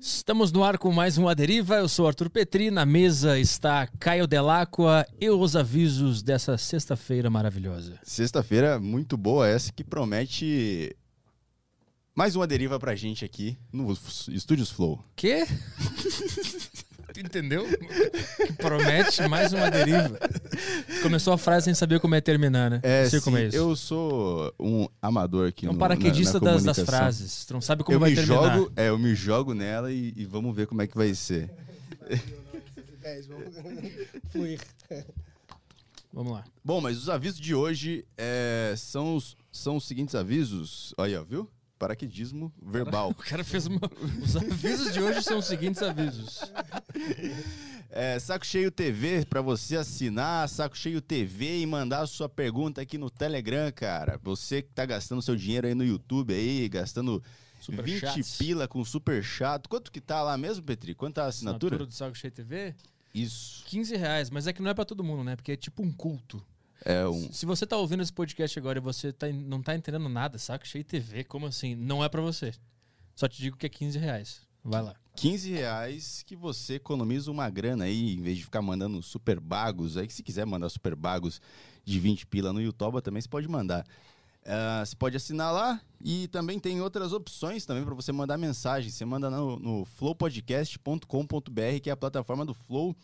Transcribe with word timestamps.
Estamos 0.00 0.52
no 0.52 0.62
ar 0.62 0.78
com 0.78 0.92
mais 0.92 1.18
um 1.18 1.26
A 1.26 1.34
Deriva. 1.34 1.74
Eu 1.74 1.88
sou 1.88 2.06
Arthur 2.06 2.30
Petri. 2.30 2.70
Na 2.70 2.86
mesa 2.86 3.36
está 3.36 3.88
Caio 3.98 4.28
Delacqua 4.28 5.04
e 5.20 5.28
os 5.28 5.56
avisos 5.56 6.22
dessa 6.22 6.56
sexta-feira 6.56 7.28
maravilhosa. 7.28 7.98
Sexta-feira 8.04 8.78
muito 8.78 9.16
boa 9.16 9.48
essa 9.48 9.72
que 9.72 9.82
promete 9.82 10.96
mais 12.14 12.36
uma 12.36 12.46
deriva 12.46 12.78
pra 12.78 12.94
gente 12.94 13.24
aqui 13.24 13.58
no 13.72 13.92
Estúdios 14.28 14.70
Flow. 14.70 15.04
Quê? 15.16 15.44
Entendeu? 17.18 17.66
Que 18.46 18.52
promete 18.52 19.26
mais 19.28 19.52
uma 19.52 19.68
deriva. 19.70 20.18
Começou 21.02 21.32
a 21.32 21.38
frase 21.38 21.64
sem 21.64 21.74
saber 21.74 21.98
como 21.98 22.14
é 22.14 22.20
terminar, 22.20 22.70
né? 22.70 22.80
É, 22.82 23.02
não 23.02 23.10
sei 23.10 23.18
sim, 23.18 23.24
como 23.24 23.36
é 23.38 23.46
isso. 23.46 23.56
eu 23.56 23.74
sou 23.74 24.54
um 24.58 24.86
amador 25.02 25.48
aqui 25.48 25.66
é 25.66 25.70
um 25.70 25.72
no, 25.72 25.78
paraquedista 25.78 26.38
na, 26.38 26.46
na 26.46 26.52
das, 26.52 26.64
das 26.64 26.78
frases. 26.80 27.44
Tu 27.44 27.52
não 27.52 27.60
sabe 27.60 27.82
como 27.82 27.96
eu 27.96 28.00
vai 28.00 28.10
me 28.10 28.16
terminar. 28.16 28.54
jogo, 28.54 28.72
é, 28.76 28.88
eu 28.88 28.98
me 28.98 29.14
jogo 29.14 29.52
nela 29.52 29.92
e, 29.92 30.12
e 30.16 30.24
vamos 30.24 30.54
ver 30.54 30.66
como 30.66 30.80
é 30.80 30.86
que 30.86 30.96
vai 30.96 31.12
ser. 31.14 31.50
fluir. 34.30 34.60
Vamos 36.12 36.32
lá. 36.32 36.44
Bom, 36.64 36.80
mas 36.80 36.98
os 36.98 37.08
avisos 37.08 37.40
de 37.40 37.54
hoje 37.54 38.04
é, 38.16 38.74
são, 38.76 39.16
os, 39.16 39.36
são 39.52 39.76
os 39.76 39.86
seguintes 39.86 40.14
avisos. 40.14 40.94
Olha, 40.96 41.20
ó, 41.20 41.24
viu? 41.24 41.48
Paraquedismo 41.78 42.52
verbal. 42.60 43.10
O 43.12 43.14
cara 43.14 43.44
fez 43.44 43.66
uma... 43.66 43.80
Os 44.22 44.36
avisos 44.36 44.92
de 44.92 45.00
hoje 45.00 45.22
são 45.22 45.38
os 45.38 45.46
seguintes 45.46 45.82
avisos. 45.82 46.40
É, 47.90 48.18
Saco 48.18 48.44
Cheio 48.46 48.70
TV 48.70 49.24
pra 49.24 49.40
você 49.40 49.76
assinar 49.76 50.48
Saco 50.48 50.76
Cheio 50.76 51.00
TV 51.00 51.60
e 51.60 51.66
mandar 51.66 52.00
a 52.00 52.06
sua 52.06 52.28
pergunta 52.28 52.80
aqui 52.82 52.98
no 52.98 53.08
Telegram, 53.10 53.72
cara. 53.72 54.20
Você 54.22 54.62
que 54.62 54.70
tá 54.72 54.84
gastando 54.84 55.22
seu 55.22 55.34
dinheiro 55.36 55.66
aí 55.66 55.74
no 55.74 55.84
YouTube 55.84 56.34
aí, 56.34 56.68
gastando 56.68 57.22
20 57.60 57.64
Superchats. 57.64 58.36
pila 58.36 58.68
com 58.68 58.84
super 58.84 59.22
chato. 59.22 59.68
Quanto 59.68 59.90
que 59.90 60.00
tá 60.00 60.22
lá 60.22 60.36
mesmo, 60.36 60.62
Petri? 60.62 60.94
Quanto 60.94 61.14
tá 61.14 61.24
a 61.24 61.28
assinatura? 61.28 61.78
do 61.78 61.90
Saco 61.92 62.16
Cheio 62.16 62.32
TV? 62.32 62.74
Isso. 63.14 63.64
15 63.66 63.96
reais, 63.96 64.30
mas 64.30 64.46
é 64.46 64.52
que 64.52 64.60
não 64.62 64.70
é 64.70 64.74
pra 64.74 64.84
todo 64.84 65.02
mundo, 65.02 65.24
né? 65.24 65.34
Porque 65.34 65.52
é 65.52 65.56
tipo 65.56 65.82
um 65.82 65.92
culto. 65.92 66.44
É 66.84 67.06
um. 67.06 67.32
Se 67.32 67.44
você 67.44 67.66
tá 67.66 67.76
ouvindo 67.76 68.02
esse 68.02 68.12
podcast 68.12 68.58
agora 68.58 68.78
e 68.78 68.82
você 68.82 69.12
tá, 69.12 69.26
não 69.28 69.62
tá 69.62 69.74
entendendo 69.74 70.08
nada, 70.08 70.38
Saco 70.38 70.66
Cheio 70.66 70.84
TV, 70.84 71.24
como 71.24 71.46
assim? 71.46 71.74
Não 71.74 72.04
é 72.04 72.08
pra 72.08 72.20
você. 72.20 72.54
Só 73.14 73.26
te 73.26 73.40
digo 73.40 73.56
que 73.56 73.66
é 73.66 73.68
15 73.68 73.98
reais. 73.98 74.42
Vai 74.62 74.82
lá. 74.82 74.94
15 75.16 75.50
reais 75.50 76.22
que 76.24 76.36
você 76.36 76.74
economiza 76.74 77.30
uma 77.30 77.50
grana 77.50 77.84
aí, 77.84 78.14
em 78.14 78.22
vez 78.22 78.36
de 78.38 78.44
ficar 78.44 78.62
mandando 78.62 79.02
super 79.02 79.40
bagos. 79.40 79.96
Aí, 79.96 80.06
que 80.06 80.12
se 80.12 80.22
quiser 80.22 80.46
mandar 80.46 80.68
super 80.68 80.94
bagos 80.94 81.40
de 81.84 81.98
20 81.98 82.26
pila 82.26 82.52
no 82.52 82.60
YouTube, 82.60 83.00
também 83.00 83.20
você 83.20 83.28
pode 83.28 83.48
mandar. 83.48 83.84
Ah, 84.46 84.82
você 84.84 84.96
pode 84.96 85.16
assinar 85.16 85.52
lá 85.52 85.80
e 86.02 86.26
também 86.28 86.58
tem 86.58 86.80
outras 86.80 87.12
opções 87.12 87.66
também 87.66 87.84
para 87.84 87.94
você 87.94 88.12
mandar 88.12 88.38
mensagem. 88.38 88.90
Você 88.90 89.04
manda 89.04 89.28
no, 89.28 89.58
no 89.58 89.84
flowpodcast.com.br, 89.84 91.80
que 91.82 91.90
é 91.90 91.92
a 91.92 91.96
plataforma 91.96 92.46
do 92.46 92.54
Flow, 92.54 92.96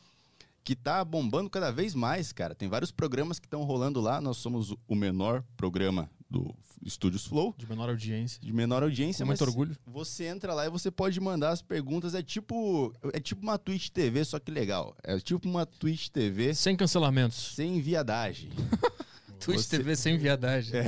que 0.65 0.75
tá 0.75 1.05
bombando 1.05 1.51
cada 1.51 1.71
vez 1.71 1.95
mais, 1.95 2.33
cara. 2.33 2.55
Tem 2.55 2.69
vários 2.69 2.91
programas 2.91 3.39
que 3.39 3.47
estão 3.47 3.63
rolando 3.65 4.01
lá. 4.01 4.21
Nós 4.21 4.39
somos 4.39 4.75
o 4.89 4.95
menor 4.95 5.45
programa 5.57 6.11
do 6.31 6.55
Estúdios 6.83 7.27
Flow 7.27 7.55
De 7.57 7.67
menor 7.69 7.89
audiência. 7.89 8.41
de 8.43 8.53
menor 8.53 8.83
audiência, 8.83 9.25
Com 9.25 9.29
muito 9.29 9.43
orgulho. 9.45 9.77
você 9.87 10.25
entra 10.25 10.53
lá 10.53 10.67
e 10.67 10.71
você 10.71 10.91
pode 10.91 11.21
mandar 11.21 11.51
as 11.51 11.63
perguntas. 11.63 12.15
É 12.15 12.23
tipo, 12.23 12.93
é 13.13 13.21
tipo 13.21 13.43
uma 13.43 13.57
Twitch 13.59 13.89
TV, 13.91 14.25
só 14.25 14.39
que 14.39 14.51
legal. 14.51 14.97
É 15.03 15.19
tipo 15.21 15.49
uma 15.49 15.65
Twitch 15.67 16.09
TV 16.09 16.55
Sem 16.55 16.77
cancelamentos. 16.77 17.55
sem 17.55 17.81
viadagem. 17.81 18.51
Twitch 19.41 19.61
Você- 19.61 19.77
TV 19.79 19.97
sem 19.97 20.17
viadagem. 20.19 20.73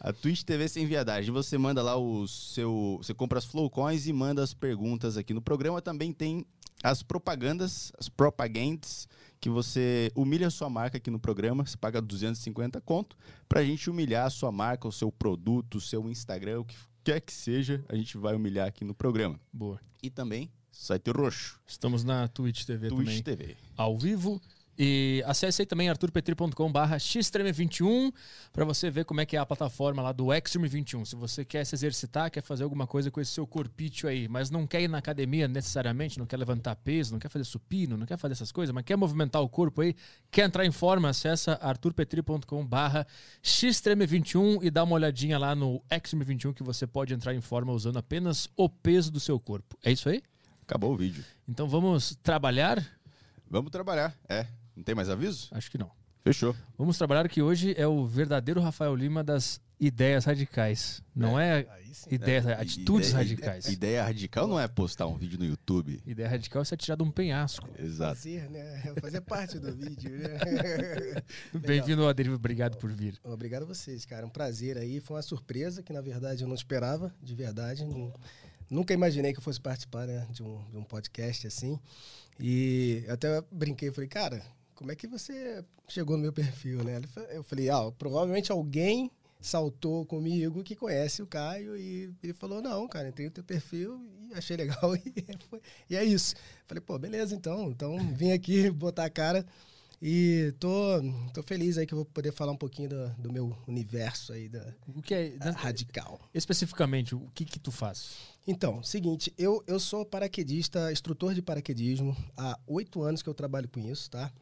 A 0.00 0.12
Twitch 0.12 0.42
TV 0.42 0.68
sem 0.68 0.86
viadagem. 0.86 1.30
Você 1.32 1.56
manda 1.58 1.82
lá 1.82 1.96
o 1.96 2.26
seu, 2.26 2.98
você 3.02 3.12
compra 3.14 3.38
as 3.38 3.44
Flowcoins 3.44 4.06
e 4.06 4.12
manda 4.12 4.42
as 4.42 4.54
perguntas 4.54 5.16
aqui 5.16 5.32
no 5.34 5.42
programa. 5.42 5.80
Também 5.82 6.12
tem 6.12 6.44
as 6.82 7.02
propagandas, 7.02 7.92
as 7.98 8.08
propagandas 8.08 9.06
que 9.40 9.48
você 9.48 10.10
humilha 10.16 10.46
a 10.48 10.50
sua 10.50 10.68
marca 10.70 10.96
aqui 10.96 11.10
no 11.10 11.18
programa. 11.18 11.64
Você 11.66 11.76
paga 11.76 12.00
250 12.00 12.80
conto 12.80 13.16
pra 13.48 13.64
gente 13.64 13.88
humilhar 13.90 14.26
a 14.26 14.30
sua 14.30 14.50
marca, 14.50 14.88
o 14.88 14.92
seu 14.92 15.12
produto, 15.12 15.76
o 15.76 15.80
seu 15.80 16.08
Instagram, 16.10 16.60
o 16.60 16.64
que 16.64 16.76
quer 17.04 17.20
que 17.20 17.32
seja, 17.32 17.84
a 17.88 17.94
gente 17.94 18.16
vai 18.16 18.34
humilhar 18.34 18.66
aqui 18.66 18.84
no 18.84 18.94
programa. 18.94 19.38
Boa. 19.52 19.78
E 20.02 20.08
também 20.10 20.50
site 20.70 21.10
roxo, 21.10 21.60
Estamos 21.66 22.02
na 22.02 22.26
Twitch 22.28 22.64
TV 22.64 22.88
Twitch 22.88 23.22
também. 23.22 23.22
TV. 23.22 23.56
Ao 23.76 23.96
vivo. 23.98 24.40
E 24.78 25.22
acesse 25.26 25.62
aí 25.62 25.66
também 25.66 25.90
arturpetri.com 25.90 26.72
barra 26.72 26.96
xtreme21 26.96 28.12
para 28.52 28.64
você 28.64 28.90
ver 28.90 29.04
como 29.04 29.20
é 29.20 29.26
que 29.26 29.36
é 29.36 29.38
a 29.38 29.44
plataforma 29.44 30.00
lá 30.02 30.12
do 30.12 30.32
Extreme 30.32 30.66
21. 30.66 31.04
Se 31.04 31.14
você 31.14 31.44
quer 31.44 31.64
se 31.64 31.74
exercitar, 31.74 32.30
quer 32.30 32.42
fazer 32.42 32.64
alguma 32.64 32.86
coisa 32.86 33.10
com 33.10 33.20
esse 33.20 33.32
seu 33.32 33.46
corpício 33.46 34.08
aí, 34.08 34.26
mas 34.28 34.50
não 34.50 34.66
quer 34.66 34.80
ir 34.80 34.88
na 34.88 34.98
academia 34.98 35.46
necessariamente, 35.46 36.18
não 36.18 36.26
quer 36.26 36.38
levantar 36.38 36.74
peso, 36.76 37.12
não 37.12 37.18
quer 37.18 37.28
fazer 37.28 37.44
supino, 37.44 37.96
não 37.96 38.06
quer 38.06 38.16
fazer 38.16 38.32
essas 38.32 38.50
coisas, 38.50 38.74
mas 38.74 38.84
quer 38.84 38.96
movimentar 38.96 39.42
o 39.42 39.48
corpo 39.48 39.82
aí, 39.82 39.94
quer 40.30 40.46
entrar 40.46 40.64
em 40.64 40.72
forma, 40.72 41.10
acessa 41.10 41.58
arturpetri.com 41.60 42.66
barra 42.66 43.06
xtreme21 43.42 44.60
e 44.62 44.70
dá 44.70 44.84
uma 44.84 44.94
olhadinha 44.94 45.38
lá 45.38 45.54
no 45.54 45.82
Extreme 45.90 46.24
21 46.24 46.54
que 46.54 46.62
você 46.62 46.86
pode 46.86 47.12
entrar 47.12 47.34
em 47.34 47.40
forma 47.42 47.72
usando 47.72 47.98
apenas 47.98 48.48
o 48.56 48.70
peso 48.70 49.12
do 49.12 49.20
seu 49.20 49.38
corpo. 49.38 49.76
É 49.84 49.92
isso 49.92 50.08
aí? 50.08 50.22
Acabou 50.62 50.94
o 50.94 50.96
vídeo. 50.96 51.22
Então 51.46 51.68
vamos 51.68 52.16
trabalhar? 52.22 52.82
Vamos 53.50 53.70
trabalhar. 53.70 54.16
É. 54.26 54.46
Não 54.76 54.82
tem 54.82 54.94
mais 54.94 55.08
aviso? 55.08 55.48
Acho 55.52 55.70
que 55.70 55.78
não. 55.78 55.90
Fechou. 56.20 56.54
Vamos 56.78 56.96
trabalhar 56.96 57.28
que 57.28 57.42
hoje 57.42 57.74
é 57.76 57.86
o 57.86 58.06
verdadeiro 58.06 58.60
Rafael 58.60 58.94
Lima 58.94 59.24
das 59.24 59.60
ideias 59.80 60.24
radicais. 60.24 61.02
Não 61.12 61.38
é, 61.38 61.66
sim. 61.92 62.14
ideias, 62.14 62.46
atitudes 62.46 63.08
Ideia- 63.08 63.18
radicais. 63.24 63.64
Ideia, 63.64 63.74
Ideia 63.74 64.04
radical 64.04 64.46
não 64.46 64.58
é 64.60 64.68
postar 64.68 65.08
um 65.08 65.16
vídeo 65.18 65.36
no 65.36 65.44
YouTube. 65.44 66.00
radical 66.24 66.62
é 66.62 66.64
ser 66.64 66.76
tirado 66.76 67.02
de 67.02 67.08
um 67.08 67.10
penhasco. 67.10 67.68
Exato. 67.76 68.14
Fazer, 68.14 68.48
né? 68.50 68.94
Fazer 69.00 69.20
parte 69.22 69.58
do 69.58 69.74
vídeo, 69.74 70.12
né? 70.16 70.38
Bem-vindo 71.58 72.06
ao 72.06 72.14
Deriva, 72.14 72.36
obrigado 72.36 72.76
por 72.76 72.92
vir. 72.92 73.18
Obrigado 73.24 73.64
a 73.64 73.66
vocês, 73.66 74.06
cara. 74.06 74.24
Um 74.24 74.30
prazer 74.30 74.78
aí. 74.78 75.00
Foi 75.00 75.16
uma 75.16 75.22
surpresa 75.22 75.82
que, 75.82 75.92
na 75.92 76.00
verdade, 76.00 76.42
eu 76.42 76.48
não 76.48 76.54
esperava, 76.54 77.12
de 77.20 77.34
verdade. 77.34 77.84
Não- 77.84 78.14
nunca 78.70 78.94
imaginei 78.94 79.32
que 79.32 79.38
eu 79.40 79.42
fosse 79.42 79.60
participar 79.60 80.06
né, 80.06 80.24
de, 80.30 80.42
um, 80.44 80.64
de 80.70 80.76
um 80.76 80.84
podcast 80.84 81.48
assim. 81.48 81.80
E 82.38 83.02
eu 83.08 83.14
até 83.14 83.42
brinquei, 83.50 83.90
falei, 83.90 84.08
cara, 84.08 84.40
como 84.74 84.90
é 84.92 84.96
que 84.96 85.06
você 85.06 85.64
chegou 85.88 86.16
no 86.16 86.22
meu 86.22 86.32
perfil, 86.32 86.82
né? 86.84 87.00
Eu 87.30 87.42
falei, 87.42 87.68
ah, 87.70 87.90
provavelmente 87.98 88.50
alguém 88.50 89.10
saltou 89.40 90.06
comigo 90.06 90.62
que 90.62 90.76
conhece 90.76 91.20
o 91.22 91.26
Caio 91.26 91.76
e 91.76 92.12
ele 92.22 92.32
falou, 92.32 92.62
não, 92.62 92.86
cara, 92.88 93.08
entrei 93.08 93.26
no 93.26 93.32
teu 93.32 93.42
perfil 93.44 94.00
e 94.30 94.34
achei 94.34 94.56
legal 94.56 94.94
e, 94.96 95.02
foi- 95.50 95.60
e 95.90 95.96
é 95.96 96.04
isso. 96.04 96.34
Falei, 96.64 96.80
pô, 96.80 96.98
beleza, 96.98 97.34
então. 97.34 97.70
Então 97.70 97.98
vim 98.14 98.30
aqui 98.32 98.70
botar 98.70 99.04
a 99.04 99.10
cara 99.10 99.44
e 100.00 100.52
tô, 100.58 100.70
tô 101.32 101.42
feliz 101.44 101.78
aí 101.78 101.86
que 101.86 101.94
eu 101.94 101.98
vou 101.98 102.04
poder 102.04 102.32
falar 102.32 102.50
um 102.52 102.56
pouquinho 102.56 102.88
do, 102.88 103.08
do 103.18 103.32
meu 103.32 103.56
universo 103.68 104.32
aí 104.32 104.48
da, 104.48 104.72
O 104.96 105.00
que 105.02 105.14
é, 105.14 105.30
né, 105.30 105.50
radical. 105.56 106.20
especificamente, 106.34 107.14
o 107.14 107.28
que 107.34 107.44
que 107.44 107.58
tu 107.58 107.70
faz? 107.70 108.10
Então, 108.46 108.82
seguinte, 108.82 109.32
eu, 109.38 109.62
eu 109.66 109.78
sou 109.78 110.04
paraquedista, 110.04 110.90
instrutor 110.90 111.34
de 111.34 111.42
paraquedismo. 111.42 112.16
Há 112.36 112.58
oito 112.66 113.00
anos 113.02 113.22
que 113.22 113.28
eu 113.28 113.34
trabalho 113.34 113.68
com 113.68 113.78
isso, 113.78 114.10
tá? 114.10 114.32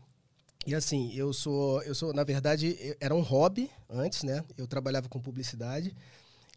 E 0.67 0.75
assim, 0.75 1.13
eu 1.15 1.33
sou, 1.33 1.83
eu 1.83 1.95
sou, 1.95 2.13
na 2.13 2.23
verdade, 2.23 2.77
era 3.01 3.15
um 3.15 3.23
hobby 3.23 3.71
antes, 3.89 4.23
né? 4.23 4.45
Eu 4.59 4.67
trabalhava 4.67 5.09
com 5.09 5.21
publicidade. 5.21 5.95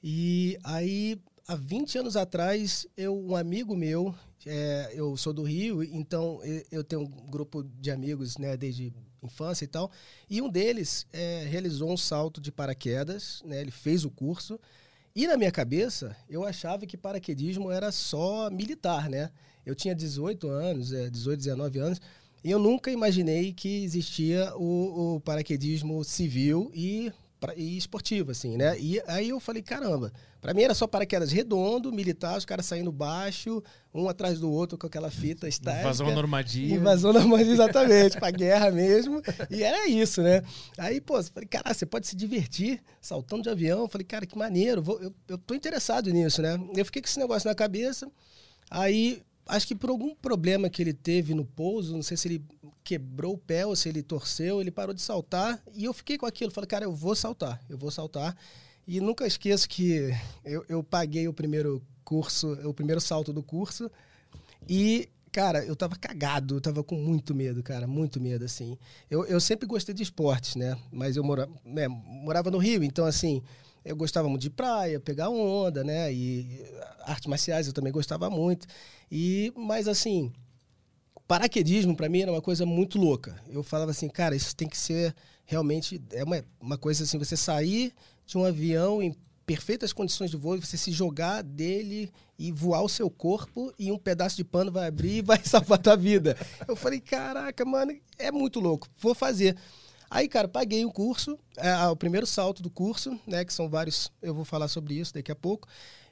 E 0.03 0.57
aí, 0.63 1.17
há 1.47 1.55
20 1.55 1.99
anos 1.99 2.17
atrás, 2.17 2.85
eu, 2.97 3.17
um 3.17 3.35
amigo 3.35 3.75
meu, 3.75 4.13
é, 4.45 4.91
eu 4.93 5.15
sou 5.15 5.31
do 5.31 5.43
Rio, 5.43 5.81
então 5.83 6.41
eu 6.69 6.83
tenho 6.83 7.03
um 7.03 7.29
grupo 7.29 7.63
de 7.63 7.89
amigos, 7.91 8.37
né, 8.37 8.57
desde 8.57 8.93
infância 9.23 9.63
e 9.63 9.67
tal. 9.67 9.89
E 10.29 10.41
um 10.41 10.49
deles 10.49 11.07
é, 11.13 11.45
realizou 11.49 11.91
um 11.91 11.97
salto 11.97 12.41
de 12.41 12.51
paraquedas, 12.51 13.41
né? 13.45 13.61
Ele 13.61 13.71
fez 13.71 14.03
o 14.03 14.11
curso. 14.11 14.59
E 15.15 15.27
na 15.27 15.37
minha 15.37 15.51
cabeça, 15.51 16.15
eu 16.27 16.43
achava 16.43 16.85
que 16.85 16.97
paraquedismo 16.97 17.71
era 17.71 17.91
só 17.91 18.49
militar, 18.49 19.09
né? 19.09 19.31
Eu 19.65 19.75
tinha 19.75 19.95
18 19.95 20.49
anos, 20.49 20.91
é, 20.91 21.09
18, 21.09 21.37
19 21.37 21.79
anos, 21.79 22.01
e 22.43 22.51
eu 22.51 22.59
nunca 22.59 22.91
imaginei 22.91 23.53
que 23.53 23.83
existia 23.83 24.53
o, 24.55 25.15
o 25.15 25.19
paraquedismo 25.21 26.03
civil 26.03 26.71
e, 26.73 27.11
e 27.55 27.77
esportivo, 27.77 28.31
assim, 28.31 28.57
né? 28.57 28.77
E 28.79 29.01
aí 29.07 29.29
eu 29.29 29.39
falei, 29.39 29.61
caramba, 29.61 30.11
pra 30.41 30.53
mim 30.53 30.61
era 30.63 30.73
só 30.73 30.85
paraquedas 30.87 31.31
redondo, 31.31 31.91
militar, 31.91 32.37
os 32.37 32.45
caras 32.45 32.65
saindo 32.65 32.91
baixo, 32.91 33.61
um 33.93 34.07
atrás 34.09 34.39
do 34.39 34.49
outro 34.51 34.77
com 34.77 34.87
aquela 34.87 35.11
fita 35.11 35.47
estática. 35.47 35.81
Invasão 35.81 36.07
normadia. 36.15 36.75
Invasão 36.75 37.13
normativa, 37.13 37.51
exatamente, 37.51 38.17
pra 38.17 38.31
guerra 38.31 38.71
mesmo. 38.71 39.21
E 39.49 39.61
era 39.63 39.87
isso, 39.87 40.21
né? 40.21 40.41
Aí, 40.77 40.99
pô, 41.01 41.17
eu 41.17 41.23
falei, 41.23 41.47
cara, 41.47 41.73
você 41.73 41.85
pode 41.85 42.07
se 42.07 42.15
divertir 42.15 42.81
saltando 43.01 43.43
de 43.43 43.49
avião. 43.49 43.79
Eu 43.81 43.87
falei, 43.87 44.05
cara, 44.05 44.25
que 44.25 44.37
maneiro, 44.37 44.81
vou- 44.81 45.01
eu, 45.01 45.13
eu 45.27 45.37
tô 45.37 45.53
interessado 45.53 46.09
nisso, 46.11 46.41
né? 46.41 46.59
Eu 46.75 46.85
fiquei 46.85 47.01
com 47.01 47.07
esse 47.07 47.19
negócio 47.19 47.47
na 47.47 47.55
cabeça. 47.55 48.09
Aí, 48.69 49.21
acho 49.45 49.67
que 49.67 49.75
por 49.75 49.89
algum 49.89 50.15
problema 50.15 50.69
que 50.69 50.81
ele 50.81 50.93
teve 50.93 51.33
no 51.33 51.45
pouso, 51.45 51.95
não 51.95 52.03
sei 52.03 52.17
se 52.17 52.27
ele 52.27 52.45
quebrou 52.83 53.33
o 53.33 53.37
pé 53.37 53.65
ou 53.65 53.75
se 53.75 53.89
ele 53.89 54.03
torceu, 54.03 54.61
ele 54.61 54.71
parou 54.71 54.93
de 54.93 55.01
saltar. 55.01 55.61
E 55.73 55.85
eu 55.85 55.93
fiquei 55.93 56.17
com 56.17 56.25
aquilo, 56.25 56.51
falei, 56.51 56.67
cara, 56.67 56.85
eu 56.85 56.93
vou 56.93 57.15
saltar, 57.15 57.61
eu 57.69 57.77
vou 57.77 57.91
saltar. 57.91 58.35
E 58.85 58.99
nunca 58.99 59.25
esqueço 59.25 59.67
que 59.69 60.13
eu, 60.43 60.65
eu 60.67 60.83
paguei 60.83 61.27
o 61.27 61.33
primeiro 61.33 61.81
curso, 62.03 62.53
o 62.67 62.73
primeiro 62.73 62.99
salto 62.99 63.31
do 63.31 63.41
curso. 63.41 63.89
E, 64.67 65.09
cara, 65.31 65.63
eu 65.65 65.75
tava 65.75 65.95
cagado, 65.95 66.57
eu 66.57 66.61
tava 66.61 66.83
com 66.83 66.95
muito 66.95 67.33
medo, 67.33 67.63
cara, 67.63 67.87
muito 67.87 68.19
medo, 68.19 68.43
assim. 68.43 68.77
Eu, 69.09 69.25
eu 69.25 69.39
sempre 69.39 69.65
gostei 69.65 69.95
de 69.95 70.03
esportes, 70.03 70.55
né? 70.55 70.77
Mas 70.91 71.15
eu 71.15 71.23
mora, 71.23 71.49
né, 71.63 71.87
morava 71.87 72.51
no 72.51 72.57
Rio, 72.57 72.83
então, 72.83 73.05
assim, 73.05 73.41
eu 73.83 73.95
gostava 73.95 74.29
muito 74.29 74.41
de 74.41 74.49
praia, 74.49 74.99
pegar 74.99 75.29
onda, 75.29 75.83
né? 75.83 76.11
E 76.13 76.63
artes 77.01 77.27
marciais 77.27 77.67
eu 77.67 77.73
também 77.73 77.91
gostava 77.91 78.29
muito. 78.29 78.67
E, 79.11 79.51
mas, 79.55 79.87
assim, 79.87 80.31
paraquedismo 81.27 81.95
para 81.95 82.09
mim 82.09 82.21
era 82.21 82.31
uma 82.31 82.41
coisa 82.41 82.65
muito 82.65 82.97
louca. 82.97 83.35
Eu 83.49 83.63
falava 83.63 83.91
assim, 83.91 84.09
cara, 84.09 84.35
isso 84.35 84.55
tem 84.55 84.67
que 84.67 84.77
ser 84.77 85.15
realmente 85.45 86.01
é 86.11 86.23
uma, 86.23 86.43
uma 86.59 86.77
coisa 86.77 87.03
assim, 87.03 87.17
você 87.17 87.35
sair 87.35 87.93
de 88.25 88.37
um 88.37 88.45
avião 88.45 89.01
em 89.01 89.15
perfeitas 89.45 89.91
condições 89.91 90.31
de 90.31 90.37
voo, 90.37 90.59
você 90.59 90.77
se 90.77 90.91
jogar 90.91 91.41
dele 91.41 92.11
e 92.39 92.51
voar 92.51 92.81
o 92.81 92.89
seu 92.89 93.09
corpo 93.09 93.73
e 93.77 93.91
um 93.91 93.97
pedaço 93.97 94.37
de 94.37 94.43
pano 94.43 94.71
vai 94.71 94.87
abrir 94.87 95.17
e 95.17 95.21
vai 95.21 95.39
salvar 95.43 95.79
a 95.79 95.81
tua 95.81 95.97
vida. 95.97 96.37
Eu 96.67 96.75
falei, 96.75 96.99
caraca, 96.99 97.65
mano, 97.65 97.93
é 98.17 98.31
muito 98.31 98.59
louco, 98.59 98.87
vou 98.97 99.13
fazer. 99.13 99.55
Aí, 100.13 100.27
cara, 100.27 100.47
paguei 100.47 100.85
o 100.85 100.91
curso, 100.91 101.39
é, 101.57 101.75
o 101.87 101.95
primeiro 101.95 102.27
salto 102.27 102.61
do 102.61 102.69
curso, 102.69 103.19
né, 103.25 103.43
que 103.43 103.51
são 103.51 103.67
vários, 103.67 104.11
eu 104.21 104.31
vou 104.31 104.45
falar 104.45 104.67
sobre 104.67 104.93
isso 104.93 105.11
daqui 105.11 105.31
a 105.31 105.35
pouco. 105.35 105.67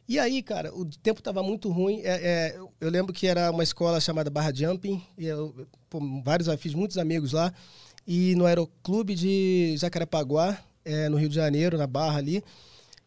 E 0.09 0.17
aí, 0.17 0.41
cara, 0.41 0.75
o 0.75 0.83
tempo 0.83 1.19
estava 1.19 1.43
muito 1.43 1.69
ruim. 1.69 2.01
É, 2.03 2.55
é, 2.55 2.59
eu 2.79 2.89
lembro 2.89 3.13
que 3.13 3.27
era 3.27 3.51
uma 3.51 3.61
escola 3.61 4.01
chamada 4.01 4.31
Barra 4.31 4.51
Jumping, 4.51 4.99
e 5.15 5.27
eu, 5.27 5.67
pô, 5.87 5.99
vários, 6.23 6.49
fiz 6.59 6.73
muitos 6.73 6.97
amigos 6.97 7.33
lá. 7.33 7.53
E 8.07 8.33
no 8.33 8.47
Aeroclube 8.47 9.13
de 9.13 9.75
Jacarepaguá, 9.77 10.57
é, 10.83 11.07
no 11.07 11.17
Rio 11.17 11.29
de 11.29 11.35
Janeiro, 11.35 11.77
na 11.77 11.85
Barra 11.85 12.17
ali. 12.17 12.43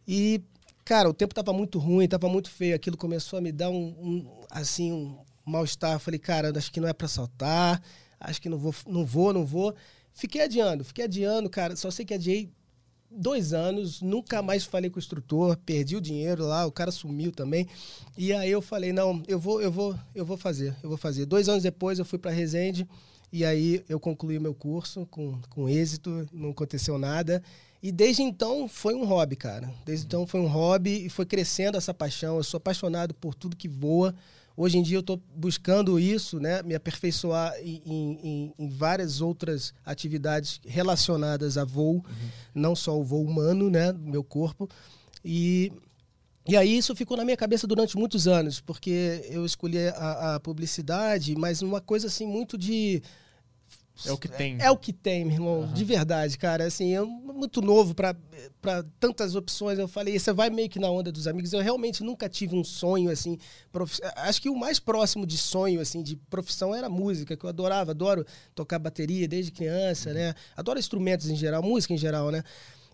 E, 0.06 0.41
cara, 0.85 1.11
o 1.11 1.12
tempo 1.12 1.32
estava 1.32 1.52
muito 1.52 1.81
ruim, 1.81 2.05
estava 2.05 2.29
muito 2.29 2.49
feio. 2.49 2.76
Aquilo 2.76 2.96
começou 2.96 3.41
a 3.41 3.43
me 3.43 3.50
dar 3.50 3.69
um, 3.69 3.96
um 4.00 4.31
assim, 4.49 4.93
um 4.93 5.19
mal-estar. 5.44 5.99
Falei, 5.99 6.20
cara, 6.20 6.56
acho 6.56 6.70
que 6.70 6.81
não 6.81 6.87
é 6.87 6.93
para 6.93 7.08
saltar, 7.08 7.82
acho 8.20 8.41
que 8.41 8.49
não 8.49 8.58
vou, 8.58 8.73
não 8.87 9.05
vou, 9.05 9.32
não 9.32 9.44
vou. 9.44 9.75
Fiquei 10.15 10.43
adiando, 10.43 10.85
fiquei 10.85 11.05
adiando, 11.05 11.51
cara. 11.51 11.75
Só 11.75 11.91
sei 11.91 12.05
que 12.05 12.15
adiei 12.15 12.51
dois 13.11 13.53
anos, 13.53 14.01
nunca 14.01 14.41
mais 14.41 14.65
falei 14.65 14.89
com 14.89 14.97
o 14.97 15.01
instrutor, 15.01 15.57
perdi 15.59 15.97
o 15.97 16.01
dinheiro 16.01 16.47
lá, 16.47 16.65
o 16.67 16.73
cara 16.73 16.91
sumiu 16.91 17.33
também. 17.33 17.67
E 18.17 18.33
aí 18.33 18.51
eu 18.51 18.63
falei, 18.63 18.93
não, 18.93 19.23
eu 19.27 19.39
vou, 19.39 19.61
eu 19.61 19.71
vou, 19.71 19.99
eu 20.15 20.25
vou 20.25 20.37
fazer, 20.37 20.75
eu 20.83 20.89
vou 20.89 20.99
fazer. 20.99 21.27
Dois 21.27 21.49
anos 21.49 21.63
depois 21.63 21.99
eu 21.99 22.05
fui 22.05 22.19
para 22.19 22.31
Resende 22.31 22.89
e 23.33 23.45
aí 23.45 23.85
eu 23.89 23.99
concluí 23.99 24.39
meu 24.39 24.55
curso 24.55 25.07
com, 25.11 25.39
com 25.51 25.69
êxito, 25.69 26.27
não 26.33 26.51
aconteceu 26.51 26.97
nada. 26.97 27.43
E 27.83 27.93
desde 27.93 28.23
então 28.23 28.67
foi 28.67 28.95
um 28.95 29.05
hobby, 29.05 29.37
cara. 29.37 29.71
Desde 29.85 30.07
então 30.07 30.27
foi 30.27 30.41
um 30.41 30.47
hobby 30.47 31.05
e 31.05 31.11
foi 31.11 31.27
crescendo 31.27 31.77
essa 31.77 31.93
paixão. 31.93 32.37
Eu 32.37 32.45
sou 32.45 32.59
apaixonado 32.59 33.13
por 33.13 33.35
tudo 33.35 33.57
que 33.57 33.69
voa. 33.69 34.15
Hoje 34.56 34.79
em 34.79 34.83
dia 34.83 34.97
eu 34.97 35.01
estou 35.01 35.21
buscando 35.35 35.99
isso, 35.99 36.39
né? 36.39 36.62
Me 36.62 36.75
aperfeiçoar 36.75 37.55
em, 37.61 37.83
em, 37.85 38.55
em, 38.56 38.69
várias 38.69 39.21
outras 39.21 39.75
atividades 39.85 40.61
relacionadas 40.65 41.59
a 41.59 41.65
voo, 41.65 41.97
uhum. 41.97 42.03
não 42.55 42.77
só 42.77 42.97
o 42.99 43.03
voo 43.03 43.25
humano, 43.25 43.69
né? 43.69 43.93
Meu 43.93 44.23
corpo. 44.23 44.69
E, 45.25 45.73
e 46.47 46.56
aí 46.56 46.77
isso 46.77 46.95
ficou 46.95 47.17
na 47.17 47.25
minha 47.25 47.37
cabeça 47.37 47.67
durante 47.67 47.97
muitos 47.97 48.29
anos, 48.29 48.61
porque 48.61 49.27
eu 49.29 49.45
escolhi 49.45 49.89
a, 49.89 50.37
a 50.37 50.41
publicidade, 50.41 51.35
mas 51.35 51.61
uma 51.61 51.81
coisa 51.81 52.06
assim 52.06 52.27
muito 52.27 52.56
de 52.56 53.03
é 54.06 54.12
o 54.12 54.19
que 54.19 54.29
tem. 54.29 54.56
É, 54.61 54.64
é 54.64 54.70
o 54.70 54.76
que 54.76 54.93
tem, 54.93 55.25
meu 55.25 55.35
irmão. 55.35 55.61
Uhum. 55.61 55.73
De 55.73 55.85
verdade, 55.85 56.37
cara. 56.37 56.64
Assim, 56.64 56.91
eu 56.91 57.06
muito 57.06 57.62
novo 57.62 57.94
para 57.94 58.17
tantas 58.99 59.35
opções. 59.37 59.79
Eu 59.79 59.87
falei, 59.87 60.19
você 60.19 60.32
vai 60.32 60.50
meio 60.50 60.69
que 60.69 60.79
na 60.79 60.91
onda 60.91 61.12
dos 61.12 61.29
amigos. 61.29 61.52
Eu 61.52 61.61
realmente 61.61 62.02
nunca 62.02 62.29
tive 62.29 62.56
um 62.56 62.64
sonho, 62.64 63.11
assim. 63.11 63.38
Prof... 63.70 64.00
Acho 64.17 64.43
que 64.43 64.50
o 64.50 64.56
mais 64.56 64.81
próximo 64.81 65.25
de 65.25 65.38
sonho, 65.38 65.81
assim, 65.81 66.02
de 66.02 66.17
profissão 66.17 66.75
era 66.75 66.88
música, 66.88 67.37
que 67.37 67.44
eu 67.44 67.49
adorava. 67.49 67.93
Adoro 67.93 68.26
tocar 68.55 68.79
bateria 68.79 69.29
desde 69.29 69.52
criança, 69.52 70.08
uhum. 70.08 70.17
né? 70.17 70.35
Adoro 70.56 70.79
instrumentos 70.79 71.31
em 71.31 71.37
geral, 71.37 71.62
música 71.62 71.94
em 71.94 71.99
geral, 71.99 72.31
né? 72.31 72.43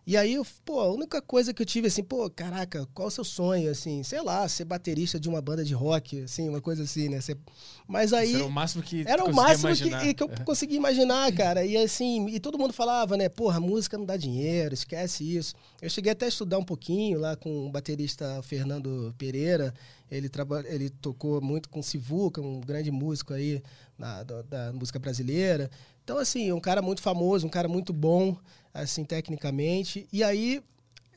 E 0.07 0.17
aí, 0.17 0.35
eu, 0.35 0.47
pô, 0.65 0.81
a 0.81 0.93
única 0.93 1.21
coisa 1.21 1.53
que 1.53 1.61
eu 1.61 1.67
tive 1.67 1.87
assim, 1.87 2.03
pô, 2.03 2.29
caraca, 2.31 2.89
qual 2.95 3.09
o 3.09 3.11
seu 3.11 3.23
sonho, 3.23 3.71
assim? 3.71 4.03
Sei 4.03 4.21
lá, 4.23 4.49
ser 4.49 4.65
baterista 4.65 5.21
de 5.21 5.29
uma 5.29 5.41
banda 5.43 5.63
de 5.63 5.75
rock, 5.75 6.23
assim, 6.23 6.49
uma 6.49 6.61
coisa 6.61 6.83
assim, 6.85 7.09
né? 7.09 7.21
Ser... 7.21 7.39
Mas 7.87 8.13
aí... 8.13 8.29
Isso 8.29 8.37
era 8.37 8.47
o 8.47 8.51
máximo 8.51 8.83
que 8.83 9.05
Era 9.07 9.25
o 9.25 9.35
máximo 9.35 9.75
que, 9.75 10.15
que, 10.15 10.23
eu 10.23 10.31
é. 10.31 10.45
conseguia 10.45 10.77
imaginar, 10.77 11.31
cara. 11.33 11.65
E 11.65 11.77
assim, 11.77 12.29
e 12.29 12.41
todo 12.41 12.59
mundo 12.59 12.73
falava, 12.73 13.17
né? 13.17 13.29
Porra, 13.29 13.61
música 13.61 13.99
não 13.99 14.07
dá 14.07 14.17
dinheiro, 14.17 14.73
esquece 14.75 15.37
isso. 15.37 15.55
Eu 15.83 15.91
cheguei 15.91 16.13
até 16.13 16.25
a 16.25 16.29
estudar 16.29 16.59
um 16.59 16.65
pouquinho 16.65 17.21
lá 17.21 17.37
com 17.37 17.67
o 17.67 17.71
baterista 17.71 18.43
Fernando 18.43 19.15
Pereira. 19.19 19.75
Ele, 20.11 20.29
traba... 20.29 20.65
ele 20.67 20.89
tocou 20.89 21.41
muito 21.41 21.69
com 21.69 21.83
Sivuca, 21.83 22.41
um 22.41 22.61
grande 22.61 22.91
músico 22.91 23.35
aí 23.35 23.63
na, 23.99 24.23
da, 24.23 24.43
da 24.43 24.73
música 24.73 24.99
brasileira. 24.99 25.71
Então, 26.03 26.19
assim, 26.19 26.51
um 26.51 26.59
cara 26.59 26.83
muito 26.83 27.03
famoso, 27.03 27.47
um 27.47 27.51
cara 27.51 27.69
muito 27.69 27.93
bom 27.93 28.37
assim, 28.73 29.05
tecnicamente. 29.05 30.07
E 30.13 30.23
aí 30.23 30.63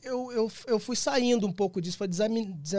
eu, 0.02 0.30
eu, 0.32 0.52
eu 0.66 0.78
fui 0.78 0.96
saindo 0.96 1.46
um 1.46 1.52
pouco 1.52 1.80
disso, 1.80 1.98
foi 1.98 2.08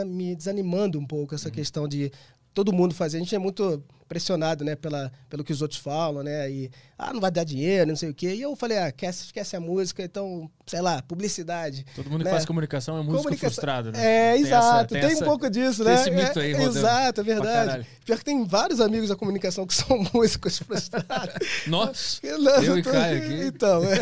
me 0.04 0.34
desanimando 0.34 0.98
um 0.98 1.06
pouco 1.06 1.34
essa 1.34 1.48
uhum. 1.48 1.54
questão 1.54 1.88
de 1.88 2.12
todo 2.54 2.72
mundo 2.72 2.94
fazer. 2.94 3.16
A 3.18 3.20
gente 3.20 3.34
é 3.34 3.38
muito 3.38 3.82
pressionado, 4.08 4.64
né, 4.64 4.76
pela, 4.76 5.10
pelo 5.28 5.44
que 5.44 5.52
os 5.52 5.62
outros 5.62 5.80
falam, 5.80 6.22
né, 6.22 6.50
e, 6.50 6.70
ah, 6.98 7.12
não 7.12 7.20
vai 7.20 7.30
dar 7.30 7.44
dinheiro, 7.44 7.88
não 7.88 7.96
sei 7.96 8.10
o 8.10 8.14
quê. 8.14 8.34
E 8.34 8.42
eu 8.42 8.54
falei, 8.56 8.78
ah, 8.78 8.88
esquece, 8.88 9.24
esquece 9.24 9.56
a 9.56 9.60
música, 9.60 10.02
então, 10.02 10.50
sei 10.66 10.80
lá, 10.80 11.02
publicidade. 11.02 11.84
Todo 11.94 12.08
mundo 12.08 12.20
né? 12.20 12.24
que 12.24 12.30
faz 12.30 12.44
comunicação 12.44 12.96
é 12.96 12.98
músico 13.00 13.18
Comunicação... 13.18 13.50
frustrado, 13.50 13.92
né? 13.92 13.98
É, 13.98 14.32
tem 14.34 14.42
exato, 14.42 14.66
essa, 14.66 14.86
tem, 14.86 15.12
essa, 15.12 15.24
um 15.24 15.26
pouco 15.28 15.50
disso, 15.50 15.84
né? 15.84 15.94
esse 15.94 16.10
mito 16.10 16.40
aí, 16.40 16.52
é, 16.52 16.62
Exato, 16.62 17.20
é 17.20 17.24
verdade. 17.24 17.86
Pior 18.04 18.18
que 18.18 18.24
tem 18.24 18.44
vários 18.44 18.80
amigos 18.80 19.08
da 19.08 19.16
comunicação 19.16 19.66
que 19.66 19.74
são 19.74 20.04
músicos 20.14 20.58
frustrados. 20.58 21.34
Nossa, 21.66 22.20
não, 22.38 22.62
eu 22.62 22.78
e 22.78 22.82
Caio 22.82 23.18
aqui. 23.18 23.46
Então, 23.46 23.82
é. 23.84 23.98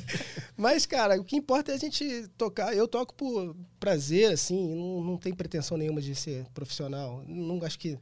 mas, 0.56 0.86
cara, 0.86 1.20
o 1.20 1.24
que 1.24 1.36
importa 1.36 1.72
é 1.72 1.74
a 1.74 1.78
gente 1.78 2.28
tocar. 2.36 2.74
Eu 2.74 2.86
toco 2.86 3.14
por 3.14 3.56
prazer, 3.80 4.32
assim, 4.32 4.74
não, 4.74 5.02
não 5.02 5.16
tem 5.16 5.34
pretensão 5.34 5.76
nenhuma 5.76 6.00
de 6.00 6.14
ser 6.14 6.44
profissional. 6.54 7.24
Não 7.26 7.58
acho 7.64 7.78
que 7.78 7.98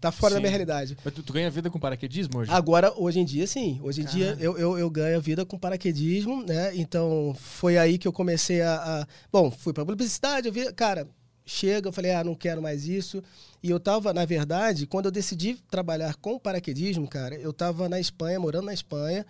Tá 0.00 0.12
fora 0.12 0.30
sim. 0.30 0.34
da 0.36 0.40
minha 0.40 0.50
realidade. 0.50 0.96
Mas 1.04 1.14
tu, 1.14 1.22
tu, 1.22 1.32
ganha 1.32 1.50
vida 1.50 1.70
com 1.70 1.78
paraquedismo 1.78 2.38
hoje? 2.38 2.50
Agora, 2.50 2.92
hoje 2.96 3.20
em 3.20 3.24
dia, 3.24 3.46
sim. 3.46 3.80
Hoje 3.82 4.02
em 4.02 4.04
dia 4.04 4.36
eu, 4.40 4.56
eu, 4.58 4.78
eu, 4.78 4.90
ganho 4.90 5.20
vida 5.20 5.44
com 5.44 5.58
paraquedismo, 5.58 6.44
né? 6.44 6.74
Então, 6.74 7.34
foi 7.38 7.76
aí 7.78 7.98
que 7.98 8.06
eu 8.06 8.12
comecei 8.12 8.62
a. 8.62 8.74
a... 8.74 9.06
Bom, 9.32 9.50
fui 9.50 9.72
pra 9.72 9.84
publicidade, 9.84 10.46
eu 10.48 10.52
vi. 10.52 10.72
Cara, 10.72 11.06
chega, 11.44 11.88
eu 11.88 11.92
falei, 11.92 12.12
ah, 12.12 12.22
não 12.22 12.34
quero 12.34 12.62
mais 12.62 12.86
isso. 12.86 13.22
E 13.62 13.70
eu 13.70 13.80
tava, 13.80 14.12
na 14.12 14.24
verdade, 14.24 14.86
quando 14.86 15.06
eu 15.06 15.10
decidi 15.10 15.56
trabalhar 15.70 16.14
com 16.16 16.38
paraquedismo, 16.38 17.08
cara, 17.08 17.34
eu 17.34 17.52
tava 17.52 17.88
na 17.88 17.98
Espanha, 17.98 18.38
morando 18.38 18.66
na 18.66 18.74
Espanha. 18.74 19.26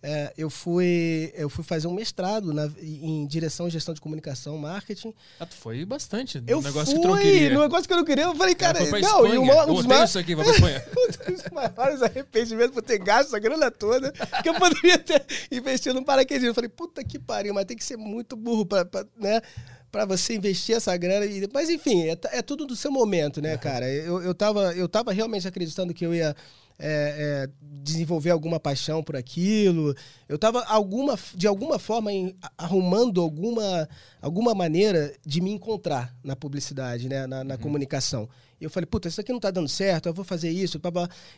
É, 0.00 0.32
eu, 0.38 0.48
fui, 0.48 1.32
eu 1.34 1.50
fui 1.50 1.64
fazer 1.64 1.88
um 1.88 1.92
mestrado 1.92 2.52
na, 2.52 2.70
em 2.80 3.26
direção 3.26 3.66
e 3.66 3.70
gestão 3.70 3.92
de 3.92 4.00
comunicação, 4.00 4.56
marketing. 4.56 5.12
Ah, 5.40 5.46
tu 5.46 5.56
foi 5.56 5.84
bastante 5.84 6.40
eu 6.46 6.62
negócio 6.62 6.94
fui, 6.94 6.94
que 6.94 7.00
tu 7.00 7.08
não 7.08 7.18
queria. 7.18 7.54
No 7.54 7.60
negócio 7.60 7.86
que 7.86 7.92
eu 7.92 7.96
não 7.96 8.04
queria, 8.04 8.24
eu 8.24 8.34
falei, 8.36 8.54
cara, 8.54 8.78
não, 8.78 9.26
e 9.26 9.38
uma, 9.38 9.64
um 9.66 9.74
dos 9.74 9.86
maiores... 9.86 10.10
isso 10.10 10.18
aqui, 10.18 10.36
vai 10.36 10.46
um 10.46 11.32
dos 11.32 11.50
maiores 11.52 12.00
arrependimentos 12.00 12.72
por 12.72 12.82
ter 12.82 12.98
gasto 12.98 13.28
essa 13.28 13.40
grana 13.40 13.72
toda, 13.72 14.12
que 14.40 14.48
eu 14.48 14.54
poderia 14.54 14.98
ter 14.98 15.24
investido 15.50 15.98
no 15.98 16.04
paraquedismo. 16.04 16.50
Eu 16.50 16.54
falei, 16.54 16.70
puta 16.70 17.02
que 17.02 17.18
pariu, 17.18 17.52
mas 17.52 17.64
tem 17.64 17.76
que 17.76 17.84
ser 17.84 17.96
muito 17.96 18.36
burro 18.36 18.64
pra, 18.64 18.84
pra 18.84 19.04
né? 19.16 19.42
para 19.90 20.04
você 20.04 20.34
investir 20.34 20.76
essa 20.76 20.96
grana. 20.96 21.26
E, 21.26 21.48
mas 21.52 21.68
enfim, 21.70 22.08
é, 22.08 22.16
é, 22.32 22.42
tudo 22.42 22.66
do 22.66 22.76
seu 22.76 22.90
momento, 22.90 23.40
né, 23.40 23.56
cara? 23.56 23.88
Eu, 23.88 24.22
eu, 24.22 24.34
tava, 24.34 24.74
eu 24.74 24.88
tava 24.88 25.12
realmente 25.12 25.48
acreditando 25.48 25.92
que 25.92 26.06
eu 26.06 26.14
ia 26.14 26.36
é, 26.78 27.48
é, 27.48 27.50
desenvolver 27.82 28.30
alguma 28.30 28.60
paixão 28.60 29.02
por 29.02 29.16
aquilo. 29.16 29.94
Eu 30.28 30.36
estava 30.36 30.62
alguma, 30.64 31.18
de 31.34 31.46
alguma 31.46 31.78
forma 31.78 32.12
em, 32.12 32.36
arrumando 32.56 33.20
alguma, 33.20 33.88
alguma 34.20 34.54
maneira 34.54 35.12
de 35.26 35.40
me 35.40 35.50
encontrar 35.50 36.14
na 36.22 36.36
publicidade, 36.36 37.08
né? 37.08 37.26
na, 37.26 37.42
na 37.42 37.54
uhum. 37.54 37.60
comunicação. 37.60 38.28
E 38.60 38.64
eu 38.64 38.70
falei, 38.70 38.86
puta, 38.86 39.08
isso 39.08 39.20
aqui 39.20 39.30
não 39.30 39.38
está 39.38 39.50
dando 39.50 39.68
certo, 39.68 40.06
eu 40.06 40.14
vou 40.14 40.24
fazer 40.24 40.50
isso. 40.50 40.80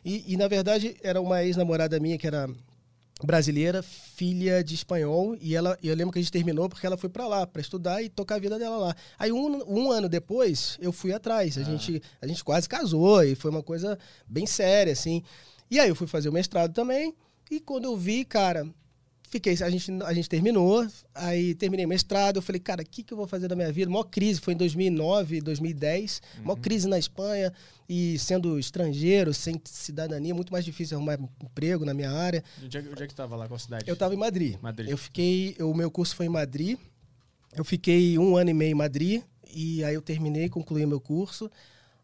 E, 0.04 0.32
e, 0.32 0.36
na 0.36 0.48
verdade, 0.48 0.96
era 1.02 1.20
uma 1.20 1.44
ex-namorada 1.44 2.00
minha 2.00 2.16
que 2.16 2.26
era 2.26 2.48
brasileira, 3.26 3.82
filha 3.82 4.62
de 4.62 4.74
espanhol, 4.74 5.36
e 5.40 5.54
ela, 5.54 5.76
eu 5.82 5.94
lembro 5.94 6.12
que 6.12 6.18
a 6.18 6.22
gente 6.22 6.32
terminou 6.32 6.68
porque 6.68 6.86
ela 6.86 6.96
foi 6.96 7.08
para 7.08 7.26
lá 7.26 7.46
para 7.46 7.60
estudar 7.60 8.02
e 8.02 8.08
tocar 8.08 8.36
a 8.36 8.38
vida 8.38 8.58
dela 8.58 8.76
lá. 8.76 8.96
Aí 9.18 9.30
um, 9.32 9.62
um 9.66 9.90
ano 9.90 10.08
depois 10.08 10.78
eu 10.80 10.92
fui 10.92 11.12
atrás, 11.12 11.58
a 11.58 11.60
ah. 11.60 11.64
gente 11.64 12.02
a 12.20 12.26
gente 12.26 12.42
quase 12.42 12.68
casou 12.68 13.22
e 13.22 13.34
foi 13.34 13.50
uma 13.50 13.62
coisa 13.62 13.98
bem 14.26 14.46
séria 14.46 14.92
assim. 14.92 15.22
E 15.70 15.78
aí 15.78 15.88
eu 15.88 15.94
fui 15.94 16.06
fazer 16.06 16.28
o 16.28 16.32
mestrado 16.32 16.72
também 16.72 17.14
e 17.50 17.60
quando 17.60 17.84
eu 17.84 17.96
vi, 17.96 18.24
cara, 18.24 18.66
Fiquei, 19.30 19.52
a 19.62 19.70
gente, 19.70 19.92
a 20.02 20.12
gente 20.12 20.28
terminou, 20.28 20.84
aí 21.14 21.54
terminei 21.54 21.86
mestrado, 21.86 22.36
eu 22.36 22.42
falei, 22.42 22.60
cara, 22.60 22.82
o 22.82 22.84
que, 22.84 23.04
que 23.04 23.12
eu 23.12 23.16
vou 23.16 23.28
fazer 23.28 23.46
da 23.46 23.54
minha 23.54 23.70
vida? 23.72 23.88
Maior 23.88 24.04
crise, 24.04 24.40
foi 24.40 24.54
em 24.54 24.56
2009, 24.56 25.40
2010, 25.40 26.20
uhum. 26.38 26.44
maior 26.44 26.56
crise 26.56 26.88
na 26.88 26.98
Espanha, 26.98 27.52
e 27.88 28.18
sendo 28.18 28.58
estrangeiro, 28.58 29.32
sem 29.32 29.60
cidadania, 29.64 30.34
muito 30.34 30.52
mais 30.52 30.64
difícil 30.64 30.96
arrumar 30.96 31.16
emprego 31.42 31.84
na 31.84 31.94
minha 31.94 32.10
área. 32.10 32.42
Onde 32.62 32.76
é, 32.76 32.80
onde 32.80 33.02
é 33.04 33.06
que 33.06 33.12
estava 33.12 33.36
lá, 33.36 33.46
qual 33.46 33.58
cidade? 33.58 33.84
Eu 33.86 33.94
estava 33.94 34.12
em 34.12 34.18
Madrid. 34.18 34.56
Madrid. 34.60 34.90
Eu 34.90 34.98
fiquei, 34.98 35.56
o 35.60 35.72
meu 35.72 35.90
curso 35.92 36.16
foi 36.16 36.26
em 36.26 36.30
Madrid, 36.30 36.76
eu 37.54 37.64
fiquei 37.64 38.18
um 38.18 38.36
ano 38.36 38.50
e 38.50 38.54
meio 38.54 38.72
em 38.72 38.74
Madrid, 38.74 39.22
e 39.54 39.84
aí 39.84 39.94
eu 39.94 40.02
terminei, 40.02 40.48
concluí 40.48 40.84
meu 40.84 41.00
curso, 41.00 41.48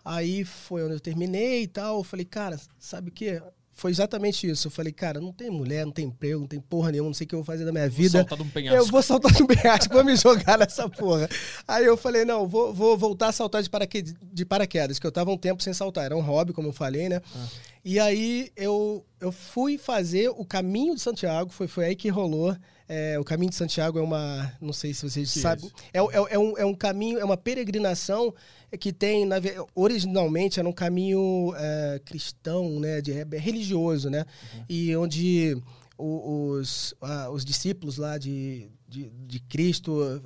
Aí 0.06 0.44
foi 0.44 0.84
onde 0.84 0.94
eu 0.94 1.00
terminei 1.00 1.64
e 1.64 1.66
tal. 1.66 1.98
Eu 1.98 2.04
falei, 2.04 2.24
cara, 2.24 2.60
sabe 2.78 3.08
o 3.08 3.12
quê? 3.12 3.42
Foi 3.78 3.90
exatamente 3.90 4.48
isso. 4.48 4.68
Eu 4.68 4.70
falei, 4.70 4.90
cara, 4.90 5.20
não 5.20 5.30
tem 5.30 5.50
mulher, 5.50 5.84
não 5.84 5.92
tem 5.92 6.06
emprego, 6.06 6.40
não 6.40 6.46
tem 6.46 6.58
porra 6.58 6.90
nenhuma, 6.90 7.10
não 7.10 7.14
sei 7.14 7.26
o 7.26 7.28
que 7.28 7.34
eu 7.34 7.40
vou 7.40 7.44
fazer 7.44 7.62
da 7.62 7.70
minha 7.70 7.86
vida. 7.90 8.20
Saltar 8.20 8.38
de 8.38 8.42
um 8.44 8.48
penhasco. 8.48 8.78
Eu 8.78 8.86
vou 8.86 9.02
saltar 9.02 9.32
de 9.32 9.42
um 9.42 9.46
penhasco, 9.46 9.92
vou 9.92 10.02
me 10.02 10.16
jogar 10.16 10.56
nessa 10.58 10.88
porra. 10.88 11.28
Aí 11.68 11.84
eu 11.84 11.94
falei, 11.94 12.24
não, 12.24 12.48
vou, 12.48 12.72
vou 12.72 12.96
voltar 12.96 13.28
a 13.28 13.32
saltar 13.32 13.62
de 13.62 13.68
paraquedas, 13.68 14.14
de 14.32 14.46
paraquedas, 14.46 14.98
que 14.98 15.06
eu 15.06 15.12
tava 15.12 15.30
um 15.30 15.36
tempo 15.36 15.62
sem 15.62 15.74
saltar. 15.74 16.06
Era 16.06 16.16
um 16.16 16.22
hobby, 16.22 16.54
como 16.54 16.68
eu 16.68 16.72
falei, 16.72 17.10
né? 17.10 17.20
Ah. 17.34 17.46
E 17.84 18.00
aí 18.00 18.50
eu, 18.56 19.04
eu 19.20 19.30
fui 19.30 19.76
fazer 19.76 20.30
o 20.30 20.44
caminho 20.44 20.94
de 20.94 21.02
Santiago, 21.02 21.50
foi, 21.50 21.68
foi 21.68 21.84
aí 21.84 21.94
que 21.94 22.08
rolou. 22.08 22.56
É, 22.88 23.18
o 23.18 23.24
caminho 23.24 23.50
de 23.50 23.56
Santiago 23.56 23.98
é 23.98 24.02
uma. 24.02 24.52
Não 24.58 24.72
sei 24.72 24.94
se 24.94 25.02
vocês 25.08 25.32
Que 25.32 25.40
sabem. 25.40 25.66
isso? 25.66 25.74
É, 25.92 25.98
é, 25.98 26.34
é 26.34 26.38
um, 26.38 26.56
é 26.56 26.64
um 26.64 26.74
caminho, 26.74 27.18
é 27.18 27.24
uma 27.24 27.36
peregrinação 27.36 28.32
que 28.78 28.92
tem, 28.92 29.24
na 29.24 29.36
originalmente, 29.74 30.58
era 30.58 30.68
um 30.68 30.72
caminho 30.72 31.52
é, 31.56 32.00
cristão, 32.04 32.80
né? 32.80 33.00
De, 33.00 33.12
é 33.12 33.38
religioso, 33.38 34.10
né? 34.10 34.24
E 34.68 34.94
onde 34.96 35.56
os, 35.98 36.94
ah, 37.00 37.30
os 37.30 37.44
discípulos 37.44 37.96
lá 37.96 38.18
de, 38.18 38.68
de, 38.88 39.10
de 39.26 39.40
Cristo 39.40 40.22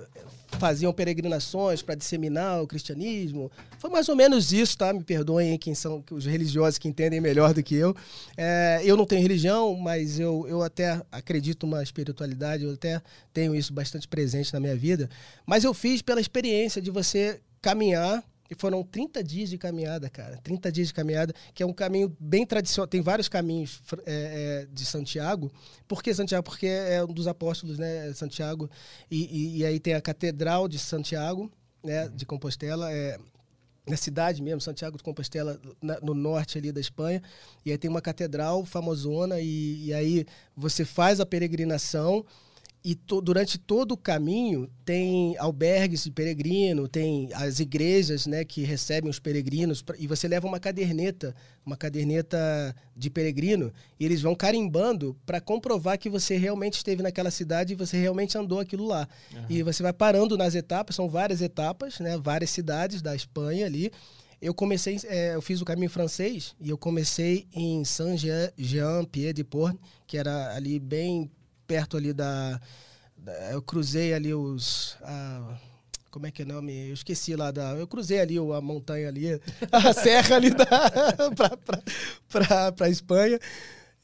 faziam 0.59 0.93
peregrinações 0.93 1.81
para 1.81 1.95
disseminar 1.95 2.63
o 2.63 2.67
cristianismo. 2.67 3.51
Foi 3.79 3.89
mais 3.89 4.09
ou 4.09 4.17
menos 4.17 4.53
isso, 4.53 4.77
tá? 4.77 4.93
Me 4.93 5.03
perdoem 5.03 5.57
quem 5.59 5.75
são 5.75 6.05
os 6.11 6.27
religiosos 6.27 6.79
que 6.79 6.89
entendem 6.89 7.21
melhor 7.21 7.55
do 7.55 7.63
que 7.63 7.75
eu. 7.75 7.95
É, 8.37 8.81
eu 8.85 8.97
não 8.97 9.07
tenho 9.07 9.23
religião, 9.23 9.77
mas 9.77 10.19
eu, 10.19 10.47
eu 10.49 10.63
até 10.63 11.01
acredito 11.11 11.67
numa 11.67 11.83
espiritualidade, 11.83 12.65
eu 12.65 12.73
até 12.73 13.01
tenho 13.33 13.55
isso 13.55 13.73
bastante 13.73 14.09
presente 14.09 14.53
na 14.53 14.61
minha 14.61 14.77
vida. 14.77 15.09
Mas 15.47 15.65
eu 15.65 15.73
fiz 15.73 16.03
pela 16.03 16.21
experiência 16.21 16.83
de 16.83 16.91
você 16.91 17.41
caminhar. 17.63 18.25
E 18.51 18.55
foram 18.59 18.83
30 18.83 19.23
dias 19.23 19.49
de 19.49 19.57
caminhada, 19.57 20.11
cara. 20.11 20.37
30 20.43 20.73
dias 20.73 20.89
de 20.89 20.95
caminhada, 20.95 21.33
que 21.55 21.63
é 21.63 21.67
um 21.67 21.73
caminho 21.73 22.15
bem 22.19 22.45
tradicional. 22.45 22.89
Tem 22.89 23.01
vários 23.01 23.29
caminhos 23.29 23.81
é, 24.05 24.65
é, 24.65 24.67
de 24.73 24.85
Santiago. 24.85 25.53
Por 25.87 26.03
que 26.03 26.13
Santiago? 26.13 26.43
Porque 26.43 26.67
é 26.67 27.03
um 27.05 27.13
dos 27.13 27.29
apóstolos, 27.29 27.79
né? 27.79 28.13
Santiago. 28.13 28.69
E, 29.11 29.25
e- 29.25 29.59
e 29.59 29.65
aí 29.65 29.79
tem 29.79 29.95
a 29.95 30.01
Catedral 30.01 30.67
de 30.67 30.79
Santiago, 30.81 31.51
né? 31.85 32.09
De 32.09 32.27
Compostela. 32.27 32.93
É, 32.93 33.17
na 33.89 33.97
cidade 33.97 34.43
mesmo, 34.43 34.61
Santiago 34.61 34.97
de 34.97 35.03
Compostela, 35.03 35.59
na- 35.81 35.99
no 36.01 36.13
norte 36.15 36.59
ali 36.59 36.71
da 36.73 36.81
Espanha. 36.81 37.23
E 37.65 37.71
aí 37.73 37.79
tem 37.79 37.91
uma 37.91 38.01
catedral 38.03 38.65
famosona. 38.65 39.41
E, 39.41 39.87
e 39.87 39.95
aí 39.95 40.27
você 40.57 40.85
faz 40.85 41.21
a 41.21 41.27
peregrinação. 41.27 42.25
E 42.83 42.95
to- 42.95 43.21
durante 43.21 43.59
todo 43.59 43.93
o 43.93 43.97
caminho 43.97 44.67
tem 44.87 45.37
albergues 45.37 46.05
de 46.05 46.11
peregrino, 46.11 46.89
tem 46.89 47.29
as 47.35 47.61
igrejas 47.61 48.27
né, 48.27 48.43
que 48.43 48.63
recebem 48.63 49.11
os 49.11 49.19
peregrinos, 49.19 49.85
e 49.99 50.07
você 50.07 50.27
leva 50.27 50.47
uma 50.47 50.59
caderneta, 50.59 51.35
uma 51.65 51.77
caderneta 51.77 52.75
de 52.97 53.11
peregrino, 53.11 53.71
e 53.99 54.05
eles 54.07 54.23
vão 54.23 54.35
carimbando 54.35 55.15
para 55.27 55.43
comprovar 55.43 55.99
que 55.99 56.09
você 56.09 56.39
realmente 56.39 56.75
esteve 56.79 57.03
naquela 57.03 57.31
cidade 57.31 57.75
e 57.75 57.77
você 57.77 57.99
realmente 57.99 58.39
andou 58.39 58.59
aquilo 58.59 58.87
lá. 58.87 59.07
E 59.51 59.63
você 59.63 59.83
vai 59.83 59.93
parando 59.93 60.39
nas 60.39 60.55
etapas, 60.55 60.97
são 60.97 61.07
várias 61.07 61.43
etapas, 61.43 62.01
né, 62.01 62.17
várias 62.17 62.49
cidades 62.49 63.03
da 63.03 63.15
Espanha 63.15 63.67
ali. 63.67 63.93
Eu 64.41 64.55
comecei, 64.55 64.97
eh, 65.05 65.35
eu 65.35 65.43
fiz 65.43 65.61
o 65.61 65.67
caminho 65.67 65.91
francês 65.91 66.57
e 66.59 66.71
eu 66.71 66.79
comecei 66.79 67.47
em 67.53 67.85
Saint-Jean-Pied-de-Port, 67.85 69.77
que 70.07 70.17
era 70.17 70.55
ali 70.55 70.79
bem 70.79 71.31
perto 71.71 71.97
ali 71.97 72.13
da, 72.13 72.61
da- 73.17 73.53
eu 73.53 73.63
cruzei 73.63 74.13
ali 74.13 74.35
os 74.35 74.97
a- 75.03 75.57
como 76.11 76.27
é 76.27 76.31
que 76.33 76.43
é 76.43 76.45
o 76.45 76.49
nome? 76.49 76.89
Eu 76.89 76.95
esqueci 76.95 77.37
lá 77.37 77.53
da. 77.53 77.71
Eu 77.75 77.87
cruzei 77.87 78.19
ali 78.19 78.37
a 78.37 78.61
montanha 78.61 79.07
ali, 79.07 79.27
a 79.71 79.93
serra 79.93 80.35
ali 80.35 80.51
da 80.51 80.67
pra, 82.29 82.73
pra 82.73 82.89
Espanha. 82.89 83.39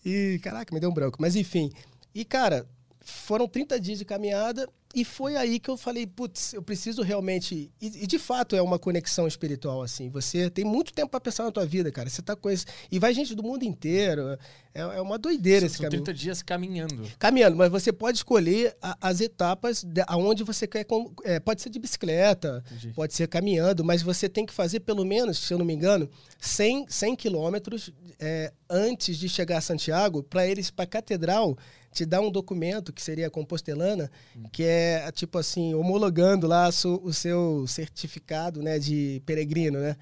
E, 0.04 0.38
caraca, 0.40 0.72
me 0.72 0.78
deu 0.80 0.88
um 0.90 0.94
branco. 0.94 1.18
Mas 1.20 1.34
enfim. 1.34 1.72
E, 2.14 2.24
cara, 2.24 2.64
foram 3.00 3.48
30 3.48 3.80
dias 3.80 3.98
de 3.98 4.04
caminhada 4.04 4.68
e 4.96 5.04
foi 5.04 5.36
aí 5.36 5.60
que 5.60 5.68
eu 5.70 5.76
falei, 5.76 6.06
putz, 6.06 6.54
eu 6.54 6.62
preciso 6.62 7.02
realmente. 7.02 7.70
E, 7.80 7.86
e 8.02 8.06
de 8.06 8.18
fato 8.18 8.56
é 8.56 8.62
uma 8.62 8.78
conexão 8.78 9.28
espiritual, 9.28 9.82
assim. 9.82 10.08
Você 10.08 10.48
tem 10.50 10.64
muito 10.64 10.92
tempo 10.92 11.10
para 11.10 11.20
pensar 11.20 11.44
na 11.44 11.52
tua 11.52 11.66
vida, 11.66 11.92
cara. 11.92 12.08
Você 12.08 12.22
tá 12.22 12.34
com 12.34 12.48
esse. 12.48 12.64
E 12.90 12.98
vai 12.98 13.12
gente 13.12 13.34
do 13.34 13.42
mundo 13.42 13.62
inteiro. 13.64 14.38
É, 14.74 14.80
é 14.80 15.00
uma 15.00 15.18
doideira 15.18 15.66
esse 15.66 15.76
São 15.76 15.84
caminho 15.84 16.02
30 16.02 16.18
dias 16.18 16.42
caminhando. 16.42 17.02
caminhando, 17.18 17.56
mas 17.56 17.70
você 17.70 17.92
pode 17.92 18.18
escolher 18.18 18.76
a- 18.82 18.96
as 19.00 19.20
etapas 19.20 19.84
de, 19.84 20.02
aonde 20.06 20.42
você 20.42 20.66
quer. 20.66 20.84
com- 20.84 21.12
é, 21.24 21.38
pode 21.38 21.62
ser 21.62 21.70
de 21.70 21.78
bicicleta, 21.78 22.62
Entendi. 22.66 22.92
pode 22.94 23.14
ser 23.14 23.28
caminhando, 23.28 23.84
mas 23.84 24.02
você 24.02 24.28
tem 24.28 24.44
que 24.46 24.52
fazer 24.52 24.80
pelo 24.80 25.04
menos, 25.04 25.38
se 25.38 25.52
eu 25.52 25.58
não 25.58 25.64
me 25.64 25.72
engano, 25.74 26.08
100, 26.40 26.86
100 26.88 27.14
quilômetros 27.16 27.90
é, 28.18 28.52
antes 28.68 29.16
de 29.18 29.28
chegar 29.28 29.58
a 29.58 29.60
Santiago, 29.60 30.22
para 30.22 30.46
eles, 30.46 30.70
para 30.70 30.84
a 30.84 30.88
catedral, 30.88 31.56
te 31.96 32.04
dar 32.04 32.20
um 32.20 32.30
documento 32.30 32.92
que 32.92 33.02
seria 33.02 33.26
a 33.26 33.30
compostelana, 33.30 34.10
que 34.52 34.62
é 34.62 35.10
tipo 35.12 35.38
assim, 35.38 35.74
homologando 35.74 36.46
lá 36.46 36.68
o 36.68 37.12
seu 37.12 37.66
certificado 37.66 38.62
né, 38.62 38.78
de 38.78 39.22
peregrino, 39.24 39.78
né? 39.78 39.96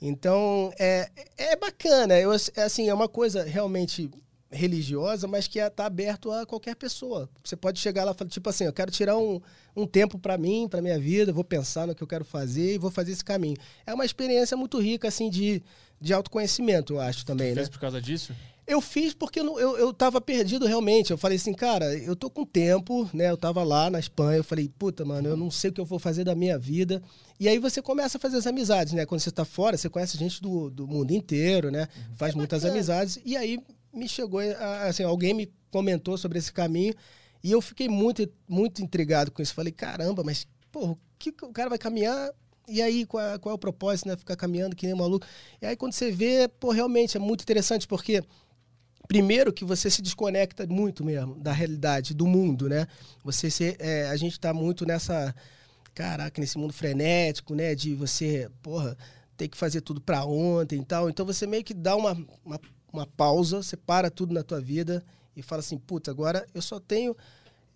Então, 0.00 0.70
é, 0.78 1.10
é 1.38 1.56
bacana. 1.56 2.18
Eu, 2.18 2.32
é 2.32 2.62
assim, 2.62 2.88
é 2.88 2.94
uma 2.94 3.08
coisa 3.08 3.44
realmente 3.44 4.10
religiosa, 4.50 5.26
mas 5.26 5.46
que 5.46 5.58
está 5.58 5.86
aberto 5.86 6.30
a 6.30 6.44
qualquer 6.44 6.76
pessoa. 6.76 7.28
Você 7.42 7.56
pode 7.56 7.78
chegar 7.80 8.04
lá 8.04 8.12
e 8.12 8.14
falar, 8.14 8.30
tipo 8.30 8.48
assim, 8.48 8.64
eu 8.64 8.72
quero 8.72 8.90
tirar 8.90 9.16
um, 9.16 9.40
um 9.74 9.86
tempo 9.86 10.18
para 10.18 10.36
mim, 10.36 10.68
para 10.68 10.82
minha 10.82 10.98
vida, 10.98 11.32
vou 11.32 11.44
pensar 11.44 11.86
no 11.86 11.94
que 11.94 12.02
eu 12.02 12.06
quero 12.06 12.24
fazer 12.24 12.74
e 12.74 12.78
vou 12.78 12.90
fazer 12.90 13.12
esse 13.12 13.24
caminho. 13.24 13.56
É 13.86 13.92
uma 13.94 14.04
experiência 14.04 14.56
muito 14.56 14.78
rica, 14.80 15.08
assim, 15.08 15.30
de, 15.30 15.62
de 16.00 16.12
autoconhecimento, 16.12 16.94
eu 16.94 17.00
acho 17.00 17.24
também, 17.24 17.48
né? 17.48 17.56
Fez 17.56 17.68
por 17.68 17.80
causa 17.80 18.00
disso? 18.00 18.34
Eu 18.68 18.80
fiz 18.82 19.14
porque 19.14 19.40
eu, 19.40 19.44
não- 19.44 19.58
eu, 19.58 19.78
eu 19.78 19.94
tava 19.94 20.20
perdido 20.20 20.66
realmente. 20.66 21.10
Eu 21.10 21.16
falei 21.16 21.36
assim, 21.36 21.54
cara, 21.54 21.94
eu 21.96 22.14
tô 22.14 22.28
com 22.28 22.44
tempo, 22.44 23.08
né? 23.14 23.30
Eu 23.30 23.36
tava 23.36 23.62
lá 23.64 23.88
na 23.88 23.98
Espanha, 23.98 24.36
eu 24.38 24.44
falei, 24.44 24.68
puta, 24.78 25.04
mano, 25.06 25.26
eu 25.26 25.36
não 25.36 25.50
sei 25.50 25.70
o 25.70 25.72
que 25.72 25.80
eu 25.80 25.86
vou 25.86 25.98
fazer 25.98 26.22
da 26.22 26.34
minha 26.34 26.58
vida. 26.58 27.02
E 27.40 27.48
aí 27.48 27.58
você 27.58 27.80
começa 27.80 28.18
a 28.18 28.20
fazer 28.20 28.36
as 28.36 28.46
amizades, 28.46 28.92
né? 28.92 29.06
Quando 29.06 29.20
você 29.22 29.30
tá 29.30 29.44
fora, 29.44 29.76
você 29.76 29.88
conhece 29.88 30.18
gente 30.18 30.42
do, 30.42 30.68
do 30.68 30.86
mundo 30.86 31.12
inteiro, 31.12 31.70
né? 31.70 31.88
Faz 32.16 32.34
muitas 32.34 32.62
amizades. 32.64 33.18
E 33.24 33.36
aí 33.38 33.58
me 33.92 34.06
chegou, 34.06 34.40
a- 34.40 34.82
assim, 34.84 35.02
alguém 35.02 35.32
me 35.32 35.50
comentou 35.70 36.18
sobre 36.18 36.38
esse 36.38 36.52
caminho 36.52 36.94
e 37.42 37.50
eu 37.50 37.62
fiquei 37.62 37.88
muito, 37.88 38.28
muito 38.46 38.82
intrigado 38.82 39.30
com 39.30 39.40
isso. 39.40 39.54
Falei, 39.54 39.72
caramba, 39.72 40.22
mas, 40.22 40.46
porra, 40.70 40.92
o 40.92 40.98
que 41.18 41.30
o 41.30 41.52
cara 41.52 41.70
vai 41.70 41.78
caminhar 41.78 42.30
e 42.68 42.82
aí, 42.82 43.06
qual 43.06 43.24
é, 43.24 43.38
qual 43.38 43.52
é 43.52 43.54
o 43.54 43.58
propósito, 43.58 44.08
né? 44.08 44.16
Ficar 44.16 44.36
caminhando 44.36 44.76
que 44.76 44.84
nem 44.84 44.94
um 44.94 44.98
maluco. 44.98 45.26
E 45.62 45.64
aí, 45.64 45.74
quando 45.74 45.94
você 45.94 46.10
vê, 46.12 46.46
pô, 46.60 46.70
realmente 46.70 47.16
é 47.16 47.20
muito 47.20 47.40
interessante, 47.40 47.86
porque 47.88 48.22
primeiro 49.08 49.52
que 49.52 49.64
você 49.64 49.90
se 49.90 50.02
desconecta 50.02 50.66
muito 50.66 51.02
mesmo 51.02 51.34
da 51.36 51.50
realidade, 51.50 52.12
do 52.14 52.26
mundo, 52.26 52.68
né? 52.68 52.86
Você 53.24 53.50
se, 53.50 53.74
é, 53.78 54.06
a 54.08 54.16
gente 54.16 54.32
está 54.32 54.52
muito 54.52 54.84
nessa, 54.84 55.34
caraca, 55.94 56.38
nesse 56.40 56.58
mundo 56.58 56.74
frenético, 56.74 57.54
né? 57.54 57.74
De 57.74 57.94
você, 57.94 58.50
porra, 58.62 58.96
ter 59.36 59.48
que 59.48 59.56
fazer 59.56 59.80
tudo 59.80 60.00
para 60.00 60.24
ontem 60.26 60.80
e 60.82 60.84
tal. 60.84 61.08
Então 61.08 61.24
você 61.24 61.46
meio 61.46 61.64
que 61.64 61.72
dá 61.72 61.96
uma, 61.96 62.12
uma, 62.44 62.60
uma 62.92 63.06
pausa, 63.06 63.62
você 63.62 63.76
para 63.76 64.10
tudo 64.10 64.34
na 64.34 64.42
tua 64.42 64.60
vida 64.60 65.02
e 65.34 65.42
fala 65.42 65.60
assim, 65.60 65.78
putz, 65.78 66.08
agora 66.08 66.46
eu 66.52 66.60
só 66.60 66.78
tenho 66.78 67.16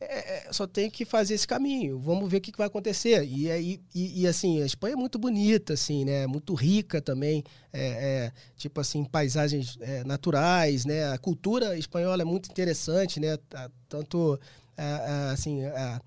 é, 0.03 0.47
é, 0.49 0.53
só 0.53 0.67
tenho 0.67 0.91
que 0.91 1.05
fazer 1.05 1.35
esse 1.35 1.47
caminho. 1.47 1.99
Vamos 1.99 2.31
ver 2.31 2.39
o 2.39 2.41
que, 2.41 2.53
que 2.53 2.59
vai 2.59 2.67
acontecer. 2.67 3.25
E, 3.25 3.51
aí 3.51 3.81
e, 3.95 4.23
e, 4.23 4.27
assim, 4.27 4.63
a 4.63 4.67
Espanha 4.67 4.95
é 4.95 4.97
muito 4.97 5.19
bonita, 5.19 5.75
assim, 5.75 6.05
né? 6.05 6.27
Muito 6.27 6.55
rica 6.55 7.01
também, 7.01 7.45
é, 7.73 7.87
é, 8.27 8.33
tipo 8.57 8.81
assim, 8.81 9.05
paisagens 9.05 9.77
é, 9.81 10.05
naturais, 10.05 10.85
né? 10.85 11.13
A 11.13 11.19
cultura 11.19 11.77
espanhola 11.77 12.23
é 12.23 12.25
muito 12.25 12.51
interessante, 12.51 13.21
né? 13.21 13.37
Tá- 13.49 13.71
Tanto, 13.89 14.41
é, 14.77 14.83
é, 14.83 15.31
assim, 15.33 15.63
é, 15.63 16.01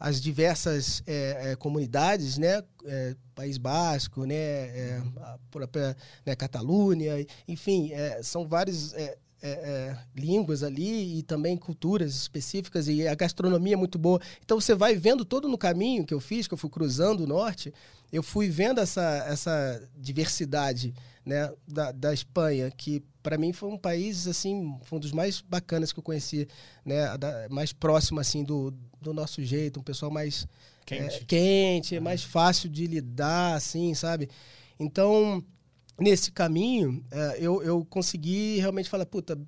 as 0.00 0.20
diversas 0.20 1.02
é, 1.06 1.52
é, 1.52 1.56
comunidades, 1.56 2.38
né? 2.38 2.62
É, 2.84 3.14
País 3.34 3.58
Basco, 3.58 4.24
né? 4.24 4.34
É, 4.34 5.02
a 5.18 5.38
própria 5.50 5.96
né, 6.24 6.34
Catalunha, 6.34 7.26
enfim, 7.46 7.92
é, 7.92 8.22
são 8.22 8.46
vários 8.46 8.94
é, 9.42 9.48
é, 9.50 9.98
línguas 10.14 10.62
ali 10.62 11.18
e 11.18 11.22
também 11.22 11.56
culturas 11.56 12.14
específicas 12.14 12.88
e 12.88 13.06
a 13.06 13.14
gastronomia 13.14 13.74
é 13.74 13.76
muito 13.76 13.98
boa. 13.98 14.20
Então 14.44 14.60
você 14.60 14.74
vai 14.74 14.94
vendo 14.96 15.24
todo 15.24 15.48
no 15.48 15.58
caminho 15.58 16.04
que 16.04 16.14
eu 16.14 16.20
fiz, 16.20 16.46
que 16.46 16.54
eu 16.54 16.58
fui 16.58 16.70
cruzando 16.70 17.24
o 17.24 17.26
norte, 17.26 17.72
eu 18.12 18.22
fui 18.22 18.48
vendo 18.48 18.80
essa, 18.80 19.24
essa 19.28 19.82
diversidade 19.96 20.94
né, 21.24 21.52
da, 21.66 21.92
da 21.92 22.14
Espanha, 22.14 22.70
que 22.70 23.02
para 23.22 23.36
mim 23.36 23.52
foi 23.52 23.68
um 23.68 23.76
país 23.78 24.26
assim, 24.28 24.78
foi 24.84 24.98
um 24.98 25.00
dos 25.00 25.12
mais 25.12 25.40
bacanas 25.40 25.92
que 25.92 25.98
eu 25.98 26.02
conheci, 26.02 26.46
né, 26.84 27.18
da- 27.18 27.48
mais 27.50 27.72
próximo 27.72 28.20
assim 28.20 28.44
do, 28.44 28.72
do 29.02 29.12
nosso 29.12 29.44
jeito, 29.44 29.80
um 29.80 29.82
pessoal 29.82 30.10
mais 30.10 30.46
Quente. 30.86 31.16
é, 31.16 31.24
quente, 31.26 31.96
é 31.96 32.00
mais 32.00 32.22
fácil 32.22 32.68
de 32.70 32.86
lidar, 32.86 33.54
assim, 33.56 33.92
sabe? 33.94 34.30
Então, 34.78 35.42
nesse 35.98 36.30
caminho, 36.30 37.04
é, 37.10 37.38
eu, 37.40 37.62
eu 37.62 37.84
consegui 37.84 38.58
realmente 38.58 38.88
falar, 38.88 39.06
puta, 39.06 39.38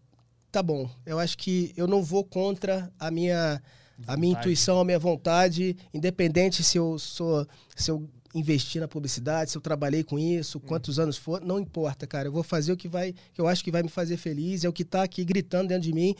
tá 0.50 0.62
bom, 0.62 0.90
eu 1.04 1.18
acho 1.18 1.36
que 1.36 1.72
eu 1.76 1.86
não 1.86 2.02
vou 2.02 2.24
contra 2.24 2.90
a 2.98 3.10
minha, 3.10 3.62
a 4.06 4.16
minha 4.16 4.38
intuição, 4.38 4.80
a 4.80 4.84
minha 4.84 4.98
vontade, 4.98 5.76
independente 5.92 6.62
se 6.64 6.78
eu 6.78 6.98
sou, 6.98 7.46
se 7.76 7.90
eu 7.90 8.08
investir 8.34 8.80
na 8.80 8.88
publicidade, 8.88 9.50
se 9.50 9.56
eu 9.56 9.62
trabalhei 9.62 10.02
com 10.02 10.18
isso, 10.18 10.60
quantos 10.60 10.98
anos 10.98 11.16
for, 11.16 11.40
não 11.40 11.58
importa, 11.58 12.06
cara. 12.06 12.28
Eu 12.28 12.32
vou 12.32 12.42
fazer 12.42 12.72
o 12.72 12.76
que 12.76 12.88
vai, 12.88 13.14
que 13.32 13.40
eu 13.40 13.48
acho 13.48 13.64
que 13.64 13.70
vai 13.70 13.82
me 13.82 13.88
fazer 13.88 14.16
feliz, 14.16 14.64
é 14.64 14.68
o 14.68 14.72
que 14.72 14.82
está 14.82 15.02
aqui 15.02 15.24
gritando 15.24 15.68
dentro 15.68 15.84
de 15.84 15.92
mim, 15.92 16.14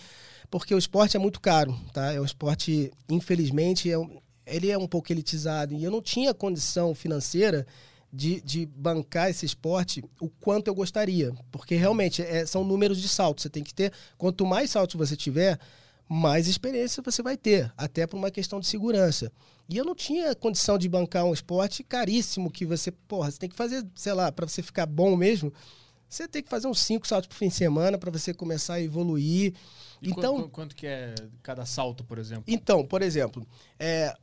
porque 0.50 0.74
o 0.74 0.78
esporte 0.78 1.16
é 1.16 1.20
muito 1.20 1.40
caro, 1.40 1.78
tá? 1.92 2.12
É 2.12 2.20
um 2.20 2.24
esporte, 2.24 2.90
infelizmente, 3.08 3.90
é 3.90 3.98
um, 3.98 4.20
ele 4.46 4.70
é 4.70 4.78
um 4.78 4.86
pouco 4.86 5.12
elitizado 5.12 5.74
e 5.74 5.84
eu 5.84 5.90
não 5.90 6.00
tinha 6.00 6.32
condição 6.32 6.94
financeira 6.94 7.66
de, 8.12 8.40
de 8.40 8.66
bancar 8.66 9.30
esse 9.30 9.44
esporte 9.44 10.02
o 10.20 10.28
quanto 10.28 10.68
eu 10.68 10.74
gostaria, 10.74 11.32
porque 11.50 11.74
realmente 11.74 12.22
é, 12.22 12.46
são 12.46 12.64
números 12.64 13.00
de 13.00 13.08
salto. 13.08 13.42
Você 13.42 13.50
tem 13.50 13.62
que 13.62 13.74
ter, 13.74 13.92
quanto 14.16 14.46
mais 14.46 14.70
saltos 14.70 14.96
você 14.96 15.16
tiver, 15.16 15.58
mais 16.08 16.48
experiência 16.48 17.02
você 17.02 17.22
vai 17.22 17.36
ter, 17.36 17.72
até 17.76 18.06
por 18.06 18.16
uma 18.16 18.30
questão 18.30 18.60
de 18.60 18.66
segurança. 18.66 19.30
E 19.68 19.76
eu 19.76 19.84
não 19.84 19.94
tinha 19.94 20.34
condição 20.34 20.78
de 20.78 20.88
bancar 20.88 21.24
um 21.24 21.34
esporte 21.34 21.84
caríssimo 21.84 22.50
que 22.50 22.64
você, 22.64 22.90
porra, 22.90 23.30
você 23.30 23.38
tem 23.38 23.48
que 23.50 23.56
fazer, 23.56 23.86
sei 23.94 24.14
lá, 24.14 24.32
para 24.32 24.48
você 24.48 24.62
ficar 24.62 24.86
bom 24.86 25.14
mesmo, 25.14 25.52
você 26.08 26.26
tem 26.26 26.42
que 26.42 26.48
fazer 26.48 26.66
uns 26.66 26.80
cinco 26.80 27.06
saltos 27.06 27.28
por 27.28 27.34
fim 27.34 27.48
de 27.48 27.54
semana 27.54 27.98
para 27.98 28.10
você 28.10 28.32
começar 28.32 28.74
a 28.74 28.80
evoluir. 28.80 29.52
E 30.00 30.10
então, 30.10 30.36
quanto, 30.36 30.48
quanto, 30.48 30.76
que 30.76 30.86
é 30.86 31.14
cada 31.42 31.66
salto, 31.66 32.02
por 32.02 32.18
exemplo? 32.18 32.44
Então, 32.46 32.86
por 32.86 33.02
exemplo, 33.02 33.46
é, 33.78 34.16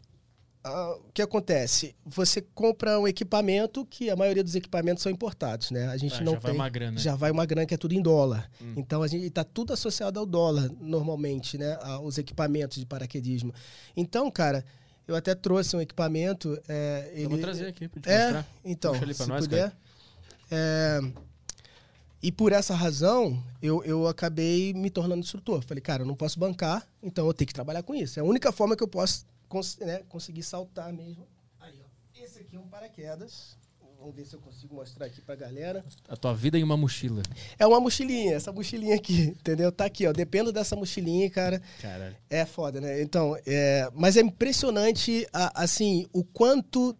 Uh, 0.65 0.99
o 1.07 1.11
que 1.13 1.21
acontece? 1.21 1.95
Você 2.03 2.41
compra 2.41 2.99
um 2.99 3.07
equipamento 3.07 3.85
que 3.85 4.09
a 4.09 4.15
maioria 4.15 4.43
dos 4.43 4.55
equipamentos 4.55 5.03
são 5.03 5.11
importados, 5.11 5.69
né? 5.69 5.87
A 5.89 5.97
gente 5.97 6.15
ah, 6.15 6.21
não 6.21 6.33
já 6.33 6.39
tem. 6.39 6.47
Vai 6.47 6.55
uma 6.55 6.69
grana. 6.69 6.97
Já 6.97 7.15
vai 7.15 7.29
uma 7.29 7.45
grana 7.45 7.67
que 7.67 7.75
é 7.75 7.77
tudo 7.77 7.93
em 7.93 8.01
dólar. 8.01 8.49
Hum. 8.59 8.73
Então 8.75 9.03
a 9.03 9.07
gente 9.07 9.27
está 9.27 9.43
tudo 9.43 9.73
associado 9.73 10.19
ao 10.19 10.25
dólar 10.25 10.71
normalmente, 10.81 11.55
né? 11.55 11.77
Os 12.01 12.17
equipamentos 12.17 12.79
de 12.79 12.85
paraquedismo. 12.85 13.53
Então, 13.95 14.31
cara, 14.31 14.65
eu 15.07 15.15
até 15.15 15.35
trouxe 15.35 15.75
um 15.75 15.81
equipamento. 15.81 16.59
É, 16.67 17.11
ele... 17.13 17.25
Eu 17.25 17.29
vou 17.29 17.39
trazer 17.39 17.67
aqui 17.67 17.87
para 17.87 18.01
te 18.01 18.09
é, 18.09 18.23
mostrar. 18.23 18.47
Então, 18.63 18.91
Puxa 18.93 19.05
ali 19.05 19.13
se 19.13 19.27
nós, 19.27 19.41
puder. 19.41 19.71
É, 20.49 20.99
e 22.23 22.31
por 22.31 22.51
essa 22.51 22.73
razão, 22.73 23.39
eu, 23.61 23.83
eu 23.83 24.07
acabei 24.07 24.73
me 24.73 24.89
tornando 24.89 25.19
instrutor. 25.19 25.61
Falei, 25.63 25.79
cara, 25.79 26.01
eu 26.01 26.07
não 26.07 26.15
posso 26.15 26.39
bancar, 26.39 26.87
então 27.03 27.27
eu 27.27 27.33
tenho 27.35 27.47
que 27.47 27.53
trabalhar 27.53 27.83
com 27.83 27.93
isso. 27.93 28.19
É 28.19 28.23
a 28.23 28.25
única 28.25 28.51
forma 28.51 28.75
que 28.75 28.81
eu 28.81 28.87
posso 28.87 29.27
cons 29.55 29.77
né, 29.77 30.01
conseguir 30.09 30.43
saltar 30.43 30.91
mesmo. 30.91 31.25
Aí, 31.59 31.73
ó. 31.81 32.21
Esse 32.21 32.39
aqui 32.39 32.57
é 32.57 32.59
um 32.59 32.67
paraquedas. 32.67 33.57
Vamos 33.97 34.13
ver 34.13 34.25
se 34.25 34.35
eu 34.35 34.41
consigo 34.41 34.75
mostrar 34.75 35.05
aqui 35.05 35.21
pra 35.21 35.35
galera. 35.35 35.83
A 36.09 36.17
tua 36.17 36.33
vida 36.33 36.59
em 36.59 36.63
uma 36.63 36.75
mochila. 36.75 37.23
É 37.57 37.65
uma 37.65 37.79
mochilinha, 37.79 38.35
essa 38.35 38.51
mochilinha 38.51 38.95
aqui, 38.95 39.33
entendeu? 39.39 39.71
Tá 39.71 39.85
aqui, 39.85 40.05
ó. 40.05 40.11
Dependo 40.11 40.51
dessa 40.51 40.75
mochilinha, 40.75 41.29
cara. 41.29 41.61
Caralho. 41.81 42.15
É 42.29 42.45
foda, 42.45 42.81
né? 42.81 43.01
Então, 43.01 43.37
é... 43.45 43.89
mas 43.93 44.17
é 44.17 44.21
impressionante, 44.21 45.25
assim, 45.31 46.05
o 46.11 46.23
quanto 46.23 46.95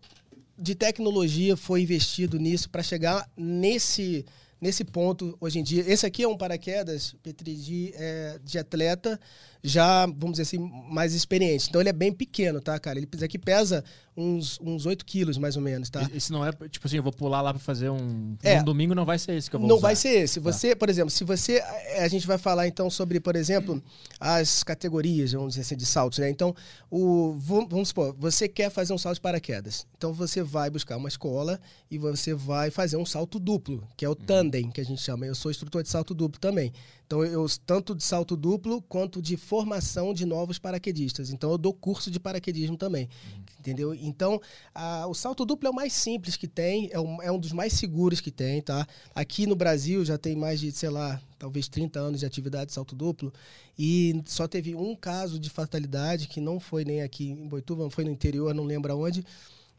de 0.58 0.74
tecnologia 0.74 1.58
foi 1.58 1.82
investido 1.82 2.40
nisso 2.40 2.70
para 2.70 2.82
chegar 2.82 3.30
nesse 3.36 4.26
nesse 4.60 4.84
ponto 4.84 5.38
hoje 5.40 5.60
em 5.60 5.64
dia. 5.64 5.84
Esse 5.86 6.06
aqui 6.06 6.24
é 6.24 6.28
um 6.28 6.38
paraquedas, 6.38 7.14
Petri, 7.22 7.56
de, 7.56 7.94
é, 7.94 8.40
de 8.44 8.58
atleta 8.58 9.20
já, 9.66 10.06
vamos 10.06 10.32
dizer 10.32 10.44
assim, 10.44 10.72
mais 10.90 11.14
experiente. 11.14 11.68
Então 11.68 11.82
ele 11.82 11.90
é 11.90 11.94
bem 11.94 12.14
pequeno, 12.14 12.62
tá, 12.62 12.78
cara? 12.80 13.00
Ele 13.00 13.08
aqui 13.24 13.40
pesa 13.40 13.84
uns, 14.16 14.60
uns 14.62 14.86
8 14.86 15.04
quilos, 15.06 15.38
mais 15.38 15.56
ou 15.58 15.62
menos, 15.62 15.90
tá? 15.90 16.08
Esse 16.14 16.32
não 16.32 16.46
é, 16.46 16.52
tipo 16.70 16.88
assim, 16.88 16.98
eu 16.98 17.04
vou 17.04 17.12
pular 17.12 17.42
lá 17.42 17.54
para 17.54 17.60
fazer 17.60 17.90
um... 17.90 18.38
É, 18.44 18.62
um 18.62 18.64
domingo 18.64 18.94
não 18.94 19.06
vai 19.06 19.18
ser 19.18 19.34
esse 19.34 19.50
que 19.50 19.56
eu 19.56 19.60
vou 19.60 19.68
Não 19.68 19.78
usar. 19.78 19.88
vai 19.88 19.96
ser 19.96 20.10
esse. 20.10 20.40
Tá. 20.40 20.52
Você, 20.52 20.70
tá. 20.70 20.76
por 20.76 20.90
exemplo, 20.90 21.10
se 21.10 21.24
você... 21.24 21.56
É, 21.56 22.04
a 22.04 22.08
gente 22.08 22.28
vai 22.28 22.38
falar, 22.38 22.68
então, 22.68 22.90
sobre, 22.90 23.20
por 23.20 23.36
exemplo, 23.36 23.82
as 24.20 24.64
categorias, 24.64 25.32
vamos 25.34 25.50
dizer 25.50 25.62
assim, 25.62 25.76
de 25.76 25.86
saltos, 25.86 26.20
né? 26.20 26.30
Então, 26.30 26.56
o, 26.90 27.36
vamos 27.40 27.90
supor, 27.90 28.16
você 28.18 28.48
quer 28.48 28.70
fazer 28.70 28.94
um 28.94 28.98
salto 28.98 29.16
de 29.16 29.22
paraquedas. 29.22 29.86
Então 29.98 30.14
você 30.14 30.44
vai 30.44 30.70
buscar 30.70 30.98
uma 30.98 31.10
escola 31.10 31.60
e 31.90 31.98
você 31.98 32.34
vai 32.34 32.70
fazer 32.70 32.98
um 32.98 33.06
salto 33.06 33.40
duplo, 33.40 33.84
que 33.98 34.06
é 34.06 34.10
o 34.10 34.16
tandem, 34.16 34.70
que 34.70 34.80
a 34.80 34.86
gente 34.86 35.02
chama. 35.02 35.26
Eu 35.26 35.36
sou 35.36 35.50
instrutor 35.52 35.84
de 35.84 35.90
salto 35.90 36.14
duplo 36.14 36.40
também. 36.40 36.72
Então, 37.06 37.24
eu 37.24 37.46
tanto 37.66 37.94
de 37.94 38.04
salto 38.04 38.36
duplo 38.36 38.82
quanto 38.82 39.22
de 39.22 39.38
formação 39.38 40.14
de 40.14 40.26
novos 40.26 40.58
paraquedistas. 40.58 41.30
Então, 41.30 41.52
eu 41.52 41.58
dou 41.58 41.74
curso 41.74 42.10
de 42.10 42.20
paraquedismo 42.20 42.78
também. 42.78 43.08
Uhum. 43.34 43.44
Entendeu? 43.60 43.94
Então, 43.94 44.42
a, 44.74 45.06
o 45.08 45.14
salto 45.14 45.46
duplo 45.46 45.68
é 45.68 45.72
o 45.72 45.74
mais 45.74 45.94
simples 45.94 46.36
que 46.36 46.48
tem, 46.48 46.90
é 46.92 47.00
um, 47.00 47.22
é 47.22 47.32
um 47.32 47.40
dos 47.40 47.52
mais 47.52 47.74
seguros 47.74 48.20
que 48.22 48.32
tem, 48.32 48.62
tá? 48.62 48.88
Aqui 49.14 49.46
no 49.46 49.56
Brasil 49.56 50.04
já 50.04 50.18
tem 50.18 50.36
mais 50.36 50.60
de, 50.60 50.72
sei 50.72 50.90
lá, 50.90 51.22
talvez 51.38 51.68
30 51.68 52.00
anos 52.00 52.20
de 52.20 52.26
atividade 52.26 52.68
de 52.68 52.74
salto 52.74 52.96
duplo 52.96 53.32
e 53.78 54.22
só 54.26 54.48
teve 54.48 54.74
um 54.74 54.96
caso 54.96 55.38
de 55.38 55.50
fatalidade 55.50 56.28
que 56.28 56.40
não 56.40 56.60
foi 56.60 56.86
nem 56.86 57.02
aqui 57.02 57.30
em 57.30 57.48
Boituva, 57.48 57.90
foi 57.90 58.04
no 58.04 58.12
interior, 58.12 58.54
não 58.54 58.64
lembro 58.64 58.94
aonde, 58.94 59.26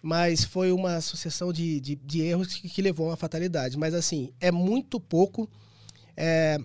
mas 0.02 0.44
foi 0.44 0.70
uma 0.70 1.00
sucessão 1.00 1.52
de, 1.52 1.80
de, 1.80 1.96
de 1.96 2.20
erros 2.20 2.54
que, 2.54 2.68
que, 2.68 2.82
levou 2.82 3.06
a 3.06 3.10
uma 3.10 3.16
fatalidade. 3.16 3.76
Mas, 3.76 3.94
assim, 3.94 4.32
é 4.40 4.52
muito 4.52 5.00
pouco. 5.00 5.48
É, 6.16 6.58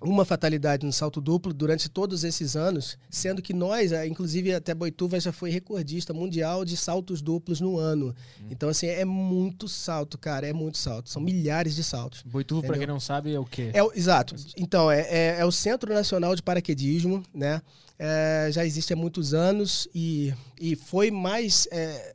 uma 0.00 0.24
fatalidade 0.24 0.86
no 0.86 0.92
salto 0.92 1.20
duplo 1.20 1.52
durante 1.52 1.88
todos 1.88 2.24
esses 2.24 2.56
anos, 2.56 2.96
sendo 3.10 3.42
que 3.42 3.52
nós, 3.52 3.92
eh, 3.92 4.06
inclusive 4.06 4.54
até 4.54 4.74
Boituva 4.74 5.20
já 5.20 5.30
foi 5.30 5.50
recordista 5.50 6.14
mundial 6.14 6.64
de 6.64 6.76
saltos 6.76 7.20
duplos 7.20 7.60
no 7.60 7.78
ano. 7.78 8.14
Hum. 8.40 8.46
Então, 8.50 8.68
assim, 8.68 8.86
é 8.86 9.04
muito 9.04 9.68
salto, 9.68 10.16
cara, 10.16 10.46
é 10.46 10.52
muito 10.52 10.78
salto. 10.78 11.10
São 11.10 11.20
milhares 11.20 11.74
de 11.74 11.84
saltos. 11.84 12.22
Boituva, 12.22 12.66
para 12.66 12.78
quem 12.78 12.86
não 12.86 13.00
sabe, 13.00 13.34
é 13.34 13.38
o 13.38 13.44
quê? 13.44 13.70
É, 13.74 13.98
exato. 13.98 14.34
Então, 14.56 14.90
é, 14.90 15.00
é, 15.02 15.36
é, 15.40 15.44
o 15.44 15.52
Centro 15.52 15.92
Nacional 15.92 16.34
de 16.34 16.42
Paraquedismo, 16.42 17.22
né? 17.34 17.60
É, 17.98 18.48
já 18.50 18.64
existe 18.64 18.94
há 18.94 18.96
muitos 18.96 19.34
anos 19.34 19.86
e, 19.94 20.32
e 20.58 20.74
foi 20.74 21.10
mais... 21.10 21.68
É, 21.70 22.14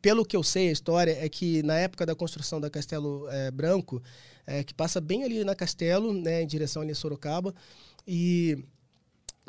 pelo 0.00 0.24
que 0.24 0.34
eu 0.34 0.42
sei, 0.42 0.68
a 0.68 0.72
história 0.72 1.18
é 1.20 1.28
que 1.28 1.62
na 1.62 1.76
época 1.76 2.06
da 2.06 2.14
construção 2.14 2.58
da 2.58 2.70
Castelo 2.70 3.28
é, 3.28 3.50
Branco, 3.50 4.02
é, 4.46 4.62
que 4.62 4.74
passa 4.74 5.00
bem 5.00 5.24
ali 5.24 5.44
na 5.44 5.54
Castelo, 5.54 6.12
né, 6.12 6.42
em 6.42 6.46
direção 6.46 6.82
ali 6.82 6.92
a 6.92 6.94
Sorocaba. 6.94 7.54
E, 8.06 8.58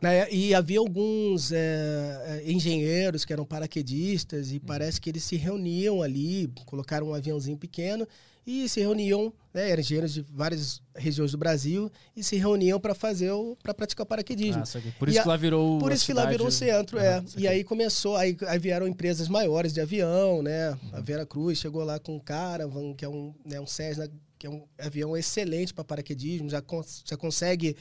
né, 0.02 0.32
e 0.32 0.54
havia 0.54 0.80
alguns 0.80 1.52
é, 1.52 2.42
é 2.46 2.52
engenheiros 2.52 3.26
que 3.26 3.34
eram 3.34 3.46
paraquedistas 3.46 4.52
e 4.52 4.60
parece 4.60 5.00
que 5.00 5.10
eles 5.10 5.24
se 5.24 5.36
reuniam 5.36 6.02
ali, 6.02 6.52
colocaram 6.66 7.08
um 7.08 7.14
aviãozinho 7.14 7.58
pequeno 7.58 8.08
e 8.48 8.70
se 8.70 8.80
reuniam, 8.80 9.34
né, 9.52 9.72
eram 9.72 9.82
engenheiros 9.82 10.14
de 10.14 10.22
várias 10.22 10.80
regiões 10.96 11.32
do 11.32 11.38
Brasil 11.38 11.92
e 12.16 12.24
se 12.24 12.36
reuniam 12.36 12.80
para 12.80 12.94
fazer 12.94 13.32
para 13.64 13.74
praticar 13.74 14.06
paraquedismo. 14.06 14.62
Ah, 14.62 14.82
por 15.00 15.10
isso 15.10 15.20
a, 15.20 15.24
que 15.24 15.28
lá 15.28 15.36
virou 15.36 15.80
Por 15.80 15.92
isso 15.92 16.06
que 16.06 16.14
lá 16.14 16.26
virou 16.26 16.48
o 16.48 16.52
centro, 16.52 17.00
é. 17.00 17.24
E 17.36 17.48
aí 17.48 17.64
começou, 17.64 18.16
aí, 18.16 18.38
aí, 18.48 18.60
vieram 18.60 18.88
empresas 18.88 19.28
maiores 19.28 19.74
de 19.74 19.82
avião, 19.82 20.44
né? 20.44 20.72
Uhum. 20.72 20.90
A 20.94 21.02
Vera 21.02 21.26
Cruz 21.26 21.58
chegou 21.58 21.84
lá 21.84 21.98
com 22.00 22.18
um 22.18 22.20
Caravan, 22.20 22.94
que 22.94 23.04
é 23.04 23.10
um, 23.10 23.34
né, 23.44 23.60
um 23.60 23.66
Cessna 23.66 24.08
que 24.38 24.48
é 24.48 24.50
um 24.50 24.64
avião 24.78 25.16
excelente 25.16 25.74
para 25.74 25.84
paraquedismo, 25.84 26.50
já, 26.50 26.64
já 27.06 27.18
consegue 27.18 27.76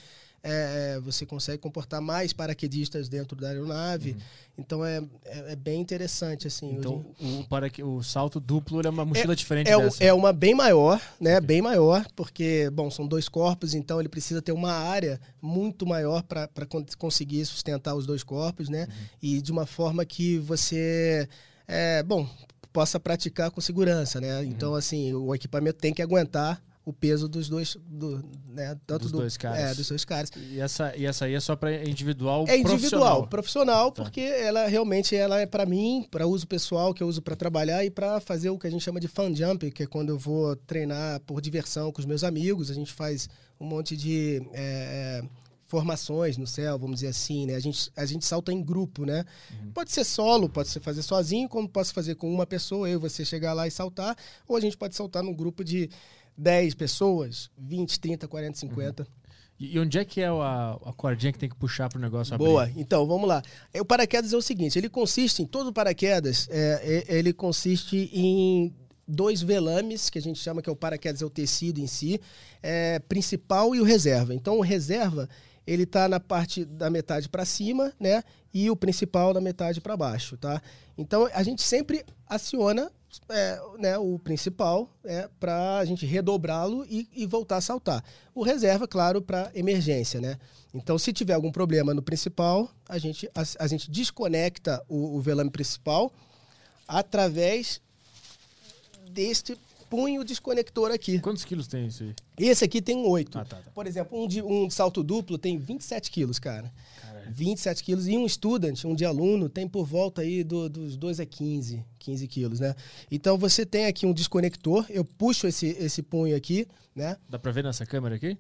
é, 0.47 0.97
é, 0.97 1.01
você 1.01 1.25
consegue 1.25 1.57
comportar 1.57 2.03
mais 2.03 2.35
paraquedistas 2.35 3.09
dentro 3.09 3.35
da 3.35 3.49
aeronave. 3.49 4.11
Uhum. 4.11 4.19
Então 4.59 4.85
é, 4.85 5.03
é, 5.25 5.53
é, 5.53 5.57
bem 5.57 5.81
interessante 5.81 6.47
assim. 6.47 6.71
Então 6.73 7.03
hoje... 7.19 7.41
o, 7.41 7.45
para, 7.49 7.73
o 7.83 8.03
salto 8.03 8.39
duplo 8.39 8.83
é 8.85 8.91
uma 8.91 9.07
mochila 9.07 9.33
é, 9.33 9.37
diferente 9.37 9.71
é, 9.71 9.79
dessa. 9.79 10.05
É 10.05 10.13
uma 10.13 10.35
bem 10.35 10.55
maior, 10.55 11.01
né? 11.19 11.37
Okay. 11.37 11.47
Bem 11.47 11.63
maior, 11.63 12.07
porque 12.15 12.69
bom 12.71 12.91
são 12.91 13.07
dois 13.07 13.27
corpos, 13.27 13.73
então 13.73 13.99
ele 13.99 14.09
precisa 14.09 14.43
ter 14.43 14.53
uma 14.53 14.73
área 14.73 15.19
muito 15.41 15.87
maior 15.87 16.23
para 16.23 16.67
conseguir 16.99 17.47
sustentar 17.47 17.95
os 17.95 18.05
dois 18.05 18.23
corpos, 18.23 18.69
né? 18.69 18.87
Uhum. 18.87 19.07
E 19.23 19.41
de 19.41 19.51
uma 19.51 19.65
forma 19.65 20.05
que 20.05 20.37
você 20.41 21.27
é, 21.67 22.03
bom 22.03 22.29
possa 22.75 22.99
praticar 22.99 23.53
com 23.53 23.61
segurança, 23.61 24.21
né? 24.21 24.41
Uhum. 24.41 24.45
Então, 24.45 24.75
assim, 24.75 25.15
o 25.15 25.33
equipamento 25.33 25.79
tem 25.79 25.95
que 25.95 26.03
aguentar 26.03 26.61
o 26.85 26.93
peso 26.93 27.29
dos 27.29 27.49
dois, 27.49 27.79
do, 27.87 28.23
né? 28.49 28.77
Tanto 28.85 29.03
dos 29.03 29.13
do, 29.13 29.19
dois 29.19 29.37
caras. 29.37 29.61
É, 29.61 29.75
dos 29.75 29.89
dois 29.89 30.05
caras. 30.05 30.29
E 30.51 30.61
essa, 30.61 30.95
e 30.97 31.07
essa 31.07 31.25
aí 31.25 31.35
é 31.35 31.41
só 31.41 31.55
para 31.55 31.73
individual 31.89 32.45
É 32.49 32.59
individual, 32.59 32.69
profissional, 32.69 33.27
profissional 33.29 33.93
tá. 33.93 34.03
porque 34.03 34.21
ela 34.21 34.67
realmente 34.67 35.15
ela 35.15 35.41
é 35.41 35.47
para 35.47 35.65
mim, 35.65 36.05
para 36.11 36.27
uso 36.27 36.49
pessoal, 36.49 36.93
que 36.93 37.01
eu 37.01 37.07
uso 37.07 37.23
para 37.23 37.37
trabalhar 37.37 37.85
e 37.85 37.91
para 37.91 38.19
fazer 38.19 38.51
o 38.51 38.59
que 38.59 38.67
a 38.67 38.71
gente 38.71 38.83
chama 38.83 38.99
de 38.99 39.07
fan 39.07 39.33
jump, 39.33 39.71
que 39.71 39.85
é 39.85 39.87
quando 39.87 40.09
eu 40.09 40.19
vou 40.19 40.57
treinar 40.57 41.21
por 41.21 41.41
diversão 41.41 41.93
com 41.93 42.01
os 42.01 42.07
meus 42.07 42.25
amigos. 42.25 42.73
A 42.73 42.75
gente 42.75 42.93
faz 42.93 43.29
um 43.59 43.65
monte 43.65 43.97
de 43.97 44.43
é, 44.53 45.23
é 45.23 45.44
formações 45.75 46.37
no 46.37 46.47
céu, 46.47 46.79
vamos 46.79 47.01
dizer 47.01 47.09
assim, 47.09 47.47
né? 47.47 47.57
A 47.57 47.61
gente, 47.61 47.91
a 47.97 48.07
gente 48.07 48.25
salta 48.25 48.53
em 48.53 48.63
grupo, 48.63 49.05
né? 49.05 49.25
Uhum. 49.51 49.73
Pode 49.73 49.91
ser 49.91 50.05
solo, 50.05 50.49
pode 50.49 50.69
ser 50.69 50.79
fazer 50.79 51.03
sozinho, 51.03 51.49
como 51.49 51.69
posso 51.69 51.93
fazer 51.93 52.15
com 52.15 52.33
uma 52.33 52.47
pessoa, 52.47 52.89
eu 52.89 52.95
e 52.95 53.01
você 53.01 53.25
chegar 53.25 53.53
lá 53.55 53.67
e 53.67 53.73
saltar, 53.73 54.17
ou 54.47 54.57
a 54.57 54.61
gente 54.61 54.77
pode 54.77 54.95
saltar 54.95 55.25
num 55.25 55.35
grupo 55.35 55.65
de 55.65 55.91
10 56.39 56.75
pessoas, 56.75 57.51
20, 57.59 57.99
30, 57.99 58.29
40, 58.29 58.59
50. 58.61 59.03
Uhum. 59.03 59.09
E 59.59 59.79
onde 59.81 59.99
é 59.99 60.05
que 60.05 60.21
é 60.21 60.29
a, 60.29 60.79
a 60.85 60.93
cordinha 60.93 61.33
que 61.33 61.39
tem 61.41 61.49
que 61.49 61.57
puxar 61.57 61.89
para 61.89 61.99
o 61.99 62.01
negócio 62.01 62.35
abrir? 62.35 62.47
Boa, 62.47 62.71
então 62.77 63.05
vamos 63.05 63.29
lá. 63.29 63.43
É, 63.73 63.81
o 63.81 63.85
paraquedas 63.85 64.33
é 64.33 64.37
o 64.37 64.43
seguinte: 64.43 64.79
ele 64.79 64.89
consiste 64.89 65.43
em 65.43 65.47
todo 65.47 65.69
o 65.69 65.73
paraquedas, 65.73 66.49
é, 66.51 67.05
é, 67.09 67.17
ele 67.17 67.33
consiste 67.33 68.11
em 68.13 68.73
dois 69.07 69.43
velames, 69.43 70.09
que 70.09 70.19
a 70.19 70.23
gente 70.23 70.39
chama 70.39 70.63
que 70.63 70.69
é 70.69 70.73
o 70.73 70.77
paraquedas, 70.77 71.23
é 71.23 71.25
o 71.25 71.31
tecido 71.31 71.81
em 71.81 71.87
si, 71.87 72.21
é, 72.63 72.99
principal 73.01 73.75
e 73.75 73.81
o 73.81 73.85
reserva. 73.85 74.35
Então, 74.35 74.59
o 74.59 74.63
reserva 74.63 75.29
ele 75.67 75.85
está 75.85 76.09
na 76.09 76.21
parte 76.21 76.65
da 76.65 76.91
metade 76.91 77.29
para 77.29 77.45
cima, 77.45 77.93
né? 77.99 78.23
E 78.53 78.71
o 78.71 78.77
principal 78.77 79.33
da 79.33 79.41
metade 79.41 79.81
para 79.81 79.97
baixo, 79.97 80.37
tá? 80.37 80.61
Então 80.97 81.29
a 81.33 81.43
gente 81.43 81.63
sempre 81.63 82.05
aciona 82.29 82.91
é, 83.29 83.61
né, 83.79 83.99
o 83.99 84.19
principal 84.19 84.91
é 85.05 85.29
para 85.39 85.79
a 85.79 85.85
gente 85.85 86.05
redobrá-lo 86.05 86.85
e, 86.89 87.09
e, 87.15 87.27
voltar 87.27 87.59
a 87.59 87.61
saltar. 87.61 88.05
O 88.35 88.43
reserva, 88.43 88.89
claro, 88.89 89.23
para 89.23 89.51
emergência, 89.55 90.21
né? 90.21 90.37
Então, 90.73 90.99
se 90.99 91.13
tiver 91.13 91.35
algum 91.35 91.53
problema 91.53 91.95
no 91.95 92.03
principal, 92.03 92.69
a 92.89 92.99
gente, 92.99 93.31
a, 93.35 93.65
a 93.65 93.67
gente 93.69 93.91
desconecta 93.91 94.83
o, 94.89 95.17
o 95.17 95.21
velame 95.21 95.51
principal 95.51 96.13
através 96.89 97.81
deste 99.11 99.57
punho 99.95 100.25
desconector 100.25 100.91
aqui. 100.91 101.21
Quantos 101.21 101.45
quilos 101.45 101.69
tem 101.69 101.87
isso 101.87 102.03
aí? 102.03 102.15
Esse 102.37 102.65
aqui 102.65 102.83
tem 102.83 102.97
um 102.97 103.09
8. 103.09 103.39
Ah, 103.39 103.45
tá, 103.45 103.57
tá. 103.59 103.71
Por 103.71 103.87
exemplo, 103.87 104.21
um, 104.21 104.27
de, 104.27 104.43
um 104.43 104.69
salto 104.69 105.05
duplo 105.05 105.39
tem 105.39 105.57
27 105.57 106.11
quilos, 106.11 106.41
cara. 106.41 106.73
Caralho. 107.01 107.31
27 107.31 107.85
quilos. 107.85 108.09
E 108.09 108.17
um 108.19 108.27
estudante, 108.27 108.85
um 108.89 108.95
de 108.95 109.05
aluno, 109.05 109.49
tem 109.49 109.69
por 109.69 109.87
volta 109.87 110.23
aí 110.23 110.43
do, 110.43 110.69
dos 110.69 110.97
2 110.97 111.21
a 111.21 111.27
15, 111.27 111.85
15 112.01 112.27
quilos, 112.27 112.59
né? 112.59 112.75
Então 113.09 113.39
você 113.39 113.65
tem 113.65 113.87
aqui 113.87 114.05
um 114.05 114.13
desconector. 114.13 114.85
Eu 114.91 115.05
puxo 115.05 115.47
esse, 115.47 115.69
esse 115.79 116.03
punho 116.03 116.37
aqui, 116.37 116.67
né? 116.95 117.17
Dá 117.29 117.39
pra 117.39 117.53
ver 117.53 117.63
nessa 117.63 117.87
câmera 117.87 118.17
aqui? 118.17 118.37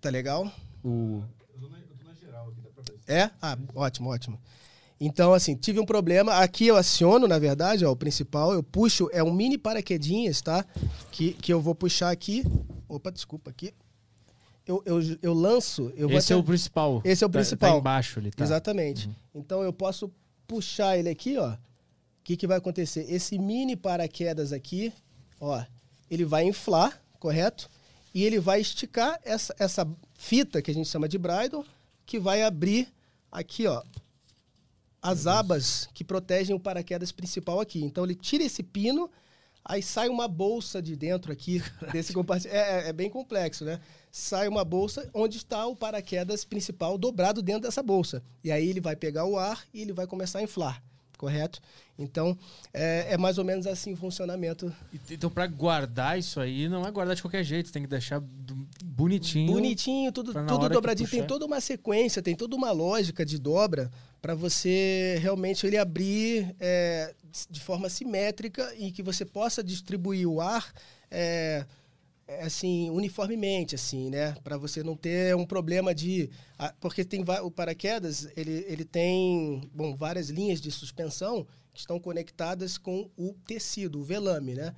Tá 0.00 0.10
legal? 0.10 0.52
O... 0.82 1.22
Eu 1.54 1.60
tô 1.60 1.68
na, 1.68 1.78
eu 1.78 1.96
tô 1.96 2.04
na 2.04 2.14
geral 2.14 2.48
aqui, 2.48 2.60
dá 2.60 2.70
pra 2.70 2.82
ver. 2.82 3.00
É? 3.06 3.30
Ah, 3.40 3.56
ótimo, 3.76 4.10
ótimo. 4.10 4.40
Então, 5.04 5.34
assim, 5.34 5.56
tive 5.56 5.80
um 5.80 5.84
problema. 5.84 6.34
Aqui 6.34 6.68
eu 6.68 6.76
aciono, 6.76 7.26
na 7.26 7.36
verdade, 7.36 7.84
ó, 7.84 7.90
o 7.90 7.96
principal. 7.96 8.52
Eu 8.52 8.62
puxo, 8.62 9.10
é 9.12 9.20
um 9.20 9.32
mini 9.32 9.58
paraquedinhas, 9.58 10.40
tá? 10.40 10.64
Que, 11.10 11.32
que 11.32 11.52
eu 11.52 11.60
vou 11.60 11.74
puxar 11.74 12.10
aqui. 12.10 12.44
Opa, 12.88 13.10
desculpa 13.10 13.50
aqui. 13.50 13.74
Eu, 14.64 14.80
eu, 14.86 15.00
eu 15.20 15.34
lanço. 15.34 15.92
Eu 15.96 16.08
Esse 16.08 16.32
é 16.32 16.36
o 16.36 16.42
principal. 16.44 17.02
Esse 17.04 17.24
é 17.24 17.26
o 17.26 17.30
Tá- 17.30 17.32
principal. 17.32 17.72
Tá 17.72 17.78
embaixo 17.78 18.20
ali, 18.20 18.30
tá? 18.30 18.44
Exatamente. 18.44 19.10
Então 19.34 19.60
eu 19.64 19.72
posso 19.72 20.08
puxar 20.46 20.96
ele 20.96 21.08
aqui, 21.08 21.36
ó. 21.36 21.50
O 21.50 21.58
que, 22.22 22.36
que 22.36 22.46
vai 22.46 22.58
acontecer? 22.58 23.04
Esse 23.12 23.36
mini 23.40 23.74
paraquedas 23.74 24.52
aqui, 24.52 24.92
ó, 25.40 25.64
ele 26.08 26.24
vai 26.24 26.44
inflar, 26.44 27.02
correto? 27.18 27.68
E 28.14 28.22
ele 28.22 28.38
vai 28.38 28.60
esticar 28.60 29.18
essa, 29.24 29.52
essa 29.58 29.84
fita 30.14 30.62
que 30.62 30.70
a 30.70 30.74
gente 30.74 30.88
chama 30.88 31.08
de 31.08 31.18
bridle, 31.18 31.64
que 32.06 32.20
vai 32.20 32.44
abrir 32.44 32.86
aqui, 33.32 33.66
ó, 33.66 33.82
as 35.02 35.26
abas 35.26 35.88
que 35.92 36.04
protegem 36.04 36.54
o 36.54 36.60
paraquedas 36.60 37.10
principal 37.10 37.60
aqui. 37.60 37.82
Então 37.84 38.04
ele 38.04 38.14
tira 38.14 38.44
esse 38.44 38.62
pino, 38.62 39.10
aí 39.64 39.82
sai 39.82 40.08
uma 40.08 40.28
bolsa 40.28 40.80
de 40.80 40.94
dentro 40.94 41.32
aqui 41.32 41.60
desse 41.92 42.12
compartimento. 42.12 42.56
É, 42.56 42.84
é- 42.84 42.88
é 42.88 42.92
bem 42.92 43.10
complexo, 43.10 43.64
né? 43.64 43.80
Sai 44.12 44.46
uma 44.46 44.64
bolsa 44.64 45.10
onde 45.12 45.38
está 45.38 45.66
o 45.66 45.74
paraquedas 45.74 46.44
principal 46.44 46.96
dobrado 46.96 47.42
dentro 47.42 47.62
dessa 47.62 47.82
bolsa. 47.82 48.22
E 48.44 48.52
aí 48.52 48.68
ele 48.68 48.80
vai 48.80 48.94
pegar 48.94 49.24
o 49.24 49.36
ar 49.36 49.64
e 49.74 49.80
ele 49.82 49.92
vai 49.92 50.06
começar 50.06 50.38
a 50.38 50.42
inflar, 50.42 50.82
correto? 51.22 51.60
Então 51.96 52.36
é, 52.74 53.14
é 53.14 53.16
mais 53.16 53.38
ou 53.38 53.44
menos 53.44 53.64
assim 53.64 53.92
o 53.92 53.96
funcionamento. 53.96 54.74
Então, 55.08 55.30
pra 55.30 55.46
guardar 55.46 56.18
isso 56.18 56.40
aí, 56.40 56.68
não 56.68 56.84
é 56.84 56.90
guardar 56.90 57.14
de 57.14 57.22
qualquer 57.22 57.44
jeito, 57.44 57.70
tem 57.70 57.82
que 57.82 57.88
deixar 57.88 58.20
bonitinho. 58.84 59.52
Bonitinho, 59.52 60.10
tudo, 60.10 60.32
tudo 60.32 60.68
dobradinho. 60.68 61.08
Tem 61.08 61.24
toda 61.24 61.46
uma 61.46 61.60
sequência, 61.60 62.20
tem 62.20 62.34
toda 62.34 62.56
uma 62.56 62.72
lógica 62.72 63.24
de 63.24 63.38
dobra 63.38 63.88
para 64.20 64.34
você 64.34 65.16
realmente 65.20 65.64
ele 65.64 65.78
abrir 65.78 66.56
é, 66.58 67.14
de 67.48 67.60
forma 67.60 67.88
simétrica 67.88 68.74
e 68.76 68.90
que 68.90 69.02
você 69.02 69.24
possa 69.24 69.62
distribuir 69.62 70.28
o 70.28 70.40
ar 70.40 70.72
é, 71.08 71.64
assim 72.40 72.90
uniformemente, 72.90 73.74
assim, 73.74 74.10
né? 74.10 74.34
Para 74.42 74.56
você 74.56 74.82
não 74.82 74.96
ter 74.96 75.34
um 75.36 75.44
problema 75.44 75.94
de 75.94 76.30
ah, 76.58 76.74
porque 76.80 77.04
tem 77.04 77.24
o 77.42 77.50
paraquedas 77.50 78.28
ele, 78.36 78.64
ele 78.68 78.84
tem 78.84 79.68
bom 79.74 79.94
várias 79.94 80.28
linhas 80.28 80.60
de 80.60 80.70
suspensão 80.70 81.46
que 81.72 81.80
estão 81.80 81.98
conectadas 81.98 82.78
com 82.78 83.10
o 83.16 83.34
tecido, 83.46 84.00
o 84.00 84.04
velame, 84.04 84.54
né? 84.54 84.74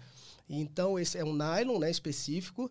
Então 0.48 0.98
esse 0.98 1.18
é 1.18 1.24
um 1.24 1.35
nylon, 1.35 1.78
né, 1.78 1.90
específico 1.90 2.70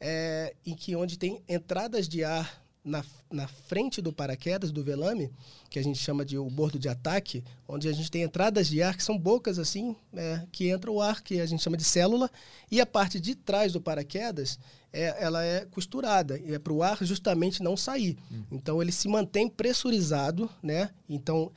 é, 0.00 0.54
em 0.66 0.74
que 0.74 0.94
onde 0.96 1.18
tem 1.18 1.42
entradas 1.48 2.08
de 2.08 2.24
ar 2.24 2.63
na, 2.84 3.02
na 3.32 3.48
frente 3.48 4.02
do 4.02 4.12
paraquedas, 4.12 4.70
do 4.70 4.84
velame, 4.84 5.32
que 5.70 5.78
a 5.78 5.82
gente 5.82 5.98
chama 5.98 6.24
de 6.24 6.36
o 6.36 6.48
bordo 6.50 6.78
de 6.78 6.88
ataque, 6.88 7.42
onde 7.66 7.88
a 7.88 7.92
gente 7.92 8.10
tem 8.10 8.22
entradas 8.22 8.68
de 8.68 8.82
ar 8.82 8.94
que 8.96 9.02
são 9.02 9.16
bocas 9.16 9.58
assim, 9.58 9.96
é, 10.12 10.42
que 10.52 10.68
entra 10.68 10.90
o 10.90 11.00
ar, 11.00 11.22
que 11.22 11.40
a 11.40 11.46
gente 11.46 11.62
chama 11.62 11.78
de 11.78 11.84
célula, 11.84 12.30
e 12.70 12.80
a 12.80 12.86
parte 12.86 13.18
de 13.18 13.34
trás 13.34 13.72
do 13.72 13.80
paraquedas, 13.80 14.58
é, 14.92 15.16
ela 15.18 15.42
é 15.42 15.64
costurada, 15.64 16.38
e 16.38 16.52
é 16.52 16.58
para 16.58 16.72
o 16.72 16.82
ar 16.82 17.02
justamente 17.02 17.62
não 17.62 17.76
sair. 17.76 18.18
Então 18.52 18.82
ele 18.82 18.92
se 18.92 19.08
mantém 19.08 19.48
pressurizado, 19.48 20.48
né? 20.62 20.90
Então 21.08 21.50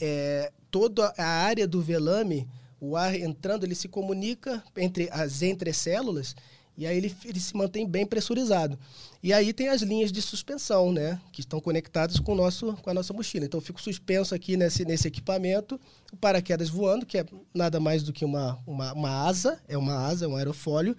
é, 0.00 0.52
toda 0.70 1.14
a 1.16 1.24
área 1.24 1.66
do 1.66 1.80
velame, 1.80 2.48
o 2.80 2.96
ar 2.96 3.14
entrando, 3.14 3.62
ele 3.62 3.76
se 3.76 3.86
comunica 3.86 4.62
entre 4.76 5.08
as 5.12 5.40
entrecélulas 5.42 6.34
e 6.82 6.86
aí 6.86 6.96
ele, 6.96 7.14
ele 7.24 7.38
se 7.38 7.56
mantém 7.56 7.86
bem 7.86 8.04
pressurizado. 8.04 8.76
E 9.22 9.32
aí 9.32 9.52
tem 9.52 9.68
as 9.68 9.82
linhas 9.82 10.10
de 10.10 10.20
suspensão, 10.20 10.92
né? 10.92 11.20
Que 11.30 11.40
estão 11.40 11.60
conectadas 11.60 12.18
com, 12.18 12.32
o 12.32 12.34
nosso, 12.34 12.72
com 12.82 12.90
a 12.90 12.94
nossa 12.94 13.12
mochila. 13.12 13.44
Então 13.44 13.58
eu 13.58 13.64
fico 13.64 13.80
suspenso 13.80 14.34
aqui 14.34 14.56
nesse, 14.56 14.84
nesse 14.84 15.06
equipamento, 15.06 15.80
o 16.12 16.16
paraquedas 16.16 16.68
voando, 16.68 17.06
que 17.06 17.18
é 17.18 17.24
nada 17.54 17.78
mais 17.78 18.02
do 18.02 18.12
que 18.12 18.24
uma, 18.24 18.58
uma, 18.66 18.92
uma 18.94 19.26
asa, 19.28 19.60
é 19.68 19.78
uma 19.78 19.94
asa, 19.94 20.24
é 20.24 20.28
um 20.28 20.34
aerofólio, 20.34 20.96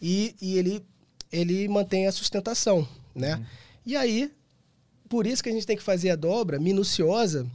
e, 0.00 0.34
e 0.42 0.58
ele, 0.58 0.84
ele 1.30 1.68
mantém 1.68 2.08
a 2.08 2.12
sustentação, 2.12 2.86
né? 3.14 3.46
E 3.86 3.94
aí, 3.94 4.28
por 5.08 5.24
isso 5.24 5.40
que 5.40 5.48
a 5.48 5.52
gente 5.52 5.66
tem 5.66 5.76
que 5.76 5.84
fazer 5.84 6.10
a 6.10 6.16
dobra 6.16 6.58
minuciosa, 6.58 7.46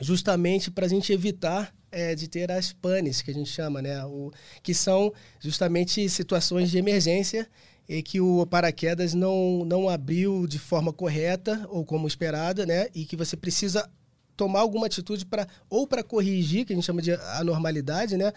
justamente 0.00 0.70
para 0.70 0.86
a 0.86 0.88
gente 0.88 1.12
evitar 1.12 1.74
é, 1.92 2.14
de 2.14 2.26
ter 2.26 2.50
as 2.50 2.72
panes, 2.72 3.20
que 3.20 3.30
a 3.30 3.34
gente 3.34 3.50
chama, 3.50 3.82
né? 3.82 4.04
O, 4.06 4.32
que 4.62 4.74
são 4.74 5.12
justamente 5.38 6.08
situações 6.08 6.70
de 6.70 6.78
emergência 6.78 7.46
e 7.88 8.02
que 8.02 8.20
o 8.20 8.46
paraquedas 8.46 9.12
não, 9.12 9.64
não 9.66 9.88
abriu 9.88 10.46
de 10.46 10.58
forma 10.58 10.92
correta 10.92 11.66
ou 11.68 11.84
como 11.84 12.08
esperada, 12.08 12.64
né? 12.64 12.88
E 12.94 13.04
que 13.04 13.14
você 13.14 13.36
precisa 13.36 13.88
tomar 14.36 14.60
alguma 14.60 14.86
atitude 14.86 15.26
para 15.26 15.46
ou 15.68 15.86
para 15.86 16.02
corrigir, 16.02 16.64
que 16.64 16.72
a 16.72 16.76
gente 16.76 16.84
chama 16.84 17.02
de 17.02 17.12
anormalidade, 17.12 18.16
né? 18.16 18.32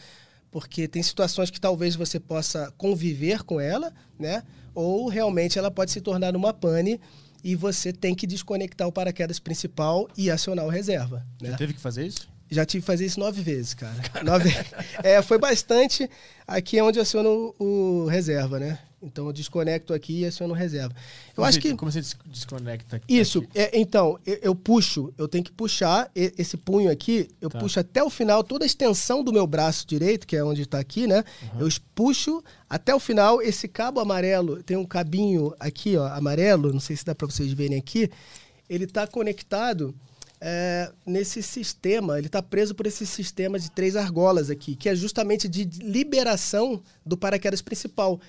Porque 0.52 0.88
tem 0.88 1.02
situações 1.02 1.50
que 1.50 1.60
talvez 1.60 1.96
você 1.96 2.20
possa 2.20 2.72
conviver 2.78 3.44
com 3.44 3.60
ela, 3.60 3.94
né? 4.20 4.44
Ou 4.74 5.08
realmente 5.08 5.58
ela 5.58 5.72
pode 5.72 5.92
se 5.92 6.02
tornar 6.02 6.36
uma 6.36 6.54
pane 6.54 7.00
e 7.44 7.56
você 7.56 7.94
tem 7.94 8.16
que 8.16 8.26
desconectar 8.26 8.88
o 8.88 8.92
paraquedas 8.92 9.40
principal 9.40 10.10
e 10.18 10.30
acionar 10.30 10.66
o 10.66 10.70
reserva, 10.70 11.26
né? 11.42 11.52
Já 11.52 11.58
teve 11.58 11.74
que 11.74 11.80
fazer 11.80 12.06
isso? 12.08 12.35
Já 12.50 12.66
tive 12.66 12.82
que 12.82 12.86
fazer 12.88 13.06
isso 13.06 13.20
nove 13.20 13.42
vezes, 13.42 13.74
cara. 13.74 13.96
Nove... 14.24 14.50
é, 15.04 15.22
foi 15.22 15.38
bastante. 15.40 16.10
Aqui 16.48 16.78
é 16.78 16.84
onde 16.84 17.00
eu 17.00 17.04
aciono 17.04 17.56
o, 17.60 18.06
reserva, 18.06 18.60
né? 18.60 18.78
Então 19.02 19.26
eu 19.28 19.34
desconecto 19.34 19.94
aqui 19.94 20.22
e 20.22 20.26
aciono 20.26 20.54
reserva. 20.54 20.94
Eu 21.30 21.36
Como 21.36 21.48
acho 21.48 21.58
você- 21.62 21.70
que. 21.70 21.76
Como 21.76 21.92
você 21.92 22.02
des- 22.02 22.16
desconecta 22.26 22.96
aqui? 22.98 23.06
Isso, 23.20 23.44
é, 23.54 23.78
então, 23.80 24.18
eu, 24.26 24.40
eu 24.42 24.56
puxo, 24.56 25.14
eu 25.18 25.28
tenho 25.28 25.44
que 25.44 25.52
puxar 25.52 26.10
esse 26.16 26.56
punho 26.58 26.90
aqui, 26.90 27.30
eu 27.42 27.50
Tá. 27.50 27.60
puxo 27.60 27.80
até 27.80 28.04
o 28.04 28.10
final, 28.10 28.44
toda 28.44 28.64
a 28.64 28.68
extensão 28.68 29.24
do 29.24 29.32
meu 29.34 29.46
braço 29.46 29.86
direito, 29.88 30.26
que 30.26 30.36
é 30.36 30.44
onde 30.44 30.62
está 30.64 30.80
aqui, 30.80 31.06
né? 31.08 31.24
Eu 31.60 31.68
puxo 31.94 32.44
até 32.70 32.94
o 32.96 33.00
final, 33.00 33.42
esse 33.42 33.68
cabo 33.68 34.00
amarelo, 34.00 34.62
tem 34.64 34.78
um 34.78 34.86
cabinho 34.86 35.54
aqui, 35.60 35.98
ó, 35.98 36.08
amarelo, 36.08 36.72
não 36.74 36.80
sei 36.80 36.96
se 36.96 37.06
dá 37.06 37.14
para 37.14 37.28
vocês 37.28 37.52
verem 37.54 37.78
aqui, 37.78 38.10
ele 38.70 38.86
está 38.86 39.06
conectado 39.06 39.94
é, 40.42 40.92
nesse 41.06 41.42
sistema, 41.42 42.18
ele 42.18 42.28
está 42.28 42.42
preso 42.42 42.76
por 42.76 42.86
esse 42.86 43.06
sistema 43.06 43.58
de 43.58 43.72
três 43.72 43.96
argolas 43.96 44.50
aqui, 44.50 44.76
que 44.76 44.90
é 44.90 44.96
justamente 44.96 45.48
de 45.48 45.64
liberação 45.82 46.82
do 47.06 47.18
paraquedas 47.18 47.62
principal. 47.62 48.20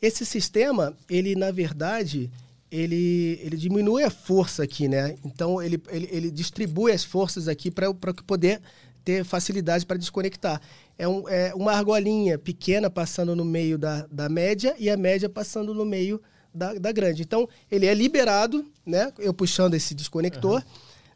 Esse 0.00 0.24
sistema, 0.24 0.96
ele 1.08 1.34
na 1.34 1.50
verdade, 1.50 2.30
ele, 2.70 3.40
ele 3.42 3.56
diminui 3.56 4.04
a 4.04 4.10
força 4.10 4.62
aqui, 4.62 4.88
né? 4.88 5.16
Então 5.24 5.62
ele, 5.62 5.80
ele, 5.90 6.08
ele 6.10 6.30
distribui 6.30 6.92
as 6.92 7.04
forças 7.04 7.48
aqui 7.48 7.70
para 7.70 7.92
poder 8.26 8.60
ter 9.04 9.24
facilidade 9.24 9.86
para 9.86 9.96
desconectar. 9.96 10.60
É, 10.98 11.06
um, 11.06 11.28
é 11.28 11.54
uma 11.54 11.72
argolinha 11.72 12.38
pequena 12.38 12.90
passando 12.90 13.36
no 13.36 13.44
meio 13.44 13.78
da, 13.78 14.06
da 14.10 14.28
média 14.28 14.74
e 14.78 14.90
a 14.90 14.96
média 14.96 15.28
passando 15.28 15.72
no 15.72 15.84
meio 15.84 16.20
da, 16.52 16.74
da 16.74 16.92
grande. 16.92 17.22
Então 17.22 17.48
ele 17.70 17.86
é 17.86 17.94
liberado, 17.94 18.64
né? 18.84 19.12
Eu 19.18 19.32
puxando 19.32 19.74
esse 19.74 19.94
desconector. 19.94 20.62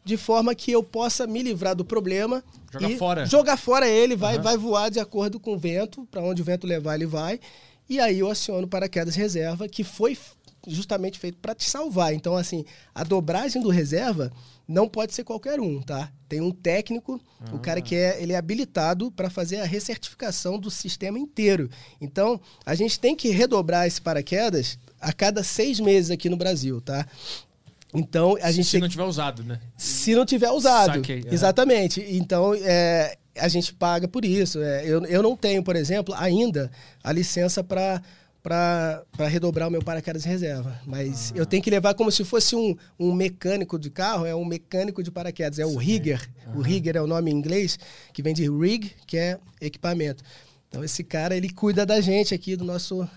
De 0.03 0.17
forma 0.17 0.55
que 0.55 0.71
eu 0.71 0.83
possa 0.83 1.27
me 1.27 1.43
livrar 1.43 1.75
do 1.75 1.85
problema. 1.85 2.43
Jogar 2.71 2.89
e 2.89 2.97
fora. 2.97 3.25
Jogar 3.25 3.57
fora 3.57 3.87
ele, 3.87 4.15
vai, 4.15 4.35
Aham. 4.35 4.43
vai 4.43 4.57
voar 4.57 4.89
de 4.89 4.99
acordo 4.99 5.39
com 5.39 5.53
o 5.53 5.57
vento, 5.57 6.07
para 6.09 6.21
onde 6.21 6.41
o 6.41 6.45
vento 6.45 6.65
levar, 6.65 6.95
ele 6.95 7.05
vai. 7.05 7.39
E 7.89 7.99
aí 7.99 8.19
eu 8.19 8.29
aciono 8.29 8.65
o 8.65 8.69
paraquedas 8.69 9.15
reserva, 9.15 9.67
que 9.67 9.83
foi 9.83 10.17
justamente 10.67 11.19
feito 11.19 11.37
para 11.39 11.55
te 11.55 11.69
salvar. 11.69 12.13
Então, 12.13 12.35
assim, 12.35 12.65
a 12.93 13.03
dobragem 13.03 13.61
do 13.61 13.69
reserva 13.69 14.31
não 14.67 14.87
pode 14.87 15.13
ser 15.13 15.23
qualquer 15.23 15.59
um, 15.59 15.81
tá? 15.81 16.11
Tem 16.29 16.39
um 16.39 16.51
técnico, 16.51 17.19
o 17.51 17.59
cara 17.59 17.81
que 17.81 17.95
é, 17.95 18.21
ele 18.21 18.31
é 18.31 18.37
habilitado 18.37 19.11
para 19.11 19.29
fazer 19.29 19.57
a 19.57 19.65
recertificação 19.65 20.57
do 20.57 20.71
sistema 20.71 21.19
inteiro. 21.19 21.69
Então, 21.99 22.39
a 22.65 22.73
gente 22.75 22.99
tem 22.99 23.15
que 23.15 23.29
redobrar 23.29 23.85
esse 23.85 24.01
paraquedas 24.01 24.77
a 24.99 25.11
cada 25.11 25.43
seis 25.43 25.79
meses 25.79 26.11
aqui 26.11 26.29
no 26.29 26.37
Brasil, 26.37 26.79
tá? 26.79 27.05
Então, 27.93 28.37
a 28.41 28.51
gente 28.51 28.69
Se 28.69 28.79
não 28.79 28.87
tiver 28.87 29.03
usado, 29.03 29.43
né? 29.43 29.59
se 29.75 30.15
não 30.15 30.25
tiver 30.25 30.49
usado. 30.49 30.93
Saquei, 30.95 31.19
aham. 31.21 31.33
Exatamente. 31.33 32.05
Então, 32.09 32.53
é, 32.53 33.17
a 33.37 33.47
gente 33.47 33.73
paga 33.73 34.07
por 34.07 34.23
isso. 34.23 34.61
É, 34.61 34.85
eu, 34.85 35.03
eu 35.05 35.21
não 35.21 35.35
tenho, 35.35 35.63
por 35.63 35.75
exemplo, 35.75 36.13
ainda 36.17 36.71
a 37.03 37.11
licença 37.11 37.63
para 37.63 38.01
para 38.43 39.03
redobrar 39.27 39.67
o 39.67 39.71
meu 39.71 39.83
paraquedas 39.83 40.23
reserva. 40.23 40.79
Mas 40.85 41.31
ah. 41.31 41.37
eu 41.37 41.45
tenho 41.45 41.61
que 41.61 41.69
levar 41.69 41.93
como 41.93 42.11
se 42.11 42.23
fosse 42.23 42.55
um, 42.55 42.75
um 42.99 43.13
mecânico 43.13 43.77
de 43.77 43.89
carro, 43.89 44.25
é 44.25 44.35
um 44.35 44.43
mecânico 44.43 45.03
de 45.03 45.11
paraquedas, 45.11 45.59
é 45.59 45.65
o 45.65 45.77
rigger. 45.77 46.27
O 46.55 46.61
rigger 46.61 46.97
é 46.97 47.01
o 47.01 47.07
nome 47.07 47.31
em 47.31 47.35
inglês, 47.35 47.77
que 48.11 48.23
vem 48.23 48.33
de 48.33 48.49
rig, 48.49 48.91
que 49.05 49.17
é 49.17 49.37
equipamento. 49.59 50.23
Então 50.67 50.83
esse 50.83 51.03
cara, 51.03 51.35
ele 51.35 51.49
cuida 51.49 51.85
da 51.85 52.01
gente 52.01 52.33
aqui 52.33 52.55
do 52.55 52.65
nosso... 52.65 53.07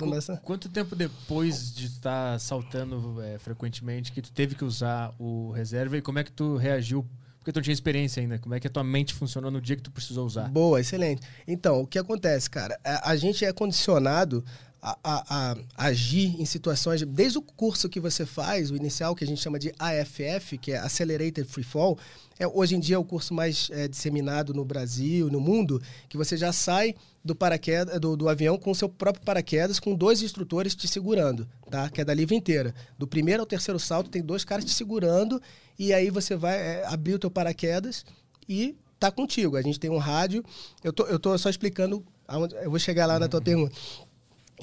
Nosso... 0.00 0.36
Quanto 0.38 0.68
tempo 0.68 0.94
depois 0.94 1.74
de 1.74 1.86
estar 1.86 2.38
saltando 2.38 3.20
é, 3.22 3.38
frequentemente 3.38 4.12
que 4.12 4.22
tu 4.22 4.32
teve 4.32 4.54
que 4.54 4.64
usar 4.64 5.12
o 5.18 5.50
reserva 5.52 5.96
e 5.96 6.02
como 6.02 6.18
é 6.18 6.24
que 6.24 6.32
tu 6.32 6.56
reagiu 6.56 7.06
porque 7.44 7.52
tu 7.52 7.56
não 7.56 7.62
tinha 7.62 7.74
experiência 7.74 8.22
ainda. 8.22 8.38
Como 8.38 8.54
é 8.54 8.60
que 8.60 8.66
a 8.66 8.70
tua 8.70 8.82
mente 8.82 9.12
funcionou 9.12 9.50
no 9.50 9.60
dia 9.60 9.76
que 9.76 9.82
tu 9.82 9.90
precisou 9.90 10.24
usar? 10.24 10.48
Boa, 10.48 10.80
excelente. 10.80 11.20
Então, 11.46 11.82
o 11.82 11.86
que 11.86 11.98
acontece, 11.98 12.48
cara? 12.48 12.80
A, 12.82 13.10
a 13.10 13.16
gente 13.16 13.44
é 13.44 13.52
condicionado 13.52 14.42
a, 14.84 14.96
a, 15.02 15.56
agir 15.76 16.38
em 16.38 16.44
situações. 16.44 17.02
Desde 17.02 17.38
o 17.38 17.42
curso 17.42 17.88
que 17.88 17.98
você 17.98 18.26
faz, 18.26 18.70
o 18.70 18.76
inicial, 18.76 19.14
que 19.14 19.24
a 19.24 19.26
gente 19.26 19.40
chama 19.40 19.58
de 19.58 19.72
AFF, 19.78 20.58
que 20.58 20.72
é 20.72 20.78
Accelerated 20.78 21.44
Free 21.48 21.64
Fall, 21.64 21.98
é, 22.38 22.46
hoje 22.46 22.74
em 22.76 22.80
dia 22.80 22.96
é 22.96 22.98
o 22.98 23.04
curso 23.04 23.32
mais 23.32 23.70
é, 23.72 23.88
disseminado 23.88 24.52
no 24.52 24.64
Brasil, 24.64 25.30
no 25.30 25.40
mundo, 25.40 25.80
que 26.08 26.18
você 26.18 26.36
já 26.36 26.52
sai 26.52 26.94
do 27.24 27.34
paraquedas 27.34 27.98
do, 27.98 28.14
do 28.14 28.28
avião 28.28 28.58
com 28.58 28.72
o 28.72 28.74
seu 28.74 28.88
próprio 28.88 29.24
paraquedas, 29.24 29.80
com 29.80 29.94
dois 29.94 30.20
instrutores 30.20 30.74
te 30.74 30.86
segurando, 30.86 31.48
tá? 31.70 31.88
Que 31.88 32.02
é 32.02 32.14
livre 32.14 32.36
inteira. 32.36 32.74
Do 32.98 33.06
primeiro 33.06 33.40
ao 33.40 33.46
terceiro 33.46 33.78
salto 33.78 34.10
tem 34.10 34.20
dois 34.20 34.44
caras 34.44 34.64
te 34.64 34.72
segurando 34.72 35.40
e 35.78 35.94
aí 35.94 36.10
você 36.10 36.36
vai 36.36 36.56
é, 36.56 36.86
abrir 36.86 37.14
o 37.14 37.18
teu 37.18 37.30
paraquedas 37.30 38.04
e 38.46 38.76
tá 38.98 39.10
contigo. 39.10 39.56
A 39.56 39.62
gente 39.62 39.78
tem 39.78 39.90
um 39.90 39.98
rádio. 39.98 40.44
Eu 40.82 40.92
tô, 40.92 41.04
eu 41.04 41.18
tô 41.18 41.36
só 41.38 41.48
explicando. 41.48 42.04
Aonde, 42.26 42.54
eu 42.54 42.70
vou 42.70 42.78
chegar 42.78 43.04
lá 43.04 43.18
na 43.18 43.28
tua 43.28 43.40
pergunta. 43.40 43.74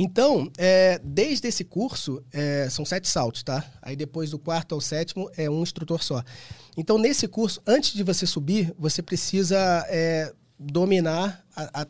Então, 0.03 0.51
é, 0.57 0.99
desde 1.03 1.47
esse 1.47 1.63
curso, 1.63 2.23
é, 2.33 2.67
são 2.71 2.83
sete 2.83 3.07
saltos, 3.07 3.43
tá? 3.43 3.63
Aí 3.79 3.95
depois 3.95 4.31
do 4.31 4.39
quarto 4.39 4.73
ao 4.73 4.81
sétimo 4.81 5.29
é 5.37 5.47
um 5.47 5.61
instrutor 5.61 6.03
só. 6.03 6.23
Então, 6.75 6.97
nesse 6.97 7.27
curso, 7.27 7.61
antes 7.67 7.93
de 7.93 8.01
você 8.01 8.25
subir, 8.25 8.73
você 8.79 9.03
precisa 9.03 9.59
é, 9.89 10.33
dominar, 10.57 11.45
a, 11.55 11.83
a, 11.83 11.87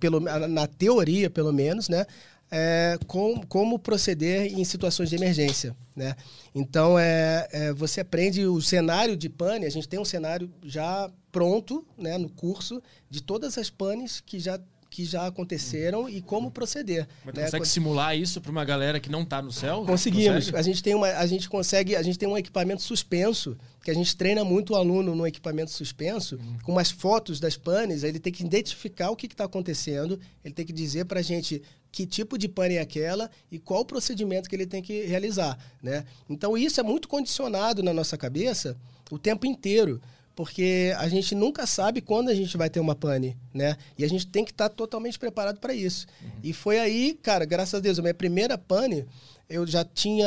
pelo, 0.00 0.18
na 0.18 0.66
teoria 0.66 1.30
pelo 1.30 1.52
menos, 1.52 1.88
né? 1.88 2.04
é, 2.50 2.98
com, 3.08 3.40
como 3.48 3.78
proceder 3.78 4.52
em 4.52 4.64
situações 4.64 5.10
de 5.10 5.16
emergência. 5.16 5.76
Né? 5.94 6.14
Então, 6.54 6.98
é, 6.98 7.48
é, 7.50 7.72
você 7.72 8.00
aprende 8.00 8.46
o 8.46 8.60
cenário 8.60 9.16
de 9.16 9.28
pane, 9.28 9.66
a 9.66 9.70
gente 9.70 9.88
tem 9.88 9.98
um 9.98 10.04
cenário 10.04 10.48
já 10.64 11.10
pronto 11.32 11.84
né, 11.98 12.16
no 12.16 12.28
curso 12.28 12.80
de 13.10 13.20
todas 13.20 13.58
as 13.58 13.70
panes 13.70 14.20
que 14.20 14.38
já 14.38 14.60
que 14.94 15.04
já 15.04 15.26
aconteceram 15.26 16.08
e 16.08 16.22
como 16.22 16.52
proceder. 16.52 17.08
Mas 17.24 17.34
né? 17.34 17.42
consegue 17.42 17.66
simular 17.66 18.16
isso 18.16 18.40
para 18.40 18.52
uma 18.52 18.64
galera 18.64 19.00
que 19.00 19.10
não 19.10 19.22
está 19.22 19.42
no 19.42 19.50
céu? 19.50 19.84
Conseguimos. 19.84 20.44
Consegue? 20.44 20.56
A 20.56 20.62
gente 20.62 20.82
tem 20.84 20.94
uma, 20.94 21.08
a 21.08 21.26
gente 21.26 21.48
consegue, 21.48 21.96
a 21.96 22.02
gente 22.02 22.16
tem 22.16 22.28
um 22.28 22.38
equipamento 22.38 22.80
suspenso 22.80 23.56
que 23.82 23.90
a 23.90 23.94
gente 23.94 24.16
treina 24.16 24.44
muito 24.44 24.72
o 24.72 24.76
aluno 24.76 25.12
no 25.16 25.26
equipamento 25.26 25.72
suspenso 25.72 26.36
uhum. 26.36 26.58
com 26.62 26.70
umas 26.70 26.92
fotos 26.92 27.40
das 27.40 27.56
panes. 27.56 28.04
Ele 28.04 28.20
tem 28.20 28.32
que 28.32 28.44
identificar 28.44 29.10
o 29.10 29.16
que 29.16 29.26
está 29.26 29.46
acontecendo. 29.46 30.20
Ele 30.44 30.54
tem 30.54 30.64
que 30.64 30.72
dizer 30.72 31.06
para 31.06 31.18
a 31.18 31.24
gente 31.24 31.60
que 31.90 32.06
tipo 32.06 32.38
de 32.38 32.46
pane 32.46 32.76
é 32.76 32.80
aquela 32.80 33.28
e 33.50 33.58
qual 33.58 33.80
o 33.80 33.84
procedimento 33.84 34.48
que 34.48 34.54
ele 34.54 34.66
tem 34.66 34.80
que 34.80 35.06
realizar, 35.06 35.58
né? 35.82 36.04
Então 36.30 36.56
isso 36.56 36.78
é 36.78 36.84
muito 36.84 37.08
condicionado 37.08 37.82
na 37.82 37.92
nossa 37.92 38.16
cabeça 38.16 38.76
o 39.10 39.18
tempo 39.18 39.44
inteiro 39.44 40.00
porque 40.34 40.92
a 40.98 41.08
gente 41.08 41.34
nunca 41.34 41.66
sabe 41.66 42.00
quando 42.00 42.28
a 42.28 42.34
gente 42.34 42.56
vai 42.56 42.68
ter 42.68 42.80
uma 42.80 42.94
pane, 42.94 43.36
né? 43.52 43.76
E 43.96 44.04
a 44.04 44.08
gente 44.08 44.26
tem 44.26 44.44
que 44.44 44.50
estar 44.50 44.68
tá 44.68 44.74
totalmente 44.74 45.18
preparado 45.18 45.60
para 45.60 45.72
isso. 45.72 46.06
Uhum. 46.22 46.30
E 46.42 46.52
foi 46.52 46.78
aí, 46.78 47.18
cara, 47.22 47.44
graças 47.44 47.74
a 47.74 47.80
Deus, 47.80 47.98
a 47.98 48.02
minha 48.02 48.14
primeira 48.14 48.58
pane, 48.58 49.06
eu 49.48 49.66
já 49.66 49.84
tinha 49.84 50.26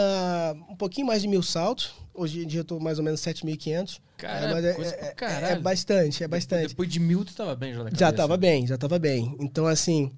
um 0.69 0.75
pouquinho 0.75 1.07
mais 1.07 1.21
de 1.21 1.27
mil 1.27 1.43
saltos. 1.43 1.93
Hoje 2.13 2.43
em 2.43 2.47
dia 2.47 2.61
eu 2.61 2.65
tô 2.65 2.79
mais 2.79 2.97
ou 2.97 3.03
menos 3.03 3.21
7.500. 3.21 3.99
Cara, 4.17 4.59
é, 4.59 4.69
é, 4.69 5.15
é, 5.19 5.51
é, 5.51 5.59
bastante, 5.59 6.23
é 6.23 6.27
bastante. 6.27 6.69
Depois 6.69 6.89
de 6.89 6.99
mil 6.99 7.23
tu 7.23 7.35
tava 7.35 7.55
bem 7.55 7.73
já 7.73 7.85
Já 7.93 8.11
tava 8.11 8.37
bem, 8.37 8.65
já 8.65 8.77
tava 8.77 8.97
bem. 8.97 9.35
Então, 9.39 9.67
assim, 9.67 10.11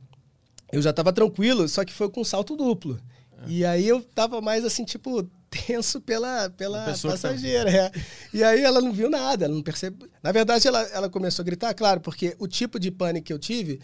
eu 0.71 0.81
já 0.81 0.93
tava 0.93 1.11
tranquilo, 1.11 1.67
só 1.67 1.83
que 1.83 1.91
foi 1.91 2.09
com 2.09 2.23
salto 2.23 2.55
duplo. 2.55 2.99
É. 3.45 3.49
E 3.49 3.65
aí 3.65 3.87
eu 3.87 4.01
tava 4.01 4.39
mais 4.39 4.63
assim, 4.63 4.85
tipo, 4.85 5.29
tenso 5.49 5.99
pela, 6.01 6.49
pela 6.49 6.85
passageira. 6.85 7.69
É. 7.69 7.91
E 8.33 8.43
aí 8.43 8.61
ela 8.61 8.81
não 8.81 8.91
viu 8.91 9.09
nada, 9.09 9.45
ela 9.45 9.53
não 9.53 9.63
percebeu. 9.63 10.07
Na 10.21 10.31
verdade, 10.31 10.67
ela, 10.67 10.81
ela 10.89 11.09
começou 11.09 11.43
a 11.43 11.45
gritar, 11.45 11.73
claro, 11.73 11.99
porque 12.01 12.35
o 12.39 12.47
tipo 12.47 12.79
de 12.79 12.91
pânico 12.91 13.27
que 13.27 13.33
eu 13.33 13.39
tive 13.39 13.79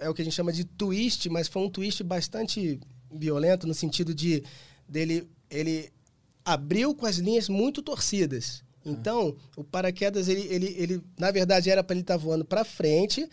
é 0.00 0.08
o 0.08 0.14
que 0.14 0.22
a 0.22 0.24
gente 0.24 0.34
chama 0.34 0.52
de 0.52 0.64
twist, 0.64 1.28
mas 1.28 1.48
foi 1.48 1.62
um 1.62 1.70
twist 1.70 2.02
bastante 2.02 2.80
violento 3.10 3.66
no 3.66 3.74
sentido 3.74 4.14
de 4.14 4.42
dele 4.88 5.28
ele 5.50 5.90
abriu 6.44 6.94
com 6.94 7.06
as 7.06 7.16
linhas 7.16 7.48
muito 7.48 7.82
torcidas. 7.82 8.64
Então, 8.84 9.36
o 9.56 9.64
paraquedas 9.64 10.28
ele, 10.28 10.46
ele, 10.48 10.74
ele 10.78 11.02
na 11.18 11.32
verdade 11.32 11.68
era 11.68 11.82
para 11.82 11.94
ele 11.94 12.02
estar 12.02 12.14
tá 12.14 12.18
voando 12.18 12.44
para 12.44 12.64
frente, 12.64 13.28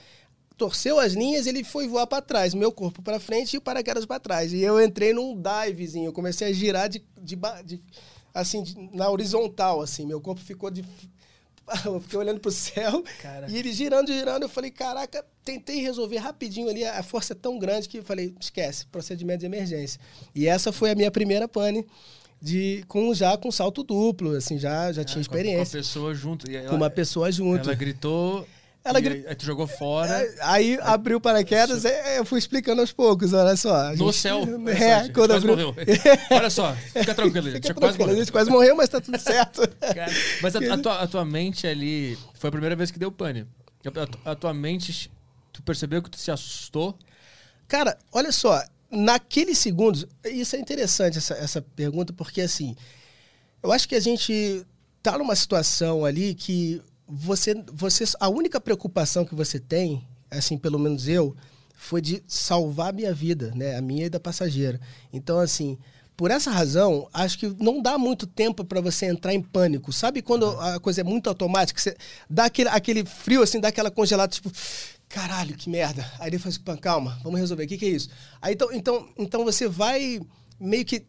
torceu 0.58 1.00
as 1.00 1.14
linhas, 1.14 1.48
ele 1.48 1.64
foi 1.64 1.88
voar 1.88 2.08
para 2.08 2.22
trás, 2.22 2.54
meu 2.54 2.72
corpo 2.72 3.02
para 3.02 3.20
frente 3.20 3.54
e 3.54 3.58
o 3.58 3.62
paraquedas 3.62 4.06
para 4.06 4.20
trás. 4.20 4.54
E 4.54 4.62
eu 4.62 4.82
entrei 4.82 5.14
num 5.14 5.40
divezinho, 5.42 6.08
eu 6.08 6.14
comecei 6.14 6.48
a 6.48 6.54
girar 6.54 6.90
de, 6.90 7.04
de, 7.22 7.38
de 7.66 7.82
assim, 8.34 8.64
de, 8.64 8.76
na 8.94 9.10
horizontal, 9.10 9.82
assim, 9.82 10.06
meu 10.06 10.22
corpo 10.22 10.42
ficou 10.42 10.70
de 10.70 10.84
eu 11.86 12.00
fiquei 12.00 12.20
olhando 12.20 12.40
pro 12.40 12.52
céu 12.52 13.04
Cara. 13.22 13.50
e 13.50 13.58
ele 13.58 13.72
girando, 13.72 14.12
girando. 14.12 14.44
Eu 14.44 14.50
falei, 14.50 14.70
caraca, 14.70 15.26
tentei 15.44 15.82
resolver 15.82 16.18
rapidinho 16.18 16.70
ali. 16.70 16.84
A 16.84 17.02
força 17.02 17.34
é 17.34 17.36
tão 17.36 17.58
grande 17.58 17.88
que 17.88 18.00
eu 18.00 18.04
falei, 18.04 18.34
esquece, 18.40 18.86
procedimento 18.88 19.40
de 19.40 19.46
emergência. 19.46 20.00
E 20.36 20.48
essa 20.48 20.72
foi 20.72 20.92
a 20.92 20.96
minha 20.96 21.10
primeira 21.10 21.48
pane 21.48 21.86
de 22.42 22.84
com 22.90 23.14
já 23.14 23.38
com 23.38 23.50
salto 23.50 23.84
duplo, 23.84 24.36
assim, 24.36 24.58
já 24.58 24.92
já 24.92 25.02
é, 25.02 25.06
tinha 25.06 25.22
experiência. 25.22 25.72
Com 25.72 25.78
uma 25.78 25.84
pessoa 25.84 26.14
junto. 26.14 26.52
Ela, 26.52 26.70
com 26.70 26.76
uma 26.76 26.90
pessoa 26.90 27.32
junto. 27.32 27.70
Ela 27.70 27.76
gritou. 27.76 28.46
Ela 28.86 29.00
gr... 29.00 29.26
Aí 29.28 29.36
tu 29.36 29.46
jogou 29.46 29.66
fora. 29.66 30.12
É, 30.12 30.36
aí 30.42 30.78
abriu 30.82 31.20
paraquedas, 31.22 31.86
é, 31.86 32.20
eu 32.20 32.26
fui 32.26 32.38
explicando 32.38 32.82
aos 32.82 32.92
poucos, 32.92 33.32
olha 33.32 33.56
só. 33.56 33.92
No 33.92 34.12
gente... 34.12 34.16
céu. 34.16 34.44
É, 34.74 35.08
quando 35.10 35.30
quase 35.30 35.34
abriu... 35.34 35.68
morreu. 35.68 35.76
olha 36.32 36.50
só, 36.50 36.76
fica 36.76 37.16
tranquilo, 37.16 37.50
gente 37.50 37.74
quase 37.74 37.98
morreu. 37.98 38.14
A 38.14 38.18
gente 38.18 38.32
quase 38.32 38.50
morreu, 38.50 38.76
mas 38.76 38.90
tá 38.90 39.00
tudo 39.00 39.18
certo. 39.20 39.62
Cara, 39.80 40.12
mas 40.42 40.56
a, 40.56 40.60
a, 40.60 40.78
tua, 40.80 41.02
a, 41.02 41.08
tua, 41.08 41.26
mente 41.26 41.66
ali, 41.66 42.18
foi 42.34 42.50
a 42.50 42.52
primeira 42.52 42.76
vez 42.76 42.92
que 42.92 43.00
deu 43.00 43.12
pane. 43.12 43.48
A, 44.26 44.32
a 44.32 44.36
tua 44.36 44.54
mente, 44.54 45.10
tu 45.54 45.62
percebeu 45.64 46.02
que 46.02 46.10
tu 46.10 46.18
se 46.18 46.32
assustou? 46.32 46.98
Cara, 47.68 47.98
olha 48.12 48.32
só, 48.32 48.62
naqueles 48.92 49.58
segundos, 49.58 50.06
isso 50.26 50.56
é 50.56 50.60
interessante 50.60 51.18
essa, 51.18 51.36
essa 51.36 51.62
pergunta, 51.62 52.12
porque 52.12 52.42
assim, 52.42 52.76
eu 53.62 53.72
acho 53.72 53.88
que 53.88 53.96
a 53.96 54.00
gente 54.00 54.66
tá 55.02 55.18
numa 55.18 55.36
situação 55.36 56.06
ali 56.06 56.34
que 56.34 56.82
você, 57.14 57.54
você, 57.72 58.06
a 58.20 58.28
única 58.28 58.60
preocupação 58.60 59.24
que 59.24 59.36
você 59.36 59.60
tem, 59.60 60.04
assim, 60.32 60.58
pelo 60.58 60.80
menos 60.80 61.08
eu, 61.08 61.36
foi 61.76 62.02
de 62.02 62.24
salvar 62.28 62.90
a 62.90 62.92
minha 62.92 63.14
vida, 63.14 63.52
né? 63.56 63.78
A 63.78 63.82
minha 63.82 64.08
e 64.08 64.10
da 64.10 64.20
passageira. 64.20 64.82
Então, 65.12 65.38
assim, 65.38 65.78
por 66.18 66.32
essa 66.32 66.50
razão, 66.50 67.08
acho 67.14 67.38
que 67.38 67.48
não 67.60 67.82
dá 67.82 68.00
muito 68.00 68.26
tempo 68.26 68.66
para 68.66 68.82
você 68.82 69.06
entrar 69.06 69.32
em 69.32 69.42
pânico. 69.42 69.94
Sabe 69.94 70.24
quando 70.24 70.48
a 70.60 70.80
coisa 70.80 71.02
é 71.02 71.04
muito 71.04 71.28
automática? 71.28 71.80
Você 71.80 71.96
dá 72.28 72.46
aquele, 72.46 72.70
aquele 72.70 73.06
frio, 73.06 73.44
assim, 73.44 73.60
dá 73.60 73.68
aquela 73.68 73.92
congelada, 73.92 74.32
tipo, 74.32 74.52
caralho, 75.08 75.56
que 75.56 75.70
merda. 75.70 76.10
Aí 76.20 76.30
ele 76.30 76.40
fala 76.40 76.56
assim, 76.56 76.82
calma, 76.82 77.20
vamos 77.24 77.40
resolver, 77.40 77.66
o 77.66 77.68
que, 77.68 77.78
que 77.78 77.86
é 77.86 77.90
isso? 77.90 78.10
Aí, 78.42 78.54
então, 78.54 78.72
então, 78.72 79.10
então 79.18 79.44
você 79.44 79.68
vai 79.68 80.20
meio 80.60 80.84
que 80.84 81.06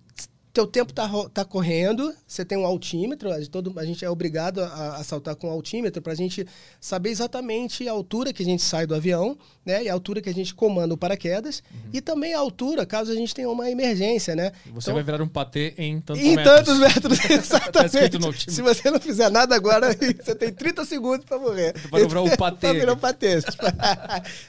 teu 0.55 0.69
tempo 0.69 0.93
está 0.93 1.11
tá 1.31 1.45
correndo, 1.45 2.15
você 2.25 2.45
tem 2.45 2.57
um 2.57 2.65
altímetro, 2.65 3.29
a 3.33 3.39
gente, 3.39 3.51
todo, 3.51 3.77
a 3.77 3.85
gente 3.85 4.05
é 4.05 4.09
obrigado 4.09 4.63
a, 4.63 4.99
a 4.99 5.05
saltar 5.05 5.35
com 5.35 5.49
um 5.49 5.51
altímetro 5.51 6.01
para 6.01 6.13
a 6.13 6.17
gente 6.17 6.47
saber 6.81 7.11
exatamente 7.11 7.89
a 7.89 7.93
altura 7.93 8.33
que 8.33 8.41
a 8.41 8.47
gente 8.47 8.63
sai 8.63 8.87
do 8.87 8.95
avião, 8.95 9.37
né? 9.67 9.83
E 9.83 9.89
a 9.89 9.93
altura 9.93 10.23
que 10.23 10.29
a 10.29 10.33
gente 10.33 10.55
comanda 10.55 10.95
o 10.95 10.97
paraquedas. 10.97 11.61
Uhum. 11.73 11.91
E 11.93 12.01
também 12.01 12.35
a 12.35 12.39
altura, 12.39 12.87
caso 12.87 13.11
a 13.11 13.17
gente 13.17 13.35
tenha 13.35 13.51
uma 13.51 13.69
emergência, 13.69 14.37
né? 14.37 14.53
Você 14.67 14.91
então, 14.91 14.95
vai 14.95 15.03
virar 15.03 15.21
um 15.21 15.29
patê 15.29 15.75
em 15.77 16.01
tantos 16.01 16.23
em 16.23 16.37
metros. 16.37 16.53
Em 16.53 16.57
tantos 16.57 16.79
metros, 16.79 17.19
tá 17.73 17.85
exatamente. 17.85 18.53
Se 18.53 18.63
você 18.63 18.93
não 18.93 19.01
fizer 19.01 19.31
nada 19.31 19.57
agora, 19.57 19.89
você 19.93 20.37
tem 20.37 20.53
30 20.53 20.85
segundos 20.85 21.27
para 21.27 21.37
morrer. 21.37 21.75
Para 21.91 22.07
virar 22.07 22.23
um 22.23 22.37
patê. 22.37 22.69
para 22.69 22.73
virar 22.73 22.93
um 22.93 22.97
patê. 22.97 23.39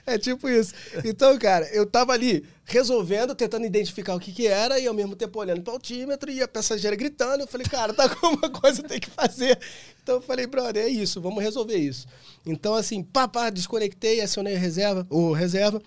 é 0.06 0.18
tipo 0.20 0.48
isso. 0.48 0.74
Então, 1.04 1.38
cara, 1.40 1.68
eu 1.74 1.86
tava 1.86 2.14
ali 2.14 2.46
resolvendo, 2.66 3.36
tentando 3.36 3.66
identificar 3.66 4.16
o 4.16 4.20
que, 4.20 4.32
que 4.32 4.48
era 4.48 4.80
e 4.80 4.88
ao 4.88 4.94
mesmo 4.94 5.16
tempo 5.16 5.40
olhando 5.40 5.62
para 5.62 5.72
o 5.72 5.76
altímetro 5.76 6.32
e 6.32 6.42
a 6.42 6.48
passageira 6.48 6.96
gritando. 6.96 7.42
Eu 7.42 7.48
falei, 7.48 7.68
cara, 7.68 7.94
tá 7.94 8.10
com 8.10 8.28
uma 8.28 8.50
coisa 8.50 8.82
tem 8.82 9.00
que 9.00 9.10
fazer. 9.10 9.60
Então 10.02 10.16
eu 10.16 10.22
falei, 10.22 10.48
brother, 10.48 10.84
é 10.84 10.90
isso, 10.90 11.22
vamos 11.22 11.44
resolver 11.44 11.78
isso. 11.78 12.08
Então, 12.46 12.74
assim, 12.74 13.04
pá, 13.04 13.28
pá, 13.28 13.50
desconectei, 13.52 14.20
acionei 14.20 14.56
a 14.56 14.60
reserva, 14.60 15.06
ou 15.10 15.32
reserva, 15.32 15.82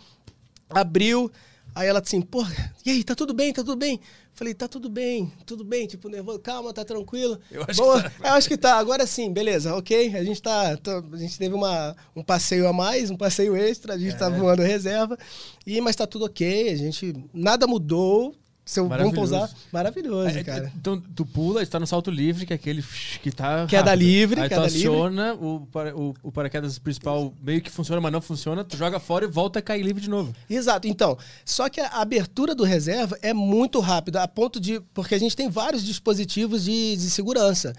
abriu, 0.70 1.30
Aí 1.78 1.86
ela 1.86 2.00
assim, 2.00 2.20
pô, 2.20 2.44
e 2.84 2.90
aí, 2.90 3.04
tá 3.04 3.14
tudo 3.14 3.32
bem, 3.32 3.52
tá 3.52 3.62
tudo 3.62 3.76
bem? 3.76 4.00
Falei, 4.32 4.52
tá 4.52 4.66
tudo 4.66 4.90
bem, 4.90 5.32
tudo 5.46 5.62
bem, 5.64 5.86
tipo, 5.86 6.08
nervoso, 6.08 6.40
calma, 6.40 6.72
tá 6.72 6.84
tranquilo. 6.84 7.38
Eu 7.52 7.64
acho 7.68 7.80
Boa, 7.80 8.02
que 8.02 8.10
tá. 8.20 8.28
eu 8.28 8.34
acho 8.34 8.48
que 8.48 8.56
tá, 8.56 8.74
agora 8.78 9.06
sim, 9.06 9.32
beleza, 9.32 9.76
ok. 9.76 10.16
A 10.16 10.24
gente 10.24 10.42
tá, 10.42 10.76
tá- 10.76 11.00
a 11.12 11.16
gente 11.16 11.38
teve 11.38 11.54
uma, 11.54 11.94
um 12.16 12.22
passeio 12.24 12.66
a 12.66 12.72
mais, 12.72 13.10
um 13.12 13.16
passeio 13.16 13.56
extra, 13.56 13.94
a 13.94 13.98
gente 13.98 14.16
tá 14.16 14.26
É. 14.26 14.30
voando 14.30 14.62
reserva, 14.62 15.16
e, 15.64 15.80
mas 15.80 15.94
tá 15.94 16.04
tudo 16.04 16.24
ok, 16.24 16.68
a 16.68 16.74
gente, 16.76 17.14
nada 17.32 17.64
mudou. 17.68 18.34
Se 18.68 18.81
eu, 18.81 18.87
Maravilhoso. 18.87 19.16
pousar, 19.16 19.50
maravilhoso, 19.72 20.38
É, 20.38 20.44
cara. 20.44 20.70
Então, 20.76 21.00
tu 21.16 21.24
pula, 21.24 21.62
está 21.62 21.81
no 21.81 21.87
salto 21.87 22.11
livre, 22.11 22.44
que 22.44 22.52
é 22.52 22.57
aquele 22.57 22.85
que 23.22 23.31
tá. 23.33 23.66
Queda 23.66 23.92
rápido. 23.92 23.98
livre, 23.98 24.40
Aí 24.42 24.46
tu 24.46 24.50
queda 24.50 24.66
livre. 24.66 24.78
aciona, 24.78 25.33
o, 25.37 25.66
para- 25.72 25.96
o, 25.96 26.14
o 26.22 26.31
paraquedas 26.31 26.78
principal 26.78 27.33
meio 27.42 27.62
que 27.62 27.70
funciona, 27.70 27.98
mas 27.98 28.12
não 28.12 28.20
funciona, 28.20 28.62
tu 28.62 28.76
joga 28.76 29.00
fora 29.00 29.24
e 29.24 29.28
volta 29.28 29.59
a 29.59 29.62
cair 29.62 29.83
livre 29.83 30.02
de 30.02 30.11
novo. 30.11 30.37
Exato. 30.50 30.87
Então, 30.87 31.16
só 31.46 31.70
que 31.70 31.81
a 31.81 31.88
abertura 31.88 32.54
do 32.54 32.62
reserva 32.62 33.18
é 33.22 33.33
muito 33.33 33.81
rápida, 33.81 34.22
a 34.22 34.28
ponto 34.28 34.61
de. 34.61 34.81
Porque 34.92 35.14
a 35.14 35.18
gente 35.18 35.35
tem 35.35 35.48
vários 35.48 35.83
dispositivos 35.83 36.64
de, 36.64 36.94
de 36.94 37.09
segurança. 37.09 37.74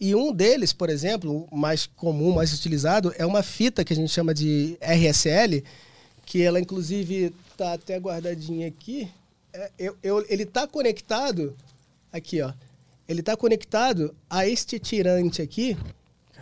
E 0.00 0.12
um 0.12 0.32
deles, 0.32 0.72
por 0.72 0.90
exemplo, 0.90 1.46
o 1.52 1.56
mais 1.56 1.86
comum, 1.86 2.34
mais 2.34 2.52
utilizado, 2.52 3.14
é 3.16 3.24
uma 3.24 3.44
fita 3.44 3.84
que 3.84 3.92
a 3.92 3.96
gente 3.96 4.10
chama 4.10 4.34
de 4.34 4.76
RSL, 4.80 5.62
que 6.26 6.42
ela, 6.42 6.58
inclusive, 6.58 7.32
está 7.52 7.74
até 7.74 7.96
guardadinha 8.00 8.66
aqui. 8.66 9.08
É, 9.52 9.70
eu- 9.78 9.96
eu- 10.02 10.26
ele 10.28 10.44
está 10.44 10.66
conectado. 10.66 11.56
Aqui, 12.12 12.40
ó. 12.42 12.52
Ele 13.08 13.20
está 13.20 13.36
conectado 13.36 14.14
a 14.28 14.46
este 14.46 14.78
tirante 14.78 15.42
aqui, 15.42 15.76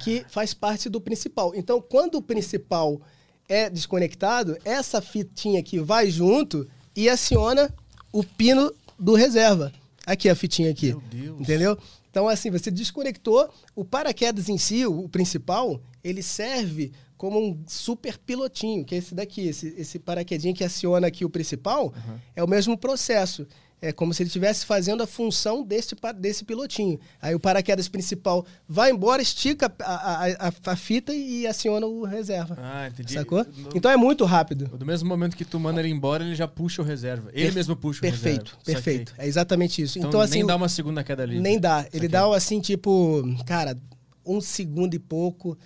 que 0.01 0.25
faz 0.29 0.53
parte 0.55 0.88
do 0.88 1.01
principal. 1.01 1.53
Então, 1.55 1.81
quando 1.81 2.16
o 2.16 2.23
principal 2.23 3.01
é 3.49 3.68
desconectado, 3.68 4.57
essa 4.64 5.01
fitinha 5.01 5.61
aqui 5.61 5.79
vai 5.79 6.11
junto 6.11 6.68
e 6.94 7.09
aciona 7.09 7.73
o 8.12 8.23
pino 8.25 8.73
do 8.99 9.14
reserva. 9.14 9.73
Aqui 10.11 10.29
a 10.29 10.35
fitinha 10.35 10.70
aqui. 10.73 10.88
Meu 10.88 11.01
Deus. 11.09 11.40
Entendeu? 11.40 11.79
Então, 12.11 12.29
assim, 12.29 12.51
você 12.51 12.68
desconectou 12.68 13.49
o 13.77 13.85
paraquedas 13.85 14.49
em 14.49 14.59
si, 14.59 14.85
o, 14.85 15.09
principal, 15.09 15.81
ele 16.03 16.20
serve 16.20 16.90
como 17.16 17.38
um 17.38 17.62
super 17.68 18.18
pilotinho, 18.18 18.85
que 18.85 18.96
é 18.96 18.99
esse 18.99 19.14
daqui, 19.14 19.46
esse, 19.46 19.68
esse 19.79 20.01
paraquedinho 20.01 20.53
que 20.53 20.64
aciona 20.64 21.07
aqui 21.07 21.25
o 21.25 21.31
principal, 21.31 21.94
é 22.35 22.42
o 22.42 22.49
mesmo 22.49 22.77
processo. 22.77 23.46
É 23.83 23.93
como 23.93 24.12
se 24.12 24.23
ele 24.23 24.27
estivesse 24.29 24.66
fazendo 24.66 25.03
a 25.03 25.07
função 25.07 25.62
desse, 25.62 25.97
desse 26.16 26.45
pilotinho. 26.45 27.01
Aí 27.21 27.35
o 27.35 27.40
paraquedas 27.40 27.88
principal 27.88 28.45
vai 28.69 28.90
embora, 28.90 29.23
estica 29.23 29.73
a, 29.81 29.95
a, 29.95 30.49
a- 30.49 30.53
a 30.66 30.77
fita 30.77 31.14
e 31.14 31.47
aciona 31.47 31.87
o 31.87 32.05
reserva. 32.05 32.59
Ah, 32.61 32.88
entendi. 32.88 33.14
Sacou? 33.14 33.43
No- 33.45 33.71
Então 33.75 33.90
é 33.90 33.97
muito 33.97 34.27
rápido. 34.27 34.66
Do 34.77 34.85
mesmo 34.85 35.09
momento 35.09 35.35
que 35.35 35.47
tu 35.47 35.59
manda 35.59 35.81
ele 35.81 35.88
embora, 35.88 36.23
ele 36.23 36.35
já 36.35 36.47
puxa 36.47 36.83
o 36.83 36.85
reserva. 36.85 37.31
Ele 37.33 37.45
Perfe- 37.45 37.57
mesmo 37.57 37.75
puxa 37.75 37.99
o 37.99 38.03
Perfeito, 38.03 38.57
reserva. 38.59 38.64
perfeito. 38.64 39.11
Saquei. 39.12 39.25
É 39.25 39.29
exatamente 39.29 39.81
isso. 39.81 39.99
Então, 39.99 40.11
Então, 40.11 40.21
assim, 40.21 40.38
nem 40.38 40.47
dá 40.47 40.57
uma 40.57 40.69
segunda 40.69 41.03
queda 41.03 41.25
livre. 41.25 41.40
Nem 41.43 41.59
dá. 41.59 41.81
Ele 41.81 41.90
Saquei. 41.93 42.09
dá 42.09 42.37
assim, 42.37 42.61
tipo, 42.61 43.23
cara, 43.47 43.79
um 44.27 44.43
segundo 44.43 44.93
e 44.95 44.99
pouco, 44.99 45.57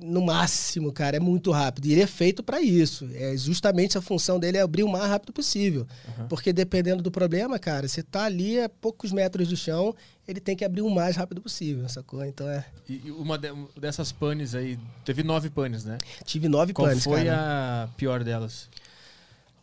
no 0.00 0.20
máximo, 0.22 0.92
cara. 0.92 1.16
É 1.16 1.20
muito 1.20 1.50
rápido. 1.50 1.86
E 1.86 1.92
ele 1.92 2.02
é 2.02 2.06
feito 2.06 2.42
para 2.42 2.60
isso. 2.60 3.08
É 3.14 3.36
justamente 3.36 3.96
a 3.98 4.00
função 4.00 4.38
dele 4.38 4.58
é 4.58 4.60
abrir 4.60 4.82
o 4.82 4.88
mais 4.88 5.04
rápido 5.08 5.32
possível. 5.32 5.86
Porque 6.28 6.52
dependendo 6.52 7.02
do 7.02 7.10
problema, 7.10 7.58
cara, 7.58 7.86
você 7.86 8.02
tá 8.02 8.24
ali 8.24 8.60
a 8.60 8.68
poucos 8.68 9.12
metros 9.12 9.48
do 9.48 9.56
chão, 9.56 9.94
ele 10.26 10.40
tem 10.40 10.56
que 10.56 10.64
abrir 10.64 10.82
o 10.82 10.90
mais 10.90 11.16
rápido 11.16 11.40
possível, 11.40 11.88
sacou? 11.88 12.24
Então 12.24 12.48
é. 12.48 12.64
E 12.88 13.10
uma 13.10 13.36
de- 13.38 13.52
dessas 13.78 14.12
panes 14.12 14.54
aí, 14.54 14.78
teve 15.04 15.22
nove 15.22 15.50
panes, 15.50 15.84
né? 15.84 15.98
Tive 16.24 16.48
nove 16.48 16.72
Qual 16.72 16.86
panes, 16.88 17.04
foi 17.04 17.24
cara. 17.24 17.84
a 17.84 17.88
pior 17.96 18.22
delas? 18.24 18.68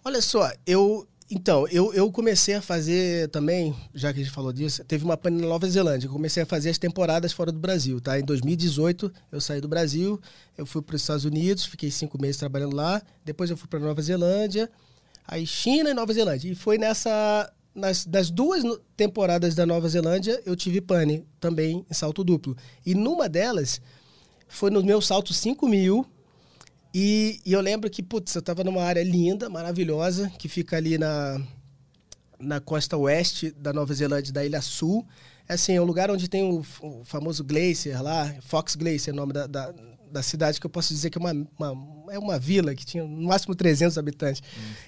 Olha 0.04 0.22
só, 0.22 0.52
eu. 0.68 1.08
Então, 1.30 1.68
eu, 1.70 1.92
eu 1.92 2.12
comecei 2.12 2.54
a 2.54 2.62
fazer 2.62 3.30
também, 3.30 3.76
já 3.96 4.14
que 4.14 4.20
a 4.20 4.24
gente 4.24 4.34
falou 4.34 4.54
disso, 4.54 4.84
teve 4.84 5.04
uma 5.04 5.18
pane 5.18 5.42
na 5.42 5.48
Nova 5.48 5.68
Zelândia. 5.68 6.06
Eu 6.08 6.12
comecei 6.12 6.44
a 6.44 6.46
fazer 6.46 6.70
as 6.70 6.78
temporadas 6.78 7.34
fora 7.34 7.52
do 7.52 7.58
Brasil, 7.58 8.00
tá? 8.00 8.20
Em 8.20 8.24
2018, 8.24 9.12
eu 9.32 9.42
saí 9.42 9.60
do 9.60 9.68
Brasil, 9.68 10.22
eu 10.56 10.68
fui 10.68 10.84
para 10.84 10.96
os 10.96 11.02
Estados 11.02 11.26
Unidos, 11.26 11.66
fiquei 11.66 11.90
cinco 11.90 12.22
meses 12.22 12.38
trabalhando 12.38 12.76
lá. 12.76 13.02
Depois 13.24 13.50
eu 13.50 13.58
fui 13.58 13.68
para 13.68 13.80
Nova 13.80 14.04
Zelândia, 14.04 14.70
aí 15.28 15.48
China 15.48 15.90
e 15.90 15.94
Nova 15.96 16.14
Zelândia. 16.14 16.52
E 16.52 16.56
foi 16.56 16.78
nessa. 16.78 17.52
Nas, 17.74 18.06
nas 18.06 18.30
duas 18.30 18.64
temporadas 18.96 19.54
da 19.54 19.66
Nova 19.66 19.90
Zelândia, 19.90 20.42
eu 20.46 20.56
tive 20.56 20.80
pane 20.80 21.26
também 21.42 21.86
em 21.90 21.94
salto 21.94 22.24
duplo. 22.24 22.56
E 22.86 22.96
numa 22.96 23.28
delas, 23.28 23.82
foi 24.48 24.70
no 24.70 24.82
meu 24.82 25.02
salto 25.02 25.34
5 25.34 25.68
mil. 25.68 26.06
E, 26.98 27.42
e 27.46 27.52
eu 27.52 27.60
lembro 27.60 27.90
que, 27.90 28.02
putz, 28.02 28.34
eu 28.34 28.42
tava 28.42 28.64
numa 28.64 28.82
área 28.82 29.04
linda, 29.04 29.50
maravilhosa, 29.50 30.30
que 30.40 30.48
fica 30.48 30.78
ali 30.78 30.98
na, 30.98 31.42
na 32.40 32.62
costa 32.62 32.96
oeste 32.96 33.52
da 33.52 33.74
Nova 33.74 33.94
Zelândia, 33.94 34.32
da 34.32 34.46
Ilha 34.46 34.62
Sul. 34.62 35.06
É 35.46 35.56
assim, 35.56 35.74
é 35.74 35.82
um 35.82 35.84
lugar 35.84 36.10
onde 36.10 36.30
tem 36.30 36.42
o, 36.44 36.64
o 36.82 37.04
famoso 37.04 37.44
glacier 37.44 38.02
lá, 38.02 38.34
Fox 38.40 38.78
Glacier 38.78 39.10
é 39.10 39.12
o 39.12 39.16
nome 39.18 39.34
da, 39.34 39.46
da, 39.46 39.74
da 40.16 40.24
cidade, 40.24 40.60
que 40.60 40.66
eu 40.66 40.70
posso 40.70 40.94
dizer 40.94 41.10
que 41.10 41.18
é 41.18 41.22
uma, 41.22 41.32
uma- 41.60 42.14
é 42.14 42.18
uma 42.18 42.40
vila 42.40 42.74
que 42.74 42.86
tinha 42.86 43.04
no 43.04 43.28
máximo 43.28 43.54
300 43.54 43.98
habitantes. 43.98 44.42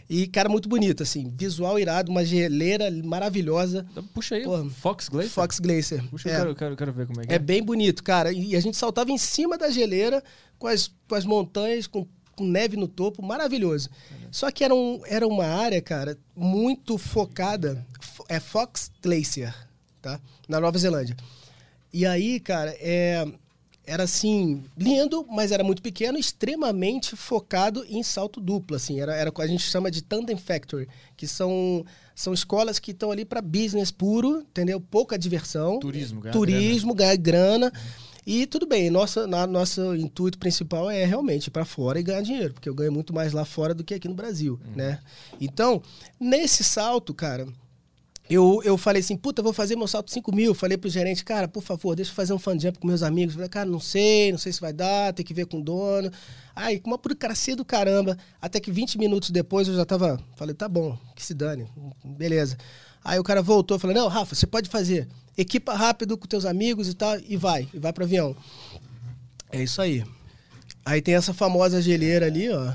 E, 0.09 0.25
cara, 0.27 0.47
muito 0.47 0.69
bonito, 0.69 1.03
assim, 1.03 1.31
visual 1.37 1.77
irado, 1.77 2.09
uma 2.11 2.23
geleira 2.23 2.89
maravilhosa, 3.03 3.85
Puxa 4.13 4.35
aí, 4.35 4.43
Porra. 4.43 4.69
Fox 4.69 5.09
Glacier. 5.09 5.31
Fox 5.33 5.59
Glacier. 5.59 6.03
Puxa, 6.09 6.29
É. 6.29 6.33
eu 6.33 6.37
quero, 6.37 6.55
quero, 6.55 6.75
quero 6.77 6.93
ver 6.93 7.07
como 7.07 7.21
é 7.21 7.25
que 7.25 7.31
é. 7.33 7.35
É 7.35 7.39
bem 7.39 7.61
bonito, 7.61 8.01
cara. 8.03 8.31
E 8.31 8.55
a 8.55 8.59
gente 8.59 8.77
saltava 8.77 9.11
em 9.11 9.17
cima 9.17 9.57
da 9.57 9.69
geleira, 9.69 10.23
com 10.57 10.67
as, 10.67 10.89
com 11.07 11.15
as 11.15 11.25
montanhas, 11.25 11.87
com, 11.87 12.07
com 12.35 12.45
neve 12.45 12.77
no 12.77 12.87
topo, 12.87 13.21
maravilhoso. 13.23 13.89
Só 14.31 14.49
que 14.51 14.63
era, 14.63 14.73
um, 14.73 15.01
era 15.07 15.27
uma 15.27 15.45
área, 15.45 15.81
cara, 15.81 16.17
muito 16.35 16.97
focada. 16.97 17.85
fo- 17.99 18.25
É 18.29 18.39
Fox 18.39 18.89
Glacier, 19.03 19.53
tá? 20.01 20.19
Na 20.47 20.59
Nova 20.59 20.77
Zelândia. 20.77 21.17
E 21.91 22.05
aí, 22.05 22.39
cara, 22.39 22.75
é, 22.79 23.25
era 23.87 24.03
assim, 24.03 24.65
lindo, 24.77 25.25
mas 25.29 25.53
era 25.53 25.63
muito 25.63 25.81
pequeno, 25.81 26.19
extremamente 26.19 27.15
focado 27.15 27.85
em 27.87 28.03
salto 28.03 28.41
duplo, 28.41 28.75
assim. 28.75 28.99
Era, 28.99 29.15
era 29.15 29.29
o 29.29 29.33
que 29.33 29.41
a 29.41 29.47
gente 29.47 29.63
chama 29.63 29.89
de 29.89 30.03
Tandem 30.03 30.37
Factory, 30.37 30.89
que 31.15 31.25
são, 31.25 31.85
são 32.13 32.33
escolas 32.33 32.79
que 32.79 32.91
estão 32.91 33.11
ali 33.11 33.23
para 33.23 33.41
business 33.41 33.89
puro, 33.89 34.41
entendeu? 34.41 34.81
Pouca 34.81 35.17
diversão. 35.17 35.79
Turismo, 35.79 36.19
ganhar 36.19 36.33
Turismo, 36.33 36.93
ganhar 36.93 37.15
grana. 37.15 37.71
E 38.25 38.45
tudo 38.45 38.67
bem, 38.67 38.89
nossa, 38.89 39.25
na, 39.25 39.47
nosso 39.47 39.95
intuito 39.95 40.37
principal 40.37 40.91
é 40.91 41.05
realmente 41.05 41.47
ir 41.47 41.51
para 41.51 41.63
fora 41.63 41.97
e 41.97 42.03
ganhar 42.03 42.21
dinheiro, 42.21 42.53
porque 42.53 42.67
eu 42.67 42.75
ganho 42.75 42.91
muito 42.91 43.13
mais 43.13 43.31
lá 43.31 43.45
fora 43.45 43.73
do 43.73 43.85
que 43.85 43.93
aqui 43.93 44.09
no 44.09 44.13
Brasil, 44.13 44.59
né? 44.75 44.99
Então, 45.39 45.81
nesse 46.19 46.61
salto, 46.61 47.13
cara, 47.13 47.47
eu, 48.29 48.61
eu 48.63 48.77
falei 48.77 49.01
assim, 49.01 49.15
puta, 49.15 49.41
vou 49.41 49.53
fazer 49.53 49.75
meu 49.75 49.87
salto 49.87 50.11
5 50.11 50.35
mil. 50.35 50.53
Falei 50.53 50.77
pro 50.77 50.89
gerente, 50.89 51.23
cara, 51.23 51.47
por 51.47 51.63
favor, 51.63 51.95
deixa 51.95 52.11
eu 52.11 52.15
fazer 52.15 52.33
um 52.33 52.39
fan 52.39 52.59
jump 52.59 52.77
com 52.77 52.87
meus 52.87 53.01
amigos. 53.01 53.35
Falei, 53.35 53.49
cara, 53.49 53.69
não 53.69 53.79
sei, 53.79 54.31
não 54.31 54.37
sei 54.37 54.51
se 54.51 54.59
vai 54.59 54.73
dar, 54.73 55.13
tem 55.13 55.25
que 55.25 55.33
ver 55.33 55.45
com 55.45 55.59
o 55.59 55.63
dono. 55.63 56.11
Aí, 56.55 56.79
com 56.79 56.89
uma 56.89 56.97
burocracia 56.97 57.55
do 57.55 57.63
caramba. 57.63 58.17
Até 58.41 58.59
que 58.59 58.71
20 58.71 58.97
minutos 58.97 59.29
depois 59.29 59.67
eu 59.67 59.75
já 59.75 59.85
tava. 59.85 60.19
Falei, 60.35 60.53
tá 60.53 60.67
bom, 60.67 60.97
que 61.15 61.23
se 61.23 61.33
dane, 61.33 61.67
beleza. 62.03 62.57
Aí 63.03 63.17
o 63.17 63.23
cara 63.23 63.41
voltou, 63.41 63.79
falou, 63.79 63.95
não, 63.95 64.09
Rafa, 64.09 64.35
você 64.35 64.45
pode 64.45 64.69
fazer. 64.69 65.07
Equipa 65.37 65.73
rápido 65.73 66.17
com 66.17 66.27
teus 66.27 66.43
amigos 66.43 66.89
e 66.89 66.93
tal, 66.93 67.17
e 67.19 67.37
vai, 67.37 67.69
e 67.73 67.79
vai 67.79 67.93
pro 67.93 68.03
avião. 68.03 68.35
É 69.49 69.63
isso 69.63 69.81
aí. 69.81 70.03
Aí 70.83 71.01
tem 71.01 71.15
essa 71.15 71.33
famosa 71.33 71.81
geleira 71.81 72.25
ali, 72.25 72.49
ó. 72.49 72.73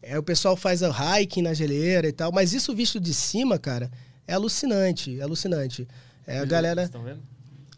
É, 0.00 0.18
o 0.18 0.22
pessoal 0.22 0.56
faz 0.56 0.82
a 0.82 1.20
hiking 1.20 1.42
na 1.42 1.52
geleira 1.52 2.08
e 2.08 2.12
tal, 2.12 2.32
mas 2.32 2.54
isso 2.54 2.74
visto 2.74 2.98
de 2.98 3.12
cima, 3.12 3.58
cara, 3.58 3.90
é 4.28 4.34
alucinante, 4.34 5.18
é 5.18 5.22
alucinante. 5.22 5.88
É, 6.26 6.38
a 6.38 6.44
galera 6.44 6.82
Vocês 6.82 6.88
estão 6.88 7.02
vendo? 7.02 7.22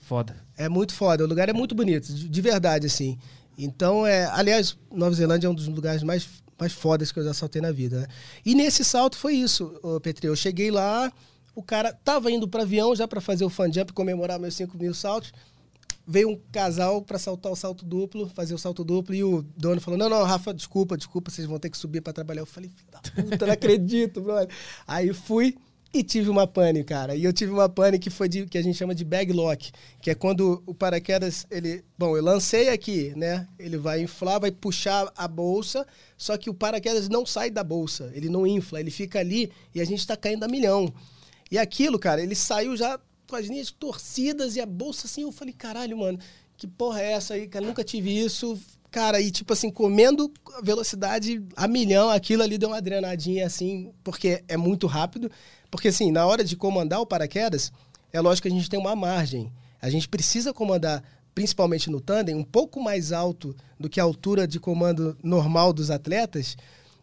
Foda. 0.01 0.35
é 0.59 0.69
muito 0.69 0.93
foda, 0.93 1.23
o 1.25 1.27
lugar 1.29 1.49
é 1.49 1.53
muito 1.53 1.73
bonito, 1.73 2.13
de, 2.13 2.29
de 2.29 2.41
verdade, 2.41 2.89
assim. 2.89 3.17
Então, 3.57 4.05
é, 4.05 4.27
aliás, 4.27 4.77
Nova 4.91 5.15
Zelândia 5.15 5.47
é 5.47 5.51
um 5.51 5.55
dos 5.55 5.69
lugares 5.69 6.03
mais, 6.03 6.29
mais 6.59 6.73
fodas 6.73 7.13
que 7.13 7.21
eu 7.21 7.25
já 7.25 7.33
saltei 7.33 7.63
na 7.63 7.71
vida, 7.71 8.01
né? 8.01 8.07
E 8.45 8.57
nesse 8.57 8.85
salto 8.85 9.17
foi 9.17 9.35
isso, 9.35 9.79
ô, 9.83 10.01
Petri. 10.01 10.27
Eu 10.27 10.35
cheguei 10.35 10.71
lá, 10.71 11.13
o 11.55 11.63
cara 11.63 11.93
tava 11.93 12.33
indo 12.33 12.49
para 12.49 12.63
avião 12.63 12.97
já 12.97 13.07
para 13.07 13.21
fazer 13.21 13.45
o 13.45 13.51
fan 13.51 13.73
jump, 13.73 13.93
comemorar 13.93 14.41
meus 14.41 14.55
5 14.55 14.77
mil 14.77 14.93
saltos. 14.93 15.33
Veio 16.05 16.31
um 16.31 16.41
casal 16.51 17.03
para 17.03 17.19
saltar 17.19 17.53
o 17.53 17.55
salto 17.55 17.85
duplo, 17.85 18.29
fazer 18.35 18.55
o 18.55 18.59
salto 18.59 18.83
duplo, 18.83 19.15
e 19.15 19.23
o 19.23 19.43
dono 19.57 19.81
falou: 19.81 19.97
Não, 19.97 20.09
não, 20.09 20.25
Rafa, 20.25 20.53
desculpa, 20.53 20.97
desculpa, 20.97 21.31
vocês 21.31 21.47
vão 21.47 21.59
ter 21.59 21.71
que 21.71 21.79
subir 21.79 22.01
para 22.01 22.13
trabalhar. 22.13 22.41
Eu 22.41 22.47
falei: 22.47 22.69
Filho 22.75 22.91
da 22.91 22.99
puta, 22.99 23.47
não 23.47 23.53
acredito, 23.53 24.21
brother. 24.21 24.49
Aí 24.89 25.13
fui 25.13 25.57
e 25.93 26.05
tive 26.05 26.31
uma 26.31 26.47
pane, 26.47 26.85
cara. 26.85 27.17
E 27.17 27.25
eu 27.25 27.33
tive 27.33 27.53
uma 27.53 27.69
pane 27.69 27.99
que 27.99 28.11
foi 28.11 28.29
de, 28.29 28.47
que 28.47 28.57
a 28.57 28.63
gente 28.63 28.77
chama 28.77 28.95
de 28.95 29.05
bag 29.05 29.33
lock, 29.33 29.73
que 30.01 30.11
é 30.11 30.15
quando 30.15 30.63
o 30.67 30.75
paraquedas, 30.75 31.47
ele. 31.51 31.85
Bom, 31.99 32.17
eu 32.17 32.23
lancei 32.23 32.69
aqui, 32.69 33.13
né? 33.17 33.49
Ele 33.59 33.77
vai 33.77 34.01
inflar, 34.01 34.41
vai 34.41 34.53
puxar 34.53 35.13
a 35.17 35.27
bolsa, 35.27 35.87
só 36.17 36.37
que 36.37 36.49
o 36.49 36.55
paraquedas 36.55 37.09
não 37.09 37.27
sai 37.27 37.51
da 37.51 37.65
bolsa, 37.65 38.11
ele 38.15 38.29
não 38.29 38.47
infla, 38.47 38.79
ele 38.81 38.91
fica 38.91 39.19
ali 39.19 39.51
e 39.75 39.81
a 39.81 39.85
gente 39.85 40.07
tá 40.07 40.17
caindo 40.17 40.45
a 40.45 40.49
milhão. 40.49 40.93
E 41.51 41.59
aquilo, 41.59 41.99
cara, 41.99 42.23
ele 42.23 42.37
saiu 42.37 42.77
já 42.77 42.99
com 43.27 43.37
as 43.37 43.47
linhas 43.47 43.71
torcidas 43.71 44.55
e 44.57 44.61
a 44.61 44.67
bolsa 44.67 45.07
assim, 45.07 45.23
eu 45.23 45.33
falei, 45.33 45.53
caralho, 45.53 45.99
mano, 45.99 46.19
que 46.57 46.67
porra 46.67 47.01
é 47.01 47.13
essa 47.13 47.35
aí, 47.35 47.49
cara? 47.49 47.67
Nunca 47.67 47.83
tive 47.83 48.17
isso. 48.17 48.59
Cara, 48.91 49.21
e 49.21 49.31
tipo 49.31 49.53
assim, 49.53 49.71
comendo 49.71 50.33
velocidade 50.63 51.41
a 51.55 51.69
milhão, 51.69 52.11
aquilo 52.11 52.43
ali 52.43 52.59
deu 52.59 52.69
uma 52.69 52.79
adrenadinha 52.79 53.47
assim, 53.47 53.93
porque 54.03 54.43
é 54.49 54.57
muito 54.57 54.87
rápido. 54.89 55.31
Porque 55.71 55.89
assim, 55.89 56.11
na 56.11 56.27
hora 56.27 56.43
de 56.43 56.57
comandar 56.57 57.01
o 57.01 57.07
paraquedas, 57.07 57.73
é 58.13 58.21
lógico 58.21 58.49
que 58.49 58.53
a 58.53 58.57
gente 58.57 58.69
tem 58.69 58.79
uma 58.79 58.97
margem. 58.97 59.53
A 59.81 59.89
gente 59.89 60.09
precisa 60.09 60.53
comandar, 60.53 61.03
principalmente 61.35 61.91
no 61.91 62.01
tandem, 62.01 62.35
um 62.35 62.45
pouco 62.45 62.83
mais 62.83 63.13
alto 63.13 63.55
do 63.79 63.89
que 63.89 64.01
a 64.01 64.03
altura 64.03 64.47
de 64.47 64.59
comando 64.59 65.17
normal 65.23 65.73
dos 65.73 65.91
atletas, 65.91 66.57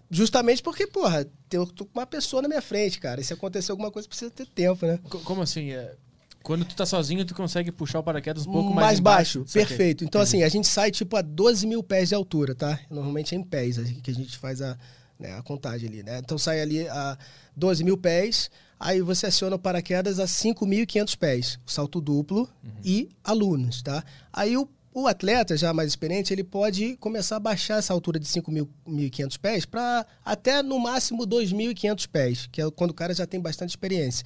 justamente 0.09 0.61
porque, 0.61 0.85
porra, 0.85 1.25
eu 1.51 1.65
tô 1.65 1.85
com 1.85 1.99
uma 1.99 2.05
pessoa 2.05 2.41
na 2.41 2.47
minha 2.47 2.61
frente, 2.61 2.99
cara. 2.99 3.21
E 3.21 3.23
se 3.23 3.33
acontecer 3.33 3.71
alguma 3.71 3.91
coisa, 3.91 4.07
precisa 4.07 4.29
ter 4.29 4.45
tempo, 4.47 4.85
né? 4.85 4.99
Como 5.23 5.41
assim? 5.41 5.71
É... 5.71 5.95
Quando 6.43 6.63
tu 6.63 6.75
tá 6.75 6.85
sozinho, 6.85 7.25
tu 7.25 7.35
consegue 7.35 7.73
puxar 7.73 7.99
o 7.99 8.03
paraquedas 8.03 8.45
um 8.45 8.51
pouco 8.51 8.73
mais, 8.73 8.87
mais 8.87 8.99
baixo. 9.01 9.45
Perfeito. 9.51 10.05
Então, 10.05 10.21
Entendi. 10.21 10.37
assim, 10.37 10.43
a 10.43 10.49
gente 10.49 10.67
sai 10.67 10.91
tipo 10.91 11.17
a 11.17 11.21
12 11.21 11.67
mil 11.67 11.83
pés 11.83 12.09
de 12.09 12.15
altura, 12.15 12.55
tá? 12.55 12.79
Normalmente 12.89 13.35
é 13.35 13.37
em 13.37 13.43
pés 13.43 13.77
que 14.01 14.09
a 14.09 14.13
gente 14.13 14.37
faz 14.37 14.61
a, 14.61 14.77
né, 15.19 15.37
a 15.37 15.41
contagem 15.41 15.89
ali, 15.89 16.03
né? 16.03 16.19
Então 16.19 16.37
sai 16.37 16.61
ali 16.61 16.87
a 16.87 17.17
12 17.55 17.83
mil 17.83 17.97
pés, 17.97 18.49
aí 18.79 19.01
você 19.01 19.27
aciona 19.27 19.55
o 19.55 19.59
paraquedas 19.59 20.19
a 20.19 20.25
5.500 20.25 21.17
pés, 21.17 21.59
salto 21.65 21.99
duplo 21.99 22.41
uhum. 22.63 22.71
e 22.83 23.09
alunos, 23.23 23.81
tá? 23.81 24.03
Aí 24.31 24.55
o, 24.57 24.69
o 24.93 25.07
atleta 25.07 25.57
já 25.57 25.73
mais 25.73 25.89
experiente, 25.89 26.33
ele 26.33 26.43
pode 26.43 26.95
começar 26.97 27.37
a 27.37 27.39
baixar 27.39 27.79
essa 27.79 27.93
altura 27.93 28.19
de 28.19 28.27
5.500 28.27 29.39
pés 29.39 29.65
para 29.65 30.05
até 30.23 30.61
no 30.61 30.79
máximo 30.79 31.25
2.500 31.25 32.07
pés, 32.07 32.49
que 32.51 32.61
é 32.61 32.71
quando 32.71 32.91
o 32.91 32.95
cara 32.95 33.13
já 33.13 33.25
tem 33.25 33.39
bastante 33.39 33.69
experiência. 33.69 34.25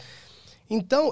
Então, 0.70 1.12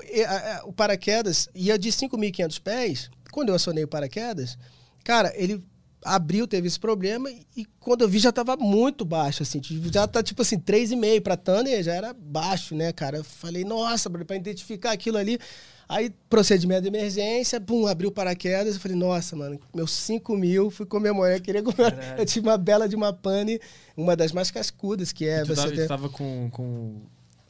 o 0.63 0.71
paraquedas 0.71 1.49
ia 1.53 1.77
de 1.77 1.89
5.500 1.89 2.61
pés. 2.61 3.11
Quando 3.29 3.49
eu 3.49 3.55
acionei 3.55 3.83
o 3.83 3.87
paraquedas, 3.89 4.57
cara, 5.03 5.33
ele 5.35 5.61
abriu, 6.03 6.47
teve 6.47 6.67
esse 6.67 6.79
problema 6.79 7.29
e 7.55 7.65
quando 7.79 8.01
eu 8.01 8.09
vi 8.09 8.19
já 8.19 8.29
estava 8.29 8.55
muito 8.55 9.03
baixo, 9.03 9.43
assim, 9.43 9.61
já 9.91 10.07
tá 10.07 10.23
tipo 10.23 10.41
assim, 10.41 10.57
3,5 10.57 11.21
para 11.21 11.35
Thunder 11.35 11.83
já 11.83 11.93
era 11.93 12.13
baixo, 12.13 12.75
né, 12.75 12.91
cara? 12.91 13.17
Eu 13.17 13.23
falei, 13.23 13.63
nossa, 13.63 14.09
para 14.09 14.35
identificar 14.35 14.91
aquilo 14.91 15.17
ali. 15.17 15.39
Aí, 15.87 16.13
procedimento 16.29 16.83
de 16.83 16.87
emergência, 16.87 17.59
pum, 17.59 17.87
abriu 17.87 18.09
o 18.09 18.11
paraquedas. 18.11 18.75
Eu 18.75 18.79
falei, 18.79 18.95
nossa, 18.95 19.35
mano, 19.35 19.59
meus 19.73 19.89
5 19.91 20.37
mil, 20.37 20.69
fui 20.69 20.85
comemorar. 20.85 21.37
Eu 21.37 21.41
queria 21.41 21.63
comer. 21.63 21.95
Eu 22.15 22.25
tive 22.27 22.47
uma 22.47 22.59
bela 22.59 22.87
de 22.87 22.95
uma 22.95 23.11
pane, 23.11 23.59
uma 23.97 24.15
das 24.15 24.31
mais 24.31 24.51
cascudas, 24.51 25.11
que 25.11 25.25
é. 25.25 25.39
E 25.39 25.41
tu 25.41 25.47
você 25.47 25.55
tava, 25.55 25.75
ter... 25.75 25.87
tava 25.87 26.09
com, 26.09 26.47
com 26.51 27.01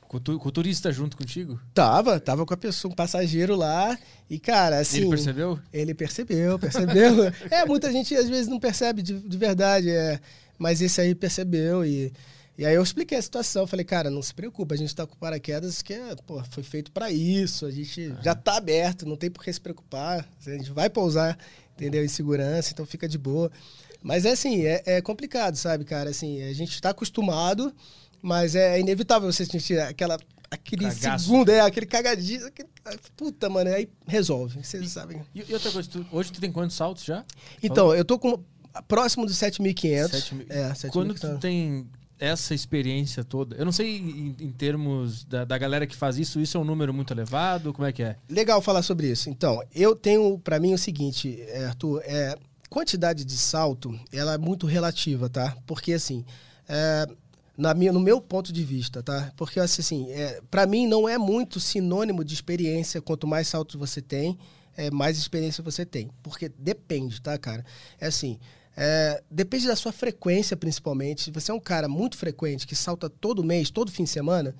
com, 0.09 0.19
tu, 0.19 0.39
com 0.39 0.49
o 0.49 0.51
turista 0.51 0.91
junto 0.91 1.15
contigo? 1.15 1.61
Tava, 1.71 2.19
tava 2.19 2.43
com 2.43 2.53
a 2.53 2.57
pessoa, 2.57 2.91
um 2.91 2.95
passageiro 2.95 3.55
lá. 3.55 3.95
E, 4.27 4.39
cara, 4.39 4.79
assim. 4.79 5.01
Ele 5.01 5.09
percebeu? 5.09 5.59
Ele 5.71 5.93
percebeu, 5.93 6.57
percebeu. 6.57 7.31
é, 7.51 7.63
muita 7.63 7.91
gente 7.91 8.15
às 8.15 8.27
vezes 8.27 8.47
não 8.47 8.59
percebe 8.59 9.03
de, 9.03 9.13
de 9.13 9.37
verdade, 9.37 9.91
é. 9.91 10.19
Mas 10.57 10.81
esse 10.81 10.99
aí 10.99 11.13
percebeu 11.13 11.85
e. 11.85 12.11
E 12.57 12.65
aí 12.65 12.75
eu 12.75 12.83
expliquei 12.83 13.17
a 13.17 13.21
situação, 13.21 13.65
falei, 13.65 13.85
cara, 13.85 14.09
não 14.09 14.21
se 14.21 14.33
preocupa, 14.33 14.73
a 14.75 14.77
gente 14.77 14.93
tá 14.93 15.07
com 15.07 15.15
paraquedas 15.15 15.81
que 15.81 15.93
é, 15.93 16.13
pô, 16.27 16.43
foi 16.49 16.61
feito 16.61 16.91
para 16.91 17.09
isso, 17.09 17.65
a 17.65 17.71
gente 17.71 18.13
já 18.21 18.35
tá 18.35 18.57
aberto, 18.57 19.05
não 19.05 19.15
tem 19.15 19.31
por 19.31 19.41
que 19.41 19.53
se 19.53 19.61
preocupar, 19.61 20.27
a 20.45 20.49
gente 20.49 20.69
vai 20.69 20.89
pousar, 20.89 21.39
entendeu, 21.73 22.03
em 22.03 22.09
segurança, 22.09 22.73
então 22.73 22.85
fica 22.85 23.07
de 23.07 23.17
boa. 23.17 23.49
Mas 24.03 24.25
é 24.25 24.31
assim, 24.31 24.65
é, 24.65 24.83
é 24.85 25.01
complicado, 25.01 25.55
sabe, 25.55 25.85
cara, 25.85 26.09
assim, 26.09 26.41
a 26.41 26.51
gente 26.51 26.71
está 26.71 26.89
acostumado, 26.89 27.73
mas 28.21 28.55
é 28.55 28.79
inevitável 28.79 29.31
você 29.31 29.45
sentir 29.45 29.79
aquela, 29.79 30.17
aquele 30.49 30.85
Cagaço. 30.85 31.25
segundo, 31.25 31.49
é, 31.49 31.61
aquele 31.61 31.85
cagadinho. 31.85 32.45
Aquele, 32.47 32.69
puta, 33.15 33.49
mano, 33.49 33.69
aí 33.69 33.89
resolve. 34.07 34.63
Vocês 34.63 34.83
e, 34.83 34.89
sabem. 34.89 35.21
E, 35.33 35.53
outra 35.53 35.71
coisa, 35.71 35.89
tu, 35.89 36.05
hoje 36.11 36.31
tu 36.31 36.41
tem 36.41 36.51
quantos 36.51 36.75
saltos 36.75 37.03
já? 37.03 37.23
Então, 37.61 37.85
Falou? 37.85 37.95
eu 37.95 38.05
tô 38.05 38.17
com 38.19 38.43
próximo 38.87 39.25
dos 39.25 39.35
7.500. 39.37 40.45
É, 40.49 40.73
7, 40.73 40.91
Quando 40.91 41.13
tu 41.13 41.37
tem 41.37 41.87
essa 42.19 42.53
experiência 42.53 43.23
toda, 43.23 43.55
eu 43.55 43.63
não 43.63 43.71
sei 43.71 43.97
em, 43.97 44.35
em 44.39 44.51
termos 44.51 45.23
da, 45.23 45.45
da, 45.45 45.57
galera 45.57 45.87
que 45.87 45.95
faz 45.95 46.17
isso, 46.17 46.39
isso 46.39 46.57
é 46.57 46.59
um 46.59 46.65
número 46.65 46.93
muito 46.93 47.13
elevado? 47.13 47.71
Como 47.71 47.87
é 47.87 47.93
que 47.93 48.03
é? 48.03 48.17
Legal 48.29 48.61
falar 48.61 48.81
sobre 48.81 49.09
isso. 49.09 49.29
Então, 49.29 49.63
eu 49.73 49.95
tenho 49.95 50.37
para 50.39 50.59
mim 50.59 50.73
o 50.73 50.77
seguinte, 50.77 51.41
Arthur, 51.65 52.01
é, 52.03 52.37
quantidade 52.69 53.23
de 53.23 53.37
salto, 53.37 53.97
ela 54.11 54.33
é 54.33 54.37
muito 54.37 54.67
relativa, 54.67 55.29
tá? 55.29 55.55
Porque 55.65 55.93
assim, 55.93 56.25
é, 56.67 57.07
na 57.59 57.73
minha, 57.73 57.91
no 57.91 57.99
meu 57.99 58.21
ponto 58.21 58.53
de 58.53 58.63
vista, 58.63 59.03
tá? 59.03 59.33
Porque 59.35 59.59
assim, 59.59 60.09
é, 60.11 60.41
para 60.49 60.65
mim 60.65 60.87
não 60.87 61.09
é 61.09 61.17
muito 61.17 61.59
sinônimo 61.59 62.23
de 62.23 62.33
experiência. 62.33 63.01
Quanto 63.01 63.27
mais 63.27 63.49
saltos 63.49 63.75
você 63.75 64.01
tem, 64.01 64.39
é, 64.77 64.89
mais 64.89 65.17
experiência 65.17 65.61
você 65.61 65.85
tem. 65.85 66.09
Porque 66.23 66.47
depende, 66.47 67.21
tá, 67.21 67.37
cara? 67.37 67.65
É 67.99 68.07
assim, 68.07 68.39
é, 68.77 69.21
depende 69.29 69.67
da 69.67 69.75
sua 69.75 69.91
frequência, 69.91 70.55
principalmente. 70.55 71.23
Se 71.23 71.31
você 71.31 71.51
é 71.51 71.53
um 71.53 71.59
cara 71.59 71.89
muito 71.89 72.15
frequente, 72.15 72.65
que 72.65 72.77
salta 72.77 73.09
todo 73.09 73.43
mês, 73.43 73.69
todo 73.69 73.91
fim 73.91 74.05
de 74.05 74.09
semana, 74.09 74.55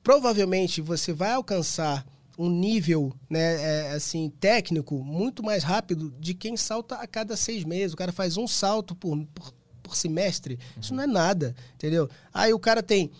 provavelmente 0.00 0.80
você 0.80 1.12
vai 1.12 1.32
alcançar 1.32 2.06
um 2.38 2.48
nível, 2.48 3.12
né, 3.28 3.62
é, 3.62 3.90
assim, 3.94 4.32
técnico 4.38 5.02
muito 5.02 5.42
mais 5.42 5.64
rápido 5.64 6.14
de 6.20 6.34
quem 6.34 6.56
salta 6.56 6.94
a 6.94 7.06
cada 7.06 7.36
seis 7.36 7.64
meses. 7.64 7.94
O 7.94 7.96
cara 7.96 8.12
faz 8.12 8.36
um 8.36 8.46
salto 8.46 8.94
por, 8.94 9.26
por 9.34 9.52
por 9.82 9.96
semestre. 9.96 10.54
Uhum. 10.54 10.80
Isso 10.80 10.94
não 10.94 11.04
é 11.04 11.06
nada, 11.06 11.54
entendeu? 11.74 12.08
Aí 12.32 12.52
o 12.52 12.58
cara 12.58 12.82
tem 12.82 13.10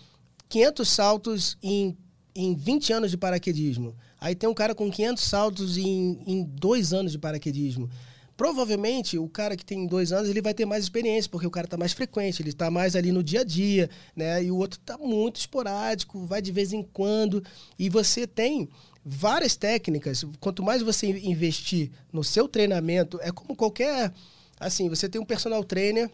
500 0.49 0.89
saltos 0.89 1.57
em, 1.61 1.97
em 2.35 2.55
20 2.55 2.93
anos 2.93 3.11
de 3.11 3.17
paraquedismo. 3.17 3.95
Aí 4.19 4.35
tem 4.35 4.49
um 4.49 4.53
cara 4.53 4.73
com 4.73 4.89
500 4.89 5.23
saltos 5.23 5.77
em, 5.77 6.19
em 6.25 6.43
dois 6.43 6.93
anos 6.93 7.11
de 7.11 7.17
paraquedismo. 7.17 7.89
Provavelmente 8.35 9.17
o 9.17 9.27
cara 9.29 9.55
que 9.55 9.65
tem 9.65 9.85
dois 9.85 10.11
anos 10.11 10.29
ele 10.29 10.41
vai 10.41 10.53
ter 10.53 10.65
mais 10.65 10.83
experiência, 10.83 11.29
porque 11.29 11.45
o 11.45 11.51
cara 11.51 11.65
está 11.65 11.77
mais 11.77 11.93
frequente, 11.93 12.41
ele 12.41 12.49
está 12.49 12.71
mais 12.71 12.95
ali 12.95 13.11
no 13.11 13.23
dia 13.23 13.41
a 13.41 13.43
dia, 13.43 13.89
né? 14.15 14.43
E 14.43 14.49
o 14.49 14.57
outro 14.57 14.79
está 14.79 14.97
muito 14.97 15.37
esporádico, 15.37 16.25
vai 16.25 16.41
de 16.41 16.51
vez 16.51 16.73
em 16.73 16.81
quando. 16.81 17.43
E 17.77 17.89
você 17.89 18.25
tem 18.25 18.69
várias 19.05 19.55
técnicas. 19.55 20.25
Quanto 20.39 20.63
mais 20.63 20.81
você 20.81 21.07
investir 21.07 21.91
no 22.11 22.23
seu 22.23 22.47
treinamento, 22.47 23.19
é 23.21 23.31
como 23.31 23.55
qualquer. 23.55 24.11
Assim, 24.59 24.89
você 24.89 25.07
tem 25.07 25.21
um 25.21 25.25
personal 25.25 25.63
trainer 25.63 26.09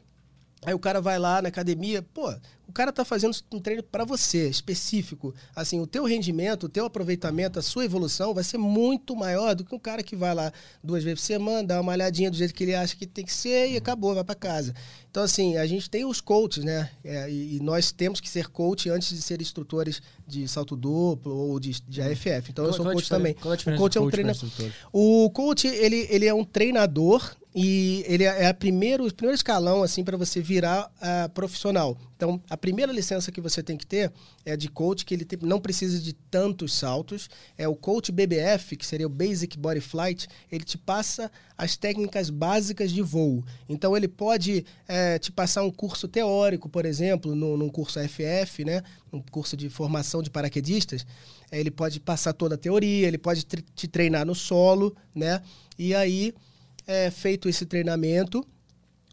Aí 0.65 0.73
o 0.73 0.79
cara 0.79 0.99
vai 0.99 1.17
lá 1.17 1.41
na 1.41 1.49
academia, 1.49 2.01
pô, 2.01 2.33
o 2.69 2.71
cara 2.71 2.91
tá 2.91 3.03
fazendo 3.03 3.35
um 3.51 3.59
treino 3.59 3.81
para 3.81 4.05
você, 4.05 4.47
específico. 4.47 5.33
Assim, 5.55 5.79
o 5.79 5.87
teu 5.87 6.05
rendimento, 6.05 6.65
o 6.65 6.69
teu 6.69 6.85
aproveitamento, 6.85 7.57
a 7.57 7.63
sua 7.63 7.83
evolução 7.83 8.31
vai 8.31 8.43
ser 8.43 8.59
muito 8.59 9.15
maior 9.15 9.55
do 9.55 9.65
que 9.65 9.73
um 9.73 9.79
cara 9.79 10.03
que 10.03 10.15
vai 10.15 10.35
lá 10.35 10.51
duas 10.83 11.03
vezes 11.03 11.19
por 11.19 11.25
semana, 11.25 11.67
dá 11.67 11.81
uma 11.81 11.93
olhadinha 11.93 12.29
do 12.29 12.37
jeito 12.37 12.53
que 12.53 12.63
ele 12.63 12.75
acha 12.75 12.95
que 12.95 13.07
tem 13.07 13.25
que 13.25 13.33
ser 13.33 13.71
e 13.71 13.77
acabou, 13.77 14.13
vai 14.13 14.23
para 14.23 14.35
casa. 14.35 14.75
Então, 15.09 15.23
assim, 15.23 15.57
a 15.57 15.65
gente 15.65 15.89
tem 15.89 16.05
os 16.05 16.21
coaches, 16.21 16.63
né? 16.63 16.91
É, 17.03 17.27
e, 17.31 17.55
e, 17.55 17.59
nós 17.59 17.91
temos 17.91 18.19
que 18.19 18.29
ser 18.29 18.49
coach 18.49 18.87
antes 18.89 19.09
de 19.09 19.21
ser 19.21 19.41
instrutores 19.41 19.99
de 20.27 20.47
salto 20.47 20.75
duplo 20.75 21.35
ou 21.35 21.59
de, 21.59 21.81
de 21.81 22.01
AFF. 22.01 22.51
Então, 22.51 22.65
qual, 22.65 22.67
eu 22.67 22.73
sou 22.73 22.85
coach 22.85 23.09
também. 23.09 23.33
Qual 23.33 23.51
a 23.51 23.55
diferença 23.55 23.79
o 23.79 23.83
coach 23.83 23.97
é 23.97 24.01
um 24.01 24.09
treinador. 24.09 24.49
O 24.93 25.29
coach, 25.31 25.67
ele, 25.67 26.05
ele 26.11 26.27
é 26.27 26.33
um 26.33 26.43
treinador 26.43 27.35
e 27.53 28.03
ele 28.07 28.23
é, 28.23 28.43
é 28.43 28.47
a 28.47 28.53
primeiro, 28.53 29.07
o 29.07 29.13
primeiro 29.13 29.35
escalão 29.35 29.81
assim 29.81 30.03
para 30.03 30.15
você 30.15 30.39
virar 30.39 30.91
uh, 30.97 31.29
profissional. 31.29 31.97
Então, 32.15 32.39
a 32.49 32.57
primeira 32.57 32.91
licença 32.91 33.31
que 33.31 33.41
você 33.41 33.63
tem 33.63 33.77
que 33.77 33.87
ter 33.87 34.11
é 34.45 34.55
de 34.55 34.67
coach, 34.67 35.05
que 35.05 35.13
ele 35.13 35.25
tem, 35.25 35.39
não 35.41 35.59
precisa 35.59 35.99
de 35.99 36.13
tantos 36.13 36.73
saltos. 36.73 37.29
É 37.57 37.67
o 37.67 37.75
coach 37.75 38.11
BBF, 38.11 38.75
que 38.75 38.85
seria 38.85 39.07
o 39.07 39.09
Basic 39.09 39.57
Body 39.57 39.79
Flight, 39.79 40.27
ele 40.51 40.63
te 40.63 40.77
passa 40.77 41.31
as 41.57 41.75
técnicas 41.75 42.29
básicas 42.29 42.91
de 42.91 43.01
voo. 43.01 43.43
Então, 43.67 43.95
ele 43.95 44.07
pode 44.07 44.65
é, 44.87 45.17
te 45.17 45.31
passar 45.31 45.63
um 45.63 45.71
curso 45.71 46.07
teórico, 46.07 46.69
por 46.69 46.85
exemplo, 46.85 47.33
no, 47.33 47.57
num 47.57 47.69
curso 47.69 47.99
AFF, 47.99 48.65
né? 48.65 48.83
um 49.11 49.21
curso 49.21 49.57
de 49.57 49.69
formação 49.69 50.21
de 50.21 50.29
paraquedistas. 50.29 51.05
É, 51.49 51.59
ele 51.59 51.71
pode 51.71 51.99
passar 51.99 52.33
toda 52.33 52.55
a 52.55 52.57
teoria, 52.57 53.07
ele 53.07 53.17
pode 53.17 53.43
te 53.43 53.87
treinar 53.87 54.25
no 54.25 54.35
solo, 54.35 54.95
né? 55.15 55.41
E 55.77 55.95
aí 55.95 56.33
é, 56.89 57.11
feito 57.11 57.47
esse 57.47 57.67
treinamento, 57.67 58.43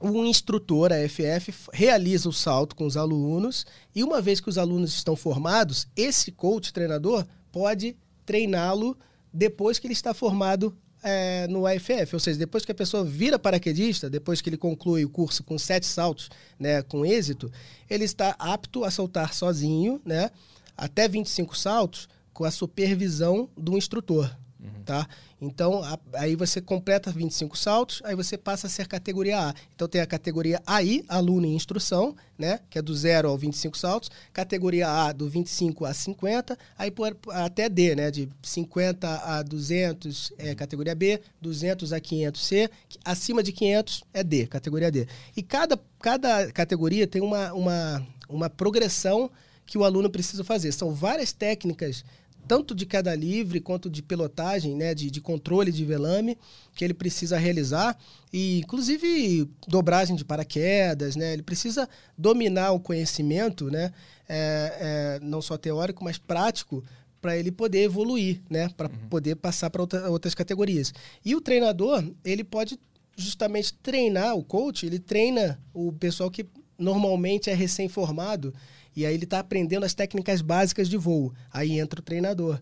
o 0.01 0.25
instrutor, 0.25 0.91
a 0.95 1.07
FF, 1.07 1.53
realiza 1.75 2.27
o 2.27 2.33
salto 2.33 2.75
com 2.75 2.87
os 2.87 2.97
alunos 2.97 3.67
e 3.95 4.03
uma 4.03 4.23
vez 4.23 4.41
que 4.41 4.49
os 4.49 4.57
alunos 4.57 4.95
estão 4.95 5.15
formados, 5.15 5.87
esse 5.95 6.33
coach, 6.33 6.73
treinador, 6.73 7.27
pode 7.53 7.95
treiná-lo 8.25 8.97
depois 9.31 9.79
que 9.79 9.87
ele 9.87 9.93
está 9.93 10.15
formado 10.15 10.75
é, 11.03 11.47
no 11.49 11.67
AFF, 11.67 12.15
ou 12.15 12.21
seja, 12.21 12.39
depois 12.39 12.65
que 12.65 12.73
a 12.73 12.75
pessoa 12.75 13.05
vira 13.05 13.39
paraquedista, 13.39 14.09
depois 14.09 14.41
que 14.41 14.49
ele 14.49 14.57
conclui 14.57 15.05
o 15.05 15.11
curso 15.11 15.45
com 15.45 15.59
sete 15.59 15.85
saltos, 15.85 16.31
né, 16.59 16.83
com 16.83 17.05
êxito, 17.05 17.53
ele 17.91 18.05
está 18.05 18.35
apto 18.39 18.85
a 18.85 18.91
saltar 18.91 19.35
sozinho, 19.35 20.01
né, 20.03 20.31
até 20.75 21.07
25 21.07 21.55
saltos, 21.55 22.09
com 22.33 22.45
a 22.45 22.51
supervisão 22.51 23.51
do 23.55 23.77
instrutor. 23.77 24.35
Uhum. 24.59 24.83
tá? 24.85 25.07
Então, 25.41 25.83
a, 25.85 25.99
aí 26.15 26.35
você 26.35 26.63
completa 26.63 27.11
25 27.11 27.59
saltos, 27.59 28.01
aí 28.05 28.17
você 28.17 28.39
passa 28.39 28.67
a 28.67 28.71
ser 28.71 28.87
categoria 28.87 29.39
A. 29.39 29.55
Então, 29.75 29.87
tem 29.87 30.01
a 30.01 30.07
categoria 30.07 30.63
AI, 30.67 31.05
aluno 31.09 31.47
em 31.47 31.55
instrução, 31.55 32.17
né? 32.39 32.61
Que 32.71 32.79
é 32.79 32.83
do 32.83 32.95
0 32.95 33.29
ao 33.29 33.37
25 33.37 33.77
saltos. 33.77 34.11
Categoria 34.33 34.89
A, 34.89 35.13
do 35.13 35.29
25 35.29 35.85
a 35.85 35.93
50. 35.93 36.57
Aí 36.79 36.91
por, 36.91 37.17
até 37.29 37.69
D, 37.69 37.95
né? 37.95 38.11
De 38.11 38.29
50 38.43 39.09
a 39.09 39.43
200 39.43 40.33
é 40.39 40.55
categoria 40.55 40.95
B, 40.95 41.21
200 41.41 41.93
a 41.93 42.01
500 42.01 42.47
C. 42.47 42.71
Acima 43.05 43.43
de 43.43 43.53
500 43.53 44.05
é 44.15 44.25
D, 44.25 44.47
categoria 44.47 44.91
D. 44.91 45.07
E 45.37 45.43
cada, 45.43 45.79
cada 46.01 46.51
categoria 46.51 47.07
tem 47.07 47.21
uma, 47.21 47.53
uma, 47.53 48.07
uma 48.29 48.49
progressão 48.49 49.31
que 49.67 49.77
o 49.77 49.85
aluno 49.85 50.09
precisa 50.09 50.45
fazer. 50.45 50.73
São 50.73 50.95
várias 50.95 51.33
técnicas 51.33 52.05
tanto 52.47 52.75
de 52.75 52.87
queda 52.87 53.15
livre 53.15 53.61
quanto 53.61 53.91
de 53.91 54.03
pilotagem, 54.03 54.77
né, 54.77 54.95
de, 54.95 55.11
de 55.11 55.21
controle 55.21 55.73
de 55.73 55.85
velame, 55.85 56.39
que 56.75 56.85
ele 56.85 56.95
precisa 56.95 57.39
realizar, 57.39 57.97
e 58.33 58.59
inclusive 58.59 59.49
dobragem 59.67 60.17
de 60.17 60.25
paraquedas, 60.25 61.17
né, 61.17 61.33
ele 61.33 61.43
precisa 61.43 61.89
dominar 62.17 62.73
o 62.73 62.81
conhecimento, 62.81 63.71
né, 63.71 63.93
é, 64.29 65.19
é, 65.19 65.21
não 65.23 65.41
só 65.43 65.57
teórico, 65.57 66.05
mas 66.05 66.19
prático, 66.19 66.85
para 67.21 67.37
ele 67.37 67.51
poder 67.51 67.83
evoluir, 67.83 68.41
né, 68.49 68.69
para 68.77 68.89
uhum. 68.89 69.09
poder 69.09 69.37
passar 69.37 69.71
para 69.71 69.83
outra, 69.83 70.11
outras 70.11 70.35
categorias. 70.35 70.93
E 71.25 71.35
o 71.35 71.41
treinador, 71.41 72.05
ele 72.25 72.45
pode 72.45 72.79
justamente 73.17 73.73
treinar, 73.75 74.37
o 74.37 74.45
coach, 74.45 74.87
ele 74.87 74.99
treina 74.99 75.59
o 75.73 75.93
pessoal 75.93 76.31
que 76.31 76.47
normalmente 76.79 77.49
é 77.51 77.55
recém-formado, 77.55 78.53
e 78.97 79.05
aí 79.05 79.15
ele 79.15 79.25
está 79.25 79.39
aprendendo 79.39 79.85
as 79.85 79.93
técnicas 79.93 80.41
básicas 80.41 80.89
de 80.89 80.97
voo. 80.97 81.33
Aí 81.53 81.79
entra 81.79 82.01
o 82.01 82.03
treinador. 82.03 82.59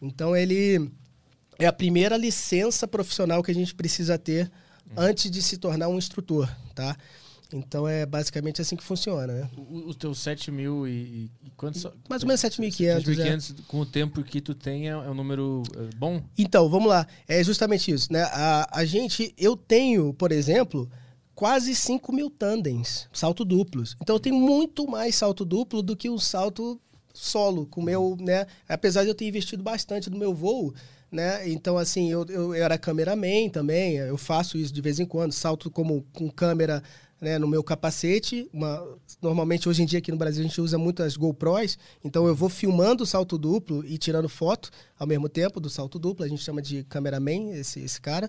Então 0.00 0.36
ele 0.36 0.90
é 1.58 1.66
a 1.66 1.72
primeira 1.72 2.16
licença 2.16 2.86
profissional 2.86 3.42
que 3.42 3.50
a 3.50 3.54
gente 3.54 3.74
precisa 3.74 4.18
ter 4.18 4.50
uhum. 4.86 5.02
antes 5.02 5.30
de 5.30 5.42
se 5.42 5.56
tornar 5.56 5.88
um 5.88 5.96
instrutor, 5.96 6.48
tá? 6.74 6.94
Então 7.52 7.88
é 7.88 8.04
basicamente 8.04 8.60
assim 8.60 8.76
que 8.76 8.84
funciona, 8.84 9.26
né? 9.32 9.50
O, 9.56 9.88
o 9.88 9.94
teu 9.94 10.14
7 10.14 10.50
mil 10.50 10.86
e, 10.86 11.30
e 11.42 11.50
quantos? 11.56 11.86
Mais 12.08 12.22
ou 12.22 12.28
menos 12.28 12.42
7.500. 12.42 13.04
7.500 13.04 13.58
é. 13.58 13.62
com 13.66 13.80
o 13.80 13.86
tempo 13.86 14.22
que 14.22 14.40
tu 14.40 14.54
tem 14.54 14.88
é, 14.88 14.92
é 14.92 14.96
um 14.96 15.14
número 15.14 15.62
é, 15.74 15.96
bom? 15.96 16.22
Então, 16.36 16.68
vamos 16.68 16.88
lá. 16.88 17.06
É 17.26 17.42
justamente 17.42 17.90
isso, 17.90 18.12
né? 18.12 18.22
A, 18.24 18.68
a 18.70 18.84
gente, 18.84 19.34
eu 19.38 19.56
tenho, 19.56 20.12
por 20.12 20.30
exemplo, 20.30 20.90
quase 21.38 21.72
5 21.72 22.12
mil 22.12 22.28
tandens, 22.28 23.08
salto 23.12 23.44
duplos. 23.44 23.96
Então 24.02 24.16
eu 24.16 24.20
tenho 24.20 24.34
muito 24.34 24.88
mais 24.88 25.14
salto 25.14 25.44
duplo 25.44 25.84
do 25.84 25.96
que 25.96 26.10
um 26.10 26.18
salto 26.18 26.80
solo, 27.14 27.64
com 27.64 27.80
meu, 27.80 28.16
né? 28.18 28.44
Apesar 28.68 29.04
de 29.04 29.10
eu 29.10 29.14
ter 29.14 29.28
investido 29.28 29.62
bastante 29.62 30.10
no 30.10 30.18
meu 30.18 30.34
voo, 30.34 30.74
né? 31.12 31.48
Então, 31.48 31.78
assim, 31.78 32.10
eu, 32.10 32.26
eu 32.26 32.52
era 32.52 32.76
cameraman 32.76 33.48
também, 33.52 33.98
eu 33.98 34.18
faço 34.18 34.58
isso 34.58 34.72
de 34.72 34.80
vez 34.80 34.98
em 34.98 35.06
quando, 35.06 35.30
salto 35.30 35.70
como 35.70 36.04
com 36.12 36.28
câmera 36.28 36.82
né, 37.20 37.38
no 37.38 37.48
meu 37.48 37.62
capacete. 37.62 38.48
Uma, 38.52 38.86
normalmente, 39.20 39.68
hoje 39.68 39.82
em 39.82 39.86
dia, 39.86 39.98
aqui 39.98 40.10
no 40.10 40.16
Brasil, 40.16 40.44
a 40.44 40.46
gente 40.46 40.60
usa 40.60 40.78
muitas 40.78 41.16
GoPros. 41.16 41.78
Então, 42.04 42.26
eu 42.26 42.34
vou 42.34 42.48
filmando 42.48 43.04
o 43.04 43.06
salto 43.06 43.36
duplo 43.36 43.84
e 43.84 43.98
tirando 43.98 44.28
foto 44.28 44.70
ao 44.98 45.06
mesmo 45.06 45.28
tempo 45.28 45.60
do 45.60 45.68
salto 45.68 45.98
duplo. 45.98 46.24
A 46.24 46.28
gente 46.28 46.42
chama 46.42 46.62
de 46.62 46.84
cameraman, 46.84 47.52
esse, 47.52 47.80
esse 47.80 48.00
cara. 48.00 48.28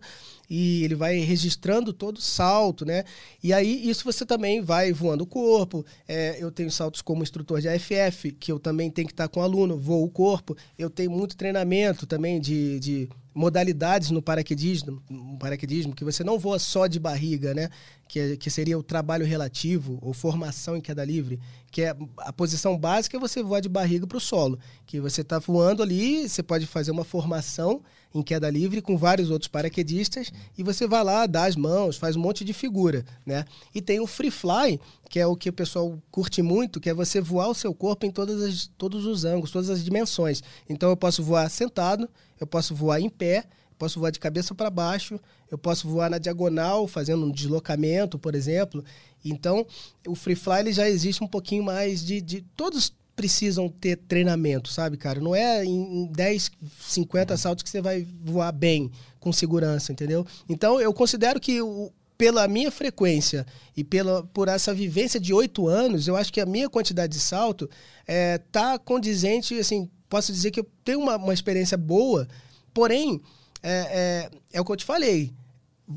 E 0.49 0.83
ele 0.83 0.95
vai 0.95 1.17
registrando 1.19 1.93
todo 1.93 2.17
o 2.17 2.21
salto, 2.21 2.85
né? 2.85 3.03
E 3.43 3.53
aí, 3.53 3.89
isso 3.89 4.03
você 4.03 4.25
também 4.25 4.61
vai 4.61 4.91
voando 4.91 5.23
o 5.23 5.27
corpo. 5.27 5.85
É, 6.07 6.37
eu 6.39 6.51
tenho 6.51 6.71
saltos 6.71 7.01
como 7.01 7.23
instrutor 7.23 7.61
de 7.61 7.69
AFF, 7.69 8.31
que 8.31 8.51
eu 8.51 8.59
também 8.59 8.89
tenho 8.89 9.07
que 9.07 9.13
estar 9.13 9.27
com 9.27 9.39
o 9.39 9.43
aluno, 9.43 9.77
voo 9.77 10.03
o 10.03 10.09
corpo. 10.09 10.57
Eu 10.77 10.89
tenho 10.89 11.11
muito 11.11 11.37
treinamento 11.37 12.07
também 12.07 12.39
de, 12.39 12.79
de 12.79 13.09
modalidades 13.33 14.11
no 14.11 14.21
paraquedismo, 14.21 15.01
no 15.09 15.37
paraquedismo, 15.37 15.95
que 15.95 16.03
você 16.03 16.23
não 16.23 16.37
voa 16.37 16.59
só 16.59 16.87
de 16.87 16.99
barriga, 16.99 17.53
né? 17.53 17.69
Que, 18.09 18.19
é, 18.19 18.35
que 18.35 18.49
seria 18.49 18.77
o 18.77 18.81
trabalho 18.81 19.23
relativo 19.23 19.99
ou 20.01 20.13
formação 20.13 20.75
em 20.75 20.81
queda 20.81 21.05
livre, 21.05 21.39
que 21.71 21.83
é 21.83 21.95
a 22.17 22.33
posição 22.33 22.75
básica 22.75 23.15
é 23.15 23.19
você 23.19 23.43
voar 23.43 23.61
de 23.61 23.69
barriga 23.69 24.07
para 24.07 24.17
o 24.17 24.19
solo, 24.19 24.57
que 24.83 24.99
você 24.99 25.21
está 25.21 25.37
voando 25.37 25.83
ali, 25.83 26.27
você 26.27 26.41
pode 26.41 26.65
fazer 26.65 26.89
uma 26.89 27.03
formação 27.03 27.83
em 28.11 28.23
queda 28.23 28.49
livre 28.49 28.81
com 28.81 28.97
vários 28.97 29.29
outros 29.29 29.47
paraquedistas 29.47 30.33
e 30.57 30.63
você 30.63 30.87
vai 30.87 31.03
lá, 31.03 31.27
dá 31.27 31.45
as 31.45 31.55
mãos, 31.55 31.97
faz 31.97 32.15
um 32.15 32.19
monte 32.19 32.43
de 32.43 32.51
figura, 32.51 33.05
né? 33.23 33.45
E 33.75 33.79
tem 33.79 33.99
o 33.99 34.07
free 34.07 34.31
fly, 34.31 34.79
que 35.07 35.19
é 35.19 35.27
o 35.27 35.35
que 35.35 35.49
o 35.49 35.53
pessoal 35.53 36.01
curte 36.09 36.41
muito, 36.41 36.79
que 36.79 36.89
é 36.89 36.93
você 36.95 37.21
voar 37.21 37.49
o 37.49 37.53
seu 37.53 37.75
corpo 37.75 38.07
em 38.07 38.11
todas 38.11 38.41
as, 38.41 38.65
todos 38.75 39.05
os 39.05 39.23
ângulos, 39.23 39.51
todas 39.51 39.69
as 39.69 39.83
dimensões. 39.83 40.41
Então 40.67 40.89
eu 40.89 40.97
posso 40.97 41.21
voar 41.23 41.47
sentado, 41.51 42.09
eu 42.39 42.47
posso 42.47 42.73
voar 42.73 42.99
em 42.99 43.09
pé, 43.09 43.45
posso 43.79 43.99
voar 43.99 44.11
de 44.11 44.19
cabeça 44.19 44.53
para 44.53 44.69
baixo, 44.69 45.19
eu 45.49 45.57
posso 45.57 45.87
voar 45.87 46.09
na 46.09 46.17
diagonal, 46.17 46.85
fazendo 46.85 47.25
um 47.25 47.31
deslocamento, 47.31 48.19
por 48.19 48.35
exemplo. 48.35 48.83
Então, 49.23 49.65
o 50.05 50.13
free 50.13 50.35
fly 50.35 50.59
ele 50.59 50.73
já 50.73 50.87
existe 50.87 51.23
um 51.23 51.27
pouquinho 51.27 51.63
mais 51.63 52.05
de, 52.05 52.21
de 52.21 52.41
todos 52.55 52.93
precisam 53.15 53.67
ter 53.67 53.97
treinamento, 53.97 54.71
sabe, 54.71 54.95
cara? 54.95 55.19
Não 55.19 55.35
é 55.35 55.65
em 55.65 56.05
10, 56.07 56.51
50 56.79 57.35
saltos 57.35 57.63
que 57.63 57.69
você 57.69 57.81
vai 57.81 58.07
voar 58.23 58.51
bem, 58.51 58.89
com 59.19 59.33
segurança, 59.33 59.91
entendeu? 59.91 60.25
Então, 60.47 60.79
eu 60.79 60.93
considero 60.93 61.37
que 61.37 61.61
o, 61.61 61.91
pela 62.17 62.47
minha 62.47 62.71
frequência 62.71 63.45
e 63.75 63.83
pela, 63.83 64.23
por 64.23 64.47
essa 64.47 64.73
vivência 64.73 65.19
de 65.19 65.33
oito 65.33 65.67
anos, 65.67 66.07
eu 66.07 66.15
acho 66.15 66.31
que 66.31 66.39
a 66.39 66.45
minha 66.45 66.69
quantidade 66.69 67.11
de 67.13 67.19
salto 67.19 67.69
é, 68.07 68.37
tá 68.37 68.79
condizente, 68.79 69.57
assim, 69.59 69.89
posso 70.07 70.31
dizer 70.31 70.51
que 70.51 70.61
eu 70.61 70.67
tenho 70.85 70.99
uma, 70.99 71.17
uma 71.17 71.33
experiência 71.33 71.77
boa, 71.77 72.25
porém, 72.73 73.21
é, 73.61 74.29
é, 74.31 74.57
é 74.57 74.61
o 74.61 74.65
que 74.65 74.71
eu 74.71 74.77
te 74.77 74.85
falei. 74.85 75.33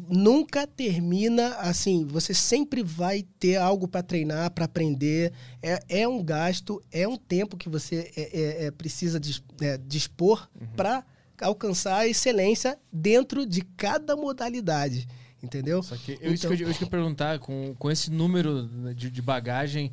Nunca 0.09 0.67
termina 0.67 1.57
assim. 1.57 2.07
Você 2.07 2.33
sempre 2.33 2.83
vai 2.83 3.25
ter 3.39 3.57
algo 3.57 3.87
para 3.87 4.03
treinar, 4.03 4.51
para 4.51 4.65
aprender. 4.65 5.33
É, 5.63 5.81
é 5.89 6.09
um 6.09 6.23
gasto, 6.23 6.83
é 6.91 7.07
um 7.07 7.17
tempo 7.17 7.57
que 7.57 7.69
você 7.69 8.11
é, 8.17 8.41
é, 8.41 8.67
é 8.67 8.71
precisa 8.71 9.21
é, 9.61 9.79
dispor 9.79 10.49
uhum. 10.59 10.67
para 10.77 11.05
alcançar 11.41 11.99
a 11.99 12.09
excelência 12.09 12.79
dentro 12.91 13.45
de 13.45 13.63
cada 13.77 14.17
modalidade. 14.17 15.07
Entendeu? 15.43 15.83
Só 15.83 15.97
que 15.97 16.13
eu, 16.13 16.17
então, 16.17 16.33
isso 16.33 16.49
que 16.49 16.63
eu, 16.63 16.69
eu, 16.69 16.75
eu 16.81 16.87
perguntar, 16.87 17.39
com, 17.41 17.75
com 17.77 17.91
esse 17.91 18.11
número 18.11 18.95
de, 18.95 19.11
de 19.11 19.21
bagagem, 19.21 19.93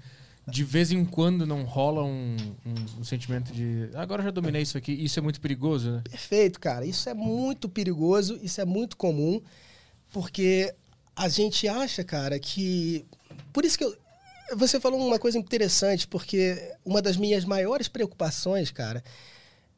de 0.49 0.63
vez 0.63 0.91
em 0.91 1.05
quando 1.05 1.45
não 1.45 1.63
rola 1.63 2.03
um, 2.03 2.35
um, 2.65 2.99
um, 2.99 3.03
sentimento 3.03 3.51
de 3.51 3.89
agora 3.93 4.23
já 4.23 4.31
dominei 4.31 4.61
isso 4.61 4.77
aqui, 4.77 4.91
isso 4.91 5.19
é 5.19 5.21
muito 5.21 5.39
perigoso, 5.39 5.91
né? 5.91 6.01
Perfeito, 6.09 6.59
cara. 6.59 6.85
Isso 6.85 7.09
é 7.09 7.13
muito 7.13 7.69
perigoso, 7.69 8.39
isso 8.41 8.59
é 8.59 8.65
muito 8.65 8.97
comum, 8.97 9.41
porque 10.11 10.73
a 11.15 11.27
gente 11.27 11.67
acha, 11.67 12.03
cara, 12.03 12.39
que. 12.39 13.05
Por 13.51 13.65
isso 13.65 13.77
que 13.77 13.83
eu. 13.83 13.95
Você 14.55 14.79
falou 14.79 15.05
uma 15.05 15.19
coisa 15.19 15.37
interessante, 15.37 16.07
porque 16.07 16.73
uma 16.83 17.01
das 17.01 17.17
minhas 17.17 17.45
maiores 17.45 17.87
preocupações, 17.87 18.71
cara, 18.71 19.03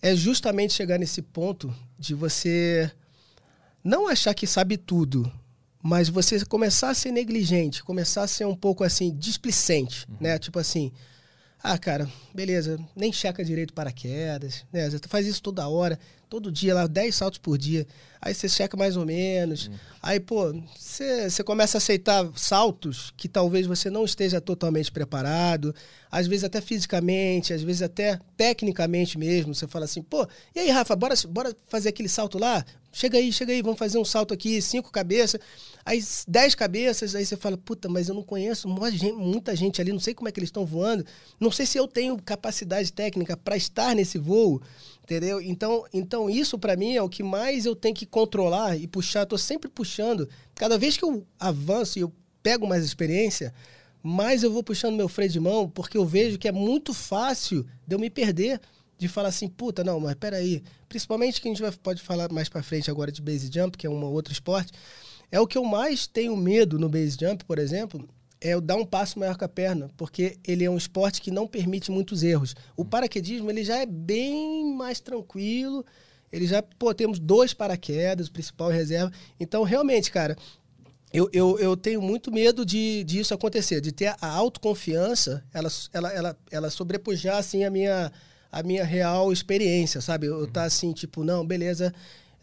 é 0.01 0.15
justamente 0.15 0.73
chegar 0.73 0.97
nesse 0.97 1.21
ponto 1.21 1.73
de 1.99 2.13
você 2.13 2.89
não 3.83 4.07
achar 4.07 4.33
que 4.33 4.47
sabe 4.47 4.77
tudo, 4.77 5.31
mas 5.81 6.09
você 6.09 6.43
começar 6.45 6.89
a 6.89 6.93
ser 6.93 7.11
negligente, 7.11 7.83
começar 7.83 8.23
a 8.23 8.27
ser 8.27 8.45
um 8.45 8.55
pouco 8.55 8.83
assim, 8.83 9.15
displicente, 9.15 10.05
uhum. 10.09 10.17
né? 10.19 10.37
Tipo 10.37 10.59
assim, 10.59 10.91
ah, 11.63 11.77
cara, 11.77 12.09
beleza, 12.33 12.79
nem 12.95 13.11
checa 13.11 13.43
direito 13.43 13.73
paraquedas, 13.73 14.65
né? 14.71 14.89
Você 14.89 14.99
faz 15.07 15.25
isso 15.25 15.41
toda 15.41 15.67
hora, 15.67 15.99
todo 16.31 16.49
dia 16.49 16.73
lá, 16.73 16.87
10 16.87 17.13
saltos 17.13 17.39
por 17.39 17.57
dia. 17.57 17.85
Aí 18.21 18.33
você 18.33 18.47
checa 18.47 18.77
mais 18.77 18.95
ou 18.95 19.05
menos. 19.05 19.67
Uhum. 19.67 19.73
Aí, 20.01 20.17
pô, 20.17 20.53
você, 20.79 21.29
você 21.29 21.43
começa 21.43 21.75
a 21.75 21.79
aceitar 21.79 22.25
saltos 22.37 23.13
que 23.17 23.27
talvez 23.27 23.67
você 23.67 23.89
não 23.89 24.05
esteja 24.05 24.39
totalmente 24.39 24.89
preparado, 24.89 25.75
às 26.09 26.27
vezes 26.27 26.45
até 26.45 26.61
fisicamente, 26.61 27.51
às 27.51 27.61
vezes 27.61 27.81
até 27.81 28.17
tecnicamente 28.37 29.17
mesmo. 29.17 29.53
Você 29.53 29.67
fala 29.67 29.83
assim, 29.83 30.01
pô, 30.01 30.25
e 30.55 30.59
aí, 30.61 30.69
Rafa, 30.69 30.95
bora, 30.95 31.15
bora 31.27 31.53
fazer 31.67 31.89
aquele 31.89 32.07
salto 32.07 32.39
lá? 32.39 32.63
Chega 32.93 33.17
aí, 33.17 33.31
chega 33.33 33.51
aí, 33.51 33.61
vamos 33.61 33.79
fazer 33.79 33.97
um 33.97 34.05
salto 34.05 34.33
aqui, 34.33 34.61
cinco 34.61 34.89
cabeças. 34.89 35.41
Aí, 35.85 36.01
dez 36.27 36.55
cabeças, 36.55 37.13
aí 37.13 37.25
você 37.25 37.35
fala, 37.35 37.57
puta, 37.57 37.89
mas 37.89 38.07
eu 38.07 38.15
não 38.15 38.23
conheço 38.23 38.69
muita 38.69 39.53
gente 39.55 39.81
ali, 39.81 39.91
não 39.91 39.99
sei 39.99 40.13
como 40.13 40.29
é 40.29 40.31
que 40.31 40.39
eles 40.39 40.47
estão 40.47 40.65
voando, 40.65 41.05
não 41.39 41.51
sei 41.51 41.65
se 41.65 41.77
eu 41.77 41.87
tenho 41.87 42.21
capacidade 42.21 42.93
técnica 42.93 43.35
para 43.35 43.57
estar 43.57 43.95
nesse 43.95 44.17
voo, 44.17 44.61
entendeu? 45.11 45.41
Então, 45.41 45.85
então 45.93 46.29
isso 46.29 46.57
para 46.57 46.77
mim 46.77 46.95
é 46.95 47.01
o 47.01 47.09
que 47.09 47.21
mais 47.21 47.65
eu 47.65 47.75
tenho 47.75 47.93
que 47.93 48.05
controlar 48.05 48.77
e 48.77 48.87
puxar, 48.87 49.25
tô 49.25 49.37
sempre 49.37 49.69
puxando. 49.69 50.27
Cada 50.55 50.77
vez 50.77 50.95
que 50.95 51.03
eu 51.03 51.25
avanço 51.37 51.99
e 51.99 52.01
eu 52.01 52.13
pego 52.41 52.65
mais 52.65 52.85
experiência, 52.85 53.53
mais 54.01 54.41
eu 54.41 54.51
vou 54.51 54.63
puxando 54.63 54.95
meu 54.95 55.09
freio 55.09 55.29
de 55.29 55.39
mão, 55.39 55.69
porque 55.69 55.97
eu 55.97 56.05
vejo 56.05 56.37
que 56.37 56.47
é 56.47 56.51
muito 56.51 56.93
fácil 56.93 57.65
de 57.85 57.93
eu 57.93 57.99
me 57.99 58.09
perder 58.09 58.61
de 58.97 59.07
falar 59.07 59.29
assim, 59.29 59.49
puta, 59.49 59.83
não, 59.83 59.99
mas 59.99 60.15
peraí. 60.15 60.63
Principalmente 60.87 61.41
que 61.41 61.47
a 61.47 61.51
gente 61.51 61.61
vai, 61.61 61.71
pode 61.71 62.01
falar 62.01 62.31
mais 62.31 62.47
para 62.47 62.63
frente 62.63 62.89
agora 62.89 63.11
de 63.11 63.21
base 63.21 63.49
jump, 63.51 63.77
que 63.77 63.85
é 63.85 63.89
um 63.89 64.03
outro 64.05 64.31
esporte. 64.31 64.71
É 65.29 65.39
o 65.39 65.47
que 65.47 65.57
eu 65.57 65.65
mais 65.65 66.07
tenho 66.07 66.37
medo 66.37 66.79
no 66.79 66.87
base 66.87 67.17
jump, 67.19 67.43
por 67.45 67.59
exemplo, 67.59 68.07
é 68.41 68.57
o 68.57 68.61
dar 68.61 68.75
um 68.75 68.85
passo 68.85 69.19
maior 69.19 69.37
com 69.37 69.45
a 69.45 69.47
perna, 69.47 69.89
porque 69.95 70.37
ele 70.45 70.65
é 70.65 70.69
um 70.69 70.77
esporte 70.77 71.21
que 71.21 71.29
não 71.29 71.47
permite 71.47 71.91
muitos 71.91 72.23
erros. 72.23 72.55
O 72.75 72.83
paraquedismo 72.83 73.51
ele 73.51 73.63
já 73.63 73.77
é 73.77 73.85
bem 73.85 74.73
mais 74.73 74.99
tranquilo, 74.99 75.85
ele 76.31 76.47
já, 76.47 76.63
pô, 76.63 76.93
temos 76.93 77.19
dois 77.19 77.53
paraquedas, 77.53 78.27
o 78.27 78.31
principal 78.31 78.71
e 78.71 78.75
reserva. 78.75 79.11
Então, 79.39 79.63
realmente, 79.63 80.09
cara, 80.09 80.35
eu, 81.13 81.29
eu, 81.31 81.59
eu 81.59 81.77
tenho 81.77 82.01
muito 82.01 82.31
medo 82.31 82.65
de 82.65 83.03
disso 83.03 83.33
acontecer, 83.33 83.79
de 83.79 83.91
ter 83.91 84.15
a 84.19 84.27
autoconfiança, 84.27 85.43
ela, 85.53 85.69
ela, 85.93 86.11
ela, 86.11 86.37
ela 86.49 86.69
sobrepujar, 86.69 87.37
assim, 87.37 87.63
a 87.63 87.69
minha, 87.69 88.11
a 88.51 88.63
minha 88.63 88.83
real 88.83 89.31
experiência, 89.31 90.01
sabe? 90.01 90.27
Eu 90.27 90.47
tá 90.47 90.63
assim, 90.63 90.93
tipo, 90.93 91.23
não, 91.23 91.45
beleza, 91.45 91.93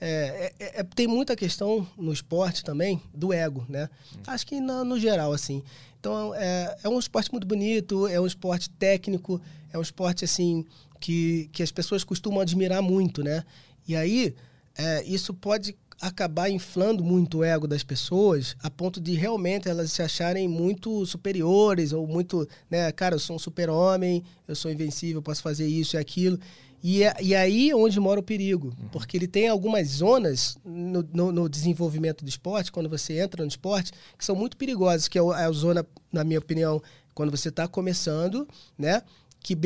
é, 0.01 0.53
é, 0.61 0.80
é, 0.80 0.82
tem 0.82 1.09
muita 1.09 1.34
questão 1.34 1.86
no 1.96 2.12
esporte 2.12 2.62
também 2.62 3.03
do 3.12 3.32
ego, 3.32 3.66
né? 3.68 3.90
Acho 4.26 4.46
que 4.46 4.61
no, 4.61 4.84
no 4.84 4.99
geral, 4.99 5.32
assim. 5.32 5.62
Então, 6.01 6.34
é, 6.34 6.76
é, 6.82 6.88
um 6.88 6.99
esporte 6.99 7.30
muito 7.32 7.46
bonito, 7.46 8.07
é 8.07 8.20
um 8.20 8.26
esporte 8.26 8.70
técnico, 8.70 9.40
é 9.72 9.78
um 9.78 9.82
esporte, 9.82 10.24
assim, 10.24 10.64
que, 11.01 11.49
que 11.53 11.62
as 11.62 11.72
pessoas 11.72 12.05
costumam 12.05 12.40
admirar 12.40 12.82
muito, 12.82 13.22
né? 13.22 13.44
E 13.86 13.96
aí, 13.96 14.34
é, 14.76 15.03
isso 15.05 15.34
pode 15.34 15.76
acabar 16.01 16.49
inflando 16.49 17.03
muito 17.03 17.38
o 17.38 17.44
ego 17.44 17.66
das 17.66 17.82
pessoas 17.82 18.57
a 18.62 18.70
ponto 18.70 19.01
de 19.01 19.14
realmente 19.14 19.68
elas 19.68 19.90
se 19.90 20.01
acharem 20.01 20.46
muito 20.46 21.05
superiores 21.05 21.92
ou 21.92 22.07
muito, 22.07 22.46
né, 22.70 22.90
cara, 22.92 23.16
eu 23.16 23.18
sou 23.18 23.34
um 23.34 23.38
super-homem, 23.38 24.22
eu 24.46 24.55
sou 24.55 24.70
invencível, 24.70 25.20
posso 25.20 25.42
fazer 25.42 25.66
isso 25.66 25.96
e 25.96 25.99
aquilo. 25.99 26.38
E, 26.82 27.02
é, 27.02 27.14
e 27.20 27.34
aí 27.34 27.70
é 27.70 27.76
onde 27.76 27.98
mora 27.98 28.20
o 28.20 28.22
perigo, 28.22 28.68
uhum. 28.68 28.88
porque 28.88 29.16
ele 29.16 29.26
tem 29.26 29.48
algumas 29.48 29.88
zonas 29.88 30.56
no, 30.64 31.02
no, 31.12 31.32
no, 31.32 31.48
desenvolvimento 31.48 32.24
do 32.24 32.28
esporte, 32.28 32.70
quando 32.70 32.88
você 32.88 33.20
entra 33.20 33.42
no 33.42 33.48
esporte, 33.48 33.92
que 34.16 34.24
são 34.24 34.36
muito 34.36 34.56
perigosas, 34.56 35.08
que 35.08 35.18
é, 35.18 35.22
é 35.22 35.44
a 35.44 35.50
zona, 35.50 35.84
na 36.12 36.22
minha 36.22 36.38
opinião, 36.38 36.80
quando 37.14 37.30
você 37.30 37.48
está 37.48 37.66
começando, 37.66 38.46
né? 38.78 39.02
Que 39.41 39.57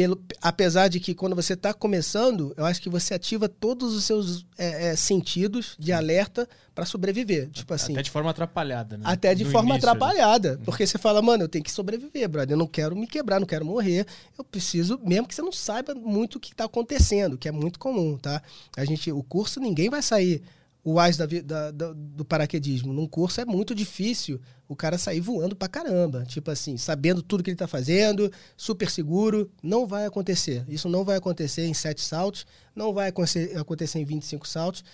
apesar 0.41 0.89
de 0.89 1.01
que 1.01 1.15
quando 1.15 1.35
você 1.35 1.55
está 1.55 1.73
começando, 1.73 2.55
eu 2.57 2.65
acho 2.65 2.81
que 2.81 2.89
você 2.89 3.15
ativa 3.15 3.49
todos 3.49 3.95
os 3.95 4.05
seus 4.05 4.47
é, 4.57 4.91
é, 4.91 4.97
sentidos 4.97 5.75
de 5.79 5.93
alerta 5.93 6.49
para 6.75 6.85
sobreviver. 6.85 7.49
Tipo 7.51 7.75
assim. 7.75 7.93
Até 7.93 8.03
de 8.03 8.11
forma 8.11 8.31
atrapalhada, 8.31 8.97
né? 8.97 9.05
Até 9.07 9.35
de 9.35 9.45
no 9.45 9.51
forma 9.51 9.71
início, 9.71 9.89
atrapalhada. 9.89 10.57
Né? 10.57 10.63
Porque 10.65 10.87
você 10.87 10.99
fala, 10.99 11.21
mano, 11.23 11.45
eu 11.45 11.49
tenho 11.49 11.65
que 11.65 11.73
sobreviver, 11.73 12.29
brother. 12.29 12.55
Eu 12.55 12.59
não 12.59 12.67
quero 12.67 12.95
me 12.95 13.07
quebrar, 13.07 13.41
não 13.41 13.47
quero 13.47 13.65
morrer. 13.65 14.07
Eu 14.37 14.45
preciso, 14.45 15.01
mesmo 15.03 15.27
que 15.27 15.35
você 15.35 15.43
não 15.43 15.53
saiba 15.53 15.95
muito 15.95 16.37
o 16.37 16.41
que 16.41 16.53
está 16.53 16.65
acontecendo, 16.65 17.39
que 17.39 17.49
é 17.49 17.53
muito 17.53 17.79
comum, 17.79 18.17
tá? 18.17 18.43
A 18.77 18.85
gente, 18.85 19.11
o 19.11 19.23
curso, 19.23 19.59
ninguém 19.59 19.89
vai 19.89 20.03
sair 20.03 20.43
o 20.85 20.99
AIS 20.99 21.17
da, 21.17 21.27
da, 21.27 21.71
da, 21.71 21.93
do 21.93 22.25
paraquedismo. 22.25 22.93
Num 22.93 23.07
curso 23.07 23.41
é 23.41 23.45
muito 23.45 23.75
difícil 23.75 24.41
o 24.69 24.75
cara 24.75 24.99
sair 24.99 25.21
voando 25.21 25.55
pra 25.55 25.69
caramba. 25.69 26.25
Tipo 26.25 26.51
assim, 26.51 26.77
sabendo 26.77 27.23
tudo 27.23 27.43
que 27.43 27.51
ele 27.51 27.57
tá 27.57 27.69
fazendo, 27.69 28.31
super 28.57 28.91
seguro. 28.91 29.51
Não 29.63 29.87
vai 29.87 30.07
acontecer. 30.07 30.65
Isso 30.69 30.89
não 30.89 31.05
vai 31.05 31.17
acontecer 31.17 31.65
em 31.67 31.75
sete 31.75 32.01
saltos, 32.01 32.47
não 32.75 32.93
vai 32.93 33.09
acontecer 33.09 33.99
em 33.99 34.05
25 34.05 34.47
saltos. 34.49 34.85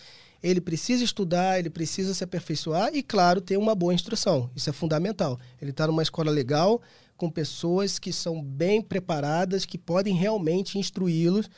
Ele 0.43 0.61
precisa 0.61 1.03
estudar, 1.03 1.59
ele 1.59 1.71
precisa 1.71 2.15
se 2.15 2.23
aperfeiçoar 2.23 2.95
e, 2.95 3.03
claro, 3.03 3.41
ter 3.41 3.57
uma 3.57 3.75
boa 3.75 3.95
instrução. 3.95 4.51
Isso 4.55 4.71
é 4.71 4.73
fundamental. 4.73 5.39
Ele 5.61 5.73
está 5.73 5.87
numa 5.87 6.03
escola 6.03 6.31
legal, 6.31 6.81
com 7.17 7.29
pessoas 7.29 7.99
que 7.99 8.13
são 8.13 8.41
bem 8.41 8.81
preparadas, 8.81 9.65
que 9.65 9.77
podem 9.77 10.15
realmente 10.15 10.79
instruí-los 10.79 11.51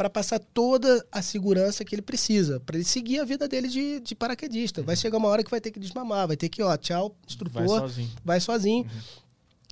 para 0.00 0.08
passar 0.08 0.38
toda 0.38 1.06
a 1.12 1.20
segurança 1.20 1.84
que 1.84 1.94
ele 1.94 2.00
precisa, 2.00 2.58
para 2.58 2.76
ele 2.76 2.86
seguir 2.86 3.20
a 3.20 3.24
vida 3.26 3.46
dele 3.46 3.68
de, 3.68 4.00
de 4.00 4.14
paraquedista. 4.14 4.82
Vai 4.82 4.96
chegar 4.96 5.18
uma 5.18 5.28
hora 5.28 5.44
que 5.44 5.50
vai 5.50 5.60
ter 5.60 5.70
que 5.70 5.78
desmamar, 5.78 6.26
vai 6.26 6.38
ter 6.38 6.48
que, 6.48 6.62
ó, 6.62 6.74
tchau, 6.74 7.14
instrutor, 7.28 7.66
vai 7.66 7.68
sozinho. 7.68 8.10
Vai 8.24 8.40
sozinho. 8.40 8.84
Uhum. 8.84 9.00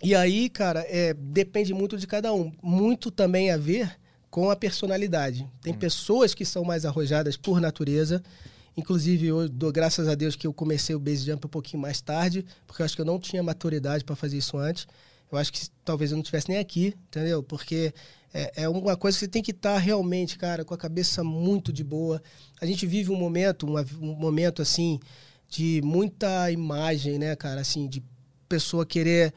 E 0.02 0.14
aí, 0.14 0.50
cara, 0.50 0.84
é, 0.86 1.14
depende 1.14 1.72
muito 1.72 1.96
de 1.96 2.06
cada 2.06 2.30
um. 2.34 2.52
Muito 2.62 3.10
também 3.10 3.50
a 3.50 3.56
ver 3.56 3.98
com 4.28 4.50
a 4.50 4.54
personalidade. 4.54 5.48
Tem 5.62 5.72
uhum. 5.72 5.78
pessoas 5.78 6.34
que 6.34 6.44
são 6.44 6.62
mais 6.62 6.84
arrojadas 6.84 7.38
por 7.38 7.58
natureza. 7.58 8.22
Inclusive, 8.76 9.28
eu 9.28 9.48
dou 9.48 9.72
graças 9.72 10.08
a 10.08 10.14
Deus 10.14 10.36
que 10.36 10.46
eu 10.46 10.52
comecei 10.52 10.94
o 10.94 11.00
base 11.00 11.24
jump 11.24 11.46
um 11.46 11.48
pouquinho 11.48 11.80
mais 11.80 12.02
tarde, 12.02 12.44
porque 12.66 12.82
eu 12.82 12.84
acho 12.84 12.94
que 12.94 13.00
eu 13.00 13.06
não 13.06 13.18
tinha 13.18 13.42
maturidade 13.42 14.04
para 14.04 14.14
fazer 14.14 14.36
isso 14.36 14.58
antes. 14.58 14.86
Eu 15.32 15.38
acho 15.38 15.50
que 15.50 15.60
talvez 15.86 16.10
eu 16.10 16.16
não 16.16 16.22
estivesse 16.22 16.50
nem 16.50 16.58
aqui, 16.58 16.94
entendeu? 17.08 17.42
Porque 17.42 17.94
é, 18.32 18.62
é 18.62 18.68
uma 18.68 18.96
coisa 18.96 19.16
que 19.16 19.24
você 19.24 19.28
tem 19.28 19.42
que 19.42 19.50
estar 19.50 19.74
tá 19.74 19.78
realmente, 19.78 20.38
cara, 20.38 20.64
com 20.64 20.74
a 20.74 20.78
cabeça 20.78 21.24
muito 21.24 21.72
de 21.72 21.82
boa. 21.82 22.22
A 22.60 22.66
gente 22.66 22.86
vive 22.86 23.10
um 23.10 23.16
momento, 23.16 23.66
um, 23.66 23.78
um 24.00 24.14
momento 24.14 24.62
assim, 24.62 25.00
de 25.48 25.80
muita 25.82 26.50
imagem, 26.50 27.18
né, 27.18 27.34
cara? 27.36 27.60
Assim, 27.60 27.88
de 27.88 28.02
pessoa 28.48 28.84
querer 28.84 29.32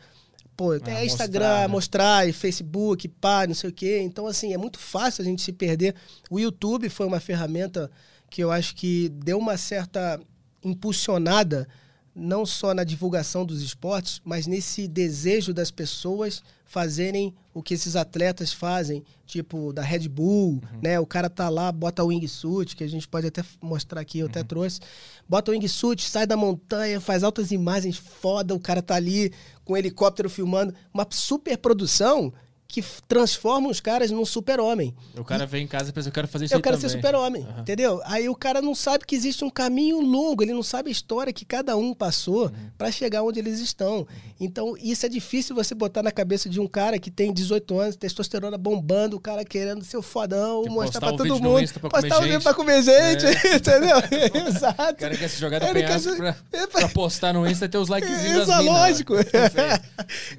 pô, 0.55 0.79
tem 0.79 0.95
ah, 0.95 1.05
Instagram, 1.05 1.39
mostrar, 1.39 1.61
né? 1.61 1.67
mostrar, 1.67 2.29
e 2.29 2.33
Facebook, 2.33 3.07
pá, 3.07 3.47
não 3.47 3.55
sei 3.55 3.69
o 3.69 3.73
quê. 3.73 3.99
Então, 4.01 4.27
assim, 4.27 4.53
é 4.53 4.57
muito 4.57 4.77
fácil 4.77 5.21
a 5.21 5.25
gente 5.25 5.41
se 5.41 5.51
perder. 5.51 5.95
O 6.29 6.39
YouTube 6.39 6.87
foi 6.89 7.05
uma 7.07 7.19
ferramenta 7.19 7.89
que 8.29 8.43
eu 8.43 8.51
acho 8.51 8.75
que 8.75 9.09
deu 9.09 9.37
uma 9.39 9.57
certa 9.57 10.19
impulsionada, 10.63 11.67
não 12.14 12.45
só 12.45 12.74
na 12.74 12.84
divulgação 12.84 13.45
dos 13.45 13.62
esportes, 13.62 14.22
mas 14.24 14.45
nesse 14.45 14.88
desejo 14.88 15.53
das 15.53 15.72
pessoas 15.72 16.43
fazerem 16.66 17.34
o 17.53 17.62
que 17.62 17.74
esses 17.74 17.95
atletas 17.95 18.53
fazem, 18.53 19.03
tipo 19.26 19.74
da 19.74 19.82
Red 19.82 20.07
Bull, 20.07 20.53
uhum. 20.53 20.80
né? 20.82 20.99
O 20.99 21.05
cara 21.05 21.30
tá 21.30 21.49
lá, 21.49 21.72
bota 21.72 22.03
o 22.03 22.07
wingsuit, 22.07 22.76
que 22.76 22.84
a 22.84 22.88
gente 22.88 23.07
pode 23.07 23.28
até 23.28 23.43
mostrar 23.62 24.01
aqui, 24.01 24.20
eu 24.20 24.26
uhum. 24.26 24.32
até 24.32 24.43
trouxe. 24.43 24.80
Bota 25.28 25.51
o 25.51 25.53
wingsuit, 25.53 26.09
sai 26.09 26.26
da 26.26 26.38
montanha, 26.38 27.01
faz 27.01 27.24
altas 27.24 27.51
imagens 27.51 27.97
foda, 27.97 28.55
o 28.55 28.59
cara 28.59 28.82
tá 28.82 28.95
ali 28.95 29.34
com 29.66 29.74
o 29.74 29.78
helicóptero 29.78 30.30
filmando, 30.30 30.74
uma 30.93 31.05
super 31.09 31.57
produção 31.57 32.34
que 32.72 32.82
transforma 33.05 33.67
os 33.67 33.82
caras 33.82 34.09
num 34.11 34.24
super-homem. 34.24 34.95
O 35.17 35.26
cara 35.26 35.43
e, 35.43 35.47
vem 35.47 35.65
em 35.65 35.67
casa 35.67 35.89
e 35.89 35.93
pensa, 35.93 36.07
eu 36.07 36.13
quero 36.13 36.28
fazer 36.28 36.45
isso 36.45 36.53
Eu 36.53 36.61
quero 36.61 36.78
também. 36.78 36.89
ser 36.89 36.95
super-homem, 36.95 37.41
uhum. 37.43 37.59
entendeu? 37.59 38.01
Aí 38.05 38.30
o 38.30 38.36
cara 38.36 38.61
não 38.61 38.74
sabe 38.74 39.05
que 39.05 39.13
existe 39.13 39.43
um 39.43 39.49
caminho 39.49 39.99
longo, 39.99 40.41
ele 40.41 40.53
não 40.53 40.63
sabe 40.63 40.88
a 40.88 40.91
história 40.91 41.34
que 41.34 41.43
cada 41.43 41.76
um 41.76 41.93
passou 41.93 42.45
uhum. 42.45 42.72
para 42.78 42.89
chegar 42.89 43.24
onde 43.24 43.39
eles 43.39 43.59
estão. 43.59 44.07
Então, 44.39 44.78
isso 44.82 45.05
é 45.05 45.09
difícil 45.09 45.53
você 45.53 45.76
botar 45.76 46.01
na 46.01 46.13
cabeça 46.13 46.47
de 46.47 46.61
um 46.61 46.67
cara 46.67 46.97
que 46.97 47.11
tem 47.11 47.34
18 47.34 47.78
anos, 47.78 47.95
testosterona 47.97 48.57
bombando, 48.57 49.17
o 49.17 49.19
cara 49.19 49.43
querendo 49.43 49.84
ser 49.84 49.97
o 49.97 50.01
fodão, 50.01 50.63
mostrar 50.69 51.01
pra 51.01 51.11
todo 51.11 51.41
mundo. 51.41 51.69
Pra 51.74 51.89
postar 51.89 52.19
o 52.19 52.22
vídeo 52.22 52.41
pra 52.41 52.53
comer 52.53 52.82
gente, 52.84 53.26
é. 53.26 53.51
entendeu? 53.55 53.97
Exato. 54.47 54.93
O 54.93 54.95
cara 54.95 55.17
quer 55.17 55.28
se 55.28 55.41
jogar 55.41 55.59
de 55.59 55.74
penhasco 55.74 56.15
pra, 56.15 56.36
pra, 56.72 56.88
postar 56.88 57.34
no 57.34 57.45
Insta 57.45 57.65
e 57.65 57.69
ter 57.69 57.78
os 57.78 57.89
likezinhos 57.89 58.43
Isso, 58.43 58.51
é 58.51 58.59
lógico. 58.61 59.13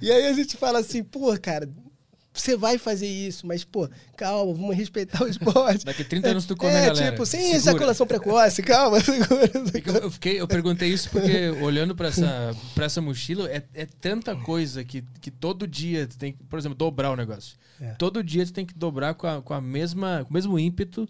e 0.00 0.10
aí 0.10 0.28
a 0.28 0.32
gente 0.32 0.56
fala 0.56 0.78
assim, 0.78 1.04
pô, 1.04 1.38
cara, 1.38 1.68
você 2.32 2.56
vai 2.56 2.78
fazer 2.78 3.06
isso, 3.06 3.46
mas, 3.46 3.62
pô, 3.62 3.88
calma, 4.16 4.54
vamos 4.54 4.74
respeitar 4.74 5.22
o 5.22 5.28
esporte. 5.28 5.84
Daqui 5.86 6.02
30 6.02 6.28
anos 6.28 6.46
tu 6.46 6.56
come, 6.56 6.72
é, 6.72 6.86
galera. 6.86 7.10
tipo, 7.10 7.26
sem 7.26 7.40
segura. 7.40 7.56
ejaculação 7.58 8.06
precoce, 8.06 8.62
calma, 8.62 8.98
segura. 9.04 9.98
Eu, 10.02 10.10
fiquei, 10.10 10.40
eu 10.40 10.48
perguntei 10.48 10.88
isso 10.88 11.10
porque, 11.10 11.50
olhando 11.60 11.94
para 11.94 12.08
essa, 12.08 12.56
pra 12.74 12.86
essa 12.86 13.02
mochila, 13.02 13.50
é, 13.50 13.62
é 13.74 13.86
tanta 13.86 14.34
coisa 14.34 14.82
que, 14.82 15.04
que 15.20 15.30
todo 15.30 15.66
dia 15.66 16.06
tu 16.06 16.16
tem 16.16 16.32
que, 16.32 16.42
por 16.44 16.58
exemplo, 16.58 16.76
dobrar 16.76 17.10
o 17.10 17.16
negócio. 17.16 17.56
É. 17.80 17.90
Todo 17.94 18.22
dia 18.22 18.46
tu 18.46 18.52
tem 18.52 18.64
que 18.64 18.74
dobrar 18.74 19.14
com, 19.14 19.26
a, 19.26 19.42
com, 19.42 19.52
a 19.52 19.60
mesma, 19.60 20.24
com 20.24 20.30
o 20.30 20.32
mesmo 20.32 20.58
ímpeto 20.58 21.06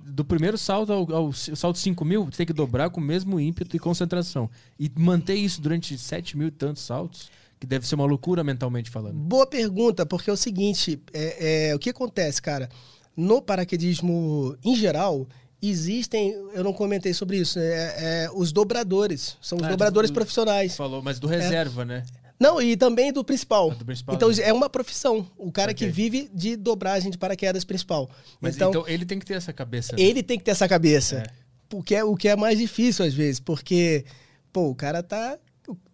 do 0.00 0.24
primeiro 0.24 0.56
salto 0.56 0.92
ao, 0.92 1.12
ao 1.12 1.32
salto 1.32 1.78
5 1.78 2.04
mil, 2.04 2.26
tu 2.30 2.36
tem 2.36 2.46
que 2.46 2.52
dobrar 2.52 2.90
com 2.90 3.00
o 3.00 3.04
mesmo 3.04 3.38
ímpeto 3.38 3.76
e 3.76 3.78
concentração. 3.78 4.50
E 4.78 4.90
manter 4.96 5.34
isso 5.34 5.60
durante 5.60 5.96
7 5.96 6.36
mil 6.36 6.48
e 6.48 6.52
tantos 6.52 6.82
saltos 6.82 7.30
que 7.58 7.66
deve 7.66 7.86
ser 7.86 7.94
uma 7.94 8.04
loucura 8.04 8.44
mentalmente 8.44 8.90
falando. 8.90 9.14
Boa 9.14 9.46
pergunta, 9.46 10.06
porque 10.06 10.30
é 10.30 10.32
o 10.32 10.36
seguinte: 10.36 11.00
é, 11.12 11.70
é, 11.70 11.74
o 11.74 11.78
que 11.78 11.90
acontece, 11.90 12.40
cara? 12.40 12.68
No 13.16 13.42
paraquedismo 13.42 14.56
em 14.64 14.76
geral, 14.76 15.26
existem, 15.60 16.32
eu 16.54 16.62
não 16.62 16.72
comentei 16.72 17.12
sobre 17.12 17.38
isso, 17.38 17.58
é, 17.58 18.24
é 18.24 18.30
os 18.32 18.52
dobradores. 18.52 19.36
São 19.40 19.58
os 19.58 19.64
ah, 19.64 19.70
dobradores 19.70 20.10
do, 20.10 20.14
profissionais. 20.14 20.76
Falou, 20.76 21.02
mas 21.02 21.18
do 21.18 21.26
reserva, 21.26 21.84
né? 21.84 22.04
Não, 22.38 22.62
e 22.62 22.76
também 22.76 23.12
do 23.12 23.24
principal. 23.24 23.70
do 23.72 23.84
principal 23.84 24.14
então 24.14 24.28
né? 24.28 24.36
é 24.42 24.52
uma 24.52 24.70
profissão. 24.70 25.26
O 25.36 25.50
cara 25.50 25.72
okay. 25.72 25.88
que 25.88 25.92
vive 25.92 26.30
de 26.32 26.54
dobragem 26.54 27.10
de 27.10 27.18
paraquedas 27.18 27.64
principal. 27.64 28.08
Mas 28.40 28.54
então, 28.54 28.70
então 28.70 28.84
ele 28.86 29.04
tem 29.04 29.18
que 29.18 29.26
ter 29.26 29.34
essa 29.34 29.52
cabeça. 29.52 29.96
Né? 29.96 30.02
Ele 30.02 30.22
tem 30.22 30.38
que 30.38 30.44
ter 30.44 30.52
essa 30.52 30.68
cabeça. 30.68 31.16
É. 31.16 31.26
Porque 31.68 31.96
é 31.96 32.04
o 32.04 32.14
que 32.14 32.28
é 32.28 32.36
mais 32.36 32.58
difícil 32.58 33.04
às 33.04 33.12
vezes, 33.12 33.40
porque 33.40 34.04
pô, 34.52 34.68
o 34.70 34.74
cara 34.74 35.02
tá 35.02 35.36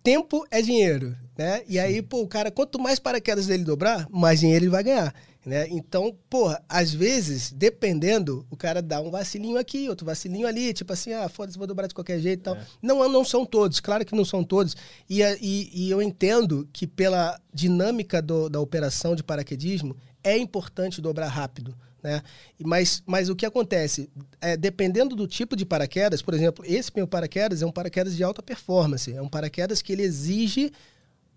tempo 0.02 0.44
é 0.50 0.60
dinheiro, 0.60 1.16
né? 1.36 1.62
E 1.66 1.72
Sim. 1.72 1.78
aí, 1.78 2.02
pô, 2.02 2.22
o 2.22 2.28
cara, 2.28 2.50
quanto 2.50 2.78
mais 2.78 2.98
paraquedas 2.98 3.46
dele 3.46 3.64
dobrar, 3.64 4.06
mais 4.10 4.40
dinheiro 4.40 4.64
ele 4.64 4.70
vai 4.70 4.82
ganhar. 4.82 5.14
Né? 5.44 5.68
Então, 5.68 6.16
porra, 6.30 6.62
às 6.66 6.94
vezes, 6.94 7.52
dependendo, 7.52 8.46
o 8.50 8.56
cara 8.56 8.80
dá 8.80 9.00
um 9.00 9.10
vacilinho 9.10 9.58
aqui, 9.58 9.88
outro 9.90 10.06
vacilinho 10.06 10.46
ali, 10.46 10.72
tipo 10.72 10.90
assim, 10.92 11.12
ah, 11.12 11.28
foda-se, 11.28 11.58
vou 11.58 11.66
dobrar 11.66 11.86
de 11.86 11.94
qualquer 11.94 12.18
jeito 12.18 12.40
e 12.40 12.42
tal. 12.44 12.56
É. 12.56 12.64
Não, 12.80 13.06
não 13.10 13.24
são 13.24 13.44
todos, 13.44 13.78
claro 13.78 14.06
que 14.06 14.14
não 14.14 14.24
são 14.24 14.42
todos. 14.42 14.74
E, 15.08 15.20
e, 15.22 15.70
e 15.72 15.90
eu 15.90 16.00
entendo 16.00 16.66
que 16.72 16.86
pela 16.86 17.38
dinâmica 17.52 18.22
do, 18.22 18.48
da 18.48 18.58
operação 18.58 19.14
de 19.14 19.22
paraquedismo, 19.22 19.94
é 20.22 20.38
importante 20.38 21.02
dobrar 21.02 21.28
rápido. 21.28 21.76
Né? 22.04 22.22
Mas, 22.62 23.02
mas 23.06 23.30
o 23.30 23.34
que 23.34 23.46
acontece? 23.46 24.10
É, 24.38 24.58
dependendo 24.58 25.16
do 25.16 25.26
tipo 25.26 25.56
de 25.56 25.64
paraquedas, 25.64 26.20
por 26.20 26.34
exemplo, 26.34 26.62
esse 26.68 26.92
meu 26.94 27.08
paraquedas 27.08 27.62
é 27.62 27.66
um 27.66 27.72
paraquedas 27.72 28.14
de 28.14 28.22
alta 28.22 28.42
performance. 28.42 29.10
É 29.10 29.22
um 29.22 29.28
paraquedas 29.28 29.80
que 29.80 29.90
ele 29.90 30.02
exige. 30.02 30.70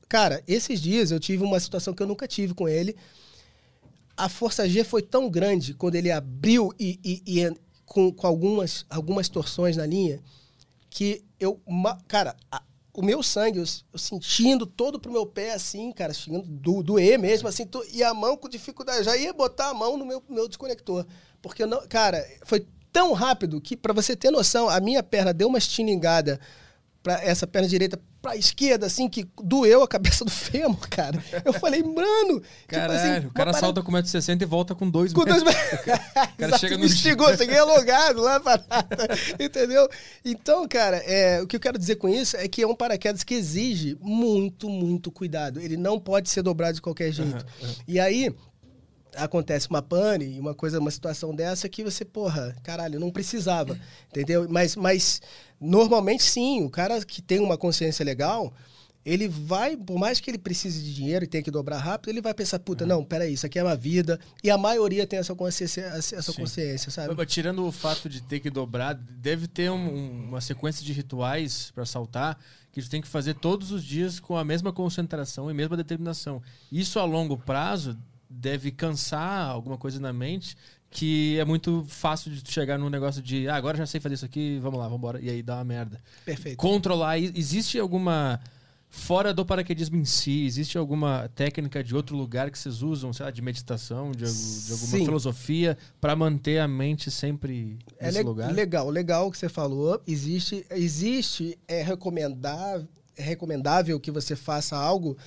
Cara, 0.10 0.44
esses 0.46 0.82
dias 0.82 1.10
eu 1.10 1.22
tive 1.22 1.42
uma 1.42 1.58
situação 1.58 1.94
que 1.94 2.04
eu 2.04 2.08
nunca 2.08 2.28
tive 2.28 2.54
com 2.54 2.68
ele. 2.68 2.98
A 4.18 4.28
força 4.28 4.68
G 4.68 4.84
foi 4.84 5.02
tão 5.02 5.30
grande 5.30 5.74
quando 5.74 5.96
ele 5.96 6.12
abriu 6.12 6.74
e, 6.78 7.00
e, 7.02 7.40
e 7.40 7.58
com, 7.86 8.12
com 8.12 8.28
algumas, 8.28 8.86
algumas 8.90 9.30
torções 9.30 9.78
na 9.78 9.86
linha 9.86 10.20
que 10.90 11.24
eu. 11.40 11.62
Cara, 12.10 12.36
o 12.98 13.04
meu 13.04 13.22
sangue, 13.22 13.60
eu, 13.60 13.66
sentindo 13.96 14.66
todo 14.66 15.00
pro 15.00 15.12
meu 15.12 15.24
pé, 15.24 15.54
assim, 15.54 15.92
cara, 15.92 16.12
chegando 16.16 16.48
do, 16.48 16.82
doer 16.82 17.20
mesmo, 17.20 17.48
assim, 17.48 17.64
tô, 17.64 17.86
e 17.94 18.04
a 18.04 18.12
mão 18.12 18.36
com 18.36 18.50
dificuldade. 18.50 19.04
Já 19.04 19.16
ia 19.16 19.32
botar 19.32 19.70
a 19.70 19.74
mão 19.74 19.96
no 19.98 20.04
meu, 20.04 20.24
meu 20.28 20.48
desconector. 20.48 21.06
Porque, 21.40 21.64
não, 21.64 21.88
cara, 21.88 22.28
foi 22.44 22.66
tão 22.92 23.14
rápido 23.14 23.62
que, 23.62 23.78
para 23.78 23.94
você 23.94 24.16
ter 24.16 24.32
noção, 24.32 24.68
a 24.68 24.80
minha 24.80 25.04
perna 25.04 25.32
deu 25.32 25.48
uma 25.48 25.60
estilingada 25.60 26.40
para 27.08 27.24
essa 27.24 27.48
perna 27.48 27.70
direita 27.70 27.98
pra 28.22 28.36
esquerda, 28.36 28.86
assim, 28.86 29.08
que 29.08 29.26
doeu 29.42 29.82
a 29.82 29.88
cabeça 29.88 30.26
do 30.26 30.32
fêmur, 30.32 30.90
cara. 30.90 31.24
Eu 31.46 31.54
falei, 31.54 31.82
mano. 31.82 32.42
Caralho, 32.68 33.00
tipo 33.00 33.18
assim, 33.18 33.28
o 33.28 33.32
cara 33.32 33.54
salta 33.54 33.82
com 33.82 33.94
1,60m 33.94 34.42
e 34.42 34.46
volta 34.46 34.76
com 34.76 34.90
2 34.90 35.14
com 35.14 35.24
metros. 35.24 35.42
Dois 35.42 35.56
metros. 35.56 35.80
o 36.34 36.38
cara 36.38 36.58
chega 36.60 36.78
no. 36.78 36.84
Estigou, 36.84 37.38
cheguei 37.38 37.58
alongado 37.58 38.20
lá, 38.20 38.40
parada. 38.44 39.08
Entendeu? 39.40 39.88
Então, 40.26 40.68
cara, 40.68 40.98
é, 40.98 41.42
o 41.42 41.48
que 41.48 41.56
eu 41.56 41.62
quero 41.62 41.80
dizer 41.80 41.96
com 41.96 42.10
isso 42.10 42.36
é 42.36 42.46
que 42.50 42.62
é 42.62 42.68
um 42.68 42.76
paraquedas 42.76 43.24
que 43.24 43.36
exige 43.36 43.98
muito, 44.02 44.70
muito 44.70 45.10
cuidado. 45.10 45.62
Ele 45.62 45.78
não 45.78 45.98
pode 45.98 46.30
ser 46.30 46.42
dobrado 46.42 46.74
de 46.74 46.82
qualquer 46.82 47.14
jeito. 47.14 47.46
Uhum, 47.62 47.68
uhum. 47.70 47.76
E 47.88 48.02
aí, 48.02 48.36
acontece 49.18 49.70
uma 49.70 49.82
pane, 49.82 50.40
uma 50.40 50.54
coisa, 50.54 50.80
uma 50.80 50.92
situação 50.92 51.34
dessa 51.34 51.68
que 51.68 51.84
você, 51.84 52.06
porra, 52.06 52.56
caralho, 52.64 53.00
não 53.00 53.12
precisava, 53.12 53.80
entendeu? 54.10 54.48
Mas, 54.50 54.76
mas 54.76 55.22
normalmente 55.60 56.24
sim, 56.24 56.64
o 56.64 56.70
cara 56.70 57.04
que 57.04 57.22
tem 57.22 57.40
uma 57.40 57.58
consciência 57.58 58.06
legal, 58.06 58.54
ele 59.08 59.30
vai, 59.30 59.78
por 59.78 59.98
mais 59.98 60.20
que 60.20 60.30
ele 60.30 60.38
precise 60.38 60.84
de 60.84 60.94
dinheiro 60.94 61.24
e 61.24 61.28
tenha 61.28 61.42
que 61.42 61.50
dobrar 61.50 61.78
rápido, 61.78 62.10
ele 62.10 62.22
vai 62.22 62.34
pensar, 62.34 62.60
puta, 62.60 62.84
uhum. 62.84 62.90
não, 62.90 63.06
peraí, 63.06 63.32
isso 63.32 63.46
aqui 63.46 63.58
é 63.58 63.64
uma 63.64 63.76
vida. 63.76 64.20
E 64.44 64.52
a 64.52 64.58
maioria 64.58 65.08
tem 65.08 65.18
essa 65.18 65.34
consciência, 65.34 65.82
essa 65.82 66.34
consciência 66.34 66.92
sabe? 66.92 67.16
Mas, 67.16 67.32
tirando 67.32 67.66
o 67.66 67.72
fato 67.72 68.10
de 68.10 68.22
ter 68.22 68.42
que 68.42 68.50
dobrar, 68.50 68.94
deve 68.94 69.48
ter 69.48 69.72
um, 69.72 70.28
uma 70.28 70.42
sequência 70.42 70.86
de 70.86 70.92
rituais 70.92 71.72
para 71.74 71.86
saltar 71.86 72.38
que 72.70 72.82
tu 72.82 72.90
tem 72.90 73.02
que 73.02 73.08
fazer 73.08 73.36
todos 73.36 73.72
os 73.72 73.82
dias 73.82 74.20
com 74.20 74.36
a 74.36 74.44
mesma 74.44 74.74
concentração 74.74 75.50
e 75.50 75.54
mesma 75.54 75.78
determinação. 75.78 76.42
Isso 76.70 77.00
a 77.00 77.06
longo 77.06 77.38
prazo 77.38 77.98
deve 78.30 78.72
cansar 78.72 79.50
alguma 79.50 79.78
coisa 79.78 80.00
na 80.00 80.12
mente 80.12 80.56
que 80.90 81.38
é 81.38 81.46
muito 81.46 81.86
fácil 81.88 82.32
de 82.32 82.52
chegar 82.52 82.78
num 82.78 82.90
negócio 82.90 83.22
de 83.22 83.48
ah, 83.48 83.56
agora 83.56 83.78
já 83.78 83.86
sei 83.86 84.00
fazer 84.00 84.16
isso 84.16 84.26
aqui, 84.26 84.58
vamos 84.62 84.80
lá, 84.80 84.86
vamos 84.86 85.00
embora. 85.00 85.22
E 85.22 85.30
aí 85.30 85.44
dá 85.44 85.56
uma 85.56 85.64
merda. 85.64 86.02
Perfeito. 86.26 86.58
Controlar. 86.58 87.20
Existe 87.20 87.80
alguma. 87.80 88.40
Fora 88.90 89.34
do 89.34 89.46
paraquedismo 89.46 89.98
em 89.98 90.06
si, 90.06 90.46
existe 90.46 90.78
alguma 90.78 91.30
técnica 91.36 91.84
de 91.84 91.94
outro 91.94 92.16
lugar 92.16 92.50
que 92.50 92.58
vocês 92.58 92.82
usam, 92.82 93.12
sei 93.12 93.26
lá, 93.26 93.32
de 93.32 93.42
meditação, 93.42 94.12
de, 94.12 94.20
de 94.20 94.72
alguma 94.72 94.92
Sim. 94.92 95.04
filosofia, 95.04 95.78
para 96.00 96.16
manter 96.16 96.60
a 96.60 96.70
mente 96.70 97.12
sempre 97.12 97.78
é 98.00 98.06
nesse 98.06 98.20
le 98.20 98.24
lugar? 98.24 98.50
Legal, 98.50 98.90
legal 98.90 99.28
o 99.28 99.32
que 99.32 99.38
você 99.38 99.50
falou. 99.50 100.02
Existe, 100.08 100.66
existe 100.72 101.60
é, 101.68 101.84
recomendável, 101.84 102.88
é 103.18 103.24
recomendável 103.24 104.00
que 104.00 104.10
você 104.10 104.38
faça 104.38 104.78
algo, 104.78 105.18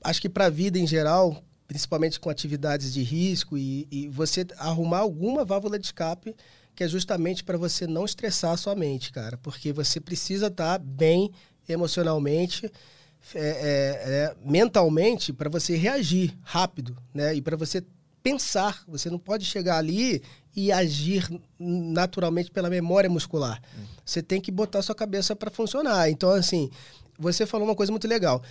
acho 0.00 0.22
que 0.22 0.28
para 0.28 0.46
a 0.46 0.50
vida 0.50 0.78
em 0.78 0.86
geral, 0.86 1.42
principalmente 1.72 2.20
com 2.20 2.28
atividades 2.28 2.92
de 2.92 3.02
risco, 3.02 3.56
e, 3.56 3.88
e 3.90 4.08
você 4.08 4.46
arrumar 4.58 4.98
alguma 4.98 5.42
válvula 5.42 5.78
de 5.78 5.86
escape 5.86 6.36
que 6.74 6.84
é 6.84 6.88
justamente 6.88 7.42
para 7.42 7.56
você 7.56 7.86
não 7.86 8.04
estressar 8.04 8.52
a 8.52 8.56
sua 8.56 8.74
mente, 8.74 9.10
cara. 9.10 9.38
Porque 9.38 9.72
você 9.72 10.00
precisa 10.00 10.48
estar 10.48 10.78
tá 10.78 10.84
bem 10.84 11.30
emocionalmente, 11.68 12.70
é, 13.34 13.38
é, 13.38 13.42
é, 13.42 14.36
mentalmente, 14.44 15.32
para 15.32 15.48
você 15.48 15.76
reagir 15.76 16.36
rápido, 16.42 16.96
né? 17.14 17.34
E 17.34 17.40
para 17.42 17.56
você 17.56 17.82
pensar. 18.22 18.82
Você 18.86 19.10
não 19.10 19.18
pode 19.18 19.44
chegar 19.44 19.78
ali 19.78 20.22
e 20.54 20.70
agir 20.70 21.28
naturalmente 21.58 22.50
pela 22.50 22.70
memória 22.70 23.10
muscular. 23.10 23.60
Hum. 23.76 23.84
Você 24.04 24.22
tem 24.22 24.40
que 24.40 24.50
botar 24.50 24.82
sua 24.82 24.94
cabeça 24.94 25.34
para 25.34 25.50
funcionar. 25.50 26.08
Então, 26.10 26.30
assim, 26.30 26.70
você 27.18 27.44
falou 27.46 27.66
uma 27.66 27.74
coisa 27.74 27.92
muito 27.92 28.06
legal. 28.06 28.42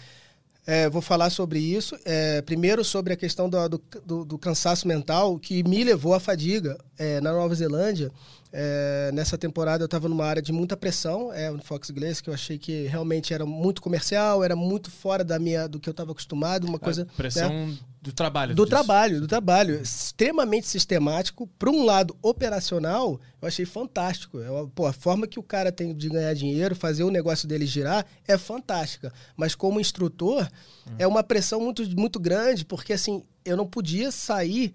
É, 0.66 0.88
vou 0.89 1.01
falar 1.01 1.30
sobre 1.30 1.59
isso. 1.59 1.97
É, 2.05 2.41
primeiro, 2.41 2.84
sobre 2.84 3.14
a 3.14 3.16
questão 3.16 3.49
do, 3.49 3.68
do, 4.05 4.26
do, 4.26 4.38
cansaço 4.38 4.88
mental 4.88 5.39
que 5.39 5.64
me 5.64 5.84
levou 5.84 6.14
à 6.14 6.20
fadiga 6.20 6.78
é, 6.97 7.20
na 7.20 7.32
Nova 7.34 7.53
Zelândia. 7.55 8.12
É, 8.53 9.09
nessa 9.14 9.38
temporada 9.38 9.84
eu 9.84 9.86
estava 9.86 10.07
numa 10.07 10.26
área 10.26 10.41
de 10.41 10.51
muita 10.51 10.78
pressão, 10.78 11.32
é, 11.34 11.49
no 11.49 11.64
Fox 11.64 11.89
Glace, 11.89 12.22
que 12.22 12.30
eu 12.30 12.34
achei 12.34 12.57
que 12.57 12.86
realmente 12.88 13.34
era 13.34 13.45
muito 13.45 13.82
comercial, 13.82 14.43
era 14.43 14.55
muito 14.55 14.91
fora 14.91 15.24
da 15.24 15.39
minha, 15.39 15.68
do 15.68 15.80
que 15.80 15.89
eu 15.89 15.91
estava 15.91 16.12
acostumado, 16.12 16.68
uma 16.68 16.78
coisa... 16.78 17.07
Pressão 17.18 17.49
né? 17.49 17.78
Do 18.02 18.12
trabalho. 18.12 18.56
Do 18.56 18.66
trabalho, 18.66 19.22
do 19.22 19.28
trabalho. 19.28 19.76
Extremamente 19.82 20.68
sistemático. 20.68 21.47
Para 21.60 21.70
um 21.70 21.86
lado 21.86 22.18
operacional, 22.22 23.20
eu 23.41 23.47
achei 23.47 23.66
fantástico. 23.66 24.39
É 24.39 24.49
uma, 24.49 24.68
pô, 24.68 24.88
a 24.88 24.93
forma 24.93 25.28
que 25.28 25.39
o 25.39 25.43
cara 25.43 25.72
tem 25.72 25.93
de 25.93 26.10
ganhar 26.10 26.34
dinheiro, 26.34 26.76
fazer 26.76 27.04
o 27.04 27.12
negócio 27.12 27.47
dele 27.47 27.66
girar, 27.66 28.06
é 28.28 28.38
fantástica. 28.38 29.14
Mas 29.38 29.54
como 29.54 29.80
instrutor, 29.80 30.49
hum. 30.88 30.95
é 30.97 31.06
uma 31.06 31.24
pressão 31.24 31.62
muito, 31.62 31.84
muito 31.95 32.20
grande, 32.20 32.66
porque 32.66 32.93
assim, 32.93 33.24
eu 33.45 33.56
não 33.56 33.68
podia 33.68 34.12
sair 34.12 34.74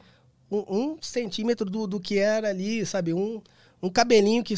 um, 0.50 0.64
um 0.68 0.98
centímetro 1.00 1.68
do, 1.68 1.86
do 1.86 1.98
que 1.98 2.18
era 2.18 2.48
ali, 2.48 2.86
sabe? 2.86 3.12
Um 3.12 3.42
um 3.82 3.90
cabelinho 3.90 4.42
que 4.42 4.54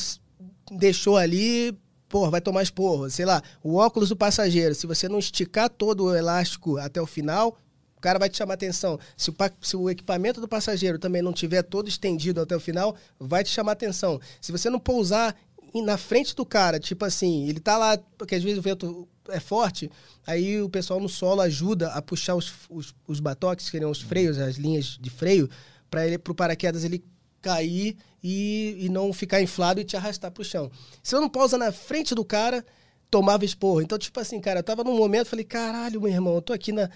deixou 0.73 1.17
ali, 1.17 1.77
porra, 2.09 2.31
vai 2.31 2.41
tomar 2.41 2.63
esporro. 2.63 3.11
Sei 3.11 3.25
lá, 3.25 3.43
o 3.63 3.77
óculos 3.77 4.09
do 4.09 4.17
passageiro, 4.17 4.75
se 4.75 4.87
você 4.87 5.09
não 5.09 5.19
esticar 5.19 5.69
todo 5.69 6.05
o 6.05 6.15
elástico 6.15 6.79
até 6.79 7.01
o 7.01 7.07
final, 7.07 7.57
o 7.99 8.01
cara 8.01 8.19
vai 8.19 8.31
te 8.31 8.37
chamar 8.37 8.55
atenção. 8.55 8.99
Se 9.17 9.29
o, 9.29 9.35
se 9.61 9.77
o 9.77 9.91
equipamento 9.91 10.41
do 10.41 10.47
passageiro 10.47 10.99
também 10.99 11.21
não 11.21 11.33
tiver 11.33 11.63
todo 11.63 11.89
estendido 11.89 12.41
até 12.41 12.57
o 12.57 12.61
final, 12.61 12.97
vai 13.19 13.43
te 13.43 13.51
chamar 13.51 13.73
atenção. 13.73 14.21
Se 14.41 14.53
você 14.53 14.71
não 14.71 14.79
pousar 14.79 15.35
na 15.75 15.99
frente 15.99 16.35
do 16.35 16.47
cara, 16.47 16.79
tipo 16.79 17.05
assim, 17.05 17.49
ele 17.49 17.61
tá 17.61 17.77
lá, 17.77 17.99
porque 18.17 18.37
às 18.37 18.43
vezes 18.43 18.59
o 18.59 18.63
vento 18.63 19.09
é 19.29 19.41
forte, 19.41 19.91
aí 20.27 20.63
o 20.63 20.69
pessoal 20.71 21.01
no 21.01 21.09
solo 21.09 21.43
ajuda 21.43 21.89
a 21.89 22.01
puxar 22.01 22.37
os, 22.37 22.53
os, 22.71 22.95
os 23.07 23.21
batoques, 23.21 23.67
que 23.67 23.73
seriam 23.73 23.91
os 23.91 24.01
freios, 24.01 24.39
as 24.39 24.57
linhas 24.57 24.97
de 24.99 25.11
freio, 25.11 25.51
para 25.91 26.07
ele 26.07 26.19
pro 26.19 26.35
paraquedas 26.35 26.85
ele 26.85 27.05
cair 27.43 27.97
e, 28.23 28.77
e 28.79 28.89
não 28.89 29.13
ficar 29.13 29.43
inflado 29.43 29.81
e 29.81 29.85
te 29.85 29.97
arrastar 29.97 30.31
pro 30.31 30.45
chão. 30.45 30.71
Se 31.03 31.15
eu 31.15 31.21
não 31.21 31.29
pausa 31.29 31.59
na 31.59 31.73
frente 31.73 32.15
do 32.15 32.25
cara, 32.25 32.65
tomava 33.11 33.45
esporro. 33.45 33.81
Então, 33.81 33.99
tipo 33.99 34.19
assim, 34.21 34.41
cara, 34.41 34.61
eu 34.61 34.65
tava 34.65 34.85
num 34.85 34.97
momento, 34.97 35.29
falei, 35.29 35.45
caralho, 35.45 36.01
meu 36.01 36.11
irmão, 36.11 36.37
eu 36.37 36.43
tô 36.43 36.53
aqui 36.53 36.73
na. 36.73 36.89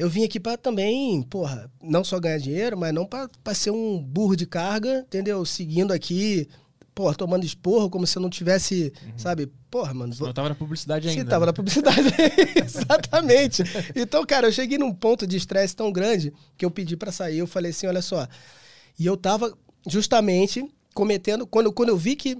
Eu 0.00 0.08
vim 0.08 0.24
aqui 0.24 0.40
para 0.40 0.56
também, 0.56 1.20
porra, 1.24 1.70
não 1.82 2.02
só 2.02 2.18
ganhar 2.18 2.38
dinheiro, 2.38 2.74
mas 2.74 2.94
não 2.94 3.04
para 3.04 3.54
ser 3.54 3.70
um 3.70 4.02
burro 4.02 4.34
de 4.34 4.46
carga, 4.46 5.04
entendeu? 5.06 5.44
Seguindo 5.44 5.92
aqui, 5.92 6.48
porra, 6.94 7.14
tomando 7.14 7.44
esporro 7.44 7.90
como 7.90 8.06
se 8.06 8.16
eu 8.16 8.22
não 8.22 8.30
tivesse, 8.30 8.94
uhum. 9.04 9.18
sabe? 9.18 9.52
Porra, 9.70 9.92
mano. 9.92 10.14
Você 10.14 10.22
não 10.22 10.32
tava 10.32 10.48
na 10.48 10.54
publicidade 10.54 11.06
ainda. 11.06 11.20
Sim, 11.20 11.28
tava 11.28 11.44
né? 11.44 11.46
na 11.48 11.52
publicidade. 11.52 12.08
Exatamente. 12.64 13.62
Então, 13.94 14.24
cara, 14.24 14.46
eu 14.46 14.52
cheguei 14.52 14.78
num 14.78 14.90
ponto 14.90 15.26
de 15.26 15.36
estresse 15.36 15.76
tão 15.76 15.92
grande 15.92 16.32
que 16.56 16.64
eu 16.64 16.70
pedi 16.70 16.96
para 16.96 17.12
sair. 17.12 17.36
Eu 17.36 17.46
falei 17.46 17.70
assim: 17.70 17.86
olha 17.86 18.00
só. 18.00 18.26
E 18.98 19.04
eu 19.04 19.18
tava 19.18 19.52
justamente 19.86 20.64
cometendo. 20.94 21.46
Quando, 21.46 21.70
quando 21.74 21.90
eu 21.90 21.98
vi 21.98 22.16
que 22.16 22.38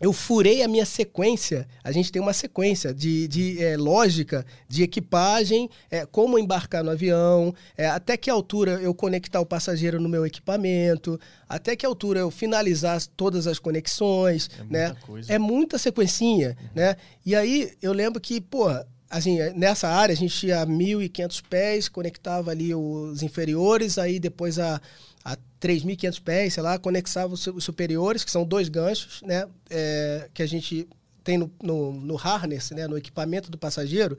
eu 0.00 0.12
furei 0.12 0.62
a 0.62 0.68
minha 0.68 0.86
sequência. 0.86 1.66
A 1.82 1.90
gente 1.90 2.12
tem 2.12 2.22
uma 2.22 2.32
sequência 2.32 2.94
de, 2.94 3.26
de 3.26 3.62
é, 3.62 3.76
lógica 3.76 4.46
de 4.68 4.82
equipagem, 4.82 5.68
é, 5.90 6.06
como 6.06 6.38
embarcar 6.38 6.84
no 6.84 6.90
avião, 6.90 7.54
é, 7.76 7.88
até 7.88 8.16
que 8.16 8.30
altura 8.30 8.80
eu 8.80 8.94
conectar 8.94 9.40
o 9.40 9.46
passageiro 9.46 10.00
no 10.00 10.08
meu 10.08 10.24
equipamento, 10.24 11.18
até 11.48 11.74
que 11.74 11.84
altura 11.84 12.20
eu 12.20 12.30
finalizar 12.30 13.00
todas 13.16 13.46
as 13.46 13.58
conexões. 13.58 14.48
É 14.58 14.64
né? 14.64 14.86
muita 14.86 15.00
coisa. 15.06 15.32
É 15.32 15.38
muita 15.38 15.78
sequencinha. 15.78 16.56
Uhum. 16.60 16.68
Né? 16.76 16.96
E 17.26 17.34
aí 17.34 17.72
eu 17.82 17.92
lembro 17.92 18.20
que, 18.20 18.40
porra, 18.40 18.86
assim, 19.10 19.38
nessa 19.54 19.88
área 19.88 20.12
a 20.12 20.16
gente 20.16 20.36
tinha 20.36 20.64
1.500 20.64 21.42
pés, 21.48 21.88
conectava 21.88 22.50
ali 22.50 22.74
os 22.74 23.22
inferiores, 23.22 23.98
aí 23.98 24.20
depois 24.20 24.58
a 24.58 24.80
a 25.28 25.36
3.500 25.60 26.22
pés, 26.22 26.54
sei 26.54 26.62
lá, 26.62 26.78
conexava 26.78 27.34
os, 27.34 27.48
superiores, 27.60 28.24
que 28.24 28.30
são 28.30 28.44
dois 28.44 28.68
ganchos, 28.68 29.20
né? 29.22 29.46
É, 29.68 30.30
que 30.32 30.42
a 30.42 30.46
gente 30.46 30.88
tem 31.22 31.36
no, 31.36 31.52
no, 31.62 31.92
no, 31.92 32.16
harness, 32.16 32.70
né? 32.70 32.86
no 32.86 32.96
equipamento 32.96 33.50
do 33.50 33.58
passageiro, 33.58 34.16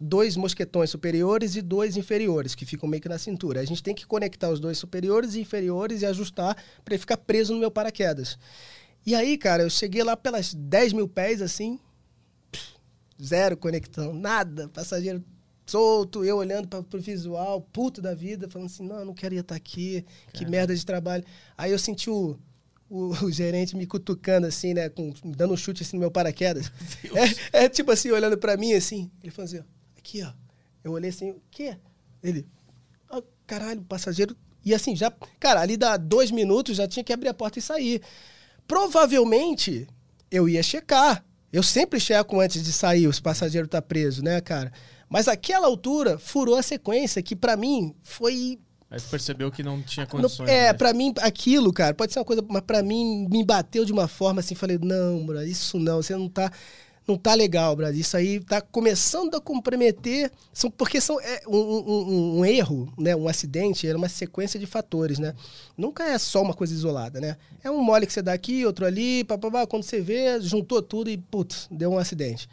dois 0.00 0.36
mosquetões 0.36 0.90
superiores 0.90 1.54
e 1.54 1.62
dois 1.62 1.96
inferiores, 1.96 2.56
que 2.56 2.66
ficam 2.66 2.88
meio 2.88 3.00
que 3.00 3.08
na 3.08 3.18
cintura. 3.18 3.60
A 3.60 3.64
gente 3.64 3.82
tem 3.82 3.94
que 3.94 4.04
conectar 4.04 4.50
os 4.50 4.58
dois 4.58 4.76
superiores 4.76 5.34
e 5.34 5.40
inferiores 5.40 6.02
e 6.02 6.06
ajustar 6.06 6.56
para 6.84 6.94
ele 6.94 7.00
ficar 7.00 7.18
preso 7.18 7.54
no 7.54 7.60
meu 7.60 7.70
paraquedas. 7.70 8.36
E 9.06 9.14
aí, 9.14 9.38
cara, 9.38 9.62
eu 9.62 9.70
cheguei 9.70 10.02
lá 10.02 10.16
pelas 10.16 10.52
10 10.52 10.92
mil 10.92 11.06
pés, 11.06 11.40
assim, 11.40 11.78
zero 13.22 13.56
conexão, 13.56 14.12
nada, 14.12 14.68
passageiro 14.68 15.22
solto, 15.70 16.24
eu 16.24 16.36
olhando 16.36 16.68
para 16.68 16.80
o 16.80 17.00
visual, 17.00 17.60
puto 17.60 18.00
da 18.00 18.14
vida, 18.14 18.48
falando 18.48 18.66
assim, 18.66 18.86
não, 18.86 19.00
eu 19.00 19.04
não 19.04 19.14
queria 19.14 19.40
estar 19.40 19.54
tá 19.54 19.56
aqui, 19.56 20.04
que 20.32 20.46
merda 20.46 20.74
de 20.74 20.84
trabalho. 20.84 21.24
Aí 21.56 21.70
eu 21.70 21.78
senti 21.78 22.08
o, 22.10 22.38
o, 22.88 23.10
o, 23.24 23.30
gerente 23.30 23.76
me 23.76 23.86
cutucando 23.86 24.46
assim, 24.46 24.74
né, 24.74 24.88
com, 24.88 25.12
dando 25.24 25.54
um 25.54 25.56
chute 25.56 25.82
assim 25.82 25.96
no 25.96 26.00
meu 26.00 26.10
paraquedas. 26.10 26.70
É, 27.52 27.64
é, 27.64 27.68
tipo 27.68 27.90
assim, 27.90 28.10
olhando 28.10 28.36
para 28.38 28.56
mim 28.56 28.72
assim, 28.72 29.10
ele 29.22 29.30
falou 29.30 29.46
assim, 29.46 29.64
aqui 29.96 30.22
ó. 30.22 30.32
Eu 30.82 30.92
olhei 30.92 31.10
assim, 31.10 31.30
o 31.30 31.42
quê? 31.50 31.76
Ele, 32.22 32.46
oh, 33.10 33.22
caralho, 33.46 33.82
passageiro. 33.82 34.36
E 34.64 34.74
assim, 34.74 34.94
já, 34.94 35.12
cara, 35.38 35.60
ali 35.60 35.76
dá 35.76 35.96
dois 35.96 36.30
minutos, 36.30 36.76
já 36.76 36.86
tinha 36.86 37.04
que 37.04 37.12
abrir 37.12 37.28
a 37.28 37.34
porta 37.34 37.58
e 37.58 37.62
sair. 37.62 38.00
provavelmente 38.66 39.86
eu 40.30 40.48
ia 40.48 40.62
checar. 40.62 41.24
Eu 41.52 41.62
sempre 41.62 41.98
checo 41.98 42.38
antes 42.40 42.62
de 42.62 42.72
sair, 42.72 43.12
se 43.12 43.20
o 43.20 43.22
passageiro 43.22 43.66
tá 43.66 43.80
preso, 43.80 44.22
né, 44.22 44.40
cara? 44.40 44.70
Mas 45.08 45.28
aquela 45.28 45.66
altura 45.66 46.18
furou 46.18 46.56
a 46.56 46.62
sequência 46.62 47.22
que 47.22 47.34
para 47.34 47.56
mim 47.56 47.94
foi 48.02 48.58
Aí 48.90 48.98
você 48.98 49.08
percebeu 49.08 49.50
que 49.50 49.62
não 49.62 49.82
tinha 49.82 50.06
condições. 50.06 50.48
é, 50.48 50.68
né? 50.68 50.72
pra 50.72 50.94
mim, 50.94 51.12
aquilo, 51.20 51.72
cara, 51.72 51.92
pode 51.92 52.12
ser 52.12 52.18
uma 52.20 52.24
coisa, 52.24 52.42
mas 52.48 52.62
pra 52.62 52.82
mim 52.82 53.26
me 53.30 53.44
bateu 53.44 53.84
de 53.84 53.92
uma 53.92 54.08
forma 54.08 54.40
assim, 54.40 54.54
falei, 54.54 54.78
não, 54.80 55.26
bro, 55.26 55.42
isso 55.42 55.78
não, 55.78 55.96
você 55.96 56.16
não 56.16 56.28
tá. 56.28 56.50
Não 57.06 57.16
tá 57.16 57.32
legal, 57.32 57.74
bro. 57.74 57.88
Isso 57.88 58.18
aí 58.18 58.38
tá 58.38 58.60
começando 58.60 59.34
a 59.34 59.40
comprometer. 59.40 60.30
São, 60.52 60.70
porque 60.70 61.00
são 61.00 61.18
é, 61.18 61.40
um, 61.48 61.56
um, 61.56 62.38
um, 62.40 62.44
erro, 62.44 62.92
né? 62.98 63.16
Um 63.16 63.26
acidente 63.26 63.88
é 63.88 63.96
uma 63.96 64.10
sequência 64.10 64.60
de 64.60 64.66
fatores, 64.66 65.18
né? 65.18 65.32
Nunca 65.74 66.04
é 66.04 66.18
só 66.18 66.42
uma 66.42 66.52
coisa 66.52 66.74
isolada, 66.74 67.18
né? 67.18 67.38
É 67.64 67.70
um 67.70 67.82
mole 67.82 68.06
que 68.06 68.12
você 68.12 68.20
dá 68.20 68.34
aqui, 68.34 68.66
outro 68.66 68.84
ali, 68.84 69.24
papapá. 69.24 69.66
Quando 69.66 69.84
você 69.84 70.02
vê, 70.02 70.38
juntou 70.42 70.82
tudo 70.82 71.08
e, 71.08 71.16
putz, 71.16 71.66
deu 71.70 71.92
um 71.92 71.96
acidente. 71.96 72.46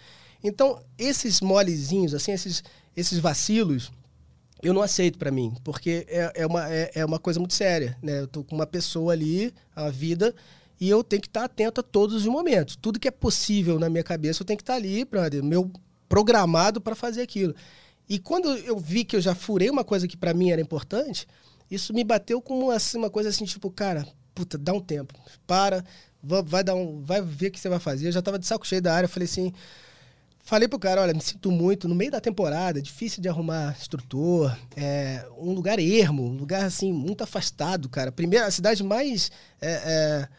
Então, 0.48 0.80
esses 0.98 1.41
molezinhos, 1.41 2.14
assim, 2.14 2.32
esses, 2.32 2.64
esses 2.96 3.18
vacilos, 3.18 3.91
eu 4.62 4.74
não 4.74 4.82
aceito 4.82 5.18
para 5.18 5.32
mim, 5.32 5.54
porque 5.64 6.06
é, 6.08 6.32
é, 6.36 6.46
uma, 6.46 6.72
é, 6.72 6.91
é, 6.93 7.06
uma 7.06 7.20
coisa 7.20 7.39
muito 7.39 7.54
séria, 7.54 7.98
né? 8.02 8.20
Eu 8.22 8.28
tô 8.28 8.43
com 8.43 8.56
uma 8.56 8.68
pessoa 8.68 9.14
ali, 9.14 9.54
a 9.76 9.89
vida, 9.89 10.36
e 10.80 10.89
eu 10.89 11.04
tenho 11.04 11.22
que 11.22 11.28
estar 11.28 11.41
tá 11.41 11.46
atento 11.46 11.82
a 11.82 11.84
todos 11.84 12.16
os 12.16 12.26
momentos. 12.26 12.76
Tudo 12.76 13.00
que 13.00 13.08
é 13.08 13.12
possível 13.12 13.80
na 13.80 13.89
minha 13.89 14.04
cabeça, 14.04 14.41
eu 14.41 14.46
tenho 14.46 14.58
que 14.58 14.64
estar 14.64 14.74
tá 14.74 14.78
ali, 14.78 15.04
brother, 15.04 15.43
meu 15.43 15.72
programado 16.08 16.80
para 16.80 16.96
fazer 16.96 17.22
aquilo. 17.22 17.56
E 18.08 18.20
quando 18.20 18.50
eu 18.50 18.78
vi 18.78 19.04
que 19.04 19.16
eu 19.16 19.22
já 19.22 19.34
furei 19.34 19.70
uma 19.70 19.84
coisa 19.84 20.08
que 20.08 20.16
para 20.16 20.34
mim 20.34 20.52
era 20.52 20.62
importante, 20.62 21.28
isso 21.72 21.91
me 21.91 22.04
bateu 22.04 22.39
como 22.39 22.70
assim, 22.70 22.98
uma 23.00 23.10
coisa 23.10 23.30
assim, 23.30 23.46
tipo, 23.46 23.72
cara, 23.72 24.08
puta, 24.36 24.58
dá 24.58 24.74
um 24.74 24.80
tempo, 24.80 25.14
para, 25.48 25.84
vai 26.22 26.64
dar 26.64 26.76
um, 26.76 27.02
vai 27.02 27.22
ver 27.22 27.48
o 27.48 27.52
que 27.52 27.60
você 27.60 27.70
vai 27.70 27.80
fazer. 27.80 28.08
Eu 28.08 28.12
já 28.12 28.22
tava 28.22 28.38
de 28.38 28.46
saco 28.46 28.68
cheio 28.68 28.82
da 28.82 28.93
área, 28.93 29.06
eu 29.06 29.10
falei 29.10 29.26
assim, 29.26 29.52
Falei 30.48 30.68
pro 30.68 30.78
cara, 30.78 31.02
olha, 31.02 31.12
me 31.12 31.22
sinto 31.22 31.52
muito, 31.52 31.88
no 31.88 31.96
meio 31.96 32.12
da 32.12 32.22
temporada, 32.22 32.80
difícil 32.80 33.20
de 33.20 33.28
arrumar 33.28 33.76
instrutor, 33.76 34.56
é, 34.78 35.26
um 35.39 35.52
lugar 35.52 35.80
ermo, 35.80 36.24
um 36.24 36.38
lugar, 36.38 36.64
assim, 36.64 36.93
muito 36.93 37.24
afastado, 37.24 37.89
cara. 37.89 38.12
Primeiro, 38.12 38.46
a 38.46 38.52
cidade 38.52 38.84
mais 38.84 39.32
é, 39.60 39.72
é, 39.72 40.30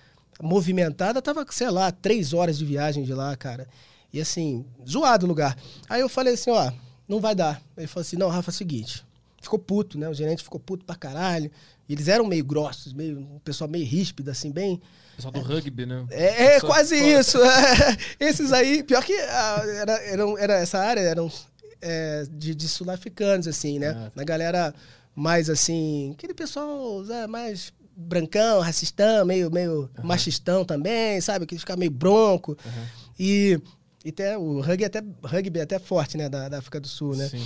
movimentada 0.41 1.21
tava, 1.21 1.45
sei 1.51 1.71
lá, 1.71 1.91
três 1.91 2.33
horas 2.33 2.57
de 2.57 2.65
viagem 2.65 3.03
de 3.03 3.13
lá, 3.13 3.37
cara. 3.37 3.67
E, 4.13 4.21
assim, 4.21 4.65
zoado 4.89 5.27
o 5.27 5.29
lugar. 5.29 5.59
Aí 5.89 6.03
eu 6.03 6.09
falei 6.09 6.35
assim, 6.35 6.51
ó, 6.51 6.71
não 7.09 7.21
vai 7.21 7.35
dar. 7.35 7.61
Ele 7.77 7.89
falou 7.89 8.03
assim, 8.03 8.17
não, 8.17 8.29
Rafa, 8.29 8.51
é 8.51 8.53
o 8.53 8.55
seguinte, 8.55 9.05
ficou 9.47 9.59
puto, 9.59 9.99
né? 9.99 10.09
O 10.09 10.15
gerente 10.15 10.43
ficou 10.43 10.61
puto 10.61 10.85
pra 10.85 10.95
caralho. 10.95 11.51
E 11.89 11.93
eles 11.93 12.09
eram 12.09 12.27
meio 12.27 12.45
grossos, 12.45 12.93
meio, 12.93 13.19
um 13.19 13.39
pessoal 13.39 13.69
meio 13.71 13.87
ríspido, 13.87 14.31
assim, 14.31 14.51
bem 14.51 14.81
Pessoal 15.17 15.33
do 15.33 15.41
rugby, 15.41 15.87
né? 15.87 16.07
É, 16.11 16.57
é 16.57 16.61
quase 16.61 16.95
isso. 16.95 17.39
É, 17.43 17.97
esses 18.21 18.53
aí, 18.53 18.83
pior 18.83 19.03
que 19.03 19.15
ah, 19.15 19.63
era, 19.65 19.93
era, 20.03 20.23
era 20.39 20.55
essa 20.59 20.79
área 20.79 21.01
eram 21.01 21.33
é, 21.81 22.25
de, 22.31 22.55
de 22.55 22.69
sul-africanos, 22.69 23.49
assim, 23.49 23.79
né? 23.79 23.89
Ah, 23.89 23.95
tá. 23.95 24.13
Na 24.15 24.25
galera 24.25 24.75
mais 25.15 25.49
assim, 25.49 26.13
aquele 26.13 26.35
pessoal 26.35 27.03
é, 27.11 27.27
mais 27.27 27.73
brancão, 27.97 28.61
racistão, 28.61 29.25
meio, 29.25 29.51
meio 29.51 29.91
uhum. 29.97 30.05
machistão 30.05 30.67
também, 30.67 31.19
sabe? 31.23 31.47
Que 31.47 31.59
fica 31.59 31.77
meio 31.77 31.91
bronco. 31.91 32.53
Uhum. 32.53 32.87
E, 33.19 33.59
e 34.05 34.11
até, 34.11 34.37
o 34.37 34.61
rugby 34.61 34.85
é 34.85 34.87
até, 34.87 35.03
rugby 35.25 35.61
é 35.61 35.63
até 35.63 35.79
forte, 35.79 36.19
né? 36.19 36.29
Da, 36.29 36.51
da 36.51 36.59
África 36.59 36.79
do 36.79 36.89
Sul, 36.89 37.17
né? 37.17 37.27
Sim. 37.27 37.43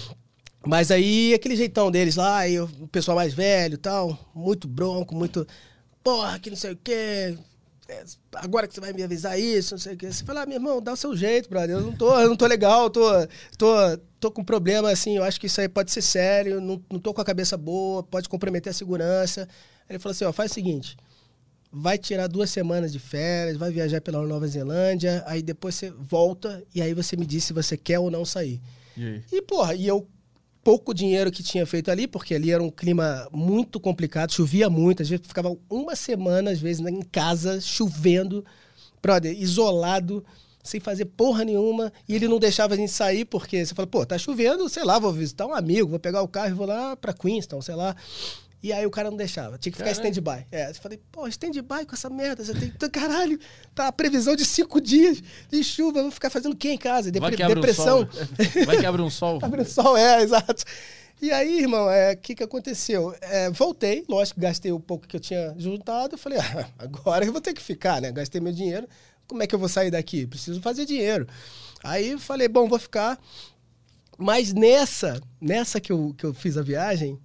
Mas 0.66 0.90
aí, 0.90 1.32
aquele 1.32 1.56
jeitão 1.56 1.90
deles 1.90 2.16
lá, 2.16 2.46
e 2.46 2.61
o 2.61 2.68
pessoal 2.88 3.16
mais 3.16 3.32
velho 3.32 3.74
e 3.74 3.78
tal, 3.78 4.18
muito 4.34 4.68
bronco, 4.68 5.14
muito. 5.14 5.46
Porra, 6.02 6.38
que 6.38 6.50
não 6.50 6.56
sei 6.56 6.72
o 6.72 6.76
quê, 6.76 7.36
é, 7.90 8.04
agora 8.34 8.68
que 8.68 8.74
você 8.74 8.80
vai 8.80 8.92
me 8.92 9.02
avisar 9.02 9.38
isso, 9.38 9.74
não 9.74 9.78
sei 9.78 9.94
o 9.94 9.96
que. 9.96 10.12
Você 10.12 10.24
fala, 10.24 10.42
ah, 10.42 10.46
meu 10.46 10.56
irmão, 10.56 10.80
dá 10.80 10.92
o 10.92 10.96
seu 10.96 11.16
jeito, 11.16 11.48
brother. 11.48 11.76
Eu 11.76 11.82
não 11.82 11.92
tô, 11.92 12.18
eu 12.20 12.28
não 12.28 12.36
tô 12.36 12.46
legal, 12.46 12.88
tô, 12.88 13.02
tô, 13.58 13.74
tô 14.20 14.30
com 14.30 14.44
problema, 14.44 14.90
assim, 14.90 15.16
eu 15.16 15.24
acho 15.24 15.40
que 15.40 15.46
isso 15.46 15.61
aí 15.61 15.68
pode 15.68 15.90
ser 15.90 16.02
sério, 16.02 16.61
não, 16.61 16.80
não 16.90 17.00
tô 17.00 17.12
com 17.12 17.20
a 17.20 17.24
cabeça 17.24 17.56
boa, 17.56 18.02
pode 18.02 18.28
comprometer 18.28 18.70
a 18.70 18.74
segurança. 18.74 19.48
Ele 19.88 19.98
falou 19.98 20.12
assim, 20.12 20.24
ó, 20.24 20.32
faz 20.32 20.52
o 20.52 20.54
seguinte, 20.54 20.96
vai 21.72 21.98
tirar 21.98 22.28
duas 22.28 22.50
semanas 22.50 22.92
de 22.92 23.00
férias, 23.00 23.56
vai 23.56 23.72
viajar 23.72 24.00
pela 24.00 24.24
Nova 24.24 24.46
Zelândia, 24.46 25.24
aí 25.26 25.42
depois 25.42 25.74
você 25.74 25.90
volta 25.90 26.62
e 26.72 26.80
aí 26.80 26.94
você 26.94 27.16
me 27.16 27.26
diz 27.26 27.44
se 27.44 27.52
você 27.52 27.76
quer 27.76 27.98
ou 27.98 28.11
não 28.11 28.24
sair. 28.24 28.61
E, 29.32 29.36
e 29.36 29.42
porra, 29.42 29.74
e 29.74 29.86
eu 29.86 30.06
pouco 30.70 30.94
dinheiro 30.94 31.32
que 31.32 31.42
tinha 31.42 31.66
feito 31.66 31.90
ali, 31.90 32.06
porque 32.06 32.32
ali 32.32 32.52
era 32.52 32.62
um 32.62 32.70
clima 32.70 33.26
muito 33.32 33.80
complicado, 33.80 34.32
chovia 34.32 34.70
muito, 34.70 35.02
às 35.02 35.08
vezes 35.08 35.26
ficava 35.26 35.52
uma 35.68 35.96
semana, 35.96 36.52
às 36.52 36.60
vezes, 36.60 36.86
em 36.86 37.02
casa, 37.02 37.60
chovendo, 37.60 38.44
brother, 39.02 39.36
isolado, 39.36 40.24
sem 40.62 40.78
fazer 40.78 41.06
porra 41.06 41.44
nenhuma, 41.44 41.92
e 42.08 42.14
ele 42.14 42.28
não 42.28 42.38
deixava 42.38 42.74
a 42.74 42.76
gente 42.76 42.92
sair, 42.92 43.24
porque 43.24 43.66
você 43.66 43.74
fala, 43.74 43.88
pô, 43.88 44.06
tá 44.06 44.16
chovendo, 44.16 44.68
sei 44.68 44.84
lá, 44.84 44.96
vou 45.00 45.12
visitar 45.12 45.44
um 45.44 45.54
amigo, 45.54 45.88
vou 45.88 45.98
pegar 45.98 46.22
o 46.22 46.28
carro 46.28 46.50
e 46.50 46.54
vou 46.54 46.68
lá 46.68 46.94
pra 46.94 47.12
Queenstown, 47.12 47.60
sei 47.60 47.74
lá. 47.74 47.96
E 48.62 48.72
aí 48.72 48.84
o 48.84 48.90
cara 48.90 49.11
não 49.11 49.16
deixava. 49.16 49.56
Tinha 49.56 49.72
que 49.72 49.78
ficar 49.78 49.90
stand-by. 49.92 50.46
É, 50.52 50.70
eu 50.70 50.74
falei, 50.74 51.00
pô, 51.11 51.26
stand-by 51.28 51.86
com 51.86 51.94
essa 51.94 52.11
merda. 52.11 52.44
Você 52.44 52.52
tem. 52.54 52.70
Caralho, 52.90 53.38
tá 53.74 53.88
a 53.88 53.92
previsão 53.92 54.36
de 54.36 54.44
cinco 54.44 54.80
dias 54.80 55.22
de 55.50 55.64
chuva. 55.64 56.02
Vou 56.02 56.11
ficar 56.11 56.28
fazendo 56.28 56.52
o 56.52 56.56
quê 56.56 56.70
em 56.70 56.78
casa? 56.78 57.11
Depre 57.11 57.36
depressão. 57.36 58.02
Um 58.02 58.64
Vai 58.66 58.78
que 58.78 58.86
abre 58.86 59.00
um 59.00 59.08
sol. 59.08 59.38
abre 59.42 59.62
um 59.62 59.64
sol, 59.64 59.96
é, 59.96 60.22
exato. 60.22 60.64
E 61.22 61.30
aí, 61.30 61.61
irmão, 61.61 61.86
o 61.86 61.90
é, 61.90 62.14
que, 62.14 62.34
que 62.34 62.42
aconteceu? 62.42 63.14
É, 63.20 63.50
voltei, 63.50 64.04
lógico, 64.08 64.40
gastei 64.40 64.72
o 64.72 64.80
pouco 64.80 65.06
que 65.06 65.16
eu 65.16 65.20
tinha 65.20 65.54
juntado. 65.56 66.18
Falei, 66.18 66.38
ah, 66.38 66.68
agora 66.78 67.24
eu 67.24 67.32
vou 67.32 67.40
ter 67.40 67.54
que 67.54 67.62
ficar, 67.62 68.00
né? 68.00 68.12
Gastei 68.12 68.40
meu 68.40 68.52
dinheiro. 68.52 68.86
Como 69.26 69.42
é 69.42 69.46
que 69.46 69.54
eu 69.54 69.58
vou 69.58 69.68
sair 69.68 69.90
daqui? 69.90 70.26
Preciso 70.26 70.61
fazer 70.61 70.84
dinheiro. 70.84 71.26
Aí 71.82 72.18
falei, 72.18 72.48
bom, 72.48 72.68
vou 72.68 72.78
ficar. 72.78 73.18
Mas 74.18 74.52
nessa, 74.52 75.20
nessa 75.40 75.80
que 75.80 75.92
eu, 75.92 76.14
que 76.16 76.24
eu 76.24 76.34
fiz 76.34 76.58
a 76.58 76.62
viagem, 76.62 77.18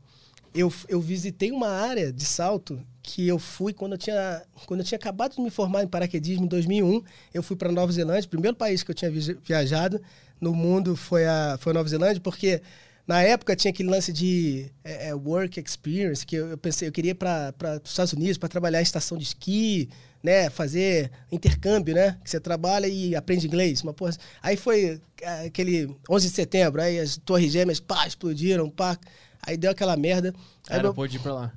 eu, 0.55 0.71
eu 0.87 1.01
visitei 1.01 1.51
uma 1.51 1.67
área 1.67 2.11
de 2.13 2.23
salto 2.23 2.81
que 3.03 3.27
eu 3.27 3.37
fui 3.37 3.73
quando 3.73 3.91
eu 3.91 3.97
tinha 3.97 4.41
quando 4.65 4.79
eu 4.79 4.85
tinha 4.85 4.97
acabado 4.97 5.35
de 5.35 5.41
me 5.41 5.49
formar 5.49 5.83
em 5.83 5.87
paraquedismo 5.87 6.45
em 6.45 6.47
2001 6.47 7.03
eu 7.33 7.43
fui 7.43 7.55
para 7.55 7.71
Nova 7.71 7.91
Zelândia 7.91 8.27
primeiro 8.29 8.55
país 8.55 8.81
que 8.81 8.89
eu 8.89 8.95
tinha 8.95 9.11
viajado 9.43 10.01
no 10.39 10.55
mundo 10.55 10.95
foi 10.95 11.25
a 11.25 11.57
foi 11.59 11.71
a 11.71 11.73
Nova 11.73 11.89
Zelândia 11.89 12.21
porque 12.21 12.61
na 13.05 13.21
época 13.21 13.55
tinha 13.55 13.69
aquele 13.69 13.89
lance 13.89 14.11
de 14.11 14.71
é, 14.83 15.09
é, 15.09 15.13
work 15.13 15.59
experience 15.59 16.25
que 16.25 16.37
eu, 16.37 16.47
eu, 16.47 16.57
pensei 16.57 16.87
eu 16.87 16.91
queria 16.91 17.13
para 17.13 17.53
os 17.83 17.91
Estados 17.91 18.13
Unidos 18.13 18.37
para 18.37 18.49
trabalhar 18.49 18.79
em 18.79 18.83
estação 18.83 19.17
de 19.17 19.25
esqui 19.25 19.89
né 20.23 20.49
fazer 20.49 21.11
intercâmbio 21.31 21.93
né 21.93 22.17
que 22.23 22.29
você 22.29 22.39
trabalha 22.39 22.87
e 22.87 23.15
aprende 23.15 23.45
inglês 23.45 23.83
uma 23.83 23.93
porra. 23.93 24.13
Aí 24.41 24.57
foi 24.57 24.99
é, 25.21 25.45
aquele 25.45 25.95
11 26.09 26.29
de 26.29 26.33
setembro 26.33 26.81
aí 26.81 26.97
as 26.97 27.17
torres 27.17 27.51
gêmeas 27.51 27.79
pá 27.79 28.07
explodiram 28.07 28.67
pá 28.69 28.97
Aí 29.45 29.57
deu 29.57 29.71
aquela 29.71 29.95
merda. 29.95 30.33
Aí 30.69 30.81
não 30.81 30.93
pôde 30.93 31.17
ir 31.17 31.19
pra 31.19 31.33
lá. 31.33 31.53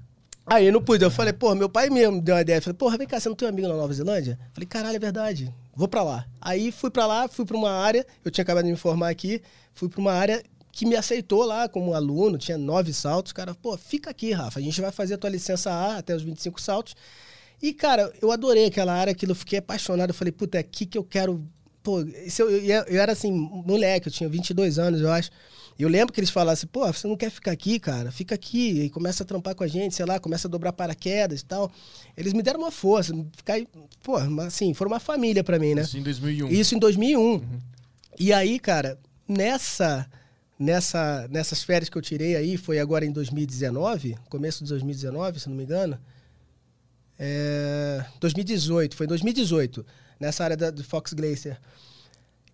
Aí 0.51 0.67
eu 0.67 0.73
não 0.73 0.83
pude. 0.83 1.05
Eu 1.05 1.11
falei, 1.11 1.33
pô, 1.33 1.55
meu 1.55 1.69
pai 1.69 1.91
mesmo 1.91 2.23
deu 2.23 2.35
uma 2.35 2.41
ideia. 2.41 2.61
Falei, 2.63 2.75
porra, 2.75 2.97
vem 2.97 3.07
cá, 3.07 3.21
você 3.21 3.29
não 3.29 3.37
tem 3.37 3.47
um 3.47 3.51
amigo 3.51 3.69
na 3.69 3.75
Nova 3.75 3.93
Zelândia? 3.93 4.39
Falei, 4.53 4.67
caralho, 4.67 4.97
é 4.97 4.99
verdade. 4.99 5.55
Vou 5.75 5.87
pra 5.87 6.03
lá. 6.03 6.27
Aí 6.41 6.73
fui 6.73 6.91
pra 6.91 7.07
lá, 7.07 7.29
fui 7.29 7.45
pra 7.45 7.57
uma 7.57 7.71
área, 7.71 8.07
eu 8.25 8.31
tinha 8.31 8.43
acabado 8.43 8.65
de 8.65 8.71
me 8.71 8.77
formar 8.77 9.11
aqui, 9.11 9.43
fui 9.73 9.89
pra 9.89 10.01
uma 10.01 10.13
área 10.13 10.43
que 10.73 10.87
me 10.87 10.97
aceitou 10.97 11.45
lá 11.45 11.69
como 11.69 11.93
aluno, 11.93 12.39
tinha 12.39 12.57
nove 12.57 12.93
saltos. 12.95 13.33
Cara, 13.33 13.55
pô, 13.55 13.77
fica 13.77 14.11
aqui, 14.11 14.33
Rafa, 14.33 14.59
a 14.59 14.63
gente 14.63 14.81
vai 14.81 14.91
fazer 14.91 15.15
a 15.15 15.19
tua 15.19 15.29
licença 15.29 15.71
A 15.71 15.99
até 15.99 16.15
os 16.15 16.23
25 16.23 16.61
saltos. 16.61 16.97
E, 17.61 17.75
cara, 17.75 18.11
eu 18.23 18.33
adorei 18.33 18.67
aquela 18.67 18.95
área, 18.95 19.11
aquilo, 19.11 19.33
eu 19.33 19.37
fiquei 19.37 19.59
apaixonado. 19.59 20.11
Eu 20.11 20.15
falei, 20.15 20.33
puta, 20.33 20.57
é 20.57 20.61
aqui 20.61 20.87
que 20.87 20.97
eu 20.97 21.05
quero. 21.05 21.45
Pô, 21.83 22.01
eu, 22.01 22.51
eu, 22.51 22.83
eu 22.85 23.03
era 23.03 23.13
assim, 23.13 23.31
moleque, 23.33 24.09
eu 24.09 24.13
tinha 24.13 24.29
22 24.29 24.79
anos, 24.79 25.01
eu 25.01 25.11
acho. 25.11 25.31
E 25.79 25.83
eu 25.85 25.89
lembro 25.89 26.13
que 26.13 26.19
eles 26.19 26.31
falassem, 26.31 26.69
pô, 26.69 26.85
você 26.93 27.07
não 27.07 27.17
quer 27.17 27.31
ficar 27.31 27.53
aqui, 27.53 27.79
cara? 27.79 28.11
Fica 28.11 28.35
aqui 28.35 28.83
e 28.83 28.91
começa 28.91 29.23
a 29.23 29.27
trampar 29.27 29.55
com 29.55 29.63
a 29.63 29.69
gente, 29.69 29.95
sei 29.95 30.05
lá, 30.05 30.19
começa 30.19 30.49
a 30.49 30.51
dobrar 30.51 30.73
paraquedas 30.73 31.41
e 31.41 31.45
tal. 31.45 31.71
Eles 32.17 32.33
me 32.33 32.43
deram 32.43 32.59
uma 32.59 32.73
força, 32.73 33.15
ficar, 33.37 33.61
pô, 34.03 34.17
assim, 34.45 34.75
foram 34.75 34.91
uma 34.91 34.99
família 34.99 35.45
para 35.45 35.57
mim, 35.57 35.77
né? 35.77 35.83
Isso 35.83 35.97
em 35.97 36.03
2001. 36.03 36.49
Isso 36.49 36.75
em 36.75 36.79
2001. 36.81 37.21
Uhum. 37.21 37.41
E 38.19 38.33
aí, 38.33 38.59
cara, 38.59 38.99
nessa 39.29 40.11
nessa 40.59 41.29
nessas 41.31 41.63
férias 41.63 41.89
que 41.89 41.97
eu 41.97 42.03
tirei 42.03 42.35
aí, 42.35 42.57
foi 42.57 42.81
agora 42.81 43.07
em 43.07 43.13
2019, 43.13 44.17
começo 44.29 44.65
de 44.65 44.71
2019, 44.71 45.39
se 45.39 45.49
não 45.49 45.57
me 45.57 45.63
engano. 45.63 45.97
É, 47.17 48.05
2018, 48.19 48.97
foi 48.97 49.07
em 49.07 49.09
2018, 49.09 49.87
nessa 50.19 50.43
área 50.43 50.57
da, 50.57 50.71
do 50.71 50.83
Fox 50.83 51.13
Glacier. 51.13 51.61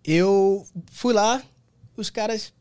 Eu 0.04 0.66
fui 0.90 1.14
lá, 1.14 1.42
os 1.96 2.10
caras 2.10 2.52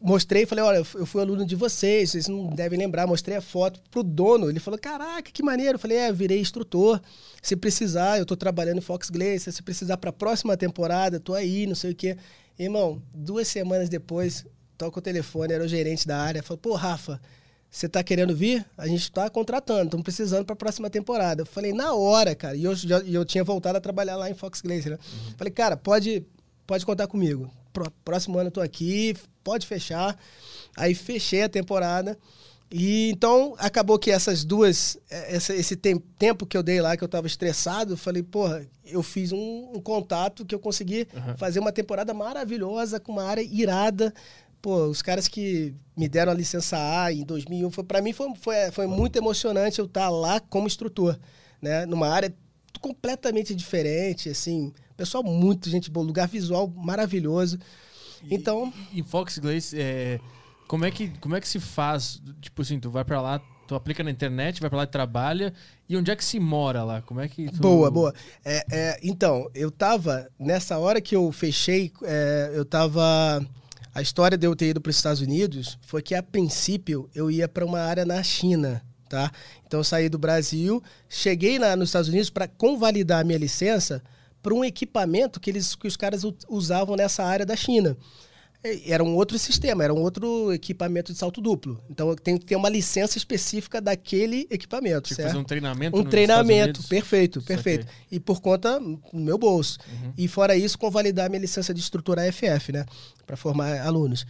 mostrei 0.00 0.42
e 0.42 0.46
falei, 0.46 0.64
olha, 0.64 0.76
eu 0.78 1.06
fui 1.06 1.20
aluno 1.20 1.44
de 1.44 1.54
vocês, 1.54 2.10
vocês 2.10 2.28
não 2.28 2.48
devem 2.48 2.78
lembrar, 2.78 3.06
mostrei 3.06 3.36
a 3.36 3.40
foto 3.40 3.80
pro 3.90 4.02
dono. 4.02 4.48
Ele 4.48 4.60
falou, 4.60 4.78
caraca, 4.78 5.30
que 5.30 5.42
maneiro. 5.42 5.76
Eu 5.76 5.78
falei, 5.78 5.98
é, 5.98 6.12
virei 6.12 6.40
instrutor. 6.40 7.00
Se 7.42 7.56
precisar, 7.56 8.18
eu 8.18 8.26
tô 8.26 8.36
trabalhando 8.36 8.78
em 8.78 8.82
Fox 8.82 9.10
Glacier, 9.10 9.52
se 9.52 9.62
precisar 9.62 9.96
pra 9.96 10.12
próxima 10.12 10.56
temporada, 10.56 11.20
tô 11.20 11.34
aí, 11.34 11.66
não 11.66 11.74
sei 11.74 11.92
o 11.92 11.94
quê. 11.94 12.16
Irmão, 12.58 13.02
duas 13.14 13.48
semanas 13.48 13.88
depois, 13.88 14.44
toca 14.76 14.98
o 14.98 15.02
telefone, 15.02 15.52
era 15.52 15.64
o 15.64 15.68
gerente 15.68 16.06
da 16.06 16.18
área, 16.18 16.42
falou, 16.42 16.58
pô, 16.58 16.74
Rafa, 16.74 17.20
você 17.70 17.88
tá 17.88 18.02
querendo 18.02 18.34
vir? 18.34 18.64
A 18.76 18.86
gente 18.86 19.12
tá 19.12 19.28
contratando, 19.28 19.84
estamos 19.84 20.02
precisando 20.02 20.44
para 20.44 20.54
a 20.54 20.56
próxima 20.56 20.88
temporada. 20.88 21.42
Eu 21.42 21.46
falei, 21.46 21.72
na 21.72 21.92
hora, 21.92 22.34
cara. 22.34 22.56
E 22.56 22.64
eu, 22.64 22.74
já, 22.74 23.00
eu 23.00 23.24
tinha 23.24 23.44
voltado 23.44 23.76
a 23.76 23.80
trabalhar 23.80 24.16
lá 24.16 24.30
em 24.30 24.34
Fox 24.34 24.62
Glacier, 24.62 24.92
né? 24.92 24.98
Uhum. 24.98 25.34
Falei, 25.36 25.52
cara, 25.52 25.76
pode, 25.76 26.24
pode 26.66 26.86
contar 26.86 27.06
comigo. 27.06 27.50
Próximo 28.04 28.38
ano 28.38 28.48
eu 28.48 28.52
tô 28.52 28.60
aqui, 28.60 29.14
pode 29.42 29.66
fechar. 29.66 30.18
Aí 30.76 30.94
fechei 30.94 31.42
a 31.42 31.48
temporada. 31.48 32.18
E 32.70 33.10
então 33.10 33.54
acabou 33.58 33.98
que 33.98 34.10
essas 34.10 34.44
duas, 34.44 34.98
é, 35.08 35.36
essa, 35.36 35.54
esse 35.54 35.76
tem, 35.76 35.98
tempo 36.18 36.44
que 36.44 36.56
eu 36.56 36.62
dei 36.62 36.80
lá, 36.80 36.96
que 36.96 37.04
eu 37.04 37.06
estava 37.06 37.26
estressado, 37.26 37.96
falei, 37.96 38.22
porra, 38.24 38.66
eu 38.84 39.02
fiz 39.02 39.30
um, 39.30 39.70
um 39.74 39.80
contato 39.80 40.44
que 40.44 40.54
eu 40.54 40.58
consegui 40.58 41.06
uhum. 41.14 41.36
fazer 41.36 41.60
uma 41.60 41.70
temporada 41.70 42.12
maravilhosa, 42.12 42.98
com 42.98 43.12
uma 43.12 43.22
área 43.22 43.42
irada, 43.42 44.12
pô, 44.60 44.86
os 44.86 45.00
caras 45.00 45.28
que 45.28 45.72
me 45.96 46.08
deram 46.08 46.32
a 46.32 46.34
licença 46.34 46.76
A 46.76 47.12
em 47.12 47.22
2001, 47.22 47.70
foi, 47.70 47.84
para 47.84 48.02
mim 48.02 48.12
foi, 48.12 48.34
foi, 48.34 48.70
foi 48.72 48.86
muito 48.88 49.16
emocionante 49.16 49.78
eu 49.78 49.84
estar 49.84 50.06
tá 50.06 50.10
lá 50.10 50.40
como 50.40 50.66
instrutor, 50.66 51.16
né? 51.62 51.86
Numa 51.86 52.08
área 52.08 52.34
completamente 52.80 53.54
diferente, 53.54 54.28
assim, 54.28 54.72
pessoal 54.96 55.22
muito 55.22 55.68
gente 55.68 55.90
boa, 55.90 56.06
lugar 56.06 56.28
visual 56.28 56.68
maravilhoso. 56.68 57.58
Então, 58.30 58.72
e, 58.92 59.00
em 59.00 59.02
Fox 59.02 59.38
Glaze, 59.38 59.78
é, 59.78 60.20
como 60.66 60.84
é 60.84 60.90
que 60.90 61.08
como 61.20 61.36
é 61.36 61.40
que 61.40 61.48
se 61.48 61.60
faz? 61.60 62.20
Tipo 62.40 62.62
assim, 62.62 62.80
tu 62.80 62.90
vai 62.90 63.04
para 63.04 63.20
lá, 63.20 63.40
tu 63.66 63.74
aplica 63.74 64.02
na 64.02 64.10
internet, 64.10 64.60
vai 64.60 64.70
para 64.70 64.78
lá 64.78 64.84
e 64.84 64.88
trabalha. 64.88 65.52
E 65.88 65.96
onde 65.96 66.10
é 66.10 66.16
que 66.16 66.24
se 66.24 66.40
mora 66.40 66.82
lá? 66.82 67.02
Como 67.02 67.20
é 67.20 67.28
que 67.28 67.50
tu... 67.50 67.60
Boa, 67.60 67.90
boa. 67.90 68.14
É, 68.44 68.64
é, 68.70 69.00
então, 69.02 69.48
eu 69.54 69.70
tava 69.70 70.28
nessa 70.38 70.78
hora 70.78 71.00
que 71.00 71.14
eu 71.14 71.30
fechei, 71.30 71.92
é, 72.02 72.52
eu 72.54 72.64
tava 72.64 73.44
a 73.94 74.02
história 74.02 74.36
de 74.36 74.46
eu 74.46 74.54
ter 74.54 74.70
ido 74.70 74.80
para 74.80 74.90
os 74.90 74.96
Estados 74.96 75.20
Unidos 75.22 75.78
foi 75.80 76.02
que, 76.02 76.14
a 76.14 76.22
princípio, 76.22 77.08
eu 77.14 77.30
ia 77.30 77.48
para 77.48 77.64
uma 77.64 77.80
área 77.80 78.04
na 78.04 78.22
China, 78.22 78.82
tá? 79.08 79.30
Então, 79.66 79.80
eu 79.80 79.84
saí 79.84 80.08
do 80.08 80.18
Brasil, 80.18 80.82
cheguei 81.08 81.58
lá 81.58 81.76
nos 81.76 81.88
Estados 81.88 82.08
Unidos 82.08 82.30
para 82.30 82.48
convalidar 82.48 83.20
a 83.20 83.24
minha 83.24 83.38
licença 83.38 84.02
para 84.46 84.54
um 84.54 84.64
equipamento 84.64 85.40
que, 85.40 85.50
eles, 85.50 85.74
que 85.74 85.88
os 85.88 85.96
caras 85.96 86.22
usavam 86.48 86.94
nessa 86.94 87.24
área 87.24 87.44
da 87.44 87.56
China. 87.56 87.96
Era 88.86 89.02
um 89.02 89.16
outro 89.16 89.36
sistema, 89.40 89.82
era 89.82 89.92
um 89.92 90.00
outro 90.00 90.52
equipamento 90.52 91.12
de 91.12 91.18
salto 91.18 91.40
duplo. 91.40 91.82
Então 91.90 92.10
eu 92.10 92.14
tenho 92.14 92.38
que 92.38 92.46
ter 92.46 92.54
uma 92.54 92.68
licença 92.68 93.18
específica 93.18 93.80
daquele 93.80 94.46
equipamento. 94.48 95.08
Tipo, 95.08 95.22
fazer 95.22 95.36
um 95.36 95.42
treinamento. 95.42 95.98
Um 95.98 96.04
treinamento, 96.04 96.80
perfeito, 96.84 97.42
perfeito. 97.42 97.88
E 98.08 98.20
por 98.20 98.40
conta 98.40 98.78
do 98.78 99.00
meu 99.18 99.36
bolso. 99.36 99.78
Uhum. 99.90 100.12
E 100.16 100.28
fora 100.28 100.54
isso, 100.54 100.78
convalidar 100.78 101.28
minha 101.28 101.40
licença 101.40 101.74
de 101.74 101.80
instrutor 101.80 102.16
AFF, 102.16 102.70
né? 102.70 102.86
Para 103.26 103.36
formar 103.36 103.80
alunos. 103.80 104.24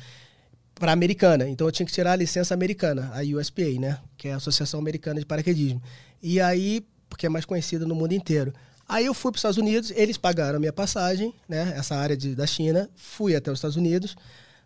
Para 0.77 0.93
americana. 0.93 1.47
Então 1.47 1.67
eu 1.67 1.73
tinha 1.73 1.85
que 1.85 1.93
tirar 1.93 2.13
a 2.13 2.17
licença 2.17 2.55
americana, 2.55 3.13
a 3.13 3.21
USPA, 3.21 3.79
né? 3.79 3.99
Que 4.17 4.29
é 4.29 4.33
a 4.33 4.37
Associação 4.37 4.81
Americana 4.81 5.21
de 5.21 5.27
Paraquedismo. 5.27 5.83
E 6.23 6.41
aí, 6.41 6.87
porque 7.07 7.27
é 7.27 7.29
mais 7.29 7.45
conhecida 7.45 7.85
no 7.85 7.95
mundo 7.95 8.13
inteiro. 8.13 8.55
Aí 8.89 9.07
eu 9.07 9.15
fui 9.15 9.33
para 9.33 9.37
os 9.37 9.41
Estados 9.41 9.59
Unidos, 9.59 9.93
eles 9.97 10.17
pagaram 10.17 10.57
a 10.57 10.61
minha 10.61 10.73
passagem, 10.73 11.35
né? 11.49 11.75
Essa 11.77 11.97
área 11.97 12.17
de, 12.17 12.35
da 12.35 12.47
China, 12.47 12.89
fui 12.95 13.35
até 13.35 13.51
os 13.51 13.59
Estados 13.59 13.77
Unidos. 13.77 14.17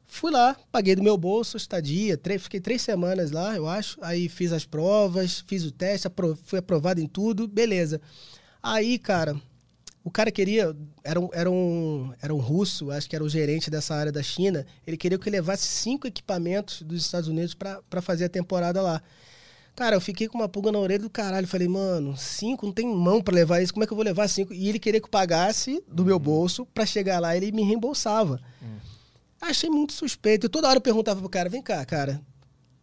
Fui 0.06 0.30
lá, 0.30 0.56
paguei 0.72 0.96
do 0.96 1.02
meu 1.02 1.16
bolso, 1.16 1.56
estadia, 1.56 2.16
três, 2.16 2.42
fiquei 2.42 2.60
três 2.60 2.82
semanas 2.82 3.30
lá, 3.30 3.54
eu 3.56 3.68
acho. 3.68 3.96
Aí 4.02 4.28
fiz 4.28 4.52
as 4.52 4.66
provas, 4.66 5.44
fiz 5.46 5.64
o 5.64 5.70
teste, 5.70 6.06
apro 6.06 6.36
fui 6.44 6.58
aprovado 6.58 7.00
em 7.00 7.06
tudo, 7.06 7.46
beleza. 7.46 8.00
Aí, 8.62 8.98
cara, 8.98 9.40
o 10.02 10.10
cara 10.10 10.30
queria, 10.30 10.74
era 11.04 11.20
um, 11.20 11.28
era, 11.32 11.50
um, 11.50 12.12
era 12.20 12.34
um 12.34 12.38
russo, 12.38 12.90
acho 12.90 13.08
que 13.08 13.14
era 13.14 13.24
o 13.24 13.28
gerente 13.28 13.70
dessa 13.70 13.94
área 13.94 14.10
da 14.10 14.22
China, 14.22 14.66
ele 14.86 14.96
queria 14.96 15.18
que 15.18 15.28
eu 15.28 15.32
levasse 15.32 15.66
cinco 15.66 16.06
equipamentos 16.06 16.82
dos 16.82 17.02
Estados 17.02 17.28
Unidos 17.28 17.54
para 17.54 18.02
fazer 18.02 18.24
a 18.24 18.28
temporada 18.28 18.82
lá. 18.82 19.02
Cara, 19.80 19.96
eu 19.96 20.00
fiquei 20.02 20.28
com 20.28 20.36
uma 20.36 20.46
pulga 20.46 20.70
na 20.70 20.78
orelha 20.78 20.98
do 20.98 21.08
caralho. 21.08 21.46
Falei, 21.46 21.66
mano, 21.66 22.14
cinco, 22.14 22.66
não 22.66 22.72
tem 22.72 22.86
mão 22.86 23.22
para 23.22 23.34
levar 23.34 23.62
isso. 23.62 23.72
Como 23.72 23.82
é 23.82 23.86
que 23.86 23.92
eu 23.94 23.96
vou 23.96 24.04
levar 24.04 24.28
cinco? 24.28 24.52
E 24.52 24.68
ele 24.68 24.78
queria 24.78 25.00
que 25.00 25.06
eu 25.06 25.10
pagasse 25.10 25.82
do 25.88 26.04
meu 26.04 26.16
uhum. 26.16 26.22
bolso 26.22 26.66
para 26.66 26.84
chegar 26.84 27.18
lá 27.18 27.34
ele 27.34 27.50
me 27.50 27.62
reembolsava. 27.62 28.38
Hum. 28.62 28.76
Achei 29.40 29.70
muito 29.70 29.94
suspeito. 29.94 30.44
E 30.44 30.50
toda 30.50 30.68
hora 30.68 30.76
eu 30.76 30.82
perguntava 30.82 31.18
pro 31.20 31.30
cara: 31.30 31.48
vem 31.48 31.62
cá, 31.62 31.82
cara, 31.86 32.20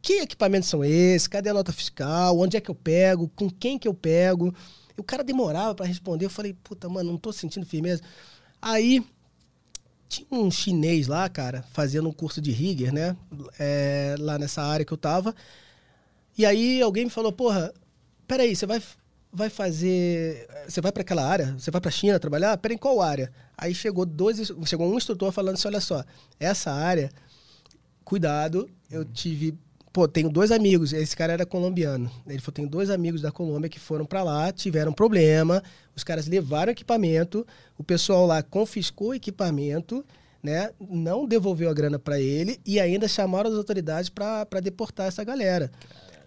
que 0.02 0.14
equipamentos 0.14 0.70
são 0.70 0.84
esses? 0.84 1.28
Cadê 1.28 1.52
a 1.52 1.54
nota 1.54 1.72
fiscal? 1.72 2.36
Onde 2.40 2.58
é 2.58 2.60
que 2.60 2.72
eu 2.72 2.74
pego? 2.74 3.30
Com 3.36 3.48
quem 3.48 3.78
que 3.78 3.88
eu 3.88 3.94
pego? 3.94 4.52
E 4.98 5.00
o 5.00 5.04
cara 5.04 5.24
demorava 5.24 5.76
para 5.76 5.86
responder. 5.86 6.26
Eu 6.26 6.32
falei, 6.32 6.56
puta, 6.64 6.90
mano, 6.90 7.12
não 7.12 7.20
tô 7.20 7.32
sentindo 7.32 7.64
firmeza. 7.64 8.02
Aí 8.60 9.06
tinha 10.10 10.28
um 10.32 10.50
chinês 10.50 11.06
lá, 11.06 11.30
cara, 11.30 11.64
fazendo 11.74 12.10
um 12.10 12.14
curso 12.14 12.42
de 12.42 12.50
rigger, 12.50 12.92
né? 12.92 13.16
É, 13.60 14.16
lá 14.18 14.40
nessa 14.40 14.64
área 14.64 14.84
que 14.84 14.92
eu 14.92 14.98
tava. 14.98 15.36
E 16.38 16.46
aí 16.46 16.82
alguém 16.82 17.06
me 17.06 17.10
falou, 17.10 17.32
porra, 17.32 17.74
peraí, 18.28 18.56
você 18.56 18.66
vai, 18.66 18.82
vai 19.34 19.50
fazer. 19.50 20.48
Você 20.68 20.80
vai 20.82 20.92
para 20.92 21.02
aquela 21.02 21.26
área? 21.26 21.56
Você 21.58 21.72
vai 21.72 21.82
para 21.82 21.90
a 21.90 21.92
China 21.92 22.20
trabalhar? 22.20 22.58
Peraí, 22.58 22.76
em 22.76 22.80
qual 22.80 23.02
área? 23.02 23.32
Aí 23.58 23.74
chegou 23.74 24.06
dois, 24.06 24.52
chegou 24.66 24.92
um 24.92 24.98
instrutor 24.98 25.32
falando 25.32 25.56
assim: 25.56 25.68
olha 25.68 25.82
só, 25.82 26.04
essa 26.40 26.72
área, 26.72 27.10
cuidado, 28.04 28.70
eu 28.92 29.04
tive. 29.04 29.58
Pô, 29.92 30.08
tenho 30.08 30.30
dois 30.30 30.52
amigos, 30.52 30.94
esse 30.94 31.16
cara 31.18 31.34
era 31.34 31.46
colombiano. 31.46 32.12
Ele 32.28 32.40
falou: 32.40 32.54
tenho 32.54 32.70
dois 32.70 32.92
amigos 32.92 33.22
da 33.22 33.32
Colômbia 33.32 33.70
que 33.70 33.80
foram 33.80 34.06
para 34.06 34.22
lá, 34.22 34.52
tiveram 34.52 34.94
problema, 34.94 35.64
os 35.96 36.04
caras 36.04 36.28
levaram 36.28 36.72
equipamento, 36.72 37.48
o 37.78 37.84
pessoal 37.84 38.28
lá 38.28 38.44
confiscou 38.44 39.10
o 39.10 39.16
equipamento. 39.16 40.06
Né, 40.44 40.70
não 40.80 41.26
devolveu 41.26 41.68
a 41.68 41.74
grana 41.74 41.98
para 41.98 42.22
ele 42.22 42.62
e 42.64 42.80
ainda 42.80 43.08
chamaram 43.08 43.50
as 43.50 43.58
autoridades 43.58 44.08
para 44.08 44.62
deportar 44.62 45.08
essa 45.08 45.24
galera. 45.24 45.70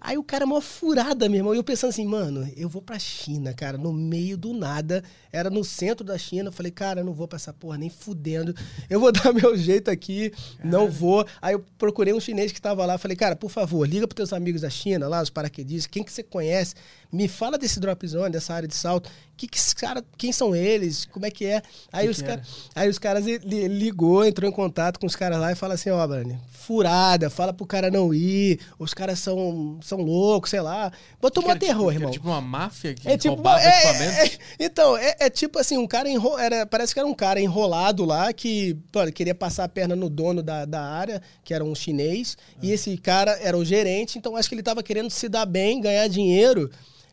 Aí 0.01 0.17
o 0.17 0.25
cara, 0.25 0.47
uma 0.47 0.63
furada, 0.63 1.29
meu 1.29 1.39
irmão. 1.39 1.55
E 1.55 1.59
eu 1.59 1.65
pensando 1.65 1.91
assim, 1.91 2.07
mano, 2.07 2.51
eu 2.57 2.69
vou 2.71 2.81
pra 2.81 2.99
China, 2.99 3.53
cara, 3.53 3.77
no 3.77 3.93
meio 3.93 4.37
do 4.39 4.55
nada. 4.55 5.05
Era 5.31 5.51
no 5.51 5.63
centro 5.63 6.05
da 6.05 6.17
China. 6.17 6.49
Eu 6.49 6.53
falei, 6.53 6.73
cara, 6.73 7.01
eu 7.01 7.05
não 7.05 7.13
vou 7.13 7.29
pra 7.29 7.37
essa 7.37 7.53
porra 7.53 7.77
nem 7.77 7.91
fudendo. 7.91 8.55
Eu 8.89 8.99
vou 8.99 9.13
dar 9.13 9.33
meu 9.33 9.55
jeito 9.57 9.91
aqui, 9.91 10.33
não 10.65 10.91
vou. 10.91 11.27
Aí 11.43 11.55
eu 11.55 11.63
procurei 11.77 12.15
um 12.15 12.21
chinês 12.21 12.51
que 12.51 12.63
tava 12.63 12.87
lá. 12.87 12.97
Falei, 12.97 13.17
cara, 13.17 13.37
por 13.37 13.51
favor, 13.51 13.87
liga 13.87 14.07
pros 14.09 14.17
teus 14.17 14.33
amigos 14.33 14.63
da 14.63 14.71
China, 14.71 15.07
lá, 15.07 15.21
os 15.21 15.31
paraquedistas, 15.31 15.87
quem 15.87 16.03
que 16.03 16.13
você 16.13 16.23
conhece. 16.23 16.75
Me 17.13 17.29
fala 17.29 17.59
desse 17.59 17.81
drop 17.81 18.07
zone, 18.07 18.31
dessa 18.31 18.55
área 18.55 18.69
de 18.69 18.75
salto 18.75 19.11
que, 19.41 19.49
que 19.49 19.75
cara, 19.75 20.05
quem 20.19 20.33
são 20.33 20.55
eles? 20.55 21.07
Como 21.07 21.25
é 21.25 21.31
que 21.31 21.47
é? 21.47 21.63
Aí, 21.91 22.05
que 22.05 22.11
os, 22.11 22.19
que 22.19 22.25
cara, 22.25 22.43
aí 22.75 22.89
os 22.89 22.99
caras 22.99 23.27
ele 23.27 23.69
ligou, 23.69 24.25
entrou 24.25 24.49
em 24.49 24.53
contato 24.53 25.01
com 25.01 25.07
os 25.07 25.17
caras 25.17 25.41
lá 25.41 25.51
e 25.51 25.55
fala 25.55 25.75
assim, 25.75 25.89
ó, 25.89 26.03
oh, 26.03 26.09
Brani, 26.09 26.39
furada, 26.51 27.31
fala 27.31 27.53
pro 27.53 27.65
cara 27.65 27.91
não 27.91 28.13
ir, 28.13 28.61
os 28.79 28.93
caras 28.93 29.19
são, 29.19 29.79
são 29.83 29.99
loucos, 29.99 30.51
sei 30.51 30.61
lá. 30.61 30.93
Botou 31.21 31.43
um 31.43 31.57
terror, 31.57 31.91
tipo, 31.91 32.01
irmão. 32.01 32.11
tipo 32.11 32.29
uma 32.29 32.41
máfia 32.41 32.93
que 32.95 33.09
é 33.09 33.17
tipo, 33.17 33.35
roubava 33.35 33.63
é, 33.63 33.69
equipamentos? 33.69 34.19
É, 34.19 34.65
então, 34.65 34.97
é, 34.97 35.17
é, 35.21 35.31
tipo 35.31 35.59
assim, 35.59 35.79
um 35.79 35.87
cara 35.87 36.09
enro, 36.09 36.39
era, 36.39 36.67
parece 36.67 36.93
que 36.93 37.01
era 37.01 37.09
um 37.09 37.15
cara 37.15 37.41
enrolado 37.41 38.05
lá 38.05 38.33
que 38.35 38.77
queria 39.15 39.35
passar 39.35 39.65
a 39.65 39.69
perna 39.69 39.97
no 39.97 40.11
dono 40.11 40.43
da, 40.43 40.67
da 40.67 40.83
área, 40.83 41.23
que 41.43 41.55
era 41.55 41.65
um 41.65 41.75
chinês, 41.75 42.37
e 42.63 42.73
esse 42.73 42.95
cara 42.99 43.39
era 43.41 43.57
o 43.57 43.65
gerente, 43.65 44.19
então 44.19 44.37
acho 44.37 44.51
que 44.51 44.55
ele 44.55 44.63
tava 44.63 44.83
querendo 44.83 45.09
se 45.09 45.31
dar 45.31 45.47
bem, 45.47 45.81
ganhar 45.81 46.07
dinheiro 46.09 46.71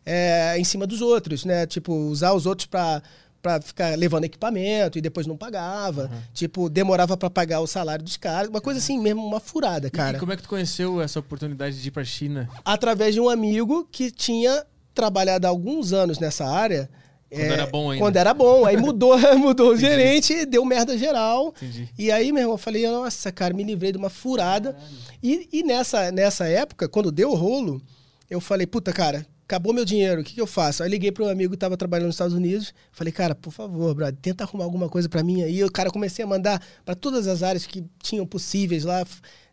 é, 0.08 0.58
em 0.58 0.64
cima 0.64 0.86
dos 0.86 1.02
outros, 1.02 1.44
né? 1.44 1.66
Tipo, 1.66 1.92
usar 1.92 2.32
os 2.32 2.46
outros 2.46 2.66
para 2.66 3.02
para 3.40 3.60
ficar 3.60 3.96
levando 3.96 4.24
equipamento 4.24 4.98
e 4.98 5.00
depois 5.00 5.24
não 5.24 5.36
pagava. 5.36 6.10
Uhum. 6.12 6.20
Tipo, 6.34 6.68
demorava 6.68 7.16
para 7.16 7.30
pagar 7.30 7.60
o 7.60 7.68
salário 7.68 8.04
dos 8.04 8.16
caras. 8.16 8.48
Uma 8.48 8.60
coisa 8.60 8.80
assim 8.80 8.98
mesmo, 8.98 9.24
uma 9.24 9.38
furada, 9.38 9.88
cara. 9.88 10.16
E 10.16 10.20
como 10.20 10.32
é 10.32 10.36
que 10.36 10.42
tu 10.42 10.48
conheceu 10.48 11.00
essa 11.00 11.20
oportunidade 11.20 11.80
de 11.80 11.86
ir 11.86 11.90
pra 11.92 12.04
China? 12.04 12.48
Através 12.64 13.14
de 13.14 13.20
um 13.20 13.28
amigo 13.28 13.88
que 13.92 14.10
tinha 14.10 14.66
trabalhado 14.92 15.46
há 15.46 15.50
alguns 15.50 15.92
anos 15.92 16.18
nessa 16.18 16.44
área. 16.46 16.90
Quando 17.30 17.42
é, 17.42 17.52
era 17.52 17.66
bom 17.66 17.90
ainda. 17.90 18.04
Quando 18.04 18.16
era 18.16 18.34
bom. 18.34 18.64
Aí 18.64 18.76
mudou, 18.76 19.16
mudou 19.38 19.72
o 19.72 19.76
gerente 19.76 20.32
e 20.32 20.44
deu 20.44 20.64
merda 20.64 20.98
geral. 20.98 21.54
Entendi. 21.56 21.88
E 21.96 22.10
aí, 22.10 22.32
meu 22.32 22.42
irmão, 22.42 22.54
eu 22.54 22.58
falei, 22.58 22.90
nossa, 22.90 23.30
cara, 23.30 23.54
me 23.54 23.62
livrei 23.62 23.92
de 23.92 23.98
uma 23.98 24.10
furada. 24.10 24.76
E, 25.22 25.48
e 25.52 25.62
nessa, 25.62 26.10
nessa 26.10 26.48
época, 26.48 26.88
quando 26.88 27.12
deu 27.12 27.30
o 27.30 27.36
rolo, 27.36 27.80
eu 28.28 28.40
falei, 28.40 28.66
puta, 28.66 28.92
cara, 28.92 29.24
acabou 29.48 29.72
meu 29.72 29.84
dinheiro, 29.86 30.20
o 30.20 30.24
que, 30.24 30.34
que 30.34 30.40
eu 30.40 30.46
faço? 30.46 30.82
Aí 30.82 30.90
liguei 30.90 31.10
para 31.10 31.24
um 31.24 31.28
amigo 31.28 31.52
que 31.52 31.56
estava 31.56 31.74
trabalhando 31.74 32.08
nos 32.08 32.16
Estados 32.16 32.34
Unidos, 32.34 32.74
falei, 32.92 33.10
cara, 33.10 33.34
por 33.34 33.50
favor, 33.50 33.94
brother, 33.94 34.18
tenta 34.20 34.44
arrumar 34.44 34.64
alguma 34.64 34.90
coisa 34.90 35.08
para 35.08 35.22
mim 35.22 35.42
aí. 35.42 35.64
o 35.64 35.72
cara 35.72 35.90
comecei 35.90 36.22
a 36.22 36.28
mandar 36.28 36.62
para 36.84 36.94
todas 36.94 37.26
as 37.26 37.42
áreas 37.42 37.64
que 37.64 37.82
tinham 38.02 38.26
possíveis 38.26 38.84
lá, 38.84 39.02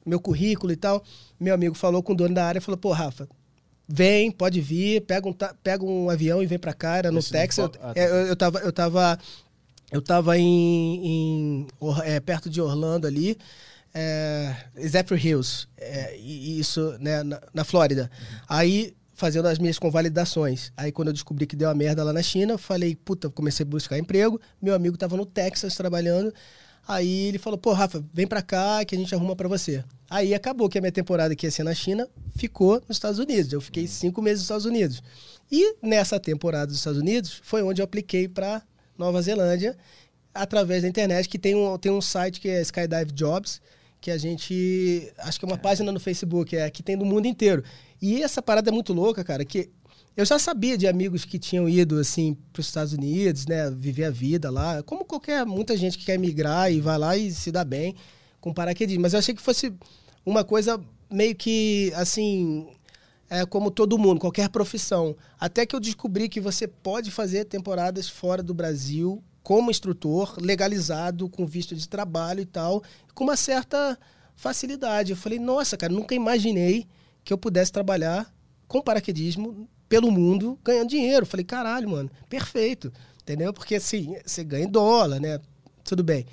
meu 0.05 0.19
currículo 0.19 0.73
e 0.73 0.75
tal. 0.75 1.01
Meu 1.39 1.53
amigo 1.53 1.75
falou 1.75 2.03
com 2.03 2.11
o 2.11 2.15
dono 2.15 2.35
da 2.35 2.45
área, 2.45 2.59
falou, 2.59 2.77
pô, 2.77 2.91
Rafa, 2.91 3.25
vem, 3.87 4.31
pode 4.31 4.59
vir, 4.59 4.99
pega 5.05 5.29
um, 5.29 5.33
pega 5.63 5.85
um 5.85 6.09
avião 6.09 6.43
e 6.43 6.45
vem 6.45 6.59
para 6.59 6.73
cá, 6.73 6.97
era 6.97 7.09
no 7.09 7.19
Esse 7.19 7.31
Texas. 7.31 7.63
Eu, 7.63 7.71
ah, 7.81 7.93
tá. 7.93 8.01
eu, 8.01 8.15
eu, 8.27 8.35
tava, 8.35 8.59
eu 8.59 8.73
tava, 8.73 9.19
eu 9.93 10.01
tava 10.01 10.37
em, 10.37 11.07
em 11.07 11.67
é, 12.03 12.19
perto 12.19 12.49
de 12.49 12.59
Orlando 12.59 13.07
ali, 13.07 13.37
é, 13.93 14.53
Zephyr 14.85 15.25
Hills, 15.25 15.67
é, 15.77 16.17
isso, 16.17 16.97
né, 16.99 17.23
na, 17.23 17.41
na 17.53 17.63
Flórida. 17.63 18.11
Uhum. 18.11 18.37
Aí 18.49 18.93
fazendo 19.15 19.47
as 19.47 19.57
minhas 19.57 19.79
convalidações. 19.79 20.71
Aí 20.77 20.91
quando 20.91 21.07
eu 21.07 21.13
descobri 21.13 21.47
que 21.47 21.55
deu 21.55 21.69
a 21.69 21.73
merda 21.73 22.03
lá 22.03 22.13
na 22.13 22.21
China, 22.21 22.57
falei, 22.57 22.95
puta, 22.95 23.29
comecei 23.29 23.65
a 23.65 23.69
buscar 23.69 23.97
emprego. 23.97 24.39
Meu 24.61 24.75
amigo 24.75 24.95
estava 24.95 25.17
no 25.17 25.25
Texas 25.25 25.75
trabalhando. 25.75 26.31
Aí 26.87 27.29
ele 27.29 27.39
falou, 27.39 27.57
pô, 27.57 27.73
Rafa, 27.73 28.03
vem 28.13 28.27
pra 28.27 28.43
cá 28.43 28.85
que 28.85 28.93
a 28.93 28.97
gente 28.97 29.15
arruma 29.15 29.35
pra 29.35 29.47
você. 29.47 29.83
Aí 30.07 30.35
acabou 30.35 30.69
que 30.69 30.77
a 30.77 30.81
minha 30.81 30.91
temporada 30.91 31.35
que 31.35 31.47
ia 31.47 31.51
ser 31.51 31.63
na 31.63 31.73
China 31.73 32.07
ficou 32.35 32.75
nos 32.87 32.97
Estados 32.97 33.17
Unidos. 33.17 33.51
Eu 33.51 33.61
fiquei 33.61 33.87
cinco 33.87 34.21
meses 34.21 34.39
nos 34.39 34.43
Estados 34.43 34.65
Unidos. 34.65 35.01
E 35.51 35.75
nessa 35.81 36.19
temporada 36.19 36.67
dos 36.67 36.77
Estados 36.77 36.99
Unidos 36.99 37.41
foi 37.43 37.63
onde 37.63 37.81
eu 37.81 37.85
apliquei 37.85 38.27
para 38.27 38.61
Nova 38.97 39.21
Zelândia 39.21 39.75
através 40.33 40.83
da 40.83 40.89
internet, 40.89 41.29
que 41.29 41.39
tem 41.39 41.55
um, 41.55 41.77
tem 41.77 41.91
um 41.91 42.01
site 42.01 42.41
que 42.41 42.49
é 42.49 42.61
Skydive 42.61 43.13
Jobs, 43.13 43.61
que 44.01 44.11
a 44.11 44.17
gente. 44.17 45.11
Acho 45.19 45.39
que 45.39 45.45
é 45.45 45.47
uma 45.47 45.57
página 45.57 45.91
no 45.91 45.99
Facebook, 45.99 46.55
é 46.55 46.69
que 46.69 46.83
tem 46.83 46.97
do 46.97 47.05
mundo 47.05 47.25
inteiro. 47.25 47.63
E 48.01 48.21
essa 48.21 48.41
parada 48.41 48.69
é 48.69 48.73
muito 48.73 48.93
louca, 48.93 49.23
cara, 49.23 49.43
que 49.45 49.69
eu 50.15 50.25
já 50.25 50.39
sabia 50.39 50.77
de 50.77 50.87
amigos 50.87 51.25
que 51.25 51.37
tinham 51.37 51.67
ido 51.67 51.97
assim 51.99 52.37
para 52.53 52.61
os 52.61 52.67
Estados 52.67 52.93
Unidos, 52.93 53.45
né, 53.45 53.69
viver 53.69 54.05
a 54.05 54.09
vida 54.09 54.49
lá, 54.49 54.81
como 54.83 55.03
qualquer 55.03 55.45
muita 55.45 55.75
gente 55.75 55.97
que 55.97 56.05
quer 56.05 56.17
migrar 56.17 56.71
e 56.71 56.79
vai 56.79 56.97
lá 56.97 57.17
e 57.17 57.31
se 57.31 57.51
dá 57.51 57.65
bem 57.65 57.95
com 58.39 58.53
paraquedismo, 58.53 59.01
mas 59.01 59.13
eu 59.13 59.19
achei 59.19 59.35
que 59.35 59.41
fosse 59.41 59.73
uma 60.25 60.43
coisa 60.43 60.79
meio 61.11 61.35
que 61.35 61.91
assim, 61.95 62.67
é 63.29 63.45
como 63.45 63.71
todo 63.71 63.97
mundo, 63.97 64.19
qualquer 64.19 64.49
profissão. 64.49 65.15
Até 65.39 65.65
que 65.65 65.75
eu 65.75 65.79
descobri 65.79 66.29
que 66.29 66.39
você 66.39 66.67
pode 66.67 67.11
fazer 67.11 67.45
temporadas 67.45 68.07
fora 68.07 68.41
do 68.41 68.53
Brasil 68.53 69.23
como 69.43 69.69
instrutor, 69.69 70.37
legalizado, 70.41 71.29
com 71.29 71.45
visto 71.45 71.75
de 71.75 71.87
trabalho 71.87 72.41
e 72.41 72.45
tal, 72.45 72.81
com 73.13 73.23
uma 73.25 73.37
certa 73.37 73.97
facilidade. 74.35 75.11
Eu 75.11 75.17
falei, 75.17 75.37
nossa, 75.37 75.77
cara, 75.77 75.93
nunca 75.93 76.15
imaginei 76.15 76.87
que 77.25 77.33
eu 77.33 77.37
pudesse 77.37 77.71
trabalhar 77.71 78.31
com 78.67 78.81
paraquedismo 78.81 79.67
pelo 79.89 80.11
mundo 80.11 80.57
ganhando 80.63 80.89
dinheiro. 80.89 81.25
Falei, 81.25 81.43
caralho, 81.43 81.89
mano, 81.89 82.09
perfeito. 82.29 82.93
Entendeu? 83.21 83.51
Porque 83.51 83.75
assim, 83.75 84.15
você 84.23 84.43
ganha 84.43 84.65
em 84.65 84.69
dólar, 84.69 85.19
né? 85.19 85.39
Tudo 85.83 86.03
bem. 86.03 86.25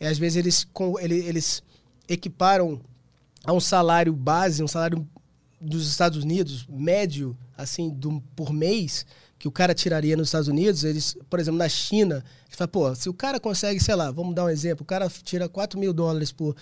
E 0.00 0.06
às 0.06 0.18
vezes 0.18 0.36
eles, 0.36 0.64
com, 0.64 0.98
eles, 0.98 1.62
equiparam 2.08 2.80
a 3.44 3.52
um 3.52 3.60
salário 3.60 4.12
base, 4.12 4.62
um 4.62 4.68
salário 4.68 5.08
dos 5.60 5.88
Estados 5.88 6.24
Unidos, 6.24 6.66
médio, 6.68 7.38
assim, 7.56 7.88
do, 7.88 8.20
por 8.34 8.52
mês, 8.52 9.06
que 9.38 9.46
o 9.46 9.52
cara 9.52 9.72
tiraria 9.72 10.16
nos 10.16 10.28
Estados 10.28 10.48
Unidos, 10.48 10.82
eles, 10.82 11.16
por 11.30 11.38
exemplo, 11.38 11.58
na 11.58 11.68
China, 11.68 12.24
eles 12.46 12.56
falam, 12.56 12.70
pô, 12.70 12.94
se 12.96 13.08
o 13.08 13.14
cara 13.14 13.38
consegue, 13.38 13.78
sei 13.78 13.94
lá, 13.94 14.10
vamos 14.10 14.34
dar 14.34 14.44
um 14.44 14.48
exemplo, 14.48 14.82
o 14.82 14.86
cara 14.86 15.08
tira 15.08 15.48
4 15.48 15.78
mil 15.78 15.92
dólares 15.92 16.32
por, 16.32 16.56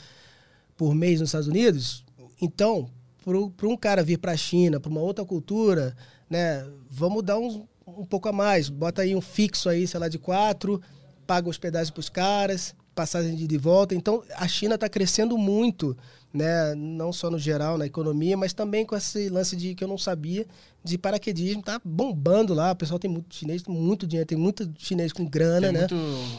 por 0.77 0.95
mês 0.95 1.21
nos 1.21 1.31
Estados 1.31 1.49
Unidos, 1.49 2.05
então, 2.41 2.91
para 3.25 3.69
um 3.69 3.77
cara 3.77 4.03
vir 4.03 4.19
para 4.19 4.33
a 4.33 4.37
China, 4.37 4.81
para 4.81 4.91
uma 4.91 5.01
outra 5.01 5.25
cultura, 5.25 5.97
né? 6.29 6.67
Vamos 6.91 7.23
dar 7.23 7.39
um, 7.39 7.67
um 7.87 8.05
pouco 8.05 8.29
a 8.29 8.33
mais. 8.33 8.69
Bota 8.69 9.03
aí 9.03 9.15
um 9.15 9.21
fixo 9.21 9.69
aí, 9.69 9.87
sei 9.87 10.01
lá, 10.01 10.09
de 10.09 10.19
quatro, 10.19 10.81
paga 11.27 11.49
hospedagem 11.49 11.93
para 11.93 12.01
os 12.01 12.09
caras, 12.09 12.75
passagem 12.95 13.35
de, 13.35 13.47
de 13.47 13.59
volta. 13.59 13.95
Então, 13.95 14.23
a 14.37 14.49
China 14.49 14.75
está 14.75 14.89
crescendo 14.89 15.37
muito 15.37 15.97
né? 16.33 16.75
Não 16.75 17.13
só 17.13 17.31
no 17.31 17.39
geral, 17.39 17.77
na 17.77 17.87
economia, 17.87 18.37
mas 18.37 18.53
também 18.53 18.85
com 18.87 18.97
esse 18.97 19.29
lance 19.29 19.57
de 19.57 19.75
que 19.75 19.83
eu 19.83 19.89
não 19.89 19.99
sabia 19.99 20.47
de 20.83 20.97
paraquedismo, 20.97 21.63
tá 21.63 21.81
bombando 21.85 22.55
lá. 22.55 22.73
O 22.73 22.77
pessoal 22.77 22.99
tem 22.99 23.11
muito 23.11 23.35
chinês, 23.35 23.63
muito 23.65 24.07
dinheiro, 24.07 24.27
tem 24.27 24.39
muito 24.39 24.71
chinês 24.79 25.13
com 25.13 25.27
grana, 25.27 25.67
tem 25.69 25.73
né? 25.73 25.81
Muito, 25.81 25.95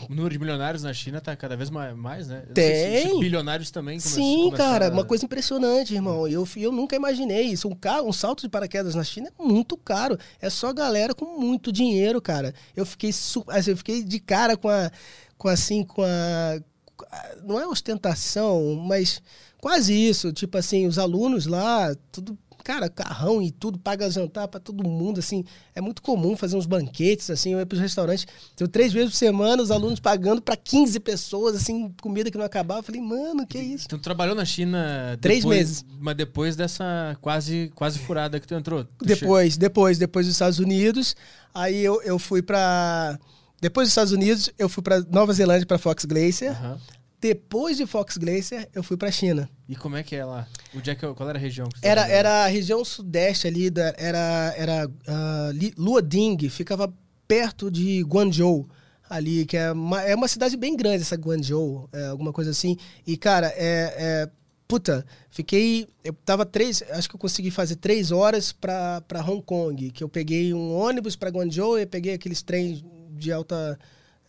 o 0.10 0.16
número 0.16 0.30
de 0.30 0.40
milionários 0.40 0.82
na 0.82 0.94
China 0.94 1.22
tá 1.22 1.36
cada 1.36 1.56
vez 1.56 1.70
mais, 1.70 2.28
né? 2.28 2.44
Tem. 2.54 3.04
Se, 3.04 3.10
se 3.10 3.20
bilionários 3.20 3.70
também. 3.70 4.00
Sim, 4.00 4.52
cara, 4.56 4.88
a... 4.88 4.92
uma 4.92 5.06
coisa 5.06 5.26
impressionante, 5.26 5.94
irmão. 5.94 6.28
Eu, 6.28 6.48
eu 6.58 6.72
nunca 6.72 6.96
imaginei 6.96 7.44
isso. 7.44 7.68
Um, 7.68 7.76
carro, 7.76 8.08
um 8.08 8.14
salto 8.14 8.42
de 8.42 8.50
paraquedas 8.50 8.96
na 8.96 9.04
China 9.04 9.30
é 9.38 9.44
muito 9.44 9.78
caro. 9.78 10.18
É 10.40 10.50
só 10.50 10.74
galera 10.74 11.14
com 11.14 11.40
muito 11.40 11.72
dinheiro, 11.72 12.20
cara. 12.22 12.54
Eu 12.76 12.86
fiquei, 12.86 13.12
assim, 13.12 13.72
eu 13.72 13.78
fiquei 13.78 14.04
de 14.04 14.20
cara 14.20 14.58
com 14.58 14.70
a, 14.70 14.90
com 15.38 15.50
assim, 15.50 15.84
com 15.84 16.02
a, 16.02 16.60
não 17.44 17.60
é 17.60 17.68
ostentação, 17.68 18.76
mas 18.76 19.22
Quase 19.62 19.94
isso, 19.94 20.34
tipo 20.34 20.58
assim, 20.58 20.88
os 20.88 20.98
alunos 20.98 21.46
lá, 21.46 21.96
tudo, 22.12 22.36
cara, 22.64 22.90
carrão 22.90 23.40
e 23.40 23.52
tudo, 23.52 23.78
paga 23.78 24.10
jantar 24.10 24.48
para 24.48 24.60
todo 24.60 24.84
mundo, 24.84 25.20
assim. 25.20 25.46
É 25.76 25.80
muito 25.80 26.02
comum 26.02 26.36
fazer 26.36 26.58
uns 26.58 26.66
banquetes, 26.66 27.30
assim, 27.30 27.54
eu 27.54 27.60
ia 27.60 27.66
pros 27.66 27.80
restaurantes, 27.80 28.26
então, 28.56 28.68
três 28.68 28.92
vezes 28.92 29.12
por 29.12 29.18
semana, 29.18 29.62
os 29.62 29.70
alunos 29.70 30.00
pagando 30.00 30.42
para 30.42 30.58
15 30.58 31.00
pessoas, 31.02 31.56
assim, 31.56 31.94
comida 32.02 32.32
que 32.32 32.40
não 32.40 32.46
acabava. 32.46 32.80
Eu 32.80 32.84
falei, 32.84 33.02
mano, 33.02 33.46
que 33.46 33.56
é 33.56 33.64
isso? 33.64 33.86
Então, 33.86 34.00
tu 34.00 34.02
trabalhou 34.02 34.34
na 34.34 34.46
China... 34.46 35.16
Três 35.22 35.42
depois, 35.42 35.58
meses. 35.58 35.86
Mas 36.00 36.16
depois 36.16 36.56
dessa 36.56 37.16
quase, 37.22 37.72
quase 37.76 38.00
furada 38.00 38.40
que 38.40 38.48
tu 38.48 38.56
entrou? 38.56 38.84
Tu 38.84 39.06
depois, 39.06 39.58
depois, 39.58 40.00
depois 40.00 40.26
dos 40.26 40.34
Estados 40.34 40.58
Unidos, 40.58 41.16
aí 41.54 41.80
eu, 41.84 42.02
eu 42.02 42.18
fui 42.18 42.42
para... 42.42 43.20
Depois 43.62 43.86
dos 43.86 43.92
Estados 43.92 44.12
Unidos, 44.12 44.50
eu 44.58 44.68
fui 44.68 44.82
para 44.82 45.02
Nova 45.02 45.32
Zelândia, 45.34 45.68
para 45.68 45.78
Fox 45.78 46.04
Glacier. 46.04 46.60
Uhum. 46.64 46.78
Depois 47.22 47.78
de 47.78 47.86
Fox 47.86 48.18
Glacier, 48.18 48.68
eu 48.74 48.82
fui 48.82 48.98
para 48.98 49.12
China. 49.12 49.48
E 49.70 49.76
como 49.76 49.96
é 49.96 50.02
que 50.02 50.16
é 50.16 50.26
lá? 50.26 50.48
O 50.74 50.82
Jack, 50.82 51.00
qual 51.14 51.30
era 51.30 51.38
a 51.38 51.42
região? 51.42 51.70
era, 51.84 52.08
era 52.08 52.46
a 52.46 52.48
região 52.48 52.84
sudeste 52.84 53.48
ali, 53.48 53.70
da, 53.70 53.94
era, 53.96 54.54
era 54.58 54.88
uh, 54.88 55.72
Luoding, 55.78 56.50
ficava 56.50 56.92
perto 57.28 57.70
de 57.70 58.02
Guangzhou 58.02 58.68
ali, 59.08 59.46
que 59.46 59.56
é 59.56 59.72
uma, 59.72 60.02
é 60.02 60.16
uma 60.16 60.28
cidade 60.28 60.58
bem 60.58 60.76
grande, 60.76 61.04
essa 61.04 61.16
Guangzhou, 61.16 61.88
é, 61.94 62.08
alguma 62.08 62.34
coisa 62.34 62.50
assim. 62.50 62.76
E, 63.06 63.16
cara, 63.16 63.54
é, 63.56 63.94
é, 63.98 64.30
Puta, 64.72 65.06
fiquei. 65.30 65.86
Eu 66.02 66.14
tava 66.14 66.46
três. 66.46 66.82
Acho 66.92 67.10
que 67.10 67.16
eu 67.16 67.20
consegui 67.20 67.52
fazer 67.52 67.76
três 67.76 68.10
horas 68.10 68.54
para 68.54 69.04
Hong 69.28 69.42
Kong. 69.44 69.92
Que 69.92 70.02
eu 70.02 70.08
peguei 70.08 70.54
um 70.54 70.74
ônibus 70.74 71.14
para 71.18 71.30
Guangzhou 71.30 71.78
e 71.78 71.86
peguei 71.86 72.14
aqueles 72.14 72.42
trens 72.42 72.82
de 73.10 73.34
alta 73.34 73.78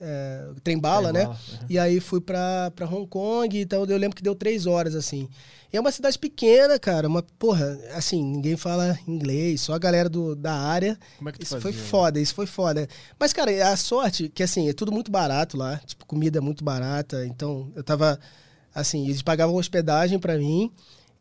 é, 0.05 0.49
trem 0.65 0.77
bala, 0.79 1.13
né? 1.13 1.27
Uhum. 1.27 1.37
E 1.71 1.79
aí 1.79 2.01
fui 2.01 2.21
pra, 2.21 2.73
pra 2.75 2.87
Hong 2.87 3.07
Kong, 3.07 3.61
então 3.61 3.85
eu 3.85 3.97
lembro 3.97 4.17
que 4.17 4.23
deu 4.23 4.35
três 4.35 4.67
horas, 4.67 4.97
assim. 4.97 5.29
E 5.73 5.77
é 5.77 5.81
uma 5.81 5.93
cidade 5.93 6.19
pequena, 6.19 6.77
cara, 6.79 7.07
uma, 7.07 7.23
porra, 7.39 7.79
assim, 7.95 8.23
ninguém 8.23 8.57
fala 8.57 8.99
inglês, 9.07 9.61
só 9.61 9.75
a 9.75 9.79
galera 9.79 10.09
do, 10.09 10.35
da 10.35 10.53
área. 10.53 10.99
Como 11.17 11.29
é 11.29 11.33
que 11.33 11.39
tu 11.39 11.43
Isso 11.45 11.55
fazia? 11.55 11.73
foi 11.73 11.73
foda, 11.73 12.21
isso 12.21 12.35
foi 12.35 12.47
foda. 12.47 12.89
Mas, 13.19 13.33
cara, 13.33 13.69
a 13.69 13.77
sorte 13.77 14.29
que, 14.29 14.43
assim, 14.43 14.69
é 14.69 14.73
tudo 14.73 14.91
muito 14.91 15.11
barato 15.11 15.57
lá, 15.57 15.79
tipo, 15.87 16.05
comida 16.05 16.39
é 16.39 16.41
muito 16.41 16.65
barata, 16.65 17.25
então 17.25 17.71
eu 17.77 17.85
tava, 17.85 18.19
assim, 18.75 19.05
eles 19.05 19.23
pagavam 19.23 19.55
hospedagem 19.55 20.19
para 20.19 20.37
mim 20.37 20.71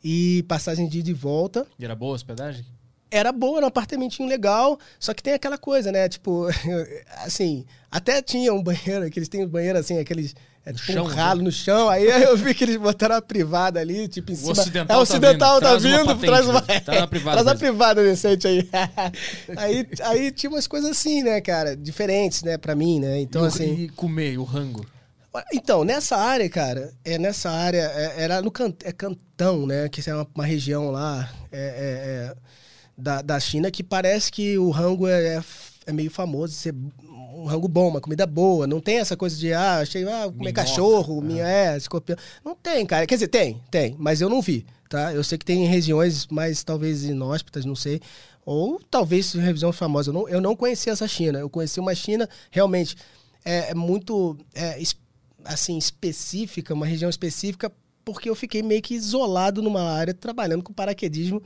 e 0.04 0.44
passagem 0.48 0.90
de 0.90 1.00
ida 1.00 1.12
e 1.12 1.14
volta. 1.14 1.68
E 1.78 1.86
era 1.86 1.96
boa 1.96 2.14
a 2.14 2.16
hospedagem? 2.16 2.66
Era 3.12 3.32
boa, 3.34 3.57
era 3.57 3.66
um 3.66 3.68
apartamentinho 3.68 4.28
legal, 4.28 4.80
só 4.97 5.14
que 5.14 5.22
tem 5.22 5.34
aquela 5.34 5.57
coisa, 5.57 5.91
né? 5.91 6.07
Tipo, 6.07 6.47
assim, 7.26 7.66
até 7.91 8.22
tinha 8.22 8.53
um 8.53 8.64
banheiro, 8.64 9.09
que 9.12 9.20
eles 9.20 9.28
têm 9.28 9.43
um 9.43 9.47
banheiro 9.47 9.78
assim, 9.78 9.99
aqueles. 9.99 10.34
É, 10.64 10.72
tipo 10.72 10.91
chão, 10.91 11.05
um 11.05 11.07
ralo 11.07 11.39
né? 11.39 11.45
no 11.45 11.51
chão, 11.51 11.89
aí 11.89 12.05
eu 12.24 12.38
vi 12.38 12.53
que 12.53 12.64
eles 12.64 12.78
botaram 12.78 13.16
a 13.16 13.22
privada 13.22 13.80
ali, 13.80 14.07
tipo, 14.07 14.32
em 14.32 14.36
cima. 14.36 14.49
O 14.49 14.51
ocidental, 14.51 14.95
é, 14.95 14.99
o 14.99 15.01
ocidental 15.01 15.59
tá 15.59 15.76
vindo, 15.76 16.05
tá 16.05 16.14
vindo 16.14 16.26
traz 16.26 16.47
uma. 16.47 16.62
Tá 16.62 16.99
na 17.01 17.07
privada. 17.07 17.41
traz 17.41 17.47
a 17.47 17.55
privada 17.59 18.03
decente 18.03 18.47
aí. 18.47 18.70
aí. 19.57 19.88
Aí 20.03 20.32
tinha 20.32 20.49
umas 20.49 20.68
coisas 20.68 20.91
assim, 20.91 21.24
né, 21.24 21.41
cara, 21.41 21.76
diferentes, 21.76 22.43
né, 22.43 22.57
pra 22.57 22.76
mim, 22.76 22.99
né? 22.99 23.20
Então, 23.20 23.43
e 23.43 23.47
assim. 23.47 23.74
E 23.74 23.89
comer, 23.89 24.38
o 24.38 24.43
rango. 24.43 24.86
Então, 25.53 25.84
nessa 25.84 26.18
área, 26.18 26.47
cara, 26.49 26.93
é 27.05 27.18
nessa 27.18 27.49
área, 27.49 27.89
é, 27.95 28.24
era 28.24 28.41
no 28.41 28.51
can, 28.51 28.74
é 28.84 28.91
Cantão, 28.91 29.66
né? 29.66 29.89
Que 29.89 30.07
é 30.07 30.14
uma, 30.14 30.28
uma 30.36 30.45
região 30.45 30.91
lá. 30.91 31.28
é, 31.51 31.57
é, 31.57 32.36
é 32.38 32.51
da, 32.98 33.22
da 33.22 33.39
China 33.39 33.72
que 33.72 33.84
parece 33.84 34.32
que 34.32 34.58
o 34.58 34.70
rango 34.70 35.08
é, 35.08 35.38
é, 35.38 35.44
é 35.88 35.92
meio 35.94 36.12
famoso, 36.12 36.54
ser 36.54 36.76
um 37.34 37.46
rango 37.46 37.68
bom, 37.68 37.89
uma 37.89 38.02
comida 38.02 38.26
boa. 38.26 38.68
Não 38.68 38.80
tem 38.80 39.00
essa 39.00 39.18
coisa 39.18 39.36
de, 39.38 39.54
ah, 39.54 39.80
achei, 39.80 40.04
ah, 40.04 40.24
comer 40.26 40.36
Minhoca. 40.38 40.54
cachorro, 40.54 41.20
é. 41.20 41.26
minha, 41.26 41.48
é, 41.48 41.78
escorpião. 41.78 42.18
Não 42.44 42.56
tem, 42.56 42.86
cara. 42.86 43.08
Quer 43.08 43.16
dizer, 43.16 43.28
tem, 43.28 43.62
tem, 43.70 43.96
mas 43.98 44.22
eu 44.22 44.30
não 44.30 44.42
vi, 44.42 44.66
tá? 44.89 45.14
Eu 45.14 45.24
sei 45.24 45.38
que 45.38 45.46
tem 45.46 45.66
regiões 45.66 46.28
mais, 46.28 46.64
talvez, 46.64 47.04
inóspitas, 47.04 47.66
não 47.66 47.76
sei. 47.76 48.02
Ou 48.46 48.80
talvez 48.89 49.34
região 49.34 49.72
famosa. 49.72 50.10
Eu 50.10 50.14
não, 50.14 50.30
eu 50.30 50.42
não 50.42 50.56
conheci 50.56 50.89
essa 50.89 51.08
China. 51.08 51.39
Eu 51.39 51.50
conheci 51.50 51.80
uma 51.80 51.96
China 51.96 52.28
realmente 52.50 52.96
é, 53.46 53.72
é 53.72 53.74
muito, 53.74 54.38
é, 54.54 54.82
assim, 55.46 55.78
específica, 55.78 56.74
uma 56.74 56.86
região 56.86 57.09
específica, 57.09 57.72
porque 58.04 58.30
eu 58.30 58.36
fiquei 58.36 58.63
meio 58.63 58.82
que 58.82 58.96
isolado 58.96 59.62
numa 59.62 59.82
área 59.82 60.13
trabalhando 60.13 60.63
com 60.63 60.74
paraquedismo 60.74 61.42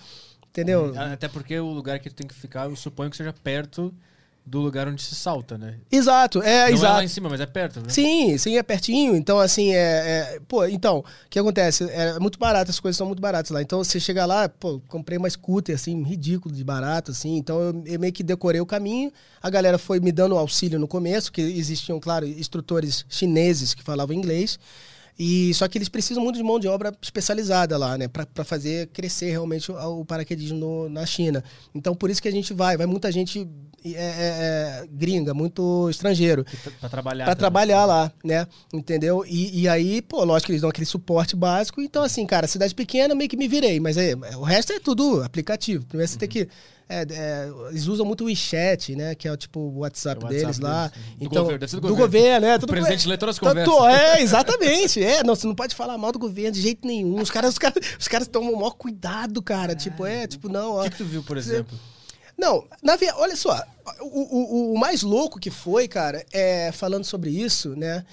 Entendeu? 0.56 0.86
Uhum. 0.86 1.14
Até 1.14 1.28
porque 1.28 1.60
o 1.60 1.70
lugar 1.70 2.00
que 2.00 2.10
tu 2.10 2.16
tem 2.16 2.26
que 2.26 2.34
ficar, 2.34 2.70
eu 2.70 2.76
suponho 2.78 3.12
que 3.12 3.18
seja 3.18 3.34
perto 3.34 3.94
do 4.46 4.62
lugar 4.62 4.88
onde 4.88 5.02
se 5.02 5.14
salta, 5.14 5.58
né? 5.58 5.80
Exato, 5.92 6.42
é, 6.42 6.68
Não 6.68 6.76
exato. 6.76 6.94
é 6.94 6.96
lá 6.98 7.04
em 7.04 7.08
cima, 7.10 7.28
mas 7.30 7.42
é 7.42 7.46
perto, 7.46 7.82
né? 7.82 7.88
Sim, 7.90 8.38
sim, 8.38 8.58
é 8.58 8.64
pertinho. 8.64 9.18
Então, 9.18 9.38
assim, 9.38 9.74
é. 9.74 10.38
é 10.38 10.40
pô, 10.48 10.66
então, 10.66 11.00
o 11.00 11.30
que 11.30 11.38
acontece? 11.38 11.84
É 11.92 12.18
muito 12.20 12.40
barato, 12.40 12.72
as 12.72 12.80
coisas 12.80 12.96
são 12.96 13.06
muito 13.06 13.20
baratas 13.20 13.52
lá. 13.52 13.62
Então, 13.62 13.84
você 13.84 14.00
chega 14.00 14.26
lá, 14.26 14.48
pô, 14.48 14.80
comprei 14.88 15.18
uma 15.18 15.30
scooter, 15.30 15.76
assim, 15.76 16.02
ridículo 16.04 16.56
de 16.56 16.64
barato, 16.64 17.12
assim. 17.12 17.36
Então, 17.36 17.60
eu, 17.60 17.84
eu, 17.86 18.00
meio 18.00 18.14
que 18.14 18.24
decorei 18.24 18.62
o 18.62 18.66
caminho. 18.66 19.12
A 19.42 19.50
galera 19.50 19.78
foi 19.78 20.00
me 20.00 20.12
dando 20.12 20.38
auxílio 20.38 20.80
no 20.80 20.88
começo, 20.88 21.34
que 21.34 21.42
existiam, 21.42 22.00
claro, 22.00 22.26
instrutores 22.26 23.06
chineses 23.10 23.74
que 23.74 23.84
falavam 23.84 24.16
inglês. 24.16 24.58
E 25.18 25.54
só 25.54 25.68
que 25.68 25.78
eles 25.78 25.88
precisam 25.88 26.22
muito 26.22 26.36
de 26.36 26.44
mão 26.44 26.60
de 26.60 26.68
obra 26.68 26.94
especializada 27.02 27.78
lá, 27.78 27.98
né, 27.98 28.08
para 28.08 28.44
fazer 28.44 28.88
crescer 28.88 29.30
realmente 29.32 29.72
o, 29.72 30.02
o 30.02 30.06
paraquedismo 30.06 30.58
no, 30.58 30.90
na 30.90 31.06
China. 31.06 31.44
Então 31.74 31.96
por 31.96 32.10
isso 32.10 32.22
que 32.22 32.28
a 32.28 32.32
gente 32.32 32.54
vai, 32.54 32.76
vai 32.76 32.86
muita 32.86 33.12
gente 33.12 33.48
é, 33.86 33.92
é, 33.92 34.84
é 34.84 34.88
gringa, 34.90 35.34
muito 35.34 35.90
estrangeiro. 35.90 36.46
Para 36.80 36.90
trabalhar. 36.90 37.26
Para 37.26 37.36
trabalhar 37.36 37.86
lá, 37.86 38.12
né? 38.24 38.48
Entendeu? 38.74 39.24
E, 39.28 39.62
e, 39.62 39.70
aí, 39.70 40.02
pô, 40.02 40.24
lógico 40.24 40.48
que 40.48 40.52
eles 40.54 40.62
dão 40.62 40.70
aquele 40.70 40.86
suporte 40.86 41.36
básico. 41.36 41.82
Então, 41.82 42.04
assim, 42.04 42.26
cara, 42.26 42.48
cidade 42.48 42.74
pequena, 42.74 43.14
meio 43.14 43.30
que 43.30 43.38
me 43.38 43.48
virei. 43.48 43.80
Mas 43.80 43.98
aí, 43.98 44.16
o 44.16 44.44
resto 44.44 44.74
é 44.74 44.80
tudo 44.80 45.22
aplicativo. 45.24 45.86
Primeiro 45.86 46.10
você 46.10 46.16
uhum. 46.16 46.20
tem 46.20 46.30
que 46.30 46.50
é, 46.88 47.06
é, 47.10 47.52
eles 47.70 47.88
usam 47.88 48.06
muito 48.06 48.22
o 48.22 48.28
WeChat, 48.28 48.96
né? 48.96 49.16
Que 49.16 49.28
é 49.28 49.32
o 49.32 49.38
tipo 49.38 49.60
o 49.60 49.80
WhatsApp, 49.80 50.22
é 50.22 50.24
o 50.24 50.28
WhatsApp 50.28 50.44
deles, 50.44 50.60
lá. 50.60 50.88
Deles. 50.88 51.06
Do 51.18 51.26
então, 51.26 51.44
governo, 51.44 51.68
do, 51.68 51.82
do 51.82 51.96
governo, 51.96 52.48
né? 52.48 52.58
Tudo 52.60 52.70
o 52.70 52.74
presidente 52.74 53.08
lê 53.08 53.18
todas 53.18 53.36
as 53.36 53.40
conversas. 53.40 53.74
Tanto, 53.74 53.88
é, 53.88 54.22
exatamente. 54.22 55.04
é, 55.04 55.24
não, 55.24 55.36
você 55.36 55.48
não 55.48 55.56
pode 55.56 55.74
falar 55.74 55.98
mal 55.98 56.12
do 56.12 56.20
governo 56.20 56.52
de 56.52 56.62
jeito 56.62 56.88
nenhum. 56.88 57.20
Os 57.20 57.32
caras, 57.32 57.54
os 57.54 57.58
caras, 57.58 57.84
os 58.00 58.08
caras 58.08 58.28
tomam 58.28 58.54
o 58.54 58.58
maior 58.58 58.72
cuidado, 58.72 59.42
cara. 59.42 59.72
É. 59.72 59.76
Tipo, 59.76 60.06
é, 60.06 60.28
tipo, 60.28 60.48
não. 60.48 60.80
O 60.80 60.84
que, 60.84 60.92
que 60.92 60.98
tu 60.98 61.06
viu, 61.06 61.24
por 61.24 61.38
exemplo? 61.38 61.78
Não, 62.38 62.66
na 62.84 62.98
olha 63.16 63.36
só, 63.36 63.64
o, 64.02 64.72
o, 64.72 64.74
o, 64.74 64.78
mais 64.78 65.02
louco 65.02 65.40
que 65.40 65.50
foi, 65.50 65.88
cara, 65.88 66.26
é 66.34 66.70
falando 66.72 67.06
sobre 67.06 67.30
isso, 67.30 67.76
né? 67.76 68.06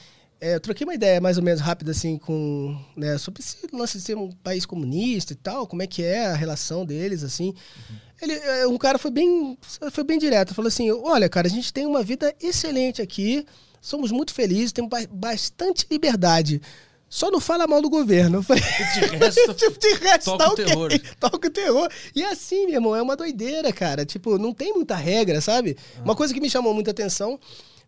É, 0.43 0.57
eu 0.57 0.61
troquei 0.61 0.85
uma 0.85 0.95
ideia 0.95 1.21
mais 1.21 1.37
ou 1.37 1.43
menos 1.45 1.61
rápida 1.61 1.93
assim 1.93 2.19
com, 2.19 2.77
né, 2.97 3.17
sobre 3.17 3.41
esse 3.41 3.59
lance 3.73 3.97
de 3.97 4.03
ser 4.03 4.17
um 4.17 4.29
país 4.29 4.67
comunista 4.67 5.33
e 5.33 5.37
tal, 5.37 5.69
como 5.69 5.83
é 5.83 5.87
que 5.87 6.03
é 6.03 6.27
a 6.27 6.35
relação 6.35 6.85
deles 6.85 7.23
assim. 7.23 7.55
Uhum. 7.89 7.97
Ele, 8.21 8.33
é, 8.33 8.67
um 8.67 8.77
cara 8.77 8.99
foi 8.99 9.13
bem, 9.13 9.57
foi 9.93 10.03
bem 10.03 10.19
direto, 10.19 10.53
falou 10.53 10.67
assim: 10.67 10.91
olha, 10.91 11.29
cara, 11.29 11.47
a 11.47 11.51
gente 11.51 11.73
tem 11.73 11.87
uma 11.87 12.03
vida 12.03 12.35
excelente 12.43 13.01
aqui, 13.01 13.47
somos 13.81 14.11
muito 14.11 14.35
felizes, 14.35 14.73
temos 14.73 14.91
bastante 15.13 15.87
liberdade. 15.89 16.61
Só 17.09 17.31
não 17.31 17.39
fala 17.39 17.69
mal 17.69 17.81
do 17.81 17.91
governo. 17.91 18.43
Falei, 18.43 18.63
de 18.63 19.17
resto, 19.17 19.55
tipo, 19.55 19.79
de 19.79 19.95
resto 19.95 20.25
toca 20.25 20.45
tá 20.45 20.51
o 20.51 20.55
terror. 20.57 20.91
Toca 21.21 21.47
o 21.47 21.51
terror. 21.51 21.89
E 22.17 22.23
é 22.23 22.33
assim, 22.33 22.65
meu 22.67 22.77
irmão, 22.77 22.97
é 22.97 23.03
uma 23.03 23.15
doideira, 23.15 23.71
cara. 23.71 24.05
Tipo, 24.05 24.39
não 24.39 24.53
tem 24.53 24.73
muita 24.73 24.97
regra, 24.97 25.41
sabe? 25.41 25.77
Ah. 25.99 26.03
Uma 26.05 26.17
coisa 26.17 26.35
que 26.35 26.41
me 26.41 26.51
chamou 26.51 26.73
muita 26.73 26.91
atenção 26.91 27.39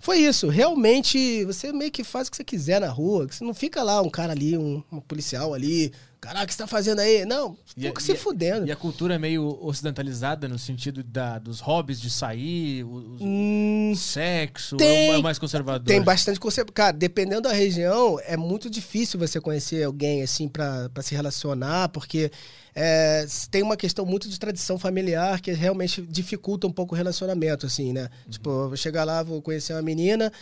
foi 0.04 0.18
isso. 0.18 0.50
Realmente, 0.50 1.46
você 1.46 1.72
meio 1.72 1.90
que 1.90 2.04
faz 2.04 2.28
o 2.28 2.30
que 2.30 2.36
você 2.36 2.44
quiser 2.44 2.78
na 2.78 2.90
rua. 2.90 3.26
Você 3.26 3.42
não 3.42 3.54
fica 3.54 3.82
lá 3.82 4.02
um 4.02 4.10
cara 4.10 4.32
ali, 4.32 4.54
um, 4.54 4.82
um 4.92 5.00
policial 5.00 5.54
ali, 5.54 5.92
Caraca, 6.24 6.44
o 6.44 6.46
que 6.46 6.54
você 6.54 6.62
tá 6.62 6.66
fazendo 6.66 7.00
aí? 7.00 7.26
Não, 7.26 7.54
fica 7.76 8.00
se 8.00 8.14
fudendo. 8.14 8.66
E 8.66 8.72
a 8.72 8.76
cultura 8.76 9.14
é 9.14 9.18
meio 9.18 9.58
ocidentalizada 9.62 10.48
no 10.48 10.58
sentido 10.58 11.02
da, 11.02 11.38
dos 11.38 11.60
hobbies 11.60 12.00
de 12.00 12.08
sair, 12.08 12.82
o, 12.82 13.18
hum, 13.20 13.92
sexo, 13.94 14.78
tem, 14.78 15.10
é 15.10 15.18
mais 15.18 15.38
conservador? 15.38 15.86
Tem 15.86 16.00
bastante 16.00 16.40
conservador. 16.40 16.72
Cara, 16.72 16.92
dependendo 16.92 17.42
da 17.42 17.52
região, 17.52 18.18
é 18.24 18.38
muito 18.38 18.70
difícil 18.70 19.20
você 19.20 19.38
conhecer 19.38 19.82
alguém 19.84 20.22
assim 20.22 20.48
para 20.48 20.90
se 21.02 21.14
relacionar, 21.14 21.90
porque 21.90 22.30
é, 22.74 23.26
tem 23.50 23.62
uma 23.62 23.76
questão 23.76 24.06
muito 24.06 24.26
de 24.26 24.40
tradição 24.40 24.78
familiar 24.78 25.42
que 25.42 25.52
realmente 25.52 26.00
dificulta 26.02 26.66
um 26.66 26.72
pouco 26.72 26.94
o 26.94 26.96
relacionamento, 26.96 27.66
assim, 27.66 27.92
né? 27.92 28.08
Uhum. 28.24 28.30
Tipo, 28.30 28.50
eu 28.50 28.68
vou 28.68 28.76
chegar 28.76 29.04
lá, 29.04 29.22
vou 29.22 29.42
conhecer 29.42 29.74
uma 29.74 29.82
menina 29.82 30.32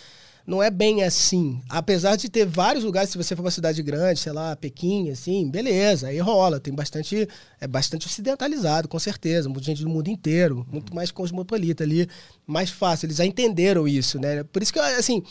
não 0.46 0.62
é 0.62 0.70
bem 0.70 1.02
assim. 1.04 1.60
Apesar 1.68 2.16
de 2.16 2.28
ter 2.28 2.44
vários 2.46 2.84
lugares, 2.84 3.10
se 3.10 3.18
você 3.18 3.36
for 3.36 3.42
uma 3.42 3.50
cidade 3.50 3.82
grande, 3.82 4.20
sei 4.20 4.32
lá, 4.32 4.56
Pequim, 4.56 5.10
assim, 5.10 5.48
beleza, 5.48 6.08
aí 6.08 6.18
rola. 6.18 6.58
Tem 6.58 6.74
bastante, 6.74 7.28
é 7.60 7.66
bastante 7.66 8.06
ocidentalizado, 8.06 8.88
com 8.88 8.98
certeza. 8.98 9.48
Muita 9.48 9.64
gente 9.66 9.82
do 9.82 9.88
mundo 9.88 10.08
inteiro, 10.08 10.66
muito 10.70 10.94
mais 10.94 11.10
cosmopolita 11.10 11.84
ali, 11.84 12.08
mais 12.46 12.70
fácil. 12.70 13.06
Eles 13.06 13.16
já 13.16 13.24
entenderam 13.24 13.86
isso, 13.86 14.18
né? 14.18 14.42
Por 14.44 14.62
isso 14.62 14.72
que, 14.72 14.78
assim, 14.78 15.22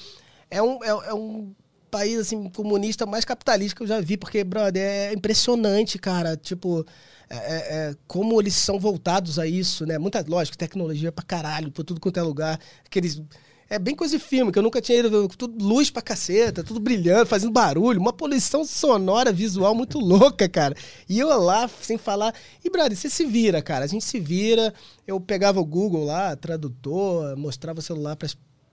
é 0.49 0.61
um, 0.61 0.83
é, 0.83 0.89
é 0.89 1.13
um 1.13 1.53
país, 1.89 2.17
assim, 2.17 2.49
comunista 2.49 3.05
mais 3.05 3.25
capitalista 3.25 3.75
que 3.75 3.83
eu 3.83 3.87
já 3.87 3.99
vi, 3.99 4.15
porque, 4.15 4.43
brother, 4.43 4.81
é 4.81 5.13
impressionante, 5.13 5.99
cara. 5.99 6.37
Tipo, 6.37 6.85
é, 7.29 7.35
é, 7.35 7.89
é 7.89 7.95
como 8.07 8.39
eles 8.41 8.55
são 8.55 8.79
voltados 8.79 9.37
a 9.37 9.45
isso, 9.45 9.85
né? 9.85 9.97
Muita, 9.97 10.23
lógico, 10.25 10.57
tecnologia 10.57 11.11
pra 11.11 11.23
caralho, 11.23 11.69
por 11.69 11.83
tudo 11.83 11.99
quanto 11.99 12.17
é 12.17 12.23
lugar. 12.23 12.57
Aqueles 12.85 13.21
é 13.71 13.79
bem 13.79 13.95
coisa 13.95 14.17
de 14.17 14.21
filme, 14.21 14.51
que 14.51 14.59
eu 14.59 14.63
nunca 14.63 14.81
tinha 14.81 14.99
ido. 14.99 15.29
Tudo 15.29 15.63
luz 15.65 15.89
pra 15.89 16.01
caceta, 16.01 16.61
tudo 16.61 16.77
brilhando, 16.77 17.25
fazendo 17.25 17.53
barulho, 17.53 18.01
uma 18.01 18.11
poluição 18.11 18.65
sonora, 18.65 19.31
visual 19.31 19.73
muito 19.73 19.97
louca, 19.97 20.49
cara. 20.49 20.75
E 21.07 21.17
eu 21.17 21.29
lá, 21.41 21.69
sem 21.81 21.97
falar. 21.97 22.35
E, 22.61 22.69
brother, 22.69 22.97
você 22.97 23.09
se 23.09 23.23
vira, 23.23 23.61
cara. 23.61 23.85
A 23.85 23.87
gente 23.87 24.03
se 24.03 24.19
vira. 24.19 24.73
Eu 25.07 25.21
pegava 25.21 25.61
o 25.61 25.65
Google 25.65 26.03
lá, 26.03 26.35
tradutor, 26.35 27.37
mostrava 27.37 27.79
o 27.79 27.81
celular 27.81 28.17
pra, 28.17 28.27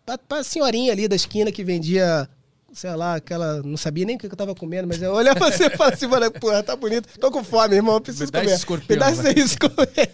pra, 0.04 0.18
pra 0.18 0.42
senhorinha 0.42 0.90
ali 0.90 1.06
da 1.06 1.14
esquina 1.14 1.52
que 1.52 1.62
vendia 1.62 2.28
sei 2.72 2.94
lá, 2.94 3.16
aquela. 3.16 3.62
Não 3.62 3.76
sabia 3.76 4.04
nem 4.04 4.16
o 4.16 4.18
que 4.18 4.26
eu 4.26 4.36
tava 4.36 4.54
comendo, 4.54 4.88
mas 4.88 5.00
eu 5.00 5.12
olhava 5.12 5.50
você 5.50 5.66
e 5.66 5.70
falava 5.70 5.94
assim, 5.94 6.06
mano, 6.06 6.30
porra, 6.32 6.62
tá 6.62 6.76
bonito. 6.76 7.08
Tô 7.18 7.30
com 7.30 7.42
fome, 7.42 7.76
irmão, 7.76 8.00
preciso 8.00 8.26
Me 8.26 8.30
dá 8.30 8.40
comer. 8.40 8.50
Esse 8.52 8.58
escorpião, 8.58 8.96
Me 8.96 9.00
dá 9.00 9.10
esse 9.10 9.40
escorpião. 9.40 10.06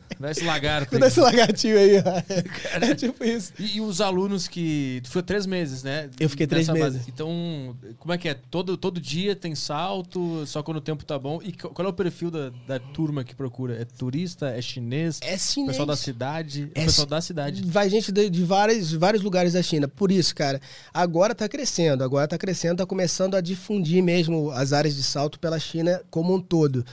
Dá 0.20 0.30
esse 0.30 0.44
lagarto. 0.44 0.92
Me 0.92 1.00
dá 1.00 1.06
esse 1.06 1.18
lagartinho 1.18 1.78
aí, 1.78 1.96
ó. 1.96 2.84
É 2.86 2.94
tipo 2.94 3.24
isso. 3.24 3.54
E, 3.58 3.78
e, 3.78 3.80
os 3.80 4.02
alunos 4.02 4.46
que. 4.46 5.00
Tu 5.02 5.10
foi 5.10 5.22
três 5.22 5.46
meses, 5.46 5.82
né? 5.82 6.10
Eu 6.20 6.28
fiquei 6.28 6.46
três 6.46 6.68
meses. 6.68 6.96
Base. 6.98 7.04
Então, 7.08 7.74
como 7.98 8.12
é 8.12 8.18
que 8.18 8.28
é? 8.28 8.34
Todo, 8.34 8.76
todo 8.76 9.00
dia 9.00 9.34
tem 9.34 9.54
salto, 9.54 10.44
só 10.46 10.62
quando 10.62 10.76
o 10.76 10.80
tempo 10.82 11.06
tá 11.06 11.18
bom. 11.18 11.40
E 11.42 11.52
qual 11.52 11.86
é 11.86 11.90
o 11.90 11.92
perfil 11.94 12.30
da, 12.30 12.52
da 12.68 12.78
turma 12.78 13.24
que 13.24 13.34
procura? 13.34 13.80
É 13.80 13.86
turista? 13.86 14.50
É 14.50 14.60
chinês? 14.60 15.20
É 15.22 15.38
chinês. 15.38 15.70
Pessoal 15.70 15.86
da 15.86 15.96
cidade? 15.96 16.70
É 16.74 16.84
pessoal 16.84 17.06
da 17.06 17.20
cidade. 17.22 17.62
Vai 17.64 17.88
gente 17.88 18.12
de, 18.12 18.28
de 18.28 18.44
vários, 18.44 18.92
vários 18.92 19.22
lugares 19.22 19.54
da 19.54 19.62
China. 19.62 19.88
Por 19.88 20.12
isso, 20.12 20.34
cara, 20.34 20.60
agora 20.92 21.34
tá 21.34 21.48
crescendo. 21.48 21.99
Agora 22.02 22.28
tá 22.28 22.38
crescendo, 22.38 22.78
tá 22.78 22.86
começando 22.86 23.34
a 23.34 23.40
difundir 23.40 24.02
mesmo 24.02 24.50
as 24.50 24.72
áreas 24.72 24.94
de 24.94 25.02
salto 25.02 25.38
pela 25.38 25.58
China 25.58 26.02
como 26.10 26.34
um 26.34 26.40
todo. 26.40 26.84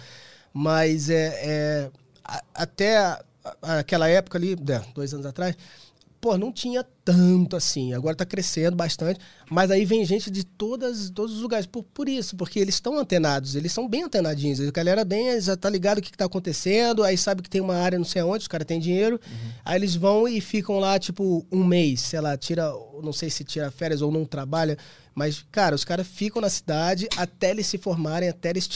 Mas 0.54 1.10
é, 1.10 1.34
é 1.44 1.92
até 2.54 3.20
aquela 3.62 4.08
época 4.10 4.38
ali, 4.38 4.56
né, 4.56 4.84
dois 4.94 5.14
anos 5.14 5.26
atrás, 5.26 5.56
pô, 6.19 6.38
não 6.38 6.52
tinha 6.52 6.85
tanto 7.03 7.56
assim. 7.56 7.94
Agora 7.94 8.14
está 8.14 8.26
crescendo 8.26 8.76
bastante, 8.76 9.19
mas 9.49 9.72
aí 9.72 9.85
vem 9.85 10.03
gente 10.03 10.30
de 10.30 10.44
todas, 10.44 11.10
todos 11.10 11.35
os 11.35 11.41
lugares. 11.41 11.65
Por, 11.65 11.84
por 11.84 12.10
isso, 12.10 12.35
porque 12.35 12.60
eles 12.60 12.76
estão 12.76 12.98
antenados, 12.98 13.56
eles 13.56 13.72
são 13.72 13.88
bem 13.88 14.03
antenadinhos. 14.03 14.60
A 14.60 14.72
galera 14.72 15.06
bem, 15.06 15.39
já 15.39 15.56
tá 15.56 15.69
ligado 15.69 15.99
o 15.99 16.02
que, 16.02 16.10
está 16.10 16.26
acontecendo, 16.26 17.03
aí 17.03 17.18
sabe 17.18 17.41
que 17.41 17.49
tem 17.49 17.61
uma 17.61 17.76
área 17.76 17.98
não 17.98 18.06
sei 18.06 18.22
onde, 18.22 18.44
os 18.44 18.48
caras 18.48 18.68
têm 18.68 18.80
dinheiro. 18.80 19.19
Uhum. 19.26 19.52
Aí 19.64 19.77
eles 19.77 19.95
vão 19.95 20.27
e 20.27 20.41
ficam 20.41 20.80
lá, 20.80 20.99
tipo, 20.99 21.45
um 21.52 21.64
mês, 21.64 22.02
sei 22.02 22.22
lá, 22.22 22.38
tira, 22.38 22.72
não 23.02 23.14
sei 23.14 23.30
se 23.30 23.44
tira 23.44 23.72
férias 23.72 24.02
ou 24.02 24.11
não 24.11 24.26
trabalha, 24.26 24.77
mas, 25.15 25.44
cara, 25.52 25.73
os 25.73 25.84
caras 25.84 26.06
ficam 26.06 26.41
na 26.41 26.49
cidade 26.49 27.07
até 27.18 27.49
eles 27.49 27.65
se 27.65 27.77
formarem, 27.77 28.30
até 28.30 28.49
eles 28.52 28.68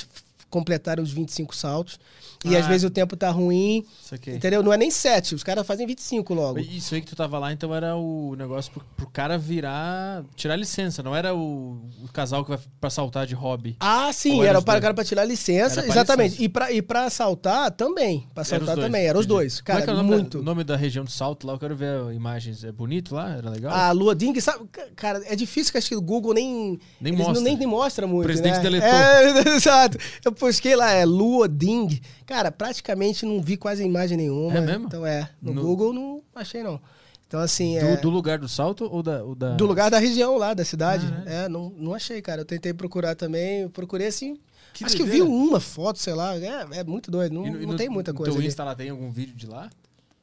completarem 0.52 1.04
os 1.04 1.12
25 1.12 1.56
saltos. 1.56 1.98
E 2.44 2.56
ah. 2.56 2.60
às 2.60 2.68
vezes 2.68 2.84
o 2.84 2.90
tempo 2.90 3.16
tá 3.16 3.30
ruim. 3.30 3.86
Entendeu? 4.28 4.62
Não 4.62 4.74
é 4.74 4.78
nem 4.78 4.92
7, 4.92 5.34
os 5.36 5.44
caras 5.44 5.66
fazem 5.66 5.88
25 5.88 6.34
logo. 6.34 6.60
Isso 6.60 6.94
aí 6.94 7.02
que 7.02 7.08
tu 7.08 7.16
tava 7.16 7.40
lá, 7.40 7.54
então 7.54 7.74
era 7.74 7.96
o 7.96 8.36
negócio 8.36 8.72
pro, 8.72 8.84
pro 8.98 9.10
cara 9.10 9.38
virar. 9.38 10.24
tirar 10.36 10.56
licença, 10.56 11.02
não 11.02 11.16
era 11.16 11.34
o, 11.34 11.82
o, 12.04 12.08
casal 12.12 12.44
que 12.44 12.50
vai 12.50 12.60
pra 12.80 12.90
saltar 12.90 13.26
de 13.26 13.34
hobby. 13.34 13.78
Ah, 13.80 14.12
sim, 14.12 14.44
era, 14.44 14.62
para 14.62 14.80
o 14.80 14.82
cara 14.82 14.94
pra 14.94 15.04
tirar 15.04 15.24
licença, 15.24 15.86
exatamente. 15.86 16.32
Licença. 16.32 16.44
E, 16.44 16.50
pra, 16.50 16.72
e 16.72 16.82
pra 16.82 17.10
saltar 17.10 17.72
também. 17.72 18.28
Pra 18.34 18.44
saltar 18.44 18.70
era 18.70 18.82
também, 18.82 19.06
eram 19.06 19.20
os 19.20 19.26
dois. 19.26 19.62
Cara, 19.62 19.82
Como 19.82 19.92
é, 19.92 19.94
é 19.94 19.94
o 19.94 20.04
nome 20.04 20.16
muito. 20.16 20.38
Da, 20.38 20.42
o 20.42 20.44
nome 20.44 20.64
da 20.64 20.76
região 20.76 21.06
de 21.06 21.12
salto 21.12 21.48
lá, 21.48 21.54
eu 21.54 21.60
quero 21.60 21.76
ver 21.76 22.12
imagens. 22.14 22.64
É 22.64 22.72
bonito 22.72 23.16
lá? 23.16 23.36
Era 23.36 23.50
legal? 23.50 23.74
Ah, 23.74 23.92
Lua 23.92 24.14
Ding, 24.14 24.40
sabe? 24.42 24.68
Cara, 24.96 25.22
é 25.26 25.36
difícil 25.36 25.72
que 25.72 25.78
acho 25.78 25.90
que 25.90 25.96
o 25.96 26.02
Google 26.02 26.34
nem. 26.34 26.80
Nem 27.00 27.14
mostra. 27.14 27.34
Não, 27.36 27.42
nem, 27.42 27.58
nem 27.58 27.68
mostra 27.68 28.08
muito. 28.08 28.22
O 28.22 28.26
presidente 28.26 28.58
né? 28.58 28.64
deletou. 28.64 28.90
É, 28.90 29.44
exato. 29.56 29.98
Eu 30.26 30.34
busquei 30.48 30.76
lá, 30.76 30.92
é 30.92 31.06
Lua 31.06 31.48
Ding. 31.48 32.02
Cara, 32.26 32.52
praticamente 32.52 33.26
não 33.26 33.42
vi 33.42 33.58
quase 33.58 33.84
imagem 33.84 34.18
nenhuma. 34.18 34.58
É 34.58 34.62
mesmo? 34.62 34.88
Então 34.88 35.06
é. 35.06 35.30
No, 35.42 35.54
no... 35.54 35.62
Google 35.62 35.94
não 35.94 36.22
achei, 36.36 36.64
não. 36.64 36.82
Então, 37.28 37.40
assim. 37.40 37.80
Do, 37.80 37.86
é... 37.86 37.98
do, 37.98 38.10
lugar 38.10 38.38
do 38.38 38.50
salto 38.50 38.90
ou 38.92 39.02
da, 39.02 39.24
ou 39.24 39.34
da. 39.34 39.56
Do 39.56 39.66
lugar 39.66 39.90
da 39.90 40.00
região 40.00 40.38
lá, 40.38 40.54
da 40.54 40.66
cidade. 40.66 41.06
Ah, 41.10 41.24
é, 41.26 41.46
é 41.46 41.50
não, 41.50 41.70
não 41.78 41.94
achei, 41.94 42.22
cara. 42.22 42.42
Eu 42.42 42.46
tentei 42.46 42.74
procurar 42.74 43.16
também. 43.16 43.62
Eu 43.62 43.70
procurei 43.70 44.08
assim. 44.08 44.38
Que 44.74 44.84
acho 44.84 44.98
doideira. 44.98 45.26
que 45.26 45.30
vi 45.30 45.34
uma 45.34 45.60
foto, 45.62 45.98
sei 45.98 46.14
lá. 46.14 46.36
É, 46.36 46.80
é 46.80 46.84
muito 46.84 47.10
doido. 47.10 47.34
Não, 47.34 47.46
no, 47.46 47.68
não 47.68 47.76
tem 47.78 47.88
muita 47.88 48.14
coisa. 48.14 48.34
Teu 48.34 48.42
Insta 48.42 48.66
lá 48.66 48.76
tem 48.76 48.90
algum 48.90 49.10
vídeo 49.10 49.34
de 49.34 49.48
lá? 49.48 49.70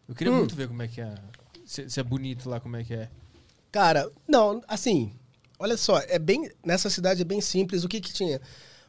Eu 0.06 0.14
queria 0.14 0.32
hum. 0.32 0.36
muito 0.36 0.54
ver 0.54 0.68
como 0.68 0.82
é 0.82 0.88
que 0.88 1.00
é. 1.00 1.14
Se, 1.64 1.88
se 1.88 1.98
é 1.98 2.02
bonito 2.02 2.48
lá, 2.48 2.60
como 2.60 2.76
é 2.76 2.84
que 2.84 2.92
é. 2.92 3.08
Cara, 3.72 4.10
não, 4.28 4.62
assim. 4.68 5.12
Olha 5.58 5.78
só, 5.78 6.00
é 6.08 6.18
bem. 6.18 6.50
Nessa 6.64 6.90
cidade 6.90 7.22
é 7.22 7.24
bem 7.24 7.40
simples. 7.40 7.84
O 7.84 7.88
que 7.88 8.02
que 8.02 8.12
tinha? 8.12 8.38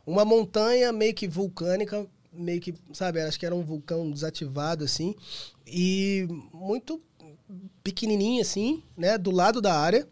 Uma 0.10 0.26
montanha 0.26 0.92
meio 0.92 1.14
que 1.14 1.28
vulcânica, 1.28 2.08
meio 2.34 2.60
que, 2.60 2.74
sabe, 2.92 3.22
acho 3.22 3.40
que 3.40 3.46
era 3.46 3.54
um 3.54 3.64
vulcão 3.64 4.10
desativado, 4.10 4.84
assim, 4.84 5.14
e 5.68 6.28
muito 6.52 7.00
pequenininho, 7.84 8.42
assim, 8.42 8.82
né, 8.98 9.20
do 9.20 9.30
lado 9.30 9.62
da 9.62 9.78
área. 9.78 10.08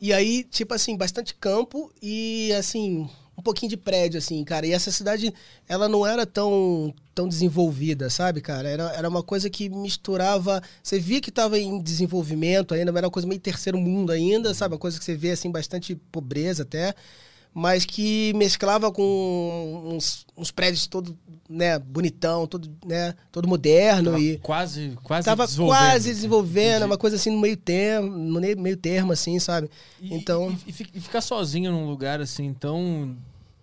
E 0.00 0.14
aí, 0.14 0.44
tipo 0.44 0.72
assim, 0.72 0.96
bastante 0.96 1.34
campo 1.34 1.92
e, 2.00 2.50
assim, 2.58 3.06
um 3.36 3.42
pouquinho 3.42 3.68
de 3.68 3.76
prédio, 3.76 4.16
assim, 4.16 4.42
cara. 4.44 4.66
E 4.66 4.72
essa 4.72 4.90
cidade, 4.90 5.32
ela 5.68 5.88
não 5.88 6.06
era 6.06 6.24
tão, 6.24 6.94
tão 7.14 7.28
desenvolvida, 7.28 8.08
sabe, 8.08 8.40
cara? 8.40 8.66
Era, 8.66 8.92
era 8.94 9.08
uma 9.08 9.22
coisa 9.22 9.50
que 9.50 9.68
misturava... 9.68 10.62
Você 10.82 10.98
via 10.98 11.20
que 11.20 11.28
estava 11.28 11.58
em 11.58 11.82
desenvolvimento 11.82 12.72
ainda, 12.72 12.92
mas 12.92 12.98
era 12.98 13.06
uma 13.06 13.12
coisa 13.12 13.28
meio 13.28 13.40
terceiro 13.40 13.78
mundo 13.78 14.10
ainda, 14.10 14.54
sabe? 14.54 14.74
Uma 14.74 14.80
coisa 14.80 14.98
que 14.98 15.04
você 15.04 15.14
vê, 15.14 15.32
assim, 15.32 15.50
bastante 15.50 15.94
pobreza 16.10 16.62
até 16.62 16.94
mas 17.58 17.86
que 17.86 18.34
mesclava 18.34 18.92
com 18.92 19.82
uns, 19.94 20.26
uns 20.36 20.50
prédios 20.50 20.86
todo, 20.86 21.16
né, 21.48 21.78
bonitão, 21.78 22.46
todo, 22.46 22.70
né, 22.84 23.14
todo 23.32 23.48
moderno 23.48 24.10
Tava 24.10 24.22
e 24.22 24.36
quase, 24.36 24.92
quase 25.02 25.24
tava 25.24 25.46
desenvolvendo. 25.46 25.78
quase 25.78 26.08
desenvolvendo, 26.12 26.68
Entendi. 26.76 26.84
uma 26.84 26.98
coisa 26.98 27.16
assim 27.16 27.30
no 27.30 27.40
meio 27.40 27.56
termo, 27.56 28.10
no 28.10 28.38
meio 28.40 28.76
termo 28.76 29.10
assim, 29.12 29.38
sabe? 29.38 29.70
E- 30.02 30.14
Então- 30.14 30.54
E, 30.66 30.70
e 30.70 30.86
e 30.96 31.00
ficar 31.00 31.22
sozinho 31.22 31.72
num 31.72 31.88
lugar 31.88 32.20
assim, 32.20 32.52
tão 32.52 33.16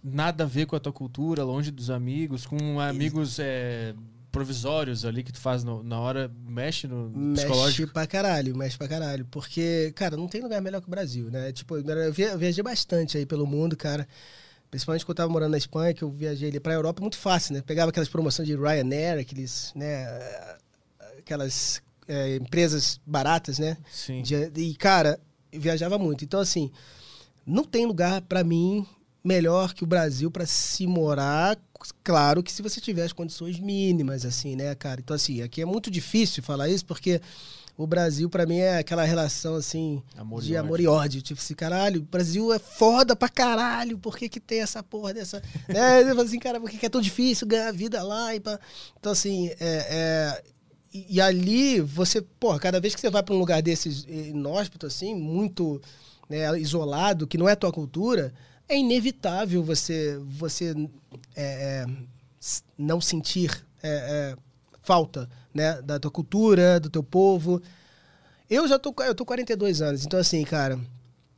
nada 0.03 0.43
a 0.43 0.47
ver 0.47 0.65
com 0.65 0.75
a 0.75 0.79
tua 0.79 0.91
cultura, 0.91 1.43
longe 1.43 1.69
dos 1.69 1.91
amigos, 1.91 2.47
com 2.47 2.79
amigos 2.79 3.37
é, 3.37 3.93
provisórios 4.33 5.05
ali 5.05 5.23
que 5.23 5.31
tu 5.31 5.39
faz 5.39 5.63
no- 5.63 5.83
na 5.83 5.99
hora, 5.99 6.29
mexe 6.45 6.87
no 6.87 7.07
Mexe 7.09 7.43
psicológico. 7.45 7.93
pra 7.93 8.07
caralho, 8.07 8.57
mexe 8.57 8.77
pra 8.77 8.87
caralho. 8.87 9.25
Porque, 9.29 9.93
cara, 9.95 10.17
não 10.17 10.27
tem 10.27 10.41
lugar 10.41 10.59
melhor 10.61 10.81
que 10.81 10.87
o 10.87 10.89
Brasil, 10.91 11.29
né? 11.31 11.51
Tipo, 11.53 11.77
eu 11.77 12.11
via- 12.11 12.31
eu 12.31 12.37
viajei 12.37 12.63
bastante 12.63 13.15
aí 13.17 13.25
pelo 13.25 13.45
mundo, 13.45 13.77
cara. 13.77 14.07
Principalmente 14.71 15.05
quando 15.05 15.11
eu 15.11 15.23
tava 15.23 15.31
morando 15.31 15.51
na 15.51 15.57
Espanha, 15.57 15.93
que 15.93 16.01
eu 16.03 16.09
viajei 16.09 16.49
ali 16.49 16.59
pra 16.59 16.73
Europa, 16.73 16.99
muito 16.99 17.15
fácil, 17.17 17.53
né? 17.53 17.61
Pegava 17.65 17.91
aquelas 17.91 18.09
promoções 18.09 18.47
de 18.47 18.55
Ryanair, 18.55 19.19
aqueles, 19.19 19.71
né? 19.75 20.07
Aquelas 21.19 21.81
é, 22.07 22.35
empresas 22.35 22.99
baratas, 23.05 23.59
né? 23.59 23.77
Sim. 23.91 24.23
De- 24.23 24.51
e, 24.59 24.75
cara, 24.75 25.19
viajava 25.53 25.97
muito. 25.97 26.25
Então, 26.25 26.39
assim, 26.39 26.69
não 27.45 27.63
tem 27.63 27.85
lugar 27.85 28.21
pra 28.21 28.43
mim 28.43 28.85
melhor 29.23 29.73
que 29.73 29.83
o 29.83 29.87
Brasil 29.87 30.29
pra 30.29 30.45
se 30.45 30.85
morar. 30.85 31.57
Claro 32.03 32.43
que 32.43 32.51
se 32.51 32.61
você 32.61 32.79
tiver 32.79 33.03
as 33.03 33.13
condições 33.13 33.59
mínimas, 33.59 34.25
assim, 34.25 34.55
né, 34.55 34.73
cara? 34.75 35.01
Então, 35.01 35.15
assim, 35.15 35.41
aqui 35.41 35.61
é 35.61 35.65
muito 35.65 35.89
difícil 35.91 36.41
falar 36.43 36.69
isso 36.69 36.85
porque 36.85 37.19
o 37.75 37.87
Brasil, 37.87 38.29
pra 38.29 38.45
mim, 38.45 38.59
é 38.59 38.77
aquela 38.77 39.03
relação, 39.03 39.55
assim, 39.55 40.01
Amor 40.15 40.41
de 40.43 40.55
amor 40.55 40.79
e 40.79 40.85
ódio. 40.87 41.21
Tipo 41.21 41.41
assim, 41.41 41.55
caralho, 41.55 42.01
o 42.01 42.05
Brasil 42.05 42.53
é 42.53 42.59
foda 42.59 43.15
pra 43.15 43.27
caralho. 43.27 43.97
Por 43.97 44.15
que, 44.15 44.29
que 44.29 44.39
tem 44.39 44.61
essa 44.61 44.83
porra 44.83 45.13
dessa. 45.13 45.41
né? 45.67 46.03
Eu 46.09 46.21
assim, 46.21 46.37
cara, 46.37 46.59
por 46.59 46.69
que, 46.69 46.77
que 46.77 46.85
é 46.85 46.89
tão 46.89 47.01
difícil 47.01 47.47
ganhar 47.47 47.71
vida 47.71 48.03
lá? 48.03 48.35
E 48.35 48.39
pá? 48.39 48.59
Então, 48.99 49.11
assim, 49.11 49.49
é, 49.49 49.57
é, 49.59 50.43
e, 50.93 51.19
ali 51.19 51.81
você, 51.81 52.21
porra, 52.21 52.59
cada 52.59 52.79
vez 52.79 52.93
que 52.93 53.01
você 53.01 53.09
vai 53.09 53.23
pra 53.23 53.33
um 53.33 53.39
lugar 53.39 53.61
desses 53.63 54.05
eh, 54.07 54.29
inóspito, 54.29 54.85
assim, 54.85 55.15
muito 55.15 55.81
né, 56.29 56.59
isolado, 56.59 57.25
que 57.25 57.37
não 57.37 57.49
é 57.49 57.55
tua 57.55 57.71
cultura, 57.71 58.31
é 58.73 58.77
inevitável 58.77 59.63
você, 59.63 60.19
você 60.23 60.73
é, 61.35 61.85
é, 61.85 61.85
não 62.77 62.99
sentir 62.99 63.65
é, 63.81 63.89
é, 63.89 64.37
falta 64.81 65.29
né, 65.53 65.81
da 65.81 65.99
tua 65.99 66.11
cultura, 66.11 66.79
do 66.79 66.89
teu 66.89 67.03
povo. 67.03 67.61
Eu 68.49 68.67
já 68.67 68.77
tô, 68.79 68.93
eu 69.03 69.15
tô 69.15 69.25
42 69.25 69.81
anos, 69.81 70.05
então 70.05 70.19
assim, 70.19 70.43
cara, 70.43 70.79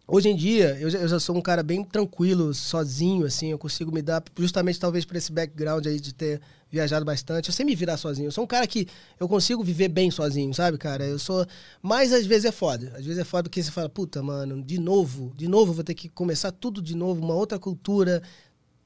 hoje 0.07 0.29
em 0.29 0.35
dia 0.35 0.77
eu 0.79 0.89
já, 0.89 0.99
eu 0.99 1.07
já 1.07 1.19
sou 1.19 1.35
um 1.35 1.41
cara 1.41 1.61
bem 1.61 1.83
tranquilo, 1.83 2.53
sozinho, 2.53 3.25
assim, 3.25 3.51
eu 3.51 3.57
consigo 3.57 3.91
me 3.91 4.01
dar, 4.01 4.23
justamente 4.37 4.79
talvez 4.79 5.05
por 5.05 5.15
esse 5.15 5.31
background 5.31 5.85
aí 5.85 5.99
de 5.99 6.13
ter 6.13 6.41
viajado 6.71 7.05
bastante, 7.05 7.49
eu 7.49 7.53
sei 7.53 7.65
me 7.65 7.75
virar 7.75 7.97
sozinho. 7.97 8.27
Eu 8.27 8.31
sou 8.31 8.43
um 8.43 8.47
cara 8.47 8.67
que 8.67 8.87
eu 9.19 9.27
consigo 9.27 9.63
viver 9.63 9.87
bem 9.87 10.11
sozinho, 10.11 10.53
sabe, 10.53 10.77
cara? 10.77 11.05
Eu 11.05 11.19
sou. 11.19 11.45
Mas 11.81 12.11
às 12.11 12.25
vezes 12.25 12.45
é 12.45 12.51
foda. 12.51 12.93
Às 12.97 13.05
vezes 13.05 13.19
é 13.19 13.23
foda 13.23 13.43
porque 13.43 13.61
você 13.61 13.71
fala, 13.71 13.89
puta, 13.89 14.21
mano, 14.21 14.61
de 14.61 14.79
novo, 14.79 15.33
de 15.35 15.47
novo 15.47 15.73
vou 15.73 15.83
ter 15.83 15.93
que 15.93 16.09
começar 16.09 16.51
tudo 16.51 16.81
de 16.81 16.95
novo, 16.95 17.23
uma 17.23 17.35
outra 17.35 17.57
cultura, 17.57 18.21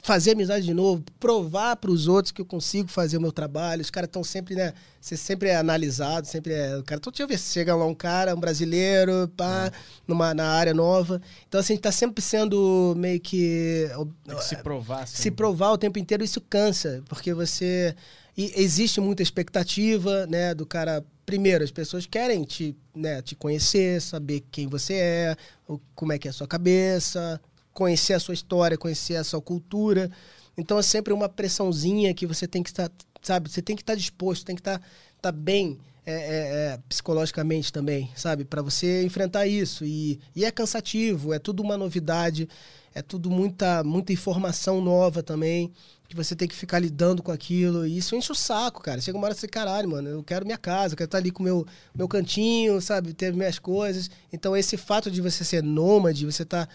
fazer 0.02 0.32
amizade 0.32 0.66
de 0.66 0.74
novo, 0.74 1.04
provar 1.20 1.76
para 1.76 1.92
os 1.92 2.08
outros 2.08 2.32
que 2.32 2.42
eu 2.42 2.46
consigo 2.46 2.88
fazer 2.90 3.18
o 3.18 3.22
meu 3.22 3.32
trabalho. 3.32 3.82
Os 3.82 3.90
caras 3.92 4.08
estão 4.08 4.24
sempre, 4.24 4.56
né? 4.56 4.74
Você 5.00 5.18
sempre 5.18 5.50
é 5.50 5.56
analisado, 5.58 6.26
sempre 6.26 6.54
é. 6.54 6.78
O 6.78 6.84
cara, 6.84 7.02
todo 7.02 7.14
dia 7.14 7.28
vê- 7.28 7.38
chega 7.38 7.76
lá 7.76 7.86
um 7.86 7.94
cara, 7.94 8.34
um 8.36 8.40
brasileiro, 8.40 9.28
pá, 9.36 9.72
numa, 10.08 10.34
na 10.34 10.48
área 10.48 10.74
nova. 10.74 11.22
Então, 11.48 11.60
assim, 11.60 11.74
a 11.74 11.76
gente 11.76 11.84
tá 11.84 11.92
sempre 11.92 12.24
sendo 12.24 12.94
meio 12.98 13.20
que. 13.20 13.88
Que 14.28 14.44
se 14.44 14.56
provar. 14.58 15.04
assim. 15.04 15.22
Se 15.22 15.32
provar 15.32 15.72
o 15.72 15.78
tempo 15.78 16.00
inteiro, 16.00 16.24
isso 16.24 16.42
cansa, 16.42 17.04
porque 17.08 17.34
você. 17.34 17.94
E 18.38 18.54
existe 18.56 19.02
muita 19.02 19.22
expectativa, 19.22 20.26
né, 20.28 20.54
do 20.54 20.66
cara. 20.66 21.04
Primeiro, 21.26 21.64
as 21.64 21.70
pessoas 21.72 22.06
querem 22.08 22.44
te, 22.44 22.76
né, 22.96 23.22
te 23.22 23.36
conhecer, 23.36 24.02
saber 24.02 24.44
quem 24.50 24.66
você 24.68 24.94
é, 24.96 25.36
como 25.94 26.12
é 26.12 26.18
que 26.18 26.28
é 26.28 26.32
a 26.32 26.34
sua 26.34 26.48
cabeça, 26.48 27.40
conhecer 27.74 28.14
a 28.14 28.20
sua 28.20 28.34
história, 28.34 28.78
conhecer 28.78 29.16
a 29.16 29.24
sua 29.24 29.42
cultura. 29.42 30.12
Então 30.58 30.78
é 30.78 30.82
sempre 30.82 31.14
uma 31.14 31.30
pressãozinha 31.30 32.14
que 32.14 32.26
você 32.26 32.48
tem 32.48 32.62
que 32.62 32.70
estar, 32.70 32.92
sabe, 33.22 33.50
você 33.50 33.62
tem 33.62 33.76
que 33.76 33.82
estar 33.82 33.96
disposto, 33.96 34.46
tem 34.46 34.56
que 34.56 34.62
estar, 34.62 34.82
estar 35.16 35.32
bem 35.32 35.80
é, 36.06 36.12
é, 36.12 36.74
é, 36.74 36.80
psicologicamente 36.90 37.72
também, 37.72 38.10
sabe, 38.16 38.44
para 38.44 38.62
você 38.62 39.04
enfrentar 39.04 39.46
isso. 39.46 39.86
E, 39.86 40.20
e 40.36 40.44
é 40.44 40.50
cansativo, 40.50 41.34
é 41.34 41.40
tudo 41.40 41.62
uma 41.62 41.78
novidade, 41.78 42.50
é 42.96 43.02
tudo 43.02 43.30
muita, 43.30 43.84
muita 43.84 44.12
informação 44.12 44.82
nova 44.82 45.22
também, 45.22 45.72
que 46.08 46.16
você 46.16 46.36
tem 46.36 46.48
que 46.48 46.56
ficar 46.56 46.80
lidando 46.80 47.22
com 47.22 47.32
aquilo. 47.32 47.86
E 47.86 47.98
isso 47.98 48.16
enche 48.16 48.32
o 48.32 48.36
saco, 48.36 48.82
cara. 48.82 49.00
Chega 49.00 49.18
uma 49.18 49.26
hora 49.28 49.36
você, 49.36 49.48
caralho, 49.48 49.90
mano, 49.90 50.10
eu 50.10 50.24
quero 50.24 50.46
minha 50.46 50.58
casa, 50.58 50.94
eu 50.94 50.98
quero 50.98 51.08
estar 51.08 51.20
ali 51.20 51.30
com 51.30 51.44
o 51.44 51.46
meu, 51.46 51.68
meu 51.94 52.08
cantinho, 52.08 52.82
sabe, 52.82 53.14
ter 53.14 53.32
minhas 53.32 53.60
coisas. 53.60 54.10
Então 54.34 54.58
esse 54.58 54.78
fato 54.78 55.12
de 55.12 55.22
você 55.22 55.44
ser 55.44 55.62
nômade, 55.62 56.26
você 56.26 56.44
tá 56.44 56.68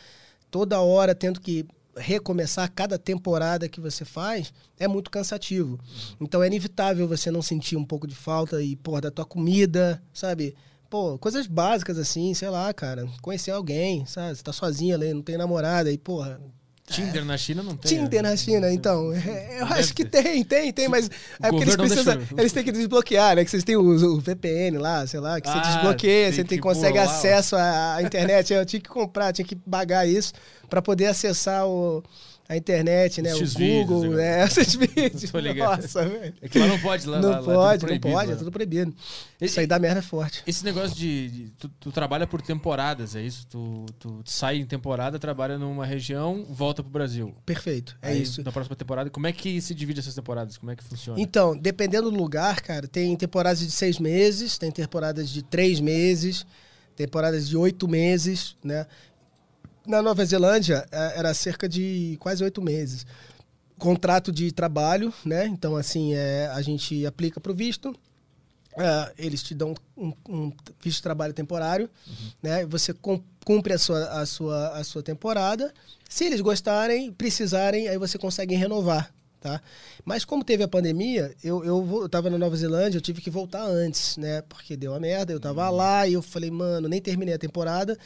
toda 0.55 0.81
hora 0.81 1.16
tendo 1.16 1.40
que 1.40 1.66
recomeçar 1.97 2.70
cada 2.70 2.97
temporada 2.97 3.68
que 3.68 3.81
você 3.81 4.05
faz 4.05 4.55
é 4.78 4.86
muito 4.86 5.10
cansativo. 5.10 5.81
Então 6.20 6.44
é 6.44 6.47
inevitável 6.47 7.09
você 7.09 7.28
não 7.28 7.43
sentir 7.43 7.74
um 7.74 7.85
pouco 7.85 8.06
de 8.06 8.14
falta 8.14 8.62
e, 8.62 8.76
porra, 8.76 9.01
da 9.01 9.10
tua 9.10 9.24
comida, 9.24 10.01
sabe? 10.12 10.55
Pô, 10.89 11.18
coisas 11.18 11.48
básicas 11.48 11.98
assim, 11.98 12.32
sei 12.35 12.51
lá, 12.51 12.72
cara. 12.72 13.05
Conhecer 13.20 13.51
alguém, 13.51 14.06
sabe? 14.06 14.36
Você 14.36 14.44
tá 14.44 14.52
sozinho 14.52 14.94
ali, 14.94 15.12
não 15.12 15.22
tem 15.22 15.36
namorada 15.36 15.90
e, 15.90 15.98
porra. 15.98 16.40
Tinder 16.86 17.24
na 17.24 17.39
China 17.39 17.62
não 17.62 17.77
tem. 17.77 17.97
Tinder 17.97 18.23
né? 18.23 18.31
na 18.31 18.36
China, 18.36 18.70
então. 18.70 19.11
É, 19.12 19.61
eu 19.61 19.66
Deve 19.66 19.81
acho 19.81 19.94
que 19.94 20.05
ter. 20.05 20.23
tem, 20.23 20.44
tem, 20.44 20.73
tem, 20.73 20.89
mas 20.89 21.11
é 21.43 21.48
porque 21.48 21.65
eles 21.65 21.77
precisam. 21.77 22.23
Eles 22.36 22.52
têm 22.52 22.62
que 22.62 22.73
desbloquear, 22.73 23.36
né? 23.36 23.44
Que 23.44 23.51
vocês 23.51 23.65
têm 23.65 23.77
o, 23.77 23.81
o 23.81 24.20
VPN 24.20 24.77
lá, 24.78 25.06
sei 25.06 25.19
lá, 25.19 25.40
que 25.40 25.48
você 25.48 25.59
Ah, 25.59 25.61
desbloqueia, 25.61 26.27
tem 26.27 26.32
você 26.36 26.44
tem, 26.44 26.59
consegue 26.59 26.98
pular, 26.98 27.05
acesso 27.05 27.56
à, 27.56 27.94
à 27.94 28.02
internet. 28.02 28.52
Eu 28.52 28.66
tinha 28.66 28.81
que 28.81 28.89
comprar, 28.89 29.32
tinha 29.32 29.47
que 29.47 29.56
pagar 29.56 30.06
isso 30.06 30.35
para 30.69 30.82
poder 30.82 31.06
acessar 31.06 31.66
o, 31.66 32.02
a 32.55 32.56
internet, 32.59 33.20
né? 33.22 33.35
Os 33.35 33.55
o 33.55 33.59
Google, 33.59 34.10
né? 34.10 34.39
né? 34.39 34.44
Esses 34.47 34.74
vídeos. 34.74 35.31
Tô 35.31 35.39
ligado. 35.39 35.82
Nossa, 35.82 36.05
velho. 36.09 36.35
É 36.40 36.48
que 36.48 36.59
lá 36.59 36.66
não 36.66 36.78
pode, 36.78 37.06
lá, 37.06 37.20
Não 37.20 37.31
lá- 37.31 37.40
lá 37.40 37.43
é 37.43 37.44
pode, 37.44 37.82
não 37.82 37.89
proibido, 37.89 38.12
pode, 38.14 38.28
lá. 38.28 38.32
é 38.35 38.36
tudo 38.36 38.51
proibido. 38.52 38.94
E- 39.40 39.44
Isso 39.44 39.60
aí 39.60 39.66
dá 39.66 39.78
merda 39.78 40.01
forte. 40.02 40.43
Esse 40.47 40.64
negócio 40.64 40.97
de. 40.97 41.28
de- 41.28 41.51
tu, 41.59 41.68
tu 41.81 41.93
trabalha 41.93 42.26
por 42.26 42.40
temporadas, 42.40 43.14
é 43.14 43.22
isso? 43.22 43.47
Tu, 43.48 43.86
tu 43.98 44.22
sai 44.24 44.56
em 44.56 44.66
temporada, 44.66 45.18
trabalha 45.18 45.59
numa 45.59 45.85
região, 45.85 46.47
volta 46.48 46.82
pro 46.82 46.90
Brasil. 46.93 47.35
Perfeito, 47.44 47.97
é 48.01 48.09
Aí, 48.10 48.22
isso. 48.22 48.43
Na 48.43 48.51
próxima 48.52 48.76
temporada, 48.76 49.10
como 49.10 49.26
é 49.26 49.32
que 49.32 49.60
se 49.60 49.74
divide 49.74 50.01
essas 50.01 50.14
temporadas? 50.14 50.56
Como 50.56 50.70
é 50.70 50.76
que 50.76 50.85
funciona? 50.85 51.20
Então, 51.20 51.56
dependendo 51.56 52.10
do 52.10 52.16
lugar, 52.16 52.60
cara, 52.60 52.86
tem 52.89 53.14
temporadas 53.16 53.60
de 53.60 53.70
seis 53.70 53.98
meses, 53.98 54.56
tem 54.59 54.70
temporadas 54.70 55.28
de 55.31 55.43
três 55.43 55.81
meses, 55.81 56.47
temporadas 56.97 57.48
de 57.48 57.56
oito 57.56 57.89
meses, 57.89 58.56
né? 58.62 58.86
Na 59.86 60.01
Nova 60.01 60.24
Zelândia, 60.24 60.86
eh, 60.90 61.12
era 61.16 61.35
cerca 61.35 61.69
de 61.69 62.16
quase 62.19 62.43
oito 62.43 62.62
meses. 62.62 63.05
Contrato 63.78 64.32
de 64.32 64.51
trabalho, 64.52 65.12
né? 65.24 65.47
Então, 65.47 65.77
assim, 65.77 66.15
é, 66.15 66.47
a 66.55 66.62
gente 66.62 67.05
aplica 67.05 67.39
para 67.40 67.52
o 67.52 67.55
visto, 67.55 67.94
eh, 68.78 69.12
eles 69.19 69.43
te 69.43 69.55
dão 69.55 69.74
um, 69.97 70.12
um 70.28 70.52
visto 70.81 70.98
de 70.98 71.02
trabalho 71.02 71.35
temporário, 71.35 71.90
né? 72.43 72.62
E 72.62 72.66
Você 72.66 72.94
cum- 72.94 73.23
cumpre 73.44 73.74
a 73.74 73.78
sua, 73.78 74.05
a, 74.20 74.24
sua, 74.24 74.69
a 74.70 74.85
sua 74.85 75.02
temporada. 75.02 75.73
Se 76.09 76.24
eles 76.24 76.40
gostarem, 76.40 77.12
precisarem, 77.12 77.89
aí 77.89 77.98
você 77.98 78.16
consegue 78.16 78.55
renovar, 78.55 79.12
tá? 79.40 79.61
Mas 80.05 80.24
como 80.24 80.43
teve 80.44 80.62
a 80.62 80.69
pandemia, 80.69 81.35
eu, 81.43 81.62
eu, 81.62 82.01
eu 82.02 82.09
tava 82.09 82.31
na 82.31 82.39
Nova 82.39 82.56
Zelândia, 82.56 82.97
eu 82.97 83.02
tive 83.02 83.20
que 83.20 83.28
voltar 83.31 83.65
antes, 83.66 84.16
né? 84.16 84.40
Porque 84.43 84.77
deu 84.78 84.93
uma 84.93 85.01
merda, 85.01 85.32
eu 85.32 85.40
tava 85.40 85.69
lá 85.69 86.06
e 86.09 86.15
eu 86.15 86.23
falei, 86.23 86.51
mano, 86.51 86.89
nem 86.89 87.02
terminei 87.02 87.35
a 87.35 87.39
temporada. 87.39 87.98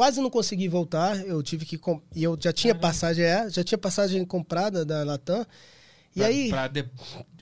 Quase 0.00 0.18
não 0.18 0.30
consegui 0.30 0.66
voltar, 0.66 1.14
eu 1.26 1.42
tive 1.42 1.66
que... 1.66 1.76
com- 1.76 2.00
E 2.16 2.22
eu 2.24 2.34
já 2.40 2.54
tinha 2.54 2.74
passagem, 2.74 3.22
é, 3.22 3.50
já 3.50 3.62
tinha 3.62 3.76
passagem 3.76 4.24
comprada 4.24 4.82
da 4.82 5.04
Latam. 5.04 5.44
E 6.16 6.20
Pra- 6.20 6.26
aí... 6.26 6.48
pra 6.48 6.68
de- 6.68 6.86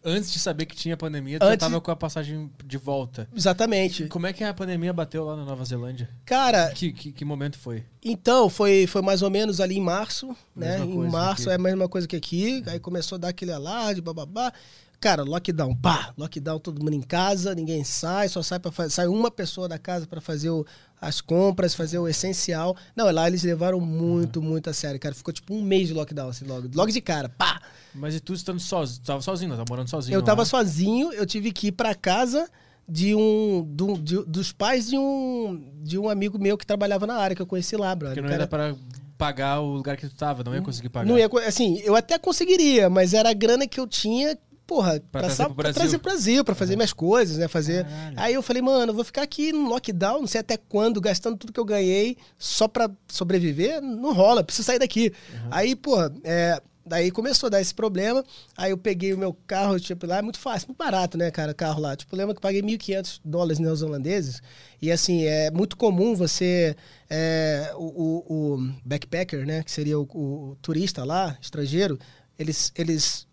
Antes 0.05 0.33
de 0.33 0.41
saber 0.41 0.67
que 0.67 0.75
tinha 0.75 0.97
pandemia, 0.97 1.39
tu 1.39 1.45
Antes- 1.45 1.59
tava 1.61 1.81
com 1.81 1.91
a 1.93 1.95
passagem 1.95 2.51
de 2.65 2.77
volta. 2.77 3.29
Exatamente. 3.33 4.07
Como 4.09 4.27
é 4.27 4.33
que 4.33 4.43
a 4.43 4.53
pandemia 4.53 4.93
bateu 4.93 5.25
lá 5.25 5.37
na 5.37 5.45
Nova 5.45 5.65
Zelândia? 5.65 6.09
Cara, 6.25 6.73
Que, 6.73 6.93
que, 6.93 7.13
que 7.13 7.25
momento 7.25 7.57
foi? 7.57 7.85
Então, 8.03 8.51
foi, 8.51 8.89
foi 8.89 9.03
mais 9.03 9.23
ou 9.23 9.31
menos 9.31 9.61
ali 9.61 9.77
em 9.77 9.81
março, 9.81 10.27
né? 10.57 10.79
Mesma 10.79 10.87
Em 10.87 10.95
coisa 10.97 11.13
março 11.13 11.43
aqui. 11.43 11.51
é 11.51 11.55
a 11.55 11.59
mesma 11.59 11.89
coisa 11.89 12.09
que 12.09 12.17
aqui. 12.17 12.65
Aí 12.67 12.81
começou 12.81 13.15
a 13.17 13.19
dar 13.21 13.29
aquele 13.29 13.53
alarde, 13.53 14.01
bababá. 14.01 14.53
Cara, 15.01 15.23
lockdown, 15.23 15.77
pá, 15.77 16.13
lockdown, 16.19 16.59
todo 16.59 16.83
mundo 16.83 16.95
em 16.95 17.01
casa, 17.01 17.55
ninguém 17.55 17.85
sai, 17.85 18.29
só 18.29 18.43
sai 18.43 18.59
para 18.59 18.91
sai 18.91 19.07
uma 19.07 19.31
pessoa 19.31 19.69
da 19.69 19.79
casa 19.79 20.09
para 20.09 20.21
fazer 20.21 20.51
o- 20.51 20.67
as 21.01 21.21
compras, 21.21 21.73
fazer 21.73 21.99
o 21.99 22.09
essencial. 22.09 22.77
Não, 22.97 23.09
lá 23.13 23.29
eles 23.29 23.45
levaram 23.45 23.79
muito, 23.81 24.43
muito 24.43 24.69
a 24.69 24.73
sério, 24.73 24.99
cara. 24.99 25.15
Ficou 25.15 25.33
tipo 25.33 25.55
um 25.55 25.63
mês 25.63 25.87
de 25.87 25.95
lockdown, 25.95 26.29
assim, 26.31 26.45
logo, 26.45 26.69
logo 26.75 26.91
de 26.91 27.01
cara, 27.01 27.29
pá. 27.29 27.61
Mas 27.95 28.17
e 28.17 28.21
tu 28.21 28.35
estando 28.35 28.59
sozinho? 28.59 29.01
Tava 29.05 29.21
sozinho, 29.23 29.51
tava 29.53 29.65
morando 29.69 29.89
sozinho. 29.89 30.17
Eu 30.17 30.23
tava 30.23 30.43
lá? 30.43 30.47
sozinho, 30.47 31.13
eu 31.13 31.25
tive 31.25 31.53
que 31.53 31.69
ir 31.69 31.73
para 31.73 31.95
casa 31.95 32.51
de 32.89 33.15
um 33.15 33.63
do- 33.71 33.97
de- 33.99 34.25
dos 34.25 34.51
pais 34.51 34.89
de 34.89 34.99
um 34.99 35.63
de 35.81 35.97
um 35.97 36.09
amigo 36.09 36.39
meu 36.41 36.59
que 36.59 36.67
trabalhava 36.67 37.07
na 37.07 37.15
área 37.17 37.37
que 37.37 37.43
eu 37.43 37.47
conheci 37.47 37.77
lá, 37.77 37.95
brother. 37.95 38.17
Porque 38.17 38.29
não 38.29 38.35
era 38.35 38.49
pra 38.49 38.75
pagar 39.17 39.61
o 39.61 39.73
lugar 39.75 39.97
que 39.97 40.09
tu 40.09 40.15
tava, 40.17 40.43
não 40.43 40.55
ia 40.55 40.63
conseguir 40.63 40.89
pagar. 40.89 41.07
Não 41.09 41.19
ia, 41.19 41.29
assim, 41.47 41.79
eu 41.85 41.95
até 41.95 42.19
conseguiria, 42.19 42.89
mas 42.91 43.15
era 43.15 43.31
a 43.31 43.35
grana 43.35 43.67
que 43.67 43.79
eu 43.79 43.87
tinha, 43.87 44.37
porra, 44.69 45.01
Pra 45.01 45.21
pra, 45.21 45.21
trazer 45.23 45.45
pra 45.47 45.55
Brasil. 45.55 45.75
trazer 45.75 45.99
pro 45.99 46.11
Brasil, 46.13 46.45
pra 46.45 46.55
fazer 46.55 46.77
minhas 46.77 46.93
coisas, 46.93 47.39
né? 47.39 47.49
Fazer. 47.49 47.85
Caralho. 47.85 48.21
Aí 48.21 48.35
eu 48.35 48.43
falei, 48.43 48.63
mano, 48.63 48.93
eu 48.93 48.95
vou 48.95 49.05
ficar 49.05 49.23
aqui 49.23 49.51
no 49.53 49.69
lockdown, 49.69 50.21
não 50.21 50.27
sei 50.29 50.41
até 50.43 50.57
quando, 50.57 51.01
gastando 51.01 51.37
tudo 51.37 51.53
que 51.53 51.59
eu 51.59 51.65
ganhei 51.65 52.17
só 52.39 52.69
pra 52.69 52.89
sobreviver, 53.09 53.81
não 53.81 54.13
rola, 54.15 54.45
preciso 54.45 54.67
sair 54.67 54.79
daqui. 54.79 55.13
Aí, 55.51 55.75
pô, 55.75 55.97
é, 56.23 56.61
daí 56.87 57.11
começou 57.11 57.49
a 57.49 57.51
dar 57.51 57.61
esse 57.61 57.75
problema. 57.75 58.25
Aí 58.57 58.71
eu 58.71 58.79
peguei 58.79 59.13
o 59.13 59.19
meu 59.19 59.35
carro, 59.47 59.79
tipo, 59.81 60.07
lá 60.07 60.19
é 60.19 60.23
muito 60.23 60.39
fácil, 60.39 60.69
muito 60.69 60.79
barato, 60.79 61.17
né, 61.19 61.31
cara, 61.31 61.53
carro 61.55 61.81
lá. 61.81 61.97
Tipo, 61.97 62.15
lembra 62.17 62.35
que 62.35 62.39
eu 62.39 62.43
paguei 62.43 62.63
1.500 62.63 63.21
dólares 63.25 63.59
neozelandeses. 63.59 64.41
E 64.81 64.93
assim, 64.93 65.25
é 65.25 65.51
muito 65.51 65.77
comum 65.77 66.15
você. 66.15 66.77
é, 67.11 67.73
o, 67.75 67.85
o- 67.85 68.55
o 68.57 68.73
backpacker, 68.85 69.47
né, 69.47 69.63
que 69.63 69.71
seria 69.73 69.99
o, 69.99 70.03
o 70.03 70.57
turista 70.63 71.05
lá, 71.05 71.37
estrangeiro, 71.41 71.99
eles. 72.39 72.71
eles 72.77 73.27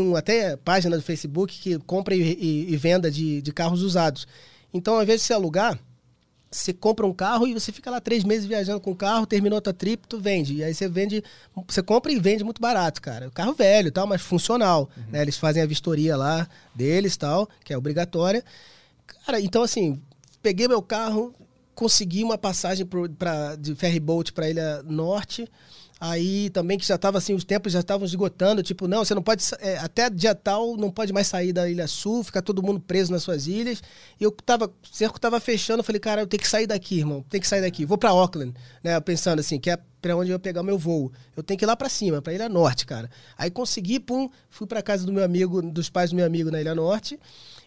um- 0.00 0.14
até 0.16 0.56
página 0.56 0.96
do 0.96 1.02
Facebook 1.02 1.58
que 1.58 1.78
compra 1.80 2.14
e, 2.14 2.20
e- 2.22 2.72
e 2.72 2.76
venda 2.76 3.10
de, 3.10 3.42
de 3.42 3.52
carros 3.52 3.82
usados. 3.82 4.26
Então, 4.72 4.94
ao 4.96 5.02
invés 5.02 5.20
de 5.20 5.26
você 5.26 5.32
alugar, 5.32 5.78
você 6.50 6.72
compra 6.72 7.04
um 7.04 7.12
carro 7.12 7.48
e 7.48 7.52
você 7.54 7.72
fica 7.72 7.90
lá 7.90 8.00
três 8.00 8.22
meses 8.22 8.46
viajando 8.46 8.80
com 8.80 8.92
o 8.92 8.96
carro, 8.96 9.26
terminou 9.26 9.58
a 9.58 9.60
tua 9.60 9.72
trip, 9.72 10.06
tu 10.06 10.20
vende. 10.20 10.54
E 10.54 10.62
aí 10.64 10.72
você 10.72 10.88
vende, 10.88 11.22
você 11.66 11.82
compra 11.82 12.12
e 12.12 12.18
vende 12.20 12.44
muito 12.44 12.60
barato, 12.60 13.02
cara. 13.02 13.28
Carro 13.30 13.52
velho 13.54 13.90
tal, 13.90 14.06
mas 14.06 14.22
funcional. 14.22 14.88
Né? 15.10 15.22
Eles 15.22 15.36
fazem 15.36 15.60
a 15.62 15.66
vistoria 15.66 16.16
lá 16.16 16.48
deles 16.72 17.16
tal, 17.16 17.48
que 17.64 17.72
é 17.72 17.76
obrigatória. 17.78 18.44
Cara, 19.26 19.40
então 19.40 19.62
assim, 19.64 20.00
peguei 20.40 20.68
meu 20.68 20.80
carro, 20.80 21.34
consegui 21.74 22.22
uma 22.22 22.38
passagem 22.38 22.86
pro, 22.86 23.10
pra, 23.10 23.56
de 23.56 23.74
ferry 23.74 23.98
boat 23.98 24.32
para 24.32 24.48
Ilha 24.48 24.80
Norte. 24.84 25.48
Aí 26.00 26.50
também 26.50 26.76
que 26.76 26.86
já 26.86 26.98
tava 26.98 27.18
assim, 27.18 27.34
os 27.34 27.44
tempos 27.44 27.72
já 27.72 27.80
estavam 27.80 28.04
esgotando, 28.04 28.62
tipo, 28.62 28.88
não, 28.88 29.04
você 29.04 29.14
não 29.14 29.22
pode, 29.22 29.44
é, 29.60 29.78
até 29.78 30.10
dia 30.10 30.34
tal, 30.34 30.76
não 30.76 30.90
pode 30.90 31.12
mais 31.12 31.28
sair 31.28 31.52
da 31.52 31.68
Ilha 31.68 31.86
Sul, 31.86 32.24
fica 32.24 32.42
todo 32.42 32.62
mundo 32.62 32.80
preso 32.80 33.12
nas 33.12 33.22
suas 33.22 33.46
ilhas. 33.46 33.82
E 34.20 34.24
eu 34.24 34.30
tava, 34.30 34.66
o 34.66 34.72
cerco 34.96 35.20
tava 35.20 35.38
fechando, 35.38 35.80
eu 35.80 35.84
falei, 35.84 36.00
cara, 36.00 36.22
eu 36.22 36.26
tenho 36.26 36.42
que 36.42 36.48
sair 36.48 36.66
daqui, 36.66 36.98
irmão, 36.98 37.24
tenho 37.30 37.40
que 37.40 37.48
sair 37.48 37.60
daqui. 37.60 37.84
Vou 37.84 37.96
para 37.96 38.10
Auckland, 38.10 38.52
né, 38.82 38.98
pensando 39.00 39.38
assim, 39.38 39.58
que 39.58 39.70
é 39.70 39.78
para 40.02 40.16
onde 40.16 40.30
eu 40.30 40.34
ia 40.34 40.38
pegar 40.38 40.62
meu 40.62 40.78
voo. 40.78 41.10
Eu 41.36 41.42
tenho 41.42 41.56
que 41.56 41.64
ir 41.64 41.66
lá 41.66 41.76
para 41.76 41.88
cima, 41.88 42.20
para 42.20 42.34
Ilha 42.34 42.48
Norte, 42.48 42.84
cara. 42.84 43.08
Aí 43.38 43.50
consegui, 43.50 43.98
pum, 44.00 44.28
fui 44.50 44.66
para 44.66 44.82
casa 44.82 45.06
do 45.06 45.12
meu 45.12 45.24
amigo, 45.24 45.62
dos 45.62 45.88
pais 45.88 46.10
do 46.10 46.16
meu 46.16 46.26
amigo 46.26 46.50
na 46.50 46.60
Ilha 46.60 46.74
Norte. 46.74 47.18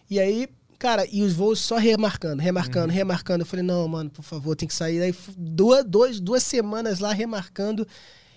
E 0.08 0.20
aí, 0.20 0.48
cara, 0.78 1.06
e 1.10 1.22
os 1.22 1.32
voos 1.32 1.58
só 1.58 1.76
remarcando, 1.76 2.42
remarcando, 2.42 2.92
remarcando. 2.92 3.42
Eu 3.42 3.46
falei, 3.46 3.64
não, 3.64 3.86
mano, 3.88 4.10
por 4.10 4.22
favor, 4.22 4.54
tem 4.54 4.68
que 4.68 4.74
sair. 4.74 5.02
Aí 5.02 5.14
duas, 5.36 5.84
dois, 5.84 6.20
duas 6.20 6.42
semanas 6.42 7.00
lá 7.00 7.12
remarcando. 7.12 7.86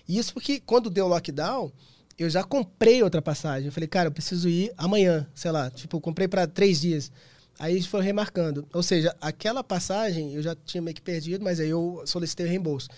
E 0.08 0.18
Isso 0.18 0.34
porque 0.34 0.60
quando 0.60 0.90
deu 0.90 1.06
o 1.06 1.08
lockdown, 1.08 1.70
eu 2.18 2.28
já 2.28 2.42
comprei 2.42 3.02
outra 3.02 3.22
passagem. 3.22 3.66
Eu 3.66 3.72
falei, 3.72 3.88
cara, 3.88 4.08
eu 4.08 4.12
preciso 4.12 4.48
ir 4.48 4.72
amanhã, 4.76 5.26
sei 5.34 5.50
lá. 5.50 5.70
Tipo, 5.70 5.96
eu 5.96 6.00
comprei 6.00 6.26
para 6.26 6.46
três 6.46 6.80
dias. 6.80 7.10
Aí 7.58 7.74
eles 7.74 7.86
foram 7.86 8.04
remarcando. 8.04 8.66
Ou 8.72 8.82
seja, 8.82 9.14
aquela 9.20 9.62
passagem 9.62 10.34
eu 10.34 10.42
já 10.42 10.54
tinha 10.54 10.82
meio 10.82 10.94
que 10.94 11.02
perdido, 11.02 11.44
mas 11.44 11.60
aí 11.60 11.68
eu 11.68 12.02
solicitei 12.06 12.46
o 12.46 12.48
reembolso. 12.48 12.88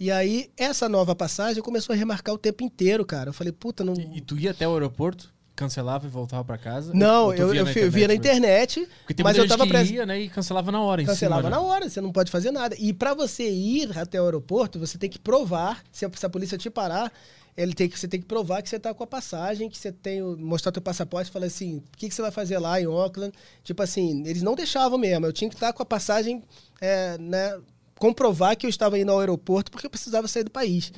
E 0.00 0.12
aí, 0.12 0.48
essa 0.56 0.88
nova 0.88 1.14
passagem 1.14 1.60
começou 1.60 1.92
a 1.92 1.96
remarcar 1.96 2.32
o 2.32 2.38
tempo 2.38 2.62
inteiro, 2.62 3.04
cara. 3.04 3.30
Eu 3.30 3.32
falei, 3.32 3.52
puta, 3.52 3.82
não. 3.82 3.94
E, 3.94 4.18
e 4.18 4.20
tu 4.20 4.38
ia 4.38 4.52
até 4.52 4.66
o 4.66 4.72
aeroporto, 4.72 5.34
cancelava 5.58 6.06
e 6.06 6.08
voltava 6.08 6.44
pra 6.44 6.56
casa? 6.56 6.92
Não, 6.94 7.32
eu, 7.34 7.48
via 7.48 7.60
eu 7.60 7.64
na 7.64 7.72
fi- 7.72 7.88
via 7.88 8.06
na 8.08 8.14
internet? 8.14 8.80
internet, 8.80 9.22
mas 9.24 9.36
eu 9.36 9.48
tava 9.48 9.64
que 9.64 9.70
pres- 9.70 9.90
ia, 9.90 10.06
né, 10.06 10.20
e 10.20 10.28
cancelava 10.28 10.70
na 10.70 10.80
hora 10.80 11.04
Cancelava 11.04 11.42
cima, 11.42 11.50
na 11.50 11.60
né? 11.60 11.68
hora, 11.68 11.90
você 11.90 12.00
não 12.00 12.12
pode 12.12 12.30
fazer 12.30 12.50
nada. 12.52 12.76
E 12.78 12.92
para 12.92 13.12
você 13.12 13.50
ir 13.50 13.98
até 13.98 14.20
o 14.22 14.24
aeroporto, 14.24 14.78
você 14.78 14.96
tem 14.96 15.10
que 15.10 15.18
provar, 15.18 15.82
se 15.90 16.06
a, 16.06 16.10
se 16.14 16.24
a 16.24 16.30
polícia 16.30 16.56
te 16.56 16.70
parar, 16.70 17.12
ele 17.56 17.74
tem 17.74 17.88
que, 17.88 17.98
você 17.98 18.06
tem 18.06 18.20
que 18.20 18.26
provar 18.26 18.62
que 18.62 18.68
você 18.68 18.78
tá 18.78 18.94
com 18.94 19.02
a 19.02 19.06
passagem, 19.06 19.68
que 19.68 19.76
você 19.76 19.90
tem, 19.90 20.22
mostrar 20.22 20.70
teu 20.70 20.80
passaporte 20.80 21.28
e 21.28 21.32
falar 21.32 21.46
assim, 21.46 21.78
o 21.78 21.82
que, 21.96 22.08
que 22.08 22.14
você 22.14 22.22
vai 22.22 22.30
fazer 22.30 22.56
lá 22.58 22.80
em 22.80 22.84
Auckland? 22.86 23.32
Tipo 23.64 23.82
assim, 23.82 24.22
eles 24.26 24.42
não 24.42 24.54
deixavam 24.54 24.96
mesmo, 24.96 25.26
eu 25.26 25.32
tinha 25.32 25.50
que 25.50 25.56
estar 25.56 25.72
com 25.72 25.82
a 25.82 25.86
passagem, 25.86 26.40
é, 26.80 27.18
né, 27.18 27.58
comprovar 27.98 28.56
que 28.56 28.64
eu 28.64 28.70
estava 28.70 28.96
indo 28.96 29.10
ao 29.10 29.18
aeroporto 29.18 29.72
porque 29.72 29.84
eu 29.84 29.90
precisava 29.90 30.28
sair 30.28 30.44
do 30.44 30.52
país. 30.52 30.92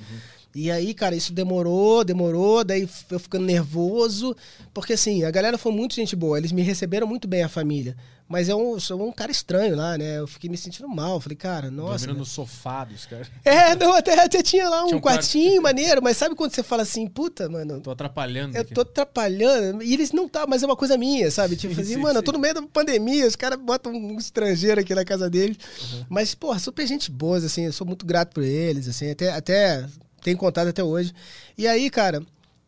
E 0.54 0.70
aí, 0.70 0.92
cara, 0.94 1.14
isso 1.14 1.32
demorou, 1.32 2.02
demorou, 2.02 2.64
daí 2.64 2.88
eu 3.10 3.20
ficando 3.20 3.44
nervoso, 3.44 4.36
porque 4.74 4.94
assim, 4.94 5.22
a 5.24 5.30
galera 5.30 5.56
foi 5.56 5.72
muito 5.72 5.94
gente 5.94 6.16
boa, 6.16 6.38
eles 6.38 6.50
me 6.50 6.62
receberam 6.62 7.06
muito 7.06 7.28
bem, 7.28 7.42
a 7.42 7.48
família. 7.48 7.96
Mas 8.30 8.48
eu 8.48 8.78
sou 8.78 9.08
um 9.08 9.10
cara 9.10 9.32
estranho 9.32 9.74
lá, 9.74 9.98
né? 9.98 10.20
Eu 10.20 10.26
fiquei 10.28 10.48
me 10.48 10.56
sentindo 10.56 10.88
mal. 10.88 11.20
Falei, 11.20 11.34
cara, 11.34 11.68
nossa. 11.68 12.06
Dormindo 12.06 12.12
né? 12.12 12.18
no 12.20 12.24
sofá 12.24 12.84
dos 12.84 13.04
caras. 13.04 13.26
É, 13.44 13.74
não, 13.74 13.92
até, 13.92 14.22
até 14.22 14.40
tinha 14.40 14.68
lá 14.68 14.84
um, 14.84 14.86
Tinha 14.86 14.98
um 14.98 15.00
quartinho 15.00 15.60
maneiro, 15.60 16.00
mas 16.00 16.16
sabe 16.16 16.36
quando 16.36 16.54
você 16.54 16.62
fala 16.62 16.82
assim, 16.82 17.08
puta, 17.08 17.48
mano, 17.48 17.80
Tô 17.80 17.90
atrapalhando. 17.90 18.54
eu 18.56 18.62
aqui. 18.62 18.72
tô 18.72 18.82
atrapalhando. 18.82 19.82
E 19.82 19.92
eles 19.92 20.12
não 20.12 20.28
tá, 20.28 20.46
mas 20.46 20.62
é 20.62 20.66
uma 20.66 20.76
coisa 20.76 20.96
minha, 20.96 21.28
sabe? 21.28 21.56
Tipo 21.56 21.74
Sim, 21.74 21.80
assim, 21.80 21.94
sim, 21.94 22.00
mano, 22.00 22.18
eu 22.18 22.20
sim. 22.20 22.26
tô 22.26 22.30
no 22.30 22.38
meio 22.38 22.54
da 22.54 22.62
pandemia, 22.62 23.26
os 23.26 23.34
caras 23.34 23.58
botam 23.58 23.92
um 23.92 24.16
estrangeiro 24.16 24.80
aqui 24.80 24.94
na 24.94 25.04
casa 25.04 25.28
deles. 25.28 25.56
Uhum. 25.92 26.04
Mas, 26.08 26.32
porra, 26.32 26.60
super 26.60 26.86
gente 26.86 27.10
boa, 27.10 27.38
assim, 27.38 27.62
eu 27.66 27.72
sou 27.72 27.84
muito 27.84 28.06
grato 28.06 28.32
por 28.32 28.44
eles, 28.44 28.86
assim, 28.86 29.10
até, 29.10 29.32
até 29.32 29.88
tenho 30.20 30.36
contato 30.36 30.68
até 30.68 30.82
hoje. 30.82 31.12
E 31.56 31.66
aí, 31.66 31.90
cara, 31.90 32.22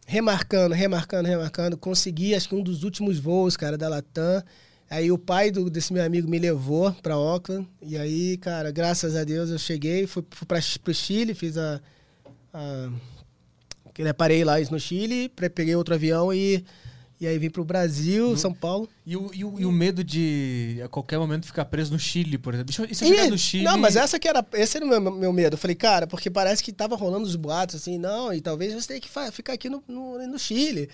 remarcando, 0.07 0.75
remarcando, 0.75 1.29
remarcando, 1.29 1.77
consegui, 1.77 2.35
acho 2.35 2.49
que 2.49 2.55
um 2.55 2.63
dos 2.63 2.83
últimos 2.85 3.19
voos, 3.19 3.57
cara, 3.57 3.79
da 3.79 3.89
Latam. 3.89 4.43
Aí 4.91 5.11
o 5.11 5.17
pai 5.17 5.51
do- 5.51 5.71
desse 5.71 5.93
meu 5.93 6.05
amigo 6.05 6.29
me 6.29 6.39
levou 6.39 6.93
pra 7.03 7.15
Auckland. 7.15 7.67
E 7.81 7.97
aí, 7.97 8.37
cara, 8.37 8.71
graças 8.71 9.17
a 9.17 9.25
Deus 9.25 9.49
eu 9.49 9.59
cheguei, 9.59 10.07
fui, 10.07 10.23
fui 10.31 10.47
pra, 10.47 10.59
pro 10.85 10.93
Chile, 10.95 11.35
fiz 11.35 11.57
a. 11.57 11.81
a 12.53 12.91
parei 14.15 14.45
lá 14.45 14.55
no 14.71 14.79
Chile, 14.81 15.29
peguei 15.55 15.75
outro 15.77 15.95
avião 15.95 16.33
e, 16.33 16.65
e 17.23 17.27
aí 17.27 17.39
vim 17.39 17.49
pro 17.51 17.65
Brasil, 17.65 18.37
São 18.37 18.53
Paulo. 18.53 18.89
E 19.07 19.17
o, 19.17 19.31
e, 19.35 19.45
o, 19.45 19.61
e 19.61 19.67
o 19.67 19.73
medo 19.73 20.03
de 20.05 20.81
a 20.85 20.89
qualquer 20.89 21.19
momento 21.19 21.47
ficar 21.47 21.65
preso 21.65 21.93
no 21.93 21.99
Chile, 21.99 22.37
por 22.39 22.53
exemplo. 22.55 22.67
Deixa 22.67 22.83
eu- 22.83 22.89
E 22.91 22.95
se 22.95 23.05
eu 23.05 23.09
chegar 23.09 23.31
no 23.31 23.39
Chile. 23.39 23.65
Não, 23.65 23.77
mas 23.79 23.97
essa 23.97 24.19
que 24.19 24.29
era, 24.29 24.45
esse 24.55 24.77
era 24.77 24.85
o 24.87 24.89
meu, 24.89 25.01
meu 25.11 25.33
medo. 25.33 25.55
Eu 25.55 25.59
falei, 25.59 25.75
cara, 25.75 26.07
porque 26.07 26.31
parece 26.31 26.63
que 26.63 26.73
tava 26.73 26.95
rolando 26.97 27.25
os 27.27 27.35
boatos 27.37 27.77
assim, 27.77 27.99
não, 27.99 28.33
e 28.33 28.41
talvez 28.41 28.73
você 28.75 28.89
tenha 28.89 29.01
que 29.01 29.09
ficar 29.33 29.53
aqui 29.55 29.69
no, 29.69 29.83
no, 29.89 30.27
no 30.27 30.39
Chile. 30.39 30.89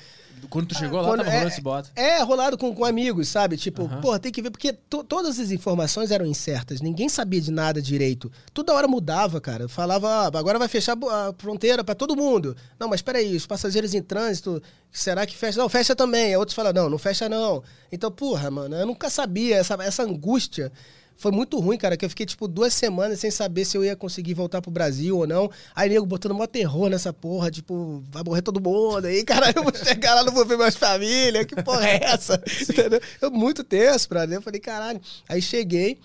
Quando 0.48 0.68
tu 0.68 0.74
chegou 0.78 1.00
lá, 1.00 1.08
Quando- 1.08 1.18
tava 1.18 1.30
rolando 1.30 1.48
é, 1.48 1.52
esse 1.52 1.60
bota. 1.60 1.90
É, 1.96 2.22
rolado 2.22 2.56
com, 2.56 2.72
com 2.74 2.84
amigos, 2.84 3.26
sabe? 3.28 3.56
Tipo, 3.56 3.88
porra, 4.00 4.18
tem 4.20 4.30
que 4.30 4.40
ver, 4.40 4.50
porque 4.50 4.72
to- 4.72 5.02
todas 5.02 5.38
as 5.40 5.50
informações 5.50 6.10
eram 6.12 6.24
incertas, 6.24 6.80
ninguém 6.80 7.08
sabia 7.08 7.40
de 7.40 7.50
nada 7.50 7.82
direito. 7.82 8.30
Toda 8.54 8.72
hora 8.72 8.86
mudava, 8.86 9.40
cara. 9.40 9.68
Falava, 9.68 10.08
ah, 10.08 10.26
agora 10.38 10.58
vai 10.58 10.68
fechar 10.68 10.96
a 10.96 11.34
fronteira 11.36 11.82
pra 11.82 11.94
todo 11.94 12.14
mundo. 12.16 12.56
Não, 12.78 12.88
mas 12.88 13.02
peraí, 13.02 13.34
os 13.34 13.46
passageiros 13.46 13.94
em 13.94 14.02
trânsito, 14.02 14.62
será 14.92 15.26
que 15.26 15.36
fecha? 15.36 15.58
Não, 15.58 15.68
fecha 15.68 15.94
também. 15.94 16.26
Aí 16.26 16.36
outros 16.36 16.54
falam, 16.54 16.72
não, 16.72 16.90
não 16.90 16.98
fecha 16.98 17.28
não. 17.28 17.62
Então, 17.90 18.10
porra, 18.10 18.50
mano, 18.50 18.76
eu 18.76 18.86
nunca 18.86 19.10
sabia, 19.10 19.56
essa, 19.56 19.74
essa 19.82 20.02
angústia. 20.02 20.72
Foi 21.18 21.32
muito 21.32 21.58
ruim, 21.58 21.76
cara, 21.76 21.96
que 21.96 22.04
eu 22.04 22.08
fiquei, 22.08 22.24
tipo, 22.24 22.46
duas 22.46 22.72
semanas 22.72 23.18
sem 23.18 23.28
saber 23.28 23.64
se 23.64 23.76
eu 23.76 23.84
ia 23.84 23.96
conseguir 23.96 24.34
voltar 24.34 24.62
pro 24.62 24.70
Brasil 24.70 25.18
ou 25.18 25.26
não. 25.26 25.50
Aí, 25.74 25.88
nego, 25.88 26.06
botando 26.06 26.32
maior 26.32 26.46
terror 26.46 26.88
nessa 26.88 27.12
porra, 27.12 27.50
tipo, 27.50 28.04
vai 28.08 28.22
morrer 28.22 28.40
todo 28.40 28.60
mundo. 28.60 29.04
Aí, 29.04 29.24
caralho, 29.24 29.54
eu 29.56 29.64
vou 29.64 29.74
chegar 29.74 30.14
lá, 30.14 30.22
não 30.22 30.32
vou 30.32 30.46
ver 30.46 30.56
minhas 30.56 30.76
famílias, 30.76 31.44
que 31.44 31.60
porra 31.60 31.88
é 31.88 32.04
essa? 32.04 32.40
Entendeu? 32.62 33.00
Eu 33.20 33.32
muito 33.32 33.64
tenso 33.64 34.08
pra 34.08 34.26
Eu 34.26 34.40
falei, 34.40 34.60
caralho. 34.60 35.00
Aí 35.28 35.42
cheguei, 35.42 35.98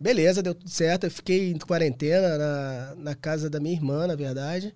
beleza, 0.00 0.42
deu 0.42 0.56
tudo 0.56 0.68
certo. 0.70 1.04
Eu 1.04 1.10
fiquei 1.12 1.52
em 1.52 1.58
quarentena 1.58 2.36
na, 2.36 2.94
na 2.96 3.14
casa 3.14 3.48
da 3.48 3.60
minha 3.60 3.76
irmã, 3.76 4.08
na 4.08 4.16
verdade. 4.16 4.74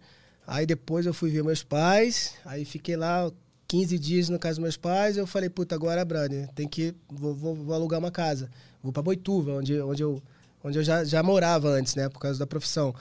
Aí 0.52 0.66
depois 0.66 1.06
eu 1.06 1.14
fui 1.14 1.30
ver 1.30 1.42
meus 1.42 1.62
pais, 1.62 2.34
aí 2.44 2.66
fiquei 2.66 2.94
lá 2.94 3.32
15 3.66 3.98
dias 3.98 4.28
na 4.28 4.38
casa 4.38 4.56
dos 4.56 4.62
meus 4.62 4.76
pais. 4.76 5.16
Eu 5.16 5.26
falei, 5.26 5.48
puta, 5.48 5.74
agora, 5.74 6.04
brother, 6.04 6.46
tem 6.48 6.68
que. 6.68 6.94
Vou, 7.10 7.34
vou, 7.34 7.54
vou 7.54 7.74
alugar 7.74 7.98
uma 7.98 8.10
casa. 8.10 8.50
Vou 8.82 8.92
pra 8.92 9.02
Boituva, 9.02 9.52
onde, 9.52 9.80
onde 9.80 10.02
eu, 10.02 10.22
onde 10.62 10.78
eu 10.78 10.84
já, 10.84 11.04
já 11.04 11.22
morava 11.22 11.70
antes, 11.70 11.94
né, 11.94 12.06
por 12.10 12.18
causa 12.18 12.38
da 12.38 12.46
profissão. 12.46 12.94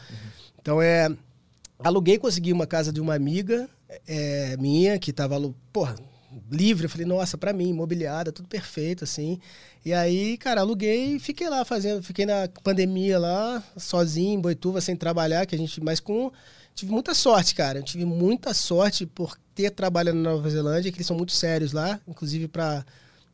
Então 0.62 0.82
é. 0.82 1.10
Aluguei, 1.80 2.18
consegui 2.18 2.54
uma 2.54 2.66
casa 2.66 2.90
de 2.94 3.02
uma 3.02 3.16
amiga 3.16 3.70
é, 4.08 4.56
minha, 4.56 4.98
que 4.98 5.12
tava, 5.12 5.38
porra, 5.74 5.98
livre. 6.50 6.86
Eu 6.86 6.90
falei, 6.90 7.06
nossa, 7.06 7.38
pra 7.38 7.52
mim, 7.52 7.68
imobiliada, 7.68 8.32
tudo 8.32 8.48
perfeito, 8.48 9.04
assim. 9.04 9.38
E 9.84 9.92
aí, 9.92 10.38
cara, 10.38 10.62
aluguei 10.62 11.16
e 11.16 11.20
fiquei 11.20 11.50
lá 11.50 11.66
fazendo, 11.66 12.02
fiquei 12.02 12.26
na 12.26 12.48
pandemia 12.64 13.20
lá, 13.20 13.62
sozinho, 13.76 14.38
em 14.38 14.42
Boituva, 14.42 14.80
sem 14.80 14.96
trabalhar, 14.96 15.46
que 15.46 15.54
a 15.54 15.58
gente, 15.58 15.82
mas 15.82 16.00
com. 16.00 16.32
Tive 16.76 16.92
muita 16.92 17.14
sorte, 17.14 17.54
cara. 17.54 17.80
Eu 17.80 17.84
tive 17.84 18.06
muita 18.06 18.54
sorte 18.54 19.06
por 19.06 19.38
ter 19.54 19.70
trabalhado 19.72 20.18
na 20.18 20.32
Nova 20.32 20.50
Zelândia, 20.50 20.92
que 20.92 20.98
eles 20.98 21.08
são 21.08 21.18
muito 21.18 21.32
sérios 21.32 21.72
lá, 21.72 22.00
inclusive 22.08 22.48
para 22.48 22.86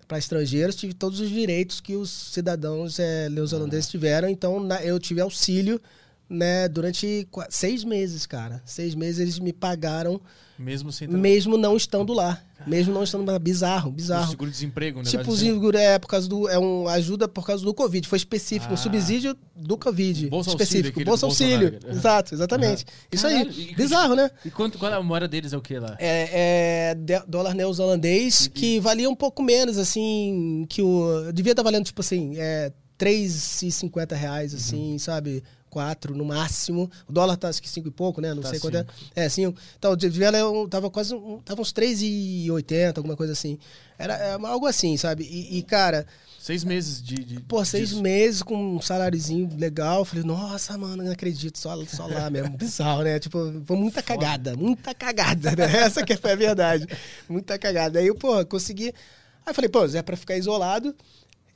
para 0.07 0.17
estrangeiros, 0.17 0.73
tive 0.77 0.93
todos 0.93 1.19
os 1.19 1.29
direitos 1.29 1.81
que 1.81 1.93
os 1.97 2.09
cidadãos 2.09 2.97
é, 2.97 3.27
neozelandeses 3.27 3.89
tiveram. 3.89 4.29
Então, 4.29 4.57
na- 4.57 4.81
eu 4.81 4.97
tive 4.97 5.19
auxílio 5.19 5.81
né, 6.29 6.67
durante 6.67 7.27
seis 7.49 7.83
meses, 7.83 8.25
cara. 8.25 8.61
Seis 8.65 8.93
meses 8.95 9.19
eles 9.19 9.39
me 9.39 9.53
pagaram, 9.53 10.19
Mesmo 10.59 10.91
sem 10.91 11.07
mesmo 11.07 11.55
não 11.57 11.77
estando 11.77 12.13
lá. 12.13 12.41
Mesmo 12.65 12.91
não 12.93 13.03
estando 13.03 13.31
lá. 13.31 13.37
Bizarro, 13.39 13.91
bizarro. 13.91 14.29
seguro-desemprego, 14.31 14.99
né? 15.03 15.05
Tipo, 15.09 15.31
o 15.31 15.37
seguro 15.37 15.77
é 15.77 15.97
por 15.99 16.07
causa 16.07 16.27
do. 16.27 16.49
É 16.49 16.57
um 16.57 16.87
ajuda 16.87 17.27
por 17.27 17.45
causa 17.45 17.63
do 17.63 17.73
Covid. 17.73 18.07
Foi 18.07 18.17
específico, 18.17 18.71
Ah. 18.71 18.73
um 18.73 18.77
subsídio 18.77 19.37
do 19.55 19.77
Covid. 19.77 20.27
Bolsa 20.29 20.49
específico. 20.49 21.01
Bolsa 21.05 21.27
auxílio. 21.27 21.71
Bolsonaro. 21.71 21.97
Exato, 21.97 22.33
exatamente. 22.33 22.85
Isso 23.11 23.27
Caralho, 23.27 23.49
aí. 23.51 23.69
e- 23.71 23.75
Bizarro, 23.75 24.15
né? 24.15 24.31
E 24.43 24.49
quanto, 24.49 24.77
qual 24.79 24.91
é 24.91 24.95
a 24.95 25.03
moeda 25.03 25.27
deles? 25.27 25.53
É 25.53 25.57
o 25.57 25.61
que 25.61 25.77
lá? 25.77 25.95
É, 25.99 26.95
é 26.95 27.23
dólar 27.27 27.53
neozelandês, 27.53 28.47
que 28.47 28.79
valia 28.79 29.09
um 29.09 29.15
pouco 29.15 29.43
menos, 29.43 29.77
assim, 29.77 30.65
que 30.67 30.81
o. 30.81 31.31
Devia 31.31 31.53
estar 31.53 31.63
valendo, 31.63 31.85
tipo 31.85 32.01
assim, 32.01 32.33
é, 32.37 32.73
3,50 32.97 34.15
reais, 34.15 34.53
assim, 34.53 34.97
sabe? 34.97 35.43
4 35.69 36.15
no 36.15 36.25
máximo. 36.25 36.89
O 37.07 37.11
dólar 37.11 37.37
tá 37.37 37.49
acho 37.49 37.61
que 37.61 37.69
5 37.69 37.87
e 37.87 37.91
pouco, 37.91 38.19
né? 38.21 38.33
Não 38.33 38.41
Tá 38.41 38.49
sei 38.49 38.59
quanto 38.59 38.77
é. 38.77 38.81
cinco. 38.81 38.93
É, 39.15 39.29
5. 39.29 39.59
Então, 39.77 39.95
devia 39.95 40.29
ler 40.29 40.43
um- 40.45 40.67
tava 40.67 40.89
quase. 40.89 41.13
Um, 41.13 41.39
tava 41.43 41.61
uns 41.61 41.71
3,80, 41.71 42.97
alguma 42.99 43.15
coisa 43.15 43.33
assim. 43.33 43.57
Era 43.97 44.13
é, 44.15 44.31
algo 44.33 44.65
assim, 44.67 44.95
sabe? 44.97 45.23
E, 45.23 45.57
e, 45.57 45.63
cara, 45.63 46.05
Seis 46.39 46.63
meses 46.63 47.01
de. 47.03 47.15
de 47.15 47.39
pô, 47.41 47.65
seis 47.65 47.89
disso. 47.89 48.01
meses 48.01 48.41
com 48.41 48.77
um 48.77 48.79
saláriozinho 48.81 49.49
legal. 49.57 50.05
Falei, 50.05 50.23
nossa, 50.23 50.77
mano, 50.77 51.03
não 51.03 51.11
acredito, 51.11 51.57
só, 51.57 51.75
só 51.85 52.07
lá 52.07 52.29
mesmo. 52.29 52.55
Bizarro, 52.57 53.03
né? 53.03 53.19
Tipo, 53.19 53.61
foi 53.65 53.75
muita 53.75 54.01
cagada, 54.01 54.55
muita 54.55 54.93
cagada, 54.93 55.51
né? 55.55 55.65
Essa 55.83 56.05
que 56.05 56.15
foi 56.15 56.31
a 56.31 56.35
verdade. 56.37 56.87
Muita 57.27 57.57
cagada. 57.59 57.99
Aí 57.99 58.07
eu, 58.07 58.15
pô, 58.15 58.45
consegui. 58.45 58.93
Aí 59.45 59.51
eu 59.51 59.53
falei, 59.53 59.67
pô, 59.69 59.83
é 59.85 60.01
pra 60.01 60.15
ficar 60.15 60.37
isolado, 60.37 60.95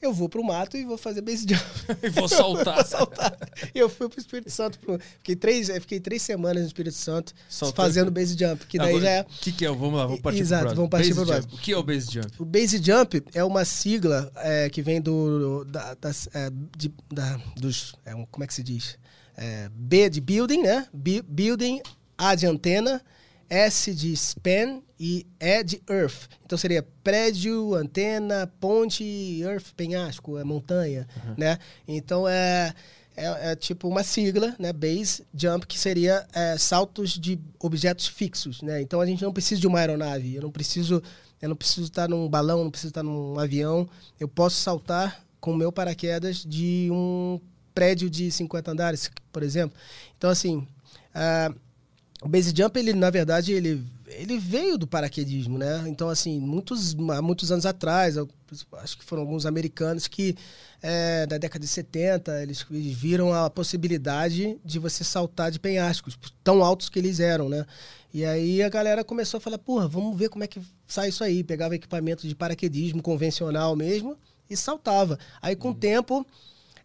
eu 0.06 0.14
vou 0.14 0.28
pro 0.28 0.44
mato 0.44 0.76
e 0.78 0.86
vou 0.86 0.98
fazer 0.98 1.22
base 1.22 1.46
jump. 1.48 1.64
E 2.04 2.10
vou 2.10 2.28
saltar. 2.28 2.86
Saltar. 2.86 3.38
E 3.74 3.80
eu 3.80 3.88
fui 3.90 4.10
pro 4.10 4.20
Espírito 4.20 4.50
Santo. 4.50 4.80
Pro... 4.80 5.00
Fiquei, 5.18 5.36
três, 5.36 5.70
fiquei 5.70 6.00
três 6.00 6.22
semanas 6.22 6.62
no 6.64 6.68
Espírito 6.68 6.96
Santo 6.96 7.34
fazendo 7.76 8.12
base 8.12 8.36
jump. 8.38 8.66
Que 8.66 8.78
daí 8.78 8.90
Agora, 8.90 9.04
já 9.04 9.10
é. 9.12 9.22
O 9.22 9.26
que, 9.26 9.52
que 9.52 9.66
é? 9.66 9.70
Vamos 9.70 9.94
lá, 9.94 10.06
vamos 10.06 10.22
partir 10.22 10.40
Exato, 10.40 10.66
pro 10.68 10.76
vamos 10.76 10.90
partir 10.90 11.14
Base 11.14 11.26
pro 11.26 11.36
jump. 11.42 11.54
O 11.54 11.58
que 11.58 11.72
é 11.72 11.78
o 11.78 11.84
base 11.84 12.12
jump? 12.12 12.28
O 12.40 12.46
Base 12.46 12.78
Jump 12.84 13.24
é 13.34 13.44
uma 13.44 13.64
sigla 13.66 14.32
é, 14.38 14.70
que 14.70 14.82
vem 14.82 15.00
do. 15.02 15.64
Da, 15.66 15.94
das, 15.96 16.28
é, 16.34 16.50
de- 16.78 16.94
da- 17.12 17.40
dos. 17.56 17.94
é 18.06 18.16
um- 18.16 18.26
como 18.26 18.44
é 18.44 18.48
que 18.48 18.54
se 18.54 18.64
diz? 18.64 18.98
É, 19.38 19.70
B 19.74 20.10
de 20.10 20.20
building, 20.22 20.62
né? 20.64 20.88
B- 20.94 21.22
building, 21.28 21.82
A 22.18 22.36
de 22.36 22.46
antena, 22.46 23.02
S 23.50 23.94
de 23.94 24.14
span 24.16 24.82
e 25.04 25.26
E 25.40 25.64
de 25.64 25.82
earth. 25.90 26.30
Então 26.46 26.56
seria 26.56 26.86
prédio, 27.04 27.74
antena, 27.74 28.46
ponte, 28.60 29.04
earth, 29.42 29.74
penhasco, 29.76 30.38
é 30.38 30.44
montanha, 30.44 31.08
né? 31.36 31.58
Então 31.88 32.28
é, 32.28 32.72
é, 33.18 33.52
é 33.52 33.56
tipo 33.56 33.88
uma 33.88 34.04
sigla, 34.04 34.56
né? 34.60 34.72
Base 34.72 35.26
Jump, 35.34 35.66
que 35.66 35.80
seria 35.80 36.28
é, 36.32 36.56
saltos 36.56 37.20
de 37.20 37.40
objetos 37.60 38.06
fixos, 38.06 38.62
né? 38.62 38.80
Então 38.80 39.02
a 39.02 39.06
gente 39.08 39.24
não 39.24 39.34
precisa 39.34 39.60
de 39.60 39.66
uma 39.66 39.80
aeronave, 39.80 40.36
eu 40.36 40.44
não 40.44 40.52
preciso 40.52 41.02
eu 41.42 41.50
não 41.50 41.56
preciso 41.56 41.88
estar 41.88 42.08
num 42.08 42.30
balão, 42.30 42.64
não 42.64 42.70
preciso 42.70 42.92
estar 42.92 43.02
num 43.02 43.40
avião. 43.40 43.90
Eu 44.20 44.28
posso 44.28 44.58
saltar 44.58 45.26
com 45.40 45.54
o 45.54 45.58
meu 45.58 45.72
paraquedas 45.72 46.46
de 46.46 46.88
um 46.92 47.40
prédio 47.74 48.08
de 48.08 48.32
50 48.32 48.70
andares, 48.70 49.10
por 49.32 49.42
exemplo. 49.42 49.76
Então, 50.16 50.30
assim, 50.30 50.68
ah, 51.16 51.52
o 52.22 52.28
base 52.28 52.54
jump, 52.56 52.78
ele, 52.78 52.94
na 52.94 53.10
verdade, 53.10 53.52
ele, 53.52 53.84
ele 54.18 54.38
veio 54.38 54.78
do 54.78 54.88
paraquedismo, 54.88 55.58
né? 55.58 55.84
Então, 55.88 56.10
assim, 56.10 56.40
muitos, 56.40 56.96
há 57.10 57.22
muitos 57.22 57.52
anos 57.52 57.66
atrás, 57.66 58.16
acho 58.18 58.98
que 58.98 59.04
foram 59.04 59.24
alguns 59.24 59.46
americanos 59.46 60.08
que, 60.08 60.36
é, 60.82 61.26
da 61.26 61.38
década 61.38 61.64
de 61.64 61.72
70, 61.72 62.44
eles, 62.44 62.66
eles 62.70 62.94
viram 62.94 63.34
a 63.34 63.50
possibilidade 63.50 64.58
de 64.64 64.80
você 64.80 65.04
saltar 65.04 65.52
de 65.52 65.60
penhascos, 65.60 66.18
tão 66.44 66.64
altos 66.64 66.90
que 66.90 67.00
eles 67.00 67.20
eram, 67.20 67.50
né? 67.50 67.66
E 68.14 68.26
aí 68.26 68.62
a 68.62 68.70
galera 68.70 69.04
começou 69.04 69.38
a 69.38 69.42
falar, 69.42 69.58
porra, 69.58 69.88
vamos 69.88 70.18
ver 70.18 70.30
como 70.30 70.44
é 70.44 70.48
que 70.48 70.62
sai 70.86 71.10
isso 71.10 71.24
aí. 71.24 71.44
Pegava 71.44 71.76
equipamento 71.76 72.28
de 72.28 72.36
paraquedismo 72.36 73.02
convencional 73.02 73.76
mesmo 73.76 74.18
e 74.50 74.58
saltava. 74.58 75.18
Aí 75.42 75.56
com 75.56 75.70
o 75.70 75.76
tempo 75.76 76.26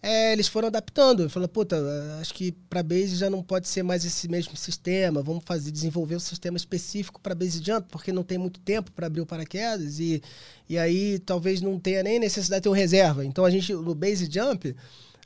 é, 0.06 0.32
eles 0.32 0.46
foram 0.46 0.68
adaptando. 0.68 1.28
Falou, 1.28 1.48
puta, 1.48 1.76
acho 2.20 2.32
que 2.32 2.52
para 2.52 2.80
base 2.80 3.16
já 3.16 3.28
não 3.28 3.42
pode 3.42 3.66
ser 3.66 3.82
mais 3.82 4.04
esse 4.04 4.28
mesmo 4.28 4.56
sistema. 4.56 5.20
Vamos 5.20 5.42
fazer 5.44 5.72
desenvolver 5.72 6.14
um 6.14 6.20
sistema 6.20 6.56
específico 6.56 7.20
para 7.20 7.34
base 7.34 7.60
jump, 7.60 7.88
porque 7.90 8.12
não 8.12 8.22
tem 8.22 8.38
muito 8.38 8.60
tempo 8.60 8.92
para 8.92 9.08
abrir 9.08 9.20
o 9.20 9.26
paraquedas 9.26 9.98
e 9.98 10.22
e 10.68 10.78
aí 10.78 11.18
talvez 11.18 11.60
não 11.60 11.78
tenha 11.78 12.04
nem 12.04 12.20
necessidade 12.20 12.60
de 12.60 12.62
ter 12.64 12.68
um 12.68 12.72
reserva. 12.72 13.24
Então 13.24 13.44
a 13.44 13.50
gente 13.50 13.72
no 13.72 13.96
base 13.96 14.28
jump 14.30 14.76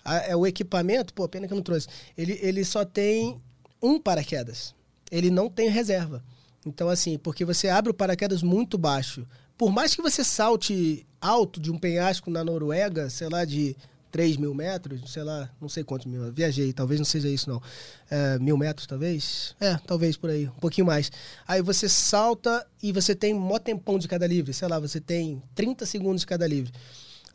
é 0.02 0.34
o 0.34 0.46
equipamento, 0.46 1.12
pô, 1.12 1.28
pena 1.28 1.46
que 1.46 1.52
eu 1.52 1.56
não 1.56 1.62
trouxe. 1.62 1.86
Ele 2.16 2.38
ele 2.40 2.64
só 2.64 2.82
tem 2.82 3.38
um 3.82 4.00
paraquedas. 4.00 4.74
Ele 5.10 5.30
não 5.30 5.50
tem 5.50 5.68
reserva. 5.68 6.24
Então 6.64 6.88
assim, 6.88 7.18
porque 7.18 7.44
você 7.44 7.68
abre 7.68 7.90
o 7.90 7.94
paraquedas 7.94 8.42
muito 8.42 8.78
baixo. 8.78 9.26
Por 9.58 9.70
mais 9.70 9.94
que 9.94 10.00
você 10.00 10.24
salte 10.24 11.06
alto 11.20 11.60
de 11.60 11.70
um 11.70 11.76
penhasco 11.76 12.30
na 12.30 12.42
Noruega, 12.42 13.10
sei 13.10 13.28
lá, 13.28 13.44
de 13.44 13.76
3 14.10 14.36
mil 14.36 14.54
metros, 14.54 15.12
sei 15.12 15.22
lá, 15.22 15.50
não 15.60 15.68
sei 15.68 15.84
quantos 15.84 16.06
mil, 16.06 16.32
viajei, 16.32 16.72
talvez 16.72 16.98
não 17.00 17.04
seja 17.04 17.28
isso 17.28 17.48
não. 17.48 17.62
É, 18.10 18.38
mil 18.38 18.56
metros, 18.56 18.86
talvez? 18.86 19.54
É, 19.60 19.76
talvez 19.86 20.16
por 20.16 20.30
aí, 20.30 20.46
um 20.46 20.60
pouquinho 20.60 20.86
mais. 20.86 21.10
Aí 21.46 21.62
você 21.62 21.88
salta 21.88 22.66
e 22.82 22.92
você 22.92 23.14
tem 23.14 23.32
mó 23.34 23.58
tempão 23.58 23.98
de 23.98 24.08
cada 24.08 24.26
livre, 24.26 24.52
sei 24.52 24.68
lá, 24.68 24.78
você 24.78 25.00
tem 25.00 25.42
30 25.54 25.86
segundos 25.86 26.22
de 26.22 26.26
cada 26.26 26.46
livre. 26.46 26.72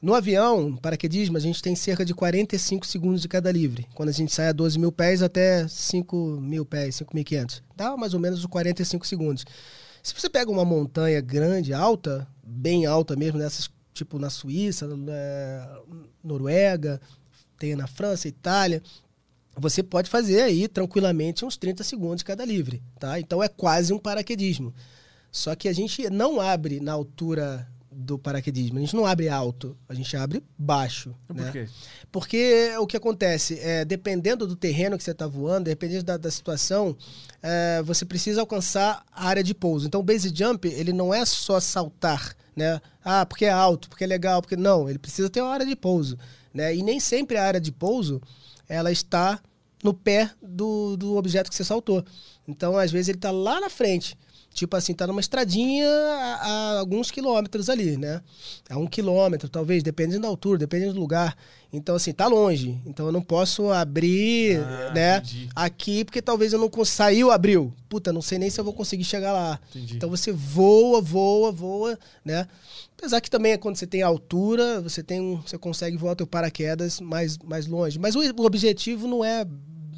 No 0.02 0.14
avião, 0.14 0.76
paraquedismo, 0.76 1.38
a 1.38 1.40
gente 1.40 1.62
tem 1.62 1.76
cerca 1.76 2.06
de 2.06 2.14
45 2.14 2.86
segundos 2.86 3.22
de 3.22 3.28
cada 3.28 3.52
livre. 3.52 3.88
Quando 3.96 4.10
a 4.10 4.12
gente 4.12 4.34
sai 4.34 4.50
a 4.50 4.52
12 4.52 4.78
mil 4.78 4.92
pés 4.92 5.24
até 5.24 5.68
5 5.68 6.16
mil 6.42 6.66
pés, 6.66 6.98
5.500. 6.98 7.62
Dá 7.76 7.96
mais 7.96 8.14
ou 8.14 8.20
menos 8.20 8.40
os 8.40 8.46
45 8.46 9.08
segundos. 9.08 9.46
Se 10.04 10.14
você 10.14 10.30
pega 10.30 10.52
uma 10.52 10.64
montanha 10.64 11.20
grande, 11.22 11.74
alta, 11.74 12.28
bem 12.46 12.86
alta 12.86 13.16
mesmo, 13.16 13.40
dessas 13.40 13.68
tipo 13.96 14.20
na 14.20 14.30
Suíça, 14.30 14.88
é, 15.10 15.80
Noruega, 16.24 17.02
tem 17.58 17.76
na 17.76 17.88
França, 17.88 18.28
Itália, 18.28 18.84
você 19.58 19.82
pode 19.82 20.10
fazer 20.10 20.42
aí 20.42 20.68
tranquilamente 20.68 21.46
uns 21.46 21.56
30 21.56 21.84
segundos 21.84 22.22
cada 22.22 22.44
livre, 22.44 22.84
tá? 23.00 23.20
Então 23.20 23.42
é 23.42 23.48
quase 23.48 23.94
um 23.94 23.98
paraquedismo. 23.98 24.74
Só 25.32 25.56
que 25.56 25.68
a 25.68 25.74
gente 25.74 26.10
não 26.10 26.40
abre 26.42 26.80
na 26.80 26.92
altura 26.92 27.68
do 27.90 28.20
paraquedismo, 28.20 28.78
a 28.78 28.82
gente 28.82 28.96
não 28.96 29.06
abre 29.06 29.30
alto, 29.30 29.78
a 29.88 29.94
gente 29.94 30.18
abre 30.18 30.44
baixo, 30.58 31.16
Por 31.26 31.36
né? 31.38 31.50
quê? 31.54 31.70
Porque 32.12 32.76
o 32.78 32.86
que 32.86 32.98
acontece, 32.98 33.58
é, 33.60 33.86
dependendo 33.86 34.46
do 34.46 34.56
terreno 34.56 34.98
que 34.98 35.04
você 35.04 35.12
está 35.12 35.26
voando, 35.26 35.66
dependendo 35.66 36.04
da, 36.04 36.18
da 36.18 36.30
situação, 36.30 36.98
é, 37.42 37.82
você 37.84 38.04
precisa 38.04 38.42
alcançar 38.42 39.06
a 39.14 39.28
área 39.28 39.44
de 39.44 39.54
pouso. 39.54 39.88
Então, 39.88 40.02
o 40.02 40.04
base 40.04 40.30
jump, 40.34 40.68
ele 40.68 40.92
não 40.92 41.14
é 41.14 41.26
só 41.26 41.58
saltar, 41.62 42.36
né? 42.56 42.82
Ah, 43.04 43.26
porque 43.26 43.46
é 43.46 43.52
alto, 43.52 43.90
porque 43.90 44.04
é 44.04 44.08
legal, 44.08 44.42
porque 44.42 44.56
não, 44.56 44.90
ele 44.90 45.00
precisa 45.00 45.30
ter 45.30 45.42
uma 45.42 45.52
área 45.52 45.66
de 45.66 45.76
pouso, 45.76 46.18
né? 46.54 46.76
E 46.76 46.82
nem 46.82 47.00
sempre 47.00 47.38
a 47.38 47.44
área 47.44 47.60
de 47.60 47.72
pouso, 47.72 48.22
ela 48.68 48.92
está 48.92 49.40
no 49.84 49.94
pé 49.94 50.32
do, 50.42 50.96
do 50.98 51.16
objeto 51.16 51.50
que 51.50 51.56
você 51.56 51.64
saltou. 51.64 52.04
Então, 52.48 52.78
às 52.78 52.92
vezes, 52.92 53.10
ele 53.10 53.18
está 53.18 53.32
lá 53.32 53.60
na 53.60 53.70
frente. 53.70 54.18
Tipo 54.56 54.78
assim, 54.78 54.94
tá 54.94 55.06
numa 55.06 55.20
estradinha 55.20 55.86
a, 55.86 56.76
a 56.76 56.80
alguns 56.80 57.12
quilômetros 57.12 57.70
ali, 57.70 57.98
né? 57.98 58.22
A 58.70 58.78
um 58.78 58.88
quilômetro, 58.88 59.50
talvez, 59.50 59.84
dependendo 59.84 60.22
da 60.22 60.30
altura, 60.30 60.58
dependendo 60.58 60.94
do 60.94 61.00
lugar. 61.02 61.36
Então, 61.74 61.94
assim, 61.94 62.14
tá 62.14 62.26
longe. 62.26 62.80
Então 62.86 63.06
eu 63.06 63.12
não 63.12 63.22
posso 63.22 63.70
abrir, 63.70 64.58
Ah, 64.64 64.94
né? 64.96 65.18
entendi. 65.18 65.50
Aqui, 65.54 66.06
porque 66.06 66.22
talvez 66.22 66.54
eu 66.54 66.60
não 66.60 66.70
consiga. 66.70 66.96
Saiu, 66.96 67.32
abriu. 67.32 67.74
Puta, 67.90 68.14
não 68.14 68.22
sei 68.22 68.40
nem 68.40 68.50
se 68.50 68.58
eu 68.58 68.64
vou 68.64 68.74
conseguir 68.74 69.04
chegar 69.04 69.34
lá. 69.34 69.60
Entendi. 69.72 69.98
Então 69.98 70.10
você 70.10 70.32
voa, 70.32 71.02
voa, 71.02 71.52
voa, 71.52 72.00
né? 72.24 72.48
Apesar 72.98 73.20
que 73.20 73.30
também 73.30 73.52
é 73.52 73.58
quando 73.58 73.76
você 73.76 73.86
tem 73.86 74.02
altura, 74.04 74.80
você 74.80 75.04
tem 75.04 75.20
um, 75.20 75.42
você 75.42 75.58
consegue 75.58 75.98
voar 75.98 76.16
teu 76.16 76.26
paraquedas 76.26 77.02
mais, 77.02 77.38
mais 77.40 77.68
longe. 77.68 78.00
Mas 78.00 78.16
o, 78.16 78.20
o 78.22 78.46
objetivo 78.46 79.06
não 79.06 79.22
é 79.22 79.46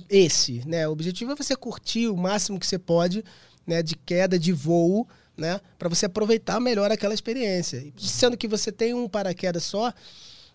esse, 0.09 0.63
né? 0.65 0.87
O 0.87 0.91
objetivo 0.93 1.33
é 1.33 1.35
você 1.35 1.55
curtir 1.55 2.07
o 2.07 2.17
máximo 2.17 2.59
que 2.59 2.65
você 2.65 2.79
pode, 2.79 3.23
né, 3.67 3.83
de 3.83 3.95
queda, 3.95 4.39
de 4.39 4.53
voo, 4.53 5.07
né, 5.35 5.59
para 5.77 5.89
você 5.89 6.05
aproveitar 6.05 6.59
melhor 6.59 6.91
aquela 6.91 7.13
experiência. 7.13 7.85
Sendo 7.97 8.37
que 8.37 8.47
você 8.47 8.71
tem 8.71 8.93
um 8.93 9.07
paraquedas 9.07 9.63
só, 9.65 9.93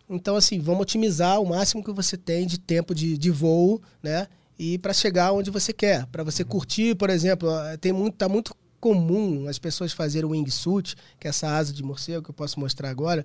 então 0.09 0.35
assim, 0.35 0.59
vamos 0.59 0.83
otimizar 0.83 1.41
o 1.41 1.47
máximo 1.47 1.85
que 1.85 1.93
você 1.93 2.17
tem 2.17 2.47
de 2.47 2.59
tempo 2.59 2.95
de, 2.95 3.17
de 3.19 3.31
voo, 3.31 3.81
né, 4.03 4.27
e 4.59 4.79
para 4.79 4.93
chegar 4.93 5.33
onde 5.33 5.51
você 5.51 5.73
quer, 5.73 6.07
para 6.07 6.25
você 6.25 6.45
curtir, 6.45 6.95
por 6.95 7.11
exemplo, 7.11 7.49
tem 7.81 7.93
muito, 7.93 8.17
tá 8.17 8.29
muito 8.29 8.57
comum 8.81 9.47
as 9.47 9.61
pessoas 9.61 9.93
fazerem 9.93 10.29
o 10.29 10.33
wingsuit, 10.33 10.97
que 11.21 11.29
é 11.29 11.31
essa 11.31 11.49
asa 11.49 11.73
de 11.73 11.85
morcego 11.85 12.25
que 12.25 12.31
eu 12.31 12.35
posso 12.35 12.59
mostrar 12.59 12.91
agora, 12.91 13.25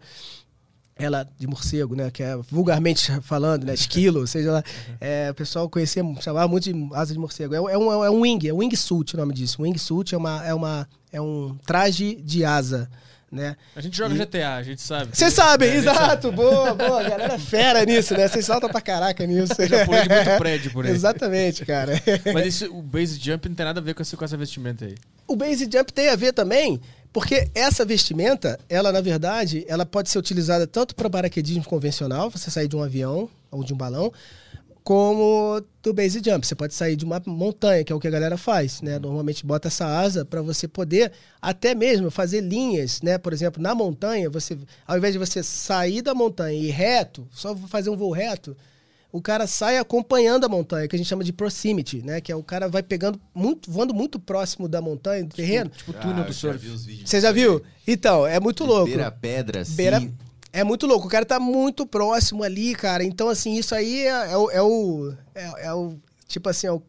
ela 1.00 1.28
de 1.38 1.48
morcego, 1.48 1.96
né? 1.96 2.10
Que 2.12 2.24
é 2.24 2.36
vulgarmente 2.50 3.12
falando, 3.22 3.64
né? 3.66 3.74
Esquilo, 3.74 4.26
seja 4.28 4.52
lá. 4.52 4.64
É, 5.00 5.30
o 5.32 5.34
pessoal 5.34 5.70
conhecia, 5.70 6.04
chamava 6.22 6.48
muito 6.48 6.72
de 6.72 6.90
asa 6.94 7.14
de 7.14 7.20
morcego. 7.20 7.54
É, 7.54 7.58
é 7.58 7.78
um, 7.78 8.04
é 8.04 8.10
um 8.10 8.22
wing, 8.22 8.48
é 8.48 8.54
wingsuit 8.54 9.16
o 9.16 9.18
nome 9.18 9.34
disso. 9.34 9.62
Wingsuit 9.62 10.14
é, 10.14 10.18
uma, 10.18 10.46
é, 10.46 10.54
uma, 10.54 10.88
é 11.12 11.22
um 11.22 11.58
traje 11.66 12.16
de 12.16 12.44
asa. 12.44 12.90
né? 13.32 13.56
A 13.76 13.82
gente 13.82 13.98
joga 13.98 14.16
E- 14.16 14.18
GTA, 14.18 14.56
a 14.56 14.64
gente 14.64 14.82
sabe. 14.82 15.10
Vocês 15.16 15.34
sabem, 15.34 15.70
É, 15.70 15.76
exato, 15.76 16.32
boa, 16.32 16.74
boa, 16.74 17.02
a 17.06 17.10
galera 17.10 17.34
é 17.36 17.38
fera 17.40 17.84
nisso, 17.86 18.14
né? 18.16 18.28
Vocês 18.28 18.46
saltam 18.46 18.70
pra 18.70 18.80
caraca 18.82 19.26
nisso. 19.28 19.54
Já 19.68 19.86
pulei 19.86 20.04
de 20.04 20.10
muito 20.10 20.38
prédio 20.38 20.72
por 20.72 20.86
aí. 20.86 20.92
Exatamente, 20.92 21.66
cara. 21.66 21.94
Mas 22.34 22.48
esse, 22.48 22.66
o 22.66 22.82
base 22.82 23.20
jump 23.20 23.50
não 23.50 23.56
tem 23.56 23.66
nada 23.66 23.80
a 23.80 23.84
ver 23.84 23.94
com 23.94 24.02
essa, 24.02 24.16
com 24.16 24.24
essa 24.26 24.38
vestimenta 24.38 24.86
aí. 24.86 24.96
O 25.28 25.36
base 25.36 25.66
jump 25.72 25.92
tem 25.92 26.08
a 26.10 26.16
ver 26.16 26.32
também, 26.32 26.80
porque 27.18 27.50
essa 27.56 27.84
vestimenta, 27.84 28.60
ela 28.70 28.92
na 28.92 29.02
verdade, 29.02 29.66
ela 29.68 29.88
pode 29.88 30.08
ser 30.08 30.20
utilizada 30.20 30.68
tanto 30.68 30.94
para 30.94 31.10
paraquedismo 31.10 31.64
convencional, 31.64 32.30
você 32.30 32.52
sair 32.52 32.68
de 32.68 32.76
um 32.76 32.84
avião 32.84 33.28
ou 33.50 33.64
de 33.64 33.74
um 33.74 33.76
balão, 33.76 34.14
como 34.84 35.60
do 35.82 35.96
base 35.96 36.22
jump. 36.24 36.46
Você 36.46 36.54
pode 36.54 36.76
sair 36.76 36.96
de 36.96 37.04
uma 37.04 37.20
montanha, 37.26 37.84
que 37.84 37.92
é 37.92 37.96
o 37.96 38.00
que 38.00 38.08
a 38.08 38.12
galera 38.12 38.38
faz, 38.38 38.84
né? 38.84 39.00
Normalmente 39.00 39.44
bota 39.44 39.68
essa 39.68 39.88
asa 39.88 40.24
para 40.24 40.44
você 40.44 40.68
poder 40.68 41.12
até 41.42 41.74
mesmo 41.74 42.12
fazer 42.12 42.42
linhas, 42.42 43.02
né? 43.02 43.18
Por 43.18 43.34
exemplo, 43.34 43.64
na 43.64 43.74
montanha, 43.74 44.30
você 44.30 44.56
ao 44.86 44.96
invés 44.96 45.14
de 45.14 45.18
você 45.18 45.42
sair 45.42 46.04
da 46.04 46.14
montanha 46.14 46.56
e 46.56 46.68
ir 46.68 46.72
reto, 46.72 47.28
só 47.32 47.56
fazer 47.56 47.90
um 47.90 47.98
voo 47.98 48.12
reto, 48.12 48.56
o 49.12 49.22
cara 49.22 49.48
sai 49.48 49.78
acompanhando 49.78 50.46
a 50.46 50.50
montanha, 50.50 50.88
que 50.88 50.96
a 50.96 51.00
gente 51.00 51.08
chama 51.08 51.24
de 51.24 51.32
proximity, 51.34 52.02
né? 52.04 52.20
Que 52.22 52.32
é 52.32 52.36
o 52.36 52.44
cara 52.44 52.68
vai 52.68 52.84
pegando 52.84 53.20
muito, 53.34 53.72
voando 53.72 53.94
muito 53.94 54.20
próximo 54.20 54.68
da 54.68 54.82
montanha, 54.82 55.24
do 55.24 55.36
terreno. 55.36 55.70
Tipo 55.70 55.92
o 55.92 55.94
túnel 55.96 56.24
do 56.26 56.34
surf. 56.34 56.68
Você 57.06 57.22
já 57.22 57.32
viu? 57.32 57.62
Então, 57.88 58.26
é 58.28 58.40
muito 58.40 58.64
louco. 58.66 58.86
Beira 58.88 59.12
pedra, 59.12 59.62
assim. 59.62 59.76
Beira- 59.76 60.02
É 60.54 60.64
muito 60.64 60.88
louco. 60.88 61.08
O 61.08 61.10
cara 61.10 61.26
tá 61.26 61.40
muito 61.40 61.86
próximo 61.86 62.44
ali, 62.44 62.74
cara. 62.74 63.04
Então, 63.04 63.30
assim, 63.30 63.56
isso 63.56 63.76
aí 63.76 64.04
é, 64.08 64.32
é 64.32 64.38
o. 64.38 64.50
É 64.52 64.62
o, 64.62 65.14
é- 65.36 65.68
é 65.68 65.74
o- 65.74 65.98
tipo 66.28 66.50
assim, 66.50 66.68
é, 66.68 66.72
o- 66.72 66.82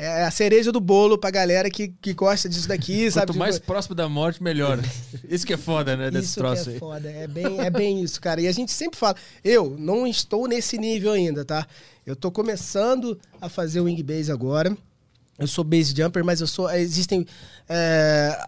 é 0.00 0.24
a 0.24 0.30
cereja 0.30 0.72
do 0.72 0.80
bolo 0.80 1.18
pra 1.18 1.30
galera 1.30 1.68
que, 1.68 1.88
que 1.88 2.14
gosta 2.14 2.48
disso 2.48 2.66
daqui, 2.66 3.10
sabe? 3.10 3.26
Quanto 3.26 3.32
Tipo, 3.32 3.38
mais 3.38 3.58
próximo 3.58 3.94
da 3.94 4.08
morte, 4.08 4.42
melhor. 4.42 4.78
Isso 5.28 5.46
que 5.46 5.52
é 5.52 5.58
foda, 5.58 5.94
né? 5.94 6.10
Desse 6.10 6.24
isso 6.24 6.34
que 6.34 6.40
troço 6.40 6.70
é 6.70 6.72
aí. 6.72 6.78
foda. 6.78 7.10
É 7.10 7.26
bem, 7.26 7.60
é 7.60 7.68
bem 7.68 8.02
isso, 8.02 8.18
cara. 8.18 8.40
E 8.40 8.48
a 8.48 8.52
gente 8.52 8.72
sempre 8.72 8.98
fala, 8.98 9.14
eu 9.44 9.76
não 9.78 10.06
estou 10.06 10.48
nesse 10.48 10.78
nível 10.78 11.12
ainda, 11.12 11.44
tá? 11.44 11.66
Eu 12.06 12.16
tô 12.16 12.30
começando 12.30 13.20
a 13.40 13.48
fazer 13.50 13.80
o 13.80 13.84
wing 13.84 14.02
base 14.02 14.32
agora. 14.32 14.74
Eu 15.38 15.46
sou 15.46 15.62
base 15.62 15.94
jumper, 15.94 16.24
mas 16.24 16.40
eu 16.40 16.46
sou. 16.46 16.70
Existem 16.70 17.26
é, 17.68 18.46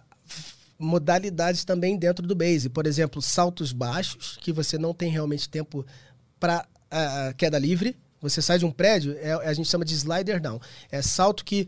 modalidades 0.79 1.63
também 1.63 1.97
dentro 1.97 2.25
do 2.25 2.35
base. 2.35 2.67
Por 2.67 2.87
exemplo, 2.87 3.21
saltos 3.21 3.71
baixos, 3.71 4.37
que 4.41 4.51
você 4.51 4.77
não 4.77 4.93
tem 4.93 5.11
realmente 5.11 5.47
tempo 5.47 5.85
para 6.39 6.65
queda 7.37 7.59
livre. 7.59 7.95
Você 8.23 8.41
sai 8.41 8.57
de 8.57 8.65
um 8.65 8.71
prédio, 8.71 9.15
é- 9.19 9.33
a 9.33 9.53
gente 9.53 9.69
chama 9.69 9.85
de 9.85 9.93
slider 9.93 10.41
down. 10.41 10.59
É 10.91 11.01
salto 11.01 11.45
que 11.45 11.67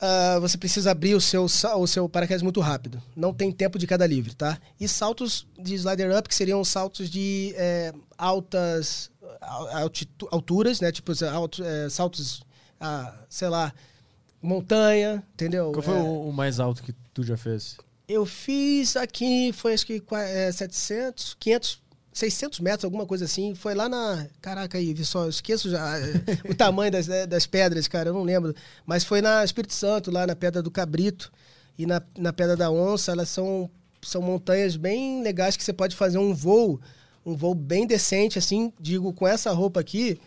ah, 0.00 0.38
você 0.40 0.58
precisa 0.58 0.90
abrir 0.90 1.14
o 1.14 1.20
seu, 1.20 1.44
o 1.44 1.86
seu 1.86 2.08
paraquedas 2.08 2.42
muito 2.42 2.60
rápido. 2.60 3.00
Não 3.16 3.32
tem 3.32 3.50
tempo 3.50 3.78
de 3.78 3.86
queda 3.86 4.06
livre, 4.06 4.34
tá? 4.34 4.58
E 4.78 4.86
saltos 4.86 5.46
de 5.58 5.74
slider 5.74 6.14
up, 6.18 6.28
que 6.28 6.34
seriam 6.34 6.62
saltos 6.64 7.08
de 7.08 7.54
é, 7.56 7.92
altas 8.18 9.10
al- 9.40 9.68
altitu- 9.78 10.28
alturas, 10.30 10.80
né? 10.80 10.92
Tipo, 10.92 11.12
alto- 11.26 11.64
é, 11.64 11.88
saltos, 11.88 12.42
ah, 12.78 13.14
sei 13.30 13.48
lá, 13.48 13.72
montanha, 14.42 15.22
entendeu? 15.32 15.72
Qual 15.72 15.82
foi 15.82 15.94
É, 15.96 16.00
o, 16.02 16.30
mais 16.32 16.60
alto 16.60 16.82
que 16.82 16.92
tu 17.14 17.22
já 17.22 17.36
fez? 17.36 17.76
Eu 18.06 18.26
fiz 18.26 18.96
aqui, 18.96 19.52
foi 19.54 19.72
acho 19.72 19.86
que 19.86 20.02
é, 20.12 20.52
700, 20.52 21.34
500, 21.40 21.80
600 22.14 22.60
metros, 22.60 22.84
alguma 22.84 23.04
coisa 23.04 23.24
assim. 23.24 23.54
Foi 23.56 23.74
lá 23.74 23.88
na. 23.88 24.26
Caraca, 24.40 24.78
aí, 24.78 24.94
vi 24.94 25.04
só, 25.04 25.24
eu 25.24 25.28
esqueço 25.28 25.68
já 25.68 25.96
o 26.48 26.54
tamanho 26.54 26.92
das, 26.92 27.08
é, 27.08 27.26
das 27.26 27.44
pedras, 27.44 27.88
cara, 27.88 28.10
eu 28.10 28.14
não 28.14 28.22
lembro. 28.22 28.54
Mas 28.86 29.02
foi 29.02 29.20
na 29.20 29.44
Espírito 29.44 29.74
Santo, 29.74 30.12
lá 30.12 30.24
na 30.24 30.36
Pedra 30.36 30.62
do 30.62 30.70
Cabrito 30.70 31.32
e 31.76 31.84
na, 31.84 32.00
na 32.16 32.32
Pedra 32.32 32.56
da 32.56 32.70
Onça. 32.70 33.10
Elas 33.10 33.28
são, 33.28 33.68
são 34.00 34.22
montanhas 34.22 34.76
bem 34.76 35.22
legais 35.24 35.56
que 35.56 35.64
você 35.64 35.72
pode 35.72 35.96
fazer 35.96 36.18
um 36.18 36.32
voo, 36.32 36.80
um 37.26 37.34
voo 37.36 37.54
bem 37.54 37.84
decente, 37.84 38.38
assim, 38.38 38.72
digo, 38.78 39.12
com 39.12 39.26
essa 39.26 39.50
roupa 39.50 39.80
aqui. 39.80 40.20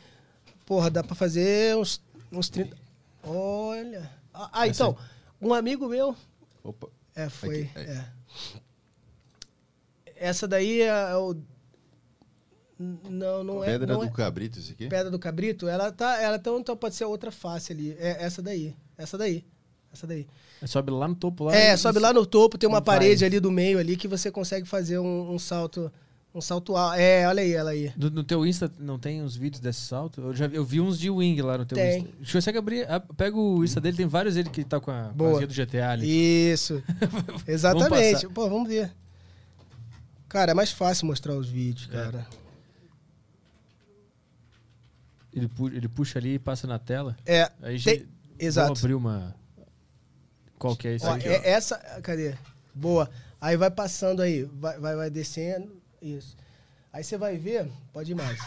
Porra, 0.65 0.89
dá 0.89 1.01
pra 1.01 1.15
fazer 1.15 1.77
uns, 1.77 2.01
uns 2.29 2.49
30. 2.49 2.75
Olha. 3.23 4.11
Ah, 4.33 4.49
ah, 4.51 4.67
então, 4.67 4.97
um 5.41 5.53
amigo 5.53 5.87
meu, 5.87 6.13
Opa. 6.61 6.89
é, 7.15 7.29
foi. 7.29 7.61
Aqui, 7.61 7.79
é. 7.79 8.05
Essa 10.17 10.45
daí 10.47 10.81
é, 10.81 10.87
é 10.87 11.15
o. 11.15 11.33
Não, 12.79 13.43
não 13.43 13.63
é. 13.63 13.67
Pedra 13.67 13.95
do 13.97 14.03
é 14.03 14.09
Cabrito, 14.09 14.59
isso 14.59 14.71
aqui? 14.71 14.87
Pedra 14.87 15.09
do 15.09 15.17
Cabrito, 15.17 15.67
ela 15.67 15.91
tá. 15.91 16.21
Ela 16.21 16.37
então, 16.37 16.59
então 16.59 16.77
pode 16.77 16.95
ser 16.95 17.05
outra 17.05 17.31
face 17.31 17.73
ali. 17.73 17.95
É 17.99 18.23
essa 18.23 18.41
daí. 18.41 18.75
Essa 18.97 19.17
daí. 19.17 19.43
Essa 19.91 20.05
daí. 20.05 20.27
Sobe 20.65 20.91
lá 20.91 21.07
no 21.07 21.15
topo 21.15 21.45
lá. 21.45 21.55
É, 21.55 21.73
e- 21.73 21.77
sobe 21.77 21.99
lá 21.99 22.11
no 22.13 22.25
topo, 22.25 22.57
tem 22.57 22.67
uma 22.67 22.79
vai. 22.81 22.97
parede 22.97 23.23
ali 23.25 23.39
do 23.39 23.51
meio 23.51 23.79
ali 23.79 23.95
que 23.95 24.07
você 24.07 24.29
consegue 24.31 24.67
fazer 24.67 24.99
um, 24.99 25.31
um 25.33 25.39
salto. 25.39 25.91
Um 26.35 26.41
salto 26.41 26.75
alto. 26.75 26.99
É, 26.99 27.27
olha 27.27 27.41
aí, 27.41 27.53
ela 27.53 27.71
aí. 27.71 27.91
No, 27.97 28.09
no 28.11 28.23
teu 28.23 28.45
Insta 28.45 28.71
não 28.77 28.99
tem 28.99 29.23
os 29.23 29.35
vídeos 29.35 29.59
desse 29.59 29.81
salto? 29.81 30.21
Eu 30.21 30.35
já 30.35 30.45
vi- 30.45 30.55
eu 30.57 30.63
vi 30.65 30.79
uns 30.79 30.99
de 30.99 31.09
wing 31.09 31.41
lá 31.41 31.57
no 31.57 31.65
teu 31.65 31.75
Tem. 31.75 32.01
Insta. 32.01 32.09
Você 32.23 32.33
consegue 32.33 32.57
abrir, 32.59 32.87
pega 33.15 33.35
o 33.35 33.63
Insta 33.63 33.81
dele, 33.81 33.97
tem 33.97 34.05
vários 34.05 34.35
dele 34.35 34.49
que 34.49 34.63
tá 34.63 34.79
com 34.79 34.91
a, 34.91 35.03
Boa. 35.15 35.47
do 35.47 35.51
GTA 35.53 35.91
ali. 35.91 36.51
Isso. 36.51 36.83
Exatamente. 37.47 38.13
passar. 38.13 38.29
Pô, 38.29 38.47
vamos 38.49 38.67
ver. 38.69 38.91
Cara, 40.29 40.51
é 40.51 40.53
mais 40.53 40.71
fácil 40.71 41.07
mostrar 41.07 41.33
os 41.33 41.47
vídeos, 41.49 41.89
É. 41.91 42.25
Ele, 45.33 45.47
pu- 45.47 45.67
ele 45.67 45.87
puxa 45.87 46.17
ali 46.19 46.35
e 46.35 46.39
passa 46.39 46.65
na 46.67 46.79
tela. 46.79 47.15
É, 47.25 47.51
Aí 47.61 47.81
Tem- 47.81 47.99
já- 47.99 48.05
exato. 48.39 48.67
Vou 48.73 48.77
abrir 48.79 48.93
uma. 48.95 49.35
Qual 50.57 50.75
que 50.75 50.87
é 50.87 50.97
Ó, 51.01 51.11
aqui? 51.11 51.27
é- 51.27 51.49
essa, 51.49 51.77
cadê? 52.01 52.35
Boa. 52.73 53.09
Aí 53.39 53.55
vai 53.55 53.69
passando 53.69 54.21
aí, 54.21 54.43
vai, 54.43 54.79
vai, 54.79 54.95
vai 54.95 55.09
descendo. 55.09 55.79
Isso. 56.01 56.35
Aí 56.91 57.03
você 57.03 57.17
vai 57.17 57.37
ver, 57.37 57.69
pode 57.93 58.11
ir 58.11 58.15
mais. 58.15 58.39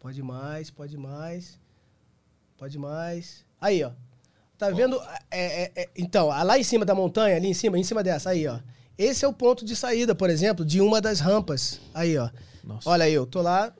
Pode 0.00 0.22
mais, 0.22 0.70
pode 0.70 0.96
mais. 0.96 1.58
Pode 2.56 2.78
mais. 2.78 3.44
Aí, 3.60 3.82
ó. 3.84 3.90
Tá 4.58 4.70
vendo? 4.70 5.00
É, 5.30 5.64
é, 5.64 5.72
é, 5.76 5.88
então, 5.96 6.28
lá 6.28 6.58
em 6.58 6.62
cima 6.62 6.84
da 6.84 6.94
montanha, 6.94 7.36
ali 7.36 7.48
em 7.48 7.54
cima, 7.54 7.78
em 7.78 7.84
cima 7.84 8.02
dessa, 8.02 8.30
aí, 8.30 8.46
ó. 8.46 8.58
Esse 8.96 9.24
é 9.24 9.28
o 9.28 9.32
ponto 9.32 9.64
de 9.64 9.74
saída, 9.74 10.14
por 10.14 10.30
exemplo, 10.30 10.64
de 10.64 10.80
uma 10.80 11.00
das 11.00 11.18
rampas. 11.20 11.80
Aí, 11.92 12.16
ó. 12.16 12.30
Nossa. 12.62 12.88
Olha 12.88 13.04
aí, 13.04 13.12
eu 13.12 13.26
tô 13.26 13.42
lá 13.42 13.72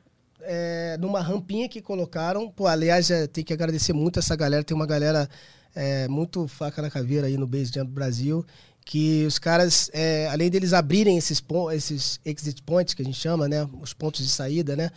é, 0.45 0.97
numa 0.99 1.21
rampinha 1.21 1.69
que 1.69 1.81
colocaram. 1.81 2.51
Pô, 2.51 2.67
aliás, 2.67 3.11
é, 3.11 3.27
tem 3.27 3.45
que 3.45 3.53
agradecer 3.53 3.93
muito 3.93 4.19
essa 4.19 4.37
galera. 4.37 4.65
Tem 4.65 4.75
uma 4.75 4.87
galera 4.87 5.29
é, 5.75 6.09
muito 6.09 6.47
faca 6.49 6.83
na 6.83 6.91
caveira 6.91 7.27
aí 7.27 7.37
no 7.37 7.47
Base 7.47 7.73
Jump 7.73 7.91
Brasil. 7.91 8.45
Que 8.85 9.25
os 9.27 9.39
caras, 9.39 9.91
é, 9.93 10.29
além 10.29 10.51
deles 10.51 10.73
abrirem 10.73 11.17
esses, 11.17 11.43
esses 11.73 12.21
exit 12.25 12.63
points 12.63 12.95
que 12.95 13.03
a 13.03 13.05
gente 13.05 13.19
chama, 13.19 13.49
né? 13.49 13.69
Os 13.81 13.93
pontos 13.93 14.25
de 14.25 14.31
saída, 14.31 14.75
né? 14.75 14.91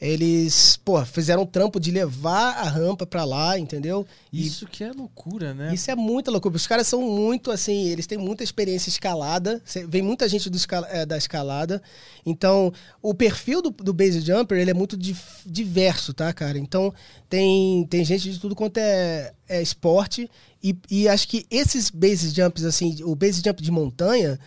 Eles, 0.00 0.76
pô, 0.84 1.04
fizeram 1.04 1.42
um 1.42 1.46
trampo 1.46 1.80
de 1.80 1.90
levar 1.90 2.52
a 2.58 2.62
rampa 2.68 3.04
pra 3.04 3.24
lá, 3.24 3.58
entendeu? 3.58 4.06
E 4.32 4.46
Isso 4.46 4.64
que 4.66 4.84
é 4.84 4.92
loucura, 4.92 5.52
né? 5.52 5.74
isso 5.74 5.90
é 5.90 5.96
muita 5.96 6.30
loucura. 6.30 6.54
Os 6.54 6.68
caras 6.68 6.86
são 6.86 7.02
muito, 7.02 7.50
assim, 7.50 7.88
eles 7.88 8.06
têm 8.06 8.16
muita 8.16 8.44
experiência 8.44 8.88
escalada. 8.90 9.60
Vem 9.88 10.00
muita 10.02 10.28
gente 10.28 10.48
do 10.48 10.56
escala- 10.56 10.86
é, 10.88 11.04
da 11.04 11.16
escalada. 11.18 11.82
Então, 12.24 12.72
o 13.02 13.12
perfil 13.12 13.60
do, 13.60 13.70
do 13.70 13.92
base 13.92 14.20
jumper, 14.20 14.58
ele 14.58 14.70
é 14.70 14.74
muito 14.74 14.96
dif- 14.96 15.42
diverso, 15.44 16.14
tá, 16.14 16.32
cara? 16.32 16.58
Então, 16.58 16.94
tem, 17.28 17.84
tem 17.90 18.04
gente 18.04 18.30
de 18.30 18.38
tudo 18.38 18.54
quanto 18.54 18.78
é, 18.78 19.32
é 19.48 19.60
esporte. 19.60 20.30
E, 20.62 20.76
e 20.88 21.08
acho 21.08 21.26
que 21.26 21.44
esses 21.50 21.90
base 21.90 22.30
jumps, 22.30 22.64
assim, 22.64 23.02
o 23.02 23.16
base 23.16 23.42
jump 23.44 23.60
de 23.60 23.70
montanha, 23.72 24.38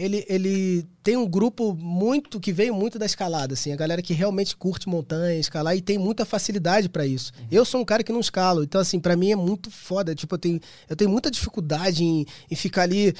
ele, 0.00 0.24
ele 0.28 0.86
tem 1.02 1.16
um 1.16 1.26
grupo 1.28 1.74
muito 1.74 2.40
que 2.40 2.52
veio 2.52 2.74
muito 2.74 2.98
da 2.98 3.04
escalada, 3.06 3.54
assim, 3.54 3.72
a 3.72 3.76
galera 3.76 4.00
que 4.00 4.14
realmente 4.14 4.56
curte 4.56 4.88
montanha, 4.88 5.38
escalar 5.38 5.76
e 5.76 5.80
tem 5.82 5.98
muita 5.98 6.24
facilidade 6.24 6.88
pra 6.88 7.06
isso. 7.06 7.32
Eu 7.50 7.64
sou 7.64 7.80
um 7.80 7.84
cara 7.84 8.02
que 8.02 8.12
não 8.12 8.20
escalo, 8.20 8.62
então 8.62 8.80
assim, 8.80 8.98
pra 8.98 9.14
mim 9.16 9.30
é 9.32 9.36
muito 9.36 9.70
foda, 9.70 10.14
tipo, 10.14 10.34
eu 10.34 10.38
tenho, 10.38 10.60
eu 10.88 10.96
tenho 10.96 11.10
muita 11.10 11.30
dificuldade 11.30 12.02
em, 12.02 12.24
em 12.50 12.54
ficar 12.54 12.82
ali, 12.82 13.14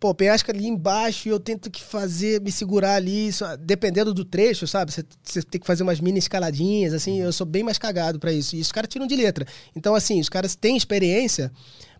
pô, 0.00 0.10
o 0.10 0.14
penhasco 0.14 0.50
ali 0.50 0.66
embaixo 0.66 1.28
e 1.28 1.30
eu 1.30 1.38
tento 1.38 1.70
que 1.70 1.82
fazer, 1.82 2.40
me 2.40 2.50
segurar 2.50 2.94
ali, 2.96 3.32
só- 3.32 3.56
dependendo 3.56 4.12
do 4.12 4.24
trecho, 4.24 4.66
sabe? 4.66 4.92
Você, 4.92 5.42
tem 5.42 5.60
que 5.60 5.66
fazer 5.66 5.82
umas 5.82 6.00
mini 6.00 6.18
escaladinhas, 6.18 6.92
assim, 6.92 7.20
eu 7.20 7.32
sou 7.32 7.46
bem 7.46 7.62
mais 7.62 7.78
cagado 7.78 8.18
pra 8.18 8.32
isso. 8.32 8.56
E 8.56 8.60
os 8.60 8.72
caras 8.72 8.88
tiram 8.88 9.06
de 9.06 9.14
letra. 9.16 9.46
Então, 9.74 9.94
assim, 9.94 10.20
os 10.20 10.28
caras 10.28 10.54
têm 10.56 10.76
experiência 10.76 11.50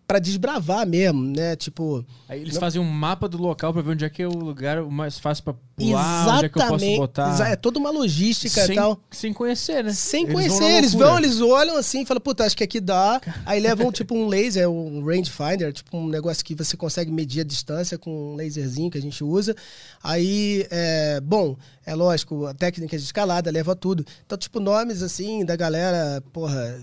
pra 0.07 0.19
desbravar 0.19 0.85
mesmo, 0.87 1.23
né? 1.35 1.55
Tipo, 1.55 2.05
Aí 2.29 2.41
eles 2.41 2.53
Não- 2.53 2.59
fazem 2.59 2.79
um 2.81 2.85
mapa 2.85 3.27
do 3.27 3.37
local 3.37 3.73
pra 3.73 3.81
ver 3.81 3.91
onde 3.91 4.05
é 4.05 4.09
que 4.09 4.21
é 4.21 4.27
o 4.27 4.31
lugar 4.33 4.81
mais 4.83 5.17
fácil 5.17 5.43
pra 5.43 5.53
pular, 5.75 6.35
onde 6.35 6.45
é 6.45 6.49
que 6.49 6.57
eu 6.57 6.61
posso 6.61 6.75
Exatamente. 6.75 6.97
botar. 6.97 7.49
É 7.51 7.55
toda 7.55 7.79
uma 7.79 7.89
logística 7.89 8.65
sem, 8.65 8.73
e 8.75 8.77
tal. 8.77 8.99
sem 9.11 9.33
conhecer, 9.33 9.83
né? 9.83 9.93
Sem 9.93 10.23
Eles 10.23 10.33
conhecer, 10.33 10.59
vão 10.59 10.69
eles 10.77 10.93
vão, 10.93 11.17
eles 11.17 11.41
olham 11.41 11.77
assim 11.77 12.01
e 12.01 12.05
falam, 12.05 12.21
puta, 12.21 12.45
acho 12.45 12.55
que 12.55 12.63
aqui 12.63 12.79
dá. 12.79 13.19
Aí 13.45 13.59
levam 13.59 13.91
tipo 13.91 14.15
um 14.15 14.27
laser, 14.27 14.69
um 14.69 15.03
rangefinder, 15.03 15.73
tipo 15.73 15.97
um 15.97 16.07
negócio 16.07 16.45
que 16.45 16.53
você 16.55 16.77
consegue 16.77 17.11
medir 17.11 17.41
a 17.41 17.43
distância 17.43 17.97
com 17.97 18.33
um 18.33 18.35
laserzinho 18.35 18.91
que 18.91 18.97
a 18.97 19.01
gente 19.01 19.23
usa. 19.23 19.55
Aí, 20.03 20.67
é, 20.69 21.19
bom, 21.21 21.57
é 21.85 21.95
lógico, 21.95 22.45
a 22.45 22.53
técnica 22.53 22.95
de 22.97 23.03
escalada 23.03 23.49
leva 23.49 23.75
tudo. 23.75 24.05
Então, 24.25 24.37
tipo, 24.37 24.59
nomes 24.59 25.01
assim 25.01 25.43
da 25.43 25.55
galera, 25.55 26.23
porra, 26.31 26.79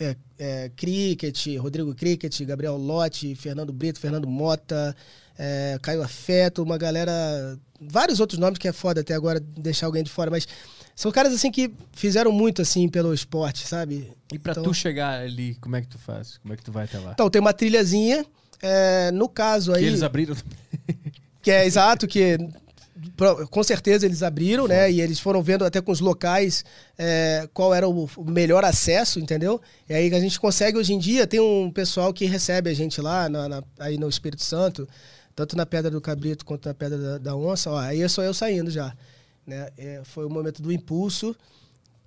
é, 0.00 0.16
é, 0.38 0.70
Cricket, 0.76 1.46
Rodrigo 1.58 1.94
Cricket, 1.94 2.40
Gabriel 2.42 2.76
Lotte, 2.76 3.34
Fernando 3.34 3.72
Brito, 3.72 4.00
Fernando 4.00 4.26
Mota, 4.28 4.94
é, 5.38 5.78
Caio 5.82 6.02
Afeto, 6.02 6.62
uma 6.62 6.76
galera. 6.78 7.12
Vários 7.80 8.20
outros 8.20 8.38
nomes 8.38 8.58
que 8.58 8.68
é 8.68 8.72
foda 8.72 9.00
até 9.02 9.14
agora 9.14 9.38
deixar 9.40 9.86
alguém 9.86 10.02
de 10.02 10.10
fora, 10.10 10.30
mas 10.30 10.46
são 10.96 11.10
caras 11.12 11.32
assim 11.34 11.50
que 11.50 11.72
fizeram 11.92 12.30
muito 12.32 12.62
assim 12.62 12.88
pelo 12.88 13.12
esporte, 13.12 13.66
sabe? 13.66 14.10
E 14.32 14.38
pra 14.38 14.52
Então- 14.52 14.62
tu 14.62 14.72
chegar 14.74 15.20
ali, 15.20 15.54
como 15.60 15.76
é 15.76 15.80
que 15.82 15.88
tu 15.88 15.98
faz? 15.98 16.38
Como 16.38 16.54
é 16.54 16.56
que 16.56 16.62
tu 16.64 16.72
vai 16.72 16.84
até 16.84 16.98
lá? 16.98 17.12
Então, 17.12 17.28
tem 17.28 17.40
uma 17.40 17.52
trilhazinha. 17.52 18.24
é, 18.62 19.10
no 19.10 19.28
caso 19.28 19.72
que 19.72 19.78
aí. 19.78 19.84
eles 19.84 20.02
abriram. 20.02 20.34
Que 21.42 21.50
é 21.50 21.66
exato, 21.66 22.06
que 22.08 22.38
com 23.50 23.62
certeza 23.62 24.06
eles 24.06 24.22
abriram, 24.22 24.68
né? 24.68 24.90
E 24.90 25.00
eles 25.00 25.18
foram 25.18 25.42
vendo 25.42 25.64
até 25.64 25.80
com 25.80 25.90
os 25.90 26.00
locais 26.00 26.64
é, 26.96 27.48
qual 27.52 27.74
era 27.74 27.88
o 27.88 28.08
melhor 28.24 28.64
acesso, 28.64 29.18
entendeu? 29.18 29.60
E 29.88 29.94
aí 29.94 30.14
a 30.14 30.20
gente 30.20 30.38
consegue 30.38 30.78
hoje 30.78 30.92
em 30.94 30.98
dia, 30.98 31.26
tem 31.26 31.40
um 31.40 31.70
pessoal 31.70 32.12
que 32.12 32.24
recebe 32.26 32.70
a 32.70 32.74
gente 32.74 33.00
lá 33.00 33.28
na- 33.28 33.48
na- 33.48 33.62
aí 33.78 33.98
no 33.98 34.08
Espírito 34.08 34.42
Santo, 34.42 34.88
tanto 35.34 35.56
na 35.56 35.66
Pedra 35.66 35.90
do 35.90 36.00
Cabrito 36.00 36.44
quanto 36.44 36.66
na 36.68 36.74
Pedra 36.74 36.96
da, 36.98 37.18
da 37.18 37.36
Onça, 37.36 37.70
ó, 37.70 37.78
aí 37.78 38.00
é 38.00 38.08
só 38.08 38.22
eu 38.22 38.32
saindo 38.32 38.70
já. 38.70 38.94
Né? 39.46 39.68
É, 39.76 40.00
foi 40.04 40.24
o 40.24 40.30
momento 40.30 40.62
do 40.62 40.72
impulso 40.72 41.34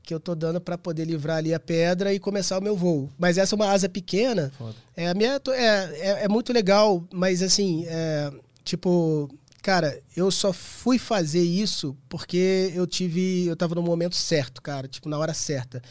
que 0.02 0.14
eu 0.14 0.20
tô 0.22 0.34
dando 0.34 0.62
para 0.62 0.78
poder 0.78 1.04
livrar 1.04 1.38
ali 1.38 1.54
a 1.54 1.60
pedra 1.60 2.14
e 2.14 2.20
começar 2.20 2.58
o 2.58 2.62
meu 2.64 2.78
voo. 2.78 3.10
Mas 3.20 3.38
essa 3.38 3.54
é 3.54 3.58
uma 3.58 3.70
asa 3.70 3.90
pequena, 3.90 4.54
Foda. 4.58 4.74
é, 4.96 5.10
a 5.10 5.14
minha 5.14 5.40
é, 5.50 5.58
é, 6.00 6.24
é 6.24 6.28
muito 6.30 6.54
legal, 6.54 7.04
mas 7.14 7.42
assim, 7.44 7.84
é, 7.90 8.32
tipo, 8.64 9.30
cara, 9.62 10.00
eu 10.16 10.30
só 10.32 10.54
fui 10.54 10.98
fazer 10.98 11.42
isso 11.42 11.98
porque 12.08 12.72
eu 12.76 12.88
tive, 12.88 13.46
eu 13.46 13.56
tava 13.56 13.76
no 13.76 13.82
momento 13.82 14.16
certo, 14.16 14.62
cara, 14.62 14.88
tipo, 14.88 15.10
na 15.10 15.18
hora 15.18 15.34
certa. 15.34 15.82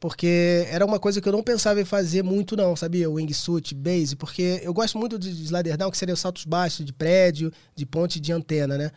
Porque 0.00 0.66
era 0.68 0.84
uma 0.84 0.98
coisa 0.98 1.20
que 1.20 1.28
eu 1.28 1.32
não 1.32 1.44
pensava 1.44 1.80
em 1.80 1.84
fazer 1.84 2.24
muito 2.24 2.56
não, 2.56 2.74
sabia? 2.74 3.08
Wingsuit, 3.08 3.72
base, 3.72 4.16
porque 4.16 4.60
eu 4.64 4.74
gosto 4.74 4.98
muito 4.98 5.16
de 5.16 5.30
slider 5.30 5.76
down, 5.76 5.92
que 5.92 5.96
seria 5.96 6.12
os 6.12 6.18
saltos 6.18 6.44
baixos 6.44 6.84
de 6.84 6.92
prédio, 6.92 7.52
de 7.76 7.86
ponte 7.86 8.18
de 8.18 8.32
antena, 8.32 8.76
né? 8.76 8.90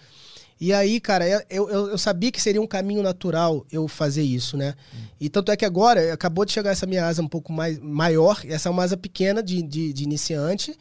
E 0.59 0.73
aí, 0.73 0.99
cara, 0.99 1.27
eu, 1.49 1.69
eu, 1.69 1.89
eu 1.89 1.97
sabia 1.97 2.31
que 2.31 2.41
seria 2.41 2.61
um 2.61 2.65
caminho 2.65 3.03
natural 3.03 3.65
eu 3.71 3.87
fazer 3.87 4.23
isso, 4.23 4.55
né? 4.55 4.73
E 5.19 5.29
tanto 5.29 5.51
é 5.51 5.57
que 5.57 5.65
agora, 5.65 6.13
acabou 6.13 6.45
de 6.45 6.53
chegar 6.53 6.71
essa 6.71 6.85
minha 6.85 7.05
asa 7.05 7.21
um 7.21 7.27
pouco 7.27 7.51
mais 7.51 7.77
maior, 7.77 8.41
essa 8.45 8.69
é 8.69 8.71
uma 8.71 8.83
asa 8.83 8.95
pequena 8.97 9.43
de, 9.43 9.61
de, 9.61 9.91
de 9.91 10.03
iniciante, 10.03 10.75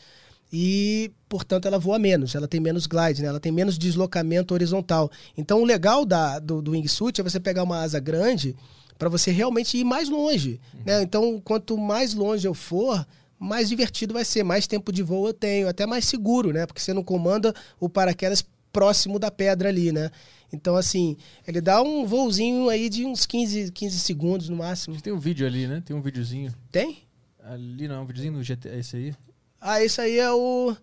e, 0.53 1.11
portanto, 1.29 1.66
ela 1.66 1.79
voa 1.79 1.99
menos, 1.99 2.35
ela 2.35 2.47
tem 2.47 2.61
menos 2.61 2.87
glide, 2.87 3.23
né? 3.23 3.29
ela 3.29 3.41
tem 3.41 3.51
menos 3.51 3.77
deslocamento 3.77 4.55
horizontal. 4.55 5.11
Então, 5.37 5.61
o 5.61 5.65
legal 5.65 6.05
da, 6.05 6.39
do, 6.39 6.62
do 6.62 6.73
wingsuit 6.73 7.21
é 7.21 7.25
você 7.25 7.41
pegar 7.41 7.65
uma 7.65 7.81
asa 7.81 7.99
grande 7.99 8.55
para 8.99 9.09
você 9.09 9.31
realmente 9.31 9.77
ir 9.77 9.85
mais 9.85 10.09
longe. 10.09 10.61
Né? 10.87 11.03
Então, 11.03 11.41
quanto 11.45 11.77
mais 11.77 12.15
longe 12.15 12.47
eu 12.47 12.55
for, 12.55 13.05
mais 13.39 13.69
divertido 13.69 14.15
vai 14.15 14.25
ser, 14.25 14.45
mais 14.45 14.66
tempo 14.66 14.93
de 14.93 15.03
voo 15.03 15.27
eu 15.27 15.35
tenho, 15.35 15.69
até 15.69 15.87
mais 15.87 16.05
seguro, 16.05 16.53
né? 16.53 16.66
Porque 16.66 16.81
você 16.81 16.95
não 16.95 17.03
comanda 17.03 17.53
o 17.81 17.89
paraquedas 17.89 18.45
próximo 18.73 19.19
da 19.19 19.31
pedra 19.31 19.69
ali, 19.69 19.93
né? 19.93 20.11
Então, 20.53 20.77
assim, 20.77 21.16
ele 21.47 21.61
dá 21.61 21.83
um 21.83 22.07
voozinho 22.07 22.69
aí 22.69 22.89
de 22.89 23.05
uns 23.05 23.27
15, 23.27 23.73
15 23.73 23.99
segundos 23.99 24.49
no 24.49 24.57
máximo. 24.57 25.01
Tem 25.01 25.12
um 25.12 25.19
vídeo 25.19 25.47
ali, 25.47 25.66
né? 25.66 25.83
Tem 25.85 25.97
um 25.97 26.01
videozinho. 26.01 26.55
Tem? 26.71 26.99
Ali 27.43 27.89
não, 27.89 28.03
um 28.03 28.07
videozinho 28.07 28.35
no 28.35 28.43
GT. 28.43 28.69
É 28.69 28.79
esse 28.79 28.97
aí? 28.97 29.15
Ah, 29.66 29.82
esse 29.82 29.99
aí 30.01 30.19
é 30.19 30.31
o. 30.31 30.77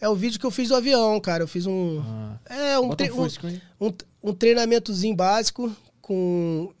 É 0.00 0.08
o 0.08 0.14
vídeo 0.16 0.38
que 0.40 0.44
eu 0.44 0.50
fiz 0.50 0.68
do 0.68 0.74
avião, 0.74 1.18
cara. 1.20 1.44
Eu 1.44 1.48
fiz 1.48 1.64
um. 1.64 2.02
Ah. 2.04 2.38
É, 2.46 2.78
um, 2.78 2.90
tre- 2.94 3.10
um 3.12 3.14
Fusca 3.14 3.46
aí. 3.48 3.62
um, 3.80 3.92
um 4.22 4.34
treinamentozinho 4.34 5.14
básico 5.14 5.74
com 6.02 6.72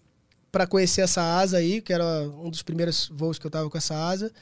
para 0.50 0.66
conhecer 0.66 1.02
essa 1.02 1.22
asa 1.22 1.58
aí, 1.58 1.80
que 1.80 1.92
era 1.92 2.04
um 2.42 2.50
dos 2.50 2.62
primeiros 2.62 3.08
voos 3.12 3.38
que 3.38 3.46
eu 3.46 3.50
tava 3.50 3.70
com 3.70 3.78
essa 3.78 3.94
asa. 3.94 4.32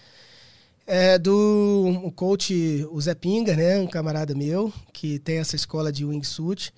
É 0.86 1.18
do 1.18 1.84
um 2.04 2.10
coach, 2.10 2.86
o 2.90 3.00
Zé 3.00 3.14
Pinga, 3.14 3.54
né? 3.56 3.78
Um 3.80 3.86
camarada 3.86 4.34
meu, 4.34 4.72
que 4.92 5.18
tem 5.18 5.38
essa 5.38 5.56
escola 5.56 5.90
de 5.92 6.04
wingsuit 6.04 6.72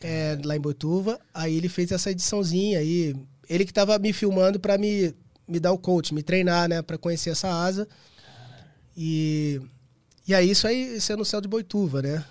é, 0.00 0.36
lá 0.44 0.56
em 0.56 0.60
Boituva. 0.60 1.18
Aí 1.32 1.56
ele 1.56 1.68
fez 1.68 1.90
essa 1.92 2.10
ediçãozinha 2.10 2.78
aí. 2.80 3.14
Ele 3.48 3.64
que 3.64 3.72
tava 3.72 3.98
me 3.98 4.12
filmando 4.12 4.58
para 4.60 4.76
me, 4.76 5.14
me 5.46 5.58
dar 5.60 5.72
o 5.72 5.78
coach, 5.78 6.12
me 6.12 6.22
treinar, 6.22 6.68
né? 6.68 6.82
Para 6.82 6.98
conhecer 6.98 7.30
essa 7.30 7.48
asa. 7.48 7.86
E, 9.00 9.60
e 10.26 10.34
aí 10.34 10.50
isso 10.50 10.66
aí, 10.66 10.96
isso 10.96 11.12
é 11.12 11.16
no 11.16 11.24
céu 11.24 11.40
de 11.40 11.46
Boituva, 11.46 12.02
né? 12.02 12.24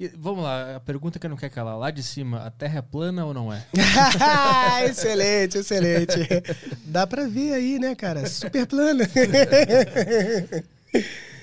E, 0.00 0.08
vamos 0.08 0.42
lá, 0.42 0.74
a 0.74 0.80
pergunta 0.80 1.20
que 1.20 1.26
eu 1.26 1.30
não 1.30 1.36
quero 1.36 1.54
calar. 1.54 1.78
Lá 1.78 1.92
de 1.92 2.02
cima, 2.02 2.38
a 2.38 2.50
Terra 2.50 2.80
é 2.80 2.82
plana 2.82 3.24
ou 3.24 3.32
não 3.32 3.52
é? 3.52 3.64
excelente, 4.90 5.58
excelente. 5.58 6.18
Dá 6.84 7.06
pra 7.06 7.28
ver 7.28 7.52
aí, 7.52 7.78
né, 7.78 7.94
cara? 7.94 8.26
Super 8.28 8.66
plano. 8.66 9.04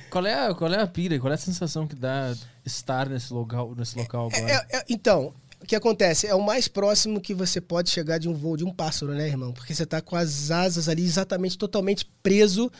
Qual 0.09 0.25
é, 0.25 0.33
a, 0.33 0.53
qual 0.55 0.73
é 0.73 0.81
a 0.81 0.87
pira? 0.87 1.19
Qual 1.19 1.31
é 1.31 1.35
a 1.35 1.37
sensação 1.37 1.85
que 1.85 1.95
dá 1.95 2.33
estar 2.65 3.09
nesse 3.09 3.31
local, 3.31 3.75
nesse 3.75 3.97
local 3.97 4.29
agora? 4.33 4.65
É- 4.71 4.77
é- 4.77 4.85
então, 4.89 5.33
o 5.61 5.65
que 5.65 5.75
acontece? 5.75 6.25
É 6.27 6.33
o 6.33 6.41
mais 6.41 6.67
próximo 6.69 7.19
que 7.19 7.33
você 7.33 7.59
pode 7.59 7.89
chegar 7.89 8.17
de 8.17 8.27
um 8.29 8.33
voo 8.33 8.55
de 8.55 8.63
um 8.63 8.73
pássaro, 8.73 9.13
né, 9.13 9.27
irmão? 9.27 9.51
Porque 9.51 9.75
você 9.75 9.85
tá 9.85 10.01
com 10.01 10.15
as 10.15 10.49
asas 10.49 10.87
ali 10.87 11.03
exatamente, 11.03 11.57
totalmente 11.57 12.05
preso. 12.23 12.71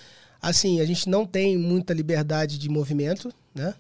Assim, 0.42 0.80
a 0.80 0.86
gente 0.86 1.10
não 1.10 1.26
tem 1.26 1.58
muita 1.58 1.94
liberdade 1.94 2.58
de 2.58 2.70
movimento, 2.70 3.34
né? 3.54 3.74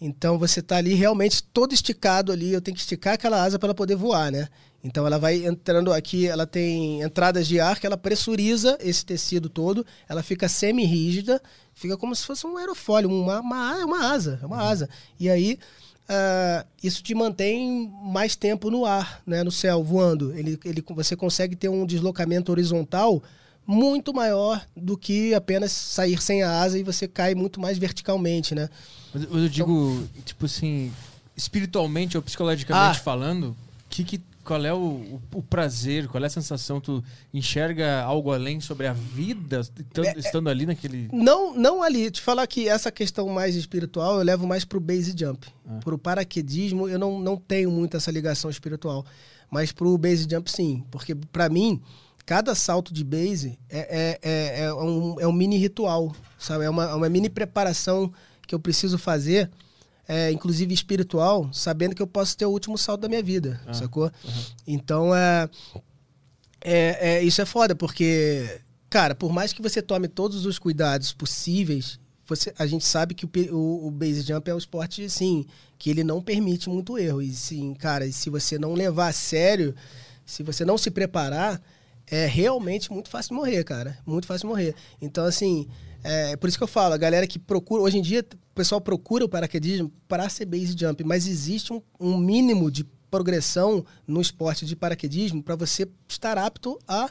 Então 0.00 0.38
você 0.38 0.60
tá 0.60 0.76
ali 0.76 0.94
realmente 0.94 1.42
todo 1.42 1.72
esticado 1.72 2.32
ali. 2.32 2.52
Eu 2.52 2.60
tenho 2.60 2.74
que 2.74 2.80
esticar 2.80 3.14
aquela 3.14 3.42
asa 3.42 3.58
para 3.58 3.68
ela 3.68 3.74
poder 3.74 3.96
voar, 3.96 4.30
né? 4.30 4.48
Então 4.82 5.06
ela 5.06 5.18
vai 5.18 5.46
entrando 5.46 5.92
aqui, 5.92 6.26
ela 6.26 6.46
tem 6.46 7.00
entradas 7.00 7.46
de 7.46 7.58
ar 7.58 7.80
que 7.80 7.86
ela 7.86 7.96
pressuriza 7.96 8.76
esse 8.82 9.04
tecido 9.04 9.48
todo, 9.48 9.86
ela 10.06 10.22
fica 10.22 10.46
semi-rígida, 10.46 11.40
fica 11.72 11.96
como 11.96 12.14
se 12.14 12.26
fosse 12.26 12.46
um 12.46 12.58
aerofólio, 12.58 13.08
uma, 13.08 13.40
uma, 13.40 13.84
uma 13.84 14.12
asa, 14.12 14.38
é 14.42 14.46
uma 14.46 14.62
asa. 14.62 14.86
E 15.18 15.30
aí 15.30 15.58
ah, 16.08 16.66
isso 16.82 17.02
te 17.02 17.14
mantém 17.14 17.90
mais 18.02 18.36
tempo 18.36 18.70
no 18.70 18.84
ar, 18.84 19.22
né, 19.26 19.42
no 19.42 19.50
céu, 19.50 19.82
voando. 19.82 20.36
Ele, 20.36 20.58
ele, 20.64 20.84
você 20.90 21.16
consegue 21.16 21.56
ter 21.56 21.68
um 21.68 21.86
deslocamento 21.86 22.52
horizontal 22.52 23.22
muito 23.66 24.12
maior 24.12 24.64
do 24.76 24.96
que 24.96 25.32
apenas 25.34 25.72
sair 25.72 26.20
sem 26.20 26.42
a 26.42 26.60
asa 26.62 26.78
e 26.78 26.82
você 26.82 27.08
cai 27.08 27.34
muito 27.34 27.60
mais 27.60 27.78
verticalmente, 27.78 28.54
né? 28.54 28.68
Mas 29.12 29.22
eu- 29.24 29.48
digo, 29.48 30.06
tipo 30.24 30.46
assim, 30.46 30.92
espiritualmente 31.36 32.16
ou 32.16 32.22
psicologicamente 32.22 32.98
Ah. 32.98 33.02
falando, 33.02 33.56
que, 33.88 34.04
que, 34.04 34.20
qual 34.44 34.62
é 34.64 34.72
o, 34.74 34.76
o, 34.76 35.22
o 35.36 35.42
prazer, 35.42 36.06
qual 36.08 36.22
é 36.22 36.26
a 36.26 36.30
sensação? 36.30 36.80
Tu 36.80 37.02
enxerga 37.32 38.02
algo 38.02 38.30
além 38.32 38.60
sobre 38.60 38.86
a 38.86 38.92
vida, 38.92 39.60
estando, 39.60 40.18
estando 40.18 40.48
ali 40.50 40.66
naquele. 40.66 41.08
Não, 41.12 41.54
não 41.56 41.82
ali. 41.82 42.10
Te 42.10 42.20
falar 42.20 42.46
que 42.46 42.68
essa 42.68 42.92
questão 42.92 43.26
mais 43.28 43.56
espiritual 43.56 44.18
eu 44.18 44.22
levo 44.24 44.46
mais 44.46 44.64
pro 44.64 44.78
base 44.80 45.14
jump. 45.16 45.46
Ah. 45.66 45.80
Pro 45.82 45.96
paraquedismo 45.96 46.88
eu 46.88 46.98
não, 46.98 47.18
não 47.18 47.36
tenho 47.38 47.70
muito 47.70 47.96
essa 47.96 48.10
ligação 48.10 48.50
espiritual. 48.50 49.04
Mas 49.50 49.72
pro 49.72 49.96
base 49.96 50.26
jump 50.30 50.50
sim. 50.50 50.84
Porque 50.90 51.14
para 51.14 51.48
mim, 51.48 51.80
cada 52.26 52.54
salto 52.54 52.92
de 52.92 53.04
base 53.04 53.58
é, 53.68 54.18
é, 54.22 54.30
é, 54.30 54.60
é 54.64 54.74
um, 54.74 55.20
é 55.20 55.26
um 55.26 55.32
mini 55.32 55.56
ritual. 55.58 56.14
Sabe? 56.38 56.64
É 56.64 56.70
uma, 56.70 56.84
é 56.84 56.94
uma 56.94 57.08
mini 57.08 57.28
preparação 57.30 58.12
que 58.46 58.54
eu 58.54 58.58
preciso 58.60 58.98
fazer. 58.98 59.50
é, 60.06 60.30
inclusive 60.30 60.74
espiritual, 60.74 61.48
sabendo 61.52 61.94
que 61.94 62.02
eu 62.02 62.06
posso 62.06 62.36
ter 62.36 62.44
o 62.44 62.50
último 62.50 62.76
salto 62.76 63.00
da 63.00 63.08
minha 63.08 63.22
vida, 63.22 63.58
Ah, 63.66 63.72
sacou? 63.72 64.10
Então, 64.66 65.14
é, 65.14 65.48
é, 66.60 66.98
é, 67.16 67.22
isso 67.22 67.40
é 67.40 67.44
foda, 67.46 67.74
porque, 67.74 68.60
cara, 68.88 69.14
por 69.14 69.32
mais 69.32 69.52
que 69.52 69.62
você 69.62 69.80
tome 69.82 70.08
todos 70.08 70.44
os 70.46 70.58
cuidados 70.58 71.12
possíveis, 71.12 71.98
você, 72.26 72.54
a 72.58 72.66
gente 72.66 72.84
sabe 72.84 73.14
que 73.14 73.26
o, 73.26 73.30
o, 73.54 73.86
o 73.88 73.90
base 73.90 74.22
jump 74.22 74.50
é 74.50 74.54
um 74.54 74.58
esporte, 74.58 75.04
assim, 75.04 75.46
que 75.78 75.90
ele 75.90 76.04
não 76.04 76.22
permite 76.22 76.68
muito 76.68 76.98
erro. 76.98 77.20
E, 77.22 77.32
sim, 77.32 77.74
cara, 77.74 78.10
se 78.12 78.30
você 78.30 78.58
não 78.58 78.72
levar 78.74 79.08
a 79.08 79.12
sério, 79.12 79.74
se 80.24 80.42
você 80.42 80.64
não 80.64 80.78
se 80.78 80.90
preparar, 80.90 81.60
é 82.06 82.26
realmente 82.26 82.92
muito 82.92 83.08
fácil 83.08 83.30
de 83.30 83.34
morrer, 83.34 83.64
cara. 83.64 83.98
Muito 84.06 84.26
fácil 84.26 84.46
de 84.48 84.52
morrer. 84.54 84.74
Então, 85.00 85.24
assim, 85.24 85.66
é 86.02 86.36
por 86.36 86.48
isso 86.48 86.58
que 86.58 86.64
eu 86.64 86.68
falo, 86.68 86.94
a 86.94 86.98
galera 86.98 87.26
que 87.26 87.38
procura, 87.38 87.82
hoje 87.82 87.98
em 87.98 88.02
dia, 88.02 88.24
o 88.32 88.54
pessoal 88.54 88.80
procura 88.80 89.24
o 89.24 89.28
paraquedismo 89.28 89.90
para 90.06 90.28
ser 90.28 90.44
base 90.44 90.74
jump, 90.78 91.02
mas 91.04 91.26
existe 91.26 91.72
um, 91.72 91.80
um 91.98 92.16
mínimo 92.16 92.70
de 92.70 92.84
progressão 93.10 93.84
no 94.06 94.20
esporte 94.20 94.66
de 94.66 94.74
paraquedismo 94.74 95.42
para 95.42 95.56
você 95.56 95.88
estar 96.08 96.36
apto 96.36 96.78
a 96.86 97.08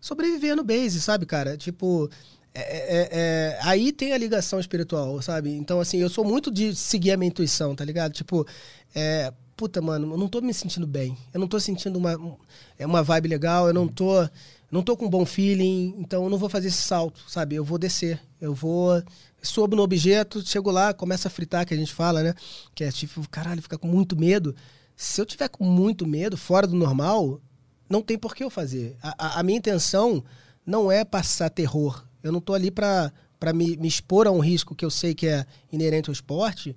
sobreviver 0.00 0.54
no 0.56 0.64
base, 0.64 1.00
sabe, 1.00 1.24
cara? 1.24 1.56
Tipo, 1.56 2.10
é- 2.52 2.60
é- 2.60 3.08
é- 3.12 3.58
aí 3.62 3.92
tem 3.92 4.12
a 4.12 4.18
ligação 4.18 4.60
espiritual, 4.60 5.20
sabe? 5.22 5.50
Então, 5.50 5.80
assim, 5.80 5.98
eu 5.98 6.10
sou 6.10 6.24
muito 6.24 6.50
de 6.50 6.74
seguir 6.74 7.12
a 7.12 7.16
minha 7.16 7.28
intuição, 7.28 7.74
tá 7.74 7.84
ligado? 7.84 8.12
Tipo, 8.12 8.46
é, 8.94 9.32
puta, 9.56 9.80
mano, 9.80 10.12
eu 10.12 10.18
não 10.18 10.28
tô 10.28 10.40
me 10.40 10.52
sentindo 10.52 10.86
bem. 10.86 11.16
Eu 11.32 11.40
não 11.40 11.48
tô 11.48 11.58
sentindo 11.60 11.98
uma, 11.98 12.16
um- 12.16 12.36
é 12.78 12.86
uma 12.86 13.02
vibe 13.02 13.28
legal, 13.28 13.68
eu 13.68 13.74
não 13.74 13.86
tô, 13.88 14.28
não 14.70 14.82
tô 14.82 14.96
com 14.96 15.06
um 15.06 15.10
bom 15.10 15.24
feeling, 15.24 15.94
então 15.98 16.24
eu 16.24 16.30
não 16.30 16.38
vou 16.38 16.48
fazer 16.48 16.68
esse 16.68 16.82
salto, 16.82 17.20
sabe? 17.28 17.54
Eu 17.54 17.64
vou 17.64 17.78
descer, 17.78 18.20
eu 18.40 18.54
vou 18.54 19.02
sobo 19.42 19.76
no 19.76 19.82
objeto, 19.82 20.40
chego 20.46 20.70
lá, 20.70 20.92
começa 20.94 21.28
a 21.28 21.30
fritar, 21.30 21.66
que 21.66 21.74
a 21.74 21.76
gente 21.76 21.92
fala, 21.92 22.22
né? 22.22 22.34
Que 22.74 22.84
é 22.84 22.90
tipo, 22.90 23.28
caralho, 23.28 23.60
fica 23.62 23.76
com 23.78 23.86
muito 23.86 24.16
medo. 24.16 24.54
Se 24.96 25.20
eu 25.20 25.26
tiver 25.26 25.48
com 25.48 25.64
muito 25.64 26.06
medo, 26.06 26.36
fora 26.36 26.66
do 26.66 26.74
normal, 26.76 27.40
não 27.88 28.00
tem 28.00 28.16
por 28.18 28.34
que 28.34 28.42
eu 28.42 28.50
fazer. 28.50 28.96
A, 29.02 29.14
a- 29.36 29.40
a 29.40 29.42
minha 29.42 29.58
intenção 29.58 30.24
não 30.66 30.90
é 30.90 31.04
passar 31.04 31.50
terror. 31.50 32.04
Eu 32.22 32.32
não 32.32 32.40
tô 32.40 32.54
ali 32.54 32.70
para 32.70 33.12
me, 33.54 33.76
me 33.76 33.86
expor 33.86 34.26
a 34.26 34.30
um 34.30 34.38
risco 34.40 34.74
que 34.74 34.84
eu 34.84 34.90
sei 34.90 35.14
que 35.14 35.26
é 35.26 35.44
inerente 35.70 36.08
ao 36.08 36.12
esporte, 36.14 36.74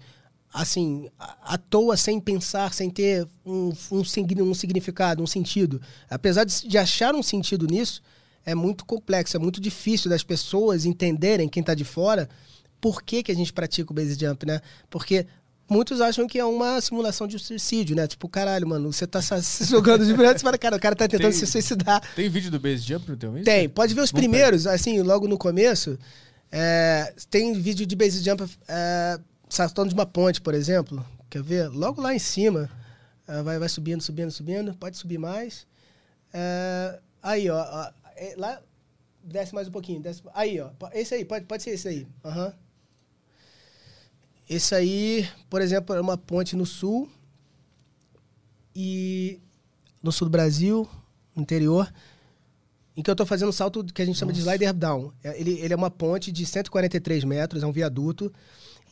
assim, 0.62 1.10
à 1.20 1.58
toa, 1.58 1.96
sem 1.96 2.20
pensar, 2.20 2.74
sem 2.74 2.90
ter 2.90 3.28
um, 3.46 3.72
um, 3.92 4.02
um 4.02 4.54
significado, 4.54 5.22
um 5.22 5.28
sentido. 5.28 5.82
Apesar 6.10 6.44
de, 6.44 6.68
de 6.68 6.78
achar 6.78 7.14
um 7.14 7.22
sentido 7.22 7.68
nisso, 7.68 8.02
é 8.46 8.56
muito 8.56 8.86
complexo, 8.86 9.38
é 9.38 9.40
muito 9.40 9.62
difícil 9.62 10.10
das 10.10 10.24
pessoas 10.24 10.86
entenderem, 10.86 11.48
quem 11.48 11.62
está 11.62 11.74
de 11.74 11.84
fora, 11.84 12.28
por 12.82 13.04
que, 13.04 13.24
que 13.24 13.32
a 13.32 13.36
gente 13.36 13.54
pratica 13.54 13.92
o 13.92 13.96
base 13.96 14.18
jump, 14.20 14.46
né? 14.46 14.62
Porque 14.90 15.28
muitos 15.70 16.02
acham 16.02 16.26
que 16.28 16.40
é 16.40 16.46
uma 16.46 16.80
simulação 16.82 17.28
de 17.28 17.38
suicídio, 17.38 17.96
né? 17.96 18.08
Tipo, 18.08 18.28
caralho, 18.28 18.68
mano, 18.68 18.92
você 18.92 19.06
tá 19.06 19.22
se 19.22 19.66
jogando 19.66 20.06
de 20.06 20.14
verdade, 20.14 20.40
você 20.40 20.44
fala, 20.44 20.58
cara, 20.58 20.76
o 20.76 20.80
cara 20.80 20.96
tá 20.96 21.08
tentando 21.08 21.32
tem, 21.32 21.40
se 21.40 21.46
suicidar. 21.46 22.02
Tem 22.16 22.30
vídeo 22.30 22.50
do 22.50 22.60
base 22.60 22.82
jump 22.82 23.10
no 23.10 23.18
teu 23.18 23.38
Insta? 23.38 23.52
Tem, 23.52 23.70
pode 23.70 23.94
ver 23.94 24.02
os 24.02 24.12
primeiros, 24.12 24.66
assim, 24.66 25.02
logo 25.02 25.28
no 25.28 25.38
começo. 25.38 26.00
É, 26.52 27.14
tem 27.30 27.54
vídeo 27.54 27.86
de 27.86 27.96
base 27.96 28.24
jump 28.24 28.44
é, 28.68 29.20
saltando 29.50 29.90
de 29.90 29.96
uma 29.96 30.06
ponte, 30.06 30.42
por 30.42 30.54
exemplo. 30.54 31.06
Quer 31.30 31.44
ver? 31.44 31.70
Logo 31.70 32.02
lá 32.02 32.14
em 32.14 32.20
cima. 32.20 32.70
É, 33.28 33.42
vai, 33.42 33.60
vai 33.60 33.70
subindo, 33.70 34.02
subindo, 34.02 34.32
subindo. 34.32 34.74
Pode 34.76 34.98
subir 34.98 35.18
mais. 35.18 35.68
É, 36.34 37.00
aí, 37.22 37.50
ó, 37.50 37.58
ó. 37.60 37.92
É, 38.16 38.36
lá, 38.38 38.62
desce 39.24 39.54
mais 39.54 39.68
um 39.68 39.72
pouquinho. 39.72 40.02
Desce, 40.02 40.22
aí, 40.34 40.60
ó. 40.60 40.72
Esse 40.94 41.16
aí, 41.16 41.26
pode, 41.26 41.46
pode 41.46 41.64
ser 41.64 41.72
esse 41.72 41.88
aí. 41.88 42.08
Uhum. 42.24 42.52
Esse 44.50 44.74
aí, 44.74 45.30
por 45.50 45.62
exemplo, 45.62 45.96
é 45.96 46.02
uma 46.02 46.18
ponte 46.18 46.56
no 46.56 46.66
sul. 46.66 47.10
E 48.74 49.42
no 50.02 50.12
sul 50.12 50.28
do 50.28 50.32
Brasil, 50.32 50.88
interior, 51.36 51.92
em 52.96 53.02
que 53.02 53.10
eu 53.10 53.14
estou 53.14 53.26
fazendo 53.26 53.50
um 53.50 53.54
salto 53.54 53.84
que 53.84 54.02
a 54.02 54.06
gente 54.06 54.18
chama 54.18 54.32
Nossa. 54.32 54.42
de 54.42 54.48
slider 54.48 54.74
down. 54.74 55.12
É, 55.24 55.40
ele, 55.40 55.60
ele 55.60 55.74
é 55.74 55.76
uma 55.76 55.92
ponte 55.92 56.32
de 56.32 56.46
143 56.46 57.24
metros, 57.24 57.64
é 57.64 57.66
um 57.66 57.72
viaduto. 57.72 58.32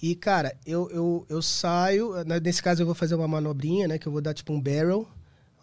E, 0.08 0.14
cara, 0.14 0.56
eu, 0.68 0.88
eu, 0.92 1.26
eu 1.28 1.42
saio. 1.42 2.14
Né, 2.26 2.40
nesse 2.40 2.62
caso, 2.62 2.80
eu 2.80 2.86
vou 2.86 2.94
fazer 2.94 3.16
uma 3.16 3.28
manobrinha, 3.28 3.88
né? 3.88 3.98
Que 3.98 4.06
eu 4.06 4.12
vou 4.12 4.22
dar 4.22 4.36
tipo 4.36 4.54
um 4.54 4.62
barrel. 4.62 5.08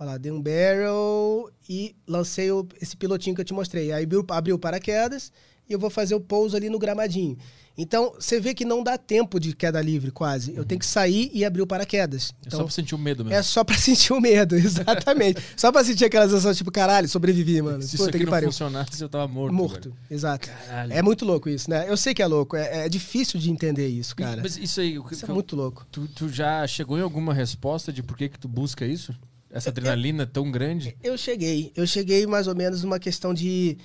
Olha 0.00 0.10
lá, 0.10 0.18
dei 0.18 0.32
um 0.32 0.42
barrel 0.42 1.48
e 1.68 1.94
lancei 2.08 2.50
o, 2.50 2.66
esse 2.80 2.96
pilotinho 2.96 3.36
que 3.36 3.40
eu 3.40 3.44
te 3.44 3.54
mostrei. 3.54 3.92
Aí 3.92 4.02
abriu, 4.02 4.26
abriu 4.30 4.56
o 4.56 4.58
paraquedas 4.58 5.30
e 5.72 5.74
eu 5.74 5.78
vou 5.78 5.90
fazer 5.90 6.14
o 6.14 6.20
pouso 6.20 6.56
ali 6.56 6.68
no 6.68 6.78
gramadinho. 6.78 7.36
Então, 7.76 8.12
você 8.18 8.38
vê 8.38 8.52
que 8.52 8.64
não 8.64 8.82
dá 8.82 8.98
tempo 8.98 9.40
de 9.40 9.54
queda 9.54 9.80
livre, 9.80 10.10
quase. 10.10 10.52
Eu 10.52 10.58
uhum. 10.58 10.64
tenho 10.64 10.78
que 10.78 10.86
sair 10.86 11.30
e 11.32 11.42
abrir 11.42 11.62
o 11.62 11.66
paraquedas. 11.66 12.34
Então, 12.46 12.58
é 12.58 12.60
só 12.60 12.64
pra 12.64 12.72
sentir 12.72 12.94
o 12.94 12.98
medo 12.98 13.24
mesmo. 13.24 13.38
É 13.38 13.42
só 13.42 13.64
pra 13.64 13.76
sentir 13.78 14.12
o 14.12 14.20
medo, 14.20 14.54
exatamente. 14.54 15.40
só 15.56 15.72
pra 15.72 15.82
sentir 15.82 16.04
aquela 16.04 16.28
sensação, 16.28 16.52
tipo, 16.52 16.70
caralho, 16.70 17.08
sobrevivi, 17.08 17.62
mano. 17.62 17.82
Se 17.82 17.96
Puta 17.96 18.02
isso 18.02 18.16
aqui 18.16 18.24
não 18.24 18.30
pariu. 18.30 18.50
funcionasse, 18.50 19.00
eu 19.00 19.08
tava 19.08 19.26
morto. 19.26 19.54
Morto, 19.54 19.88
velho. 19.88 19.96
exato. 20.10 20.50
Caralho. 20.50 20.92
É 20.92 21.00
muito 21.00 21.24
louco 21.24 21.48
isso, 21.48 21.70
né? 21.70 21.86
Eu 21.88 21.96
sei 21.96 22.12
que 22.12 22.22
é 22.22 22.26
louco. 22.26 22.56
É, 22.56 22.84
é 22.84 22.88
difícil 22.90 23.40
de 23.40 23.50
entender 23.50 23.88
isso, 23.88 24.14
cara. 24.14 24.42
Mas 24.42 24.58
isso 24.58 24.80
aí... 24.80 25.00
Isso 25.10 25.24
é 25.24 25.32
muito 25.32 25.56
louco. 25.56 25.86
Tu, 25.90 26.06
tu, 26.08 26.28
já 26.28 26.66
chegou 26.66 26.98
em 26.98 27.02
alguma 27.02 27.32
resposta 27.32 27.90
de 27.90 28.02
por 28.02 28.18
que 28.18 28.28
que 28.28 28.38
tu 28.38 28.48
busca 28.48 28.84
isso? 28.84 29.14
Essa 29.50 29.70
adrenalina 29.70 30.26
tão 30.26 30.50
grande? 30.50 30.94
Eu 31.02 31.16
cheguei. 31.16 31.72
Eu 31.74 31.86
cheguei 31.86 32.26
mais 32.26 32.46
ou 32.46 32.54
menos 32.54 32.82
numa 32.82 32.98
questão 32.98 33.32
de... 33.32 33.78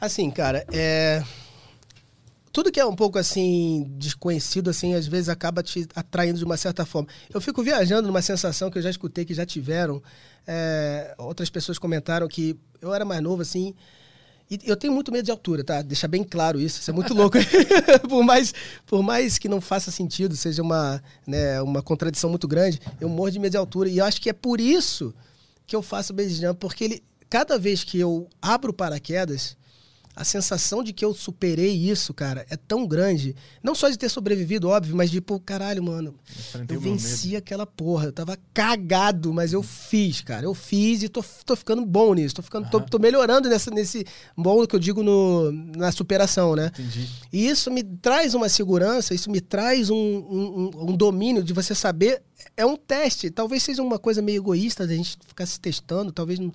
Assim, 0.00 0.30
cara, 0.30 0.64
é 0.72 1.22
tudo 2.52 2.72
que 2.72 2.80
é 2.80 2.86
um 2.86 2.94
pouco 2.96 3.18
assim 3.18 3.86
desconhecido 3.96 4.70
assim 4.70 4.94
às 4.94 5.06
vezes 5.06 5.28
acaba 5.28 5.62
te 5.62 5.86
atraindo 5.94 6.38
de 6.38 6.44
uma 6.44 6.56
certa 6.56 6.84
forma. 6.84 7.08
Eu 7.32 7.40
fico 7.40 7.62
viajando 7.62 8.08
numa 8.08 8.22
sensação 8.22 8.70
que 8.70 8.78
eu 8.78 8.82
já 8.82 8.90
escutei 8.90 9.24
que 9.24 9.34
já 9.34 9.46
tiveram 9.46 10.02
é, 10.46 11.14
outras 11.18 11.48
pessoas 11.48 11.78
comentaram 11.78 12.26
que 12.26 12.56
eu 12.80 12.92
era 12.92 13.04
mais 13.04 13.22
novo 13.22 13.42
assim 13.42 13.74
e 14.50 14.58
eu 14.64 14.76
tenho 14.76 14.92
muito 14.92 15.12
medo 15.12 15.24
de 15.24 15.30
altura 15.30 15.62
tá? 15.62 15.80
Deixa 15.80 16.08
bem 16.08 16.24
claro 16.24 16.60
isso 16.60 16.80
isso 16.80 16.90
é 16.90 16.94
muito 16.94 17.14
louco. 17.14 17.38
Por 18.08 18.24
mais 18.24 18.52
por 18.84 19.02
mais 19.02 19.38
que 19.38 19.48
não 19.48 19.60
faça 19.60 19.92
sentido 19.92 20.34
seja 20.34 20.60
uma 20.60 21.00
né, 21.24 21.62
uma 21.62 21.82
contradição 21.82 22.28
muito 22.28 22.48
grande 22.48 22.80
eu 23.00 23.08
morro 23.08 23.30
de 23.30 23.38
medo 23.38 23.52
de 23.52 23.58
altura. 23.58 23.88
E 23.88 23.98
eu 23.98 24.04
acho 24.04 24.20
que 24.20 24.28
é 24.28 24.32
por 24.32 24.60
isso 24.60 25.14
que 25.66 25.76
eu 25.76 25.82
faço 25.82 26.12
base 26.12 26.34
jump 26.34 26.58
porque 26.58 26.82
ele 26.82 27.02
cada 27.28 27.56
vez 27.56 27.84
que 27.84 27.96
eu 27.96 28.28
abro 28.42 28.72
paraquedas 28.72 29.56
a 30.20 30.24
sensação 30.24 30.84
de 30.84 30.92
que 30.92 31.02
eu 31.02 31.14
superei 31.14 31.74
isso, 31.74 32.12
cara, 32.12 32.44
é 32.50 32.54
tão 32.54 32.86
grande. 32.86 33.34
Não 33.62 33.74
só 33.74 33.88
de 33.88 33.96
ter 33.96 34.10
sobrevivido, 34.10 34.68
óbvio, 34.68 34.94
mas 34.94 35.10
de, 35.10 35.18
pô, 35.18 35.40
caralho, 35.40 35.82
mano, 35.82 36.14
eu, 36.68 36.76
eu 36.76 36.80
venci 36.80 37.36
aquela 37.36 37.64
porra. 37.64 38.04
Eu 38.04 38.12
tava 38.12 38.36
cagado, 38.52 39.32
mas 39.32 39.54
eu 39.54 39.62
fiz, 39.62 40.20
cara. 40.20 40.44
Eu 40.44 40.52
fiz 40.52 41.02
e 41.02 41.08
tô, 41.08 41.24
tô 41.46 41.56
ficando 41.56 41.86
bom 41.86 42.12
nisso. 42.12 42.34
Tô, 42.34 42.42
ficando, 42.42 42.68
tô, 42.68 42.82
tô, 42.82 42.98
melhorando 42.98 43.48
nessa, 43.48 43.70
nesse 43.70 44.04
bom 44.36 44.66
que 44.66 44.76
eu 44.76 44.78
digo 44.78 45.02
no, 45.02 45.50
na 45.74 45.90
superação, 45.90 46.54
né? 46.54 46.66
Entendi. 46.66 47.08
E 47.32 47.48
isso 47.48 47.70
me 47.70 47.82
traz 47.82 48.34
uma 48.34 48.50
segurança, 48.50 49.14
isso 49.14 49.30
me 49.30 49.40
traz 49.40 49.88
um, 49.88 49.96
um, 49.96 50.70
um 50.90 50.96
domínio 50.98 51.42
de 51.42 51.54
você 51.54 51.74
saber 51.74 52.22
é 52.56 52.64
um 52.64 52.76
teste. 52.76 53.30
Talvez 53.30 53.62
seja 53.62 53.82
uma 53.82 53.98
coisa 53.98 54.22
meio 54.22 54.38
egoísta 54.42 54.86
da 54.86 54.94
gente 54.94 55.18
ficar 55.26 55.46
se 55.46 55.60
testando, 55.60 56.12
talvez. 56.12 56.38
Uhum. 56.38 56.52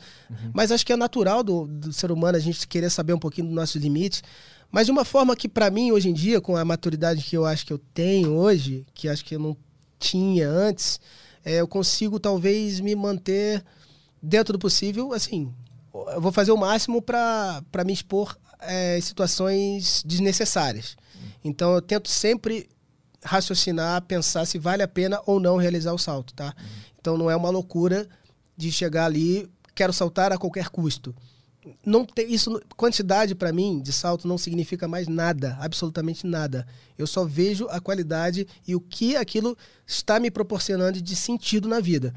Mas 0.54 0.72
acho 0.72 0.86
que 0.86 0.94
é 0.94 0.96
natural 0.96 1.44
do, 1.44 1.68
do, 1.68 1.94
ser 1.94 2.12
humano 2.12 2.38
a 2.38 2.42
gente 2.42 2.68
querer 2.68 2.90
saber 2.90 3.14
um 3.14 3.20
pouquinho 3.20 3.48
dos 3.48 3.56
nossos 3.56 3.82
limites. 3.82 4.24
Mas 4.72 4.86
de 4.86 4.92
uma 4.92 5.06
forma 5.06 5.36
que, 5.36 5.48
para 5.48 5.70
mim, 5.70 5.92
hoje 5.92 6.10
em 6.10 6.14
dia, 6.14 6.42
com 6.42 6.56
a 6.56 6.66
maturidade 6.66 7.24
que 7.24 7.38
eu 7.38 7.46
acho 7.46 7.66
que 7.66 7.74
eu 7.74 7.80
tenho 7.94 8.34
hoje, 8.34 8.86
que 8.94 9.08
acho 9.08 9.24
que 9.24 9.36
eu 9.36 9.40
não 9.40 9.56
tinha 10.00 10.50
antes, 10.50 11.00
é, 11.44 11.62
eu 11.62 11.68
consigo 11.68 12.20
talvez 12.20 12.80
me 12.80 12.96
manter 12.96 13.64
dentro 14.22 14.54
do 14.54 14.60
possível. 14.60 15.14
Assim, 15.14 15.54
eu 15.94 16.20
vou 16.20 16.32
fazer 16.32 16.52
o 16.52 16.58
máximo 16.58 17.02
para 17.02 17.64
me 17.86 17.94
expor 17.94 18.38
é, 18.60 19.00
situações 19.02 20.04
desnecessárias. 20.06 20.98
Uhum. 21.16 21.30
Então, 21.46 21.74
eu 21.74 21.82
tento 21.82 22.10
sempre 22.10 22.68
raciocinar, 23.26 24.02
pensar 24.04 24.46
se 24.46 24.60
vale 24.60 24.84
a 24.84 24.88
pena 24.88 25.20
ou 25.26 25.40
não 25.40 25.58
realizar 25.58 25.94
o 25.94 25.98
salto, 25.98 26.34
tá? 26.34 26.54
Uhum. 26.58 26.66
Então 27.00 27.18
não 27.18 27.30
é 27.30 27.36
uma 27.36 27.50
loucura 27.50 28.08
de 28.56 28.72
chegar 28.72 29.06
ali, 29.06 29.50
quero 29.74 29.92
saltar 29.92 30.32
a 30.32 30.38
qualquer 30.38 30.70
custo. 30.70 31.14
Não 31.84 32.06
tem 32.06 32.32
isso 32.32 32.62
quantidade 32.78 33.34
para 33.34 33.52
mim 33.52 33.82
de 33.82 33.92
salto 33.92 34.28
não 34.28 34.38
significa 34.38 34.88
mais 34.88 35.08
nada, 35.08 35.58
absolutamente 35.60 36.28
nada. 36.28 36.68
Eu 36.98 37.08
só 37.08 37.26
vejo 37.26 37.68
a 37.70 37.80
qualidade 37.80 38.48
e 38.68 38.76
o 38.76 38.80
que 38.80 39.16
aquilo 39.16 39.58
está 39.86 40.20
me 40.20 40.30
proporcionando 40.30 41.02
de 41.02 41.16
sentido 41.16 41.68
na 41.68 41.80
vida. 41.80 42.14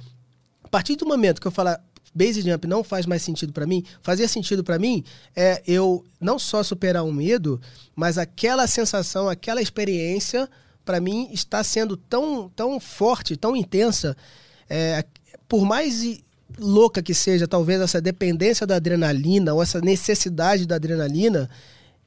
A 0.63 0.69
partir 0.69 0.97
do 0.97 1.07
momento 1.07 1.41
que 1.41 1.47
eu 1.47 1.53
falar 1.53 1.83
base 2.15 2.43
jump 2.43 2.67
não 2.67 2.83
faz 2.85 3.07
mais 3.07 3.23
sentido 3.23 3.53
para 3.53 3.67
mim, 3.67 3.85
fazia 4.03 4.29
sentido 4.29 4.65
para 4.65 4.79
mim 4.79 5.05
é 5.35 5.63
eu 5.67 6.05
não 6.21 6.39
só 6.39 6.63
superar 6.63 7.05
o 7.05 7.13
medo, 7.13 7.61
mas 7.97 8.19
aquela 8.19 8.67
sensação, 8.67 9.29
aquela 9.29 9.63
experiência 9.63 10.49
para 10.89 11.03
mim, 11.03 11.29
está 11.35 11.63
sendo 11.63 11.99
tão, 11.99 12.49
tão 12.57 12.81
forte, 12.81 13.37
tão 13.37 13.55
intensa. 13.55 14.17
É, 14.71 15.05
por 15.47 15.67
mais 15.67 16.23
louca 16.59 17.03
que 17.03 17.13
seja, 17.13 17.47
talvez, 17.47 17.79
essa 17.79 18.01
dependência 18.01 18.67
da 18.67 18.77
adrenalina 18.77 19.53
ou 19.53 19.63
essa 19.63 19.83
necessidade 19.83 20.67
da 20.67 20.77
adrenalina, 20.77 21.51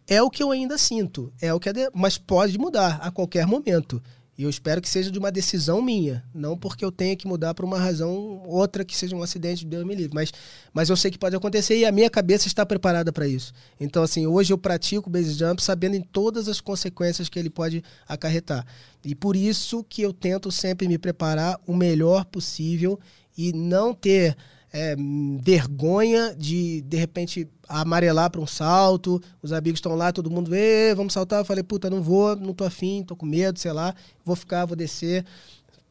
é 0.07 0.19
o 0.19 0.31
que 0.31 0.41
eu 0.41 0.49
ainda 0.49 0.79
sinto. 0.79 1.31
É 1.39 1.53
o 1.53 1.59
que 1.59 1.69
mas 1.93 2.17
pode 2.17 2.57
mudar 2.57 2.99
a 3.03 3.11
qualquer 3.11 3.45
momento. 3.45 4.01
E 4.41 4.43
eu 4.43 4.49
espero 4.49 4.81
que 4.81 4.89
seja 4.89 5.11
de 5.11 5.19
uma 5.19 5.31
decisão 5.31 5.83
minha, 5.83 6.23
não 6.33 6.57
porque 6.57 6.83
eu 6.83 6.91
tenha 6.91 7.15
que 7.15 7.27
mudar 7.27 7.53
por 7.53 7.63
uma 7.63 7.77
razão 7.77 8.41
outra 8.47 8.83
que 8.83 8.97
seja 8.97 9.15
um 9.15 9.21
acidente, 9.21 9.63
Deus 9.63 9.85
me 9.85 9.93
livre. 9.93 10.15
Mas, 10.15 10.33
mas 10.73 10.89
eu 10.89 10.97
sei 10.97 11.11
que 11.11 11.19
pode 11.19 11.35
acontecer 11.35 11.77
e 11.77 11.85
a 11.85 11.91
minha 11.91 12.09
cabeça 12.09 12.47
está 12.47 12.65
preparada 12.65 13.13
para 13.13 13.27
isso. 13.27 13.53
Então, 13.79 14.01
assim, 14.01 14.25
hoje 14.25 14.51
eu 14.51 14.57
pratico 14.57 15.09
o 15.09 15.11
base 15.11 15.33
jump 15.33 15.61
sabendo 15.61 15.95
em 15.95 16.01
todas 16.01 16.47
as 16.47 16.59
consequências 16.59 17.29
que 17.29 17.37
ele 17.37 17.51
pode 17.51 17.83
acarretar. 18.07 18.65
E 19.05 19.13
por 19.13 19.35
isso 19.35 19.83
que 19.83 20.01
eu 20.01 20.11
tento 20.11 20.51
sempre 20.51 20.87
me 20.87 20.97
preparar 20.97 21.61
o 21.67 21.75
melhor 21.75 22.25
possível 22.25 22.99
e 23.37 23.53
não 23.53 23.93
ter 23.93 24.35
é, 24.73 24.95
vergonha 25.41 26.33
de, 26.37 26.81
de 26.81 26.97
repente, 26.97 27.47
amarelar 27.67 28.29
para 28.29 28.41
um 28.41 28.47
salto. 28.47 29.21
Os 29.41 29.51
amigos 29.51 29.77
estão 29.77 29.95
lá, 29.95 30.11
todo 30.11 30.31
mundo, 30.31 30.49
vê, 30.49 30.93
vamos 30.95 31.13
saltar. 31.13 31.39
Eu 31.39 31.45
falei, 31.45 31.63
puta, 31.63 31.89
não 31.89 32.01
vou, 32.01 32.35
não 32.35 32.53
tô 32.53 32.63
afim, 32.63 33.03
tô 33.03 33.15
com 33.15 33.25
medo, 33.25 33.59
sei 33.59 33.73
lá. 33.73 33.93
Vou 34.23 34.35
ficar, 34.35 34.65
vou 34.65 34.75
descer. 34.75 35.25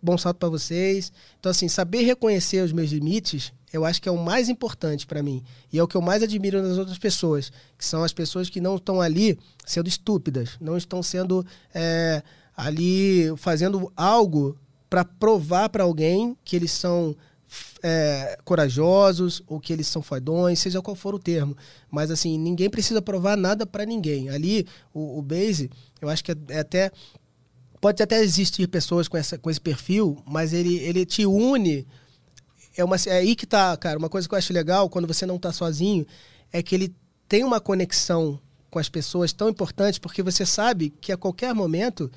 Bom 0.03 0.17
salto 0.17 0.39
para 0.39 0.49
vocês. 0.49 1.13
Então, 1.39 1.51
assim, 1.51 1.69
saber 1.69 2.03
reconhecer 2.03 2.65
os 2.65 2.73
meus 2.73 2.91
limites, 2.91 3.53
eu 3.71 3.85
acho 3.85 4.01
que 4.01 4.09
é 4.09 4.13
o 4.13 4.17
mais 4.17 4.49
importante 4.49 5.07
para 5.07 5.23
mim. 5.23 5.45
E 5.71 5.79
é 5.79 5.83
o 5.83 5.87
que 5.87 5.97
eu 5.97 6.01
mais 6.01 6.23
admiro 6.23 6.63
nas 6.63 6.79
outras 6.79 6.99
pessoas, 6.99 7.53
que 7.77 7.85
são 7.85 8.03
as 8.03 8.13
pessoas 8.13 8.49
que 8.49 8.61
não 8.63 8.77
estão 8.77 9.01
ali 9.01 9.39
sendo 9.67 9.89
estúpidas, 9.89 10.57
não 10.59 10.77
estão 10.77 11.03
sendo 11.03 11.45
é, 11.75 12.23
ali 12.57 13.31
fazendo 13.37 13.93
algo 13.95 14.57
para 14.89 15.05
provar 15.05 15.69
para 15.69 15.85
alguém 15.85 16.37
que 16.43 16.57
eles 16.57 16.73
são 16.73 17.15
é, 17.83 18.39
corajosos 18.45 19.43
ou 19.47 19.61
que 19.61 19.73
eles 19.73 19.87
são 19.87 20.03
fodões, 20.03 20.59
seja 20.59 20.83
qual 20.83 20.95
for 20.95 21.15
o 21.15 21.19
termo. 21.19 21.57
Mas 21.91 22.11
assim, 22.11 22.39
ninguém 22.39 22.71
precisa 22.71 23.03
provar 23.03 23.37
nada 23.37 23.67
para 23.67 23.85
ninguém. 23.85 24.29
Ali, 24.29 24.67
o, 24.93 25.19
o 25.19 25.23
Base, 25.23 25.71
eu 26.01 26.09
acho 26.09 26.25
que 26.25 26.33
é, 26.33 26.37
é 26.49 26.59
até. 26.61 26.91
Pode 27.81 28.03
até 28.03 28.21
existir 28.21 28.69
pessoas 28.69 29.09
com, 29.09 29.17
essa, 29.17 29.39
com 29.39 29.51
esse 29.51 29.61
perfil, 29.61 30.23
mas 30.27 30.53
ele, 30.53 30.77
ele 30.79 31.07
te 31.07 31.25
une. 31.25 31.87
É, 32.77 32.85
uma, 32.85 32.97
é 33.07 33.19
aí 33.19 33.35
que 33.35 33.47
tá, 33.47 33.77
cara. 33.77 33.99
Uma 33.99 34.09
coisa 34.09 34.29
que 34.29 34.35
eu 34.35 34.39
acho 34.39 34.53
legal 34.53 34.89
quando 34.91 35.07
você 35.07 35.25
não 35.25 35.39
tá 35.39 35.53
sozinho 35.53 36.07
é 36.53 36.63
que 36.63 36.75
ele 36.75 36.95
tem 37.29 37.43
uma 37.43 37.61
conexão 37.61 38.39
com 38.71 38.79
as 38.79 38.89
pessoas 38.89 39.33
tão 39.33 39.49
importantes, 39.49 39.99
porque 39.99 40.23
você 40.23 40.47
sabe 40.47 40.91
que 41.01 41.11
a 41.11 41.17
qualquer 41.17 41.55
momento 41.55 42.11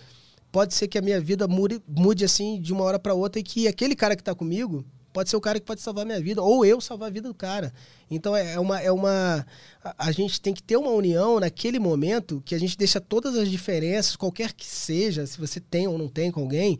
pode 0.51 0.73
ser 0.75 0.87
que 0.87 0.97
a 0.97 1.01
minha 1.01 1.19
vida 1.19 1.47
mude, 1.47 1.81
mude 1.87 2.23
assim 2.23 2.61
de 2.61 2.71
uma 2.71 2.83
hora 2.83 2.99
para 2.99 3.13
outra 3.13 3.39
e 3.39 3.43
que 3.43 3.67
aquele 3.67 3.95
cara 3.95 4.15
que 4.15 4.21
está 4.21 4.35
comigo 4.35 4.85
pode 5.13 5.29
ser 5.29 5.37
o 5.37 5.41
cara 5.41 5.59
que 5.59 5.65
pode 5.65 5.79
salvar 5.79 6.05
minha 6.05 6.19
vida 6.19 6.41
ou 6.41 6.65
eu 6.65 6.81
salvar 6.81 7.07
a 7.07 7.11
vida 7.11 7.29
do 7.29 7.35
cara. 7.35 7.71
Então 8.09 8.35
é, 8.35 8.53
é 8.53 8.59
uma 8.59 8.79
é 8.81 8.91
uma 8.91 9.45
a, 9.83 10.07
a 10.07 10.11
gente 10.11 10.41
tem 10.41 10.53
que 10.53 10.63
ter 10.63 10.75
uma 10.75 10.89
união 10.89 11.39
naquele 11.39 11.79
momento 11.79 12.41
que 12.43 12.55
a 12.55 12.59
gente 12.59 12.77
deixa 12.77 12.99
todas 12.99 13.35
as 13.37 13.49
diferenças, 13.49 14.15
qualquer 14.15 14.51
que 14.53 14.65
seja, 14.65 15.25
se 15.25 15.39
você 15.39 15.59
tem 15.59 15.87
ou 15.87 15.97
não 15.97 16.09
tem 16.09 16.31
com 16.31 16.41
alguém, 16.41 16.79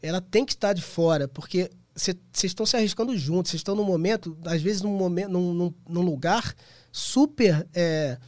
ela 0.00 0.20
tem 0.20 0.44
que 0.44 0.52
estar 0.52 0.72
de 0.72 0.82
fora, 0.82 1.26
porque 1.26 1.70
vocês 1.96 2.16
estão 2.44 2.66
se 2.66 2.76
arriscando 2.76 3.16
juntos, 3.16 3.50
vocês 3.50 3.60
estão 3.60 3.74
num 3.74 3.84
momento, 3.84 4.36
às 4.44 4.60
vezes 4.60 4.82
num 4.82 4.94
momento, 4.96 5.30
num, 5.30 5.54
num, 5.54 5.74
num 5.88 6.02
lugar 6.02 6.54
super 6.92 7.66
é, 7.74 8.18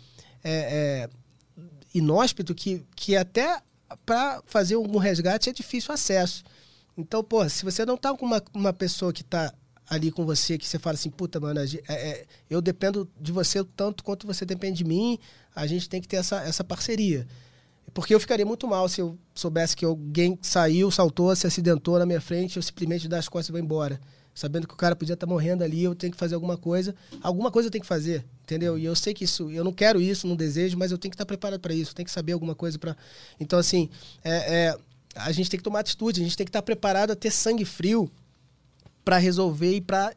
é, 0.43 0.51
é, 0.51 1.09
inóspito 1.95 2.55
que, 2.55 2.83
que 2.97 3.15
até 3.15 3.61
para 4.05 4.43
fazer 4.47 4.77
um 4.77 4.97
resgate 4.97 5.51
é 5.51 5.53
difícil 5.53 5.93
acesso. 5.93 6.43
Então, 6.99 7.23
pô, 7.23 7.49
se 7.49 7.65
você 7.65 7.87
não 7.87 7.97
tá 7.97 8.13
com 8.13 8.27
uma, 8.27 8.43
uma 8.53 8.73
pessoa 8.73 9.13
que 9.13 9.23
tá 9.23 9.55
ali 9.89 10.11
com 10.11 10.27
você, 10.27 10.59
que 10.59 10.67
você 10.67 10.81
fala 10.81 10.95
assim, 10.95 11.09
puta, 11.09 11.39
mano, 11.39 11.61
é, 11.61 11.65
é, 11.89 12.27
eu 12.51 12.61
dependo 12.61 13.09
de 13.19 13.31
você 13.31 13.63
tanto 13.65 14.03
quanto 14.03 14.27
você 14.27 14.45
depende 14.45 14.79
de 14.79 14.85
mim, 14.85 15.17
a 15.55 15.65
gente 15.65 15.89
tem 15.89 16.01
que 16.01 16.09
ter 16.09 16.17
essa, 16.17 16.43
essa 16.43 16.65
parceria. 16.65 17.25
Porque 17.95 18.13
eu 18.13 18.21
ficaria 18.21 18.45
muito 18.45 18.67
mal 18.67 18.89
se 18.89 19.01
eu 19.01 19.17
soubesse 19.33 19.77
que 19.77 19.85
alguém 19.85 20.37
saiu, 20.43 20.91
saltou, 20.91 21.35
se 21.37 21.47
acidentou 21.47 21.99
na 22.01 22.05
minha 22.05 22.21
frente, 22.21 22.57
eu 22.57 22.63
simplesmente 22.63 23.09
dar 23.09 23.19
as 23.19 23.29
costas 23.29 23.49
e 23.49 23.53
vou 23.53 23.61
embora. 23.61 24.01
Sabendo 24.35 24.69
que 24.69 24.75
o 24.75 24.77
cara 24.77 24.95
podia 24.95 25.15
estar 25.15 25.27
tá 25.27 25.33
morrendo 25.33 25.65
ali, 25.65 25.83
eu 25.83 25.95
tenho 25.95 26.13
que 26.13 26.19
fazer 26.19 26.35
alguma 26.35 26.57
coisa. 26.57 26.95
Alguma 27.23 27.51
coisa 27.51 27.69
eu 27.69 27.71
tenho 27.73 27.83
que 27.83 27.89
fazer, 27.89 28.25
entendeu? 28.43 28.79
E 28.79 28.85
eu 28.85 28.95
sei 28.95 29.15
que 29.15 29.25
isso, 29.25 29.51
eu 29.51 29.65
não 29.65 29.73
quero 29.73 30.01
isso, 30.01 30.29
não 30.29 30.37
desejo, 30.37 30.77
mas 30.77 30.93
eu 30.93 30.99
tenho 30.99 31.11
que 31.11 31.15
estar 31.15 31.25
tá 31.25 31.29
preparado 31.29 31.61
para 31.61 31.75
isso, 31.75 31.91
eu 31.91 31.95
tenho 31.95 32.07
que 32.07 32.13
saber 32.13 32.33
alguma 32.33 32.55
coisa 32.55 32.79
para. 32.79 32.97
Então, 33.41 33.59
assim, 33.59 33.89
é, 34.23 34.67
é, 34.67 34.79
a 35.19 35.33
gente 35.33 35.51
tem 35.51 35.59
que 35.59 35.65
tomar 35.65 35.81
atitude, 35.81 36.21
a 36.21 36.25
gente 36.25 36.37
tem 36.37 36.45
que 36.45 36.51
estar 36.51 36.63
preparado 36.63 37.11
a 37.11 37.17
ter 37.17 37.31
sangue 37.31 37.65
frio 37.65 38.11
para 39.05 39.19
resolver 39.19 39.75
e 39.75 39.81
para 39.81 40.15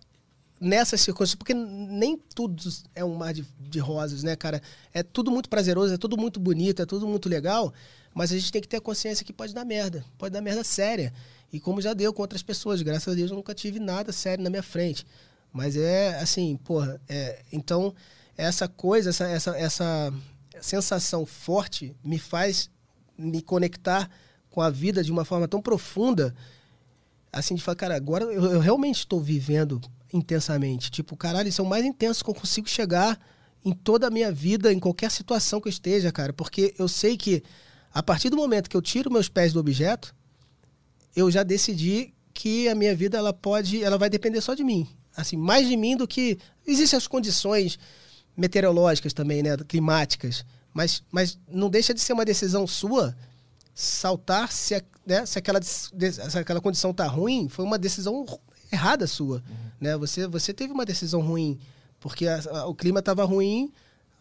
nessas 0.60 1.02
circunstâncias, 1.02 1.36
porque 1.36 1.56
nem 1.56 2.16
tudo 2.36 2.64
é 2.94 3.04
um 3.04 3.16
mar 3.16 3.34
de, 3.34 3.44
de, 3.60 3.80
rosas, 3.80 4.22
né, 4.22 4.36
cara? 4.36 4.62
É 4.94 5.02
tudo 5.02 5.32
muito 5.32 5.50
prazeroso, 5.50 5.94
é 5.94 5.98
tudo 5.98 6.16
muito 6.16 6.40
bonito, 6.40 6.84
é 6.84 6.86
tudo 6.86 7.08
muito 7.08 7.28
legal, 7.28 7.74
mas 8.14 8.32
a 8.32 8.38
gente 8.38 8.52
tem 8.52 8.62
que 8.62 8.68
ter 8.68 8.80
consciência 8.80 9.26
que 9.26 9.34
pode 9.34 9.56
dar 9.56 9.66
merda, 9.66 10.06
pode 10.20 10.32
dar 10.32 10.42
merda 10.42 10.64
séria. 10.64 11.12
E 11.52 11.60
como 11.60 11.82
já 11.82 11.94
deu 11.94 12.14
com 12.14 12.22
outras 12.22 12.44
pessoas, 12.44 12.82
graças 12.82 13.12
a 13.12 13.16
Deus 13.16 13.32
eu 13.32 13.38
nunca 13.38 13.56
tive 13.56 13.80
nada 13.80 14.12
sério 14.12 14.44
na 14.44 14.50
minha 14.50 14.62
frente. 14.62 15.06
Mas 15.52 15.76
é 15.76 16.20
assim, 16.20 16.58
porra, 16.58 17.02
é, 17.10 17.42
então 17.52 17.94
essa 18.38 18.68
coisa, 18.68 19.10
essa, 19.10 19.26
essa, 19.28 19.58
essa 19.58 20.14
sensação 20.62 21.26
forte 21.26 21.96
me 22.04 22.20
faz 22.20 22.70
me 23.18 23.42
conectar 23.42 24.10
com 24.52 24.62
a 24.62 24.70
vida 24.70 25.04
de 25.04 25.12
uma 25.12 25.26
forma 25.26 25.48
tão 25.48 25.62
profunda, 25.62 26.36
assim, 27.32 27.56
de 27.56 27.64
falar, 27.64 27.76
cara, 27.76 27.96
agora 27.96 28.26
eu, 28.26 28.44
eu 28.52 28.60
realmente 28.60 28.98
estou 28.98 29.20
vivendo 29.20 29.82
intensamente. 30.14 30.92
Tipo, 30.92 31.16
caralho, 31.16 31.52
são 31.52 31.66
mais 31.66 31.86
intensos 31.86 32.22
que 32.22 32.30
eu 32.30 32.36
consigo 32.36 32.70
chegar 32.70 33.20
em 33.64 33.72
toda 33.72 34.08
a 34.08 34.12
minha 34.12 34.32
vida, 34.32 34.72
em 34.72 34.80
qualquer 34.80 35.10
situação 35.10 35.62
que 35.62 35.68
eu 35.68 35.72
esteja, 35.72 36.12
cara. 36.12 36.34
Porque 36.34 36.76
eu 36.78 36.88
sei 36.88 37.16
que 37.18 37.42
a 37.94 38.04
partir 38.04 38.30
do 38.30 38.38
momento 38.38 38.70
que 38.70 38.76
eu 38.76 38.82
tiro 38.82 39.12
meus 39.12 39.30
pés 39.30 39.54
do 39.54 39.60
objeto, 39.60 40.14
eu 41.16 41.32
já 41.32 41.44
decidi 41.44 42.14
que 42.34 42.68
a 42.68 42.76
minha 42.76 42.96
vida 42.96 43.18
ela 43.18 43.34
pode, 43.34 43.84
ela 43.84 43.98
vai 43.98 44.10
depender 44.10 44.42
só 44.42 44.54
de 44.54 44.64
mim. 44.64 44.88
Assim, 45.16 45.36
mais 45.36 45.68
de 45.68 45.76
mim 45.76 45.96
do 45.96 46.08
que 46.08 46.38
existem 46.66 46.98
as 46.98 47.08
condições 47.08 47.78
meteorológicas 48.36 49.14
também, 49.14 49.44
né, 49.44 49.58
climáticas, 49.68 50.46
mas, 50.74 51.04
mas 51.12 51.38
não 51.50 51.70
deixa 51.70 51.94
de 51.94 52.00
ser 52.00 52.14
uma 52.14 52.24
decisão 52.24 52.66
sua 52.66 53.16
saltar 53.74 54.52
se, 54.52 54.82
né, 55.06 55.26
se, 55.26 55.40
aquela, 55.40 55.62
se 55.62 56.38
aquela 56.38 56.62
condição 56.62 56.94
tá 56.94 57.08
ruim, 57.08 57.50
foi 57.50 57.66
uma 57.66 57.78
decisão 57.78 58.26
errada 58.72 59.08
sua. 59.08 59.38
Uhum. 59.38 59.56
Né? 59.80 59.98
Você, 59.98 60.28
você 60.28 60.54
teve 60.54 60.74
uma 60.74 60.86
decisão 60.86 61.22
ruim, 61.22 61.60
porque 62.00 62.28
a, 62.28 62.42
a, 62.52 62.66
o 62.68 62.76
clima 62.76 63.00
estava 63.00 63.24
ruim, 63.24 63.72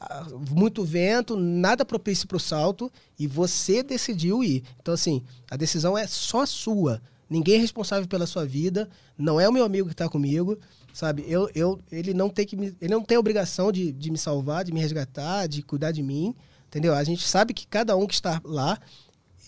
a, 0.01 0.27
muito 0.51 0.85
vento, 0.85 1.36
nada 1.36 1.85
propício 1.85 2.27
para 2.27 2.36
o 2.36 2.40
salto, 2.40 2.90
e 3.18 3.27
você 3.27 3.82
decidiu 3.82 4.43
ir. 4.43 4.64
Então, 4.81 4.94
assim, 4.94 5.22
a 5.51 5.56
decisão 5.56 5.97
é 5.97 6.06
só 6.06 6.44
sua. 6.47 7.01
Ninguém 7.28 7.56
é 7.56 7.59
responsável 7.59 8.09
pela 8.09 8.27
sua 8.27 8.44
vida, 8.44 8.89
não 9.16 9.40
é 9.40 9.48
o 9.48 9.52
meu 9.52 9.64
amigo 9.64 9.86
que 9.86 9.94
está 9.94 10.09
comigo, 10.09 10.59
sabe? 10.93 11.24
Eu, 11.28 11.48
eu, 11.55 11.78
ele 11.93 12.12
não 12.12 12.28
tem 12.28 12.44
que 12.44 12.56
me, 12.56 12.74
ele 12.81 12.93
não 12.93 13.02
tem 13.02 13.16
obrigação 13.16 13.70
de, 13.70 13.93
de 13.93 14.10
me 14.10 14.18
salvar, 14.18 14.64
de 14.64 14.72
me 14.72 14.81
resgatar, 14.81 15.47
de 15.47 15.62
cuidar 15.62 15.93
de 15.93 16.02
mim, 16.02 16.35
entendeu? 16.66 16.93
A 16.93 17.05
gente 17.05 17.27
sabe 17.27 17.55
que 17.55 17.68
cada 17.68 17.97
um 17.97 18.06
que 18.06 18.14
está 18.14 18.40
lá 18.44 18.78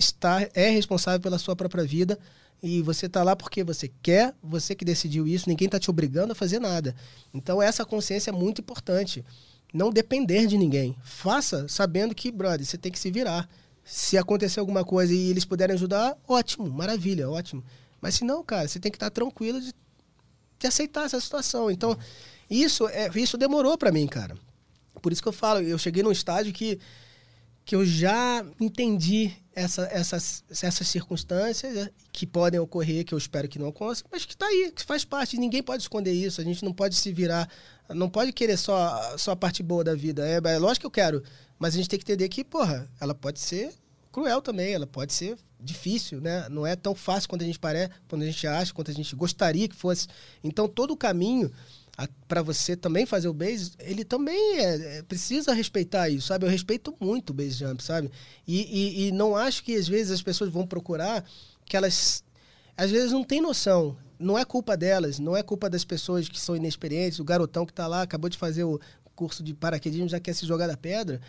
está 0.05 0.49
é 0.55 0.70
responsável 0.70 1.20
pela 1.20 1.39
sua 1.39 1.57
própria 1.57 1.85
vida 1.85 2.19
e 2.62 2.81
você 2.81 3.07
está 3.07 3.23
lá 3.23 3.35
porque 3.35 3.65
você 3.65 3.91
quer, 4.03 4.35
você 4.43 4.74
que 4.74 4.85
decidiu 4.85 5.27
isso, 5.27 5.49
ninguém 5.49 5.66
está 5.66 5.81
te 5.81 5.91
obrigando 5.91 6.33
a 6.33 6.35
fazer 6.35 6.61
nada. 6.61 6.95
Então 7.35 7.61
essa 7.61 7.85
consciência 7.85 8.31
é 8.31 8.33
muito 8.33 8.61
importante. 8.61 9.24
Não 9.74 9.91
depender 9.91 10.47
de 10.47 10.57
ninguém. 10.57 10.95
Faça 11.03 11.66
sabendo 11.66 12.15
que, 12.15 12.31
brother, 12.31 12.65
você 12.65 12.79
tem 12.79 12.93
que 12.93 12.99
se 12.99 13.11
virar. 13.11 13.49
Se 13.85 14.16
acontecer 14.16 14.61
alguma 14.61 14.85
coisa 14.85 15.12
e 15.12 15.31
eles 15.31 15.45
puderem 15.45 15.74
ajudar, 15.74 16.16
ótimo, 16.29 16.70
maravilha, 16.70 17.29
ótimo. 17.29 17.65
Mas 18.01 18.16
se 18.16 18.24
não, 18.24 18.45
cara, 18.45 18.69
você 18.69 18.79
tem 18.79 18.93
que 18.93 18.97
estar 18.97 19.11
tranquilo 19.11 19.61
de, 19.61 19.73
de 20.59 20.66
aceitar 20.66 21.07
essa 21.07 21.20
situação. 21.20 21.70
Então, 21.70 21.99
isso 22.49 22.87
é 22.89 23.11
isso 23.16 23.37
demorou 23.37 23.77
para 23.77 23.91
mim, 23.91 24.07
cara. 24.07 24.37
Por 25.01 25.11
isso 25.11 25.23
que 25.23 25.29
eu 25.29 25.33
falo, 25.33 25.61
eu 25.61 25.79
cheguei 25.79 26.03
num 26.03 26.12
estágio 26.12 26.53
que 26.53 26.79
que 27.65 27.74
eu 27.74 27.85
já 27.85 28.45
entendi 28.61 29.33
essa, 29.55 29.83
essas, 29.91 30.45
essas 30.51 30.89
circunstâncias 30.89 31.74
né, 31.74 31.91
que 32.12 32.27
podem 32.27 32.59
ocorrer, 32.59 33.05
que 33.05 33.15
eu 33.15 33.19
espero 33.19 33.49
que 33.49 33.59
não 33.59 33.69
aconteçam, 33.69 34.07
mas 34.11 34.24
que 34.24 34.35
está 34.35 34.47
aí, 34.47 34.73
que 34.74 34.85
faz 34.85 35.05
parte. 35.05 35.37
Ninguém 35.39 35.62
pode 35.62 35.83
esconder 35.83 36.12
isso. 36.12 36.41
A 36.41 36.45
gente 36.45 36.65
não 36.65 36.73
pode 36.73 36.95
se 36.95 37.12
virar, 37.12 37.49
não 37.91 38.09
pode 38.09 38.33
querer 38.33 38.57
só, 38.57 39.16
só 39.19 39.33
a 39.33 39.37
parte 39.37 39.62
boa 39.62 39.85
da 39.85 39.95
vida. 39.95 40.27
É, 40.27 40.37
é 40.37 40.59
lógico 40.59 40.81
que 40.81 40.87
eu 40.87 40.91
quero, 40.91 41.23
mas 41.59 41.74
a 41.74 41.77
gente 41.77 41.89
tem 41.89 41.99
que 41.99 42.05
entender 42.05 42.29
que, 42.29 42.43
porra, 42.45 42.91
ela 43.01 43.15
pode 43.15 43.41
ser 43.41 43.73
cruel 44.11 44.43
também, 44.43 44.74
ela 44.74 44.87
pode 44.87 45.12
ser 45.12 45.39
difícil, 45.59 46.20
né? 46.20 46.47
Não 46.51 46.66
é 46.66 46.77
tão 46.77 46.95
fácil 46.95 47.29
quanto 47.29 47.43
a 47.43 47.47
gente 47.47 47.59
parece, 47.59 47.91
quando 48.09 48.23
a 48.23 48.27
gente 48.27 48.47
acha, 48.47 48.73
quanto 48.73 48.91
a 48.91 48.95
gente 48.95 49.16
gostaria 49.16 49.69
que 49.69 49.74
fosse. 49.74 50.07
Então, 50.45 50.69
todo 50.69 50.93
o 50.93 50.97
caminho 50.97 51.51
para 52.27 52.43
você 52.43 52.74
também 52.74 53.05
fazer 53.05 53.28
o 53.28 53.35
base, 53.35 53.73
ele 53.78 54.05
também 54.05 54.59
é, 54.59 54.98
é, 54.98 55.02
precisa 55.02 55.52
respeitar 55.52 56.09
isso, 56.09 56.28
sabe? 56.28 56.47
Eu 56.47 56.51
respeito 56.51 56.94
muito 56.98 57.31
o 57.31 57.35
base 57.35 57.51
jump, 57.51 57.82
sabe? 57.82 58.10
E, 58.47 58.60
e, 58.62 59.09
e, 59.09 59.12
não 59.12 59.36
acho 59.36 59.62
que 59.62 59.74
às 59.77 59.86
vezes 59.86 60.10
as 60.10 60.23
pessoas 60.23 60.51
vão 60.51 60.66
procurar 60.66 61.24
que 61.66 61.77
elas 61.77 62.24
às 62.77 62.90
vezes 62.90 63.12
não 63.12 63.23
tem 63.23 63.40
noção. 63.40 63.97
Não 64.19 64.39
é 64.39 64.44
culpa 64.44 64.77
delas, 64.77 65.19
não 65.19 65.36
é 65.36 65.43
culpa 65.43 65.69
das 65.69 65.85
pessoas 65.85 66.28
que 66.28 66.40
são 66.40 66.56
inexperientes, 66.56 67.19
o 67.19 67.24
garotão 67.24 67.66
que 67.66 67.73
está 67.73 67.86
lá, 67.86 68.02
acabou 68.02 68.31
de 68.31 68.39
fazer 68.39 68.64
o 68.64 68.81
curso 69.14 69.43
de 69.43 69.52
paraquedismo, 69.52 70.09
já 70.09 70.20
quer 70.20 70.32
se 70.32 70.47
jogar 70.47 70.66
da 70.66 70.77
pedra. 70.77 71.20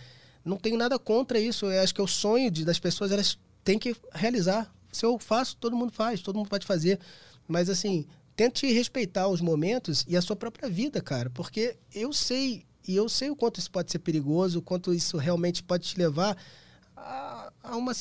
Não 0.45 0.57
tenho 0.57 0.77
nada 0.77 0.97
contra 0.99 1.39
isso. 1.39 1.65
Eu 1.65 1.81
acho 1.81 1.93
que 1.93 1.99
é 1.99 2.03
o 2.03 2.07
sonho 2.07 2.51
de, 2.51 2.63
das 2.63 2.79
pessoas, 2.79 3.11
elas 3.11 3.37
têm 3.63 3.79
que 3.79 3.95
realizar. 4.13 4.73
Se 4.91 5.05
eu 5.05 5.17
faço, 5.17 5.57
todo 5.57 5.75
mundo 5.75 5.91
faz, 5.91 6.21
todo 6.21 6.37
mundo 6.37 6.49
pode 6.49 6.65
fazer. 6.65 6.99
Mas 7.47 7.69
assim, 7.69 8.05
tente 8.35 8.71
respeitar 8.71 9.27
os 9.27 9.41
momentos 9.41 10.05
e 10.07 10.17
a 10.17 10.21
sua 10.21 10.35
própria 10.35 10.69
vida, 10.69 11.01
cara, 11.01 11.29
porque 11.29 11.75
eu 11.93 12.11
sei 12.13 12.65
e 12.87 12.95
eu 12.95 13.07
sei 13.07 13.29
o 13.29 13.35
quanto 13.35 13.59
isso 13.59 13.71
pode 13.71 13.91
ser 13.91 13.99
perigoso, 13.99 14.59
o 14.59 14.61
quanto 14.61 14.93
isso 14.93 15.17
realmente 15.17 15.63
pode 15.63 15.87
te 15.87 15.97
levar 15.97 16.35
a, 16.95 17.51
a 17.63 17.77
uma 17.77 17.93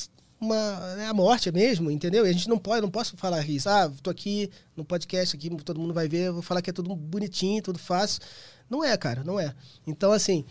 uma 0.43 0.95
né, 0.95 1.07
a 1.07 1.13
morte 1.13 1.49
mesmo, 1.51 1.89
entendeu? 1.89 2.25
E 2.25 2.29
a 2.29 2.33
gente 2.33 2.49
não 2.49 2.57
pode, 2.57 2.81
não 2.81 2.91
posso 2.91 3.15
falar 3.15 3.47
isso. 3.49 3.69
Ah, 3.69 3.89
tô 4.01 4.09
aqui 4.09 4.49
no 4.75 4.83
podcast 4.83 5.35
aqui, 5.35 5.49
todo 5.63 5.79
mundo 5.79 5.93
vai 5.93 6.07
ver, 6.09 6.31
vou 6.31 6.41
falar 6.41 6.61
que 6.61 6.69
é 6.69 6.73
tudo 6.73 6.93
bonitinho, 6.95 7.61
tudo 7.61 7.79
fácil. 7.79 8.21
Não 8.69 8.83
é, 8.83 8.95
cara, 8.97 9.23
não 9.23 9.39
é. 9.39 9.55
Então 9.87 10.11
assim, 10.11 10.43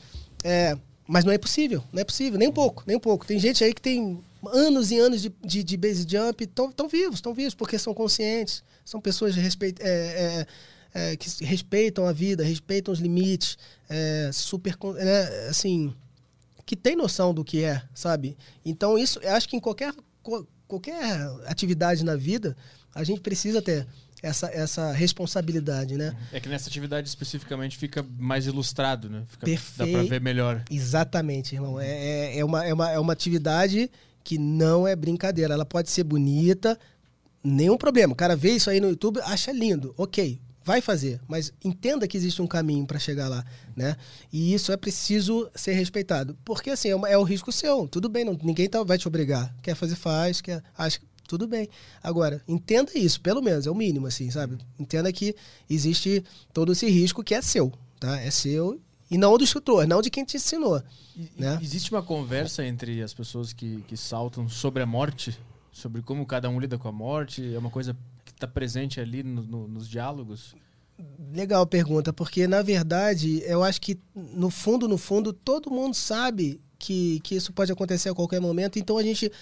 é, 0.42 0.76
mas 1.06 1.24
não 1.24 1.32
é 1.32 1.38
possível, 1.38 1.84
não 1.92 2.00
é 2.00 2.04
possível, 2.04 2.38
nem 2.38 2.48
um 2.48 2.52
pouco, 2.52 2.82
nem 2.86 2.96
um 2.96 3.00
pouco. 3.00 3.26
Tem 3.26 3.38
gente 3.38 3.62
aí 3.62 3.74
que 3.74 3.82
tem 3.82 4.18
anos 4.46 4.90
e 4.90 4.98
anos 4.98 5.20
de, 5.20 5.32
de, 5.44 5.62
de 5.62 5.76
base 5.76 6.06
jump, 6.08 6.42
estão 6.42 6.88
vivos, 6.88 7.16
estão 7.16 7.34
vivos, 7.34 7.54
porque 7.54 7.78
são 7.78 7.92
conscientes, 7.92 8.64
são 8.84 9.00
pessoas 9.00 9.34
respeit, 9.34 9.80
é, 9.80 10.46
é, 10.94 11.12
é, 11.12 11.16
que 11.16 11.44
respeitam 11.44 12.06
a 12.06 12.12
vida, 12.12 12.44
respeitam 12.44 12.92
os 12.92 13.00
limites, 13.00 13.56
é, 13.88 14.30
super, 14.32 14.76
né, 14.94 15.48
assim, 15.48 15.94
que 16.64 16.76
tem 16.76 16.96
noção 16.96 17.32
do 17.34 17.44
que 17.44 17.64
é, 17.64 17.82
sabe? 17.94 18.36
Então 18.64 18.98
isso, 18.98 19.18
eu 19.20 19.32
acho 19.32 19.48
que 19.48 19.56
em 19.56 19.60
qualquer, 19.60 19.94
qualquer 20.66 21.02
atividade 21.46 22.04
na 22.04 22.16
vida, 22.16 22.56
a 22.94 23.04
gente 23.04 23.20
precisa 23.20 23.60
ter 23.60 23.86
essa, 24.22 24.46
essa 24.46 24.92
responsabilidade, 24.92 25.96
né? 25.96 26.16
É 26.32 26.38
que 26.38 26.48
nessa 26.48 26.68
atividade 26.68 27.08
especificamente 27.08 27.76
fica 27.76 28.06
mais 28.18 28.46
ilustrado, 28.46 29.10
né? 29.10 29.24
Fica, 29.26 29.44
Perfeito. 29.44 29.92
Dá 29.92 29.98
pra 29.98 30.08
ver 30.08 30.20
melhor. 30.20 30.62
Exatamente, 30.70 31.54
irmão. 31.54 31.80
É, 31.80 31.88
é, 31.88 32.38
é, 32.38 32.44
uma, 32.44 32.64
é, 32.64 32.72
uma, 32.72 32.90
é 32.90 32.98
uma 32.98 33.12
atividade 33.12 33.90
que 34.22 34.38
não 34.38 34.86
é 34.86 34.94
brincadeira. 34.94 35.54
Ela 35.54 35.66
pode 35.66 35.90
ser 35.90 36.04
bonita, 36.04 36.78
nenhum 37.42 37.76
problema. 37.76 38.12
O 38.12 38.16
cara 38.16 38.36
vê 38.36 38.52
isso 38.52 38.70
aí 38.70 38.80
no 38.80 38.88
YouTube, 38.88 39.20
acha 39.22 39.52
lindo. 39.52 39.94
Ok, 39.96 40.40
vai 40.64 40.80
fazer, 40.80 41.20
mas 41.26 41.52
entenda 41.64 42.06
que 42.06 42.16
existe 42.16 42.40
um 42.40 42.46
caminho 42.46 42.86
para 42.86 42.98
chegar 42.98 43.28
lá, 43.28 43.44
né? 43.76 43.96
E 44.32 44.54
isso 44.54 44.70
é 44.72 44.76
preciso 44.76 45.50
ser 45.54 45.72
respeitado, 45.72 46.36
porque 46.44 46.70
assim 46.70 46.88
é, 46.88 46.94
uma, 46.96 47.08
é 47.08 47.18
o 47.18 47.22
risco 47.22 47.50
seu. 47.52 47.88
Tudo 47.88 48.08
bem, 48.08 48.24
não, 48.24 48.38
ninguém 48.42 48.68
tá, 48.68 48.82
vai 48.82 48.98
te 48.98 49.08
obrigar. 49.08 49.54
Quer 49.62 49.74
fazer 49.74 49.96
faz, 49.96 50.40
quer 50.40 50.62
acha 50.76 51.00
tudo 51.26 51.46
bem. 51.46 51.68
Agora 52.02 52.42
entenda 52.46 52.92
isso, 52.94 53.20
pelo 53.20 53.40
menos 53.42 53.66
é 53.66 53.70
o 53.70 53.74
mínimo, 53.74 54.06
assim, 54.06 54.30
sabe? 54.30 54.58
Entenda 54.78 55.12
que 55.12 55.34
existe 55.68 56.22
todo 56.52 56.72
esse 56.72 56.88
risco 56.88 57.24
que 57.24 57.34
é 57.34 57.40
seu, 57.42 57.72
tá? 57.98 58.20
É 58.20 58.30
seu 58.30 58.80
e 59.10 59.18
não 59.18 59.36
do 59.36 59.44
instrutor, 59.44 59.86
não 59.86 60.00
de 60.00 60.10
quem 60.10 60.24
te 60.24 60.36
ensinou. 60.36 60.82
E- 61.16 61.28
né? 61.36 61.58
Existe 61.60 61.90
uma 61.90 62.02
conversa 62.02 62.64
entre 62.64 63.02
as 63.02 63.12
pessoas 63.12 63.52
que, 63.52 63.82
que 63.88 63.96
saltam 63.96 64.48
sobre 64.48 64.82
a 64.82 64.86
morte, 64.86 65.38
sobre 65.72 66.02
como 66.02 66.24
cada 66.26 66.48
um 66.50 66.60
lida 66.60 66.78
com 66.78 66.86
a 66.88 66.92
morte, 66.92 67.52
é 67.54 67.58
uma 67.58 67.70
coisa 67.70 67.96
que 68.24 68.30
está 68.30 68.46
presente 68.46 69.00
ali 69.00 69.22
no- 69.22 69.42
no- 69.42 69.66
nos 69.68 69.88
diálogos. 69.88 70.54
Legal 71.34 71.62
a 71.62 71.66
pergunta, 71.66 72.12
porque 72.12 72.46
na 72.46 72.62
verdade 72.62 73.42
eu 73.46 73.64
acho 73.64 73.80
que 73.80 73.98
no 74.14 74.50
fundo, 74.50 74.86
no 74.86 74.98
fundo, 74.98 75.32
todo 75.32 75.70
mundo 75.70 75.94
sabe 75.94 76.60
que, 76.78 77.18
que 77.20 77.34
isso 77.34 77.52
pode 77.52 77.72
acontecer 77.72 78.10
a 78.10 78.14
qualquer 78.14 78.40
momento, 78.40 78.78
então 78.78 78.98
a 78.98 79.02
gente, 79.02 79.32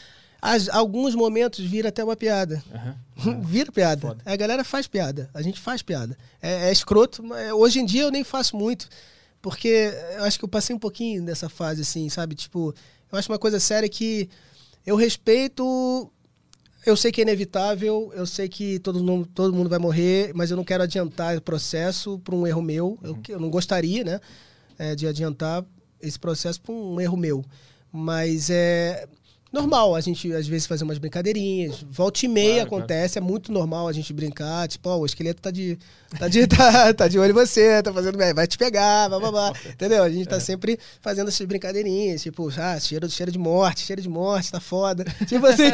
as- 0.40 0.68
alguns 0.70 1.14
momentos, 1.14 1.58
vira 1.64 1.88
até 1.88 2.02
uma 2.04 2.16
piada. 2.16 2.62
Aham. 2.72 2.96
Vira 3.44 3.70
piada. 3.72 4.00
Foda. 4.00 4.22
A 4.24 4.36
galera 4.36 4.64
faz 4.64 4.86
piada. 4.86 5.28
A 5.34 5.42
gente 5.42 5.58
faz 5.60 5.82
piada. 5.82 6.16
É, 6.40 6.68
é 6.68 6.72
escroto, 6.72 7.22
mas 7.22 7.52
hoje 7.52 7.80
em 7.80 7.84
dia 7.84 8.02
eu 8.02 8.10
nem 8.10 8.24
faço 8.24 8.56
muito. 8.56 8.88
Porque 9.42 9.92
eu 10.16 10.24
acho 10.24 10.38
que 10.38 10.44
eu 10.44 10.48
passei 10.48 10.74
um 10.74 10.78
pouquinho 10.78 11.22
dessa 11.24 11.48
fase, 11.48 11.82
assim, 11.82 12.08
sabe? 12.08 12.34
Tipo, 12.34 12.74
eu 13.10 13.18
acho 13.18 13.30
uma 13.30 13.38
coisa 13.38 13.58
séria 13.60 13.88
que 13.88 14.28
eu 14.86 14.96
respeito. 14.96 16.10
Eu 16.86 16.96
sei 16.96 17.12
que 17.12 17.20
é 17.20 17.22
inevitável, 17.24 18.10
eu 18.14 18.24
sei 18.26 18.48
que 18.48 18.78
todo 18.78 19.02
mundo, 19.04 19.28
todo 19.34 19.52
mundo 19.54 19.68
vai 19.68 19.78
morrer, 19.78 20.32
mas 20.34 20.50
eu 20.50 20.56
não 20.56 20.64
quero 20.64 20.82
adiantar 20.82 21.36
o 21.36 21.40
processo 21.42 22.18
por 22.20 22.34
um 22.34 22.46
erro 22.46 22.62
meu. 22.62 22.98
Eu, 23.02 23.14
que- 23.16 23.32
eu 23.32 23.38
não 23.40 23.50
gostaria, 23.50 24.02
né, 24.02 24.20
é, 24.78 24.94
de 24.94 25.06
adiantar 25.06 25.64
esse 26.00 26.18
processo 26.18 26.60
por 26.62 26.72
um 26.72 26.98
erro 27.00 27.16
meu. 27.16 27.44
Mas 27.92 28.48
é 28.50 29.06
normal 29.52 29.94
a 29.94 30.00
gente, 30.00 30.32
às 30.32 30.46
vezes, 30.46 30.66
fazer 30.66 30.84
umas 30.84 30.98
brincadeirinhas. 30.98 31.84
Volta 31.90 32.24
e 32.24 32.28
meia 32.28 32.64
Claro, 32.66 32.76
acontece, 32.76 33.18
é 33.18 33.20
muito 33.20 33.50
normal 33.52 33.88
a 33.88 33.92
gente 33.92 34.12
brincar. 34.12 34.68
Tipo, 34.68 34.88
ó, 34.90 34.98
o 34.98 35.06
esqueleto 35.06 35.40
tá 35.42 35.50
de, 35.50 35.78
tá, 36.18 36.28
de, 36.28 36.46
tá, 36.48 36.94
tá 36.94 37.08
de 37.08 37.18
olho 37.18 37.30
em 37.30 37.34
você, 37.34 37.82
tá 37.82 37.92
fazendo 37.92 38.16
bem, 38.16 38.32
vai 38.32 38.46
te 38.46 38.56
pegar, 38.56 39.08
blá, 39.08 39.18
blá, 39.18 39.30
blá. 39.30 39.52
Entendeu? 39.72 40.02
A 40.02 40.10
gente 40.10 40.26
É. 40.26 40.30
tá 40.30 40.40
sempre 40.40 40.78
fazendo 41.00 41.28
essas 41.28 41.46
brincadeirinhas. 41.46 42.22
Tipo, 42.22 42.50
ah, 42.56 42.78
cheiro, 42.78 43.08
cheiro 43.10 43.32
de 43.32 43.38
morte, 43.38 43.80
cheiro 43.80 44.00
de 44.02 44.08
morte, 44.08 44.52
tá 44.52 44.60
foda. 44.60 45.04
Tipo 45.26 45.46
assim, 45.46 45.64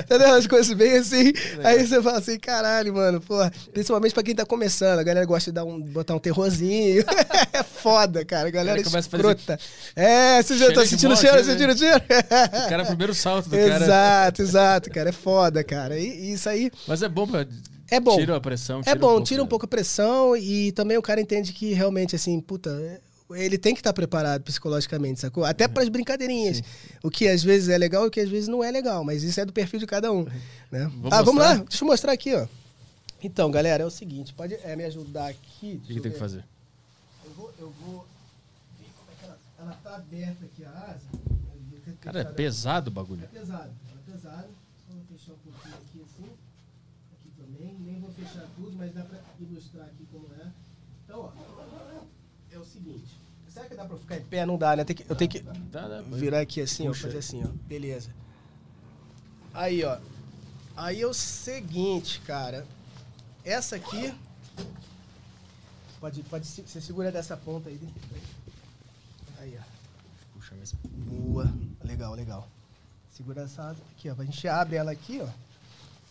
entendeu? 0.00 0.34
As 0.34 0.46
coisas 0.46 0.72
bem 0.72 0.98
assim. 0.98 1.32
Aí 1.64 1.86
você 1.86 2.02
fala 2.02 2.18
assim, 2.18 2.38
caralho, 2.38 2.94
mano, 2.94 3.20
porra. 3.20 3.52
Principalmente 3.72 4.12
pra 4.14 4.22
quem 4.22 4.34
tá 4.34 4.44
começando. 4.44 4.98
A 4.98 5.02
galera 5.02 5.24
gosta 5.26 5.50
de 5.50 5.54
dar 5.54 5.64
um, 5.64 5.80
botar 5.80 6.14
um 6.14 6.18
terrorzinho. 6.18 7.04
é 7.52 7.62
foda, 7.62 8.24
cara. 8.24 8.48
A 8.48 8.50
galera 8.50 8.80
é 8.80 8.82
galera 8.82 8.84
começa 8.84 9.08
a 9.08 9.10
fazer 9.10 9.22
escrota. 9.22 9.58
É, 9.96 10.42
você 10.42 10.54
já 10.54 10.66
cheiro 10.66 10.74
tá 10.80 10.86
sentindo 10.86 11.08
morte, 11.10 11.20
cheiro, 11.20 11.36
né? 11.36 11.42
sentindo 11.44 11.78
cheiro? 11.78 11.96
O 12.66 12.68
cara, 12.68 12.84
primeiro 13.00 13.14
salto 13.14 13.48
do 13.48 13.56
cara. 13.56 13.84
Exato, 13.84 14.42
exato, 14.42 14.90
cara. 14.90 15.08
É 15.08 15.12
foda, 15.12 15.64
cara. 15.64 15.98
E, 15.98 16.06
e 16.06 16.32
isso 16.34 16.48
aí 16.48 16.70
Mas 16.86 17.02
é 17.02 17.08
bom 17.08 17.26
pra. 17.26 17.46
É 17.90 17.98
bom. 17.98 18.16
Tira 18.16 18.36
a 18.36 18.40
pressão. 18.40 18.82
é 18.84 18.94
bom, 18.94 19.08
pouco 19.08 19.24
tira 19.24 19.40
um 19.42 19.44
da- 19.46 19.48
pouco 19.48 19.64
a 19.64 19.68
pressão 19.68 20.36
e 20.36 20.70
também 20.72 20.96
o 20.96 21.02
cara 21.02 21.20
entende 21.20 21.52
que 21.52 21.72
realmente, 21.72 22.14
assim, 22.14 22.38
puta, 22.40 22.70
é- 22.70 23.00
ele 23.32 23.56
tem 23.58 23.74
que 23.74 23.80
estar 23.80 23.92
preparado 23.92 24.42
psicologicamente, 24.42 25.18
sacou? 25.20 25.44
Até 25.44 25.66
Uhum. 25.66 25.72
para 25.72 25.82
as 25.82 25.88
brincadeirinhas. 25.88 26.62
O 27.02 27.10
que 27.10 27.26
às 27.26 27.42
vezes 27.42 27.68
é 27.68 27.78
legal 27.78 28.04
e 28.04 28.08
o 28.08 28.10
que 28.10 28.20
às 28.20 28.28
vezes 28.28 28.48
não 28.48 28.62
é 28.62 28.70
legal, 28.70 29.02
mas 29.02 29.22
isso 29.22 29.40
é 29.40 29.44
do 29.44 29.52
perfil 29.52 29.80
de 29.80 29.86
cada 29.86 30.12
um. 30.12 30.24
Né? 30.70 30.90
Vamos 31.00 31.12
ah, 31.12 31.22
vamos 31.22 31.40
lá, 31.42 31.48
mostrar? 31.48 31.64
deixa 31.68 31.84
eu 31.84 31.88
mostrar 31.88 32.12
aqui, 32.12 32.34
ó. 32.34 32.46
Então, 33.22 33.50
galera, 33.50 33.82
é 33.82 33.86
o 33.86 33.90
seguinte, 33.90 34.32
pode 34.34 34.54
é, 34.54 34.76
me 34.76 34.84
ajudar 34.84 35.28
aqui? 35.28 35.80
O 35.82 35.86
que, 35.86 35.94
que 35.94 36.00
tem 36.00 36.12
que 36.12 36.18
fazer? 36.18 36.44
Eu 37.24 37.32
vou, 37.34 37.52
eu 37.58 37.72
vou 37.84 38.06
ver 38.78 38.86
como 38.96 39.10
é 39.10 39.14
que 39.18 39.24
ela, 39.24 39.38
ela 39.60 39.78
tá 39.82 39.96
aberta 39.96 40.44
aqui, 40.44 40.64
a 40.64 40.70
asa. 40.70 41.19
Cara, 42.00 42.20
é 42.20 42.24
pesado 42.24 42.90
o 42.90 42.92
bagulho. 42.92 43.24
é 43.24 43.26
pesado, 43.26 43.70
é 43.90 44.10
pesado. 44.12 44.48
Só 44.86 44.94
vou 44.94 45.04
fechar 45.04 45.32
um 45.32 45.38
pouquinho 45.38 45.74
aqui 45.74 46.02
assim. 46.02 46.30
Aqui 47.12 47.30
também. 47.36 47.78
Nem 47.80 48.00
vou 48.00 48.10
fechar 48.12 48.46
tudo, 48.56 48.72
mas 48.76 48.94
dá 48.94 49.02
pra 49.04 49.18
ilustrar 49.38 49.86
aqui 49.86 50.06
como 50.10 50.26
é. 50.34 50.50
Então, 51.04 51.20
ó. 51.20 51.32
É 52.50 52.58
o 52.58 52.64
seguinte. 52.64 53.20
Será 53.48 53.68
que 53.68 53.74
dá 53.74 53.84
pra 53.84 53.96
ficar 53.96 54.16
em 54.16 54.24
pé? 54.24 54.46
Não 54.46 54.56
dá, 54.56 54.76
né? 54.76 54.84
Que, 54.84 55.04
eu 55.08 55.16
tenho 55.16 55.30
que 55.30 55.40
Dá, 55.40 55.88
dá, 55.88 56.00
virar 56.02 56.40
aqui 56.40 56.60
assim, 56.60 56.88
ó. 56.88 56.94
Fazer 56.94 57.18
assim, 57.18 57.42
ó. 57.44 57.48
Beleza. 57.66 58.14
Aí, 59.52 59.84
ó. 59.84 59.98
Aí 60.76 61.02
é 61.02 61.06
o 61.06 61.12
seguinte, 61.12 62.20
cara. 62.20 62.66
Essa 63.44 63.76
aqui. 63.76 64.14
Pode, 66.00 66.22
pode, 66.22 66.46
você 66.46 66.80
segura 66.80 67.12
dessa 67.12 67.36
ponta 67.36 67.68
aí. 67.68 67.78
Aí, 69.38 69.58
ó. 69.58 69.69
Puxa, 70.50 70.56
mas... 70.58 70.72
Boa. 70.82 71.52
Legal, 71.84 72.14
legal. 72.14 72.48
Segura 73.10 73.42
essa 73.42 73.62
asa 73.62 73.82
aqui, 73.92 74.10
ó. 74.10 74.14
A 74.18 74.24
gente 74.24 74.48
abre 74.48 74.76
ela 74.76 74.90
aqui, 74.90 75.20
ó. 75.22 75.28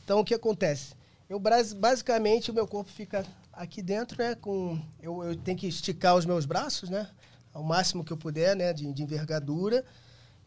Então, 0.03 0.19
o 0.19 0.25
que 0.25 0.33
acontece? 0.33 0.93
Eu, 1.29 1.39
basicamente, 1.39 2.49
o 2.49 2.53
meu 2.53 2.67
corpo 2.67 2.89
fica 2.89 3.25
aqui 3.53 3.81
dentro, 3.81 4.17
né? 4.17 4.35
Com, 4.35 4.79
eu, 5.01 5.23
eu 5.23 5.35
tenho 5.35 5.57
que 5.57 5.67
esticar 5.67 6.15
os 6.15 6.25
meus 6.25 6.45
braços, 6.45 6.89
né? 6.89 7.09
Ao 7.53 7.63
máximo 7.63 8.03
que 8.03 8.11
eu 8.11 8.17
puder, 8.17 8.55
né? 8.55 8.73
De, 8.73 8.91
de 8.91 9.03
envergadura. 9.03 9.85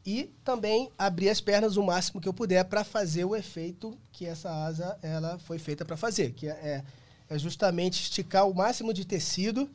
E 0.05 0.24
também 0.44 0.90
abrir 0.98 1.28
as 1.28 1.40
pernas 1.40 1.77
o 1.77 1.82
máximo 1.82 2.20
que 2.20 2.28
eu 2.28 2.35
puder 2.35 2.64
para 2.64 2.82
fazer 2.82 3.24
o 3.24 3.36
efeito 3.36 3.97
que 4.10 4.27
essa 4.27 4.51
asa 4.51 4.98
ela 5.01 5.39
foi 5.39 5.60
feita 5.60 5.85
para 5.85 5.97
fazer, 5.97 6.32
que 6.32 6.48
é, 6.48 6.82
é 7.31 7.39
justamente 7.39 8.02
esticar 8.02 8.48
o 8.48 8.55
máximo 8.55 8.93
de 8.93 9.05
tecido 9.05 9.70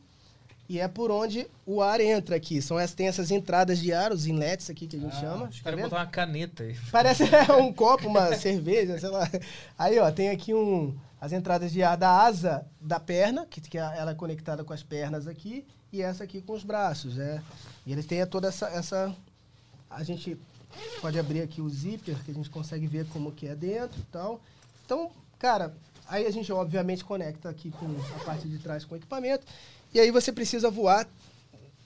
e 0.69 0.80
é 0.80 0.88
por 0.88 1.11
onde 1.11 1.48
o 1.65 1.81
ar 1.81 2.02
entra 2.02 2.35
aqui. 2.35 2.61
São 2.61 2.77
essas, 2.77 2.95
tem 2.95 3.07
essas 3.07 3.31
entradas 3.31 3.80
de 3.80 3.94
ar, 3.94 4.11
os 4.11 4.26
inlets 4.26 4.69
aqui 4.69 4.85
que 4.85 4.98
a 4.98 4.99
gente 4.99 5.15
chama. 5.15 5.45
Acho 5.45 5.64
que 5.64 5.64
tá 5.64 5.76
botar 5.76 5.98
uma 5.98 6.07
caneta 6.07 6.64
aí. 6.64 6.76
Parece 6.91 7.23
um 7.60 7.72
copo, 7.72 8.07
uma 8.07 8.35
cerveja, 8.35 8.99
sei 8.99 9.10
lá. 9.10 9.30
Aí, 9.77 9.98
ó, 9.98 10.11
tem 10.11 10.30
aqui 10.30 10.53
um, 10.53 10.94
as 11.22 11.31
entradas 11.31 11.72
de 11.72 11.81
ar 11.81 11.95
da 11.95 12.10
asa 12.10 12.65
da 12.81 12.99
perna, 12.99 13.45
que, 13.45 13.61
que 13.61 13.77
ela 13.77 14.11
é 14.11 14.15
conectada 14.15 14.64
com 14.64 14.73
as 14.73 14.84
pernas 14.84 15.26
aqui, 15.26 15.65
e 15.91 16.02
essa 16.02 16.26
aqui 16.26 16.41
com 16.41 16.53
os 16.53 16.64
braços, 16.64 17.15
né? 17.15 17.41
E 17.85 17.91
eles 17.94 18.06
têm 18.06 18.26
toda 18.26 18.49
essa, 18.49 18.68
essa... 18.68 19.15
A 19.89 20.03
gente 20.03 20.38
pode 21.02 21.18
abrir 21.18 21.41
aqui 21.41 21.61
o 21.61 21.69
zíper, 21.69 22.22
que 22.26 22.31
a 22.31 22.34
gente 22.34 22.49
consegue 22.49 22.88
ver 22.88 23.07
como 23.07 23.31
que 23.31 23.48
é 23.48 23.56
dentro 23.56 23.99
e 23.99 24.06
tal. 24.11 24.41
Então, 24.85 25.10
cara, 25.39 25.73
aí 26.07 26.26
a 26.26 26.31
gente 26.31 26.52
obviamente 26.52 27.06
conecta 27.06 27.49
aqui 27.49 27.72
com 27.72 27.85
a 28.18 28.23
parte 28.26 28.49
de 28.49 28.60
trás 28.60 28.84
com 28.84 28.95
o 28.95 28.98
equipamento, 28.98 29.45
e 29.93 29.99
aí 29.99 30.11
você 30.11 30.31
precisa 30.31 30.69
voar 30.69 31.07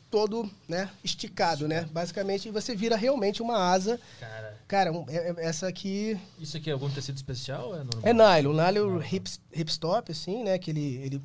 todo, 0.10 0.50
né, 0.68 0.90
esticado, 1.04 1.68
né? 1.70 1.88
Basicamente, 1.92 2.50
você 2.52 2.76
vira 2.76 2.98
realmente 2.98 3.42
uma 3.42 3.58
asa 3.72 4.00
Cara, 4.20 4.62
Cara, 4.68 4.92
um- 4.92 5.06
é- 5.10 5.30
é- 5.32 5.46
essa 5.46 5.68
aqui 5.68 6.20
isso 6.40 6.56
aqui 6.58 6.70
é 6.70 6.74
algum 6.74 6.90
tecido 6.90 7.16
especial 7.16 7.74
é 7.76 8.10
é 8.10 8.14
nylon. 8.14 8.54
Nylon 8.54 9.02
hip, 9.02 9.30
hipstop, 9.54 10.12
assim, 10.12 10.44
né? 10.44 10.58
Que 10.58 10.72
ele, 10.72 10.96
ele, 10.98 11.22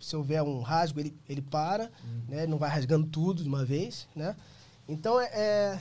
se 0.00 0.16
houver 0.16 0.42
um 0.42 0.60
rasgo, 0.60 1.00
ele, 1.00 1.14
ele 1.28 1.42
para, 1.42 1.90
né? 2.28 2.46
Não 2.46 2.56
vai 2.58 2.70
rasgando 2.70 3.06
tudo 3.06 3.42
de 3.42 3.48
uma 3.48 3.64
vez, 3.64 4.06
né? 4.16 4.34
Então, 4.88 5.20
é, 5.20 5.26
é- 5.34 5.80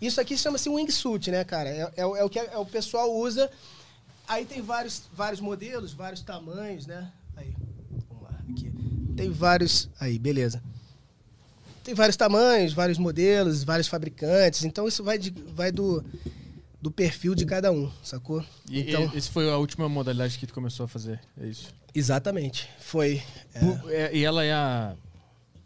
isso 0.00 0.20
aqui 0.20 0.36
chama-se 0.36 0.68
wingsuit, 0.68 1.30
né, 1.30 1.44
cara? 1.44 1.68
É, 1.68 1.92
é, 1.96 2.06
o- 2.06 2.16
é 2.16 2.24
o 2.24 2.28
que 2.30 2.38
é 2.40 2.56
o 2.58 2.66
pessoal 2.66 3.12
usa. 3.14 3.48
Aí 4.26 4.44
tem 4.44 4.60
vários, 4.62 5.02
vários 5.12 5.40
modelos, 5.40 5.92
vários 5.92 6.22
tamanhos, 6.22 6.86
né? 6.86 7.10
Aí. 7.36 7.54
Tem 9.18 9.30
vários... 9.30 9.88
Aí, 10.00 10.18
beleza. 10.18 10.62
Tem 11.84 11.94
vários 11.94 12.16
tamanhos, 12.16 12.72
vários 12.72 12.98
modelos, 12.98 13.64
vários 13.64 13.88
fabricantes. 13.88 14.64
Então, 14.64 14.86
isso 14.86 15.02
vai, 15.02 15.18
de- 15.18 15.30
vai 15.54 15.72
do, 15.72 16.04
do 16.82 16.90
perfil 16.90 17.34
de 17.34 17.46
cada 17.46 17.72
um, 17.72 17.90
sacou? 18.02 18.44
E, 18.68 18.80
então, 18.80 19.10
e 19.14 19.18
esse 19.18 19.30
foi 19.30 19.50
a 19.50 19.56
última 19.56 19.88
modalidade 19.88 20.38
que 20.38 20.46
tu 20.46 20.52
começou 20.52 20.84
a 20.84 20.88
fazer, 20.88 21.20
é 21.40 21.46
isso? 21.46 21.72
exatamente. 21.94 22.68
Foi. 22.78 23.22
é, 23.54 23.94
é, 23.94 24.16
e 24.16 24.24
ela 24.24 24.44
é 24.44 24.52
a... 24.52 24.94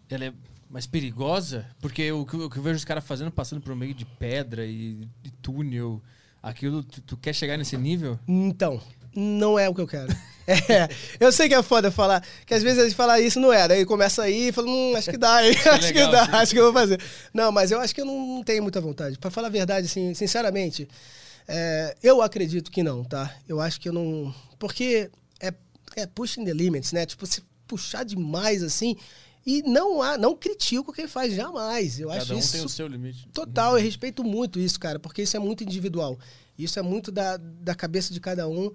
Ela 0.09 0.27
é 0.27 0.33
mais 0.71 0.87
perigosa? 0.87 1.67
Porque 1.81 2.11
o 2.13 2.25
que, 2.25 2.35
eu- 2.37 2.45
o 2.47 2.51
que 2.51 2.57
eu 2.59 2.63
vejo 2.63 2.77
os 2.77 2.85
caras 2.85 3.05
fazendo, 3.05 3.31
passando 3.31 3.61
por 3.61 3.75
meio 3.75 3.93
de 3.93 4.05
pedra 4.07 4.65
e, 4.65 5.07
e 5.25 5.31
túnel, 5.43 6.01
aquilo, 6.43 6.83
tu, 6.85 7.01
tu 7.03 7.17
quer 7.17 7.35
chegar 7.35 7.57
nesse 7.59 7.77
nível? 7.77 8.19
Então, 8.29 8.81
não 9.15 9.59
é 9.59 9.69
o 9.69 9.75
que 9.75 9.81
eu 9.81 9.87
quero. 9.87 10.15
É, 10.45 10.89
eu 11.21 11.31
sei 11.31 11.49
que 11.49 11.55
é 11.55 11.63
foda 11.63 11.89
falar, 11.89 12.21
que 12.45 12.53
às 12.53 12.65
vezes 12.65 12.81
a 12.81 12.83
gente 12.83 12.97
fala 12.97 13.21
isso 13.21 13.39
não 13.39 13.53
é, 13.53 13.69
daí 13.69 13.87
começa 13.87 14.25
aí 14.25 14.49
e 14.49 14.53
fala, 14.53 14.69
hum, 14.69 14.93
acho 14.97 15.09
que 15.09 15.17
dá, 15.17 15.47
hein? 15.47 15.55
acho 15.71 15.87
que 15.87 16.01
legal, 16.01 16.11
dá, 16.11 16.27
sim. 16.27 16.33
acho 16.33 16.53
que 16.53 16.59
eu 16.59 16.65
vou 16.65 16.73
fazer. 16.73 17.01
Não, 17.33 17.53
mas 17.53 17.71
eu 17.71 17.79
acho 17.79 17.95
que 17.95 18.01
eu 18.01 18.05
não 18.05 18.43
tenho 18.43 18.61
muita 18.61 18.81
vontade. 18.81 19.17
Pra 19.19 19.31
falar 19.31 19.47
a 19.47 19.51
verdade, 19.51 19.87
assim, 19.87 20.13
sinceramente, 20.15 20.89
é, 21.47 21.97
eu 22.03 22.21
acredito 22.21 22.73
que 22.73 22.83
não, 22.83 23.05
tá? 23.05 23.35
Eu 23.49 23.61
acho 23.61 23.81
que 23.81 23.89
eu 23.89 23.93
não. 23.93 24.35
Porque 24.59 25.11
é, 25.41 25.55
é 25.95 26.07
pushing 26.07 26.45
the 26.45 26.53
limits, 26.53 26.91
né? 26.91 27.07
Tipo, 27.07 27.25
se 27.25 27.41
puxar 27.67 28.05
demais 28.05 28.63
assim. 28.63 28.97
E 29.45 29.63
não 29.63 30.01
há, 30.01 30.17
não 30.17 30.37
critico 30.37 30.93
quem 30.93 31.09
faz 31.09 31.35
jamais. 31.35 31.99
Eu 31.99 32.11
acho 32.11 32.27
Cada 32.27 32.35
um 32.35 32.39
isso 32.39 32.53
tem 32.53 32.65
o 32.65 32.69
seu 32.69 32.87
limite. 32.87 33.29
Total, 33.33 33.77
eu 33.77 33.83
respeito 33.83 34.23
muito 34.23 34.61
isso, 34.61 34.79
cara, 34.79 35.01
porque 35.01 35.23
isso 35.23 35.37
é 35.37 35.41
muito 35.41 35.65
individual. 35.65 36.19
Isso 36.57 36.79
é 36.79 36.83
muito 36.83 37.11
da, 37.11 37.37
da 37.37 37.75
cabeça 37.75 38.13
de 38.13 38.21
cada 38.21 38.47
um. 38.47 38.71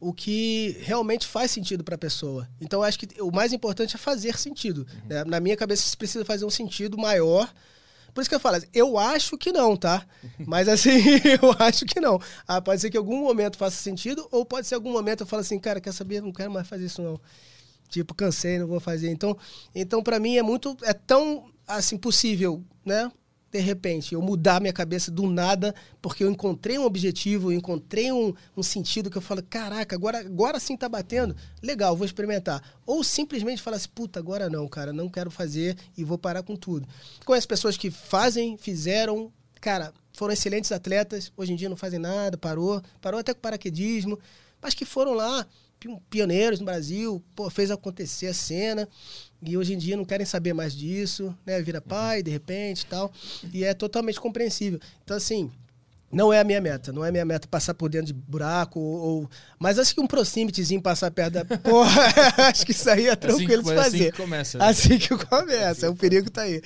O 0.00 0.12
que 0.12 0.76
realmente 0.80 1.26
faz 1.26 1.50
sentido 1.50 1.82
para 1.82 1.96
a 1.96 1.98
pessoa. 1.98 2.48
Então, 2.60 2.82
acho 2.82 2.98
que 2.98 3.20
o 3.20 3.32
mais 3.32 3.52
importante 3.52 3.96
é 3.96 3.98
fazer 3.98 4.38
sentido. 4.38 4.86
Uhum. 5.02 5.08
Né? 5.08 5.24
Na 5.24 5.40
minha 5.40 5.56
cabeça, 5.56 5.86
isso 5.86 5.98
precisa 5.98 6.24
fazer 6.24 6.44
um 6.44 6.50
sentido 6.50 6.96
maior. 6.96 7.52
Por 8.14 8.20
isso 8.20 8.28
que 8.28 8.34
eu 8.34 8.40
falo, 8.40 8.62
eu 8.72 8.96
acho 8.96 9.36
que 9.36 9.52
não, 9.52 9.76
tá? 9.76 10.06
Mas 10.46 10.68
assim, 10.68 10.90
eu 11.42 11.54
acho 11.58 11.84
que 11.84 12.00
não. 12.00 12.20
Ah, 12.46 12.60
pode 12.60 12.80
ser 12.80 12.90
que 12.90 12.96
em 12.96 13.00
algum 13.00 13.22
momento 13.22 13.58
faça 13.58 13.76
sentido, 13.76 14.26
ou 14.30 14.44
pode 14.44 14.66
ser 14.66 14.76
algum 14.76 14.92
momento 14.92 15.22
eu 15.22 15.26
falo 15.26 15.40
assim, 15.40 15.58
cara, 15.58 15.80
quer 15.80 15.92
saber? 15.92 16.22
Não 16.22 16.32
quero 16.32 16.50
mais 16.50 16.66
fazer 16.68 16.86
isso, 16.86 17.02
não. 17.02 17.20
Tipo, 17.88 18.14
cansei, 18.14 18.58
não 18.58 18.66
vou 18.66 18.80
fazer. 18.80 19.10
Então, 19.10 19.36
então 19.74 20.02
para 20.02 20.20
mim 20.20 20.36
é 20.36 20.42
muito. 20.42 20.76
É 20.82 20.92
tão 20.92 21.50
assim 21.66 21.96
possível, 21.96 22.62
né? 22.84 23.10
De 23.50 23.60
repente, 23.60 24.14
eu 24.14 24.20
mudar 24.20 24.60
minha 24.60 24.72
cabeça 24.72 25.10
do 25.10 25.26
nada, 25.26 25.74
porque 26.02 26.22
eu 26.22 26.30
encontrei 26.30 26.78
um 26.78 26.84
objetivo, 26.84 27.50
eu 27.50 27.56
encontrei 27.56 28.12
um, 28.12 28.34
um 28.56 28.62
sentido 28.62 29.10
que 29.10 29.16
eu 29.16 29.22
falo, 29.22 29.42
caraca, 29.42 29.96
agora, 29.96 30.18
agora 30.18 30.60
sim 30.60 30.76
tá 30.76 30.88
batendo, 30.88 31.34
legal, 31.62 31.96
vou 31.96 32.04
experimentar. 32.04 32.62
Ou 32.84 33.02
simplesmente 33.02 33.62
falar 33.62 33.76
assim, 33.76 33.88
puta, 33.94 34.18
agora 34.18 34.50
não, 34.50 34.68
cara, 34.68 34.92
não 34.92 35.08
quero 35.08 35.30
fazer 35.30 35.76
e 35.96 36.04
vou 36.04 36.18
parar 36.18 36.42
com 36.42 36.56
tudo. 36.56 36.86
Conheço 37.24 37.48
pessoas 37.48 37.76
que 37.76 37.90
fazem, 37.90 38.58
fizeram, 38.58 39.32
cara, 39.60 39.94
foram 40.12 40.34
excelentes 40.34 40.70
atletas, 40.70 41.32
hoje 41.36 41.52
em 41.52 41.56
dia 41.56 41.68
não 41.68 41.76
fazem 41.76 41.98
nada, 41.98 42.36
parou, 42.36 42.82
parou 43.00 43.20
até 43.20 43.32
com 43.32 43.40
paraquedismo, 43.40 44.18
mas 44.60 44.74
que 44.74 44.84
foram 44.84 45.14
lá, 45.14 45.46
pioneiros 46.10 46.58
no 46.58 46.66
Brasil, 46.66 47.22
pô, 47.34 47.48
fez 47.48 47.70
acontecer 47.70 48.26
a 48.26 48.34
cena. 48.34 48.88
E 49.40 49.56
hoje 49.56 49.74
em 49.74 49.78
dia 49.78 49.96
não 49.96 50.04
querem 50.04 50.26
saber 50.26 50.52
mais 50.52 50.74
disso, 50.74 51.36
né? 51.46 51.60
Vira 51.62 51.80
pai, 51.80 52.22
de 52.22 52.30
repente 52.30 52.84
tal. 52.86 53.12
E 53.52 53.64
é 53.64 53.72
totalmente 53.72 54.20
compreensível. 54.20 54.80
Então, 55.04 55.16
assim, 55.16 55.50
não 56.10 56.32
é 56.32 56.40
a 56.40 56.44
minha 56.44 56.60
meta. 56.60 56.92
Não 56.92 57.04
é 57.04 57.10
a 57.10 57.12
minha 57.12 57.24
meta 57.24 57.46
passar 57.46 57.74
por 57.74 57.88
dentro 57.88 58.08
de 58.08 58.14
buraco 58.14 58.80
ou... 58.80 58.96
ou... 58.96 59.30
Mas 59.58 59.78
acho 59.78 59.94
que 59.94 60.00
um 60.00 60.06
proximityzinho 60.06 60.82
passar 60.82 61.10
perto 61.10 61.34
da... 61.34 61.44
Porra, 61.58 62.02
acho 62.48 62.66
que 62.66 62.72
isso 62.72 62.88
aí 62.90 63.06
é 63.06 63.14
tranquilo 63.14 63.60
assim, 63.60 63.70
de 63.70 63.76
fazer. 63.76 63.96
Assim 63.96 64.10
que 64.10 64.16
começa. 64.16 64.58
Né? 64.58 64.64
Assim 64.64 64.98
que 64.98 65.26
começa. 65.26 65.86
É, 65.86 65.88
o 65.88 65.94
perigo 65.94 66.30
tá 66.30 66.42
aí. 66.42 66.60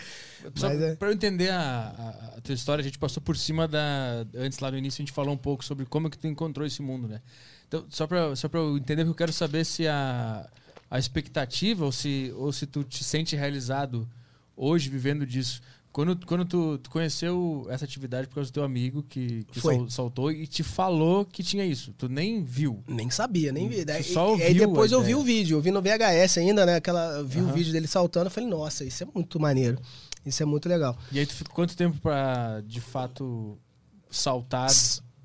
Só 0.55 0.69
é... 0.69 0.95
Pra 0.95 1.09
eu 1.09 1.13
entender 1.13 1.51
a, 1.51 2.35
a, 2.37 2.41
tua 2.41 2.55
história, 2.55 2.81
a 2.81 2.85
gente 2.85 2.99
passou 2.99 3.23
por 3.23 3.37
cima 3.37 3.69
da... 3.69 4.25
Antes, 4.35 4.61
lá 4.61 4.71
no 4.71 4.79
início, 4.79 5.03
a 5.03 5.05
gente 5.05 5.13
falou 5.13 5.35
um 5.35 5.39
pouco 5.39 5.65
sobre 5.65 5.85
como 5.85 6.09
que 6.09 6.17
tu 6.17 6.27
encontrou 6.27 6.67
esse 6.67 6.81
mundo, 6.81 7.07
né? 7.07 7.21
Então, 7.69 7.85
só 7.91 8.07
pra, 8.07 8.35
só 8.37 8.49
pra 8.49 8.61
eu 8.61 8.79
entender, 8.79 9.07
eu 9.07 9.15
quero 9.15 9.33
saber 9.33 9.65
se 9.65 9.87
a 9.89 10.49
a 10.93 10.99
expectativa 10.99 11.87
ou 11.87 11.91
se, 11.91 12.31
ou 12.37 12.53
se 12.53 12.67
tu 12.67 12.85
te 12.85 13.03
sente 13.03 13.35
realizado 13.35 14.07
hoje 14.55 14.91
vivendo 14.91 15.25
disso. 15.25 15.63
Quando, 15.91 16.27
quando 16.27 16.45
tu, 16.45 16.77
tu 16.77 16.91
conheceu 16.91 17.67
essa 17.71 17.87
atividade 17.87 18.29
por 18.29 18.35
causa 18.35 18.51
do 18.51 18.53
teu 18.53 18.63
amigo 18.63 19.03
que, 19.03 19.43
que 19.45 19.59
sol, 19.59 19.89
soltou 19.89 20.31
e 20.31 20.47
te 20.47 20.63
falou 20.63 21.25
que 21.25 21.43
tinha 21.43 21.65
isso, 21.65 21.95
tu 21.97 22.11
nem 22.11 22.45
viu. 22.45 22.85
Nem 22.87 23.09
sabia, 23.09 23.51
nem 23.51 23.71
vi. 23.71 23.87
Tu 23.87 24.05
só 24.05 24.33
ouviu 24.33 24.47
aí 24.47 24.53
depois 24.53 24.93
eu 24.93 25.03
vi 25.03 25.15
o 25.15 25.23
vídeo, 25.23 25.57
eu 25.57 25.63
vi 25.63 25.71
no 25.71 25.81
VHS 25.81 26.37
ainda, 26.37 26.67
né? 26.67 26.77
Aquela, 26.77 27.23
vi 27.23 27.41
uhum. 27.41 27.49
o 27.49 27.53
vídeo 27.55 27.73
dele 27.73 27.87
saltando, 27.87 28.27
eu 28.27 28.31
falei, 28.31 28.51
nossa, 28.51 28.85
isso 28.85 29.03
é 29.03 29.07
muito 29.15 29.41
maneiro. 29.41 29.79
Isso 30.27 30.43
é 30.43 30.47
muito 30.47 30.69
legal. 30.69 30.95
E 31.11 31.19
aí 31.19 31.25
tu 31.25 31.35
ficou 31.35 31.55
quanto 31.55 31.75
tempo 31.75 31.99
para 32.03 32.61
de 32.67 32.83
fato 32.83 33.59
saltar 34.11 34.69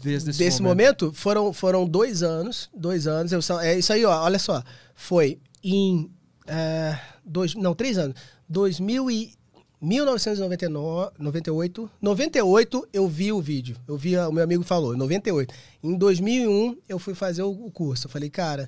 desde 0.01 0.29
esse 0.29 0.39
Desse 0.39 0.61
momento? 0.61 1.05
momento? 1.05 1.17
foram, 1.17 1.51
foram 1.51 1.85
dois 1.85 2.23
anos. 2.23 2.69
Dois 2.73 3.05
anos. 3.05 3.31
Eu, 3.31 3.59
é 3.59 3.77
isso 3.77 3.91
aí, 3.91 4.05
ó. 4.05 4.23
Olha 4.23 4.39
só. 4.39 4.63
Foi 4.95 5.39
em. 5.75 6.11
É, 6.47 6.97
dois, 7.25 7.55
não, 7.55 7.75
três 7.75 7.97
anos. 7.97 8.15
2000 8.49 9.11
e, 9.11 9.37
1998, 9.81 11.89
98 12.01 12.89
eu 12.91 13.07
vi 13.07 13.31
o 13.31 13.41
vídeo. 13.41 13.77
Eu 13.87 13.97
vi, 13.97 14.17
o 14.17 14.31
meu 14.31 14.43
amigo 14.43 14.63
falou, 14.63 14.97
98. 14.97 15.53
Em 15.83 15.95
2001 15.95 16.77
eu 16.89 16.97
fui 16.97 17.13
fazer 17.13 17.43
o, 17.43 17.69
curso. 17.71 18.07
Eu 18.07 18.11
falei, 18.11 18.27
cara, 18.29 18.67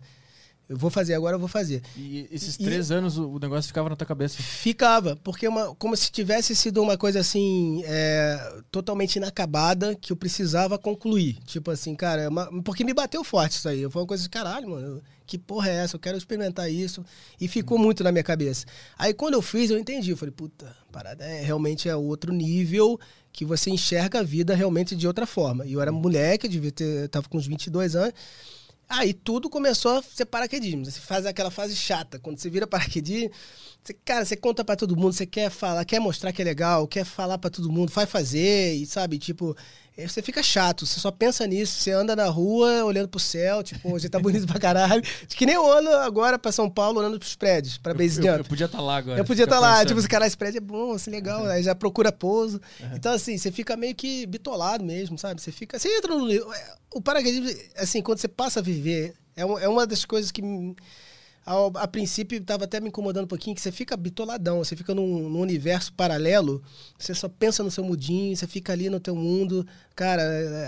eu 0.67 0.77
vou 0.77 0.91
fazer 0.91 1.15
agora, 1.15 1.35
eu 1.35 1.39
vou 1.39 1.47
fazer. 1.47 1.81
E 1.97 2.27
esses 2.31 2.57
três 2.57 2.91
e, 2.91 2.93
anos 2.93 3.17
o 3.17 3.39
negócio 3.39 3.67
ficava 3.67 3.89
na 3.89 3.95
tua 3.95 4.05
cabeça? 4.05 4.37
Ficava, 4.37 5.15
porque 5.23 5.47
uma, 5.47 5.73
como 5.75 5.97
se 5.97 6.11
tivesse 6.11 6.55
sido 6.55 6.79
uma 6.79 6.95
coisa 6.95 7.19
assim, 7.19 7.81
é, 7.85 8.61
totalmente 8.69 9.15
inacabada, 9.15 9.95
que 9.95 10.13
eu 10.13 10.15
precisava 10.15 10.77
concluir. 10.77 11.39
Tipo 11.45 11.71
assim, 11.71 11.95
cara, 11.95 12.21
é 12.21 12.29
uma, 12.29 12.61
porque 12.61 12.83
me 12.83 12.93
bateu 12.93 13.23
forte 13.23 13.53
isso 13.53 13.67
aí. 13.67 13.89
Foi 13.89 14.03
uma 14.03 14.07
coisa 14.07 14.21
de 14.21 14.29
caralho, 14.29 14.69
mano. 14.69 15.01
Que 15.29 15.37
porra 15.37 15.69
é 15.69 15.75
essa? 15.83 15.95
Eu 15.95 15.99
quero 15.99 16.17
experimentar 16.17 16.71
isso. 16.71 17.05
E 17.39 17.47
ficou 17.47 17.77
muito 17.77 18.03
na 18.03 18.11
minha 18.11 18.23
cabeça. 18.23 18.65
Aí 18.97 19.13
quando 19.13 19.35
eu 19.35 19.43
fiz, 19.43 19.69
eu 19.69 19.77
entendi. 19.77 20.09
Eu 20.09 20.17
falei, 20.17 20.33
puta, 20.33 20.75
parada 20.91 21.23
é, 21.23 21.43
realmente 21.43 21.87
é 21.87 21.95
outro 21.95 22.33
nível 22.33 22.99
que 23.31 23.45
você 23.45 23.69
enxerga 23.69 24.21
a 24.21 24.23
vida 24.23 24.55
realmente 24.55 24.95
de 24.95 25.05
outra 25.05 25.27
forma. 25.27 25.67
E 25.67 25.73
eu 25.73 25.81
era 25.81 25.91
moleque, 25.91 26.47
devia 26.47 26.71
ter, 26.71 27.07
tava 27.09 27.29
com 27.29 27.37
uns 27.37 27.45
22 27.45 27.95
anos. 27.95 28.15
Aí 28.89 29.13
tudo 29.13 29.51
começou 29.51 29.99
a 29.99 30.01
ser 30.01 30.25
paraquedismo. 30.25 30.83
Você 30.83 30.99
faz 30.99 31.23
aquela 31.27 31.51
fase 31.51 31.75
chata. 31.75 32.17
Quando 32.17 32.39
você 32.39 32.49
vira 32.49 32.65
paraquedismo, 32.65 33.29
você, 33.83 33.93
cara, 33.93 34.25
você 34.25 34.35
conta 34.35 34.65
para 34.65 34.75
todo 34.75 34.97
mundo, 34.97 35.13
você 35.13 35.27
quer 35.27 35.51
falar, 35.51 35.85
quer 35.85 35.99
mostrar 35.99 36.33
que 36.33 36.41
é 36.41 36.45
legal, 36.45 36.87
quer 36.87 37.05
falar 37.05 37.37
para 37.37 37.51
todo 37.51 37.71
mundo, 37.71 37.91
vai 37.91 38.07
fazer, 38.07 38.73
e 38.73 38.87
sabe, 38.87 39.19
tipo, 39.19 39.55
você 40.07 40.21
fica 40.21 40.41
chato, 40.41 40.85
você 40.85 40.99
só 40.99 41.11
pensa 41.11 41.45
nisso, 41.47 41.79
você 41.79 41.91
anda 41.91 42.15
na 42.15 42.25
rua 42.25 42.83
olhando 42.83 43.07
pro 43.07 43.19
céu, 43.19 43.63
tipo, 43.63 43.89
você 43.89 44.09
tá 44.09 44.19
bonito 44.19 44.45
pra 44.47 44.59
caralho. 44.59 45.01
Que 45.27 45.45
nem 45.45 45.55
eu 45.55 45.71
ando 45.71 45.89
agora 45.89 46.37
pra 46.37 46.51
São 46.51 46.69
Paulo 46.69 46.99
olhando 46.99 47.19
pros 47.19 47.35
prédios, 47.35 47.77
pra 47.77 47.93
base 47.93 48.15
jump. 48.15 48.27
Eu, 48.27 48.37
eu, 48.37 48.45
podia 48.45 48.65
estar 48.65 48.77
tá 48.77 48.83
lá 48.83 48.97
agora. 48.97 49.19
Eu 49.19 49.25
podia 49.25 49.43
estar 49.43 49.55
tá 49.55 49.61
lá, 49.61 49.85
tipo, 49.85 49.99
esse 49.99 50.07
cara, 50.07 50.27
esse 50.27 50.37
prédio 50.37 50.57
é 50.57 50.61
bom, 50.61 50.93
assim, 50.93 51.11
legal, 51.11 51.41
uhum. 51.41 51.49
aí 51.49 51.63
já 51.63 51.73
procura 51.73 52.11
pouso. 52.11 52.59
Uhum. 52.79 52.95
Então, 52.95 53.13
assim, 53.13 53.37
você 53.37 53.51
fica 53.51 53.75
meio 53.75 53.95
que 53.95 54.25
bitolado 54.25 54.83
mesmo, 54.83 55.17
sabe? 55.17 55.41
Você 55.41 55.51
fica. 55.51 55.79
Você 55.79 55.89
entra 55.89 56.15
no. 56.15 56.27
O 56.93 57.01
paraquedismo, 57.01 57.47
assim, 57.77 58.01
quando 58.01 58.17
você 58.17 58.27
passa 58.27 58.59
a 58.59 58.63
viver, 58.63 59.13
é, 59.35 59.41
é 59.41 59.67
uma 59.69 59.85
das 59.85 60.05
coisas 60.05 60.31
que 60.31 60.41
a, 61.49 61.83
a 61.83 61.87
princípio 61.87 62.37
estava 62.37 62.65
até 62.65 62.79
me 62.79 62.89
incomodando 62.89 63.23
um 63.23 63.27
pouquinho, 63.27 63.55
que 63.55 63.61
você 63.61 63.71
fica 63.71 63.97
bitoladão, 63.97 64.59
você 64.59 64.75
fica 64.75 64.93
num, 64.93 65.27
num, 65.27 65.39
universo 65.39 65.91
paralelo, 65.93 66.61
você 66.95 67.15
só 67.15 67.27
pensa 67.27 67.63
no 67.63 67.71
seu 67.71 67.83
mudinho, 67.83 68.35
você 68.37 68.45
fica 68.45 68.71
ali 68.71 68.87
no 68.87 68.99
teu 68.99 69.15
mundo. 69.15 69.65
Cara, 69.95 70.21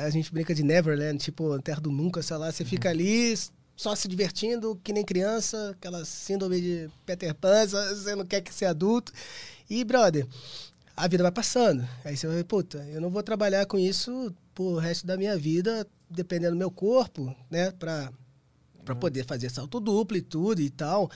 a 0.03 0.09
gente 0.09 0.33
brinca 0.33 0.55
de 0.55 0.63
Neverland, 0.63 1.19
tipo, 1.19 1.59
Terra 1.61 1.79
do 1.79 1.91
Nunca, 1.91 2.23
sei 2.23 2.35
lá, 2.35 2.51
você 2.51 2.65
fica 2.65 2.87
uhum. 2.87 2.95
ali 2.95 3.37
só 3.75 3.95
se 3.95 4.07
divertindo, 4.07 4.79
que 4.83 4.91
nem 4.91 5.05
criança, 5.05 5.69
aquela 5.77 6.03
síndrome 6.03 6.59
de 6.59 6.89
Peter 7.05 7.35
Pan, 7.35 7.67
você 7.67 8.15
não 8.15 8.25
quer 8.25 8.41
que 8.41 8.51
ser 8.51 8.65
adulto. 8.65 9.13
E, 9.69 9.83
brother, 9.83 10.25
a 10.97 11.07
vida 11.07 11.21
vai 11.21 11.31
passando. 11.31 11.87
Aí 12.03 12.17
você 12.17 12.25
vai, 12.25 12.43
puta, 12.43 12.79
eu 12.91 12.99
não 12.99 13.11
vou 13.11 13.21
trabalhar 13.21 13.67
com 13.67 13.77
isso 13.77 14.33
pro 14.55 14.77
resto 14.77 15.05
da 15.05 15.15
minha 15.15 15.37
vida, 15.37 15.85
dependendo 16.09 16.55
do 16.55 16.59
meu 16.59 16.71
corpo, 16.71 17.35
né, 17.51 17.69
pra 17.71 18.11
para 18.83 18.95
poder 18.95 19.25
fazer 19.25 19.49
salto 19.49 19.79
duplo 19.79 20.17
e 20.17 20.21
tudo 20.21 20.61
e 20.61 20.69
tal. 20.69 21.09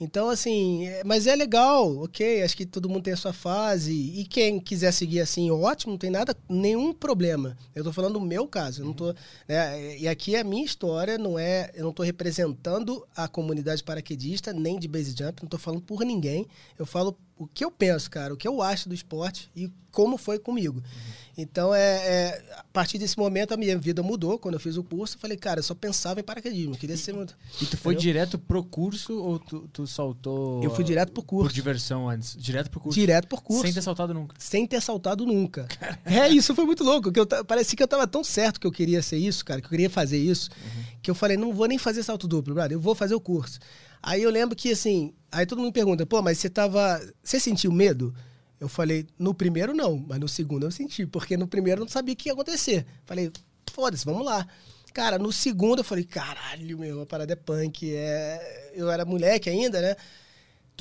Então, 0.00 0.28
assim, 0.28 0.86
é, 0.86 1.02
mas 1.04 1.26
é 1.26 1.36
legal, 1.36 1.98
ok, 1.98 2.42
acho 2.42 2.56
que 2.56 2.66
todo 2.66 2.88
mundo 2.88 3.04
tem 3.04 3.12
a 3.12 3.16
sua 3.16 3.32
fase. 3.32 3.92
E 3.92 4.24
quem 4.24 4.58
quiser 4.58 4.92
seguir 4.92 5.20
assim, 5.20 5.50
ótimo, 5.50 5.92
não 5.92 5.98
tem 5.98 6.10
nada, 6.10 6.36
nenhum 6.48 6.92
problema. 6.92 7.56
Eu 7.74 7.84
tô 7.84 7.92
falando 7.92 8.14
do 8.14 8.20
meu 8.20 8.46
caso, 8.48 8.82
eu 8.82 8.86
não 8.86 8.92
tô. 8.92 9.14
Né, 9.46 9.98
e 9.98 10.08
aqui 10.08 10.34
é 10.34 10.40
a 10.40 10.44
minha 10.44 10.64
história, 10.64 11.16
não 11.16 11.38
é. 11.38 11.70
Eu 11.74 11.84
não 11.84 11.92
tô 11.92 12.02
representando 12.02 13.06
a 13.14 13.28
comunidade 13.28 13.84
paraquedista, 13.84 14.52
nem 14.52 14.78
de 14.78 14.88
base 14.88 15.14
jump, 15.16 15.42
não 15.42 15.48
tô 15.48 15.58
falando 15.58 15.82
por 15.82 16.04
ninguém. 16.04 16.46
Eu 16.78 16.84
falo 16.84 17.16
o 17.36 17.46
que 17.46 17.64
eu 17.64 17.70
penso, 17.70 18.10
cara, 18.10 18.34
o 18.34 18.36
que 18.36 18.46
eu 18.46 18.62
acho 18.62 18.88
do 18.88 18.94
esporte 18.94 19.50
e 19.54 19.70
como 19.90 20.16
foi 20.16 20.38
comigo. 20.38 20.78
Uhum. 20.78 21.22
Então, 21.36 21.74
é, 21.74 21.80
é, 21.80 22.44
a 22.58 22.64
partir 22.72 22.98
desse 22.98 23.18
momento, 23.18 23.52
a 23.52 23.56
minha 23.56 23.76
vida 23.78 24.02
mudou. 24.02 24.38
Quando 24.38 24.54
eu 24.54 24.60
fiz 24.60 24.76
o 24.76 24.84
curso, 24.84 25.16
eu 25.16 25.20
falei, 25.20 25.36
cara, 25.36 25.60
eu 25.60 25.62
só 25.64 25.74
pensava 25.74 26.20
em 26.20 26.22
paraquedismo. 26.22 26.76
queria 26.76 26.96
ser 26.96 27.14
muito. 27.14 27.36
E 27.60 27.66
tu 27.66 27.76
foi 27.76 27.94
Entendeu? 27.94 28.12
direto 28.12 28.38
pro 28.38 28.62
curso 28.62 29.18
ou 29.18 29.38
tu, 29.38 29.68
tu 29.72 29.81
saltou. 29.86 30.62
Eu 30.62 30.70
fui 30.70 30.84
direto 30.84 31.12
pro 31.12 31.22
curso. 31.22 31.48
Por 31.48 31.54
diversão 31.54 32.08
antes. 32.08 32.36
Direto 32.38 32.70
pro 32.70 32.80
curso. 32.80 32.98
Direto 32.98 33.28
pro 33.28 33.40
curso. 33.40 33.62
Sem 33.62 33.72
ter 33.72 33.82
saltado 33.82 34.14
nunca. 34.14 34.34
Sem 34.38 34.66
ter 34.66 34.80
saltado 34.80 35.26
nunca. 35.26 35.66
é, 36.04 36.28
isso 36.28 36.54
foi 36.54 36.64
muito 36.64 36.84
louco. 36.84 37.12
Que 37.12 37.20
eu, 37.20 37.26
parecia 37.26 37.76
que 37.76 37.82
eu 37.82 37.88
tava 37.88 38.06
tão 38.06 38.22
certo 38.22 38.60
que 38.60 38.66
eu 38.66 38.72
queria 38.72 39.02
ser 39.02 39.18
isso, 39.18 39.44
cara, 39.44 39.60
que 39.60 39.66
eu 39.66 39.70
queria 39.70 39.90
fazer 39.90 40.18
isso, 40.18 40.50
uhum. 40.50 40.82
que 41.02 41.10
eu 41.10 41.14
falei, 41.14 41.36
não 41.36 41.52
vou 41.52 41.66
nem 41.66 41.78
fazer 41.78 42.02
salto 42.02 42.26
duplo, 42.26 42.54
brother, 42.54 42.76
eu 42.76 42.80
vou 42.80 42.94
fazer 42.94 43.14
o 43.14 43.20
curso. 43.20 43.58
Aí 44.02 44.22
eu 44.22 44.30
lembro 44.30 44.56
que, 44.56 44.72
assim, 44.72 45.14
aí 45.30 45.46
todo 45.46 45.58
mundo 45.58 45.68
me 45.68 45.72
pergunta, 45.72 46.04
pô, 46.04 46.20
mas 46.20 46.38
você 46.38 46.50
tava. 46.50 47.00
Você 47.22 47.38
sentiu 47.38 47.70
medo? 47.70 48.14
Eu 48.58 48.68
falei, 48.68 49.06
no 49.18 49.34
primeiro 49.34 49.74
não, 49.74 50.04
mas 50.06 50.20
no 50.20 50.28
segundo 50.28 50.64
eu 50.64 50.70
senti, 50.70 51.04
porque 51.04 51.36
no 51.36 51.48
primeiro 51.48 51.80
eu 51.80 51.84
não 51.84 51.90
sabia 51.90 52.14
o 52.14 52.16
que 52.16 52.28
ia 52.28 52.32
acontecer. 52.32 52.86
Falei, 53.04 53.30
foda-se, 53.72 54.04
vamos 54.04 54.24
lá. 54.24 54.46
Cara, 54.92 55.18
no 55.18 55.32
segundo 55.32 55.80
eu 55.80 55.84
falei, 55.84 56.04
caralho, 56.04 56.78
meu, 56.78 57.02
a 57.02 57.06
parada 57.06 57.32
é 57.32 57.36
punk. 57.36 57.94
É... 57.94 58.72
Eu 58.74 58.90
era 58.90 59.04
moleque 59.04 59.48
ainda, 59.50 59.80
né? 59.80 59.96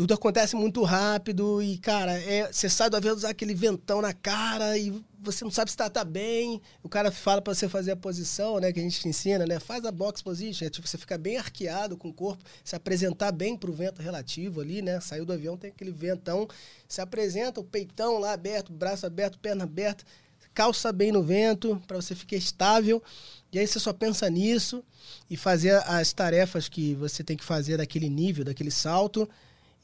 tudo 0.02 0.14
acontece 0.14 0.56
muito 0.56 0.84
rápido 0.84 1.62
e, 1.62 1.78
cara, 1.78 2.14
é, 2.14 2.52
você 2.52 2.70
sai 2.70 2.90
do 2.90 2.96
avião 2.96 3.16
usar 3.16 3.30
aquele 3.30 3.54
ventão 3.54 4.02
na 4.02 4.14
cara 4.14 4.78
e 4.78 4.92
você 5.20 5.44
não 5.44 5.52
sabe 5.52 5.70
se 5.70 5.78
tá, 5.78 5.90
tá 5.90 6.04
bem. 6.04 6.62
O 6.82 6.90
cara 6.90 7.12
fala 7.12 7.42
para 7.42 7.54
você 7.54 7.68
fazer 7.68 7.92
a 7.92 7.96
posição, 7.96 8.60
né, 8.60 8.72
que 8.72 8.80
a 8.80 8.84
gente 8.84 9.00
te 9.00 9.08
ensina, 9.08 9.46
né? 9.46 9.60
Faz 9.60 9.84
a 9.86 9.92
box 9.92 10.22
position, 10.24 10.66
é 10.66 10.70
tipo 10.70 10.88
você 10.88 10.98
ficar 10.98 11.18
bem 11.18 11.38
arqueado 11.38 11.98
com 11.98 12.08
o 12.08 12.14
corpo, 12.14 12.44
se 12.64 12.76
apresentar 12.76 13.32
bem 13.32 13.58
pro 13.58 13.74
vento 13.74 14.02
relativo 14.02 14.62
ali, 14.62 14.82
né? 14.82 15.00
Saiu 15.02 15.26
do 15.26 15.34
avião, 15.34 15.58
tem 15.58 15.70
aquele 15.70 15.92
ventão, 15.92 16.48
se 16.88 17.02
apresenta, 17.02 17.60
o 17.60 17.64
peitão 17.64 18.18
lá 18.18 18.32
aberto, 18.34 18.72
braço 18.72 19.06
aberto, 19.06 19.38
perna 19.38 19.66
aberta. 19.66 20.04
Calça 20.53 20.91
bem 20.91 21.11
no 21.11 21.23
vento, 21.23 21.82
para 21.88 21.98
você 21.98 22.15
ficar 22.15 22.36
estável. 22.36 23.02
E 23.52 23.60
aí 23.60 23.68
você 23.68 23.80
só 23.80 23.91
pensa 23.91 24.30
nisso 24.30 24.84
e 25.30 25.36
fazer 25.36 25.76
as 25.86 26.14
tarefas 26.14 26.69
que 26.69 26.95
você 26.95 27.23
tem 27.23 27.36
que 27.36 27.44
fazer 27.44 27.78
daquele 27.78 28.10
nível, 28.10 28.45
daquele 28.45 28.72
salto. 28.72 29.28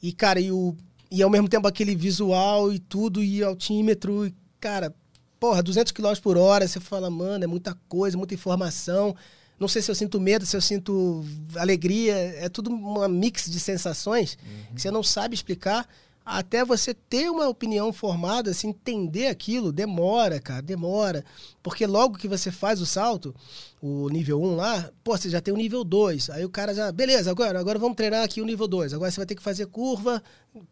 E, 0.02 0.12
cara, 0.12 0.40
e, 0.40 0.50
o, 0.50 0.74
e 1.10 1.22
ao 1.22 1.30
mesmo 1.30 1.48
tempo 1.48 1.66
aquele 1.66 1.94
visual 1.94 2.72
e 2.72 2.78
tudo, 2.78 3.22
e 3.22 3.42
altímetro, 3.42 4.26
e, 4.26 4.34
cara, 4.60 4.94
porra, 5.38 5.62
200 5.62 5.92
km 5.92 6.12
por 6.22 6.36
hora, 6.36 6.66
você 6.66 6.80
fala, 6.80 7.10
mano, 7.10 7.44
é 7.44 7.46
muita 7.46 7.76
coisa, 7.88 8.16
muita 8.16 8.34
informação. 8.34 9.14
Não 9.58 9.68
sei 9.68 9.82
se 9.82 9.90
eu 9.90 9.94
sinto 9.94 10.20
medo, 10.20 10.46
se 10.46 10.56
eu 10.56 10.60
sinto 10.60 11.24
alegria, 11.56 12.14
é 12.14 12.48
tudo 12.48 12.70
uma 12.70 13.08
mix 13.08 13.50
de 13.50 13.58
sensações 13.58 14.38
uhum. 14.42 14.74
que 14.74 14.82
você 14.82 14.90
não 14.90 15.02
sabe 15.02 15.34
explicar 15.34 15.88
até 16.28 16.64
você 16.64 16.92
ter 16.92 17.30
uma 17.30 17.48
opinião 17.48 17.92
formada, 17.92 18.50
assim, 18.50 18.68
entender 18.68 19.28
aquilo, 19.28 19.72
demora, 19.72 20.38
cara, 20.38 20.60
demora. 20.60 21.24
Porque 21.62 21.86
logo 21.86 22.18
que 22.18 22.28
você 22.28 22.52
faz 22.52 22.80
o 22.80 22.86
salto, 22.86 23.34
o 23.80 24.08
nível 24.10 24.40
1 24.42 24.54
lá, 24.56 24.90
pô, 25.02 25.16
você 25.16 25.30
já 25.30 25.40
tem 25.40 25.54
o 25.54 25.56
nível 25.56 25.82
2. 25.82 26.30
Aí 26.30 26.44
o 26.44 26.50
cara 26.50 26.74
já, 26.74 26.92
beleza, 26.92 27.30
agora, 27.30 27.58
agora 27.58 27.78
vamos 27.78 27.96
treinar 27.96 28.22
aqui 28.22 28.42
o 28.42 28.44
nível 28.44 28.68
2. 28.68 28.92
Agora 28.92 29.10
você 29.10 29.16
vai 29.16 29.26
ter 29.26 29.34
que 29.34 29.42
fazer 29.42 29.66
curva 29.66 30.22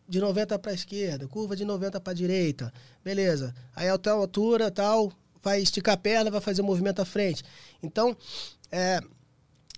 de 0.07 0.21
90 0.21 0.59
para 0.59 0.75
esquerda, 0.75 1.27
curva 1.27 1.57
de 1.57 1.65
90 1.65 2.01
para 2.01 2.13
direita. 2.13 2.73
Beleza. 3.03 3.55
Aí 3.75 3.89
a 3.89 3.97
tal 3.97 4.21
altura, 4.21 4.71
tal, 4.71 5.11
vai 5.43 5.63
esticar 5.63 5.95
a 5.95 5.99
perna, 5.99 6.31
vai 6.31 6.41
fazer 6.41 6.61
o 6.61 6.65
movimento 6.65 7.01
à 7.01 7.05
frente. 7.05 7.43
Então, 7.83 8.17
é, 8.71 9.01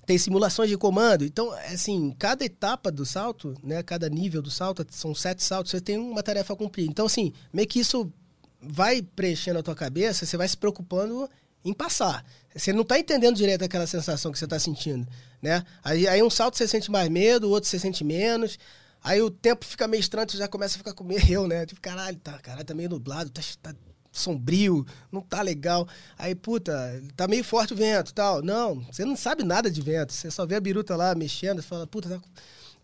tem 0.09 0.17
simulações 0.17 0.71
de 0.71 0.79
comando. 0.79 1.23
Então, 1.23 1.53
assim, 1.71 2.17
cada 2.19 2.43
etapa 2.43 2.91
do 2.91 3.05
salto, 3.05 3.55
né, 3.63 3.83
cada 3.83 4.09
nível 4.09 4.41
do 4.41 4.51
salto, 4.51 4.83
são 4.89 5.15
sete 5.15 5.45
saltos, 5.45 5.71
você 5.71 5.83
tem 5.83 5.99
uma 5.99 6.23
tarefa 6.23 6.55
a 6.55 6.57
cumprir. 6.57 6.89
Então, 6.89 7.05
assim, 7.05 7.31
meio 7.53 7.69
que 7.69 7.79
isso 7.79 8.11
vai 8.59 9.03
preenchendo 9.03 9.59
a 9.59 9.63
tua 9.63 9.75
cabeça, 9.75 10.25
você 10.25 10.35
vai 10.39 10.49
se 10.49 10.57
preocupando 10.57 11.29
em 11.63 11.75
passar. 11.75 12.25
Você 12.57 12.73
não 12.73 12.81
está 12.81 12.99
entendendo 12.99 13.37
direito 13.37 13.63
aquela 13.63 13.87
sensação 13.87 14.33
que 14.33 14.39
você 14.39 14.47
está 14.47 14.59
sentindo, 14.59 15.07
né? 15.43 15.63
Aí, 15.85 16.09
aí 16.09 16.23
um 16.23 16.31
salto 16.31 16.57
você 16.57 16.67
sente 16.67 16.91
mais 16.91 17.11
medo, 17.11 17.47
o 17.47 17.51
outro 17.51 17.69
você 17.69 17.79
sente 17.79 18.03
menos. 18.03 18.59
Aí 19.05 19.21
o 19.21 19.31
tempo 19.31 19.63
fica 19.63 19.87
meio 19.87 20.01
estranho, 20.01 20.27
você 20.31 20.39
já 20.39 20.49
começa 20.49 20.77
a 20.77 20.79
ficar 20.79 20.95
com 20.95 21.05
medo, 21.05 21.45
né? 21.47 21.67
Tipo, 21.67 21.83
caralho, 21.83 22.17
tá, 22.17 22.39
caralho, 22.39 22.65
tá 22.65 22.73
meio 22.73 22.89
nublado, 22.89 23.29
tá, 23.29 23.43
tá 23.63 23.75
sombrio, 24.13 24.87
não 25.11 25.21
tá 25.21 25.43
legal. 25.43 25.87
Aí, 26.19 26.35
puta, 26.35 27.03
tá 27.17 27.29
meio 27.29 27.45
forte 27.45 27.73
o 27.73 27.77
vento 27.77 28.13
tal. 28.13 28.43
Não, 28.43 28.81
você 28.91 29.05
não 29.05 29.17
sabe 29.17 29.43
nada 29.45 29.71
de 29.71 29.81
vento. 29.81 30.13
Você 30.13 30.31
só 30.31 30.47
vê 30.47 30.57
a 30.57 30.61
biruta 30.61 30.97
lá 30.97 31.15
mexendo, 31.15 31.63
você 31.63 31.69
fala, 31.69 31.87
puta, 31.87 32.09
tá... 32.09 32.21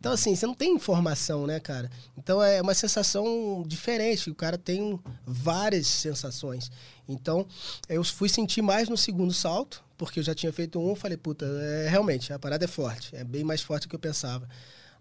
Então, 0.04 0.12
assim, 0.12 0.36
você 0.36 0.46
não 0.46 0.52
tem 0.52 0.74
informação, 0.74 1.46
né, 1.46 1.58
cara? 1.58 1.90
Então 2.14 2.42
é 2.42 2.60
uma 2.60 2.74
sensação 2.74 3.64
diferente. 3.66 4.28
O 4.28 4.34
cara 4.34 4.58
tem 4.58 5.00
várias 5.24 5.86
sensações. 5.86 6.70
Então, 7.08 7.46
eu 7.88 8.04
fui 8.04 8.28
sentir 8.28 8.60
mais 8.60 8.86
no 8.90 8.98
segundo 8.98 9.32
salto, 9.32 9.82
porque 9.96 10.20
eu 10.20 10.22
já 10.22 10.34
tinha 10.34 10.52
feito 10.52 10.78
um, 10.78 10.94
falei, 10.94 11.16
puta, 11.16 11.46
é, 11.46 11.88
realmente, 11.88 12.34
a 12.34 12.38
parada 12.38 12.66
é 12.66 12.68
forte, 12.68 13.16
é 13.16 13.24
bem 13.24 13.42
mais 13.42 13.62
forte 13.62 13.86
do 13.86 13.88
que 13.88 13.96
eu 13.96 14.00
pensava. 14.00 14.46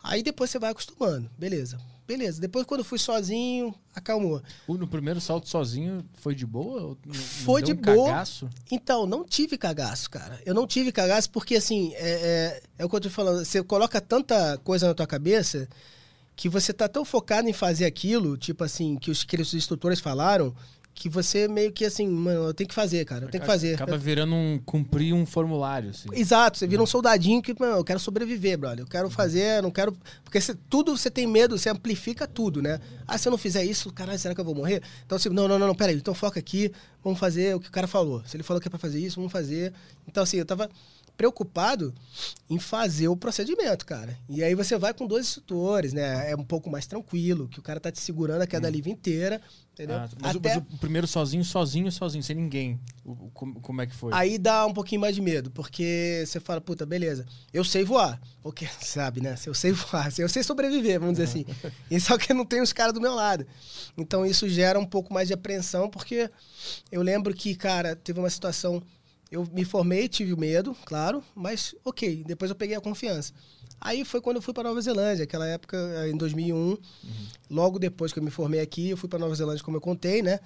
Aí 0.04 0.22
depois 0.22 0.50
você 0.50 0.60
vai 0.60 0.72
acostumando, 0.72 1.32
beleza. 1.40 1.80
Beleza. 2.06 2.42
Depois, 2.42 2.66
quando 2.66 2.84
fui 2.84 3.00
sozinho, 3.00 3.74
acalmou. 3.96 4.42
No 4.68 4.88
primeiro 4.88 5.22
salto 5.22 5.48
sozinho, 5.48 6.04
foi 6.16 6.36
de 6.36 6.46
boa? 6.46 6.98
Foi 7.46 7.62
de 7.62 7.72
um 7.72 7.76
boa. 7.76 8.10
Cagaço? 8.10 8.50
Então, 8.70 9.06
não 9.06 9.24
tive 9.24 9.58
cagaço, 9.58 10.10
cara. 10.10 10.42
Eu 10.46 10.54
não 10.54 10.68
tive 10.68 10.92
cagaço 10.92 11.30
porque, 11.30 11.56
assim, 11.56 11.94
é, 11.96 12.10
é, 12.10 12.64
é 12.80 12.86
o 12.86 12.90
que 12.90 12.96
eu 12.98 13.02
tô 13.02 13.10
falando. 13.10 13.46
Você 13.46 13.64
coloca 13.64 14.02
tanta 14.02 14.58
coisa 14.58 14.88
na 14.88 14.94
tua 14.94 15.08
cabeça 15.08 15.68
que 16.36 16.50
você 16.50 16.74
tá 16.74 16.90
tão 16.90 17.06
focado 17.06 17.48
em 17.48 17.54
fazer 17.54 17.86
aquilo, 17.86 18.38
tipo 18.38 18.64
assim, 18.64 18.98
que 18.98 19.10
os, 19.10 19.24
que 19.24 19.40
os 19.40 19.54
instrutores 19.54 20.00
falaram, 20.00 20.54
que 20.96 21.10
você 21.10 21.48
meio 21.48 21.72
que 21.72 21.86
assim, 21.86 22.08
mano, 22.08 22.46
eu 22.46 22.54
tenho 22.54 22.68
que 22.68 22.74
fazer, 22.74 23.04
cara, 23.06 23.26
eu 23.26 23.30
tenho 23.30 23.42
que 23.42 23.48
fazer. 23.48 23.76
Acaba 23.76 23.98
virando 23.98 24.36
um, 24.36 24.60
cumprir 24.64 25.14
um 25.14 25.26
formulário, 25.26 25.90
assim. 25.90 26.08
Exato, 26.14 26.58
você 26.58 26.68
vira 26.68 26.82
um 26.82 26.86
soldadinho 26.86 27.42
que, 27.42 27.54
mano, 27.60 27.78
eu 27.78 27.84
quero 27.84 28.00
sobreviver, 28.00 28.58
brother, 28.58 28.82
eu 28.82 28.88
quero 28.88 29.10
fazer, 29.10 29.62
não 29.62 29.72
quero... 29.72 29.96
Porque 30.24 30.40
você, 30.40 30.56
tudo 30.70 30.96
você 30.96 31.10
tem 31.10 31.26
medo, 31.26 31.58
você 31.58 31.70
amplifica 31.70 32.28
tudo, 32.28 32.62
né? 32.62 32.80
Ah, 33.08 33.18
se 33.18 33.28
eu 33.28 33.32
não 33.32 33.38
fizer 33.38 33.64
isso, 33.64 33.92
caralho, 33.92 34.20
será 34.20 34.36
que 34.36 34.42
eu 34.42 34.46
vou 34.46 34.56
morrer? 34.56 34.82
Então, 35.06 35.16
assim, 35.16 35.30
não, 35.30 35.48
não, 35.48 35.58
não, 35.58 35.68
não, 35.68 35.76
peraí, 35.76 35.96
então 35.96 36.14
foca 36.14 36.40
aqui, 36.40 36.72
vamos 37.04 37.20
fazer 37.20 37.56
o 37.56 37.60
que 37.60 37.70
o 37.70 37.72
cara 37.72 37.88
falou. 37.88 38.24
Se 38.26 38.38
ele 38.38 38.44
falou 38.44 38.62
que 38.62 38.68
é 38.68 38.70
pra 38.70 38.80
fazer 38.80 39.00
isso, 39.00 39.16
vamos 39.16 39.32
fazer. 39.32 39.74
Então, 40.08 40.24
assim, 40.24 40.38
eu 40.38 40.46
tava 40.46 40.70
preocupado 41.16 41.94
em 42.50 42.60
fazer 42.60 43.08
o 43.08 43.16
procedimento, 43.16 43.86
cara. 43.86 44.18
E 44.28 44.44
aí 44.44 44.56
você 44.56 44.78
vai 44.78 44.94
com 44.94 45.08
dois 45.08 45.28
instrutores, 45.28 45.94
né? 45.94 46.32
É 46.32 46.36
um 46.36 46.44
pouco 46.44 46.70
mais 46.70 46.86
tranquilo, 46.86 47.48
que 47.48 47.60
o 47.60 47.62
cara 47.62 47.80
tá 47.80 47.92
te 47.92 48.00
segurando 48.00 48.42
a 48.42 48.48
queda 48.48 48.68
hum. 48.68 48.72
livre 48.72 48.92
inteira, 48.92 49.42
entendeu? 49.74 49.98
Ah, 49.98 50.10
mas, 50.20 50.36
Até... 50.36 50.58
o, 50.58 50.60
o, 50.60 50.78
primeiro 50.78 51.08
sozinho, 51.08 51.44
sozinho, 51.44 51.92
sozinho, 51.92 52.24
sem 52.24 52.36
ninguém. 52.36 52.80
O, 53.06 53.30
como, 53.32 53.60
como, 53.62 53.82
é 53.82 53.88
que 53.88 53.96
foi? 53.96 54.12
Aí 54.14 54.38
dá 54.38 54.66
um 54.66 54.74
pouquinho 54.74 55.02
mais 55.02 55.16
de 55.16 55.22
medo, 55.22 55.52
porque 55.52 56.24
você 56.26 56.40
fala, 56.40 56.60
puta, 56.60 56.86
beleza, 56.86 57.26
eu 57.54 57.64
sei 57.64 57.84
voar. 57.84 58.20
Porque, 58.42 58.68
sabe, 58.82 59.22
né? 59.22 59.36
Eu 59.46 59.54
sei 59.54 59.72
voar, 59.72 60.12
eu 60.18 60.30
sei 60.30 60.44
sobreviver, 60.44 61.00
vamos 61.00 61.18
dizer 61.18 61.30
assim. 61.30 61.46
E 61.90 62.00
só 62.00 62.18
que 62.18 62.34
não 62.34 62.46
tem 62.46 62.62
os 62.62 62.74
caras 62.74 62.94
do 62.94 63.02
meu 63.02 63.14
lado. 63.14 63.46
Então 63.98 64.26
isso 64.26 64.50
gera 64.50 64.80
um 64.80 64.86
pouco 64.86 65.14
mais 65.14 65.28
de 65.28 65.34
apreensão, 65.34 65.90
porque 65.90 66.30
eu 66.92 67.02
lembro 67.02 67.34
que, 67.34 67.56
cara, 67.56 67.96
teve 67.96 68.20
uma 68.20 68.30
situação 68.30 68.82
eu 69.34 69.48
me 69.52 69.66
formei, 69.66 70.08
tive 70.08 70.36
medo, 70.36 70.78
claro, 70.86 71.24
mas 71.34 71.74
ok, 71.84 72.24
depois 72.24 72.52
eu 72.52 72.56
peguei 72.56 72.76
a 72.76 72.82
confiança. 72.82 73.34
Aí 73.82 74.06
foi 74.06 74.22
quando 74.22 74.36
eu 74.36 74.42
fui 74.44 74.54
para 74.54 74.70
Nova 74.70 74.80
Zelândia, 74.80 75.24
aquela 75.24 75.48
época, 75.48 75.76
eh, 75.76 76.12
em 76.12 76.16
2001. 76.16 76.56
Uhum. 76.56 76.78
Logo 77.50 77.80
depois 77.80 78.14
que 78.14 78.20
eu 78.20 78.24
me 78.24 78.30
formei 78.30 78.60
aqui, 78.60 78.92
eu 78.92 78.98
fui 78.98 79.10
para 79.10 79.18
Nova 79.18 79.34
Zelândia, 79.34 79.64
como 79.64 79.76
eu 79.76 79.82
contei, 79.82 80.22
né? 80.22 80.40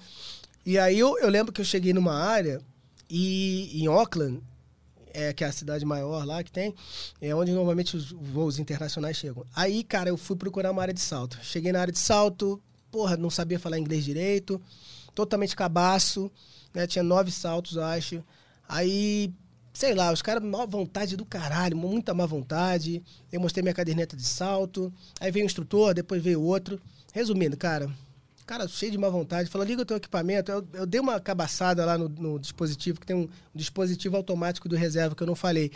E 0.64 0.78
aí 0.78 0.98
eu, 0.98 1.18
eu 1.18 1.28
lembro 1.28 1.52
que 1.52 1.60
eu 1.60 1.66
cheguei 1.66 1.92
numa 1.92 2.14
área 2.14 2.62
e 3.10 3.70
em 3.74 3.86
Auckland, 3.86 4.40
é, 5.12 5.34
que 5.34 5.44
é 5.44 5.46
a 5.46 5.52
cidade 5.52 5.84
maior 5.84 6.24
lá 6.24 6.42
que 6.42 6.50
tem, 6.50 6.74
é 7.20 7.34
onde 7.34 7.52
normalmente 7.52 7.94
os 7.94 8.10
voos 8.10 8.58
internacionais 8.58 9.18
chegam. 9.18 9.44
Aí, 9.54 9.84
cara, 9.84 10.08
eu 10.08 10.16
fui 10.16 10.34
procurar 10.34 10.70
uma 10.70 10.80
área 10.80 10.94
de 10.94 11.00
salto. 11.00 11.38
Cheguei 11.42 11.72
na 11.72 11.80
área 11.82 11.92
de 11.92 11.98
salto, 11.98 12.58
porra, 12.90 13.18
não 13.18 13.28
sabia 13.28 13.58
falar 13.58 13.78
inglês 13.78 14.02
direito, 14.02 14.60
totalmente 15.14 15.54
cabaço, 15.54 16.30
né? 16.72 16.86
Tinha 16.86 17.02
nove 17.02 17.30
saltos, 17.30 17.76
acho. 17.76 18.24
Aí, 18.68 19.32
sei 19.72 19.94
lá, 19.94 20.12
os 20.12 20.20
caras, 20.20 20.42
má 20.42 20.66
vontade 20.66 21.16
do 21.16 21.24
caralho, 21.24 21.76
muita 21.76 22.12
má 22.12 22.26
vontade. 22.26 23.02
Eu 23.32 23.40
mostrei 23.40 23.62
minha 23.62 23.74
caderneta 23.74 24.16
de 24.16 24.24
salto. 24.24 24.92
Aí 25.18 25.30
veio 25.30 25.44
o 25.44 25.46
instrutor, 25.46 25.94
depois 25.94 26.22
veio 26.22 26.42
outro. 26.42 26.78
Resumindo, 27.12 27.56
cara, 27.56 27.90
cara 28.48 28.66
cheio 28.66 28.90
de 28.90 28.96
má 28.96 29.10
vontade, 29.10 29.50
falou, 29.50 29.66
liga 29.66 29.82
o 29.82 29.84
teu 29.84 29.98
equipamento. 29.98 30.50
Eu, 30.50 30.66
eu 30.72 30.86
dei 30.86 30.98
uma 30.98 31.20
cabaçada 31.20 31.84
lá 31.84 31.98
no, 31.98 32.08
no, 32.08 32.38
dispositivo, 32.38 32.98
que 32.98 33.06
tem 33.06 33.14
um, 33.14 33.20
um, 33.20 33.28
dispositivo 33.54 34.16
automático 34.16 34.68
do 34.68 34.74
reserva 34.74 35.14
que 35.14 35.22
eu 35.22 35.26
não 35.26 35.34
falei. 35.34 35.70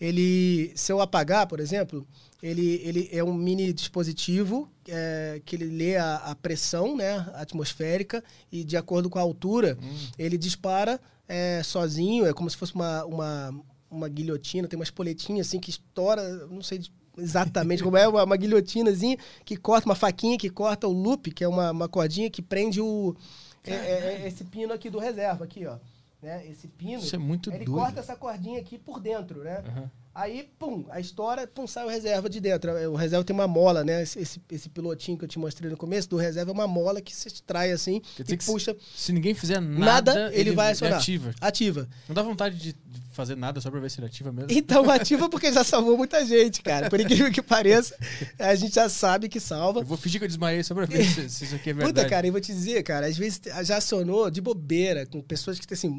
Ele, 0.00 0.72
se 0.76 0.92
eu 0.92 1.00
apagar, 1.00 1.48
por 1.48 1.58
exemplo, 1.58 2.06
ele, 2.40 2.80
ele 2.84 3.08
é 3.12 3.24
um 3.24 3.34
mini 3.34 3.72
dispositivo 3.72 4.70
é, 4.86 5.42
que 5.44 5.56
ele 5.56 5.66
lê 5.66 5.96
a, 5.96 6.16
a, 6.16 6.34
pressão 6.36 6.96
né, 6.96 7.28
atmosférica 7.34 8.22
e 8.52 8.62
de 8.62 8.76
acordo 8.76 9.10
com 9.10 9.18
a 9.18 9.22
altura, 9.22 9.76
hum. 9.82 9.96
ele 10.16 10.38
dispara 10.38 11.00
é, 11.32 11.62
sozinho, 11.62 12.26
é 12.26 12.34
como 12.34 12.50
se 12.50 12.56
fosse 12.58 12.74
uma, 12.74 13.06
uma, 13.06 13.64
uma 13.90 14.06
guilhotina, 14.06 14.68
tem 14.68 14.78
umas 14.78 14.90
poletinhas 14.90 15.46
assim 15.46 15.58
que 15.58 15.70
estoura, 15.70 16.46
não 16.46 16.62
sei 16.62 16.82
exatamente 17.16 17.82
como 17.82 17.96
é, 17.96 18.06
uma, 18.06 18.22
uma 18.24 18.36
guilhotinazinha 18.36 19.16
que 19.42 19.56
corta, 19.56 19.86
uma 19.86 19.94
faquinha 19.94 20.36
que 20.36 20.50
corta 20.50 20.86
o 20.86 20.92
loop, 20.92 21.30
que 21.30 21.42
é 21.42 21.48
uma, 21.48 21.70
uma 21.70 21.88
cordinha 21.88 22.30
que 22.30 22.42
prende 22.42 22.82
o. 22.82 23.16
É, 23.64 23.72
é, 23.72 24.22
é 24.24 24.28
esse 24.28 24.44
pino 24.44 24.74
aqui 24.74 24.90
do 24.90 24.98
reserva, 24.98 25.44
aqui, 25.44 25.64
ó. 25.66 25.78
Né? 26.20 26.46
Esse 26.48 26.68
pino. 26.68 26.98
Isso 27.00 27.16
é 27.16 27.18
muito 27.18 27.50
ele 27.50 27.64
doido. 27.64 27.78
corta 27.78 28.00
essa 28.00 28.14
cordinha 28.14 28.60
aqui 28.60 28.78
por 28.78 29.00
dentro, 29.00 29.42
né? 29.42 29.64
Uhum. 29.66 29.90
Aí, 30.14 30.50
pum, 30.58 30.84
a 30.90 31.00
história, 31.00 31.46
pum, 31.46 31.66
sai 31.66 31.86
o 31.86 31.88
reserva 31.88 32.28
de 32.28 32.38
dentro. 32.38 32.70
O 32.90 32.94
reserva 32.94 33.24
tem 33.24 33.34
uma 33.34 33.48
mola, 33.48 33.82
né? 33.82 34.02
Esse, 34.02 34.18
esse, 34.18 34.42
esse 34.50 34.68
pilotinho 34.68 35.16
que 35.16 35.24
eu 35.24 35.28
te 35.28 35.38
mostrei 35.38 35.70
no 35.70 35.76
começo, 35.76 36.06
do 36.08 36.16
reserva 36.16 36.50
é 36.50 36.54
uma 36.54 36.66
mola 36.66 37.00
que 37.00 37.16
se 37.16 37.28
extrai 37.28 37.72
assim 37.72 38.02
Quer 38.16 38.30
e 38.30 38.36
puxa. 38.36 38.76
Se, 38.94 39.04
se 39.06 39.12
ninguém 39.12 39.34
fizer 39.34 39.58
nada, 39.58 40.12
nada 40.14 40.30
ele, 40.32 40.50
ele, 40.50 40.52
vai 40.52 40.72
acionar. 40.72 40.98
Ativa. 40.98 41.34
Ativa. 41.40 41.88
Não 42.06 42.14
dá 42.14 42.22
vontade 42.22 42.58
de 42.58 42.76
fazer 43.12 43.36
nada 43.36 43.58
só 43.58 43.70
pra 43.70 43.80
ver 43.80 43.90
se 43.90 44.00
ele 44.00 44.06
ativa 44.06 44.30
mesmo? 44.30 44.52
Então, 44.52 44.88
ativa 44.92 45.30
porque 45.30 45.50
já 45.50 45.64
salvou 45.64 45.96
muita 45.96 46.26
gente, 46.26 46.60
cara. 46.60 46.90
Por 46.90 47.00
incrível 47.00 47.32
que 47.32 47.40
pareça, 47.40 47.96
a 48.38 48.54
gente 48.54 48.74
já 48.74 48.90
sabe 48.90 49.30
que 49.30 49.40
salva. 49.40 49.80
Eu 49.80 49.86
vou 49.86 49.96
fingir 49.96 50.20
que 50.20 50.24
eu 50.24 50.28
desmaiei 50.28 50.62
só 50.62 50.74
pra 50.74 50.84
ver 50.84 51.04
se, 51.04 51.30
se 51.30 51.44
isso 51.44 51.54
aqui 51.54 51.70
é 51.70 51.72
verdade. 51.72 51.94
Puta, 51.94 52.06
cara, 52.06 52.26
eu 52.26 52.32
vou 52.32 52.40
te 52.40 52.52
dizer, 52.52 52.82
cara, 52.82 53.06
às 53.06 53.16
vezes 53.16 53.40
já 53.64 53.78
acionou 53.78 54.30
de 54.30 54.42
bobeira 54.42 55.06
com 55.06 55.22
pessoas 55.22 55.58
que, 55.58 55.72
assim, 55.72 55.90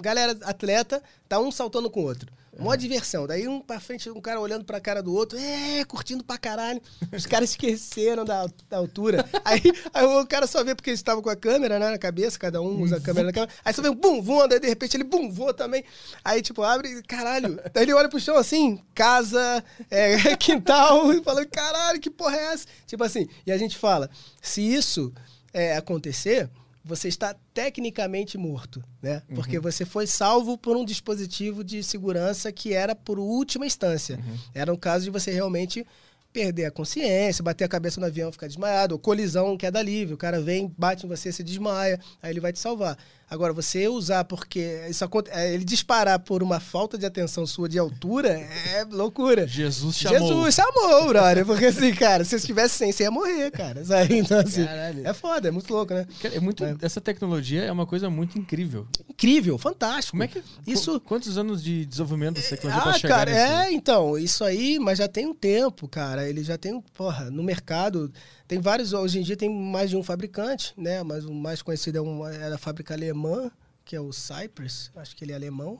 galera, 0.00 0.36
atleta, 0.42 1.00
tá 1.28 1.38
um 1.38 1.52
saltando 1.52 1.88
com 1.88 2.00
o 2.00 2.04
outro. 2.04 2.32
Mó 2.58 2.74
diversão. 2.74 3.26
Daí 3.26 3.46
um 3.46 3.60
pra 3.60 3.78
frente, 3.78 4.10
um 4.10 4.20
cara 4.20 4.40
olhando 4.40 4.64
pra 4.64 4.80
cara 4.80 5.02
do 5.02 5.14
outro, 5.14 5.38
é, 5.38 5.84
curtindo 5.84 6.24
pra 6.24 6.36
caralho. 6.36 6.80
Os 7.12 7.24
caras 7.24 7.50
esqueceram 7.50 8.24
da, 8.24 8.46
da 8.68 8.76
altura. 8.76 9.24
Aí, 9.44 9.62
aí, 9.92 10.04
o 10.04 10.26
cara 10.26 10.46
só 10.46 10.62
vê 10.62 10.74
porque 10.74 10.90
eles 10.90 11.00
estavam 11.00 11.22
com 11.22 11.30
a 11.30 11.36
câmera 11.36 11.78
né, 11.78 11.90
na 11.90 11.98
cabeça, 11.98 12.38
cada 12.38 12.60
um 12.60 12.82
usa 12.82 12.96
a 12.96 13.00
câmera 13.00 13.26
na 13.26 13.32
câmera. 13.32 13.52
Aí 13.64 13.72
só 13.72 13.82
vê 13.82 13.88
um 13.88 13.94
bum, 13.94 14.22
voando, 14.22 14.54
aí 14.54 14.60
de 14.60 14.68
repente 14.68 14.96
ele 14.96 15.04
bum, 15.04 15.30
voa 15.30 15.52
também. 15.52 15.82
Aí, 16.24 16.42
tipo, 16.42 16.62
abre, 16.62 17.02
caralho. 17.02 17.60
Daí 17.72 17.84
ele 17.84 17.92
olha 17.92 18.08
pro 18.08 18.20
chão 18.20 18.36
assim, 18.36 18.80
casa, 18.94 19.64
é, 19.90 20.36
quintal, 20.36 21.12
e 21.12 21.22
fala, 21.22 21.44
caralho, 21.46 22.00
que 22.00 22.10
porra 22.10 22.36
é 22.36 22.52
essa? 22.52 22.66
Tipo 22.86 23.02
assim, 23.02 23.28
e 23.46 23.50
a 23.50 23.58
gente 23.58 23.76
fala, 23.76 24.10
se 24.40 24.60
isso 24.60 25.12
é, 25.52 25.76
acontecer, 25.76 26.48
você 26.90 27.06
está 27.06 27.34
tecnicamente 27.54 28.36
morto, 28.36 28.82
né? 29.00 29.22
Uhum. 29.28 29.36
Porque 29.36 29.60
você 29.60 29.84
foi 29.84 30.08
salvo 30.08 30.58
por 30.58 30.76
um 30.76 30.84
dispositivo 30.84 31.62
de 31.62 31.82
segurança 31.84 32.50
que 32.50 32.74
era 32.74 32.96
por 32.96 33.18
última 33.18 33.64
instância. 33.64 34.16
Uhum. 34.16 34.38
Era 34.52 34.72
um 34.72 34.76
caso 34.76 35.04
de 35.04 35.10
você 35.10 35.30
realmente 35.30 35.86
perder 36.32 36.64
a 36.66 36.70
consciência, 36.70 37.44
bater 37.44 37.64
a 37.64 37.68
cabeça 37.68 38.00
no 38.00 38.06
avião, 38.06 38.32
ficar 38.32 38.48
desmaiado, 38.48 38.94
ou 38.94 38.98
colisão, 38.98 39.56
queda 39.56 39.80
livre, 39.80 40.14
o 40.14 40.18
cara 40.18 40.40
vem, 40.40 40.72
bate 40.76 41.06
em 41.06 41.08
você, 41.08 41.32
se 41.32 41.42
desmaia, 41.42 41.98
aí 42.20 42.32
ele 42.32 42.40
vai 42.40 42.52
te 42.52 42.58
salvar. 42.58 42.96
Agora, 43.30 43.52
você 43.52 43.86
usar 43.86 44.24
porque 44.24 44.86
isso 44.90 45.04
é, 45.30 45.54
ele 45.54 45.64
disparar 45.64 46.18
por 46.18 46.42
uma 46.42 46.58
falta 46.58 46.98
de 46.98 47.06
atenção 47.06 47.46
sua 47.46 47.68
de 47.68 47.78
altura 47.78 48.28
é 48.30 48.84
loucura. 48.90 49.46
Jesus 49.46 49.96
chamou. 49.96 50.18
Jesus 50.18 50.54
chamou, 50.56 51.06
brother. 51.08 51.46
Porque 51.46 51.66
assim, 51.66 51.94
cara, 51.94 52.24
se 52.24 52.30
você 52.30 52.36
estivesse 52.36 52.76
sem, 52.76 52.90
você 52.90 53.04
ia 53.04 53.10
morrer, 53.10 53.50
cara. 53.52 53.84
sabe? 53.84 54.18
Então, 54.18 54.40
assim, 54.40 54.64
Caralho. 54.64 55.06
é 55.06 55.12
foda, 55.14 55.46
é 55.48 55.50
muito 55.52 55.72
louco, 55.72 55.94
né? 55.94 56.06
Cara, 56.20 56.34
É 56.34 56.40
muito, 56.40 56.64
É. 56.64 56.74
Essa 56.82 57.00
tecnologia 57.00 57.62
é 57.62 57.70
uma 57.70 57.86
coisa 57.86 58.10
muito 58.10 58.36
incrível. 58.36 58.86
Incrível, 59.08 59.56
fantástico. 59.58 60.10
Como 60.12 60.24
é 60.24 60.28
que. 60.28 60.42
Isso- 60.66 60.98
qu- 60.98 61.00
Quantos 61.10 61.38
anos 61.38 61.62
de 61.62 61.86
desenvolvimento 61.86 62.34
dessa 62.36 62.50
tecnologia 62.56 62.82
pra 62.82 62.90
Ah, 62.92 62.98
chegar 62.98 63.14
cara, 63.26 63.30
nesse- 63.30 63.52
é, 63.68 63.72
então, 63.72 64.18
isso 64.18 64.42
aí, 64.42 64.78
mas 64.80 64.98
já 64.98 65.06
tem 65.06 65.26
um 65.26 65.34
tempo, 65.34 65.86
cara. 65.86 66.28
Ele 66.28 66.42
já 66.42 66.58
tem, 66.58 66.80
porra, 66.96 67.30
no 67.30 67.42
mercado, 67.42 68.10
tem 68.50 68.58
vários, 68.58 68.92
hoje 68.92 69.20
em 69.20 69.22
dia 69.22 69.36
tem 69.36 69.48
mais 69.48 69.90
de 69.90 69.96
um 69.96 70.02
fabricante, 70.02 70.74
né? 70.76 71.04
Mas 71.04 71.24
o 71.24 71.32
mais 71.32 71.62
conhecido 71.62 71.98
é, 71.98 72.00
um, 72.00 72.26
é 72.26 72.52
a 72.52 72.58
fábrica 72.58 72.92
alemã, 72.92 73.48
que 73.84 73.94
é 73.94 74.00
o 74.00 74.12
Cypress, 74.12 74.90
acho 74.96 75.14
que 75.14 75.24
ele 75.24 75.30
é 75.30 75.36
alemão. 75.36 75.78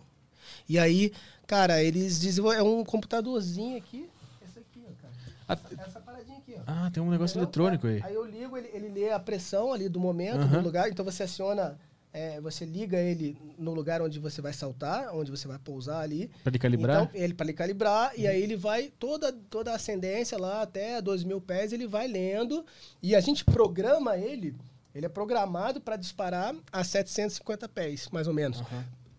E 0.68 0.78
aí, 0.78 1.12
cara, 1.48 1.82
eles 1.82 2.20
desenvolvem, 2.20 2.60
é 2.60 2.62
um 2.62 2.84
computadorzinho 2.84 3.76
aqui, 3.76 4.08
esse 4.46 4.60
aqui, 4.60 4.84
ó, 4.86 5.02
cara. 5.02 5.12
Ah, 5.78 5.84
Essa 5.84 5.98
paradinha 5.98 6.38
aqui, 6.38 6.54
ó. 6.56 6.60
Ah, 6.64 6.88
tem 6.92 7.02
um 7.02 7.10
negócio 7.10 7.34
Entendeu? 7.34 7.46
eletrônico 7.48 7.88
aí. 7.88 8.00
Aí 8.04 8.14
eu 8.14 8.24
ligo, 8.24 8.56
ele, 8.56 8.70
ele 8.72 8.88
lê 8.88 9.10
a 9.10 9.18
pressão 9.18 9.72
ali 9.72 9.88
do 9.88 9.98
momento, 9.98 10.46
do 10.46 10.60
lugar. 10.60 10.88
Então 10.88 11.04
você 11.04 11.24
aciona, 11.24 11.76
é, 12.12 12.40
você 12.40 12.64
liga 12.64 12.98
ele 12.98 13.36
no 13.58 13.72
lugar 13.72 14.02
onde 14.02 14.18
você 14.18 14.40
vai 14.42 14.52
saltar, 14.52 15.14
onde 15.14 15.30
você 15.30 15.46
vai 15.46 15.58
pousar 15.58 16.00
ali. 16.02 16.28
Pra 16.42 16.50
ele 16.50 16.58
calibrar? 16.58 17.02
Então, 17.04 17.10
ele 17.20 17.34
para 17.34 17.46
ele 17.46 17.52
calibrar, 17.52 18.12
e 18.18 18.26
aí 18.26 18.42
ele 18.42 18.56
vai, 18.56 18.90
toda, 18.98 19.32
toda 19.32 19.72
a 19.72 19.76
ascendência 19.76 20.36
lá 20.38 20.62
até 20.62 21.00
2 21.00 21.22
mil 21.24 21.40
pés, 21.40 21.72
ele 21.72 21.86
vai 21.86 22.08
lendo. 22.08 22.64
E 23.02 23.14
a 23.14 23.20
gente 23.20 23.44
programa 23.44 24.16
ele, 24.16 24.54
ele 24.94 25.06
é 25.06 25.08
programado 25.08 25.80
para 25.80 25.96
disparar 25.96 26.54
a 26.72 26.82
750 26.82 27.68
pés, 27.68 28.08
mais 28.10 28.26
ou 28.26 28.34
menos. 28.34 28.60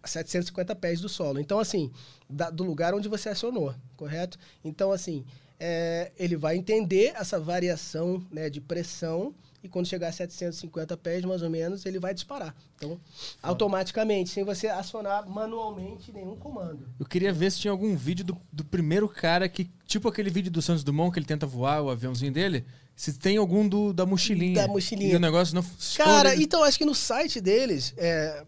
A 0.04 0.08
750 0.08 0.76
pés 0.76 1.00
do 1.00 1.08
solo. 1.08 1.40
Então, 1.40 1.60
assim, 1.60 1.92
da- 2.30 2.50
do 2.50 2.64
lugar 2.64 2.94
onde 2.94 3.08
você 3.08 3.30
acionou, 3.30 3.74
correto? 3.96 4.38
Então, 4.66 4.92
assim, 4.92 5.24
é, 5.60 6.12
ele 6.18 6.36
vai 6.36 6.58
entender 6.58 7.14
essa 7.16 7.40
variação 7.40 8.26
né, 8.32 8.50
de 8.50 8.60
pressão 8.60 9.34
e 9.64 9.70
quando 9.70 9.88
chegar 9.88 10.08
a 10.08 10.12
750 10.12 10.98
pés, 10.98 11.24
mais 11.24 11.42
ou 11.42 11.50
menos, 11.50 11.86
ele 11.86 12.00
vai 12.00 12.14
disparar. 12.14 12.56
Então, 12.76 13.00
automaticamente, 13.44 14.32
sem 14.32 14.44
você 14.44 14.68
acionar 14.68 15.30
manualmente 15.30 16.12
nenhum 16.12 16.36
comando. 16.36 16.88
Eu 17.00 17.06
queria 17.06 17.32
ver 17.32 17.52
se 17.52 17.60
tinha 17.60 17.72
algum 17.72 17.96
vídeo 17.96 18.26
do, 18.26 18.38
do 18.52 18.66
primeiro 18.66 19.08
cara 19.08 19.48
que. 19.48 19.70
Tipo 19.86 20.08
aquele 20.08 20.30
vídeo 20.30 20.50
do 20.50 20.62
Santos 20.62 20.84
Dumont 20.84 21.12
que 21.12 21.20
ele 21.20 21.26
tenta 21.26 21.46
voar 21.46 21.82
o 21.82 21.90
aviãozinho 21.90 22.32
dele. 22.32 22.66
Se 22.96 23.14
tem 23.14 23.38
algum 23.38 23.68
do, 23.68 23.94
da 23.94 24.06
mochilinha. 24.06 24.62
Da 24.62 24.68
mochilinha. 24.68 25.14
E 25.14 25.16
o 25.16 25.20
negócio 25.20 25.54
não 25.54 25.62
Cara, 25.62 26.30
estoura, 26.30 26.36
então 26.36 26.64
acho 26.64 26.78
que 26.78 26.86
no 26.86 26.96
site 26.96 27.42
deles, 27.42 27.94
é, 27.98 28.44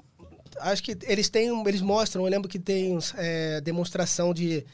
acho 0.60 0.84
que 0.84 0.98
eles 1.04 1.30
têm, 1.30 1.50
eles 1.68 1.82
mostram, 1.82 2.24
eu 2.24 2.30
lembro 2.30 2.50
que 2.50 2.60
tem 2.60 2.98
é, 3.16 3.62
demonstração 3.62 4.34
de, 4.34 4.66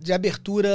de 0.00 0.12
abertura 0.12 0.68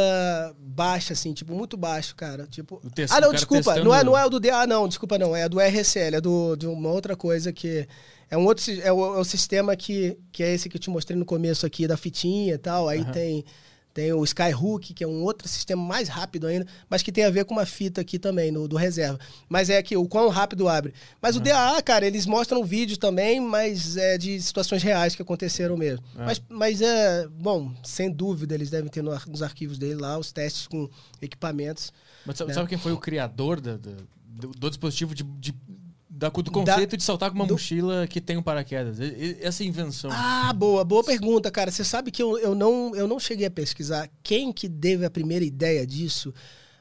baixa, 0.60 1.14
assim, 1.14 1.34
tipo, 1.34 1.54
muito 1.54 1.76
baixo, 1.76 2.16
cara. 2.16 2.46
Tipo, 2.48 2.80
O 2.84 2.90
test- 2.90 3.14
ah, 3.14 3.20
não, 3.22 3.32
desculpa, 3.34 3.64
testando- 3.74 3.86
não 3.86 3.96
é, 3.96 4.04
não 4.04 4.18
é 4.18 4.26
o 4.26 4.30
do 4.30 4.40
DA, 4.40 4.68
não, 4.68 4.88
desculpa, 4.88 5.18
não, 5.18 5.36
é 5.36 5.50
do 5.50 5.60
RSL, 5.60 6.16
é 6.18 6.22
do, 6.22 6.56
de 6.56 6.68
uma 6.68 6.90
outra 6.90 7.16
coisa 7.16 7.52
que. 7.52 7.88
É 8.30 8.36
um 8.38 8.46
outro 8.46 8.64
é 8.82 8.92
o, 8.92 9.18
é 9.18 9.20
o 9.20 9.24
sistema 9.24 9.76
que, 9.76 10.18
que 10.32 10.42
é 10.44 10.54
esse 10.54 10.68
que 10.68 10.78
eu 10.78 10.82
te 10.82 10.90
mostrei 10.90 11.18
no 11.18 11.26
começo 11.26 11.64
aqui 11.66 11.88
da 11.88 11.96
fitinha 11.96 12.56
e 12.56 12.58
tal. 12.58 12.90
Aí 12.90 13.02
Aham. 13.02 13.12
tem, 13.12 13.46
tem 13.96 14.12
o 14.12 14.22
Skyhook, 14.26 14.94
que 14.94 15.06
é 15.06 15.08
um 15.08 15.24
outro 15.24 15.48
sistema 15.48 15.82
mais 15.82 16.10
rápido 16.10 16.48
ainda, 16.48 16.68
mas 16.90 17.02
que 17.02 17.14
tem 17.14 17.24
a 17.24 17.30
ver 17.30 17.46
com 17.46 17.54
uma 17.54 17.66
fita 17.66 18.02
aqui 18.02 18.20
também, 18.20 18.52
no, 18.52 18.68
do 18.68 18.76
reserva. 18.76 19.18
Mas 19.48 19.70
é 19.70 19.82
que 19.82 19.96
o 19.96 20.06
quão 20.06 20.28
rápido 20.28 20.68
abre. 20.68 20.94
Mas 21.22 21.38
o 21.38 21.40
DAA, 21.40 21.82
cara, 21.82 22.06
eles 22.06 22.26
mostram 22.26 22.62
vídeos 22.66 22.98
também, 22.98 23.40
mas 23.40 23.96
é 23.96 24.18
de 24.18 24.40
situações 24.42 24.84
reais 24.84 25.16
que 25.16 25.22
aconteceram 25.22 25.78
mesmo. 25.78 26.04
É. 26.18 26.26
Mas, 26.26 26.42
mas 26.50 26.82
é, 26.82 27.26
bom, 27.30 27.72
sem 27.86 28.12
dúvida, 28.12 28.54
eles 28.54 28.70
devem 28.70 28.90
ter 28.92 29.02
no 29.02 29.18
nos 29.28 29.42
arquivos 29.42 29.78
dele 29.78 29.96
lá 30.02 30.18
os 30.18 30.34
testes 30.34 30.68
com 30.68 30.90
equipamentos. 31.22 31.94
Mas 32.26 32.38
sabe, 32.38 32.50
né? 32.50 32.54
sabe 32.56 32.68
quem 32.68 32.78
foi 32.78 32.92
o 32.92 32.98
criador 32.98 33.62
da- 33.62 33.78
da- 33.78 33.92
do, 34.28 34.50
do 34.50 34.70
dispositivo 34.70 35.16
de. 35.16 35.24
de- 35.24 35.56
da, 36.18 36.30
do 36.30 36.50
conceito 36.52 36.96
de 36.96 37.04
saltar 37.04 37.30
com 37.30 37.36
uma 37.36 37.46
do- 37.46 37.54
mochila 37.56 38.08
que 38.08 38.22
tem 38.22 38.38
um 38.38 38.42
paraquedas. 38.42 38.98
Essa 39.42 39.64
invenção. 39.66 40.10
Ah, 40.14 40.54
boa, 40.54 40.84
boa 40.86 41.04
pergunta, 41.04 41.52
cara. 41.52 41.70
Você 41.72 41.84
sabe 41.84 42.10
que 42.10 42.24
eu, 42.24 42.38
eu, 42.40 42.56
não, 42.56 42.96
eu 42.96 43.06
não 43.08 43.20
cheguei 43.20 43.46
a 43.48 43.52
pesquisar 43.52 44.10
quem 44.24 44.54
que 44.54 44.70
teve 44.70 45.06
a 45.06 45.10
primeira 45.10 45.44
ideia 45.44 45.86
disso, 45.86 46.34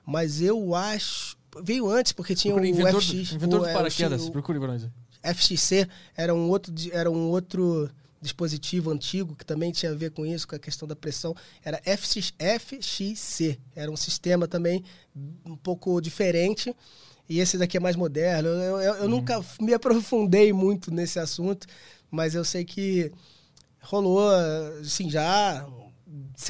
mas 0.06 0.40
eu 0.40 0.74
acho. 0.74 1.36
Veio 1.62 1.88
antes, 1.88 2.12
porque 2.12 2.34
tinha 2.34 2.52
Procure 2.54 2.72
o 2.72 2.74
inventor, 2.80 3.02
FX. 3.02 3.32
inventor 3.32 3.60
o, 3.60 3.64
do 3.66 3.72
paraquedas. 3.72 4.22
O 4.26 4.30
Procure 4.32 4.58
pra 4.58 4.68
nós. 4.68 4.88
FXC 5.22 5.88
era 6.16 6.34
um 6.34 6.48
outro, 6.48 6.72
era 6.92 7.10
um 7.10 7.28
outro 7.30 7.88
dispositivo 8.20 8.90
antigo 8.90 9.34
que 9.36 9.44
também 9.44 9.70
tinha 9.70 9.92
a 9.92 9.94
ver 9.94 10.10
com 10.10 10.24
isso, 10.26 10.46
com 10.48 10.54
a 10.56 10.58
questão 10.58 10.86
da 10.88 10.96
pressão. 10.96 11.34
Era 11.64 11.80
FX, 11.96 12.32
FXC. 12.38 13.58
Era 13.74 13.90
um 13.90 13.96
sistema 13.96 14.46
também 14.48 14.82
um 15.44 15.56
pouco 15.56 16.00
diferente. 16.00 16.74
E 17.28 17.38
esse 17.40 17.56
daqui 17.56 17.76
é 17.76 17.80
mais 17.80 17.96
moderno. 17.96 18.48
Eu, 18.48 18.56
eu- 18.60 18.80
eu- 18.80 18.94
eu 18.96 19.08
nunca 19.08 19.42
me 19.60 19.72
aprofundei 19.72 20.52
muito 20.52 20.90
nesse 20.90 21.18
assunto, 21.18 21.66
mas 22.10 22.34
eu 22.34 22.44
sei 22.44 22.64
que 22.64 23.10
rolou, 23.80 24.28
assim, 24.80 25.08
já 25.10 25.66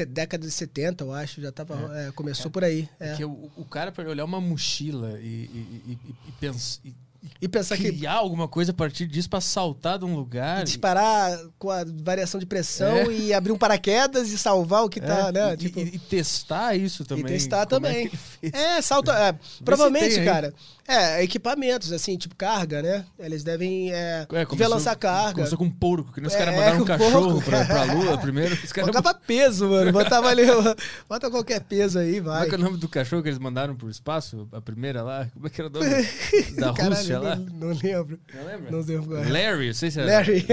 década 0.07 0.45
de 0.47 0.53
70, 0.53 1.05
eu 1.05 1.13
acho, 1.13 1.41
já 1.41 1.51
tava, 1.53 1.91
é, 1.97 2.13
começou 2.13 2.51
por 2.51 2.65
aí. 2.65 2.89
é. 2.99 3.09
Porque 3.11 3.25
o, 3.25 3.51
o 3.57 3.65
cara, 3.65 3.91
ele 4.03 4.11
olhar 4.11 4.25
uma 4.25 4.41
mochila 4.41 5.19
e, 5.21 5.25
e, 5.25 5.83
e, 5.87 5.93
e, 5.93 6.15
e 6.29 6.33
pens- 6.41 6.81
e 6.85 6.93
E 7.41 7.49
pensar 7.49 7.77
que 7.77 7.91
criar 7.93 8.15
alguma 8.15 8.47
coisa 8.47 8.71
a 8.71 8.75
partir 8.75 9.07
disso 9.07 9.29
pra 9.31 9.41
saltar 9.41 9.99
de 9.99 10.05
um 10.05 10.15
lugar. 10.15 10.61
E 10.61 10.65
disparar 10.65 11.39
com 11.59 11.71
a 11.71 11.85
variação 12.03 12.39
de 12.39 12.47
pressão 12.47 12.97
É. 12.97 13.13
e 13.13 13.33
abrir 13.35 13.53
um 13.53 13.59
paraquedas 13.59 14.31
e 14.31 14.39
salvar 14.39 14.85
o 14.85 14.89
que 14.89 14.99
É, 14.99 15.03
tá, 15.03 15.33
né? 15.33 15.55
e, 15.55 15.57
tipo, 15.57 15.81
e- 15.81 15.95
e 15.95 15.99
testar 15.99 16.75
isso 16.77 17.05
também. 17.05 17.25
testar 17.25 17.67
como 17.67 17.87
é 17.87 17.91
também. 17.93 18.11
é, 18.53 18.81
salta. 18.83 19.13
é, 19.13 19.35
provavelmente, 19.65 20.15
tem 20.17 20.25
cara. 20.25 20.53
É, 20.87 21.23
equipamentos, 21.23 21.93
assim, 21.93 22.17
tipo 22.19 22.35
carga, 22.37 22.83
né? 22.83 23.05
Eles 23.19 23.43
devem 23.43 23.91
é, 23.93 24.27
É, 24.33 24.45
começou- 24.45 24.75
lançar 24.75 24.95
carga. 24.97 25.35
Começou 25.35 25.57
com 25.57 25.65
um 25.65 25.71
porco, 25.71 26.13
que 26.13 26.21
nem 26.21 26.29
os 26.29 26.35
É, 26.35 26.39
caras 26.39 26.55
mandaram 26.55 26.81
um 26.83 26.85
cachorro 26.85 27.33
porco, 27.33 27.43
pra, 27.43 27.65
pra 27.65 27.75
cara. 27.75 27.93
lua 27.95 28.19
primeiro. 28.19 28.55
Os 28.55 28.71
Botava 28.73 29.15
peso, 29.27 29.69
mano. 29.71 29.93
Botava 29.93 30.29
ali. 30.29 30.43
Bota 31.09 31.31
qualquer 31.31 31.61
peso 31.63 31.99
aí, 31.99 32.19
Como 32.21 32.31
é 32.35 32.39
vai. 32.41 32.49
que 32.49 32.55
é 32.55 32.59
o 32.59 32.61
nome 32.61 32.77
do 32.77 32.89
cachorro 32.89 33.23
que 33.23 33.29
eles 33.31 33.39
mandaram 33.39 33.75
pro 33.75 33.89
espaço? 33.89 34.47
A 34.53 34.61
primeira 34.61 35.03
lá? 35.03 35.27
Como 35.33 35.47
é 35.47 35.51
que 35.51 35.61
era 35.61 35.69
o 35.71 35.73
nome? 35.73 35.87
da 36.59 36.73
Caralho, 36.75 36.97
Rússia 36.97 37.19
lá? 37.19 37.37
Não, 37.37 37.45
não 37.69 37.79
lembro. 37.83 38.21
Não 38.35 38.45
lembra? 38.47 38.71
Não 38.71 38.81
lembro 38.81 39.17
agora. 39.17 39.33
Larry, 39.33 39.67
não 39.69 39.75
sei 39.75 39.91
se 39.91 40.01
era. 40.01 40.13
Larry. 40.17 40.37
é 40.39 40.41
que 40.41 40.53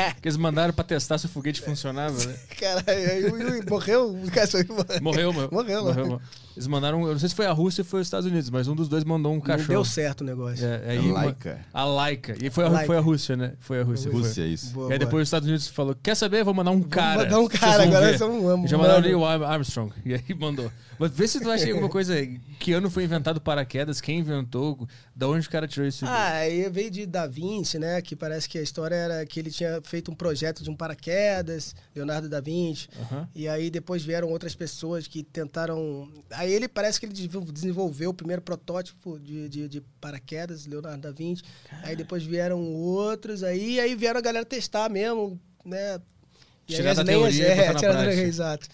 é. 0.00 0.14
Eles 0.22 0.36
mandaram 0.36 0.72
pra 0.72 0.84
testar 0.84 1.18
se 1.18 1.26
o 1.26 1.28
foguete 1.28 1.60
funcionava, 1.60 2.16
né? 2.24 2.36
Caralho, 2.60 3.64
morreu 3.68 4.10
o 4.12 4.30
cachorro. 4.30 4.64
Morreu, 5.02 5.32
morreu. 5.32 5.48
Morreu, 5.50 5.82
morreu, 5.84 6.06
morreu. 6.06 6.20
Eles 6.56 6.66
mandaram, 6.66 7.02
eu 7.06 7.12
não 7.12 7.18
sei 7.18 7.28
se 7.28 7.34
foi 7.34 7.44
a 7.44 7.52
Rússia 7.52 7.82
ou 7.82 7.84
foi 7.84 8.00
os 8.00 8.06
Estados 8.06 8.26
Unidos, 8.26 8.48
mas 8.48 8.66
um 8.66 8.74
dos 8.74 8.88
dois 8.88 9.04
mandou 9.04 9.30
um 9.30 9.34
Não 9.36 9.42
cachorro. 9.42 9.68
deu 9.68 9.84
certo 9.84 10.22
o 10.22 10.24
negócio. 10.24 10.64
É, 10.64 10.90
aí, 10.92 11.12
Laika. 11.12 11.60
A 11.72 11.84
Laika. 11.84 12.34
E 12.42 12.48
foi 12.48 12.64
a, 12.64 12.68
Laika. 12.68 12.86
foi 12.86 12.96
a 12.96 13.00
Rússia, 13.00 13.36
né? 13.36 13.52
Foi 13.60 13.78
a 13.78 13.84
Rússia. 13.84 14.10
foi. 14.10 14.20
Rússia, 14.22 14.42
isso. 14.46 14.72
Boa, 14.72 14.84
E 14.88 14.92
aí 14.94 14.98
boa. 14.98 15.06
depois 15.06 15.22
os 15.24 15.28
Estados 15.28 15.46
Unidos 15.46 15.68
falou, 15.68 15.94
quer 16.02 16.14
saber? 16.14 16.42
Vou 16.44 16.54
mandar 16.54 16.70
um 16.70 16.82
cara. 16.82 17.24
mandar 17.24 17.40
um 17.40 17.46
cara, 17.48 17.82
agora 17.82 18.06
ver." 18.10 18.18
são 18.18 18.30
um 18.40 18.48
amo, 18.48 18.66
Já 18.66 18.78
mandaram 18.78 19.02
mano. 19.02 19.06
Neil 19.06 19.24
Armstrong. 19.44 19.92
E 20.06 20.14
aí 20.14 20.22
mandou. 20.38 20.72
Mas 20.98 21.10
vê 21.12 21.28
se 21.28 21.40
tu 21.40 21.50
acha 21.50 21.68
alguma 21.68 21.88
coisa. 21.88 22.14
Que 22.58 22.72
ano 22.72 22.90
foi 22.90 23.04
inventado 23.04 23.36
o 23.36 23.40
paraquedas? 23.40 24.00
Quem 24.00 24.20
inventou? 24.20 24.88
Da 25.14 25.28
onde 25.28 25.46
o 25.46 25.50
cara 25.50 25.66
tirou 25.68 25.86
isso? 25.86 26.04
Ah, 26.06 26.34
aí 26.36 26.68
veio 26.70 26.90
de 26.90 27.06
Da 27.06 27.26
Vinci, 27.26 27.78
né? 27.78 28.00
Que 28.02 28.14
parece 28.16 28.48
que 28.48 28.58
a 28.58 28.62
história 28.62 28.94
era 28.94 29.26
que 29.26 29.38
ele 29.40 29.50
tinha 29.50 29.80
feito 29.82 30.10
um 30.10 30.14
projeto 30.14 30.62
de 30.62 30.70
um 30.70 30.76
paraquedas, 30.76 31.74
Leonardo 31.94 32.28
da 32.28 32.40
Vinci. 32.40 32.88
Aham. 33.00 33.28
E 33.34 33.46
aí 33.48 33.70
depois 33.70 34.02
vieram 34.04 34.28
outras 34.28 34.54
pessoas 34.54 35.06
que 35.06 35.22
tentaram. 35.22 36.08
Aí 36.30 36.52
ele 36.52 36.68
parece 36.68 36.98
que 37.00 37.06
ele 37.06 37.12
desenvol- 37.12 37.52
desenvolveu 37.52 38.10
o 38.10 38.14
primeiro 38.14 38.42
protótipo 38.42 39.18
de, 39.18 39.48
de, 39.48 39.68
de 39.68 39.80
paraquedas, 40.00 40.66
Leonardo 40.66 41.02
da 41.02 41.10
Vinci. 41.12 41.42
Aí 41.82 41.94
depois 41.96 42.22
vieram 42.24 42.60
outros, 42.62 43.42
aí, 43.42 43.78
aí 43.80 43.94
vieram 43.94 44.18
a 44.18 44.22
galera 44.22 44.44
testar 44.44 44.88
mesmo, 44.90 45.40
né? 45.64 46.00
Aí 46.68 46.74
Tirar 46.74 46.94
da 46.94 47.04
teoria 47.04 47.48
na 47.72 47.74
tirar 47.74 47.92
da- 47.92 47.98
prática. 48.02 48.22
Exato. 48.26 48.68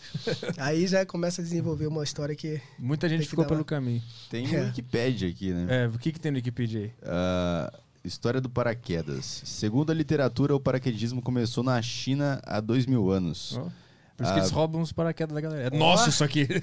aí 0.57 0.87
já 0.87 1.05
começa 1.05 1.43
a 1.43 1.45
desenvolver 1.45 1.87
uma 1.87 2.03
história 2.03 2.35
que. 2.35 2.61
Muita 2.79 3.07
gente 3.09 3.23
que 3.25 3.29
ficou 3.29 3.45
pelo 3.45 3.59
uma- 3.61 3.65
caminho. 3.65 4.03
Tem 4.31 4.47
É. 4.55 4.61
o 4.61 4.65
Wikipedia 4.67 5.29
aqui, 5.29 5.51
né? 5.53 5.85
É, 5.85 5.87
o 5.89 5.99
que, 5.99 6.11
que 6.11 6.19
tem 6.19 6.33
no 6.33 6.37
Wikipedia 6.39 6.81
aí? 6.81 6.93
Ah, 7.05 7.73
história 8.03 8.41
do 8.41 8.49
paraquedas. 8.49 9.43
Segundo 9.45 9.91
a 9.93 9.95
literatura, 9.95 10.57
o 10.57 10.61
paraquedismo 10.61 11.21
começou 11.21 11.63
na 11.63 11.81
China 11.83 12.41
há 12.45 12.61
dois 12.61 12.87
mil 12.87 13.11
anos. 13.11 13.59
Ó, 13.59 13.69
Por 14.23 14.25
isso 14.25 14.33
que 14.35 14.39
Ah. 14.39 14.43
eles 14.43 14.51
roubam 14.51 14.81
os 14.83 14.93
paraquedas 14.93 15.35
da 15.35 15.41
galera. 15.41 15.75
É 15.75 15.79
nosso 15.79 16.09
isso 16.09 16.23
aqui. 16.25 16.47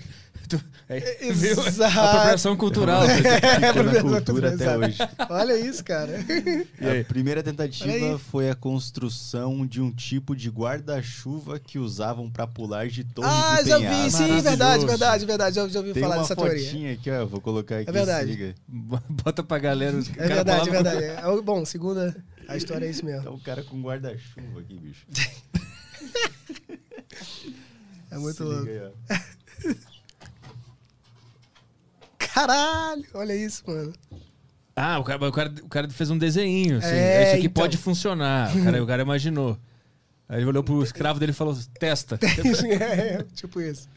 É? 0.90 1.28
Exato. 1.28 2.00
Apropriação 2.00 2.58
cultural. 2.58 3.04
Fica 3.08 3.84
na 3.84 4.02
cultura 4.02 4.56
até 4.56 4.76
hoje. 4.78 4.98
Olha 5.30 5.60
isso, 5.60 5.84
cara. 5.84 6.26
E? 6.82 7.02
A 7.02 7.06
primeira 7.06 7.44
tentativa 7.44 8.18
foi 8.18 8.50
a 8.50 8.56
construção 8.56 9.64
de 9.68 9.80
um 9.80 9.92
tipo 9.92 10.36
de 10.36 10.50
guarda-chuva 10.50 11.60
que 11.60 11.78
usavam 11.78 12.32
para 12.32 12.48
pular 12.48 12.88
de 12.88 13.04
torres 13.04 13.30
Ah, 13.32 13.62
e 13.62 13.66
já 13.68 13.78
vi, 13.78 14.10
sim, 14.10 14.42
verdade, 14.42 14.86
verdade, 14.88 15.26
verdade. 15.28 15.56
Já, 15.58 15.68
já 15.68 15.80
ouvi 15.82 15.94
Tem 15.94 16.02
falar 16.02 16.16
uma 16.16 16.22
dessa 16.24 16.36
teoria. 16.36 16.66
fotinha 16.66 16.94
aqui, 16.94 17.12
ó. 17.12 17.26
Vou 17.28 17.42
colocar 17.42 17.78
aqui. 17.78 17.90
É 17.92 17.94
verdade. 17.94 18.56
Bota 18.68 19.44
pra 19.44 19.60
galera. 19.60 19.98
os 19.98 20.10
É 20.18 20.28
verdade, 20.28 20.68
é 20.68 20.72
verdade. 20.72 21.04
É, 21.04 21.42
bom, 21.44 21.64
segunda 21.64 22.16
a 22.48 22.58
história 22.58 22.88
é 22.88 22.90
isso 22.90 23.06
mesmo. 23.06 23.24
Tá 23.24 23.30
um 23.30 23.40
cara 23.40 23.62
com 23.62 23.80
guarda-chuva 23.80 24.62
aqui, 24.62 24.80
bicho. 24.80 25.06
É 28.12 28.18
muito 28.18 28.38
Se 28.38 28.44
louco. 28.44 28.66
liga 28.66 28.92
aí. 29.10 29.76
Caralho, 32.18 33.06
olha 33.14 33.36
isso, 33.36 33.64
mano. 33.68 33.94
Ah, 34.76 35.00
o 35.00 35.04
cara, 35.04 35.28
o, 35.28 35.32
cara, 35.32 35.54
o 35.64 35.68
cara 35.70 35.90
fez 35.90 36.10
um 36.10 36.18
desenho, 36.18 36.78
assim. 36.78 36.88
É, 36.96 37.28
Isso 37.28 37.36
aqui 37.38 37.48
então. 37.48 37.64
pode 37.64 37.78
funcionar. 37.78 38.56
O 38.56 38.64
cara, 38.64 38.84
o 38.84 38.88
cara 38.88 39.02
imaginou. 39.02 39.58
Aí 40.28 40.38
ele 40.40 40.46
olhou 40.46 40.64
pro 40.64 40.82
escravo 40.84 41.20
dele 41.20 41.32
e 41.32 41.36
falou: 41.36 41.58
testa. 41.78 42.18
é, 42.22 43.24
tipo 43.36 43.60
isso. 43.60 43.90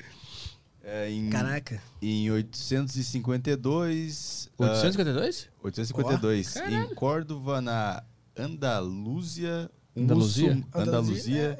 É, 0.82 1.08
em, 1.10 1.30
Caraca. 1.30 1.80
em 2.00 2.30
852. 2.32 4.50
ah, 4.58 4.62
852? 4.62 5.48
852. 5.62 6.56
Ó, 6.56 6.64
em 6.68 6.94
Córdoba, 6.94 7.60
na 7.60 8.02
Andaluzia. 8.36 9.70
um 9.94 10.02
Andaluzia? 10.02 10.54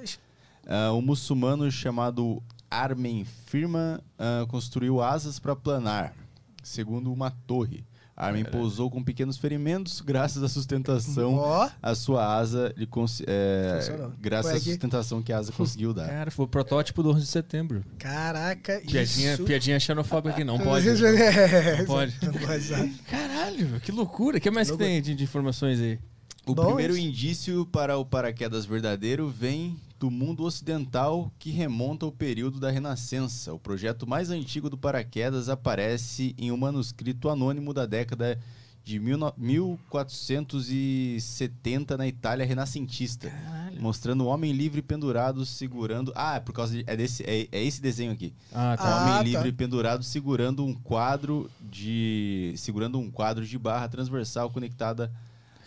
muçul- 0.01 0.19
Ah, 0.67 0.93
um 0.93 1.03
muçulmano 1.03 1.71
chamado 1.71 2.43
Armen 2.71 3.25
Firma 3.25 4.01
ah, 4.19 4.47
construiu 4.49 5.01
asas 5.01 5.39
para 5.39 5.55
planar, 5.57 6.15
segundo 6.63 7.13
uma 7.13 7.31
torre. 7.47 7.85
Armen 8.15 8.45
pousou 8.45 8.91
com 8.91 9.03
pequenos 9.03 9.39
ferimentos, 9.39 10.01
graças 10.05 10.43
à 10.43 10.49
sustentação. 10.49 11.35
Ó, 11.35 11.69
A 11.83 11.95
sua 11.95 12.37
asa, 12.37 12.73
ele 12.77 12.89
é, 13.27 13.81
graças 14.21 14.53
à 14.53 14.61
sustentação 14.61 15.23
que 15.23 15.33
a 15.33 15.39
asa 15.39 15.51
conseguiu 15.51 15.95
dar. 15.95 16.09
Cara, 16.09 16.31
foi 16.31 16.45
o 16.45 16.49
protótipo 16.49 17.03
do 17.03 17.11
11 17.11 17.21
de 17.23 17.27
setembro. 17.27 17.83
caraca, 17.99 18.81
Piadinha, 18.87 19.35
isso. 19.35 19.45
piadinha 19.45 19.81
xenofóbica 19.81 20.35
aqui, 20.35 20.45
não 20.45 20.59
pode. 20.61 20.89
É, 20.89 21.79
Não 21.79 21.87
pode. 21.87 22.15
Não 22.23 22.33
pode, 22.35 22.55
exato. 22.55 22.91
Caralho, 23.11 23.81
que 23.81 23.91
loucura. 23.91 24.37
O 24.37 24.41
que 24.41 24.51
mais 24.51 24.71
que 24.71 24.77
tem 24.77 25.01
de, 25.01 25.15
de 25.15 25.25
informações 25.25 25.81
aí? 25.81 25.99
O 26.47 26.55
Bom, 26.55 26.67
primeiro 26.67 26.97
isso. 26.97 27.07
indício 27.07 27.65
para 27.67 27.97
o 27.97 28.05
paraquedas 28.05 28.65
verdadeiro 28.67 29.29
vem 29.29 29.77
do 29.99 30.11
mundo 30.11 30.43
ocidental 30.43 31.31
que 31.39 31.51
remonta 31.51 32.05
ao 32.05 32.11
período 32.11 32.59
da 32.59 32.69
Renascença. 32.71 33.55
O 33.55 33.59
projeto 33.61 34.09
mais 34.09 34.29
antigo 34.31 34.69
do 34.69 34.77
paraquedas 34.77 35.49
aparece 35.49 36.35
em 36.37 36.51
um 36.51 36.57
manuscrito 36.57 37.29
anônimo 37.29 37.73
da 37.73 37.87
década 37.87 38.37
de 38.85 38.99
19- 38.99 39.35
1470 39.37 41.97
na 41.97 42.09
Itália 42.09 42.45
renascentista, 42.45 43.33
mostrando 43.79 44.25
um 44.25 44.27
homem 44.27 44.51
livre 44.51 44.83
pendurado 44.83 45.47
segurando. 45.47 46.13
Ah, 46.17 46.35
é 46.35 46.41
por 46.41 46.53
causa 46.53 46.77
de, 46.77 46.83
é 46.89 46.97
desse 46.97 47.23
é, 47.23 47.47
é 47.53 47.63
esse 47.63 47.81
desenho 47.81 48.11
aqui. 48.11 48.35
Ah, 48.53 48.73
Um 48.75 48.77
tá. 48.77 48.83
Ah, 48.83 49.21
homem 49.21 49.33
tá. 49.33 49.39
livre 49.39 49.53
pendurado 49.53 50.03
segurando 50.03 50.65
um 50.65 50.75
quadro 50.75 51.49
de 51.61 52.53
segurando 52.57 52.99
um 52.99 53.09
quadro 53.09 53.47
de 53.47 53.57
barra 53.57 53.87
transversal 53.89 54.51
conectada 54.51 55.13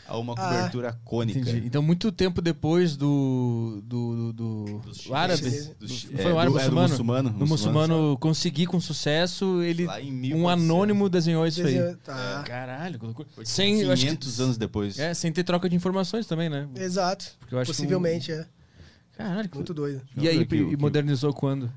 a 0.07 0.17
uma 0.17 0.33
Ah, 0.33 0.35
cobertura 0.35 0.99
cônica. 1.03 1.39
Entendi. 1.39 1.65
Então, 1.65 1.81
muito 1.81 2.11
tempo 2.11 2.41
depois 2.41 2.95
do. 2.95 3.81
do, 3.83 4.33
do, 4.33 4.81
do- 4.81 5.13
árabe. 5.15 5.41
do- 5.79 5.87
foi 5.87 6.31
o 6.31 6.35
é, 6.35 6.41
árabe 6.41 6.53
do- 6.53 6.59
é, 6.59 6.69
do 6.69 6.75
muçulmano? 6.75 6.89
muçulmano, 6.89 7.29
Do 7.31 7.47
muçulmano 7.47 8.17
conseguir 8.19 8.67
com 8.67 8.79
sucesso, 8.79 9.61
ele. 9.63 9.87
Um 9.87 10.11
1400. 10.11 10.49
anônimo 10.51 11.09
desenhou 11.09 11.45
isso 11.47 11.65
aí. 11.65 11.95
Tá. 12.03 12.43
Caralho, 12.45 12.99
que 12.99 13.05
loucura. 13.05 13.27
Foi 13.33 13.43
tipo 13.43 13.55
Sem, 13.55 13.81
eu 13.81 13.91
acho 13.91 14.01
que- 14.03 14.07
500 14.09 14.39
anos 14.41 14.57
depois. 14.57 14.99
É, 14.99 15.13
sem 15.13 15.31
ter 15.31 15.43
troca 15.43 15.67
de 15.69 15.75
informações 15.75 16.25
também, 16.27 16.49
né? 16.49 16.67
Exato. 16.75 17.25
Porque 17.39 17.55
eu 17.55 17.59
acho 17.59 17.71
que 17.71 17.77
Possivelmente, 17.77 18.31
é. 18.31 18.41
um- 18.41 18.45
Caralho, 19.17 19.47
que 19.49 19.55
Muito 19.55 19.73
doido. 19.73 20.01
E 20.17 20.27
aí, 20.27 20.39
aqui 20.41 20.55
e 20.55 20.69
que- 20.69 20.77
modernizou 20.77 21.33
quando? 21.33 21.71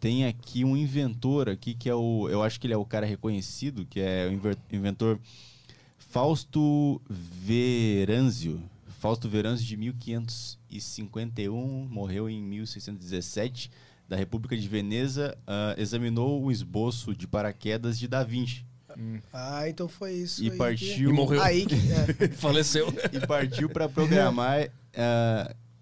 Tem 0.00 0.24
aqui 0.26 0.64
um 0.64 0.74
inventor 0.76 1.48
aqui 1.50 1.74
que 1.74 1.88
é 1.88 1.94
o, 1.94 2.28
eu 2.30 2.42
acho 2.42 2.58
que 2.60 2.66
ele 2.66 2.72
é 2.72 2.76
o 2.78 2.84
cara 2.84 3.04
reconhecido, 3.04 3.84
que 3.84 4.00
é 4.00 4.26
o 4.26 4.74
inventor 4.74 5.18
Fausto 6.16 7.02
Veranzio. 7.10 8.58
Fausto 9.00 9.28
Veranzio 9.28 9.66
de 9.66 9.76
1551, 9.76 11.86
morreu 11.90 12.30
em 12.30 12.42
1617, 12.42 13.70
da 14.08 14.16
República 14.16 14.56
de 14.56 14.66
Veneza, 14.66 15.36
ah, 15.46 15.74
examinou 15.76 16.42
o 16.42 16.50
esboço 16.50 17.14
de 17.14 17.26
paraquedas 17.26 17.98
de 17.98 18.08
Da 18.08 18.24
Vinci 18.24 18.64
Ah, 19.30 19.68
então 19.68 19.86
foi 19.88 20.14
isso. 20.14 20.42
e 20.42 20.50
aí 20.50 20.56
partiu 20.56 21.10
E 21.10 21.12
morreu. 21.12 21.38
Que... 21.38 21.46
Aí 21.46 21.66
que. 21.66 21.74
é. 21.74 22.28
Faleceu. 22.32 22.88
e 23.12 23.20
partiu 23.26 23.68
para 23.68 23.86
programar 23.86 24.70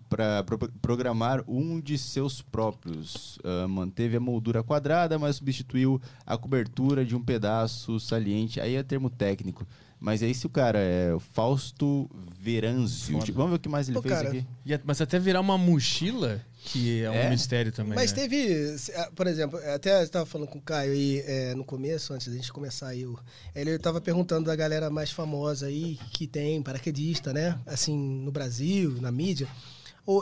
para 0.09 0.45
programar 0.83 1.45
um 1.47 1.81
de 1.81 1.97
seus 1.97 2.43
próprios. 2.43 3.39
Ah, 3.45 3.69
manteve 3.69 4.17
a 4.17 4.21
moldura 4.21 4.65
quadrada, 4.65 5.17
mas 5.17 5.37
substituiu 5.37 6.03
a 6.27 6.37
cobertura 6.37 7.05
de 7.05 7.15
um 7.15 7.23
pedaço 7.23 8.01
saliente. 8.01 8.61
Aí 8.61 8.75
é 8.75 8.83
termo 8.83 9.09
técnico. 9.09 9.65
Mas 10.05 10.23
é 10.23 10.29
esse 10.29 10.45
o 10.47 10.51
cara, 10.51 10.79
é 10.79 11.15
o 11.15 11.19
Fausto 11.19 12.11
Veranzio. 12.39 13.19
Foda. 13.21 13.33
Vamos 13.33 13.51
ver 13.53 13.57
o 13.57 13.59
que 13.59 13.69
mais 13.71 13.89
ele 13.89 13.95
Pô, 13.97 14.03
fez 14.03 14.15
cara, 14.15 14.29
aqui. 14.29 14.47
A- 14.75 14.81
Mas 14.85 15.01
até 15.01 15.19
virar 15.19 15.41
uma 15.41 15.57
mochila, 15.57 16.45
que 16.67 17.03
é 17.03 17.11
um 17.11 17.15
É? 17.15 17.31
mistério 17.31 17.73
também. 17.73 17.95
Mas 17.95 18.13
né? 18.13 18.17
teve, 18.23 18.77
ah, 18.97 19.11
por 19.17 19.27
exemplo, 19.27 19.59
até 19.75 19.99
eu 19.99 20.05
estava 20.05 20.27
falando 20.27 20.49
com 20.49 20.59
o 20.59 20.61
Caio 20.61 20.93
aí 20.93 21.23
é, 21.25 21.55
no 21.55 21.65
começo, 21.65 22.13
antes 22.13 22.29
da 22.29 22.35
gente 22.35 22.53
começar 22.53 22.89
aí, 22.89 23.07
o- 23.07 23.19
ele 23.55 23.71
estava 23.71 23.99
perguntando 23.99 24.45
da 24.45 24.55
galera 24.55 24.91
mais 24.91 25.11
famosa 25.11 25.67
aí 25.69 25.99
que 26.13 26.27
tem 26.27 26.63
paraquedista, 26.63 27.33
né? 27.33 27.59
Assim, 27.65 27.97
no 27.97 28.31
Brasil, 28.31 28.99
na 29.01 29.11
mídia. 29.11 29.49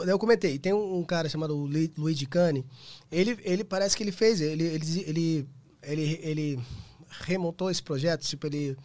Eu 0.07 0.17
comentei, 0.17 0.57
tem 0.57 0.71
um, 0.71 0.99
um 0.99 1.03
cara 1.03 1.27
chamado 1.27 1.53
Lu- 1.57 1.89
Luigi 1.97 2.25
Cane, 2.25 2.65
ele, 3.11 3.37
ele 3.43 3.65
parece 3.65 3.97
que 3.97 4.03
ele 4.03 4.13
fez, 4.13 4.39
ele, 4.39 4.63
ele, 4.63 5.03
ele, 5.05 5.47
ele, 5.83 6.19
ele 6.23 6.59
remontou 7.25 7.69
esse 7.69 7.83
projeto, 7.83 8.21
tipo, 8.25 8.47
ele, 8.47 8.77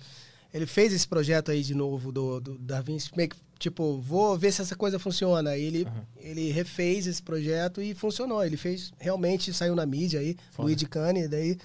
ele 0.52 0.66
fez 0.66 0.92
esse 0.92 1.06
projeto 1.06 1.50
aí 1.50 1.62
de 1.62 1.74
novo 1.74 2.10
do, 2.10 2.40
do 2.40 2.58
Da 2.58 2.80
Vinci, 2.80 3.10
meio 3.16 3.28
que, 3.28 3.36
tipo, 3.58 4.00
vou 4.00 4.36
ver 4.38 4.52
se 4.52 4.62
essa 4.62 4.74
coisa 4.74 4.98
funciona. 4.98 5.50
Aí 5.50 5.62
ele, 5.62 5.86
ele 6.16 6.50
refez 6.50 7.06
esse 7.06 7.22
projeto 7.22 7.82
e 7.82 7.94
funcionou. 7.94 8.44
Ele 8.44 8.56
fez, 8.56 8.92
realmente 8.98 9.52
saiu 9.52 9.74
na 9.74 9.84
mídia 9.84 10.20
aí, 10.20 10.36
Foda. 10.50 10.66
Luigi 10.66 10.86
Cane, 10.86 11.28
daí, 11.28 11.58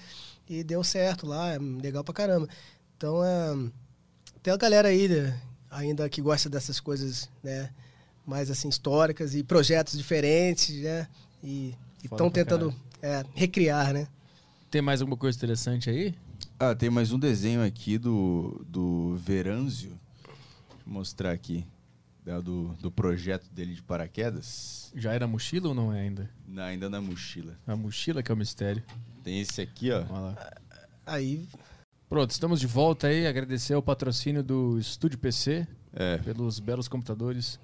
e 0.48 0.62
deu 0.62 0.84
certo 0.84 1.26
lá, 1.26 1.54
é 1.54 1.58
legal 1.58 2.04
pra 2.04 2.12
caramba. 2.12 2.48
Então, 2.96 3.24
é, 3.24 3.70
tem 4.42 4.52
a 4.52 4.56
galera 4.56 4.88
aí 4.88 5.08
né, 5.08 5.40
ainda 5.70 6.08
que 6.08 6.20
gosta 6.20 6.50
dessas 6.50 6.78
coisas, 6.78 7.28
né, 7.42 7.70
mais 8.26 8.50
assim, 8.50 8.68
históricas 8.68 9.34
e 9.34 9.42
projetos 9.42 9.96
diferentes, 9.96 10.76
né, 10.82 11.08
e 11.42 11.74
estão 12.02 12.30
tentando 12.30 12.74
é, 13.00 13.24
recriar, 13.34 13.92
né. 13.92 14.06
Tem 14.70 14.82
mais 14.82 15.00
alguma 15.00 15.16
coisa 15.16 15.36
interessante 15.36 15.88
aí? 15.88 16.14
Ah, 16.58 16.74
tem 16.74 16.88
mais 16.90 17.12
um 17.12 17.18
desenho 17.18 17.62
aqui 17.64 17.98
do, 17.98 18.64
do 18.68 19.16
Veranzio. 19.16 19.98
Vou 20.86 20.94
mostrar 20.94 21.32
aqui. 21.32 21.66
Do, 22.42 22.68
do 22.80 22.90
projeto 22.90 23.46
dele 23.52 23.74
de 23.74 23.82
paraquedas. 23.82 24.90
Já 24.96 25.12
era 25.12 25.26
mochila 25.26 25.68
ou 25.68 25.74
não 25.74 25.92
é 25.92 26.00
ainda? 26.00 26.30
Na- 26.48 26.64
ainda 26.64 26.88
na 26.88 26.98
mochila. 26.98 27.54
A 27.66 27.76
mochila 27.76 28.22
que 28.22 28.32
é 28.32 28.34
o 28.34 28.38
mistério. 28.38 28.82
Tem 29.22 29.40
esse 29.40 29.60
aqui, 29.60 29.90
ó. 29.90 29.98
Olha 30.08 30.20
lá. 30.20 30.50
Aí, 31.04 31.46
Pronto, 32.08 32.30
estamos 32.30 32.60
de 32.60 32.66
volta 32.66 33.08
aí. 33.08 33.26
Agradecer 33.26 33.74
ao 33.74 33.82
patrocínio 33.82 34.42
do 34.42 34.78
Estúdio 34.78 35.18
PC 35.18 35.66
É, 35.92 36.16
pelos 36.18 36.60
belos 36.60 36.88
computadores. 36.88 37.58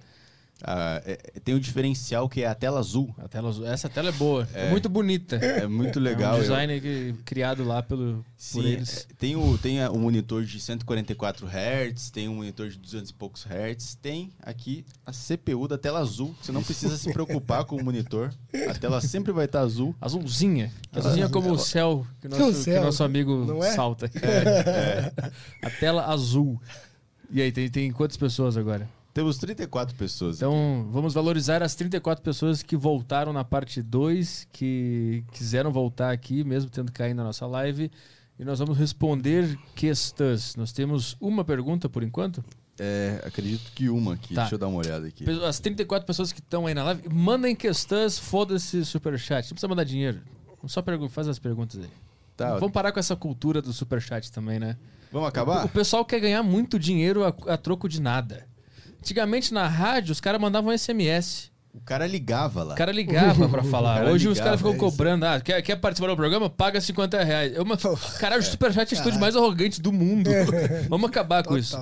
Ah, 0.62 1.00
é- 1.04 1.16
tem 1.42 1.54
um 1.54 1.58
diferencial 1.58 2.28
que 2.28 2.42
é 2.42 2.46
a 2.46 2.54
tela 2.54 2.78
azul. 2.78 3.14
A 3.18 3.28
tela, 3.28 3.48
azul- 3.48 3.66
essa 3.66 3.88
tela 3.88 4.08
é 4.08 4.12
boa, 4.12 4.48
é, 4.54 4.66
É. 4.66 4.70
muito 4.70 4.88
bonita. 4.88 5.36
É 5.36 5.66
muito 5.66 5.98
legal. 6.00 6.32
É 6.32 6.34
um 6.34 6.36
eu- 6.38 6.42
design 6.42 6.80
que- 6.80 7.14
criado 7.24 7.64
lá 7.64 7.82
pelo, 7.82 8.16
por 8.16 8.24
Sim, 8.36 8.64
eles. 8.66 9.06
é, 9.10 9.14
tem 9.18 9.36
o 9.36 9.58
tem 9.58 9.86
o 9.88 9.98
monitor 9.98 10.44
de 10.44 10.60
144 10.60 11.46
Hz, 11.46 12.10
tem 12.10 12.28
um 12.28 12.36
monitor 12.36 12.68
de 12.68 12.78
200 12.78 13.10
e 13.10 13.14
poucos 13.14 13.44
Hz, 13.46 13.94
tem 14.00 14.32
aqui 14.42 14.84
a 15.06 15.12
CPU 15.12 15.66
da 15.68 15.78
tela 15.78 16.00
azul. 16.00 16.34
Você 16.42 16.52
não 16.52 16.62
precisa 16.62 16.96
se 16.96 17.12
preocupar 17.12 17.64
com 17.64 17.76
o 17.76 17.84
monitor. 17.84 18.32
A 18.68 18.74
tela 18.74 19.00
sempre 19.00 19.32
vai 19.32 19.44
estar 19.46 19.60
azul. 19.60 19.94
Azulzinha. 20.00 20.72
Azulzinha 20.92 21.28
como 21.28 21.52
o 21.52 21.58
céu 21.58 22.06
que 22.20 22.26
o 22.26 22.30
Que 22.30 22.36
nosso, 22.38 22.50
o 22.50 22.54
céu, 22.62 22.78
que 22.80 22.84
nosso 22.86 23.04
amigo 23.04 23.62
é? 23.62 23.72
salta. 23.72 24.10
A 25.62 25.70
tela 25.70 26.06
azul. 26.06 26.60
E 27.30 27.40
aí, 27.40 27.52
tem, 27.52 27.68
tem 27.70 27.92
quantas 27.92 28.16
pessoas 28.16 28.56
agora? 28.56 28.88
Temos 29.20 29.38
34 29.38 29.94
pessoas. 29.96 30.36
aqui. 30.36 30.44
Então, 30.44 30.88
vamos 30.90 31.12
valorizar 31.14 31.62
as 31.62 31.74
34 31.74 32.22
pessoas 32.24 32.62
que 32.62 32.76
voltaram 32.76 33.32
na 33.32 33.44
parte 33.44 33.82
2, 33.82 34.48
que 34.52 35.22
quiseram 35.32 35.70
voltar 35.70 36.10
aqui, 36.10 36.42
mesmo 36.42 36.70
tendo 36.70 36.90
caído 36.90 37.16
na 37.16 37.24
nossa 37.24 37.46
live. 37.46 37.90
E 38.38 38.44
nós 38.44 38.58
vamos 38.58 38.78
responder 38.78 39.58
questões. 39.74 40.56
Nós 40.56 40.72
temos 40.72 41.16
uma 41.20 41.44
pergunta 41.44 41.88
por 41.88 42.02
enquanto. 42.02 42.42
É, 42.78 43.22
acredito 43.26 43.70
que 43.74 43.90
uma 43.90 44.14
aqui. 44.14 44.34
Tá. 44.34 44.40
Deixa 44.42 44.54
eu 44.54 44.58
dar 44.58 44.68
uma 44.68 44.78
olhada 44.78 45.06
aqui. 45.06 45.24
As 45.46 45.60
34 45.60 46.06
pessoas 46.06 46.32
que 46.32 46.40
estão 46.40 46.66
aí 46.66 46.72
na 46.72 46.82
live, 46.84 47.06
mandem 47.12 47.54
questões, 47.54 48.18
foda-se 48.18 48.82
superchat. 48.86 49.44
Não 49.44 49.50
precisa 49.50 49.68
mandar 49.68 49.84
dinheiro. 49.84 50.20
Só 50.66 50.80
pergu- 50.80 51.08
faz 51.10 51.28
as 51.28 51.38
perguntas 51.38 51.78
aí. 51.78 51.90
Tá, 52.36 52.54
Vamos 52.54 52.72
parar 52.72 52.90
com 52.92 52.98
essa 52.98 53.14
cultura 53.14 53.60
do 53.60 53.70
superchat 53.70 54.32
também, 54.32 54.58
né? 54.58 54.78
Vamos 55.12 55.26
O, 55.26 55.28
acabar? 55.28 55.66
o 55.66 55.68
pessoal 55.68 56.02
quer 56.06 56.20
ganhar 56.20 56.42
muito 56.42 56.78
dinheiro 56.78 57.22
a, 57.22 57.34
a 57.52 57.56
troco 57.58 57.86
de 57.86 58.00
nada. 58.00 58.46
Antigamente 59.00 59.52
na 59.52 59.66
rádio, 59.66 60.12
os 60.12 60.20
caras 60.20 60.40
mandavam 60.40 60.76
SMS. 60.76 61.50
O 61.72 61.80
cara 61.80 62.06
ligava 62.06 62.62
lá. 62.62 62.74
O 62.74 62.76
cara 62.76 62.92
ligava 62.92 63.48
pra 63.48 63.62
falar. 63.64 63.98
cara 63.98 64.10
Hoje 64.10 64.28
os 64.28 64.38
ligava, 64.38 64.56
caras 64.56 64.60
ficam 64.60 64.74
é 64.74 64.76
cobrando. 64.76 65.24
Ah, 65.24 65.40
quer, 65.40 65.62
quer 65.62 65.76
participar 65.76 66.08
do 66.08 66.16
programa? 66.16 66.50
Paga 66.50 66.80
50 66.80 67.22
reais. 67.22 67.54
É 67.54 67.62
uma... 67.62 67.76
Caralho, 68.18 68.42
o 68.42 68.44
Superchat 68.44 68.92
é 68.92 68.96
a 68.96 69.00
atitude 69.00 69.18
mais 69.18 69.36
arrogante 69.36 69.80
do 69.80 69.92
mundo. 69.92 70.30
Vamos 70.88 71.08
acabar 71.08 71.44
com 71.44 71.56
isso. 71.56 71.76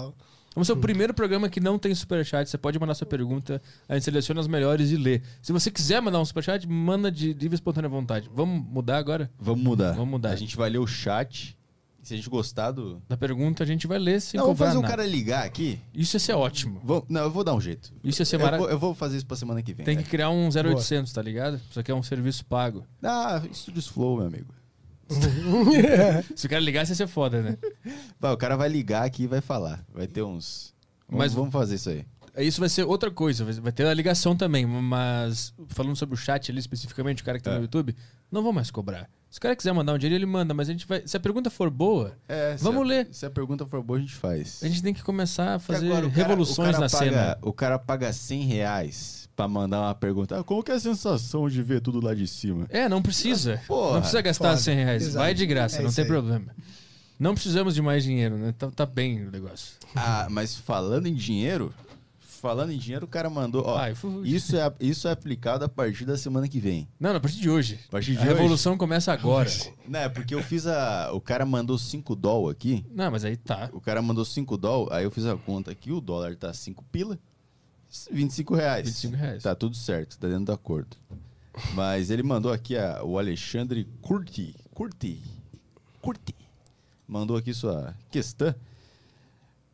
Vamos 0.54 0.66
ser 0.66 0.72
o 0.72 0.76
primeiro 0.76 1.14
programa 1.14 1.48
que 1.48 1.60
não 1.60 1.78
tem 1.78 1.94
superchat. 1.94 2.50
Você 2.50 2.58
pode 2.58 2.78
mandar 2.80 2.94
sua 2.94 3.06
pergunta, 3.06 3.62
a 3.88 3.94
gente 3.94 4.04
seleciona 4.04 4.40
as 4.40 4.48
melhores 4.48 4.90
e 4.90 4.96
lê. 4.96 5.20
Se 5.40 5.52
você 5.52 5.70
quiser 5.70 6.02
mandar 6.02 6.18
um 6.20 6.24
superchat, 6.24 6.66
manda 6.66 7.12
de 7.12 7.32
livre 7.32 7.54
espontânea 7.54 7.88
vontade. 7.88 8.28
Vamos 8.34 8.66
mudar 8.68 8.98
agora? 8.98 9.30
Vamos 9.38 9.62
mudar. 9.62 9.92
Vamos 9.92 10.08
mudar. 10.08 10.30
A 10.30 10.36
gente 10.36 10.56
vai 10.56 10.68
ler 10.68 10.78
o 10.78 10.86
chat. 10.86 11.56
Se 12.02 12.14
a 12.14 12.16
gente 12.16 12.30
gostar 12.30 12.70
do. 12.70 13.02
Da 13.08 13.16
pergunta 13.16 13.62
a 13.64 13.66
gente 13.66 13.86
vai 13.86 13.98
ler 13.98 14.20
sem 14.20 14.38
não, 14.38 14.44
vamos 14.46 14.56
cobrar 14.58 14.66
fazer 14.68 14.78
um 14.78 14.82
nada. 14.82 14.96
cara 14.96 15.06
ligar 15.08 15.44
aqui. 15.44 15.78
Isso 15.92 16.16
ia 16.16 16.20
ser 16.20 16.32
ótimo. 16.32 16.80
Vamos- 16.82 17.04
Não, 17.08 17.22
eu 17.22 17.30
vou 17.30 17.44
dar 17.44 17.54
um 17.54 17.60
jeito. 17.60 17.92
Isso 18.02 18.22
ia 18.22 18.26
ser 18.26 18.36
eu, 18.36 18.40
maravilhoso. 18.40 18.68
vou, 18.68 18.74
eu 18.76 18.78
vou 18.78 18.94
fazer 18.94 19.16
isso 19.18 19.26
pra 19.26 19.36
semana 19.36 19.62
que 19.62 19.74
vem. 19.74 19.84
Tem 19.84 19.96
né? 19.96 20.02
que 20.02 20.08
criar 20.08 20.30
um 20.30 20.48
0800, 20.48 21.12
tá 21.12 21.20
ligado? 21.20 21.60
Isso 21.68 21.78
aqui 21.78 21.90
é 21.90 21.94
um 21.94 22.02
serviço 22.02 22.44
pago. 22.46 22.86
Ah, 23.02 23.42
Studios 23.52 23.86
Flow, 23.88 24.16
meu 24.18 24.26
amigo. 24.26 24.54
Se 26.36 26.46
o 26.46 26.50
cara 26.50 26.62
ligasse, 26.62 26.92
ia 26.92 26.96
ser 26.96 27.06
foda, 27.06 27.42
né? 27.42 27.58
Vai, 28.20 28.32
o 28.32 28.36
cara 28.36 28.56
vai 28.56 28.68
ligar 28.68 29.04
aqui 29.04 29.24
e 29.24 29.26
vai 29.26 29.40
falar. 29.40 29.84
Vai 29.92 30.06
ter 30.06 30.22
uns. 30.22 30.74
Vamos, 31.08 31.18
Mas- 31.24 31.34
vamos 31.34 31.52
fazer 31.52 31.74
isso 31.76 31.90
aí. 31.90 32.04
Isso 32.39 32.60
vai 32.60 32.69
ser 32.69 32.85
outra 32.85 33.10
coisa, 33.10 33.44
vai- 33.60 33.73
ter 33.73 33.86
a 33.86 33.94
ligação 33.94 34.36
também, 34.36 34.65
mas 34.66 35.52
falando 35.69 35.97
sobre 35.97 36.15
o 36.15 36.19
chat 36.19 36.51
ali 36.51 36.59
especificamente, 36.60 37.23
o 37.23 37.24
cara 37.24 37.39
que 37.39 37.44
tá 37.44 37.52
É. 37.52 37.56
no 37.56 37.62
YouTube, 37.62 37.94
não 38.31 38.43
vou 38.43 38.52
mais 38.52 38.70
cobrar. 38.70 39.09
Se 39.31 39.39
o 39.39 39.40
cara 39.43 39.55
quiser 39.55 39.73
mandar 39.73 39.93
um 39.93 39.98
dinheiro, 39.98 40.15
ele 40.16 40.27
manda, 40.31 40.55
mas 40.55 40.69
a 40.69 40.73
gente 40.73 40.86
vai. 40.86 41.02
Se 41.06 41.16
a 41.16 41.20
pergunta 41.20 41.51
for 41.51 41.69
boa, 41.69 42.16
É, 42.28 42.56
se 42.56 42.65
Vamos 42.65 42.82
a- 42.82 42.85
ler. 42.86 43.09
Se 43.12 43.27
a 43.27 43.31
pergunta 43.31 43.66
for 43.66 43.82
boa, 43.82 43.98
a 43.98 44.01
gente 44.01 44.15
faz. 44.15 44.60
a 44.62 44.69
gente 44.69 44.82
tem 44.82 44.94
que 44.94 45.02
começar 45.02 45.56
a 45.56 45.59
fazer 45.59 45.86
agora 45.86 46.09
revoluções 46.09 46.70
cara 46.73 46.85
na 46.85 46.90
paga, 46.90 47.05
cena. 47.10 47.39
O 47.43 47.52
cara 47.52 47.78
paga 47.78 48.10
100 48.12 48.44
reais 48.44 49.28
pra 49.36 49.47
mandar 49.47 49.81
uma 49.82 49.94
pergunta. 49.94 50.39
Ah, 50.39 50.43
como 50.44 50.62
que 50.62 50.70
é 50.73 50.74
a 50.74 50.81
sensação 50.81 51.47
de 51.48 51.62
ver 51.62 51.81
tudo 51.82 52.01
lá 52.01 52.15
de 52.15 52.27
cima? 52.27 52.66
É, 52.70 52.89
não 52.89 53.02
precisa. 53.02 53.60
Porra, 53.69 53.93
não 53.94 54.01
precisa 54.01 54.23
gastar 54.23 54.51
foda. 54.51 54.60
100 54.60 54.77
reais. 54.77 55.02
Exato. 55.02 55.19
Vai 55.19 55.35
de 55.35 55.47
graça, 55.47 55.78
É 55.81 55.82
não 55.82 55.93
tem 55.93 56.05
aí. 56.05 56.09
problema. 56.09 56.47
Não 57.19 57.35
precisamos 57.35 57.74
de 57.74 57.82
mais 57.82 58.05
dinheiro, 58.05 58.36
né? 58.39 58.55
Tá, 58.56 58.70
tá 58.70 58.86
bem 58.86 59.27
o 59.27 59.31
negócio. 59.31 59.74
Ah, 59.94 60.27
mas 60.31 60.56
falando 60.56 61.06
em 61.06 61.15
dinheiro, 61.15 61.74
falando 62.39 62.70
em 62.73 62.78
dinheiro, 62.78 63.05
o 63.05 63.09
cara 63.09 63.28
mandou. 63.28 63.62
Ó, 63.66 63.94
fu- 63.94 64.24
isso, 64.24 64.56
é, 64.56 64.73
isso 64.81 65.06
é 65.09 65.12
aplicado 65.12 65.65
a 65.65 65.69
partir 65.69 66.05
da 66.05 66.16
semana 66.16 66.48
que 66.48 66.59
vem. 66.60 66.89
Não, 66.98 67.10
não, 67.10 67.16
a 67.16 67.20
partir 67.20 67.39
de 67.40 67.51
hoje. 67.51 67.78
A 67.89 67.90
partir 67.90 68.12
de 68.12 68.19
A 68.19 68.20
hoje. 68.23 68.28
revolução 68.32 68.77
começa 68.78 69.12
agora. 69.12 69.51
Não, 69.86 70.01
é 70.01 70.09
porque 70.09 70.35
eu 70.35 70.43
fiz 70.43 70.66
a. 70.66 71.10
O 71.12 71.20
cara 71.20 71.44
mandou 71.44 71.77
5 71.78 72.15
doll 72.16 72.48
aqui. 72.48 72.85
Não, 72.90 73.10
mas 73.10 73.24
aí 73.24 73.36
tá. 73.36 73.69
O 73.73 73.81
cara 73.81 74.01
mandou 74.01 74.24
5 74.24 74.56
doll, 74.56 74.89
aí 74.93 75.05
eu 75.05 75.10
fiz 75.10 75.27
a 75.27 75.36
conta 75.36 75.70
aqui, 75.70 75.90
o 75.93 76.01
dólar 76.01 76.35
tá 76.36 76.52
5 76.52 76.85
pila, 76.93 77.19
25 78.10 78.55
reais. 78.55 78.86
25 78.86 79.16
reais. 79.16 79.43
Tá 79.43 79.55
tudo 79.55 79.77
certo, 79.77 80.19
tá 80.19 80.28
dentro 80.28 80.44
do 80.47 80.52
acordo. 80.52 80.97
Mas 81.74 82.10
ele 82.10 82.23
mandou 82.23 82.52
aqui 82.52 82.77
a- 82.77 83.02
o 83.02 83.19
Alexandre 83.19 83.86
Curti. 84.01 84.55
Curti. 84.73 85.20
Curti. 86.01 86.35
Mandou 87.06 87.36
aqui 87.36 87.52
sua 87.55 87.94
questão. 88.10 88.55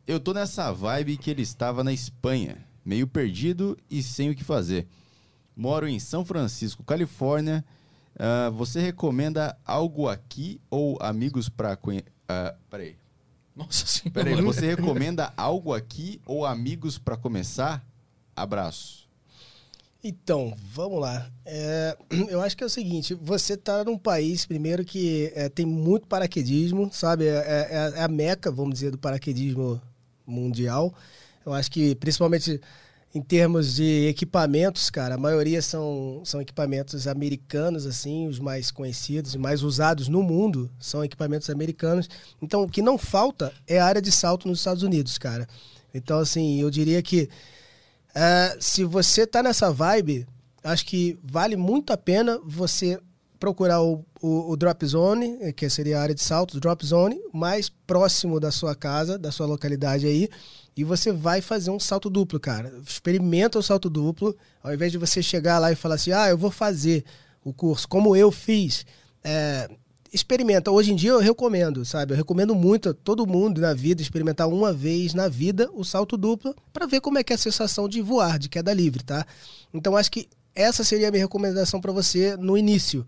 Eu 0.07 0.19
tô 0.19 0.33
nessa 0.33 0.71
vibe 0.71 1.17
que 1.17 1.31
ele 1.31 1.41
estava 1.41 1.83
na 1.83 1.91
Espanha, 1.91 2.57
meio 2.83 3.07
perdido 3.07 3.77
e 3.89 4.03
sem 4.03 4.29
o 4.29 4.35
que 4.35 4.43
fazer. 4.43 4.87
Moro 5.55 5.87
em 5.87 5.99
São 5.99 6.23
Francisco, 6.23 6.83
Califórnia. 6.83 7.65
Ah, 8.17 8.49
você 8.51 8.79
recomenda 8.79 9.57
algo 9.65 10.07
aqui 10.07 10.59
ou 10.69 10.97
amigos 11.01 11.49
pra 11.49 11.75
conhecer? 11.75 12.05
peraí. 12.69 12.95
Nossa 13.55 13.85
senhora. 13.87 14.11
Peraí, 14.11 14.41
você 14.41 14.67
recomenda 14.67 15.33
algo 15.37 15.73
aqui 15.73 16.19
ou 16.25 16.45
amigos 16.45 16.97
pra 16.97 17.15
começar? 17.15 17.83
Abraço. 18.35 19.05
Então, 20.03 20.53
vamos 20.71 20.99
lá. 20.99 21.31
É, 21.45 21.97
eu 22.29 22.41
acho 22.41 22.55
que 22.55 22.63
é 22.63 22.67
o 22.67 22.69
seguinte: 22.69 23.15
você 23.15 23.57
tá 23.57 23.83
num 23.83 23.97
país, 23.97 24.45
primeiro, 24.45 24.83
que 24.85 25.31
é, 25.33 25.49
tem 25.49 25.65
muito 25.65 26.05
paraquedismo, 26.05 26.89
sabe? 26.93 27.25
É, 27.27 27.37
é- 27.37 27.93
é 27.99 28.03
a 28.03 28.07
meca, 28.07 28.51
vamos 28.51 28.75
dizer, 28.75 28.91
do 28.91 28.97
paraquedismo 28.99 29.81
mundial. 30.25 30.93
Eu 31.45 31.53
acho 31.53 31.71
que, 31.71 31.95
principalmente 31.95 32.59
em 33.13 33.21
termos 33.21 33.75
de 33.75 34.07
equipamentos, 34.07 34.89
cara, 34.89 35.15
a 35.15 35.17
maioria 35.17 35.61
são, 35.61 36.21
são 36.25 36.41
equipamentos 36.41 37.07
americanos, 37.07 37.85
assim, 37.85 38.27
os 38.27 38.39
mais 38.39 38.71
conhecidos 38.71 39.33
e 39.33 39.37
mais 39.37 39.63
usados 39.63 40.09
no 40.09 40.21
mundo 40.21 40.69
são 40.77 41.03
equipamentos 41.03 41.49
americanos. 41.49 42.09
Então, 42.41 42.63
o 42.63 42.69
que 42.69 42.81
não 42.81 42.97
falta 42.97 43.53
é 43.65 43.79
a 43.79 43.85
área 43.85 44.01
de 44.01 44.11
salto 44.11 44.49
nos 44.49 44.59
Estados 44.59 44.83
Unidos, 44.83 45.17
cara. 45.17 45.47
Então, 45.93 46.19
assim, 46.19 46.59
eu 46.59 46.69
diria 46.69 47.01
que 47.01 47.29
ah, 48.13 48.55
se 48.59 48.83
você 48.83 49.27
tá 49.27 49.43
nessa 49.43 49.71
vibe, 49.71 50.25
acho 50.63 50.85
que 50.85 51.19
vale 51.23 51.55
muito 51.55 51.91
a 51.91 51.97
pena 51.97 52.39
você 52.45 52.99
procurar 53.39 53.81
o, 53.81 54.05
o, 54.21 54.51
o 54.51 54.57
Drop 54.57 54.85
Zone, 54.85 55.37
eh, 55.41 55.51
que 55.51 55.69
seria 55.69 55.99
a 55.99 56.01
área 56.01 56.15
de 56.15 56.21
saltos, 56.21 56.59
Drop 56.59 56.85
Zone, 56.85 57.19
mais 57.33 57.69
próximo 57.69 58.39
da 58.39 58.51
sua 58.51 58.75
casa, 58.75 59.17
da 59.17 59.31
sua 59.31 59.45
localidade 59.45 60.05
aí, 60.05 60.29
e 60.75 60.83
você 60.83 61.11
vai 61.11 61.41
fazer 61.41 61.71
um 61.71 61.79
salto 61.79 62.09
duplo, 62.09 62.39
cara. 62.39 62.73
Experimenta 62.85 63.59
o 63.59 63.63
salto 63.63 63.89
duplo, 63.89 64.35
ao 64.63 64.73
invés 64.73 64.91
de 64.91 64.97
você 64.97 65.23
chegar 65.23 65.59
lá 65.59 65.71
e 65.71 65.75
falar 65.75 65.95
assim, 65.95 66.11
ah, 66.11 66.29
eu 66.29 66.37
vou 66.37 66.51
fazer 66.51 67.03
o 67.43 67.53
curso 67.53 67.87
como 67.87 68.15
eu 68.15 68.31
fiz. 68.31 68.85
É, 69.23 69.69
experimenta. 70.15 70.71
Hoje 70.71 70.91
em 70.91 70.95
dia 70.95 71.11
eu 71.11 71.19
recomendo, 71.19 71.85
sabe? 71.85 72.13
Eu 72.13 72.17
recomendo 72.17 72.55
muito 72.55 72.89
a 72.89 72.93
todo 72.93 73.27
mundo 73.27 73.59
na 73.59 73.73
vida 73.73 74.01
experimentar 74.01 74.47
uma 74.47 74.71
vez 74.71 75.13
na 75.13 75.27
vida 75.27 75.69
o 75.73 75.83
salto 75.83 76.17
duplo 76.17 76.55
para 76.71 76.85
ver 76.85 77.01
como 77.01 77.17
é 77.17 77.23
que 77.23 77.33
é 77.33 77.35
a 77.35 77.39
sensação 77.39 77.87
de 77.87 78.01
voar, 78.01 78.39
de 78.39 78.49
queda 78.49 78.73
livre, 78.73 79.03
tá? 79.03 79.25
Então 79.73 79.95
acho 79.95 80.11
que 80.11 80.27
essa 80.55 80.83
seria 80.83 81.09
a 81.09 81.11
minha 81.11 81.23
recomendação 81.23 81.81
para 81.81 81.91
você 81.91 82.37
no 82.37 82.57
início. 82.57 83.05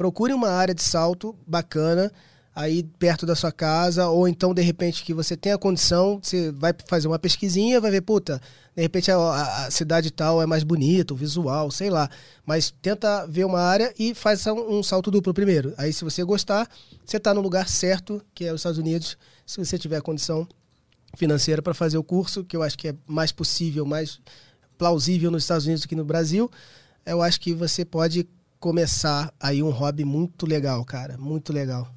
Procure 0.00 0.32
uma 0.32 0.48
área 0.48 0.74
de 0.74 0.82
salto 0.82 1.36
bacana 1.46 2.10
aí 2.56 2.82
perto 2.98 3.26
da 3.26 3.36
sua 3.36 3.52
casa, 3.52 4.08
ou 4.08 4.26
então, 4.26 4.54
de 4.54 4.62
repente, 4.62 5.04
que 5.04 5.12
você 5.12 5.36
tenha 5.36 5.58
condição, 5.58 6.18
você 6.22 6.50
vai 6.52 6.74
fazer 6.88 7.06
uma 7.06 7.18
pesquisinha, 7.18 7.78
vai 7.82 7.90
ver, 7.90 8.00
puta, 8.00 8.40
de 8.74 8.80
repente 8.80 9.10
a, 9.10 9.16
a- 9.18 9.66
a 9.66 9.70
cidade 9.70 10.10
tal 10.10 10.40
é 10.40 10.46
mais 10.46 10.62
bonita, 10.64 11.12
o 11.12 11.16
visual, 11.18 11.70
sei 11.70 11.90
lá. 11.90 12.08
Mas 12.46 12.70
tenta 12.80 13.26
ver 13.26 13.44
uma 13.44 13.60
área 13.60 13.92
e 13.98 14.14
faz 14.14 14.46
um, 14.46 14.78
um 14.78 14.82
salto 14.82 15.10
duplo 15.10 15.34
primeiro. 15.34 15.74
Aí, 15.76 15.92
se 15.92 16.02
você 16.02 16.24
gostar, 16.24 16.66
você 17.04 17.18
está 17.18 17.34
no 17.34 17.42
lugar 17.42 17.68
certo, 17.68 18.22
que 18.34 18.46
é 18.46 18.54
os 18.54 18.60
Estados 18.60 18.78
Unidos, 18.78 19.18
se 19.44 19.62
você 19.62 19.76
tiver 19.78 20.00
condição 20.00 20.48
financeira 21.14 21.60
para 21.60 21.74
fazer 21.74 21.98
o 21.98 22.02
curso, 22.02 22.42
que 22.42 22.56
eu 22.56 22.62
acho 22.62 22.78
que 22.78 22.88
é 22.88 22.94
mais 23.06 23.32
possível, 23.32 23.84
mais 23.84 24.18
plausível 24.78 25.30
nos 25.30 25.42
Estados 25.42 25.66
Unidos 25.66 25.82
do 25.82 25.88
que 25.88 25.94
no 25.94 26.06
Brasil, 26.06 26.50
eu 27.04 27.20
acho 27.20 27.38
que 27.38 27.52
você 27.52 27.84
pode 27.84 28.26
começar 28.60 29.32
aí 29.40 29.62
um 29.62 29.70
hobby 29.70 30.04
muito 30.04 30.46
legal, 30.46 30.84
cara, 30.84 31.16
muito 31.16 31.52
legal. 31.52 31.90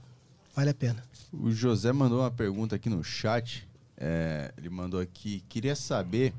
Vale 0.56 0.70
a 0.70 0.74
pena. 0.74 1.04
O 1.32 1.52
José 1.52 1.92
mandou 1.92 2.22
uma 2.22 2.32
pergunta 2.32 2.76
aqui 2.76 2.90
no 2.90 3.04
chat. 3.04 3.68
É, 3.98 4.52
ele 4.58 4.70
mandou 4.70 5.00
aqui: 5.00 5.44
queria 5.50 5.76
saber 5.76 6.34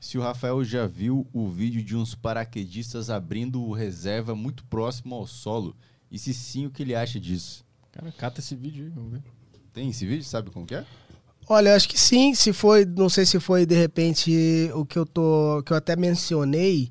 se 0.00 0.18
o 0.18 0.20
Rafael 0.20 0.62
já 0.62 0.86
viu 0.86 1.26
o 1.32 1.48
vídeo 1.48 1.82
de 1.82 1.96
uns 1.96 2.14
paraquedistas 2.14 3.08
abrindo 3.08 3.62
o 3.62 3.72
reserva 3.72 4.34
muito 4.34 4.62
próximo 4.64 5.14
ao 5.14 5.26
solo. 5.26 5.74
E 6.10 6.18
se 6.18 6.34
sim, 6.34 6.66
o 6.66 6.70
que 6.70 6.82
ele 6.82 6.94
acha 6.94 7.18
disso? 7.18 7.64
Cara, 7.90 8.12
cata 8.12 8.40
esse 8.40 8.54
vídeo 8.54 8.84
aí, 8.84 8.90
vamos 8.90 9.12
ver. 9.12 9.22
Tem 9.72 9.88
esse 9.88 10.04
vídeo? 10.04 10.24
Sabe 10.24 10.50
como 10.50 10.66
que 10.66 10.74
é? 10.74 10.84
Olha, 11.48 11.74
acho 11.74 11.88
que 11.88 11.98
sim. 11.98 12.34
Se 12.34 12.52
foi, 12.52 12.84
não 12.84 13.08
sei 13.08 13.24
se 13.24 13.40
foi 13.40 13.64
de 13.64 13.74
repente 13.74 14.70
o 14.74 14.84
que 14.84 14.98
eu 14.98 15.06
tô, 15.06 15.62
que 15.64 15.72
eu 15.72 15.76
até 15.76 15.96
mencionei, 15.96 16.90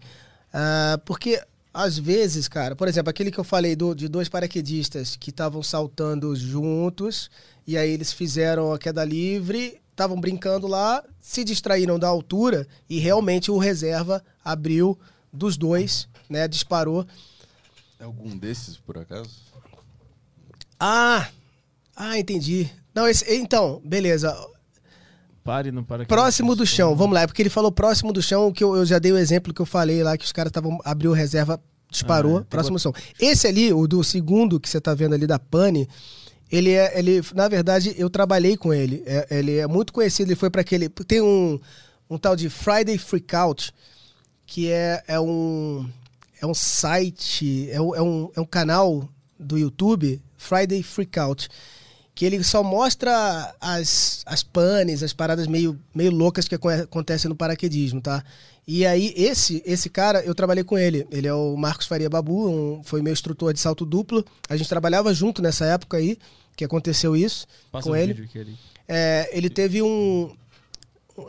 ah, 0.54 1.00
porque 1.06 1.42
às 1.74 1.98
vezes, 1.98 2.48
cara, 2.48 2.76
por 2.76 2.88
exemplo, 2.88 3.10
aquele 3.10 3.32
que 3.32 3.40
eu 3.40 3.44
falei 3.44 3.76
do, 3.76 3.96
de 3.96 4.08
dois 4.08 4.30
paraquedistas 4.30 5.16
que 5.16 5.32
estavam 5.32 5.64
saltando 5.64 6.36
juntos 6.36 7.32
e 7.66 7.76
aí 7.76 7.90
eles 7.90 8.14
fizeram 8.14 8.72
a 8.72 8.78
queda 8.78 9.04
livre, 9.04 9.82
estavam 9.90 10.20
brincando 10.20 10.68
lá, 10.68 11.04
se 11.20 11.44
distraíram 11.44 11.98
da 11.98 12.08
altura 12.08 12.68
e 12.88 13.00
realmente 13.00 13.50
o 13.50 13.58
reserva 13.58 14.24
abriu 14.46 14.98
dos 15.32 15.58
dois, 15.58 16.08
né? 16.30 16.48
Disparou. 16.48 17.08
É 18.00 18.04
algum 18.04 18.38
desses, 18.38 18.78
por 18.78 18.98
acaso? 18.98 19.32
Ah, 20.80 21.28
ah, 21.96 22.20
entendi. 22.20 22.70
Não, 22.94 23.08
esse, 23.08 23.34
então, 23.34 23.82
beleza. 23.84 24.36
Pare 25.44 25.72
no 25.72 25.84
para 25.84 26.06
Próximo 26.06 26.56
do 26.56 26.66
chão, 26.66 26.96
vamos 26.96 27.14
lá, 27.16 27.22
é 27.24 27.28
porque 27.28 27.42
ele 27.42 27.50
falou 27.50 27.72
próximo 27.72 28.14
do 28.14 28.22
chão, 28.22 28.52
que 28.52 28.64
eu, 28.64 28.76
eu 28.76 28.86
já 28.86 28.98
dei 28.98 29.12
o 29.12 29.18
exemplo 29.18 29.54
que 29.54 29.62
eu 29.62 29.66
falei 29.66 30.02
lá, 30.04 30.18
que 30.18 30.24
os 30.26 30.32
caras 30.32 30.50
estavam 30.50 30.80
abriu 30.86 31.12
reserva, 31.12 31.60
disparou, 31.90 32.38
Ah, 32.38 32.40
tem 32.42 32.48
próximo 32.50 32.78
do 32.78 32.82
chão. 32.82 32.94
Esse 33.20 33.48
ali, 33.48 33.74
o 33.74 33.86
do 33.86 34.04
segundo 34.04 34.60
que 34.60 34.70
você 34.70 34.80
tá 34.80 34.94
vendo 34.94 35.14
ali 35.16 35.28
da 35.28 35.38
Pane, 35.38 35.88
ele 36.52 36.72
é, 36.72 36.98
ele, 36.98 37.22
na 37.34 37.48
verdade, 37.48 37.94
eu 37.98 38.10
trabalhei 38.10 38.56
com 38.56 38.74
ele. 38.74 39.04
É- 39.06 39.28
ele 39.32 39.58
é 39.58 39.68
muito 39.68 39.92
conhecido, 39.92 40.30
ele 40.30 40.36
foi 40.36 40.50
para 40.50 40.62
aquele. 40.62 40.88
Tem 40.88 41.20
um, 41.22 41.60
um 42.10 42.18
tal 42.18 42.36
de 42.36 42.50
Friday 42.50 42.98
Freakout, 42.98 43.74
que 44.46 44.72
é, 44.72 45.04
é 45.08 45.20
um. 45.20 45.90
É 46.42 46.46
um 46.46 46.54
site, 46.54 47.70
é 47.72 47.82
um, 47.82 47.96
é 47.96 48.02
um, 48.02 48.30
é 48.36 48.42
um 48.42 48.46
canal 48.46 49.08
do 49.40 49.58
YouTube 49.58 50.22
Friday 50.38 50.84
Freakout. 50.84 51.50
Que 52.16 52.26
ele 52.26 52.44
só 52.44 52.62
mostra 52.62 53.56
as, 53.60 54.22
as 54.26 54.44
panes, 54.44 55.02
as 55.02 55.14
paradas 55.14 55.48
meio, 55.48 55.80
meio 55.96 56.12
loucas 56.12 56.48
que 56.48 56.56
acontecem 56.56 57.28
no 57.28 57.36
paraquedismo, 57.36 58.02
tá? 58.02 58.24
E 58.68 58.86
aí, 58.86 59.14
esse 59.18 59.62
esse 59.66 59.90
cara, 59.90 60.24
eu 60.24 60.34
trabalhei 60.34 60.64
com 60.64 60.78
ele. 60.78 61.06
Ele 61.12 61.28
é 61.28 61.34
o 61.34 61.58
Marcos 61.58 61.88
Faria 61.88 62.10
Babu, 62.10 62.48
um, 62.50 62.84
foi 62.84 63.02
meu 63.02 63.12
instrutor 63.12 63.52
de 63.52 63.60
salto 63.60 63.86
duplo. 63.86 64.24
A 64.48 64.56
gente 64.56 64.70
trabalhava 64.70 65.14
junto 65.14 65.42
nessa 65.42 65.66
época 65.66 65.98
aí, 65.98 66.18
que 66.56 66.64
aconteceu 66.64 67.16
isso 67.16 67.48
Passa 67.72 67.86
com 67.86 67.94
o 67.94 67.96
ele. 67.96 68.14
vídeo 68.14 68.26
aqui 68.26 68.40
ali. 68.40 68.58
É, 68.88 69.30
ele 69.34 69.50
teve 69.50 69.82
um. 69.82 70.36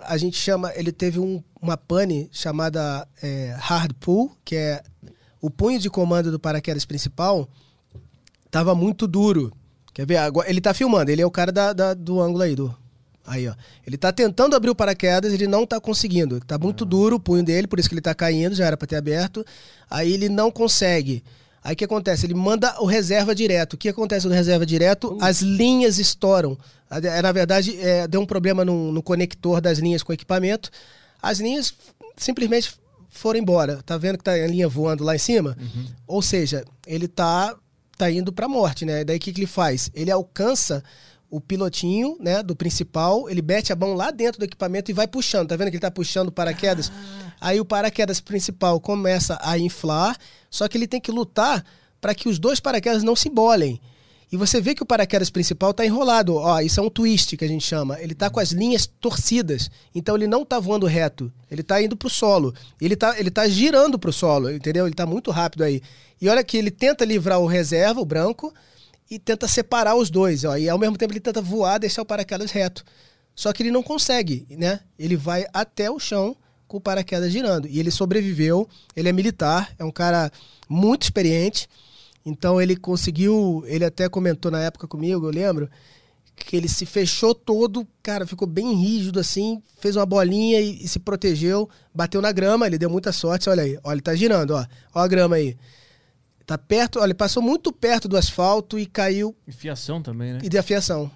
A 0.02 0.16
gente 0.16 0.36
chama. 0.36 0.72
Ele 0.76 0.92
teve 0.92 1.18
um, 1.18 1.42
uma 1.60 1.76
pane 1.76 2.28
chamada 2.30 3.08
é, 3.22 3.54
hard 3.58 3.92
pull, 3.94 4.36
que 4.44 4.54
é 4.54 4.82
o 5.40 5.50
punho 5.50 5.78
de 5.80 5.90
comando 5.90 6.30
do 6.30 6.38
paraquedas 6.38 6.84
principal, 6.84 7.48
tava 8.50 8.74
muito 8.74 9.06
duro. 9.06 9.52
Quer 9.94 10.04
ver? 10.06 10.16
Agora, 10.18 10.50
ele 10.50 10.60
tá 10.60 10.74
filmando, 10.74 11.10
ele 11.10 11.22
é 11.22 11.26
o 11.26 11.30
cara 11.30 11.50
da, 11.52 11.72
da- 11.72 11.94
do 11.94 12.20
ângulo 12.20 12.42
aí, 12.42 12.54
do. 12.54 12.74
Aí, 13.26 13.48
ó. 13.48 13.54
Ele 13.86 13.96
tá 13.96 14.12
tentando 14.12 14.54
abrir 14.54 14.68
o 14.68 14.74
paraquedas, 14.74 15.32
ele 15.32 15.46
não 15.46 15.64
tá 15.66 15.80
conseguindo. 15.80 16.40
Tá 16.40 16.58
muito 16.58 16.84
duro 16.84 17.16
o 17.16 17.20
punho 17.20 17.42
dele, 17.42 17.66
por 17.66 17.78
isso 17.78 17.88
que 17.88 17.94
ele 17.94 18.02
tá 18.02 18.14
caindo, 18.14 18.54
já 18.54 18.66
era 18.66 18.76
pra 18.76 18.86
ter 18.86 18.96
aberto. 18.96 19.46
Aí 19.88 20.12
ele 20.12 20.28
não 20.28 20.50
consegue. 20.50 21.24
Aí 21.62 21.72
o 21.72 21.76
que 21.76 21.84
acontece? 21.86 22.26
Ele 22.26 22.34
manda 22.34 22.74
o 22.82 22.84
reserva 22.84 23.34
direto. 23.34 23.72
O 23.74 23.78
que 23.78 23.88
acontece 23.88 24.26
no 24.28 24.34
reserva 24.34 24.66
direto? 24.66 25.16
As 25.22 25.40
linhas 25.40 25.98
estouram. 25.98 26.58
Na 27.22 27.32
verdade, 27.32 27.80
é, 27.80 28.06
deu 28.06 28.20
um 28.20 28.26
problema 28.26 28.62
no, 28.64 28.92
no 28.92 29.02
conector 29.02 29.60
das 29.62 29.78
linhas 29.78 30.02
com 30.02 30.12
o 30.12 30.14
equipamento. 30.14 30.70
As 31.22 31.38
linhas 31.40 31.72
simplesmente 32.18 32.74
foram 33.08 33.40
embora. 33.40 33.80
Tá 33.86 33.96
vendo 33.96 34.18
que 34.18 34.24
tá 34.24 34.32
a 34.32 34.46
linha 34.46 34.68
voando 34.68 35.02
lá 35.02 35.14
em 35.14 35.18
cima? 35.18 35.56
Ou 36.06 36.20
seja, 36.20 36.62
ele 36.86 37.08
tá, 37.08 37.56
tá 37.96 38.10
indo 38.10 38.32
pra 38.32 38.48
morte, 38.48 38.84
né? 38.84 39.04
Daí 39.04 39.16
o 39.16 39.20
que, 39.20 39.32
que 39.32 39.40
ele 39.40 39.46
faz? 39.46 39.90
Ele 39.94 40.10
alcança 40.10 40.82
o 41.30 41.40
pilotinho, 41.40 42.16
né, 42.20 42.44
do 42.44 42.54
principal, 42.54 43.28
ele 43.28 43.42
mete 43.42 43.72
a 43.72 43.76
mão 43.76 43.94
lá 43.94 44.12
dentro 44.12 44.38
do 44.38 44.44
equipamento 44.44 44.90
e 44.90 44.94
vai 44.94 45.08
puxando. 45.08 45.48
Tá 45.48 45.56
vendo 45.56 45.68
que 45.68 45.76
ele 45.76 45.80
tá 45.80 45.90
puxando 45.90 46.28
o 46.28 46.32
paraquedas? 46.32 46.92
Aí 47.40 47.58
o 47.58 47.64
paraquedas 47.64 48.20
principal 48.20 48.80
começa 48.80 49.36
a 49.42 49.58
inflar, 49.58 50.16
só 50.48 50.68
que 50.68 50.78
ele 50.78 50.86
tem 50.86 51.00
que 51.00 51.10
lutar 51.10 51.64
para 52.00 52.14
que 52.14 52.28
os 52.28 52.38
dois 52.38 52.60
paraquedas 52.60 53.02
não 53.02 53.16
se 53.16 53.28
embolem. 53.28 53.80
E 54.34 54.36
você 54.36 54.60
vê 54.60 54.74
que 54.74 54.82
o 54.82 54.86
paraquedas 54.86 55.30
principal 55.30 55.70
está 55.70 55.86
enrolado. 55.86 56.34
Ó, 56.34 56.58
isso 56.58 56.80
é 56.80 56.82
um 56.82 56.90
twist 56.90 57.36
que 57.36 57.44
a 57.44 57.48
gente 57.48 57.64
chama. 57.64 58.00
Ele 58.00 58.14
está 58.14 58.28
com 58.28 58.40
as 58.40 58.50
linhas 58.50 58.84
torcidas. 58.84 59.70
Então 59.94 60.16
ele 60.16 60.26
não 60.26 60.42
está 60.42 60.58
voando 60.58 60.86
reto. 60.86 61.32
Ele 61.48 61.60
está 61.60 61.80
indo 61.80 61.96
para 61.96 62.08
o 62.08 62.10
solo. 62.10 62.52
Ele 62.80 62.94
está 62.94 63.16
ele 63.16 63.30
tá 63.30 63.46
girando 63.46 63.96
para 63.96 64.10
o 64.10 64.12
solo, 64.12 64.50
entendeu? 64.50 64.86
Ele 64.86 64.92
está 64.92 65.06
muito 65.06 65.30
rápido 65.30 65.62
aí. 65.62 65.80
E 66.20 66.28
olha 66.28 66.42
que 66.42 66.56
ele 66.56 66.72
tenta 66.72 67.04
livrar 67.04 67.38
o 67.38 67.46
reserva, 67.46 68.00
o 68.00 68.04
branco, 68.04 68.52
e 69.08 69.20
tenta 69.20 69.46
separar 69.46 69.94
os 69.94 70.10
dois. 70.10 70.42
Ó, 70.42 70.56
e 70.56 70.68
ao 70.68 70.78
mesmo 70.80 70.98
tempo 70.98 71.12
ele 71.12 71.20
tenta 71.20 71.40
voar, 71.40 71.78
deixar 71.78 72.02
o 72.02 72.04
paraquedas 72.04 72.50
reto. 72.50 72.84
Só 73.36 73.52
que 73.52 73.62
ele 73.62 73.70
não 73.70 73.84
consegue, 73.84 74.48
né? 74.50 74.80
Ele 74.98 75.14
vai 75.14 75.46
até 75.52 75.88
o 75.88 76.00
chão 76.00 76.36
com 76.66 76.78
o 76.78 76.80
paraquedas 76.80 77.30
girando. 77.30 77.68
E 77.68 77.78
ele 77.78 77.92
sobreviveu. 77.92 78.68
Ele 78.96 79.08
é 79.08 79.12
militar, 79.12 79.72
é 79.78 79.84
um 79.84 79.92
cara 79.92 80.28
muito 80.68 81.04
experiente. 81.04 81.68
Então 82.24 82.60
ele 82.60 82.76
conseguiu, 82.76 83.62
ele 83.66 83.84
até 83.84 84.08
comentou 84.08 84.50
na 84.50 84.60
época 84.60 84.88
comigo, 84.88 85.26
eu 85.26 85.30
lembro, 85.30 85.68
que 86.34 86.56
ele 86.56 86.68
se 86.68 86.86
fechou 86.86 87.34
todo, 87.34 87.86
cara, 88.02 88.26
ficou 88.26 88.48
bem 88.48 88.74
rígido 88.74 89.20
assim, 89.20 89.62
fez 89.78 89.94
uma 89.94 90.06
bolinha 90.06 90.60
e, 90.60 90.82
e 90.84 90.88
se 90.88 90.98
protegeu, 90.98 91.68
bateu 91.94 92.20
na 92.20 92.32
grama, 92.32 92.66
ele 92.66 92.78
deu 92.78 92.90
muita 92.90 93.12
sorte, 93.12 93.48
olha 93.48 93.62
aí, 93.62 93.78
olha, 93.84 93.94
ele 93.94 94.02
tá 94.02 94.14
girando, 94.14 94.52
ó, 94.52 94.66
ó 94.94 95.00
a 95.00 95.08
grama 95.08 95.36
aí. 95.36 95.56
Tá 96.46 96.58
perto, 96.58 96.98
olha, 96.98 97.06
ele 97.06 97.14
passou 97.14 97.42
muito 97.42 97.72
perto 97.72 98.08
do 98.08 98.16
asfalto 98.16 98.78
e 98.78 98.84
caiu 98.84 99.34
E 99.46 99.52
fiação 99.52 100.02
também, 100.02 100.32
né? 100.34 100.40
e 100.42 100.48
de 100.48 100.58
afiação. 100.58 101.10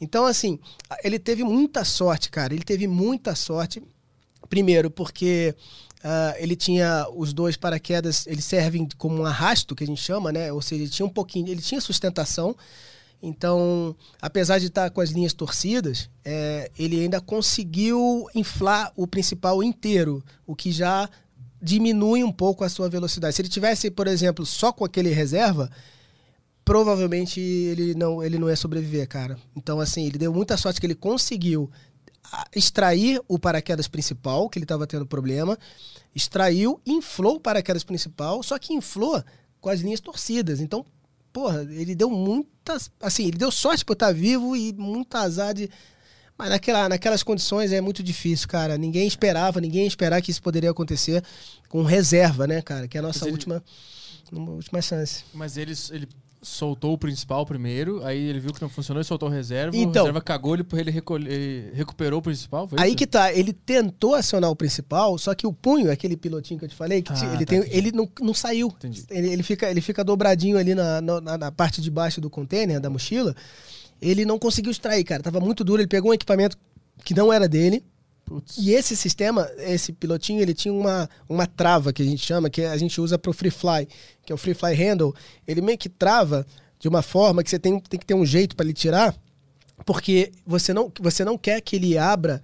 Então, 0.00 0.26
assim, 0.26 0.58
ele 1.02 1.18
teve 1.18 1.42
muita 1.42 1.84
sorte, 1.84 2.30
cara. 2.30 2.54
Ele 2.54 2.62
teve 2.62 2.86
muita 2.86 3.34
sorte. 3.34 3.82
Primeiro, 4.48 4.90
porque 4.90 5.54
ah, 6.02 6.34
ele 6.38 6.54
tinha 6.54 7.06
os 7.14 7.32
dois 7.32 7.56
paraquedas, 7.56 8.26
eles 8.26 8.44
servem 8.44 8.88
como 8.96 9.20
um 9.20 9.26
arrasto, 9.26 9.74
que 9.74 9.84
a 9.84 9.86
gente 9.86 10.02
chama, 10.02 10.32
né? 10.32 10.52
Ou 10.52 10.62
seja, 10.62 10.82
ele 10.82 10.90
tinha 10.90 11.06
um 11.06 11.10
pouquinho, 11.10 11.48
ele 11.48 11.60
tinha 11.60 11.80
sustentação. 11.80 12.56
Então, 13.20 13.96
apesar 14.22 14.58
de 14.58 14.66
estar 14.66 14.90
com 14.90 15.00
as 15.00 15.10
linhas 15.10 15.32
torcidas, 15.32 16.08
é, 16.24 16.70
ele 16.78 17.00
ainda 17.00 17.20
conseguiu 17.20 18.26
inflar 18.34 18.92
o 18.94 19.06
principal 19.08 19.60
inteiro, 19.62 20.22
o 20.46 20.54
que 20.54 20.70
já 20.70 21.08
diminui 21.60 22.22
um 22.22 22.30
pouco 22.30 22.62
a 22.62 22.68
sua 22.68 22.88
velocidade. 22.88 23.34
Se 23.34 23.42
ele 23.42 23.48
tivesse, 23.48 23.90
por 23.90 24.06
exemplo, 24.06 24.46
só 24.46 24.72
com 24.72 24.84
aquele 24.84 25.10
reserva, 25.10 25.68
provavelmente 26.64 27.40
ele 27.40 27.94
não, 27.94 28.22
ele 28.22 28.38
não 28.38 28.48
ia 28.48 28.54
sobreviver, 28.54 29.08
cara. 29.08 29.36
Então, 29.56 29.80
assim, 29.80 30.06
ele 30.06 30.18
deu 30.18 30.32
muita 30.32 30.56
sorte 30.56 30.78
que 30.78 30.86
ele 30.86 30.94
conseguiu 30.94 31.68
extrair 32.54 33.20
o 33.28 33.38
paraquedas 33.38 33.88
principal, 33.88 34.48
que 34.48 34.58
ele 34.58 34.64
estava 34.64 34.86
tendo 34.86 35.06
problema, 35.06 35.58
extraiu, 36.14 36.80
inflou 36.86 37.36
o 37.36 37.40
paraquedas 37.40 37.84
principal, 37.84 38.42
só 38.42 38.58
que 38.58 38.72
inflou 38.74 39.22
com 39.60 39.68
as 39.70 39.80
linhas 39.80 40.00
torcidas. 40.00 40.60
Então, 40.60 40.84
porra, 41.32 41.62
ele 41.70 41.94
deu 41.94 42.10
muitas. 42.10 42.90
Assim, 43.00 43.26
ele 43.26 43.38
deu 43.38 43.50
sorte 43.50 43.84
por 43.84 43.92
estar 43.94 44.12
vivo 44.12 44.56
e 44.56 44.72
muito 44.72 45.14
azar 45.16 45.54
de. 45.54 45.70
Mas 46.36 46.50
naquela, 46.50 46.88
naquelas 46.88 47.22
condições 47.24 47.72
é 47.72 47.80
muito 47.80 48.00
difícil, 48.02 48.46
cara. 48.46 48.78
Ninguém 48.78 49.08
esperava, 49.08 49.60
ninguém 49.60 49.82
ia 49.82 49.88
esperar 49.88 50.22
que 50.22 50.30
isso 50.30 50.40
poderia 50.42 50.70
acontecer 50.70 51.22
com 51.68 51.82
reserva, 51.82 52.46
né, 52.46 52.62
cara? 52.62 52.86
Que 52.86 52.96
é 52.96 53.00
a 53.00 53.02
nossa 53.02 53.20
Mas 53.20 53.26
ele- 53.26 53.32
última, 53.32 53.64
última 54.32 54.80
chance. 54.80 55.24
Mas 55.34 55.56
ele, 55.56 55.72
ele 55.90 56.08
soltou 56.40 56.92
o 56.92 56.98
principal 56.98 57.44
primeiro, 57.44 58.04
aí 58.04 58.18
ele 58.18 58.38
viu 58.40 58.52
que 58.52 58.62
não 58.62 58.68
funcionou 58.68 59.00
e 59.00 59.04
soltou 59.04 59.28
o 59.28 59.32
reserva. 59.32 59.76
Então- 59.76 60.02
o 60.02 60.06
reserva 60.06 60.20
cagou, 60.20 60.54
ele, 60.54 60.64
ele, 60.72 60.90
recolhe- 60.90 61.28
ele 61.32 61.70
recuperou 61.74 62.20
o 62.20 62.22
principal. 62.22 62.68
Foi 62.68 62.78
Aí 62.80 62.88
isso? 62.90 62.96
que 62.96 63.06
tá, 63.06 63.32
ele 63.32 63.52
tentou 63.52 64.14
acionar 64.14 64.50
o 64.50 64.56
principal, 64.56 65.18
só 65.18 65.34
que 65.34 65.46
o 65.46 65.52
punho, 65.52 65.90
aquele 65.90 66.16
pilotinho 66.16 66.58
que 66.58 66.64
eu 66.64 66.68
te 66.68 66.74
falei, 66.76 67.02
que 67.02 67.12
Ah, 67.12 67.34
ele, 67.34 67.44
tá, 67.44 67.50
tem, 67.50 67.58
entendi. 67.58 67.76
ele 67.76 67.92
não, 67.92 68.08
não 68.20 68.32
saiu. 68.34 68.68
Entendi. 68.68 69.04
Ele, 69.10 69.28
ele 69.30 69.42
fica, 69.42 69.70
ele 69.70 69.80
fica 69.80 70.04
dobradinho 70.04 70.56
ali 70.56 70.74
na, 70.74 71.00
na, 71.00 71.38
na 71.38 71.52
parte 71.52 71.80
de 71.80 71.90
baixo 71.90 72.20
do 72.20 72.30
container, 72.30 72.80
da 72.80 72.88
mochila. 72.88 73.34
Ele 74.00 74.24
não 74.24 74.38
conseguiu 74.38 74.70
extrair, 74.70 75.02
cara. 75.04 75.22
Tava 75.22 75.40
muito 75.40 75.64
duro. 75.64 75.82
Ele 75.82 75.88
pegou 75.88 76.12
um 76.12 76.14
equipamento 76.14 76.56
que 77.04 77.14
não 77.14 77.32
era 77.32 77.48
dele. 77.48 77.82
Putz. 78.28 78.58
E 78.58 78.72
esse 78.72 78.94
sistema, 78.94 79.48
esse 79.58 79.90
pilotinho, 79.92 80.42
ele 80.42 80.52
tinha 80.52 80.72
uma, 80.72 81.08
uma 81.26 81.46
trava 81.46 81.92
que 81.92 82.02
a 82.02 82.04
gente 82.04 82.24
chama, 82.24 82.50
que 82.50 82.62
a 82.62 82.76
gente 82.76 83.00
usa 83.00 83.18
para 83.18 83.30
o 83.30 83.32
free 83.32 83.50
fly, 83.50 83.88
que 84.24 84.30
é 84.30 84.34
o 84.34 84.38
free 84.38 84.52
fly 84.52 84.74
handle. 84.74 85.14
Ele 85.46 85.62
meio 85.62 85.78
que 85.78 85.88
trava 85.88 86.46
de 86.78 86.86
uma 86.88 87.00
forma 87.00 87.42
que 87.42 87.48
você 87.48 87.58
tem, 87.58 87.80
tem 87.80 87.98
que 87.98 88.06
ter 88.06 88.14
um 88.14 88.26
jeito 88.26 88.54
para 88.54 88.66
ele 88.66 88.74
tirar, 88.74 89.16
porque 89.86 90.30
você 90.46 90.74
não, 90.74 90.92
você 91.00 91.24
não 91.24 91.38
quer 91.38 91.60
que 91.62 91.76
ele 91.76 91.96
abra, 91.96 92.42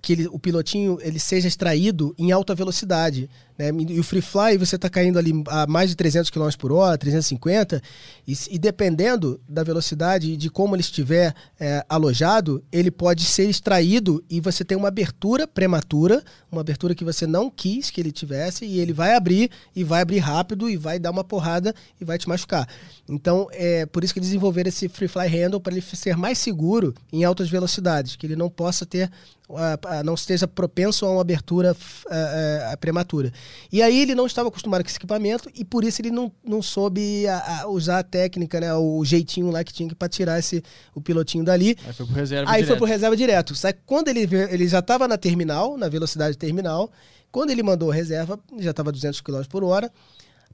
que 0.00 0.12
ele, 0.12 0.28
o 0.28 0.38
pilotinho 0.38 0.98
ele 1.00 1.18
seja 1.18 1.48
extraído 1.48 2.14
em 2.16 2.30
alta 2.30 2.54
velocidade. 2.54 3.28
Né? 3.58 3.70
E 3.88 4.00
o 4.00 4.02
free 4.02 4.20
fly 4.20 4.58
você 4.58 4.76
está 4.76 4.88
caindo 4.88 5.18
ali 5.18 5.32
a 5.48 5.66
mais 5.66 5.90
de 5.90 5.96
300 5.96 6.30
km 6.30 6.48
por 6.58 6.72
hora, 6.72 6.98
350, 6.98 7.80
e, 8.26 8.34
e 8.50 8.58
dependendo 8.58 9.40
da 9.48 9.62
velocidade 9.62 10.32
e 10.32 10.36
de 10.36 10.50
como 10.50 10.74
ele 10.74 10.82
estiver 10.82 11.34
é, 11.58 11.84
alojado, 11.88 12.62
ele 12.72 12.90
pode 12.90 13.24
ser 13.24 13.48
extraído 13.48 14.24
e 14.28 14.40
você 14.40 14.64
tem 14.64 14.76
uma 14.76 14.88
abertura 14.88 15.46
prematura, 15.46 16.22
uma 16.50 16.60
abertura 16.60 16.94
que 16.94 17.04
você 17.04 17.26
não 17.26 17.50
quis 17.50 17.90
que 17.90 18.00
ele 18.00 18.12
tivesse, 18.12 18.64
e 18.64 18.80
ele 18.80 18.92
vai 18.92 19.14
abrir, 19.14 19.50
e 19.74 19.84
vai 19.84 20.02
abrir 20.02 20.18
rápido, 20.18 20.68
e 20.68 20.76
vai 20.76 20.98
dar 20.98 21.10
uma 21.10 21.24
porrada 21.24 21.74
e 22.00 22.04
vai 22.04 22.18
te 22.18 22.28
machucar. 22.28 22.68
Então, 23.08 23.48
é 23.52 23.86
por 23.86 24.02
isso 24.02 24.14
que 24.14 24.20
desenvolveram 24.20 24.68
esse 24.68 24.88
free 24.88 25.08
fly 25.08 25.26
handle 25.26 25.60
para 25.60 25.72
ele 25.72 25.82
ser 25.82 26.16
mais 26.16 26.38
seguro 26.38 26.94
em 27.12 27.24
altas 27.24 27.48
velocidades, 27.48 28.16
que 28.16 28.26
ele 28.26 28.36
não 28.36 28.48
possa 28.48 28.86
ter, 28.86 29.10
ah, 29.50 30.02
não 30.04 30.14
esteja 30.14 30.48
propenso 30.48 31.04
a 31.04 31.10
uma 31.10 31.20
abertura 31.20 31.76
ah, 32.10 32.70
ah, 32.72 32.76
prematura. 32.76 33.32
E 33.72 33.82
aí 33.82 34.00
ele 34.00 34.14
não 34.14 34.26
estava 34.26 34.48
acostumado 34.48 34.82
com 34.82 34.88
esse 34.88 34.96
equipamento 34.98 35.50
e 35.54 35.64
por 35.64 35.84
isso 35.84 36.00
ele 36.02 36.10
não, 36.10 36.30
não 36.44 36.60
soube 36.62 37.26
a- 37.26 37.62
a 37.62 37.68
usar 37.68 37.98
a 38.00 38.02
técnica, 38.02 38.60
né, 38.60 38.74
o 38.74 39.04
jeitinho 39.04 39.50
lá 39.50 39.62
que 39.64 39.72
tinha 39.72 39.94
para 39.94 40.08
tirar 40.08 40.38
esse, 40.38 40.62
o 40.94 41.00
pilotinho 41.00 41.44
dali. 41.44 41.76
Aí 41.86 41.92
foi 41.92 42.06
pro 42.06 42.14
reserva 42.14 42.50
Aí 42.50 42.54
foi 42.58 42.62
direto. 42.64 42.78
pro 42.78 42.86
reserva 42.86 43.16
direto. 43.16 43.54
Só 43.54 43.72
que 43.72 43.78
quando 43.86 44.08
ele, 44.08 44.28
ele 44.50 44.68
já 44.68 44.78
estava 44.80 45.06
na 45.08 45.16
terminal, 45.18 45.76
na 45.76 45.88
velocidade 45.88 46.36
terminal, 46.38 46.90
quando 47.32 47.50
ele 47.50 47.62
mandou 47.62 47.90
a 47.90 47.94
reserva, 47.94 48.38
já 48.58 48.70
estava 48.70 48.92
200 48.92 49.20
km 49.20 49.42
por 49.48 49.64
hora, 49.64 49.90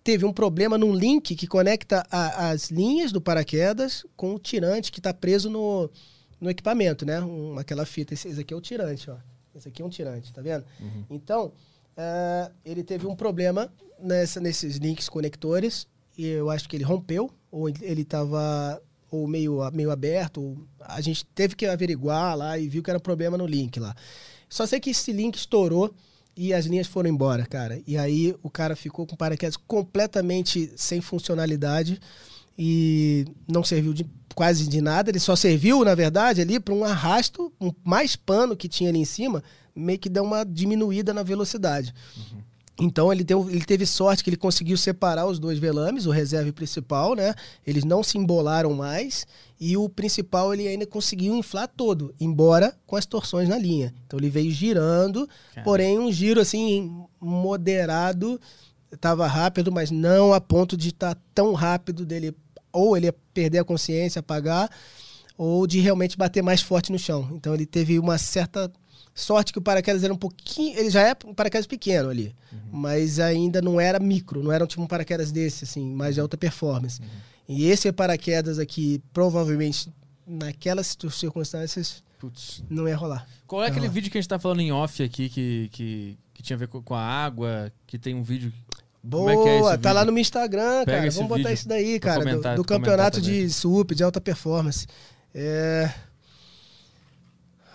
teve 0.03 0.25
um 0.25 0.33
problema 0.33 0.79
num 0.79 0.95
link 0.95 1.35
que 1.37 1.47
conecta 1.47 2.07
a- 2.11 2.51
as 2.51 2.71
linhas 2.71 3.13
do 3.13 3.21
paraquedas 3.21 4.07
com 4.17 4.35
o 4.35 4.39
tirante 4.39 4.91
que 4.91 4.99
está 4.99 5.13
preso 5.13 5.51
no, 5.51 5.91
no 6.41 6.49
equipamento, 6.49 7.05
né? 7.05 7.21
Um, 7.21 7.59
aquela 7.59 7.85
fita. 7.85 8.15
Esse, 8.15 8.29
esse 8.29 8.41
aqui 8.41 8.55
é 8.55 8.57
o 8.57 8.61
tirante, 8.63 9.11
ó. 9.11 9.17
Esse 9.55 9.69
aqui 9.69 9.83
é 9.83 9.85
um 9.85 9.91
tirante, 9.91 10.33
tá 10.33 10.41
vendo? 10.41 10.65
Então, 11.11 11.53
eh, 12.03 12.51
ele 12.65 12.83
teve 12.83 13.07
um 13.07 13.15
problema 13.15 13.71
nessa, 14.03 14.41
nesses 14.41 14.77
links 14.77 15.09
conectores 15.09 15.87
e 16.17 16.27
eu 16.27 16.49
acho 16.49 16.67
que 16.69 16.77
ele 16.77 16.85
rompeu 16.85 17.31
ou 17.51 17.69
ele- 17.69 18.03
estava 18.03 18.81
ou 19.11 19.27
meio, 19.27 19.59
meio 19.73 19.91
aberto. 19.91 20.41
ou- 20.41 20.57
a 20.81 21.01
gente 21.01 21.27
teve 21.35 21.55
que 21.55 21.67
averiguar 21.67 22.37
lá 22.37 22.59
e 22.59 22.69
viu 22.69 22.83
que 22.83 22.91
era 22.91 22.99
um 22.99 23.03
problema 23.03 23.37
no 23.37 23.47
link 23.47 23.79
lá. 23.79 23.95
Só 24.49 24.65
sei 24.67 24.81
que 24.81 24.91
esse 24.91 25.13
link 25.13 25.35
estourou 25.37 25.93
e 26.37 26.55
as 26.55 26.65
linhas 26.65 26.87
foram 26.87 27.11
embora, 27.11 27.45
cara. 27.45 27.81
E 27.87 27.99
aí 27.99 28.35
o 28.43 28.49
cara 28.49 28.75
ficou 28.75 29.07
com 29.07 29.17
paraquedas 29.17 29.57
completamente 29.57 30.73
sem 30.77 31.01
funcionalidade. 31.01 32.01
e 32.63 33.25
não 33.49 33.65
serviu 33.65 33.95
de 33.95 34.05
quase 34.35 34.69
de 34.69 34.83
nada. 34.83 35.09
Ele 35.11 35.19
só 35.19 35.35
serviu, 35.35 35.83
na 35.83 35.95
verdade, 35.95 36.43
ali 36.43 36.61
para 36.61 36.75
um 36.75 36.85
arrasto, 36.85 37.51
um 37.59 37.73
mais 37.83 38.17
pano 38.17 38.55
que 38.55 38.69
tinha 38.69 38.91
ali 38.91 38.99
em 38.99 39.05
cima, 39.07 39.43
meio 39.75 39.99
que 39.99 40.09
deu 40.09 40.25
uma 40.25 40.45
diminuída 40.45 41.13
na 41.15 41.23
velocidade. 41.23 41.95
Uhum. 42.17 42.41
Então 42.81 43.13
ele, 43.13 43.23
deu, 43.23 43.49
ele 43.51 43.65
teve 43.65 43.85
sorte 43.85 44.25
que 44.25 44.31
ele 44.31 44.39
conseguiu 44.39 44.77
separar 44.77 45.27
os 45.27 45.39
dois 45.39 45.59
velames, 45.59 46.07
o 46.07 46.11
reserva 46.11 46.47
e 46.47 46.51
o 46.51 46.55
principal, 46.55 47.15
né? 47.15 47.35
Eles 47.67 47.85
não 47.85 48.03
se 48.03 48.17
embolaram 48.17 48.73
mais 48.73 49.27
e 49.61 49.77
o 49.77 49.87
principal 49.87 50.55
ele 50.55 50.67
ainda 50.67 50.87
conseguiu 50.87 51.37
inflar 51.37 51.69
todo, 51.69 52.15
embora 52.19 52.75
com 52.87 52.97
as 52.97 53.05
torções 53.05 53.49
na 53.49 53.59
linha. 53.59 53.95
Então 54.07 54.19
ele 54.19 54.31
veio 54.31 54.51
girando, 54.51 55.29
Caramba. 55.51 55.65
porém 55.65 55.99
um 55.99 56.11
giro 56.11 56.41
assim 56.41 57.05
moderado, 57.21 58.41
estava 58.91 59.27
rápido, 59.27 59.71
mas 59.71 59.91
não 59.91 60.33
a 60.33 60.41
ponto 60.41 60.75
de 60.75 60.89
estar 60.89 61.15
tá 61.15 61.21
tão 61.35 61.53
rápido 61.53 62.07
dele 62.07 62.35
ou 62.73 62.97
ele 62.97 63.13
perder 63.35 63.59
a 63.59 63.65
consciência, 63.65 64.21
apagar, 64.21 64.71
ou 65.37 65.67
de 65.67 65.81
realmente 65.81 66.17
bater 66.17 66.43
mais 66.43 66.63
forte 66.63 66.91
no 66.91 66.99
chão. 66.99 67.29
Então 67.33 67.53
ele 67.53 67.67
teve 67.67 67.99
uma 67.99 68.17
certa 68.17 68.73
sorte 69.15 69.53
que 69.53 69.59
o 69.59 69.63
paraquedas 69.63 70.05
era 70.05 70.13
um 70.13 70.17
pouquinho, 70.17 70.79
ele 70.79 70.91
já 70.91 71.03
é 71.03 71.17
um 71.25 71.35
paraquedas 71.35 71.67
pequeno 71.67 72.09
ali, 72.09 72.35
uhum. 72.53 72.59
mas 72.73 73.19
ainda 73.19 73.61
não 73.61 73.81
era 73.81 73.99
micro, 73.99 74.43
não 74.43 74.53
era 74.53 74.67
tipo 74.67 74.83
um 74.83 74.87
paraquedas 74.87 75.31
desse 75.31 75.65
assim, 75.65 75.85
mais 75.95 76.15
de 76.15 76.21
alta 76.21 76.37
performance. 76.37 77.01
Uhum. 77.01 77.09
E 77.49 77.67
esse 77.67 77.91
paraquedas 77.93 78.59
aqui 78.59 79.03
provavelmente 79.13 79.93
naquelas 80.27 80.97
circunstâncias 81.11 82.03
Putz. 82.19 82.63
não 82.71 82.89
ia 82.89 82.97
rolar. 82.97 83.27
Qual 83.47 83.63
é 83.63 83.67
aquele 83.67 83.81
rolar. 83.81 83.93
vídeo 83.93 84.11
que 84.11 84.19
a 84.19 84.21
gente 84.21 84.29
tá 84.29 84.39
falando 84.39 84.61
em 84.61 84.71
off 84.71 85.03
aqui 85.03 85.29
que, 85.29 85.69
que, 85.73 86.19
que 86.33 86.43
tinha 86.43 86.57
a 86.57 86.59
ver 86.59 86.69
com 86.69 86.95
a 86.95 87.01
água, 87.03 87.73
que 87.87 87.99
tem 87.99 88.15
um 88.15 88.23
vídeo 88.23 88.53
Boa, 89.03 89.33
é 89.33 89.75
é 89.75 89.77
tá 89.79 89.93
lá 89.93 90.05
no 90.05 90.13
meu 90.13 90.21
Instagram, 90.21 90.85
Pega 90.85 90.99
cara. 90.99 91.11
Vamos 91.11 91.29
botar 91.29 91.53
isso 91.53 91.67
daí, 91.67 91.99
cara. 91.99 92.37
Do, 92.37 92.57
do 92.57 92.65
campeonato 92.65 93.21
de 93.21 93.49
SUP, 93.49 93.95
de 93.95 94.05
alta 94.05 94.21
performance. 94.21 94.87
É. 95.35 95.91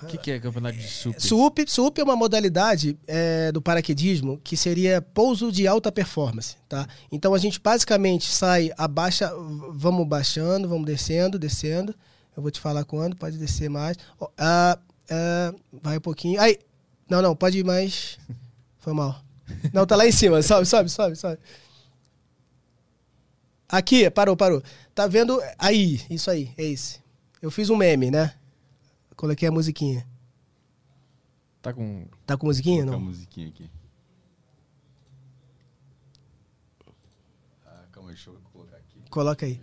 O 0.06 0.12
que, 0.12 0.18
que, 0.18 0.32
é 0.32 0.40
campeonato 0.40 0.78
de 0.78 0.88
SUP? 0.88 1.20
SUP, 1.20 1.66
SUP 1.68 2.00
é 2.00 2.04
uma 2.04 2.16
modalidade 2.16 2.98
é, 3.08 3.52
do 3.52 3.62
paraquedismo 3.62 4.40
que 4.44 4.56
seria 4.56 5.02
pouso 5.02 5.52
de 5.52 5.68
alta 5.68 5.92
performance, 5.92 6.56
tá? 6.70 6.88
Então 7.12 7.34
a 7.34 7.38
gente 7.38 7.60
basicamente 7.60 8.32
sai, 8.32 8.72
abaixa, 8.78 9.32
vamos 9.72 10.08
baixando, 10.08 10.68
vamos 10.68 10.86
descendo, 10.86 11.40
descendo. 11.40 11.96
Eu 12.36 12.42
vou 12.42 12.52
te 12.52 12.60
falar 12.60 12.84
quando, 12.84 13.16
pode 13.16 13.38
descer 13.38 13.70
mais. 13.70 13.98
Ah, 14.38 14.78
ah, 15.10 15.54
vai 15.82 15.98
um 15.98 16.02
pouquinho. 16.02 16.40
Aí, 16.42 16.60
não, 17.10 17.22
não, 17.22 17.36
pode 17.36 17.60
ir 17.60 17.64
mais. 17.64 18.18
Foi 18.80 18.94
mal. 18.94 19.22
Não, 19.74 19.86
tá 19.86 19.96
lá 19.96 20.06
em 20.06 20.12
cima. 20.12 20.42
Sobe, 20.42 20.66
sobe, 20.66 20.90
sobe, 20.90 21.16
sobe. 21.16 21.38
Aqui, 23.70 24.10
parou, 24.10 24.36
parou. 24.36 24.62
Tá 24.94 25.08
vendo? 25.08 25.42
Aí, 25.58 26.02
isso 26.10 26.30
aí, 26.30 26.52
é 26.58 26.64
esse. 26.64 27.00
Eu 27.42 27.52
fiz 27.52 27.70
um 27.70 27.76
meme, 27.76 28.12
né? 28.12 28.34
Coloquei 29.16 29.48
a 29.48 29.52
musiquinha. 29.52 30.06
Tá 31.62 31.74
com. 31.74 32.06
Tá 32.26 32.38
com 32.38 32.48
musiquinha, 32.48 32.86
não? 32.86 32.94
Tá 32.94 33.00
com 33.00 33.04
a 33.04 33.08
musiquinha 33.08 33.48
aqui. 33.48 33.70
Ah, 37.66 37.84
calma, 37.92 38.10
deixa 38.10 38.30
eu 38.30 38.38
colocar 38.54 38.78
aqui. 38.78 39.00
Coloca 39.10 39.46
aí. 39.46 39.62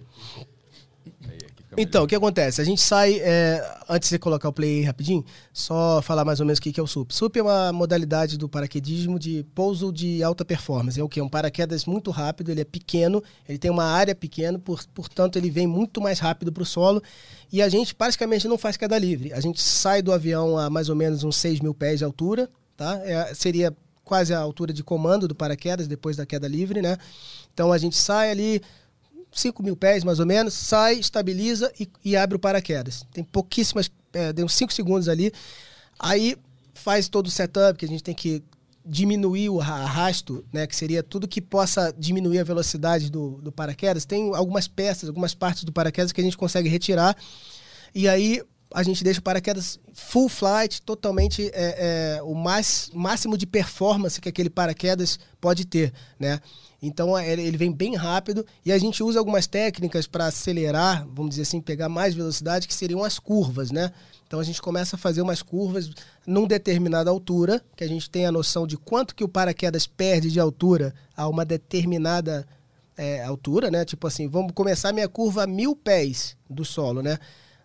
Então, 1.77 2.05
o 2.05 2.07
que 2.07 2.15
acontece? 2.15 2.61
A 2.61 2.65
gente 2.65 2.81
sai, 2.81 3.19
é, 3.21 3.63
antes 3.89 4.11
de 4.11 4.19
colocar 4.19 4.49
o 4.49 4.53
play 4.53 4.79
aí 4.79 4.83
rapidinho, 4.83 5.25
só 5.53 6.03
falar 6.03 6.25
mais 6.25 6.41
ou 6.41 6.47
menos 6.47 6.59
o 6.59 6.63
que 6.63 6.79
é 6.79 6.83
o 6.83 6.87
SUP. 6.87 7.15
SUP 7.15 7.39
é 7.39 7.43
uma 7.43 7.73
modalidade 7.73 8.37
do 8.37 8.49
paraquedismo 8.49 9.19
de 9.19 9.45
pouso 9.55 9.93
de 9.93 10.23
alta 10.23 10.45
performance. 10.45 11.01
É 11.01 11.03
o 11.03 11.09
que? 11.09 11.21
É 11.21 11.23
um 11.23 11.29
paraquedas 11.29 11.87
muito 11.87 12.11
rápido, 12.11 12.51
ele 12.51 12.61
é 12.61 12.65
pequeno, 12.65 13.23
ele 13.49 13.59
tem 13.59 13.71
uma 13.71 13.85
área 13.85 14.15
pequena, 14.15 14.59
por, 14.59 14.85
portanto 14.95 15.37
ele 15.37 15.51
vem 15.51 15.67
muito 15.67 16.01
mais 16.01 16.19
rápido 16.19 16.53
para 16.53 16.63
o 16.63 16.67
solo. 16.67 17.03
E 17.51 17.63
a 17.63 17.69
gente 17.69 17.95
praticamente 17.95 18.47
não 18.47 18.59
faz 18.59 18.77
queda 18.77 18.99
livre. 18.99 19.33
A 19.33 19.41
gente 19.41 19.61
sai 19.61 20.03
do 20.03 20.13
avião 20.13 20.59
a 20.59 20.69
mais 20.69 20.89
ou 20.89 20.97
menos 20.97 21.25
uns 21.25 21.37
6 21.37 21.61
mil 21.61 21.75
pés 21.75 21.99
de 21.99 22.05
altura, 22.05 22.51
tá? 22.77 23.01
É, 23.05 23.33
seria 23.35 23.75
quase 24.05 24.35
a 24.35 24.39
altura 24.39 24.73
de 24.73 24.83
comando 24.83 25.27
do 25.27 25.35
paraquedas 25.35 25.87
depois 25.87 26.17
da 26.17 26.27
queda 26.27 26.49
livre, 26.49 26.83
né? 26.83 26.99
Então 27.55 27.73
a 27.73 27.79
gente 27.79 27.97
sai 27.97 28.31
ali 28.31 28.61
5 29.33 29.63
mil 29.63 29.77
pés, 29.77 30.05
mais 30.05 30.21
ou 30.21 30.27
menos, 30.27 30.55
sai, 30.55 30.95
estabiliza 30.95 31.73
e, 31.79 31.89
e 32.05 32.17
abre 32.17 32.37
o 32.37 32.39
paraquedas. 32.39 33.05
Tem 33.13 33.25
pouquíssimas, 33.25 33.91
é, 34.13 34.33
deu 34.33 34.45
uns 34.45 34.55
5 34.55 34.73
segundos 34.73 35.09
ali. 35.09 35.33
Aí 35.99 36.37
faz 36.75 37.09
todo 37.09 37.27
o 37.27 37.31
setup, 37.31 37.79
que 37.79 37.85
a 37.85 37.89
gente 37.89 38.03
tem 38.03 38.15
que 38.15 38.43
diminuir 38.85 39.49
o 39.49 39.61
arrasto, 39.61 40.45
né, 40.53 40.67
que 40.67 40.75
seria 40.75 41.03
tudo 41.03 41.29
que 41.29 41.41
possa 41.41 41.95
diminuir 41.97 42.41
a 42.41 42.45
velocidade 42.45 43.11
do, 43.11 43.41
do 43.41 43.53
paraquedas. 43.53 44.05
Tem 44.05 44.35
algumas 44.35 44.67
peças, 44.67 45.09
algumas 45.09 45.35
partes 45.35 45.65
do 45.65 45.73
paraquedas 45.73 46.13
que 46.13 46.21
a 46.21 46.25
gente 46.25 46.37
consegue 46.37 46.69
retirar. 46.69 47.17
E 47.95 48.09
aí 48.09 48.43
a 48.75 48.83
gente 48.83 49.05
deixa 49.05 49.21
o 49.21 49.23
paraquedas 49.23 49.79
full 49.93 50.29
flight, 50.29 50.83
totalmente 50.83 51.51
é, 51.55 52.17
é, 52.19 52.23
o 52.23 52.35
mais, 52.35 52.91
máximo 52.93 53.37
de 53.37 53.47
performance 53.47 54.21
que 54.21 54.29
aquele 54.29 54.51
paraquedas 54.51 55.19
pode 55.41 55.65
ter, 55.65 55.93
né? 56.19 56.41
Então 56.83 57.17
é, 57.17 57.31
ele 57.31 57.57
vem 57.57 57.71
bem 57.71 57.95
rápido 57.95 58.45
e 58.65 58.73
a 58.73 58.79
gente 58.79 59.03
usa 59.03 59.19
algumas 59.19 59.47
técnicas 59.47 60.07
para 60.07 60.27
acelerar, 60.27 61.07
vamos 61.13 61.31
dizer 61.31 61.43
assim, 61.43 61.61
pegar 61.61 61.89
mais 61.89 62.15
velocidade, 62.15 62.67
que 62.67 62.75
seriam 62.75 63.05
as 63.05 63.19
curvas, 63.19 63.71
né? 63.71 63.93
Então 64.27 64.41
a 64.41 64.45
gente 64.45 64.61
começa 64.61 64.97
a 64.97 64.99
fazer 64.99 65.23
umas 65.23 65.43
curvas 65.43 65.91
num 66.27 66.47
determinada 66.47 67.11
altura, 67.11 67.63
que 67.77 67.85
a 67.85 67.89
gente 67.89 68.11
tem 68.11 68.27
a 68.27 68.33
noção 68.33 68.67
de 68.67 68.77
quanto 68.77 69.15
que 69.15 69.23
o 69.23 69.29
paraquedas 69.29 69.87
perde 69.87 70.31
de 70.31 70.41
altura 70.41 70.95
a 71.17 71.29
uma 71.29 71.45
determinada 71.45 72.47
é, 72.97 73.23
altura, 73.23 73.71
né? 73.71 73.85
Tipo 73.85 74.07
assim, 74.07 74.27
vamos 74.29 74.53
começar 74.53 74.93
minha 74.93 75.09
curva 75.09 75.45
a 75.45 75.47
mil 75.47 75.77
pés 75.77 76.37
do 76.49 76.65
solo, 76.65 77.03
né? 77.03 77.19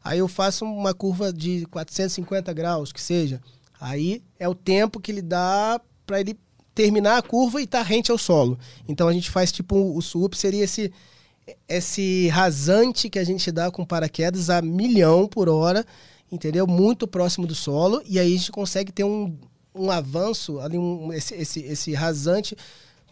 Aí 0.07 0.19
eu 0.19 0.27
faço 0.29 0.63
uma 0.63 0.93
curva 0.93 1.33
de 1.33 1.65
450 1.65 2.53
graus, 2.53 2.93
que 2.93 3.01
seja. 3.01 3.41
Aí 3.79 4.23
é 4.39 4.47
o 4.47 4.55
tempo 4.55 5.01
que 5.01 5.11
ele 5.11 5.21
dá 5.21 5.81
para 6.05 6.21
ele 6.21 6.39
terminar 6.73 7.17
a 7.17 7.21
curva 7.21 7.59
e 7.59 7.65
estar 7.65 7.79
tá 7.79 7.83
rente 7.83 8.09
ao 8.09 8.17
solo. 8.17 8.57
Então 8.87 9.09
a 9.09 9.13
gente 9.13 9.29
faz 9.29 9.51
tipo 9.51 9.75
o 9.75 10.01
SUP 10.01 10.35
seria 10.35 10.63
esse 10.63 10.93
esse 11.67 12.27
rasante 12.29 13.09
que 13.09 13.19
a 13.19 13.23
gente 13.23 13.51
dá 13.51 13.69
com 13.69 13.85
paraquedas 13.85 14.49
a 14.49 14.61
milhão 14.61 15.27
por 15.27 15.49
hora, 15.49 15.85
entendeu? 16.31 16.65
Muito 16.65 17.05
próximo 17.05 17.45
do 17.45 17.55
solo 17.55 18.01
e 18.05 18.17
aí 18.17 18.33
a 18.33 18.37
gente 18.37 18.51
consegue 18.51 18.93
ter 18.93 19.03
um, 19.03 19.37
um 19.75 19.91
avanço 19.91 20.59
ali 20.59 20.77
um, 20.77 21.11
esse, 21.11 21.35
esse, 21.35 21.59
esse 21.61 21.93
rasante 21.93 22.55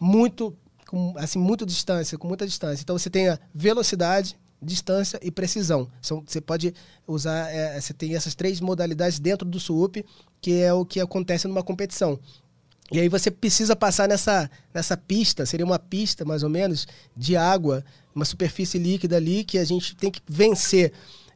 muito 0.00 0.56
com 0.88 1.12
assim 1.18 1.38
muito 1.38 1.66
distância, 1.66 2.16
com 2.16 2.26
muita 2.26 2.46
distância. 2.46 2.82
Então 2.82 2.98
você 2.98 3.10
tem 3.10 3.28
a 3.28 3.38
velocidade, 3.54 4.38
distância 4.60 5.18
e 5.22 5.30
precisão. 5.30 5.88
São, 6.00 6.22
você 6.26 6.40
pode 6.40 6.74
usar, 7.06 7.50
é, 7.50 7.80
você 7.80 7.92
tem 7.92 8.14
essas 8.14 8.34
três 8.34 8.60
modalidades 8.60 9.18
dentro 9.18 9.46
do 9.46 9.60
SUP, 9.60 10.04
que 10.40 10.60
é 10.60 10.72
o 10.72 10.84
que 10.84 11.00
acontece 11.00 11.46
numa 11.46 11.62
competição. 11.62 12.18
E 12.90 13.00
aí 13.00 13.08
você 13.08 13.30
precisa 13.30 13.74
passar 13.74 14.08
nessa, 14.08 14.48
nessa 14.72 14.96
pista, 14.96 15.44
seria 15.44 15.66
uma 15.66 15.78
pista 15.78 16.24
mais 16.24 16.42
ou 16.42 16.48
menos 16.48 16.86
de 17.16 17.36
água, 17.36 17.84
uma 18.14 18.24
superfície 18.24 18.78
líquida 18.78 19.16
ali 19.16 19.44
que 19.44 19.58
a 19.58 19.64
gente 19.64 19.96
tem 19.96 20.10
que 20.10 20.20
vencer 20.28 20.92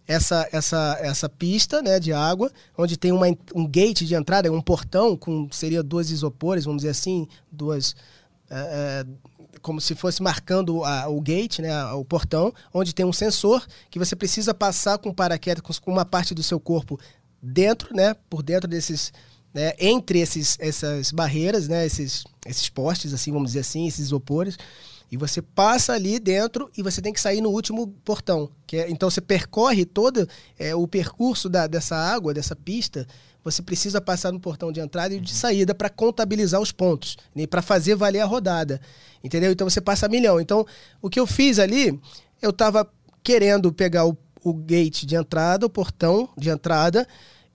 essa, 0.07 0.49
essa, 0.53 0.99
essa 1.01 1.29
pista 1.29 1.83
né, 1.83 1.99
de 1.99 2.13
água, 2.13 2.51
onde 2.79 2.97
tem 2.97 3.13
uma, 3.13 3.27
um 3.55 3.67
gate 3.67 4.03
de 4.03 4.15
entrada, 4.15 4.51
um 4.53 4.61
portão 4.61 5.17
com 5.17 5.49
seria 5.51 5.83
duas 5.83 6.11
isopores, 6.11 6.65
vamos 6.65 6.83
dizer 6.83 6.91
assim, 6.91 7.27
duas 7.51 7.95
é, 8.49 9.05
como 9.63 9.81
se 9.81 9.95
fosse 9.95 10.23
marcando 10.23 10.85
a, 10.85 11.09
o 11.09 11.21
gate, 11.21 11.61
né, 11.61 11.85
o 11.93 12.05
portão, 12.05 12.53
onde 12.73 12.95
tem 12.95 13.05
um 13.05 13.13
sensor 13.13 13.67
que 13.91 13.99
você 13.99 14.17
precisa 14.17 14.55
passar 14.55 14.99
com 14.99 15.13
paraquedas 15.13 15.79
com 15.79 15.91
uma 15.91 16.05
parte 16.05 16.35
do 16.35 16.43
seu 16.43 16.59
corpo 16.59 16.99
dentro, 17.43 17.95
né, 17.95 18.15
por 18.29 18.43
dentro 18.43 18.69
desses 18.69 19.13
né, 19.53 19.73
entre 19.79 20.21
esses, 20.21 20.57
essas 20.61 21.11
barreiras, 21.11 21.69
né, 21.69 21.85
esses, 21.85 22.25
esses 22.47 22.69
postes, 22.69 23.13
assim, 23.13 23.33
vamos 23.33 23.49
dizer 23.49 23.61
assim, 23.61 23.87
esses 23.87 24.07
isopores, 24.07 24.57
e 25.11 25.17
você 25.17 25.43
passa 25.43 25.93
ali 25.93 26.21
dentro 26.21 26.71
e 26.77 26.83
você 26.83 27.03
tem 27.03 27.13
que 27.13 27.21
sair 27.21 27.41
no 27.41 27.51
último 27.51 27.89
portão. 28.05 28.49
Que 28.65 28.77
é, 28.77 28.91
então 28.91 29.11
você 29.11 29.21
percorre 29.21 29.85
todo 29.85 30.29
é, 30.57 30.73
o 30.75 30.87
percurso 30.87 31.49
da, 31.49 31.67
dessa 31.67 31.97
água, 31.97 32.33
dessa 32.33 32.55
pista, 32.55 33.07
você 33.45 33.63
precisa 33.63 34.01
passar 34.01 34.33
no 34.33 34.41
portão 34.41 34.71
de 34.71 34.81
entrada 34.81 35.15
e 35.15 35.21
de 35.21 35.33
saída 35.33 35.75
para 35.75 35.89
contabilizar 35.89 36.61
os 36.61 36.73
pontos, 36.73 37.17
né, 37.35 37.47
para 37.47 37.63
fazer 37.63 37.95
valer 37.95 38.21
a 38.21 38.27
rodada. 38.27 38.81
Entendeu? 39.23 39.53
Então 39.53 39.69
você 39.69 39.81
passa 39.81 40.09
milhão. 40.09 40.41
Então, 40.41 40.67
o 41.01 41.11
que 41.11 41.21
eu 41.21 41.27
fiz 41.27 41.59
ali, 41.59 41.99
eu 42.41 42.51
estava 42.51 42.89
querendo 43.23 43.73
pegar 43.73 44.07
o, 44.07 44.17
o 44.43 44.55
gate 44.55 45.05
de 45.05 45.15
entrada, 45.15 45.67
o 45.67 45.71
portão 45.71 46.29
de 46.37 46.49
entrada, 46.51 47.07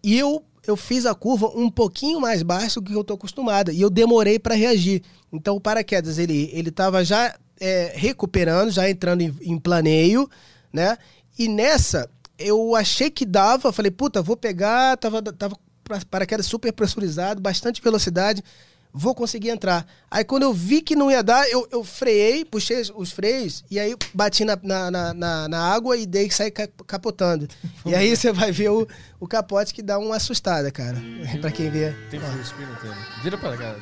e 0.03 0.17
eu 0.17 0.43
eu 0.67 0.75
fiz 0.75 1.05
a 1.05 1.13
curva 1.13 1.47
um 1.55 1.69
pouquinho 1.69 2.19
mais 2.19 2.41
baixo 2.41 2.81
do 2.81 2.89
que 2.89 2.95
eu 2.95 3.01
estou 3.01 3.15
acostumada 3.15 3.71
e 3.71 3.81
eu 3.81 3.89
demorei 3.89 4.39
para 4.39 4.55
reagir. 4.55 5.03
Então 5.31 5.55
o 5.55 5.61
paraquedas 5.61 6.17
ele 6.17 6.49
ele 6.53 6.69
estava 6.69 7.03
já 7.05 7.35
é, 7.59 7.93
recuperando, 7.95 8.71
já 8.71 8.89
entrando 8.89 9.21
em, 9.21 9.33
em, 9.41 9.59
planeio, 9.59 10.29
né? 10.73 10.97
E 11.37 11.47
nessa 11.47 12.09
eu 12.37 12.75
achei 12.75 13.09
que 13.09 13.25
dava, 13.25 13.71
falei 13.71 13.91
puta 13.91 14.21
vou 14.21 14.35
pegar, 14.35 14.97
tava 14.97 15.21
tava 15.21 15.55
paraquedas 16.09 16.45
super 16.45 16.71
pressurizado, 16.73 17.41
bastante 17.41 17.81
velocidade, 17.81 18.43
vou 18.93 19.13
conseguir 19.13 19.49
entrar. 19.49 19.85
Aí 20.09 20.23
quando 20.23 20.43
eu 20.43 20.53
vi 20.53 20.81
que 20.81 20.95
não 20.95 21.11
ia 21.11 21.21
dar, 21.21 21.49
eu, 21.49 21.67
eu 21.69 21.83
freiei, 21.83 22.45
puxei 22.45 22.81
os 22.95 23.11
freios 23.11 23.63
e 23.69 23.77
aí 23.77 23.93
bati 24.13 24.45
na, 24.45 24.57
na, 24.63 25.13
na, 25.13 25.47
na 25.49 25.73
água 25.73 25.97
e 25.97 26.05
dei 26.05 26.29
que 26.29 26.33
sair 26.33 26.51
capotando. 26.51 27.47
e 27.85 27.93
aí 27.93 28.15
você 28.15 28.31
vai 28.31 28.51
ver 28.51 28.69
o, 28.69 28.87
o 29.19 29.27
capote 29.27 29.73
que 29.73 29.81
dá 29.81 29.99
uma 29.99 30.15
assustada, 30.15 30.71
cara. 30.71 30.97
pra 31.41 31.51
quem 31.51 31.69
vê. 31.69 31.93
Tem 32.09 32.19
no 32.19 32.75
tempo. 32.77 32.95
Vira 33.21 33.37
pra 33.37 33.57
cá. 33.57 33.75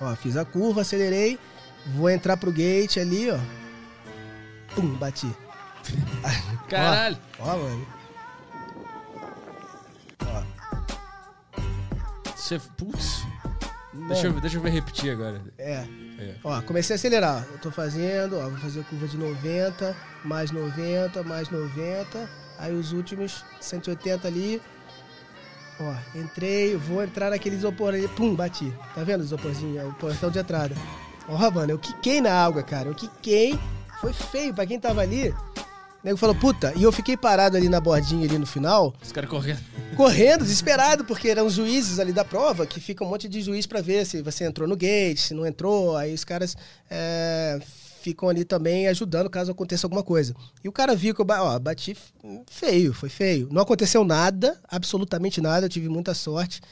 Ó, 0.00 0.16
fiz 0.16 0.36
a 0.36 0.44
curva, 0.44 0.80
acelerei, 0.80 1.38
vou 1.94 2.08
entrar 2.08 2.36
pro 2.36 2.50
gate 2.50 2.98
ali, 2.98 3.30
ó. 3.30 3.38
Pum, 4.74 4.94
bati. 4.94 5.30
Caralho! 6.68 7.18
ó, 7.38 7.54
ó 7.54 7.56
mano. 7.56 8.00
Você. 12.50 12.58
Putz. 12.76 13.24
Deixa 13.92 14.26
eu, 14.26 14.40
deixa 14.40 14.56
eu 14.56 14.60
ver 14.60 14.70
repetir 14.70 15.12
agora. 15.12 15.40
É. 15.58 15.84
é. 16.18 16.34
Ó, 16.42 16.60
comecei 16.62 16.94
a 16.94 16.96
acelerar. 16.96 17.46
Eu 17.52 17.58
tô 17.58 17.70
fazendo, 17.70 18.38
ó, 18.38 18.48
vou 18.48 18.58
fazer 18.58 18.80
a 18.80 18.84
curva 18.84 19.06
de 19.06 19.16
90, 19.16 19.96
mais 20.24 20.50
90, 20.50 21.22
mais 21.22 21.48
90. 21.48 22.28
Aí 22.58 22.72
os 22.72 22.92
últimos 22.92 23.44
180 23.60 24.26
ali. 24.26 24.60
Ó, 25.80 25.94
entrei, 26.18 26.76
vou 26.76 27.02
entrar 27.02 27.30
naquele 27.30 27.56
isopor 27.56 27.94
ali. 27.94 28.06
Pum, 28.08 28.34
bati. 28.34 28.72
Tá 28.94 29.02
vendo 29.02 29.20
o 29.20 29.24
isoporzinho? 29.24 29.80
É 29.80 29.84
o 29.84 29.92
portão 29.92 30.30
de 30.30 30.38
entrada. 30.38 30.74
Ó, 31.28 31.50
mano, 31.50 31.72
eu 31.72 31.78
quiquei 31.78 32.20
na 32.20 32.32
água, 32.32 32.62
cara. 32.62 32.88
Eu 32.88 32.94
quiquei. 32.94 33.58
Foi 34.00 34.12
feio 34.12 34.52
pra 34.54 34.66
quem 34.66 34.80
tava 34.80 35.02
ali. 35.02 35.34
O 36.02 36.06
nego 36.06 36.16
falou, 36.16 36.34
puta, 36.34 36.72
e 36.76 36.82
eu 36.82 36.90
fiquei 36.90 37.14
parado 37.14 37.58
ali 37.58 37.68
na 37.68 37.78
bordinha 37.78 38.26
ali 38.26 38.38
no 38.38 38.46
final. 38.46 38.94
Os 39.02 39.12
caras 39.12 39.28
correndo. 39.28 39.60
Correndo, 39.94 40.44
desesperado, 40.44 41.04
porque 41.04 41.28
eram 41.28 41.44
os 41.44 41.52
juízes 41.52 41.98
ali 41.98 42.10
da 42.10 42.24
prova, 42.24 42.66
que 42.66 42.80
fica 42.80 43.04
um 43.04 43.08
monte 43.08 43.28
de 43.28 43.42
juiz 43.42 43.66
para 43.66 43.82
ver 43.82 44.06
se 44.06 44.22
você 44.22 44.44
entrou 44.44 44.66
no 44.66 44.76
gate, 44.76 45.18
se 45.18 45.34
não 45.34 45.44
entrou. 45.44 45.96
Aí 45.96 46.14
os 46.14 46.24
caras 46.24 46.56
é, 46.88 47.60
ficam 48.00 48.30
ali 48.30 48.44
também 48.44 48.88
ajudando 48.88 49.28
caso 49.28 49.52
aconteça 49.52 49.86
alguma 49.86 50.02
coisa. 50.02 50.34
E 50.64 50.68
o 50.68 50.72
cara 50.72 50.94
viu 50.96 51.14
que 51.14 51.20
eu 51.20 51.26
ó, 51.28 51.58
bati 51.58 51.94
feio, 52.50 52.94
foi 52.94 53.10
feio. 53.10 53.48
Não 53.52 53.60
aconteceu 53.60 54.02
nada, 54.02 54.58
absolutamente 54.68 55.38
nada, 55.40 55.66
eu 55.66 55.70
tive 55.70 55.90
muita 55.90 56.14
sorte. 56.14 56.62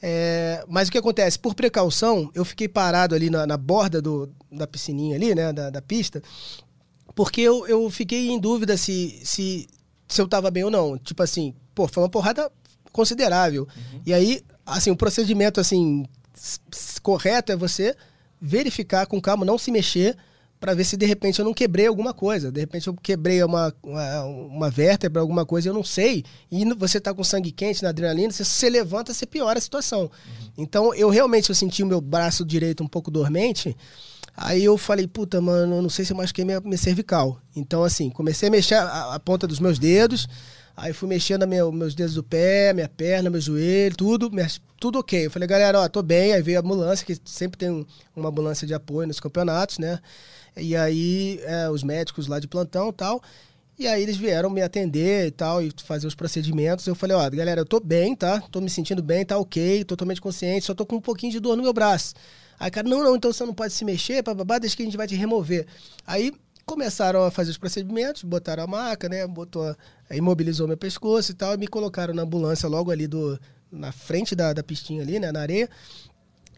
É, 0.00 0.64
mas 0.68 0.88
o 0.88 0.92
que 0.92 0.98
acontece? 0.98 1.36
Por 1.36 1.54
precaução, 1.54 2.30
eu 2.32 2.44
fiquei 2.44 2.68
parado 2.68 3.16
ali 3.16 3.28
na, 3.28 3.44
na 3.44 3.56
borda 3.56 4.00
do, 4.00 4.30
da 4.50 4.66
piscininha 4.66 5.16
ali, 5.16 5.34
né, 5.34 5.52
da, 5.52 5.70
da 5.70 5.82
pista, 5.82 6.22
porque 7.18 7.40
eu, 7.40 7.66
eu 7.66 7.90
fiquei 7.90 8.28
em 8.28 8.38
dúvida 8.38 8.76
se, 8.76 9.20
se, 9.24 9.68
se 10.06 10.22
eu 10.22 10.28
tava 10.28 10.52
bem 10.52 10.62
ou 10.62 10.70
não. 10.70 10.96
Tipo 10.96 11.20
assim, 11.24 11.52
pô, 11.74 11.88
foi 11.88 12.04
uma 12.04 12.08
porrada 12.08 12.48
considerável. 12.92 13.66
Uhum. 13.76 14.00
E 14.06 14.14
aí, 14.14 14.40
assim, 14.64 14.92
o 14.92 14.96
procedimento, 14.96 15.58
assim, 15.58 16.06
correto 17.02 17.50
é 17.50 17.56
você 17.56 17.96
verificar 18.40 19.04
com 19.08 19.20
calma, 19.20 19.44
não 19.44 19.58
se 19.58 19.72
mexer, 19.72 20.16
para 20.60 20.74
ver 20.74 20.84
se 20.84 20.96
de 20.96 21.06
repente 21.06 21.40
eu 21.40 21.44
não 21.44 21.52
quebrei 21.52 21.88
alguma 21.88 22.14
coisa. 22.14 22.52
De 22.52 22.60
repente 22.60 22.86
eu 22.86 22.94
quebrei 22.94 23.42
uma, 23.42 23.74
uma, 23.82 24.24
uma 24.24 24.70
vértebra, 24.70 25.20
alguma 25.20 25.44
coisa, 25.44 25.68
eu 25.68 25.74
não 25.74 25.82
sei. 25.82 26.24
E 26.52 26.64
você 26.74 27.00
tá 27.00 27.12
com 27.12 27.24
sangue 27.24 27.50
quente 27.50 27.82
na 27.82 27.88
adrenalina, 27.88 28.30
você 28.30 28.44
se 28.44 28.70
levanta, 28.70 29.12
você 29.12 29.26
piora 29.26 29.58
a 29.58 29.60
situação. 29.60 30.02
Uhum. 30.02 30.50
Então, 30.56 30.94
eu 30.94 31.08
realmente 31.08 31.48
eu 31.48 31.54
senti 31.56 31.82
o 31.82 31.86
meu 31.86 32.00
braço 32.00 32.44
direito 32.44 32.84
um 32.84 32.88
pouco 32.88 33.10
dormente. 33.10 33.76
Aí 34.40 34.62
eu 34.62 34.78
falei, 34.78 35.04
puta, 35.08 35.40
mano, 35.40 35.82
não 35.82 35.90
sei 35.90 36.04
se 36.04 36.12
eu 36.12 36.16
machuquei 36.16 36.44
minha, 36.44 36.60
minha 36.60 36.78
cervical. 36.78 37.40
Então, 37.56 37.82
assim, 37.82 38.08
comecei 38.08 38.48
a 38.48 38.52
mexer 38.52 38.76
a, 38.76 39.14
a 39.14 39.18
ponta 39.18 39.48
dos 39.48 39.58
meus 39.58 39.80
dedos, 39.80 40.28
aí 40.76 40.92
fui 40.92 41.08
mexendo 41.08 41.44
meu, 41.44 41.72
meus 41.72 41.92
dedos 41.92 42.14
do 42.14 42.22
pé, 42.22 42.72
minha 42.72 42.88
perna, 42.88 43.28
meu 43.30 43.40
joelho, 43.40 43.96
tudo, 43.96 44.30
tudo 44.78 45.00
ok. 45.00 45.26
Eu 45.26 45.30
falei, 45.32 45.48
galera, 45.48 45.80
ó, 45.80 45.88
tô 45.88 46.04
bem. 46.04 46.34
Aí 46.34 46.40
veio 46.40 46.58
a 46.58 46.60
ambulância, 46.60 47.04
que 47.04 47.16
sempre 47.24 47.58
tem 47.58 47.84
uma 48.14 48.28
ambulância 48.28 48.64
de 48.64 48.72
apoio 48.72 49.08
nos 49.08 49.18
campeonatos, 49.18 49.78
né? 49.78 49.98
E 50.56 50.76
aí, 50.76 51.40
é, 51.42 51.68
os 51.68 51.82
médicos 51.82 52.28
lá 52.28 52.38
de 52.38 52.46
plantão 52.46 52.90
e 52.90 52.92
tal. 52.92 53.20
E 53.76 53.88
aí 53.88 54.00
eles 54.00 54.16
vieram 54.16 54.50
me 54.50 54.62
atender 54.62 55.26
e 55.26 55.30
tal, 55.32 55.60
e 55.60 55.72
fazer 55.84 56.06
os 56.06 56.14
procedimentos. 56.14 56.86
Eu 56.86 56.94
falei, 56.94 57.16
ó, 57.16 57.28
galera, 57.28 57.62
eu 57.62 57.66
tô 57.66 57.80
bem, 57.80 58.14
tá? 58.14 58.40
Tô 58.52 58.60
me 58.60 58.70
sentindo 58.70 59.02
bem, 59.02 59.26
tá 59.26 59.36
ok, 59.36 59.82
totalmente 59.82 60.20
consciente, 60.20 60.64
só 60.64 60.74
tô 60.74 60.86
com 60.86 60.96
um 60.96 61.00
pouquinho 61.00 61.32
de 61.32 61.40
dor 61.40 61.56
no 61.56 61.62
meu 61.64 61.72
braço. 61.72 62.14
Aí, 62.58 62.70
cara, 62.70 62.88
não, 62.88 63.02
não, 63.02 63.16
então 63.16 63.32
você 63.32 63.44
não 63.44 63.54
pode 63.54 63.72
se 63.72 63.84
mexer, 63.84 64.22
babá, 64.22 64.58
deixa 64.58 64.76
que 64.76 64.82
a 64.82 64.84
gente 64.84 64.96
vai 64.96 65.06
te 65.06 65.14
remover. 65.14 65.66
Aí 66.06 66.32
começaram 66.66 67.24
a 67.24 67.30
fazer 67.30 67.50
os 67.50 67.58
procedimentos, 67.58 68.22
botaram 68.22 68.64
a 68.64 68.66
maca, 68.66 69.08
né? 69.08 69.26
Botou, 69.26 69.74
imobilizou 70.10 70.68
meu 70.68 70.76
pescoço 70.76 71.32
e 71.32 71.34
tal, 71.34 71.54
e 71.54 71.56
me 71.56 71.66
colocaram 71.66 72.12
na 72.12 72.22
ambulância 72.22 72.68
logo 72.68 72.90
ali 72.90 73.06
do, 73.06 73.40
na 73.72 73.90
frente 73.90 74.34
da, 74.34 74.52
da 74.52 74.62
pistinha 74.62 75.02
ali, 75.02 75.18
né? 75.18 75.32
Na 75.32 75.40
areia. 75.40 75.68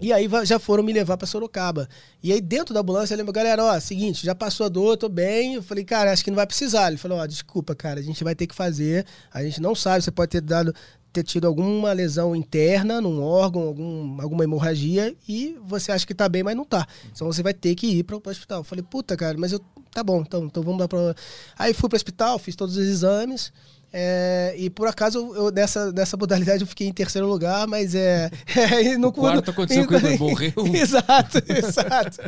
E 0.00 0.14
aí 0.14 0.26
já 0.44 0.58
foram 0.58 0.82
me 0.82 0.92
levar 0.94 1.18
para 1.18 1.26
Sorocaba. 1.26 1.86
E 2.22 2.32
aí 2.32 2.40
dentro 2.40 2.72
da 2.72 2.80
ambulância 2.80 3.12
eu 3.12 3.18
lembro, 3.18 3.32
galera, 3.32 3.62
ó, 3.62 3.78
seguinte, 3.78 4.24
já 4.24 4.34
passou 4.34 4.64
a 4.64 4.68
dor, 4.68 4.96
tô 4.96 5.10
bem. 5.10 5.54
Eu 5.54 5.62
falei, 5.62 5.84
cara, 5.84 6.10
acho 6.10 6.24
que 6.24 6.30
não 6.30 6.36
vai 6.36 6.46
precisar. 6.46 6.88
Ele 6.88 6.96
falou, 6.96 7.18
ó, 7.18 7.26
desculpa, 7.26 7.74
cara, 7.74 8.00
a 8.00 8.02
gente 8.02 8.24
vai 8.24 8.34
ter 8.34 8.46
que 8.46 8.54
fazer. 8.54 9.04
A 9.32 9.42
gente 9.42 9.60
não 9.60 9.74
sabe, 9.74 10.02
você 10.02 10.10
pode 10.10 10.30
ter 10.30 10.40
dado 10.40 10.74
ter 11.12 11.22
tido 11.22 11.46
alguma 11.46 11.92
lesão 11.92 12.34
interna 12.34 13.00
num 13.00 13.22
órgão, 13.22 13.62
algum, 13.62 14.20
alguma 14.20 14.44
hemorragia, 14.44 15.14
e 15.28 15.56
você 15.64 15.92
acha 15.92 16.06
que 16.06 16.14
tá 16.14 16.28
bem, 16.28 16.42
mas 16.42 16.56
não 16.56 16.64
tá. 16.64 16.86
Então 17.12 17.26
você 17.26 17.42
vai 17.42 17.54
ter 17.54 17.74
que 17.74 17.86
ir 17.86 18.04
para 18.04 18.16
o 18.16 18.22
hospital. 18.24 18.60
Eu 18.60 18.64
falei, 18.64 18.84
puta, 18.88 19.16
cara, 19.16 19.36
mas 19.38 19.52
eu. 19.52 19.60
Tá 19.92 20.04
bom, 20.04 20.20
então, 20.20 20.44
então 20.44 20.62
vamos 20.62 20.80
lá 20.80 20.86
para. 20.86 21.16
Aí 21.58 21.74
fui 21.74 21.88
para 21.88 21.96
o 21.96 21.98
hospital, 21.98 22.38
fiz 22.38 22.54
todos 22.54 22.76
os 22.76 22.86
exames. 22.86 23.52
É, 23.92 24.54
e 24.56 24.70
por 24.70 24.86
acaso, 24.86 25.34
eu, 25.34 25.50
nessa, 25.50 25.90
nessa 25.90 26.16
modalidade 26.16 26.62
eu 26.62 26.66
fiquei 26.66 26.86
em 26.86 26.92
terceiro 26.92 27.26
lugar, 27.26 27.66
mas 27.66 27.94
é. 27.94 28.30
é 28.54 28.96
no 28.96 29.12
quarto 29.12 29.50
aconteceu 29.50 29.86
quando 29.86 30.06
ele 30.06 30.18
morreu. 30.18 30.52
exato, 30.72 31.42
exato. 31.48 32.18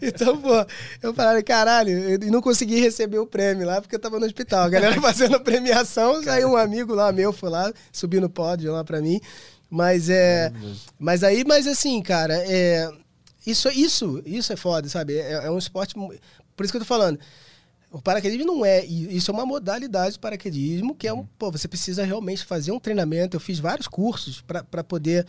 Então, 0.00 0.40
pô, 0.40 0.66
eu 1.00 1.14
falei, 1.14 1.42
caralho, 1.44 2.14
e 2.24 2.30
não 2.30 2.42
consegui 2.42 2.80
receber 2.80 3.18
o 3.18 3.26
prêmio 3.26 3.66
lá 3.66 3.80
porque 3.80 3.94
eu 3.94 4.00
tava 4.00 4.18
no 4.18 4.26
hospital. 4.26 4.64
A 4.64 4.68
galera 4.68 4.98
fazendo 5.00 5.36
a 5.36 5.40
premiação, 5.40 6.20
aí 6.26 6.44
um 6.44 6.56
amigo 6.56 6.92
lá 6.92 7.12
meu 7.12 7.32
foi 7.32 7.50
lá, 7.50 7.72
subiu 7.92 8.20
no 8.20 8.28
pódio 8.28 8.72
lá 8.72 8.82
pra 8.82 9.00
mim. 9.00 9.20
Mas 9.70 10.10
é. 10.10 10.52
Mas 10.98 11.22
aí, 11.22 11.44
mas 11.46 11.66
assim, 11.66 12.02
cara, 12.02 12.34
é. 12.34 12.90
Isso, 13.46 13.68
isso, 13.70 14.22
isso 14.24 14.52
é 14.52 14.56
foda, 14.56 14.88
sabe? 14.88 15.16
É, 15.16 15.32
é 15.46 15.50
um 15.50 15.58
esporte. 15.58 15.94
Por 15.94 16.64
isso 16.64 16.72
que 16.72 16.76
eu 16.76 16.82
tô 16.82 16.86
falando. 16.86 17.18
O 17.92 18.00
paraquedismo 18.00 18.46
não 18.46 18.64
é. 18.64 18.84
Isso 18.84 19.30
é 19.30 19.34
uma 19.34 19.44
modalidade 19.44 20.14
do 20.14 20.20
paraquedismo 20.20 20.94
que 20.94 21.06
é 21.06 21.12
um. 21.12 21.18
Uhum. 21.18 21.28
Pô, 21.38 21.50
você 21.50 21.68
precisa 21.68 22.04
realmente 22.04 22.44
fazer 22.44 22.72
um 22.72 22.80
treinamento. 22.80 23.36
Eu 23.36 23.40
fiz 23.40 23.58
vários 23.58 23.86
cursos 23.86 24.40
para 24.40 24.82
poder 24.82 25.26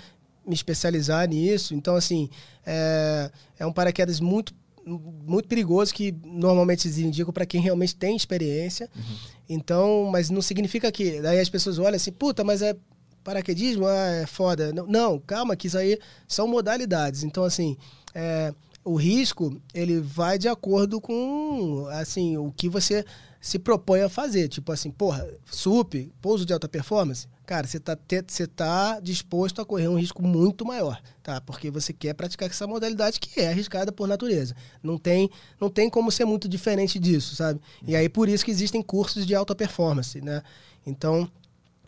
me 0.48 0.53
especializar 0.56 1.27
nisso. 1.27 1.75
Então, 1.75 1.95
assim, 1.95 2.30
é, 2.66 3.30
é 3.59 3.66
um 3.66 3.74
paraquedas 3.74 4.19
muito 4.19 4.53
muito 4.85 5.48
perigoso 5.48 5.93
que 5.93 6.14
normalmente 6.25 6.88
eles 6.88 6.98
indicam 6.98 7.32
para 7.32 7.45
quem 7.45 7.61
realmente 7.61 7.95
tem 7.95 8.16
experiência. 8.16 8.90
Uhum. 8.93 9.16
Então, 9.48 10.09
mas 10.11 10.30
não 10.30 10.42
significa 10.42 10.92
que 10.92 11.22
daí 11.22 11.40
as 11.40 11.50
pessoas 11.50 11.80
olham 11.80 11.95
assim, 11.95 12.11
puta, 12.11 12.43
mas 12.43 12.61
é 12.61 12.75
paraquedismo, 13.24 13.85
ah, 13.85 14.08
é 14.24 14.25
foda. 14.25 14.74
Não, 14.74 14.85
não, 14.85 15.19
calma, 15.19 15.56
que 15.56 15.67
isso 15.67 15.77
aí 15.77 15.98
são 16.27 16.48
modalidades. 16.48 17.24
Então, 17.24 17.43
assim, 17.43 17.77
é, 18.14 18.53
o 18.84 18.95
risco 18.95 19.62
ele 19.74 20.00
vai 20.00 20.38
de 20.38 20.48
acordo 20.48 21.00
com 21.00 21.88
assim 21.92 22.38
o 22.38 22.52
que 22.52 22.68
você 22.68 23.06
se 23.40 23.60
propõe 23.60 24.02
a 24.02 24.10
fazer. 24.10 24.48
Tipo 24.48 24.72
assim, 24.72 24.90
porra, 24.90 25.28
SUP, 25.45 26.12
pouso 26.22 26.45
de 26.45 26.53
alta 26.53 26.68
performance, 26.68 27.28
cara, 27.45 27.68
você 27.68 27.78
está 27.78 27.98
você 28.26 28.48
tá 28.48 29.00
disposto 29.02 29.62
a 29.62 29.66
correr 29.66 29.90
um 29.90 30.00
risco 30.00 30.24
muito 30.24 30.66
maior, 30.66 31.02
tá? 31.22 31.42
Porque 31.42 31.70
você 31.70 31.92
quer 31.92 32.14
praticar 32.14 32.50
essa 32.50 32.66
modalidade 32.66 33.20
que 33.20 33.42
é 33.42 33.50
arriscada 33.50 33.92
por 33.92 34.08
natureza. 34.08 34.56
Não 34.82 34.98
tem, 34.98 35.30
não 35.60 35.70
tem 35.70 35.90
como 35.90 36.10
ser 36.10 36.26
muito 36.26 36.48
diferente 36.48 36.98
disso, 36.98 37.36
sabe? 37.36 37.60
E 37.86 37.95
aí 37.95 38.08
por 38.08 38.30
isso 38.30 38.45
que 38.45 38.52
existem 38.52 38.82
cursos 38.82 39.26
de 39.26 39.36
alta 39.36 39.53
performance, 39.53 40.22
né? 40.22 40.42
Então, 40.86 41.30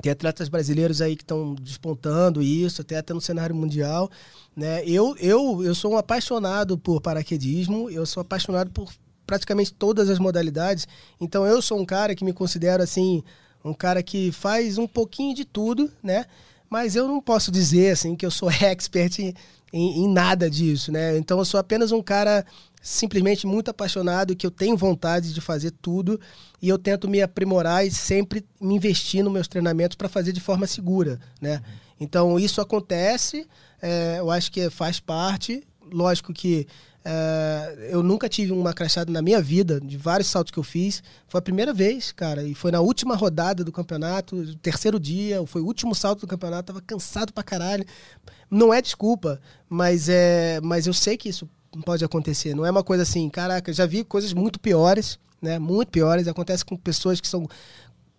tem 0.02 0.12
atletas 0.12 0.50
brasileiros 0.50 1.02
aí 1.02 1.16
que 1.16 1.24
estão 1.24 1.56
despontando 1.56 2.42
isso, 2.42 2.82
até, 2.82 2.98
até 2.98 3.14
no 3.14 3.22
cenário 3.22 3.56
mundial. 3.56 4.10
Né? 4.56 4.84
Eu, 4.86 5.16
eu, 5.20 5.64
eu 5.64 5.74
sou 5.74 5.94
um 5.94 5.98
apaixonado 5.98 6.78
por 6.78 7.02
paraquedismo, 7.02 7.90
eu 7.90 8.06
sou 8.06 8.22
apaixonado 8.22 8.70
por 8.72 8.92
praticamente 9.26 9.74
todas 9.74 10.10
as 10.10 10.20
modalidades. 10.20 10.88
Então 11.20 11.46
eu 11.46 11.62
sou 11.62 11.80
um 11.80 11.86
cara 11.86 12.14
que 12.14 12.26
me 12.26 12.34
considero 12.34 12.84
assim, 12.84 13.24
um 13.64 13.74
cara 13.74 14.04
que 14.04 14.32
faz 14.32 14.78
um 14.78 14.88
pouquinho 14.88 15.34
de 15.34 15.46
tudo, 15.46 15.92
né? 16.04 16.26
Mas 16.70 16.96
eu 16.96 17.08
não 17.08 17.22
posso 17.22 17.52
dizer 17.52 17.92
assim 17.92 18.16
que 18.16 18.26
eu 18.26 18.32
sou 18.32 18.50
expert 18.62 19.20
em, 19.20 19.34
em, 19.74 20.04
em 20.04 20.08
nada 20.08 20.50
disso, 20.50 20.92
né? 20.92 21.18
Então 21.18 21.40
eu 21.40 21.46
sou 21.46 21.60
apenas 21.60 21.92
um 21.92 22.02
cara 22.02 22.46
simplesmente 22.86 23.48
muito 23.48 23.72
apaixonado, 23.72 24.36
que 24.36 24.46
eu 24.46 24.52
tenho 24.52 24.78
vontade 24.78 25.34
de 25.34 25.42
fazer 25.42 25.72
tudo 25.72 26.22
e 26.62 26.70
eu 26.70 26.78
tento 26.78 27.10
me 27.10 27.20
aprimorar 27.20 27.84
e 27.84 27.90
sempre 27.90 28.46
me 28.62 28.76
investir 28.76 29.24
nos 29.24 29.34
meus 29.34 29.48
treinamentos 29.48 29.96
para 29.96 30.08
fazer 30.08 30.32
de 30.32 30.40
forma 30.40 30.68
segura, 30.68 31.20
né? 31.42 31.64
Então 32.00 32.40
isso 32.40 32.62
acontece, 32.62 33.48
é, 33.82 34.18
eu 34.20 34.30
acho 34.30 34.52
que 34.52 34.70
faz 34.70 35.00
parte, 35.00 35.64
lógico 35.92 36.32
que 36.32 36.68
é, 37.04 37.90
eu 37.90 38.04
nunca 38.04 38.30
tive 38.30 38.52
uma 38.52 38.72
crachada 38.72 39.12
na 39.12 39.20
minha 39.20 39.42
vida, 39.42 39.82
de 39.82 39.98
vários 39.98 40.28
saltos 40.28 40.52
que 40.52 40.60
eu 40.60 40.64
fiz. 40.64 41.02
Foi 41.28 41.40
a 41.40 41.42
primeira 41.42 41.74
vez, 41.74 42.12
cara, 42.12 42.44
e 42.44 42.54
foi 42.54 42.70
na 42.70 42.82
última 42.82 43.16
rodada 43.16 43.64
do 43.64 43.72
campeonato, 43.72 44.56
terceiro 44.58 45.00
dia, 45.00 45.44
foi 45.48 45.64
o 45.64 45.66
último 45.66 45.96
salto 45.96 46.20
do 46.20 46.28
campeonato, 46.28 46.68
tava 46.68 46.82
cansado 46.82 47.34
pra 47.34 47.44
caralho. 47.44 47.84
Não 48.48 48.72
é 48.72 48.80
desculpa, 48.80 49.42
mas 49.68 50.08
é, 50.08 50.60
mas 50.62 50.86
eu 50.86 50.94
sei 50.94 51.18
que 51.18 51.30
isso 51.30 51.50
pode 51.82 52.04
acontecer. 52.04 52.56
Não 52.56 52.66
é 52.66 52.72
uma 52.72 52.84
coisa 52.84 53.04
assim, 53.04 53.30
caraca, 53.30 53.72
já 53.74 53.86
vi 53.86 54.04
coisas 54.04 54.34
muito 54.34 54.60
piores, 54.60 55.20
né? 55.42 55.60
Muito 55.60 55.90
piores. 55.90 56.28
Acontece 56.28 56.64
com 56.64 56.76
pessoas 56.78 57.20
que 57.20 57.28
são 57.28 57.48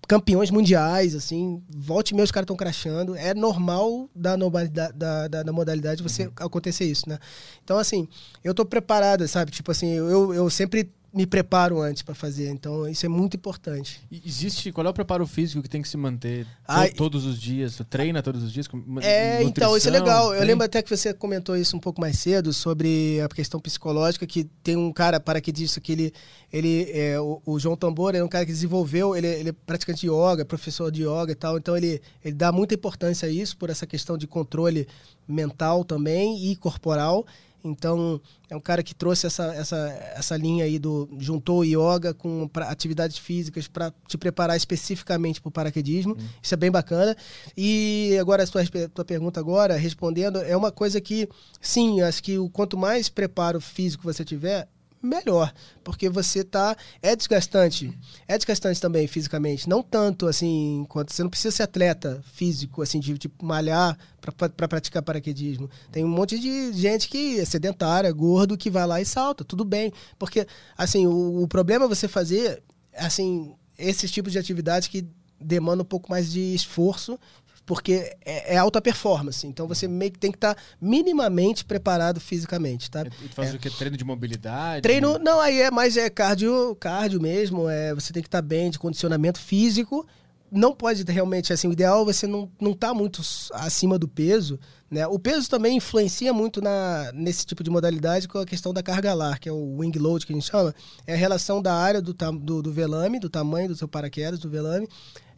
campeões 0.07 0.51
mundiais, 0.51 1.15
assim, 1.15 1.61
volte 1.69 2.11
e 2.11 2.15
meia 2.15 2.25
os 2.25 2.31
caras 2.31 2.45
estão 2.45 2.57
crachando. 2.57 3.17
É 3.17 3.35
normal 3.35 4.09
da, 4.15 4.37
normalidade, 4.37 4.93
da, 4.97 5.29
da, 5.29 5.43
da 5.43 5.53
modalidade 5.53 6.03
você 6.03 6.27
uhum. 6.27 6.33
acontecer 6.37 6.85
isso, 6.85 7.09
né? 7.09 7.19
Então, 7.65 7.79
assim, 7.79 8.09
eu 8.45 8.55
tô 8.55 8.65
preparada, 8.65 9.27
sabe? 9.27 9.51
Tipo 9.51 9.73
assim, 9.73 9.89
eu, 9.93 10.33
eu 10.33 10.49
sempre 10.49 10.91
me 11.17 11.27
preparo 11.27 11.81
antes 11.81 12.03
para 12.03 12.15
fazer. 12.15 12.51
Então, 12.51 12.87
isso 12.87 13.07
é 13.07 13.09
muito 13.09 13.39
importante. 13.39 14.03
Existe. 14.13 14.71
Qual 14.71 14.87
é 14.87 14.91
o 14.91 14.93
preparo 14.93 15.27
físico 15.27 15.63
que 15.63 15.69
tem 15.69 15.81
que 15.81 15.89
se 15.89 15.97
manter 15.97 16.47
Ai, 16.69 16.91
todos 16.91 17.25
os 17.25 17.41
dias? 17.41 17.75
Tu 17.75 17.85
treina 17.87 18.23
todos 18.23 18.43
os 18.43 18.53
dias? 18.53 18.69
É, 19.01 19.43
então, 19.43 19.75
isso 19.75 19.89
é 19.89 19.91
legal. 19.91 20.35
Eu 20.35 20.45
lembro 20.45 20.67
até 20.67 20.83
que 20.83 20.95
você 20.95 21.15
comentou 21.15 21.57
isso 21.57 21.75
um 21.75 21.81
pouco 21.81 22.03
mais 22.03 22.19
cedo 22.19 22.53
sobre 22.53 23.19
a 23.23 23.29
questão 23.29 23.59
psicológica, 23.59 24.27
que 24.27 24.45
tem 24.63 24.77
um 24.77 24.93
cara 24.93 25.19
paraquedista 25.19 25.81
que 25.81 25.93
ele. 25.93 26.13
ele 26.53 26.91
é, 26.93 27.19
o, 27.19 27.41
o, 27.47 27.59
João 27.59 27.77
Tambor 27.77 28.15
é 28.15 28.23
um 28.23 28.29
cara 28.29 28.45
que 28.45 28.53
desenvolveu, 28.53 29.17
ele, 29.17 29.27
ele 29.27 29.49
é 29.49 29.53
praticante 29.53 30.03
de 30.03 30.09
yoga, 30.09 30.45
professor 30.45 30.93
de 30.93 31.03
yoga 31.03 31.33
e 31.33 31.35
tal. 31.35 31.57
Então, 31.57 31.75
ele, 31.75 32.03
ele 32.23 32.35
dá 32.35 32.53
muita 32.53 32.75
importância 32.75 33.27
a 33.27 33.33
isso, 33.33 33.57
por 33.57 33.71
essa 33.71 33.87
questão 33.87 34.19
de 34.19 34.27
controle 34.27 34.87
mental 35.27 35.83
também 35.83 36.51
e 36.51 36.57
corporal. 36.57 37.25
Então, 37.65 38.21
é 38.49 38.57
um 38.57 38.61
cara 38.61 38.83
que 38.83 38.95
trouxe 38.95 39.27
essa, 39.27 39.55
essa, 39.55 39.77
essa 40.15 40.37
linha 40.37 40.65
aí 40.65 40.79
do. 40.79 41.09
juntou 41.19 41.65
yoga 41.65 42.15
com 42.15 42.49
pra, 42.49 42.69
atividades 42.71 43.19
físicas 43.19 43.67
para 43.67 43.93
te 44.07 44.17
preparar 44.17 44.57
especificamente 44.57 45.41
para 45.41 45.49
o 45.49 45.53
paraquedismo. 45.53 46.17
Hum. 46.19 46.29
Isso 46.43 46.55
é 46.55 46.57
bem 46.57 46.71
bacana. 46.71 47.17
E 47.57 48.17
agora, 48.21 48.43
a 48.43 48.47
sua, 48.47 48.63
tua 48.93 49.05
pergunta 49.05 49.41
agora, 49.41 49.77
respondendo, 49.77 50.39
é 50.39 50.57
uma 50.57 50.71
coisa 50.71 51.01
que, 51.01 51.29
sim, 51.61 52.01
acho 52.01 52.23
que 52.23 52.39
o 52.39 52.49
quanto 52.49 52.77
mais 52.77 53.09
preparo 53.09 53.61
físico 53.61 54.05
você 54.05 54.25
tiver, 54.25 54.69
melhor, 55.07 55.53
porque 55.85 56.09
você 56.09 56.45
tá 56.45 56.77
é 57.01 57.15
desgastante, 57.15 57.97
é 58.27 58.37
desgastante 58.37 58.81
também 58.81 59.07
fisicamente, 59.07 59.69
não 59.69 59.83
tanto 59.83 60.27
assim, 60.27 60.85
quanto 60.89 61.13
você 61.13 61.23
não 61.23 61.31
precisa 61.31 61.55
ser 61.55 61.63
atleta 61.63 62.23
físico 62.33 62.83
assim 62.83 63.01
de 63.01 63.17
tipo 63.17 63.45
malhar 63.45 63.97
para 64.21 64.69
praticar 64.69 65.03
paraquedismo. 65.03 65.71
Tem 65.93 66.05
um 66.05 66.09
monte 66.09 66.39
de 66.39 66.73
gente 66.73 67.09
que 67.09 67.39
é 67.39 67.45
sedentária, 67.45 68.11
gordo 68.13 68.57
que 68.57 68.71
vai 68.71 68.87
lá 68.87 69.01
e 69.01 69.05
salta, 69.05 69.45
tudo 69.45 69.65
bem, 69.65 69.93
porque 70.19 70.47
assim, 70.77 71.07
o, 71.07 71.43
o 71.43 71.49
problema 71.49 71.85
é 71.85 71.89
você 71.89 72.09
fazer 72.09 72.63
assim 72.97 73.55
esses 73.79 74.11
tipos 74.11 74.33
de 74.33 74.39
atividades 74.39 74.89
que 74.89 75.07
demandam 75.41 75.83
um 75.83 75.89
pouco 75.89 76.11
mais 76.11 76.31
de 76.33 76.55
esforço 76.55 77.19
porque 77.67 78.17
é, 78.25 78.55
é, 78.55 78.57
alta 78.57 78.81
performance. 78.81 79.45
Então 79.45 79.67
você 79.67 79.89
meio 79.89 80.13
que 80.13 80.19
tem 80.19 80.31
que 80.31 80.37
estar 80.37 80.55
tá 80.55 80.63
minimamente 80.81 81.65
preparado 81.65 82.21
fisicamente, 82.21 82.89
tá? 82.89 83.03
E 83.03 83.29
tu 83.29 83.35
faz 83.35 83.53
é. 83.53 83.57
o 83.57 83.59
que? 83.59 83.69
Treino 83.69 83.97
de 83.97 84.05
mobilidade? 84.05 84.83
Treino, 84.83 85.19
não, 85.19 85.41
aí 85.41 85.61
é 85.61 85.71
mais 85.71 85.97
é 85.97 86.09
cardio, 86.09 86.77
cardio 86.77 87.21
mesmo. 87.21 87.69
É, 87.69 87.93
você 87.93 88.13
tem 88.13 88.23
que 88.23 88.29
estar 88.29 88.41
tá 88.41 88.47
bem 88.47 88.71
de 88.71 88.79
condicionamento 88.79 89.41
físico. 89.41 90.07
Não 90.49 90.73
pode 90.73 91.03
realmente, 91.11 91.53
assim, 91.53 91.67
o 91.67 91.73
ideal 91.73 92.03
é 92.03 92.05
você 92.05 92.25
não, 92.25 92.49
não 92.61 92.73
tá 92.73 92.95
muito 92.95 93.21
acima 93.53 93.99
do 93.99 94.07
peso, 94.07 94.61
né? 94.89 95.05
O 95.09 95.19
peso 95.19 95.51
também 95.51 95.77
influencia 95.77 96.33
muito 96.33 96.63
na, 96.63 97.11
nesse 97.13 97.45
tipo 97.45 97.65
de 97.65 97.69
modalidade 97.69 98.29
com 98.29 98.39
a 98.39 98.47
questão 98.47 98.73
da 98.73 98.81
carga 98.81 99.13
lar, 99.13 99.41
que 99.41 99.49
é 99.49 99.53
o 99.53 99.79
wing 99.79 99.99
load 99.99 100.25
que 100.25 100.33
a 100.33 100.37
gente 100.37 100.49
chama. 100.49 100.73
É 101.05 101.15
a 101.15 101.17
relação 101.17 101.61
da 101.61 101.75
área 101.75 102.01
do, 102.01 102.15
do, 102.15 102.63
do 102.63 102.73
velame, 102.73 103.19
do 103.19 103.29
tamanho 103.29 103.67
do 103.67 103.75
seu 103.75 103.89
paraquedas, 103.89 104.39
do 104.39 104.49
velame, 104.49 104.89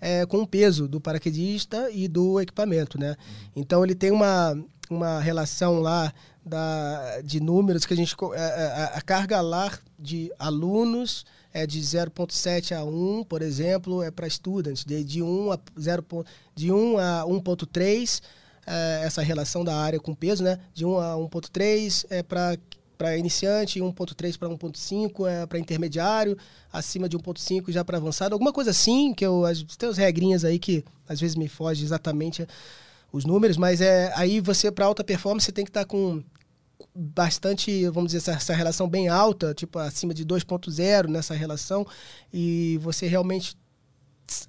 é, 0.01 0.25
com 0.27 0.43
o 0.43 0.47
peso 0.47 0.89
do 0.89 1.01
paraquedista 1.01 1.91
e 1.91 2.09
do 2.09 2.41
equipamento, 2.41 2.99
né? 2.99 3.17
Então 3.55 3.85
ele 3.85 3.95
tem 3.95 4.11
uma, 4.11 4.57
uma 4.91 5.21
relação 5.21 5.81
lá 5.81 6.13
da, 6.45 7.21
de 7.23 7.41
números 7.41 7.85
que 7.85 7.95
a 7.95 7.97
gente 7.97 8.15
a, 8.15 8.37
é, 8.37 8.41
é, 8.41 8.67
a, 8.67 8.85
a 8.97 9.03
carga 9.03 9.41
lar 9.41 9.81
de 9.99 10.33
alunos 10.39 11.25
é 11.53 11.67
de 11.67 11.81
0.7 11.81 12.77
a 12.77 12.85
1, 12.85 13.25
por 13.25 13.43
exemplo, 13.43 14.03
é 14.03 14.11
para 14.11 14.27
estudantes, 14.27 14.85
de, 14.85 15.03
de 15.03 15.23
1 15.23 15.53
a 15.53 15.59
0. 15.79 16.05
de 16.55 16.71
1 16.71 16.99
a 16.99 17.25
1.3 17.27 18.23
é, 18.67 19.01
essa 19.03 19.23
relação 19.23 19.65
da 19.65 19.75
área 19.75 19.99
com 19.99 20.15
peso, 20.15 20.45
né? 20.45 20.59
De 20.75 20.85
1 20.85 20.99
a 20.99 21.15
1.3 21.17 22.05
é 22.11 22.23
para 22.23 22.57
para 22.99 23.17
iniciante, 23.17 23.79
1.3 23.79 24.37
para 24.37 24.49
1.5 24.49 25.31
é 25.31 25.47
para 25.47 25.59
intermediário, 25.59 26.37
acima 26.73 27.09
de 27.09 27.17
1.5 27.17 27.71
já 27.71 27.85
para 27.85 27.97
avançado, 27.97 28.35
alguma 28.35 28.53
coisa 28.53 28.73
assim, 28.73 29.15
que 29.15 29.25
eu 29.25 29.45
tem 29.79 29.89
as 29.89 29.97
regrinhas 29.97 30.45
aí 30.45 30.59
que 30.59 30.85
às 31.09 31.21
vezes 31.21 31.37
me 31.37 31.49
foge 31.49 31.85
exatamente 31.85 32.47
os 33.13 33.25
números, 33.25 33.57
mas 33.57 33.81
é 33.81 34.13
aí 34.17 34.41
você 34.41 34.71
para 34.71 34.85
alta 34.85 35.05
performance 35.05 35.51
tem 35.53 35.65
que 35.65 35.71
estar 35.71 35.85
tá 35.85 35.87
com 35.87 36.23
bastante, 36.95 37.87
vamos 37.89 38.13
dizer, 38.13 38.19
essa, 38.19 38.33
essa, 38.33 38.55
relação 38.55 38.89
bem 38.89 39.09
alta, 39.09 39.55
tipo 39.55 39.79
acima 39.79 40.13
de 40.13 40.27
2.0 40.27 41.07
nessa 41.07 41.35
relação, 41.35 41.87
e 42.33 42.79
você 42.83 43.07
realmente 43.07 43.57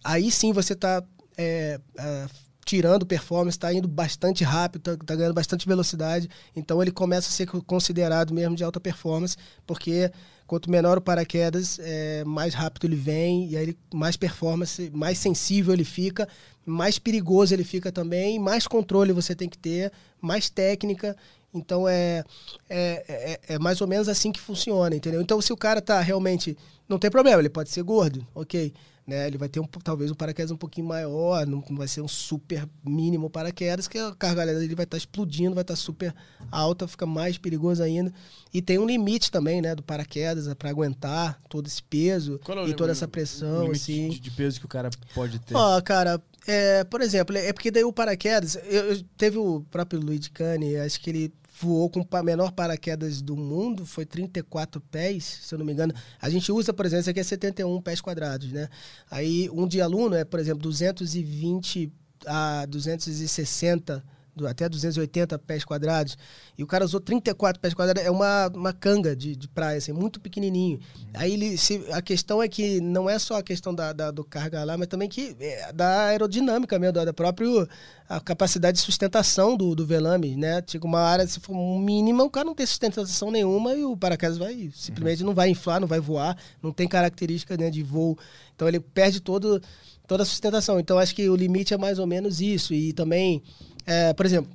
aí 0.04 0.32
sim 0.32 0.52
você 0.52 0.74
está 0.74 1.04
é, 1.38 1.80
é, 1.98 2.28
tirando 2.70 3.04
performance, 3.04 3.58
está 3.58 3.74
indo 3.74 3.88
bastante 3.88 4.44
rápido, 4.44 4.92
está 4.92 5.04
tá 5.04 5.16
ganhando 5.16 5.34
bastante 5.34 5.68
velocidade. 5.68 6.30
Então 6.56 6.80
ele 6.80 6.92
começa 6.92 7.28
a 7.28 7.32
ser 7.32 7.48
considerado 7.48 8.32
mesmo 8.32 8.56
de 8.56 8.64
alta 8.64 8.80
performance, 8.80 9.36
porque 9.66 10.12
quanto 10.46 10.70
menor 10.70 11.00
o 11.00 11.02
paraquedas, 11.02 11.80
é, 11.82 12.24
mais 12.26 12.54
rápido 12.54 12.86
ele 12.86 12.96
vem, 12.96 13.50
e 13.50 13.58
aí 13.58 13.64
ele, 13.64 13.78
mais 13.92 14.16
performance, 14.16 14.92
mais 14.94 15.18
sensível 15.18 15.74
ele 15.74 15.84
fica, 15.84 16.30
mais 16.64 17.00
perigoso 17.00 17.56
ele 17.56 17.64
fica 17.64 17.92
também, 17.92 18.38
mais 18.38 18.68
controle 18.68 19.12
você 19.14 19.34
tem 19.34 19.50
que 19.50 19.58
ter, 19.58 19.92
mais 20.22 20.48
técnica. 20.48 21.18
Então 21.52 21.90
é, 21.90 22.24
é, 22.70 23.40
é, 23.50 23.56
é 23.56 23.58
mais 23.58 23.82
ou 23.82 23.88
menos 23.88 24.08
assim 24.08 24.32
que 24.32 24.40
funciona, 24.40 24.96
entendeu? 24.96 25.22
Então 25.22 25.42
se 25.42 25.52
o 25.52 25.58
cara 25.58 25.82
tá 25.82 26.00
realmente. 26.02 26.56
Não 26.88 27.00
tem 27.00 27.10
problema, 27.10 27.40
ele 27.40 27.50
pode 27.50 27.70
ser 27.70 27.84
gordo, 27.84 28.28
ok 28.34 28.74
né? 29.10 29.28
Ele 29.28 29.38
vai 29.38 29.50
ter 29.50 29.60
um, 29.60 29.66
talvez 29.66 30.12
um 30.12 30.16
paraquedas 30.16 30.52
um 30.52 30.58
pouquinho 30.58 30.88
maior, 30.88 31.46
não 31.46 31.64
vai 31.72 31.88
ser 31.88 32.02
um 32.02 32.08
super 32.08 32.68
mínimo 32.86 33.30
paraquedas, 33.30 33.88
que 33.88 33.98
a 33.98 34.16
carga 34.16 34.46
dele 34.46 34.76
vai 34.76 34.86
estar 34.86 34.96
tá 34.96 34.98
explodindo, 34.98 35.56
vai 35.56 35.64
estar 35.64 35.74
tá 35.74 35.80
super 35.80 36.16
alta, 36.52 36.88
fica 36.88 37.06
mais 37.06 37.38
perigoso 37.38 37.84
ainda. 37.84 38.14
E 38.54 38.62
tem 38.62 38.78
um 38.78 38.86
limite 38.86 39.32
também, 39.32 39.62
né, 39.62 39.76
do 39.76 39.84
paraquedas, 39.84 40.48
é 40.48 40.56
para 40.56 40.70
aguentar 40.70 41.42
todo 41.50 41.68
esse 41.68 41.82
peso 41.84 42.40
é 42.48 42.70
e 42.70 42.74
toda 42.74 42.92
essa 42.92 43.08
pressão, 43.08 43.68
o 43.68 43.72
assim. 43.72 44.10
De, 44.10 44.20
de 44.20 44.32
peso 44.32 44.60
que 44.60 44.66
o 44.66 44.70
cara 44.70 44.90
pode 45.14 45.40
ter. 45.40 45.56
Ó, 45.56 45.78
oh, 45.78 45.82
cara, 45.82 46.22
é, 46.48 46.84
por 46.84 47.02
exemplo, 47.02 47.36
é 47.36 47.52
porque 47.52 47.72
daí 47.72 47.84
o 47.84 47.92
paraquedas, 47.92 48.56
eu, 48.64 48.94
eu 48.94 49.04
teve 49.18 49.38
o 49.38 49.62
próprio 49.70 50.00
Luiz 50.00 50.28
Cane, 50.28 50.78
acho 50.78 51.00
que 51.02 51.10
ele 51.10 51.34
voou 51.60 51.90
com 51.90 52.00
o 52.00 52.24
menor 52.24 52.52
paraquedas 52.52 53.22
do 53.22 53.36
mundo, 53.36 53.86
foi 53.86 54.06
34 54.06 54.80
pés, 54.80 55.40
se 55.42 55.54
eu 55.54 55.60
não 55.60 55.66
me 55.66 55.74
engano. 55.74 55.94
A 56.22 56.30
gente 56.30 56.52
usa, 56.52 56.72
por 56.72 56.86
exemplo, 56.86 57.02
isso 57.02 57.10
aqui 57.10 57.20
é 57.20 57.24
71 57.24 57.82
pés 57.82 58.00
quadrados, 58.00 58.52
né? 58.52 58.70
Aí 59.12 59.50
um 59.52 59.68
de 59.68 59.82
aluno 59.82 60.16
é, 60.16 60.24
por 60.24 60.40
exemplo, 60.40 60.64
220 60.64 61.92
a 62.26 62.66
260 62.66 64.04
até 64.48 64.68
280 64.68 65.38
pés 65.40 65.64
quadrados, 65.64 66.18
e 66.58 66.64
o 66.64 66.68
cara 66.68 66.86
usou 66.86 67.00
34 67.00 67.60
pés 67.62 67.74
quadrados, 67.74 68.04
é 68.04 68.12
uma, 68.12 68.48
uma 68.54 68.74
canga 68.74 69.16
de, 69.16 69.36
de 69.36 69.48
praia, 69.48 69.78
assim, 69.78 69.92
muito 69.92 70.20
pequenininho. 70.20 70.80
Aí 71.14 71.34
ele, 71.34 71.58
se, 71.58 71.86
a 71.92 72.02
questão 72.02 72.42
é 72.42 72.48
que 72.48 72.80
não 72.82 73.10
é 73.10 73.18
só 73.18 73.38
a 73.38 73.44
questão 73.44 73.74
da, 73.74 73.94
da 73.94 74.12
do 74.12 74.24
carga 74.24 74.64
lá, 74.64 74.78
mas 74.78 74.88
também 74.88 75.08
que 75.08 75.36
é, 75.40 75.72
da 75.74 76.06
aerodinâmica 76.06 76.78
mesmo, 76.78 76.94
da, 76.94 77.06
da 77.06 77.14
própria 77.14 77.68
a 78.10 78.20
capacidade 78.20 78.78
de 78.78 78.84
sustentação 78.84 79.56
do, 79.56 79.76
do 79.76 79.86
velame, 79.86 80.36
né? 80.36 80.64
Tipo, 80.64 80.88
uma 80.88 81.02
área, 81.02 81.28
se 81.28 81.40
for 81.40 81.54
mínima, 81.54 82.24
o 82.24 82.30
cara 82.30 82.44
não 82.44 82.56
tem 82.56 82.66
sustentação 82.66 83.30
nenhuma 83.30 83.76
e 83.76 83.84
o 83.84 83.96
paraquedas 83.96 84.36
vai, 84.36 84.72
simplesmente 84.74 85.24
não 85.24 85.36
vai 85.36 85.50
inflar, 85.50 85.80
não 85.80 85.88
vai 85.88 86.00
voar, 86.00 86.36
não 86.62 86.72
tem 86.72 86.88
característica 86.88 87.56
né, 87.56 87.70
de 87.70 87.84
voo. 87.84 88.18
Então 88.56 88.68
ele 88.68 88.80
perde 88.80 89.20
todo, 89.20 89.62
toda 90.08 90.24
a 90.24 90.26
sustentação. 90.26 90.80
Então 90.80 90.98
acho 90.98 91.14
que 91.14 91.30
o 91.30 91.36
limite 91.36 91.72
é 91.74 91.78
mais 91.78 92.00
ou 92.00 92.08
menos 92.08 92.42
isso. 92.42 92.74
E 92.74 92.94
também 92.94 93.44
é, 93.90 94.14
por 94.14 94.24
exemplo, 94.24 94.52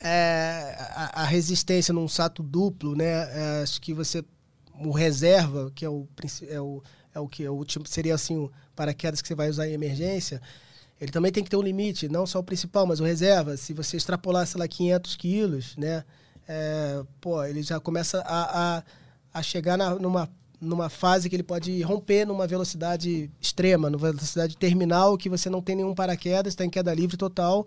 é, 0.00 0.76
a, 0.90 1.22
a, 1.22 1.24
resistência 1.24 1.94
num 1.94 2.08
sato 2.08 2.42
duplo, 2.42 2.96
né? 2.96 3.04
É, 3.04 3.62
acho 3.62 3.80
que 3.80 3.94
você 3.94 4.24
o 4.80 4.90
reserva, 4.90 5.70
que 5.72 5.84
é 5.84 5.88
o 5.88 6.08
é 6.48 6.60
o, 6.60 6.82
é 7.14 7.20
o 7.20 7.28
que 7.28 7.44
é 7.44 7.50
o 7.50 7.54
último 7.54 7.86
seria 7.86 8.16
assim 8.16 8.36
o 8.36 8.50
paraquedas 8.74 9.22
que 9.22 9.28
você 9.28 9.36
vai 9.36 9.48
usar 9.48 9.68
em 9.68 9.72
emergência, 9.72 10.42
ele 11.00 11.12
também 11.12 11.30
tem 11.30 11.44
que 11.44 11.48
ter 11.48 11.56
um 11.56 11.62
limite, 11.62 12.08
não 12.08 12.26
só 12.26 12.40
o 12.40 12.42
principal, 12.42 12.86
mas 12.86 12.98
o 12.98 13.04
reserva. 13.04 13.56
Se 13.56 13.72
você 13.72 13.96
extrapolar, 13.96 14.44
sei 14.48 14.58
lá, 14.58 14.66
500 14.66 15.14
quilos, 15.14 15.76
né? 15.76 16.04
É, 16.48 17.04
pô, 17.20 17.44
ele 17.44 17.62
já 17.62 17.78
começa 17.78 18.20
a, 18.22 18.78
a, 18.78 18.82
a 19.32 19.42
chegar 19.44 19.78
na, 19.78 19.94
numa 19.94 20.28
numa 20.58 20.88
fase 20.88 21.28
que 21.28 21.36
ele 21.36 21.42
pode 21.42 21.82
romper 21.82 22.24
numa 22.24 22.46
velocidade 22.46 23.30
extrema, 23.40 23.90
numa 23.90 24.10
velocidade 24.10 24.56
terminal 24.56 25.16
que 25.18 25.28
você 25.28 25.50
não 25.50 25.60
tem 25.60 25.76
nenhum 25.76 25.94
paraquedas, 25.94 26.54
está 26.54 26.64
em 26.64 26.70
queda 26.70 26.94
livre 26.94 27.16
total 27.16 27.66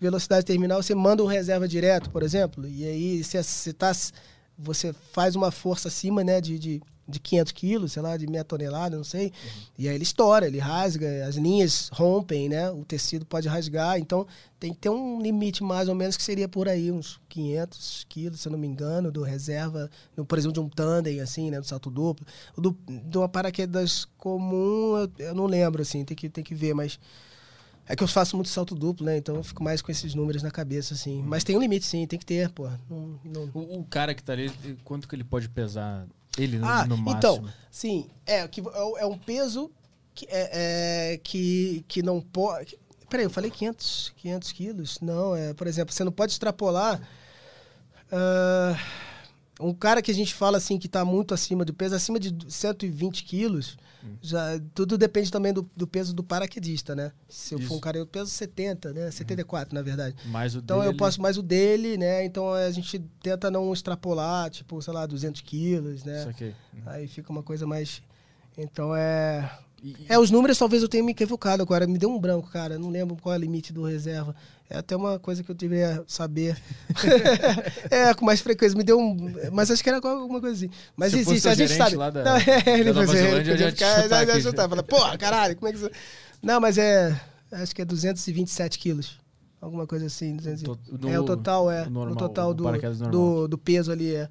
velocidade 0.00 0.44
terminal, 0.44 0.82
você 0.82 0.94
manda 0.94 1.22
um 1.22 1.26
reserva 1.26 1.66
direto, 1.66 2.10
por 2.10 2.22
exemplo, 2.22 2.66
e 2.66 2.84
aí 2.84 3.24
você, 3.24 3.42
você, 3.42 3.72
tá, 3.72 3.92
você 4.56 4.92
faz 5.12 5.34
uma 5.34 5.50
força 5.50 5.88
acima 5.88 6.22
né, 6.22 6.40
de, 6.40 6.58
de, 6.58 6.82
de 7.06 7.18
500 7.18 7.52
quilos, 7.52 7.92
sei 7.92 8.02
lá, 8.02 8.16
de 8.16 8.26
meia 8.28 8.44
tonelada, 8.44 8.96
não 8.96 9.02
sei, 9.02 9.26
uhum. 9.26 9.62
e 9.76 9.88
aí 9.88 9.94
ele 9.96 10.04
estoura, 10.04 10.46
ele 10.46 10.58
rasga, 10.58 11.26
as 11.26 11.34
linhas 11.34 11.88
rompem, 11.92 12.48
né, 12.48 12.70
o 12.70 12.84
tecido 12.84 13.26
pode 13.26 13.48
rasgar, 13.48 13.98
então 13.98 14.24
tem 14.60 14.72
que 14.72 14.78
ter 14.78 14.88
um 14.88 15.20
limite 15.20 15.64
mais 15.64 15.88
ou 15.88 15.96
menos 15.96 16.16
que 16.16 16.22
seria 16.22 16.48
por 16.48 16.68
aí, 16.68 16.92
uns 16.92 17.20
500 17.28 18.06
quilos, 18.08 18.40
se 18.40 18.48
eu 18.48 18.52
não 18.52 18.58
me 18.58 18.68
engano, 18.68 19.10
do 19.10 19.22
reserva, 19.22 19.90
no, 20.16 20.24
por 20.24 20.38
exemplo, 20.38 20.54
de 20.54 20.60
um 20.60 20.68
tandem, 20.68 21.20
assim, 21.20 21.50
né, 21.50 21.60
do 21.60 21.66
salto 21.66 21.90
duplo. 21.90 22.26
O 22.56 22.60
do, 22.60 22.76
de 22.86 23.18
uma 23.18 23.28
paraquedas 23.28 24.04
comum, 24.16 24.96
eu, 24.96 25.26
eu 25.26 25.34
não 25.34 25.46
lembro, 25.46 25.82
assim, 25.82 26.04
tem 26.04 26.16
que, 26.16 26.28
tem 26.28 26.44
que 26.44 26.54
ver, 26.54 26.74
mas 26.74 26.98
é 27.88 27.96
que 27.96 28.04
eu 28.04 28.08
faço 28.08 28.36
muito 28.36 28.50
salto 28.50 28.74
duplo, 28.74 29.06
né? 29.06 29.16
Então 29.16 29.36
eu 29.36 29.42
fico 29.42 29.64
mais 29.64 29.80
com 29.80 29.90
esses 29.90 30.14
números 30.14 30.42
na 30.42 30.50
cabeça, 30.50 30.92
assim. 30.92 31.22
Mas 31.22 31.42
tem 31.42 31.56
um 31.56 31.60
limite, 31.60 31.86
sim, 31.86 32.06
tem 32.06 32.18
que 32.18 32.26
ter, 32.26 32.50
pô. 32.50 32.68
Não, 32.88 33.18
não... 33.24 33.50
O, 33.54 33.80
o, 33.80 33.84
cara 33.84 34.14
que 34.14 34.22
tá 34.22 34.34
ali, 34.34 34.52
quanto 34.84 35.08
que 35.08 35.14
ele 35.14 35.24
pode 35.24 35.48
pesar? 35.48 36.06
Ele 36.36 36.58
no, 36.58 36.66
ah, 36.66 36.86
no 36.86 36.98
máximo? 36.98 37.16
Então, 37.16 37.44
sim, 37.70 38.06
é, 38.26 38.46
que, 38.46 38.60
é, 38.60 39.02
é 39.02 39.06
um 39.06 39.16
peso 39.16 39.70
que, 40.14 40.26
é, 40.28 41.14
é, 41.14 41.16
que, 41.18 41.82
que 41.88 42.02
não 42.02 42.20
pode. 42.20 42.78
Peraí, 43.08 43.24
eu 43.24 43.30
falei 43.30 43.50
500, 43.50 44.12
500 44.18 44.52
quilos? 44.52 45.00
Não, 45.00 45.34
é, 45.34 45.54
por 45.54 45.66
exemplo, 45.66 45.94
você 45.94 46.04
não 46.04 46.12
pode 46.12 46.32
extrapolar. 46.32 47.00
Uh, 48.12 49.66
um 49.66 49.72
cara 49.72 50.02
que 50.02 50.10
a 50.10 50.14
gente 50.14 50.34
fala 50.34 50.58
assim 50.58 50.78
que 50.78 50.86
está 50.86 51.06
muito 51.06 51.32
acima 51.32 51.64
do 51.64 51.72
peso, 51.72 51.94
acima 51.94 52.20
de 52.20 52.36
120 52.52 53.24
quilos 53.24 53.78
já, 54.20 54.60
tudo 54.74 54.96
depende 54.96 55.30
também 55.30 55.52
do, 55.52 55.68
do 55.76 55.86
peso 55.86 56.14
do 56.14 56.22
paraquedista, 56.22 56.94
né? 56.94 57.12
Se 57.28 57.54
eu 57.54 57.58
Isso. 57.58 57.68
for 57.68 57.76
um 57.76 57.80
cara, 57.80 57.98
eu 57.98 58.06
peso 58.06 58.30
70, 58.30 58.92
né? 58.92 59.10
74, 59.10 59.70
uhum. 59.70 59.78
na 59.78 59.82
verdade. 59.82 60.16
Mais 60.26 60.54
o 60.54 60.58
então 60.58 60.78
dele. 60.78 60.90
eu 60.90 60.96
posso 60.96 61.20
mais 61.20 61.36
o 61.36 61.42
dele, 61.42 61.96
né? 61.96 62.24
Então 62.24 62.52
a 62.52 62.70
gente 62.70 62.98
tenta 63.22 63.50
não 63.50 63.72
extrapolar, 63.72 64.50
tipo, 64.50 64.80
sei 64.80 64.92
lá, 64.92 65.06
200 65.06 65.40
quilos, 65.40 66.04
né? 66.04 66.20
Isso 66.20 66.28
aqui. 66.28 66.54
Uhum. 66.74 66.82
Aí 66.86 67.08
fica 67.08 67.30
uma 67.30 67.42
coisa 67.42 67.66
mais. 67.66 68.02
Então 68.56 68.94
é. 68.94 69.50
E, 69.82 69.94
é, 70.08 70.18
os 70.18 70.30
números 70.30 70.58
talvez 70.58 70.82
eu 70.82 70.88
tenha 70.88 71.02
me 71.02 71.12
equivocado 71.12 71.62
agora. 71.62 71.86
Me 71.86 71.98
deu 71.98 72.10
um 72.10 72.18
branco, 72.18 72.50
cara. 72.50 72.78
Não 72.78 72.90
lembro 72.90 73.16
qual 73.16 73.34
é 73.34 73.38
o 73.38 73.40
limite 73.40 73.72
do 73.72 73.84
reserva. 73.84 74.34
É 74.68 74.78
até 74.78 74.94
uma 74.94 75.18
coisa 75.18 75.42
que 75.42 75.50
eu 75.50 75.54
deveria 75.54 76.02
saber. 76.06 76.60
é, 77.90 78.12
com 78.12 78.24
mais 78.24 78.40
frequência. 78.40 78.76
Me 78.76 78.84
deu 78.84 78.98
um. 78.98 79.16
Mas 79.52 79.70
acho 79.70 79.82
que 79.82 79.88
era 79.88 79.98
alguma 79.98 80.40
coisa 80.40 80.56
assim. 80.56 80.70
Mas 80.96 81.12
Se 81.12 81.20
existe, 81.20 81.48
a 81.48 81.54
gente 81.54 81.72
sabe. 81.74 81.96
Lá 81.96 82.10
da, 82.10 82.24
não, 82.24 82.36
é, 82.36 82.62
ele 82.78 82.92
da 82.92 83.06
fazer, 83.06 83.34
ele 83.34 83.50
podia 83.50 83.70
ficar. 83.70 84.08
Já, 84.08 84.24
já 84.24 84.40
chutar, 84.40 84.68
fala, 84.68 84.82
porra, 84.82 85.16
caralho, 85.16 85.56
como 85.56 85.68
é 85.68 85.72
que 85.72 85.78
você. 85.78 85.90
Não, 86.42 86.60
mas 86.60 86.76
é. 86.76 87.18
Acho 87.50 87.74
que 87.74 87.80
é 87.80 87.84
227 87.84 88.78
quilos. 88.78 89.18
Alguma 89.60 89.86
coisa 89.86 90.06
assim. 90.06 90.36
200, 90.36 90.62
no, 90.62 91.08
é, 91.08 91.18
o 91.18 91.24
total 91.24 91.70
é. 91.70 91.86
O, 91.86 91.90
normal, 91.90 92.14
o 92.14 92.16
total 92.16 92.52
do, 92.52 92.64
do, 93.10 93.48
do, 93.48 93.58
peso 93.58 93.90
ali 93.90 94.14
é. 94.14 94.28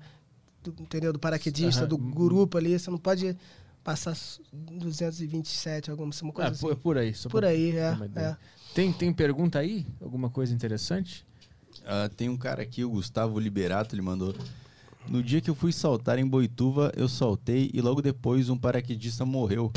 Do, 0.63 0.75
entendeu? 0.79 1.11
Do 1.11 1.19
paraquedista, 1.19 1.81
uhum. 1.83 1.87
do 1.87 1.97
grupo 1.97 2.57
ali. 2.57 2.77
Você 2.77 2.91
não 2.91 2.97
pode 2.97 3.35
passar 3.87 4.17
227, 4.51 5.91
alguma 5.91 6.11
coisa 6.11 6.49
é, 6.49 6.51
assim. 6.51 6.75
Por 6.75 6.97
aí. 6.97 7.13
por 7.29 7.45
aí, 7.45 7.71
é, 7.71 7.97
é. 8.17 8.37
Tem, 8.75 8.91
tem 8.91 9.13
pergunta 9.13 9.59
aí? 9.59 9.87
Alguma 10.01 10.29
coisa 10.29 10.53
interessante? 10.53 11.25
Uh, 11.83 12.13
tem 12.13 12.27
um 12.27 12.35
cara 12.35 12.61
aqui, 12.61 12.83
o 12.83 12.89
Gustavo 12.89 13.39
Liberato, 13.39 13.95
ele 13.95 14.01
mandou. 14.01 14.35
No 15.07 15.23
dia 15.23 15.39
que 15.39 15.49
eu 15.49 15.55
fui 15.55 15.71
saltar 15.71 16.19
em 16.19 16.27
Boituva, 16.27 16.91
eu 16.97 17.07
saltei 17.07 17.71
e 17.73 17.79
logo 17.79 18.01
depois 18.01 18.49
um 18.49 18.57
paraquedista 18.57 19.23
morreu. 19.23 19.71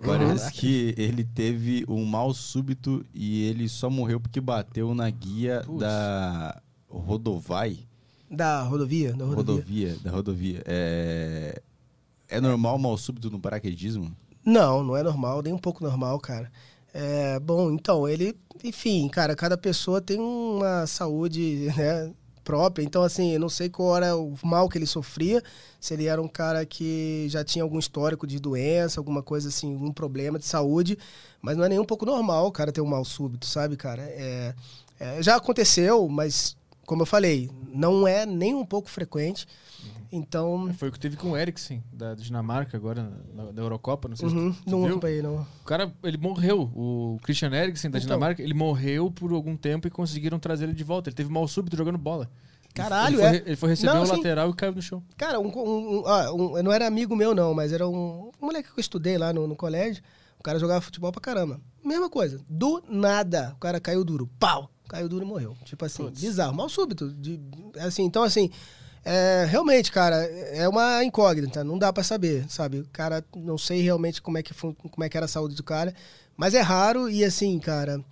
Parece 0.00 0.52
que 0.52 0.94
ele 0.96 1.24
teve 1.24 1.84
um 1.88 2.04
mal 2.04 2.32
súbito 2.32 3.04
e 3.12 3.42
ele 3.42 3.68
só 3.68 3.90
morreu 3.90 4.20
porque 4.20 4.40
bateu 4.40 4.94
na 4.94 5.10
guia 5.10 5.62
Puxa. 5.66 5.80
da 5.80 6.62
Rodovai. 6.88 7.88
Da 8.30 8.62
rodovia? 8.62 9.12
Da 9.12 9.24
rodovia. 9.24 9.34
rodovia 9.34 9.96
da 10.02 10.10
rodovia. 10.12 10.62
É... 10.64 11.60
É 12.32 12.40
normal 12.40 12.78
mal 12.78 12.96
súbito 12.96 13.30
no 13.30 13.38
paraquedismo? 13.38 14.10
Não, 14.44 14.82
não 14.82 14.96
é 14.96 15.02
normal, 15.02 15.42
nem 15.42 15.52
um 15.52 15.58
pouco 15.58 15.84
normal, 15.84 16.18
cara. 16.18 16.50
É, 16.94 17.38
bom, 17.38 17.70
então, 17.70 18.08
ele, 18.08 18.36
enfim, 18.64 19.08
cara, 19.08 19.36
cada 19.36 19.56
pessoa 19.56 20.00
tem 20.00 20.18
uma 20.18 20.86
saúde, 20.86 21.70
né, 21.76 22.10
própria. 22.42 22.82
Então, 22.82 23.02
assim, 23.02 23.32
eu 23.32 23.40
não 23.40 23.48
sei 23.48 23.68
qual 23.68 23.96
era 23.96 24.16
o 24.16 24.34
mal 24.42 24.68
que 24.68 24.78
ele 24.78 24.86
sofria, 24.86 25.42
se 25.80 25.94
ele 25.94 26.06
era 26.06 26.20
um 26.20 26.28
cara 26.28 26.66
que 26.66 27.26
já 27.28 27.44
tinha 27.44 27.62
algum 27.62 27.78
histórico 27.78 28.26
de 28.26 28.38
doença, 28.38 29.00
alguma 29.00 29.22
coisa 29.22 29.48
assim, 29.48 29.74
algum 29.74 29.92
problema 29.92 30.38
de 30.38 30.46
saúde, 30.46 30.98
mas 31.40 31.56
não 31.56 31.64
é 31.64 31.68
nem 31.68 31.78
um 31.78 31.84
pouco 31.84 32.04
normal 32.04 32.46
o 32.46 32.52
cara 32.52 32.72
ter 32.72 32.80
um 32.80 32.86
mal 32.86 33.04
súbito, 33.04 33.46
sabe, 33.46 33.76
cara? 33.76 34.02
É, 34.02 34.54
é, 34.98 35.22
já 35.22 35.36
aconteceu, 35.36 36.08
mas, 36.08 36.56
como 36.86 37.02
eu 37.02 37.06
falei, 37.06 37.50
não 37.72 38.06
é 38.06 38.26
nem 38.26 38.54
um 38.54 38.64
pouco 38.66 38.88
frequente. 38.88 39.46
Então. 40.10 40.72
Foi 40.74 40.88
o 40.88 40.92
que 40.92 41.00
teve 41.00 41.16
com 41.16 41.30
o 41.30 41.36
Eriksen, 41.36 41.82
da 41.92 42.14
Dinamarca, 42.14 42.76
agora, 42.76 43.10
na, 43.34 43.50
da 43.50 43.62
Eurocopa, 43.62 44.08
não 44.08 44.16
sei 44.16 44.28
uhum, 44.28 44.52
se 44.52 44.62
tu, 44.62 44.70
Não 44.70 44.86
acompanhei, 44.86 45.22
não. 45.22 45.46
O 45.62 45.64
cara, 45.64 45.92
ele 46.02 46.18
morreu. 46.18 46.70
O 46.74 47.18
Christian 47.22 47.50
Eriksen, 47.52 47.90
da 47.90 47.98
então, 47.98 48.08
Dinamarca, 48.08 48.42
ele 48.42 48.52
morreu 48.52 49.10
por 49.10 49.32
algum 49.32 49.56
tempo 49.56 49.88
e 49.88 49.90
conseguiram 49.90 50.38
trazer 50.38 50.64
ele 50.64 50.74
de 50.74 50.84
volta. 50.84 51.08
Ele 51.08 51.16
teve 51.16 51.30
mal 51.30 51.48
súbito 51.48 51.76
jogando 51.76 51.96
bola. 51.96 52.28
Caralho, 52.74 53.20
ele 53.20 53.22
é. 53.22 53.28
Foi, 53.28 53.42
ele 53.46 53.56
foi 53.56 53.68
receber 53.70 53.92
não, 53.92 54.00
o 54.00 54.02
assim, 54.04 54.16
lateral 54.16 54.50
e 54.50 54.54
caiu 54.54 54.72
no 54.72 54.82
chão. 54.82 55.02
Cara, 55.16 55.40
um, 55.40 55.48
um, 55.48 56.06
ah, 56.06 56.32
um, 56.32 56.62
não 56.62 56.72
era 56.72 56.86
amigo 56.86 57.14
meu, 57.14 57.34
não, 57.34 57.54
mas 57.54 57.72
era 57.72 57.86
um, 57.88 58.30
um 58.40 58.46
moleque 58.46 58.70
que 58.72 58.78
eu 58.78 58.80
estudei 58.80 59.18
lá 59.18 59.32
no, 59.32 59.46
no 59.46 59.56
colégio. 59.56 60.02
O 60.38 60.42
cara 60.42 60.58
jogava 60.58 60.80
futebol 60.80 61.12
pra 61.12 61.20
caramba. 61.20 61.60
Mesma 61.84 62.10
coisa. 62.10 62.40
Do 62.48 62.82
nada, 62.88 63.52
o 63.54 63.60
cara 63.60 63.80
caiu 63.80 64.04
duro. 64.04 64.28
Pau! 64.38 64.70
Caiu 64.88 65.08
duro 65.08 65.24
e 65.24 65.28
morreu. 65.28 65.56
Tipo 65.64 65.84
assim, 65.84 66.10
bizarro. 66.10 66.54
Mal 66.54 66.68
súbito. 66.68 67.12
De, 67.12 67.40
assim, 67.78 68.02
então, 68.02 68.22
assim, 68.22 68.50
é, 69.04 69.44
realmente, 69.48 69.90
cara, 69.90 70.16
é 70.16 70.68
uma 70.68 71.02
incógnita, 71.02 71.64
não 71.64 71.76
dá 71.78 71.92
para 71.92 72.04
saber, 72.04 72.44
sabe? 72.48 72.80
O 72.80 72.88
cara, 72.92 73.24
não 73.34 73.58
sei 73.58 73.82
realmente 73.82 74.22
como 74.22 74.38
é, 74.38 74.42
que, 74.42 74.54
como 74.54 75.04
é 75.04 75.08
que 75.08 75.16
era 75.16 75.26
a 75.26 75.28
saúde 75.28 75.56
do 75.56 75.62
cara, 75.64 75.92
mas 76.36 76.54
é 76.54 76.60
raro 76.60 77.10
e 77.10 77.24
assim, 77.24 77.58
cara, 77.58 78.02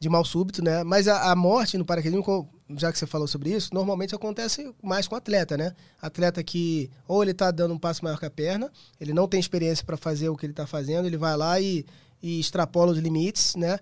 de 0.00 0.08
mal 0.08 0.24
súbito, 0.24 0.62
né? 0.62 0.82
Mas 0.82 1.06
a, 1.06 1.30
a 1.30 1.36
morte 1.36 1.78
no 1.78 1.84
paraquedismo, 1.84 2.48
já 2.76 2.90
que 2.90 2.98
você 2.98 3.06
falou 3.06 3.28
sobre 3.28 3.50
isso, 3.50 3.72
normalmente 3.72 4.16
acontece 4.16 4.74
mais 4.82 5.06
com 5.06 5.14
atleta, 5.14 5.56
né? 5.56 5.74
Atleta 6.00 6.42
que 6.42 6.90
ou 7.06 7.22
ele 7.22 7.32
tá 7.32 7.52
dando 7.52 7.74
um 7.74 7.78
passo 7.78 8.02
maior 8.02 8.18
que 8.18 8.26
a 8.26 8.30
perna, 8.30 8.68
ele 9.00 9.12
não 9.12 9.28
tem 9.28 9.38
experiência 9.38 9.84
para 9.84 9.96
fazer 9.96 10.28
o 10.28 10.36
que 10.36 10.44
ele 10.44 10.52
tá 10.52 10.66
fazendo, 10.66 11.06
ele 11.06 11.16
vai 11.16 11.36
lá 11.36 11.60
e, 11.60 11.86
e 12.20 12.40
extrapola 12.40 12.90
os 12.90 12.98
limites, 12.98 13.54
né? 13.54 13.78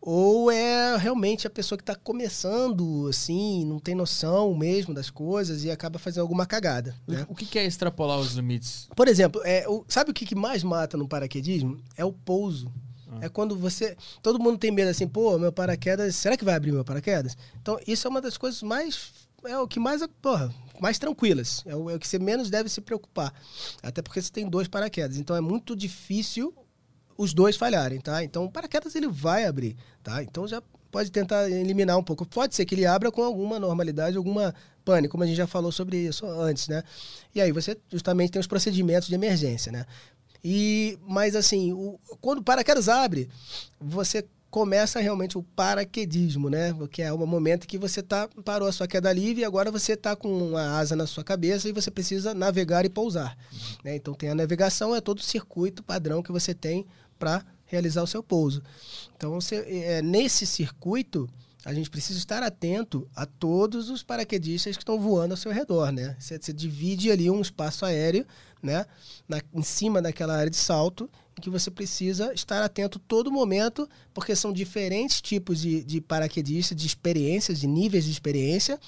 Ou 0.00 0.50
é 0.50 0.96
realmente 0.96 1.46
a 1.46 1.50
pessoa 1.50 1.76
que 1.76 1.82
está 1.82 1.94
começando, 1.94 3.06
assim, 3.08 3.64
não 3.64 3.78
tem 3.78 3.94
noção 3.94 4.54
mesmo 4.54 4.94
das 4.94 5.10
coisas 5.10 5.64
e 5.64 5.70
acaba 5.70 5.98
fazendo 5.98 6.22
alguma 6.22 6.46
cagada. 6.46 6.94
Né? 7.06 7.26
O 7.28 7.34
que 7.34 7.58
é 7.58 7.64
extrapolar 7.64 8.18
os 8.18 8.32
limites? 8.32 8.88
Por 8.94 9.08
exemplo, 9.08 9.40
é, 9.44 9.68
o, 9.68 9.84
sabe 9.88 10.10
o 10.10 10.14
que 10.14 10.34
mais 10.34 10.62
mata 10.62 10.96
no 10.96 11.08
paraquedismo? 11.08 11.80
É 11.96 12.04
o 12.04 12.12
pouso. 12.12 12.72
Ah. 13.10 13.18
É 13.22 13.28
quando 13.28 13.56
você. 13.56 13.96
Todo 14.22 14.38
mundo 14.38 14.58
tem 14.58 14.70
medo 14.70 14.90
assim, 14.90 15.08
pô, 15.08 15.38
meu 15.38 15.52
paraquedas, 15.52 16.14
será 16.14 16.36
que 16.36 16.44
vai 16.44 16.54
abrir 16.54 16.72
meu 16.72 16.84
paraquedas? 16.84 17.36
Então, 17.60 17.78
isso 17.86 18.06
é 18.06 18.10
uma 18.10 18.20
das 18.20 18.36
coisas 18.36 18.62
mais. 18.62 19.12
É 19.44 19.58
o 19.58 19.68
que 19.68 19.80
mais, 19.80 20.02
porra, 20.20 20.52
mais 20.80 20.98
tranquilas. 20.98 21.62
É 21.66 21.74
o, 21.74 21.90
é 21.90 21.94
o 21.94 21.98
que 21.98 22.06
você 22.06 22.18
menos 22.18 22.50
deve 22.50 22.68
se 22.68 22.80
preocupar. 22.80 23.32
Até 23.82 24.02
porque 24.02 24.20
você 24.20 24.30
tem 24.30 24.48
dois 24.48 24.68
paraquedas. 24.68 25.16
Então, 25.16 25.34
é 25.34 25.40
muito 25.40 25.74
difícil 25.74 26.54
os 27.18 27.34
dois 27.34 27.56
falharem, 27.56 28.00
tá? 28.00 28.22
Então 28.22 28.44
o 28.44 28.50
paraquedas 28.50 28.94
ele 28.94 29.08
vai 29.08 29.44
abrir, 29.44 29.76
tá? 30.04 30.22
Então 30.22 30.46
já 30.46 30.62
pode 30.90 31.10
tentar 31.10 31.50
eliminar 31.50 31.98
um 31.98 32.02
pouco. 32.02 32.24
Pode 32.24 32.54
ser 32.54 32.64
que 32.64 32.76
ele 32.76 32.86
abra 32.86 33.10
com 33.10 33.22
alguma 33.22 33.58
normalidade, 33.58 34.16
alguma 34.16 34.54
pane, 34.84 35.08
como 35.08 35.24
a 35.24 35.26
gente 35.26 35.36
já 35.36 35.46
falou 35.46 35.72
sobre 35.72 35.98
isso 35.98 36.24
antes, 36.24 36.68
né? 36.68 36.82
E 37.34 37.40
aí 37.40 37.50
você 37.50 37.76
justamente 37.90 38.30
tem 38.30 38.40
os 38.40 38.46
procedimentos 38.46 39.08
de 39.08 39.16
emergência, 39.16 39.72
né? 39.72 39.84
E 40.42 40.96
mas 41.02 41.34
assim, 41.34 41.72
o, 41.72 41.98
quando 42.20 42.38
o 42.38 42.44
paraquedas 42.44 42.88
abre, 42.88 43.28
você 43.80 44.24
começa 44.50 44.98
realmente 45.00 45.36
o 45.36 45.42
paraquedismo, 45.42 46.48
né? 46.48 46.74
Que 46.90 47.02
é 47.02 47.12
o 47.12 47.18
momento 47.18 47.66
que 47.66 47.76
você 47.76 48.02
tá 48.02 48.28
parou 48.44 48.68
a 48.68 48.72
sua 48.72 48.86
queda 48.86 49.12
livre 49.12 49.42
e 49.42 49.44
agora 49.44 49.70
você 49.70 49.92
está 49.92 50.16
com 50.16 50.28
uma 50.28 50.78
asa 50.78 50.96
na 50.96 51.06
sua 51.06 51.24
cabeça 51.24 51.68
e 51.68 51.72
você 51.72 51.90
precisa 51.90 52.32
navegar 52.32 52.84
e 52.84 52.88
pousar. 52.88 53.36
Né? 53.84 53.96
Então 53.96 54.14
tem 54.14 54.30
a 54.30 54.34
navegação, 54.34 54.94
é 54.94 55.00
todo 55.00 55.18
o 55.18 55.22
circuito 55.22 55.82
padrão 55.82 56.22
que 56.22 56.32
você 56.32 56.54
tem 56.54 56.86
para 57.18 57.44
realizar 57.66 58.02
o 58.02 58.06
seu 58.06 58.22
pouso. 58.22 58.62
Então, 59.16 59.32
você, 59.32 59.56
é, 59.56 60.02
nesse 60.02 60.46
circuito, 60.46 61.28
a 61.64 61.74
gente 61.74 61.90
precisa 61.90 62.18
estar 62.18 62.42
atento 62.42 63.06
a 63.14 63.26
todos 63.26 63.90
os 63.90 64.02
paraquedistas 64.02 64.76
que 64.76 64.82
estão 64.82 64.98
voando 64.98 65.32
ao 65.32 65.36
seu 65.36 65.52
redor, 65.52 65.92
né? 65.92 66.16
Você, 66.18 66.38
você 66.38 66.52
divide 66.52 67.10
ali 67.10 67.30
um 67.30 67.40
espaço 67.40 67.84
aéreo, 67.84 68.24
né? 68.62 68.86
Na, 69.28 69.42
em 69.52 69.62
cima 69.62 70.00
daquela 70.00 70.34
área 70.34 70.50
de 70.50 70.56
salto, 70.56 71.10
em 71.36 71.42
que 71.42 71.50
você 71.50 71.70
precisa 71.70 72.32
estar 72.32 72.62
atento 72.62 72.98
todo 72.98 73.30
momento, 73.30 73.88
porque 74.14 74.34
são 74.34 74.52
diferentes 74.52 75.20
tipos 75.20 75.60
de, 75.60 75.84
de 75.84 76.00
paraquedistas, 76.00 76.76
de 76.76 76.86
experiências, 76.86 77.60
de 77.60 77.66
níveis 77.66 78.04
de 78.04 78.12
experiência, 78.12 78.80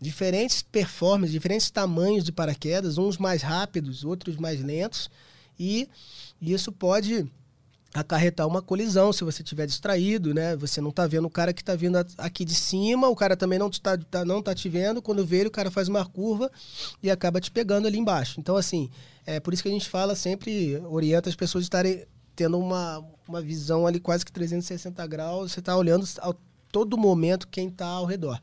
diferentes 0.00 0.62
performances, 0.62 1.32
diferentes 1.32 1.70
tamanhos 1.70 2.22
de 2.22 2.32
paraquedas, 2.32 2.96
uns 2.96 3.18
mais 3.18 3.42
rápidos, 3.42 4.04
outros 4.04 4.36
mais 4.36 4.62
lentos, 4.62 5.10
e 5.58 5.88
isso 6.40 6.70
pode 6.70 7.30
acarretar 7.92 8.46
uma 8.46 8.62
colisão 8.62 9.12
se 9.12 9.24
você 9.24 9.42
estiver 9.42 9.66
distraído, 9.66 10.32
né? 10.32 10.56
Você 10.56 10.80
não 10.80 10.90
tá 10.90 11.06
vendo 11.06 11.26
o 11.26 11.30
cara 11.30 11.52
que 11.52 11.62
tá 11.62 11.74
vindo 11.74 11.96
aqui 12.16 12.44
de 12.44 12.54
cima, 12.54 13.08
o 13.08 13.16
cara 13.16 13.36
também 13.36 13.58
não 13.58 13.68
tá, 13.68 13.98
tá, 13.98 14.24
não 14.24 14.40
tá 14.42 14.54
te 14.54 14.68
vendo. 14.68 15.02
Quando 15.02 15.26
vê 15.26 15.38
ele, 15.38 15.48
o 15.48 15.52
cara 15.52 15.70
faz 15.70 15.88
uma 15.88 16.04
curva 16.04 16.50
e 17.02 17.10
acaba 17.10 17.40
te 17.40 17.50
pegando 17.50 17.86
ali 17.86 17.98
embaixo. 17.98 18.38
Então, 18.38 18.56
assim, 18.56 18.88
é 19.26 19.40
por 19.40 19.52
isso 19.52 19.62
que 19.62 19.68
a 19.68 19.72
gente 19.72 19.88
fala 19.88 20.14
sempre, 20.14 20.76
orienta 20.88 21.28
as 21.28 21.36
pessoas 21.36 21.64
a 21.64 21.66
estarem 21.66 22.06
tendo 22.36 22.58
uma, 22.58 23.04
uma 23.28 23.42
visão 23.42 23.86
ali 23.86 23.98
quase 23.98 24.24
que 24.24 24.32
360 24.32 25.04
graus. 25.06 25.52
Você 25.52 25.60
tá 25.60 25.76
olhando 25.76 26.06
a 26.20 26.32
todo 26.70 26.96
momento 26.96 27.48
quem 27.48 27.68
tá 27.68 27.86
ao 27.86 28.06
redor. 28.06 28.40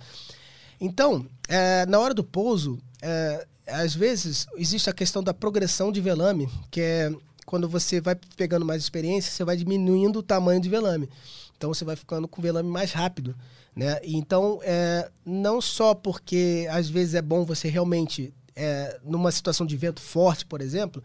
Então, 0.80 1.26
é, 1.48 1.85
na 1.85 2.00
hora 2.00 2.14
do 2.14 2.24
pouso, 2.24 2.77
é, 3.01 3.48
às 3.66 3.95
vezes 3.95 4.45
existe 4.56 4.90
a 4.90 4.93
questão 4.93 5.24
da 5.24 5.34
progressão 5.34 5.92
de 5.92 6.01
velame, 6.01 6.50
que 6.69 6.82
é 6.82 7.11
quando 7.48 7.69
você 7.69 8.01
vai 8.01 8.14
pegando 8.35 8.66
mais 8.66 8.84
experiência, 8.84 9.32
você 9.32 9.45
vai 9.45 9.56
diminuindo 9.56 10.19
o 10.19 10.24
tamanho 10.24 10.59
de 10.59 10.67
velame. 10.67 11.09
Então 11.56 11.74
você 11.74 11.85
vai 11.85 11.95
ficando 11.95 12.27
com 12.27 12.42
velame 12.42 12.69
mais 12.69 12.92
rápido. 12.92 13.34
Né? 13.74 14.01
Então, 14.03 14.59
é, 14.64 15.09
não 15.26 15.61
só 15.61 15.95
porque 15.95 16.67
às 16.69 16.90
vezes 16.90 17.16
é 17.16 17.22
bom 17.22 17.45
você 17.45 17.69
realmente, 17.69 18.34
é, 18.53 19.00
numa 19.01 19.32
situação 19.32 19.66
de 19.66 19.77
vento 19.77 20.01
forte, 20.01 20.45
por 20.45 20.61
exemplo, 20.61 21.01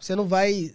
você 0.00 0.16
não 0.16 0.26
vai. 0.26 0.74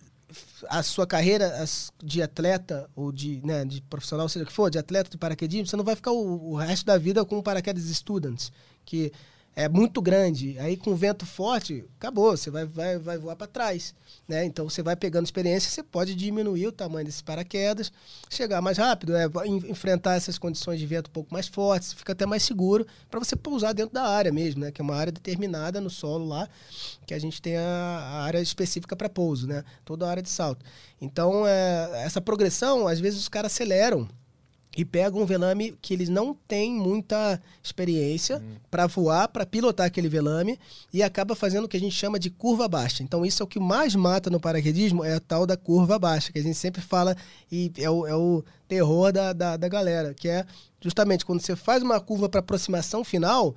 A 0.69 0.83
sua 0.83 1.07
carreira 1.07 1.65
de 2.03 2.21
atleta 2.21 2.87
ou 2.93 3.13
de, 3.13 3.41
né, 3.45 3.63
de 3.63 3.81
profissional, 3.81 4.27
seja 4.27 4.43
o 4.43 4.47
que 4.47 4.53
for, 4.53 4.69
de 4.69 4.77
atleta 4.77 5.09
de 5.09 5.17
paraquedismo, 5.17 5.65
você 5.65 5.77
não 5.77 5.85
vai 5.85 5.95
ficar 5.95 6.11
o, 6.11 6.51
o 6.51 6.55
resto 6.55 6.85
da 6.85 6.97
vida 6.97 7.23
com 7.23 7.41
paraquedas 7.41 7.85
students, 7.85 8.51
que 8.85 9.11
é 9.57 9.67
muito 9.67 10.03
grande, 10.03 10.55
aí 10.59 10.77
com 10.77 10.95
vento 10.95 11.25
forte, 11.25 11.83
acabou, 11.97 12.37
você 12.37 12.51
vai, 12.51 12.63
vai, 12.63 12.99
vai 12.99 13.17
voar 13.17 13.35
para 13.35 13.47
trás. 13.47 13.95
Né? 14.27 14.45
Então 14.45 14.69
você 14.69 14.83
vai 14.83 14.95
pegando 14.95 15.25
experiência, 15.25 15.71
você 15.71 15.81
pode 15.81 16.13
diminuir 16.13 16.67
o 16.67 16.71
tamanho 16.71 17.07
desse 17.07 17.23
paraquedas, 17.23 17.91
chegar 18.29 18.61
mais 18.61 18.77
rápido, 18.77 19.15
é, 19.15 19.25
enfrentar 19.67 20.13
essas 20.13 20.37
condições 20.37 20.79
de 20.79 20.85
vento 20.85 21.07
um 21.07 21.11
pouco 21.11 21.33
mais 21.33 21.47
fortes, 21.47 21.91
fica 21.93 22.11
até 22.11 22.23
mais 22.23 22.43
seguro 22.43 22.85
para 23.09 23.19
você 23.19 23.35
pousar 23.35 23.73
dentro 23.73 23.95
da 23.95 24.03
área 24.03 24.31
mesmo, 24.31 24.61
né? 24.61 24.71
que 24.71 24.79
é 24.79 24.83
uma 24.83 24.95
área 24.95 25.11
determinada 25.11 25.81
no 25.81 25.89
solo 25.89 26.27
lá, 26.27 26.47
que 27.07 27.15
a 27.15 27.19
gente 27.19 27.41
tem 27.41 27.57
a, 27.57 27.63
a 27.63 28.23
área 28.25 28.39
específica 28.39 28.95
para 28.95 29.09
pouso, 29.09 29.47
né? 29.47 29.63
toda 29.83 30.05
a 30.05 30.11
área 30.11 30.21
de 30.21 30.29
salto. 30.29 30.63
Então, 31.01 31.47
é, 31.47 32.03
essa 32.05 32.21
progressão, 32.21 32.87
às 32.87 32.99
vezes 32.99 33.19
os 33.19 33.27
caras 33.27 33.51
aceleram 33.51 34.07
e 34.77 34.85
pegam 34.85 35.19
um 35.19 35.25
velame 35.25 35.75
que 35.81 35.91
eles 35.91 36.07
não 36.07 36.37
têm 36.47 36.71
muita 36.71 37.41
experiência 37.63 38.37
uhum. 38.37 38.57
para 38.69 38.85
voar, 38.85 39.27
para 39.27 39.43
pilotar 39.43 39.87
aquele 39.87 40.07
velame 40.07 40.59
e 40.93 41.01
acaba 41.01 41.35
fazendo 41.35 41.65
o 41.65 41.67
que 41.67 41.75
a 41.75 41.79
gente 41.79 41.95
chama 41.95 42.19
de 42.19 42.29
curva 42.29 42.67
baixa. 42.67 43.01
Então 43.01 43.25
isso 43.25 43.41
é 43.41 43.43
o 43.43 43.47
que 43.47 43.59
mais 43.59 43.95
mata 43.95 44.29
no 44.29 44.39
paraquedismo, 44.39 45.03
é 45.03 45.15
a 45.15 45.19
tal 45.19 45.47
da 45.47 45.57
curva 45.57 45.97
baixa, 45.97 46.31
que 46.31 46.37
a 46.37 46.43
gente 46.43 46.55
sempre 46.55 46.79
fala 46.79 47.17
e 47.51 47.71
é 47.79 47.89
o, 47.89 48.05
é 48.05 48.15
o 48.15 48.43
terror 48.67 49.11
da, 49.11 49.33
da, 49.33 49.57
da 49.57 49.67
galera, 49.67 50.13
que 50.13 50.29
é 50.29 50.45
justamente 50.79 51.25
quando 51.25 51.41
você 51.41 51.55
faz 51.55 51.81
uma 51.81 51.99
curva 51.99 52.29
para 52.29 52.39
aproximação 52.39 53.03
final 53.03 53.55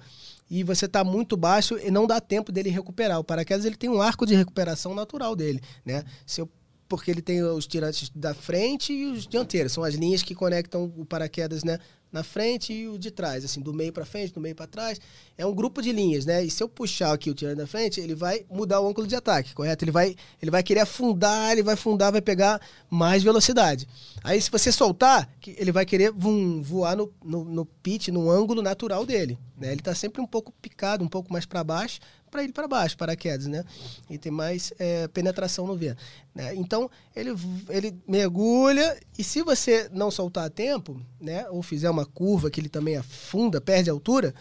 e 0.51 0.65
você 0.65 0.87
está 0.87 1.05
muito 1.05 1.37
baixo 1.37 1.79
e 1.79 1.91
não 1.91 2.07
dá 2.07 2.19
tempo 2.19 2.51
dele 2.51 2.71
recuperar. 2.71 3.19
O 3.21 3.25
paraquedas 3.25 3.67
ele 3.67 3.77
tem 3.77 3.91
um 3.91 4.01
arco 4.01 4.25
de 4.25 4.35
recuperação 4.35 4.95
natural 4.95 5.37
dele, 5.37 5.61
né? 5.85 6.03
Se 6.25 6.41
eu 6.41 6.49
porque 6.91 7.09
ele 7.09 7.23
tem 7.23 7.41
os 7.45 7.69
tirantes 7.69 8.11
da 8.13 8.35
frente 8.35 8.93
e 8.93 9.07
os 9.07 9.25
dianteiros. 9.25 9.73
São 9.73 9.85
as 9.85 9.95
linhas 9.95 10.25
que 10.25 10.35
conectam 10.35 10.93
o 10.97 11.05
paraquedas, 11.07 11.63
né? 11.63 11.79
Na 12.11 12.25
frente 12.25 12.73
e 12.73 12.89
o 12.89 12.99
de 12.99 13.13
trás, 13.13 13.45
assim, 13.45 13.61
do 13.61 13.73
meio 13.73 13.93
para 13.93 14.05
frente, 14.05 14.35
do 14.35 14.41
meio 14.41 14.57
para 14.57 14.67
trás. 14.67 15.01
É 15.39 15.47
um 15.47 15.55
grupo 15.55 15.81
de 15.81 15.93
linhas, 15.93 16.27
né? 16.27 16.43
E 16.45 16.51
se 16.51 16.61
eu 16.61 16.69
puxar 16.69 17.13
aqui 17.13 17.31
o 17.31 17.35
tirante 17.35 17.59
da 17.59 17.69
frente, 17.69 18.01
ele 18.01 18.17
vai 18.17 18.45
mudar 18.51 18.81
o 18.81 18.89
ângulo 18.89 19.07
de 19.07 19.15
ataque, 19.15 19.55
correto? 19.55 19.85
Ele 19.85 19.93
vai, 19.93 20.17
ele 20.43 20.51
vai 20.51 20.65
querer 20.65 20.81
afundar, 20.81 21.53
ele 21.53 21.63
vai 21.63 21.75
afundar, 21.75 22.11
vai 22.11 22.21
pegar 22.21 22.61
mais 22.91 23.23
velocidade. 23.23 23.87
Aí, 24.25 24.43
se 24.43 24.51
você 24.51 24.73
soltar, 24.73 25.31
ele 25.47 25.71
vai 25.71 25.87
querer 25.87 26.11
vum, 26.11 26.61
voar 26.61 26.97
no, 26.97 27.13
no, 27.25 27.45
no 27.45 27.65
pitch, 27.65 28.09
no 28.09 28.29
ângulo 28.29 28.61
natural 28.61 29.07
dele. 29.07 29.39
Né? 29.57 29.71
Ele 29.71 29.81
está 29.81 29.95
sempre 29.95 30.21
um 30.21 30.27
pouco 30.27 30.53
picado, 30.61 31.05
um 31.05 31.09
pouco 31.09 31.33
mais 31.33 31.47
para 31.47 31.63
baixo, 31.63 32.01
para 32.31 32.45
ir 32.45 32.53
para 32.53 32.69
baixo, 32.69 32.97
paraquedas, 32.97 33.47
né? 33.47 33.65
E 34.09 34.17
tem 34.17 34.31
mais 34.31 34.73
é, 34.79 35.09
penetração 35.09 35.67
no 35.67 35.77
vento. 35.77 36.03
Né? 36.35 36.55
Então, 36.55 36.91
ele, 37.15 37.31
ele 37.69 37.95
mergulha 38.07 38.99
e 39.19 39.25
se 39.25 39.43
você 39.43 39.89
não 39.93 40.11
soltar 40.11 40.47
a 40.47 40.51
tempo, 40.51 41.01
né? 41.21 41.49
Ou 41.51 41.63
fizer 41.63 41.91
uma 41.91 42.07
curva 42.07 42.51
que 42.51 42.61
ele 42.61 42.69
também 42.69 42.97
afunda, 42.97 43.61
perde 43.61 43.91
altura, 43.91 44.35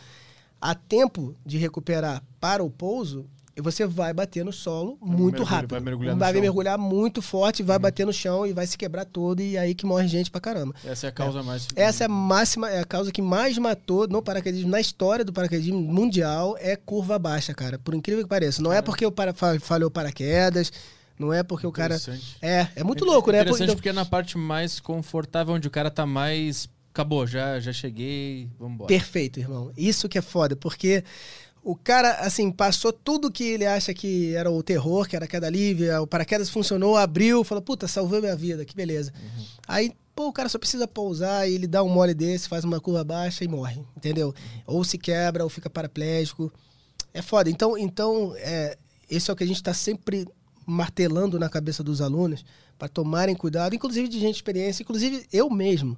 a 0.61 0.75
tempo 0.75 1.35
de 1.45 1.57
recuperar 1.57 2.23
para 2.39 2.63
o 2.63 2.69
pouso, 2.69 3.25
você 3.61 3.85
vai 3.85 4.13
bater 4.13 4.43
no 4.43 4.51
solo 4.51 4.97
muito 5.01 5.43
rápido. 5.43 5.71
Vai 5.71 5.79
mergulhar, 5.79 6.15
vai 6.15 6.33
mergulhar 6.33 6.77
muito 6.77 7.21
forte, 7.21 7.63
vai 7.63 7.77
uhum. 7.77 7.81
bater 7.81 8.05
no 8.05 8.13
chão 8.13 8.45
e 8.45 8.53
vai 8.53 8.65
se 8.67 8.77
quebrar 8.77 9.05
todo 9.05 9.41
e 9.41 9.57
aí 9.57 9.73
que 9.73 9.85
morre 9.85 10.07
gente 10.07 10.31
pra 10.31 10.41
caramba. 10.41 10.73
Essa 10.85 11.07
é 11.07 11.09
a 11.09 11.11
causa 11.11 11.39
é. 11.39 11.43
mais. 11.43 11.67
Essa 11.75 12.03
é 12.03 12.05
a 12.05 12.09
máxima, 12.09 12.69
é 12.69 12.79
a 12.79 12.85
causa 12.85 13.11
que 13.11 13.21
mais 13.21 13.57
matou 13.57 14.07
no 14.07 14.21
paraquedismo, 14.21 14.69
na 14.69 14.79
história 14.79 15.25
do 15.25 15.33
paraquedismo 15.33 15.79
mundial, 15.79 16.55
é 16.59 16.75
curva 16.75 17.17
baixa, 17.19 17.53
cara. 17.53 17.79
Por 17.79 17.93
incrível 17.93 18.23
que 18.23 18.29
pareça. 18.29 18.61
Não 18.61 18.71
é, 18.71 18.77
é 18.77 18.81
porque 18.81 19.05
o 19.05 19.11
para, 19.11 19.33
falhou 19.59 19.91
paraquedas. 19.91 20.71
Não 21.19 21.33
é 21.33 21.43
porque 21.43 21.67
o 21.67 21.71
cara. 21.71 21.99
É, 22.41 22.67
é 22.77 22.83
muito 22.83 23.03
louco, 23.03 23.29
né? 23.29 23.41
Interessante 23.41 23.75
porque 23.75 23.89
é 23.89 23.93
na 23.93 24.05
parte 24.05 24.37
mais 24.37 24.79
confortável, 24.79 25.53
onde 25.53 25.67
o 25.67 25.71
cara 25.71 25.91
tá 25.91 26.05
mais. 26.05 26.69
Acabou, 26.91 27.27
já, 27.27 27.59
já 27.59 27.71
cheguei, 27.71 28.49
vamos 28.57 28.75
embora. 28.75 28.87
Perfeito, 28.87 29.39
irmão. 29.39 29.71
Isso 29.77 30.09
que 30.09 30.17
é 30.17 30.21
foda, 30.21 30.55
porque 30.55 31.03
o 31.69 31.75
cara, 31.75 32.13
assim, 32.21 32.51
passou 32.51 32.91
tudo 32.91 33.31
que 33.31 33.43
ele 33.43 33.63
acha 33.63 33.93
que 33.93 34.33
era 34.33 34.49
o 34.49 34.63
terror, 34.63 35.07
que 35.07 35.15
era 35.15 35.25
a 35.25 35.27
queda 35.27 35.47
livre, 35.47 35.91
o 35.91 36.07
paraquedas 36.07 36.49
funcionou, 36.49 36.97
abriu, 36.97 37.43
falou, 37.43 37.61
puta, 37.61 37.87
salvou 37.87 38.19
minha 38.19 38.35
vida, 38.35 38.65
que 38.65 38.75
beleza. 38.75 39.13
Uhum. 39.15 39.45
Aí, 39.67 39.93
pô, 40.15 40.29
o 40.29 40.33
cara 40.33 40.49
só 40.49 40.57
precisa 40.57 40.87
pousar 40.87 41.47
e 41.47 41.53
ele 41.53 41.67
dá 41.67 41.83
um 41.83 41.89
mole 41.89 42.15
desse, 42.15 42.49
faz 42.49 42.63
uma 42.63 42.79
curva 42.79 43.03
baixa 43.03 43.43
e 43.43 43.47
morre, 43.47 43.83
entendeu? 43.95 44.29
Uhum. 44.29 44.61
Ou 44.65 44.83
se 44.83 44.97
quebra, 44.97 45.43
ou 45.43 45.49
fica 45.49 45.69
paraplégico. 45.69 46.51
É 47.13 47.21
foda. 47.21 47.51
Então, 47.51 47.77
então 47.77 48.33
é, 48.37 48.75
esse 49.07 49.29
é 49.29 49.33
o 49.33 49.35
que 49.35 49.43
a 49.43 49.47
gente 49.47 49.57
está 49.57 49.73
sempre 49.73 50.27
martelando 50.65 51.37
na 51.37 51.49
cabeça 51.49 51.83
dos 51.83 52.01
alunos 52.01 52.43
para 52.79 52.87
tomarem 52.87 53.35
cuidado, 53.35 53.75
inclusive 53.75 54.07
de 54.07 54.19
gente 54.19 54.31
de 54.31 54.37
experiência, 54.37 54.81
inclusive 54.81 55.23
eu 55.31 55.51
mesmo. 55.51 55.95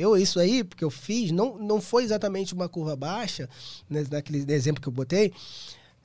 Eu, 0.00 0.16
isso 0.16 0.40
aí, 0.40 0.64
porque 0.64 0.84
eu 0.84 0.90
fiz, 0.90 1.30
não, 1.30 1.58
não 1.58 1.80
foi 1.80 2.04
exatamente 2.04 2.54
uma 2.54 2.68
curva 2.68 2.96
baixa, 2.96 3.48
né, 3.88 4.04
naquele 4.10 4.50
exemplo 4.52 4.80
que 4.80 4.88
eu 4.88 4.92
botei, 4.92 5.32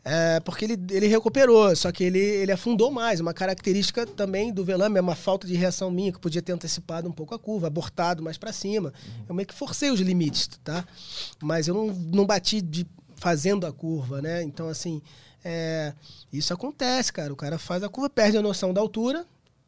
é, 0.07 0.39
porque 0.41 0.65
ele, 0.65 0.77
ele 0.91 1.07
recuperou, 1.07 1.75
só 1.75 1.91
que 1.91 2.03
ele, 2.03 2.19
ele 2.19 2.51
afundou 2.51 2.91
mais. 2.91 3.19
Uma 3.19 3.33
característica 3.33 4.05
também 4.05 4.53
do 4.53 4.63
velame 4.63 4.99
é 4.99 5.01
uma 5.01 5.15
falta 5.15 5.47
de 5.47 5.55
reação 5.55 5.89
minha, 5.89 6.11
que 6.11 6.19
podia 6.19 6.43
ter 6.43 6.51
antecipado 6.51 7.09
um 7.09 7.11
pouco 7.11 7.33
a 7.33 7.39
curva, 7.39 7.65
abortado 7.65 8.21
mais 8.21 8.37
para 8.37 8.53
cima. 8.53 8.93
Eu 9.27 9.33
meio 9.33 9.47
que 9.47 9.53
forcei 9.55 9.89
os 9.89 9.99
limites, 9.99 10.47
tá? 10.63 10.85
Mas 11.41 11.67
eu 11.67 11.73
não, 11.73 11.87
não 11.87 12.25
bati 12.25 12.61
de, 12.61 12.85
fazendo 13.15 13.65
a 13.65 13.73
curva, 13.73 14.21
né? 14.21 14.43
Então, 14.43 14.69
assim, 14.69 15.01
é, 15.43 15.91
isso 16.31 16.53
acontece, 16.53 17.11
cara. 17.11 17.33
O 17.33 17.35
cara 17.35 17.57
faz 17.57 17.81
a 17.81 17.89
curva, 17.89 18.07
perde 18.07 18.37
a 18.37 18.43
noção 18.43 18.71
da 18.71 18.81
altura, 18.81 19.25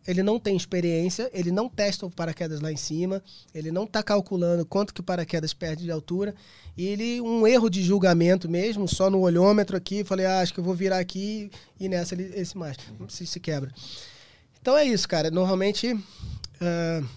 ele 0.07 0.23
não 0.23 0.39
tem 0.39 0.55
experiência, 0.55 1.29
ele 1.33 1.51
não 1.51 1.67
testa 1.67 2.05
o 2.05 2.09
paraquedas 2.09 2.61
lá 2.61 2.71
em 2.71 2.77
cima, 2.77 3.21
ele 3.53 3.71
não 3.71 3.83
está 3.83 4.01
calculando 4.01 4.65
quanto 4.65 4.93
que 4.93 5.01
o 5.01 5.03
paraquedas 5.03 5.53
perde 5.53 5.83
de 5.83 5.91
altura, 5.91 6.33
e 6.77 6.85
ele, 6.85 7.19
um 7.19 7.45
erro 7.45 7.69
de 7.69 7.83
julgamento 7.83 8.49
mesmo, 8.49 8.87
só 8.87 9.09
no 9.09 9.19
olhômetro 9.19 9.75
aqui, 9.75 10.05
falei, 10.05 10.25
ah, 10.25 10.39
acho 10.39 10.53
que 10.53 10.59
eu 10.59 10.63
vou 10.63 10.73
virar 10.73 10.99
aqui, 10.99 11.51
e 11.77 11.89
nessa 11.89 12.15
ele, 12.15 12.31
esse 12.35 12.57
mais, 12.57 12.77
uhum. 12.99 13.09
se, 13.09 13.27
se 13.27 13.39
quebra. 13.39 13.69
Então 14.61 14.77
é 14.77 14.85
isso, 14.85 15.07
cara, 15.07 15.29
normalmente, 15.29 15.93
uh, 15.93 17.07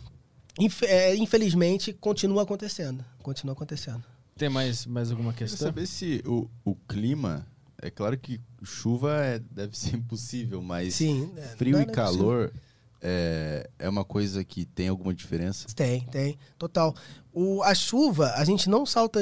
inf 0.58 0.82
é, 0.82 1.14
infelizmente, 1.14 1.92
continua 1.92 2.42
acontecendo, 2.42 3.04
continua 3.22 3.52
acontecendo. 3.52 4.02
Tem 4.36 4.48
mais, 4.48 4.84
mais 4.84 5.10
alguma 5.10 5.32
questão? 5.32 5.58
Quero 5.58 5.70
saber 5.70 5.86
se 5.86 6.22
o, 6.26 6.48
o 6.64 6.74
clima 6.74 7.46
é 7.80 7.90
claro 7.90 8.18
que 8.18 8.40
chuva 8.62 9.24
é, 9.24 9.38
deve 9.38 9.78
ser 9.78 9.94
impossível, 9.96 10.60
mas 10.60 10.94
Sim, 10.94 11.30
é, 11.36 11.42
frio 11.56 11.78
e 11.78 11.82
é 11.82 11.86
calor 11.86 12.50
é, 12.54 12.69
é 13.02 13.88
uma 13.88 14.04
coisa 14.04 14.44
que 14.44 14.64
tem 14.64 14.88
alguma 14.88 15.14
diferença? 15.14 15.66
Tem, 15.74 16.04
tem. 16.06 16.38
Total. 16.58 16.94
O, 17.32 17.62
a 17.62 17.74
chuva, 17.74 18.32
a 18.36 18.44
gente 18.44 18.68
não 18.68 18.84
salta 18.84 19.20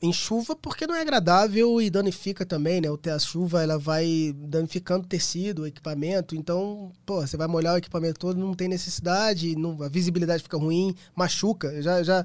em 0.00 0.12
chuva 0.12 0.54
porque 0.54 0.86
não 0.86 0.94
é 0.94 1.00
agradável 1.00 1.80
e 1.82 1.90
danifica 1.90 2.46
também, 2.46 2.80
né? 2.80 2.88
A 3.14 3.18
chuva 3.18 3.62
ela 3.62 3.78
vai 3.78 4.32
danificando 4.36 5.04
o 5.04 5.08
tecido, 5.08 5.62
o 5.62 5.66
equipamento. 5.66 6.36
Então, 6.36 6.92
pô, 7.04 7.20
você 7.20 7.36
vai 7.36 7.48
molhar 7.48 7.74
o 7.74 7.78
equipamento 7.78 8.20
todo, 8.20 8.38
não 8.38 8.54
tem 8.54 8.68
necessidade, 8.68 9.56
não, 9.56 9.82
a 9.82 9.88
visibilidade 9.88 10.42
fica 10.42 10.56
ruim, 10.56 10.94
machuca. 11.14 11.68
Eu 11.68 11.82
já, 11.82 12.02
já, 12.02 12.24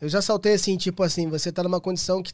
eu 0.00 0.08
já 0.08 0.20
saltei 0.20 0.54
assim, 0.54 0.76
tipo 0.76 1.02
assim, 1.02 1.28
você 1.28 1.52
tá 1.52 1.62
numa 1.62 1.80
condição 1.80 2.22
que 2.22 2.32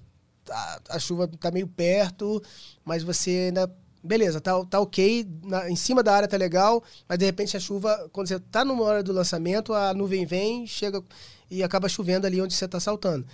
a, 0.48 0.80
a 0.90 0.98
chuva 0.98 1.28
tá 1.28 1.50
meio 1.50 1.68
perto, 1.68 2.42
mas 2.84 3.02
você 3.02 3.48
ainda 3.48 3.70
beleza, 4.02 4.40
tá, 4.40 4.64
tá 4.64 4.80
ok, 4.80 5.26
na, 5.44 5.70
em 5.70 5.76
cima 5.76 6.02
da 6.02 6.14
área 6.14 6.28
tá 6.28 6.36
legal, 6.36 6.82
mas 7.08 7.18
de 7.18 7.24
repente 7.24 7.56
a 7.56 7.60
chuva, 7.60 8.08
quando 8.12 8.28
você 8.28 8.38
tá 8.38 8.64
numa 8.64 8.84
hora 8.84 9.02
do 9.02 9.12
lançamento, 9.12 9.72
a 9.72 9.92
nuvem 9.94 10.26
vem, 10.26 10.66
chega 10.66 11.02
e 11.50 11.62
acaba 11.62 11.88
chovendo 11.88 12.26
ali 12.26 12.40
onde 12.40 12.54
você 12.54 12.68
tá 12.68 12.78
saltando. 12.78 13.26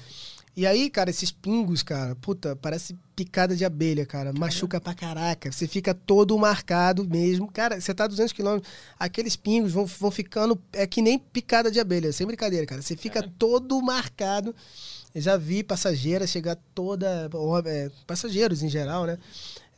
E 0.56 0.66
aí, 0.66 0.88
cara, 0.88 1.10
esses 1.10 1.30
pingos, 1.30 1.82
cara, 1.82 2.16
puta, 2.16 2.56
parece 2.56 2.96
picada 3.14 3.54
de 3.54 3.62
abelha, 3.62 4.06
cara. 4.06 4.32
Machuca 4.32 4.80
pra 4.80 4.94
caraca. 4.94 5.52
Você 5.52 5.68
fica 5.68 5.92
todo 5.92 6.36
marcado 6.38 7.06
mesmo. 7.06 7.46
Cara, 7.52 7.78
você 7.78 7.92
tá 7.92 8.04
a 8.04 8.06
200 8.06 8.32
km, 8.32 8.58
aqueles 8.98 9.36
pingos 9.36 9.72
vão, 9.72 9.84
vão 9.84 10.10
ficando. 10.10 10.58
É 10.72 10.86
que 10.86 11.02
nem 11.02 11.18
picada 11.18 11.70
de 11.70 11.78
abelha, 11.78 12.10
sem 12.10 12.26
brincadeira, 12.26 12.64
cara. 12.64 12.80
Você 12.80 12.96
fica 12.96 13.22
todo 13.38 13.82
marcado. 13.82 14.54
Eu 15.14 15.20
já 15.20 15.36
vi 15.36 15.62
passageiras 15.62 16.30
chegar 16.30 16.56
toda. 16.74 17.28
ou, 17.34 17.58
é, 17.58 17.90
passageiros 18.06 18.62
em 18.62 18.70
geral, 18.70 19.04
né? 19.04 19.18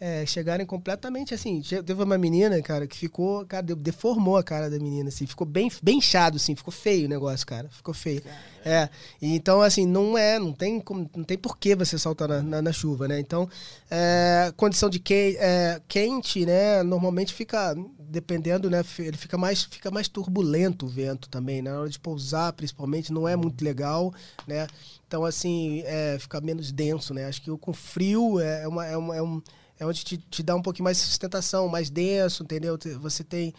É, 0.01 0.25
chegarem 0.27 0.65
completamente 0.65 1.35
assim. 1.35 1.61
Teve 1.63 2.03
uma 2.03 2.17
menina, 2.17 2.61
cara, 2.63 2.87
que 2.87 2.97
ficou, 2.97 3.45
cara, 3.47 3.63
de- 3.67 3.75
deformou 3.75 4.37
a 4.37 4.43
cara 4.45 4.71
da 4.71 4.79
menina, 4.79 5.09
assim, 5.09 5.27
ficou 5.27 5.47
bem, 5.47 5.71
bem 5.83 5.99
inchado, 5.99 6.37
assim, 6.37 6.55
ficou 6.55 6.73
feio 6.73 7.07
o 7.07 7.09
negócio, 7.09 7.47
cara, 7.47 7.69
ficou 7.71 7.93
feio. 7.93 8.23
É, 8.65 8.89
então, 9.21 9.61
assim, 9.63 9.87
não 9.87 10.17
é, 10.17 10.39
não 10.39 10.53
tem, 10.53 10.81
como- 10.81 11.09
não 11.17 11.25
tem 11.25 11.37
por 11.39 11.57
que 11.59 11.75
você 11.75 11.99
saltar 11.99 12.29
na, 12.29 12.43
na, 12.43 12.63
na 12.63 12.73
chuva, 12.73 13.09
né? 13.09 13.19
Então, 13.19 13.49
é, 13.91 14.53
condição 14.57 14.89
de 14.89 14.99
que, 14.99 15.37
é, 15.41 15.81
quente, 15.89 16.45
né, 16.47 16.83
normalmente 16.83 17.33
fica, 17.33 17.75
dependendo, 17.99 18.69
né, 18.71 18.83
ele 18.99 19.17
fica 19.17 19.37
mais, 19.37 19.65
fica 19.65 19.91
mais 19.91 20.09
turbulento 20.09 20.87
o 20.87 20.89
vento 20.89 21.29
também, 21.29 21.61
né? 21.63 21.71
na 21.73 21.81
hora 21.81 21.89
de 21.91 21.99
pousar, 21.99 22.53
principalmente, 22.53 23.13
não 23.13 23.29
é 23.29 23.37
muito 23.37 23.65
legal, 23.65 24.13
né? 24.47 24.67
Então, 25.07 25.25
assim, 25.25 25.83
é, 25.87 26.17
fica 26.19 26.41
menos 26.41 26.71
denso, 26.71 27.15
né? 27.15 27.25
Acho 27.27 27.41
que 27.43 27.51
com 27.59 27.73
frio 27.73 28.39
é, 28.41 28.67
uma, 28.69 28.87
é, 28.87 28.97
uma, 28.97 29.17
é 29.17 29.23
um 29.23 29.41
é 29.79 29.87
onde 29.87 30.05
te, 30.05 30.17
te 30.19 30.43
dá 30.43 30.55
um 30.57 30.63
pouquinho 30.63 30.85
mais 30.85 30.97
de 30.99 31.05
sustentação, 31.05 31.69
mais 31.69 31.91
denso, 31.91 32.43
entendeu? 32.43 32.77
Te- 32.79 32.95
Você 32.95 33.23
tem 33.25 33.55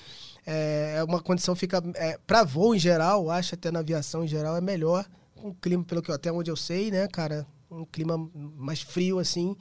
é, 0.45 0.95
é 0.97 1.03
uma 1.03 1.21
condição 1.21 1.55
fica 1.55 1.81
é, 1.95 2.17
para 2.25 2.43
voo 2.43 2.75
em 2.75 2.79
geral, 2.79 3.29
acho 3.29 3.55
até 3.55 3.71
na 3.71 3.79
aviação 3.79 4.23
em 4.23 4.27
geral 4.27 4.55
é 4.57 4.61
melhor 4.61 5.05
um 5.43 5.53
clima 5.53 5.83
pelo 5.83 6.01
que 6.01 6.11
até 6.11 6.31
onde 6.31 6.51
eu 6.51 6.55
sei, 6.57 6.91
né, 6.91 7.07
cara, 7.07 7.45
um 7.71 7.85
clima 7.85 8.17
mais 8.57 8.81
frio 8.81 9.19
assim, 9.19 9.55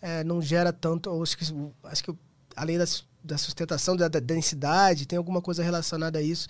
é, 0.00 0.24
não 0.24 0.40
gera 0.42 0.72
tanto, 0.72 1.22
acho 1.22 1.36
que 1.38 1.44
acho 1.84 2.04
que 2.04 2.14
além 2.56 2.78
da, 2.78 2.86
su- 2.86 3.04
da 3.22 3.38
sustentação 3.38 3.96
da, 3.96 4.08
da 4.08 4.20
densidade, 4.20 5.06
tem 5.06 5.16
alguma 5.16 5.40
coisa 5.40 5.62
relacionada 5.62 6.18
a 6.18 6.22
isso. 6.22 6.48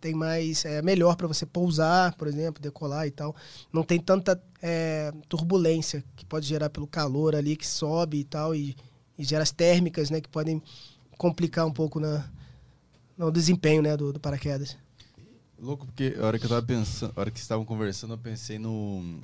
Tem 0.00 0.14
mais. 0.14 0.64
É 0.64 0.82
melhor 0.82 1.14
para 1.14 1.28
você 1.28 1.46
pousar, 1.46 2.12
por 2.16 2.26
exemplo, 2.26 2.60
decolar 2.60 3.06
e 3.06 3.12
tal. 3.12 3.36
Não 3.72 3.84
tem 3.84 4.00
tanta 4.00 4.42
é, 4.60 5.12
turbulência 5.28 6.02
que 6.16 6.24
pode 6.26 6.44
gerar 6.44 6.70
pelo 6.70 6.88
calor 6.88 7.36
ali 7.36 7.54
que 7.54 7.64
sobe 7.64 8.18
e 8.18 8.24
tal. 8.24 8.52
E, 8.52 8.74
e 9.18 9.24
gera 9.24 9.42
as 9.42 9.50
térmicas, 9.50 10.10
né? 10.10 10.20
Que 10.20 10.28
podem 10.28 10.62
complicar 11.18 11.66
um 11.66 11.72
pouco 11.72 12.00
na, 12.00 12.28
no 13.16 13.30
desempenho 13.30 13.82
né, 13.82 13.96
do, 13.96 14.12
do 14.12 14.20
paraquedas. 14.20 14.76
Louco, 15.58 15.86
porque 15.86 16.16
a 16.18 16.26
hora 16.26 16.38
que 16.38 16.44
eu 16.44 16.48
tava 16.48 16.62
pensando, 16.62 17.12
a 17.14 17.20
hora 17.20 17.30
que 17.30 17.38
estavam 17.38 17.64
conversando, 17.64 18.14
eu 18.14 18.18
pensei 18.18 18.58
no. 18.58 19.20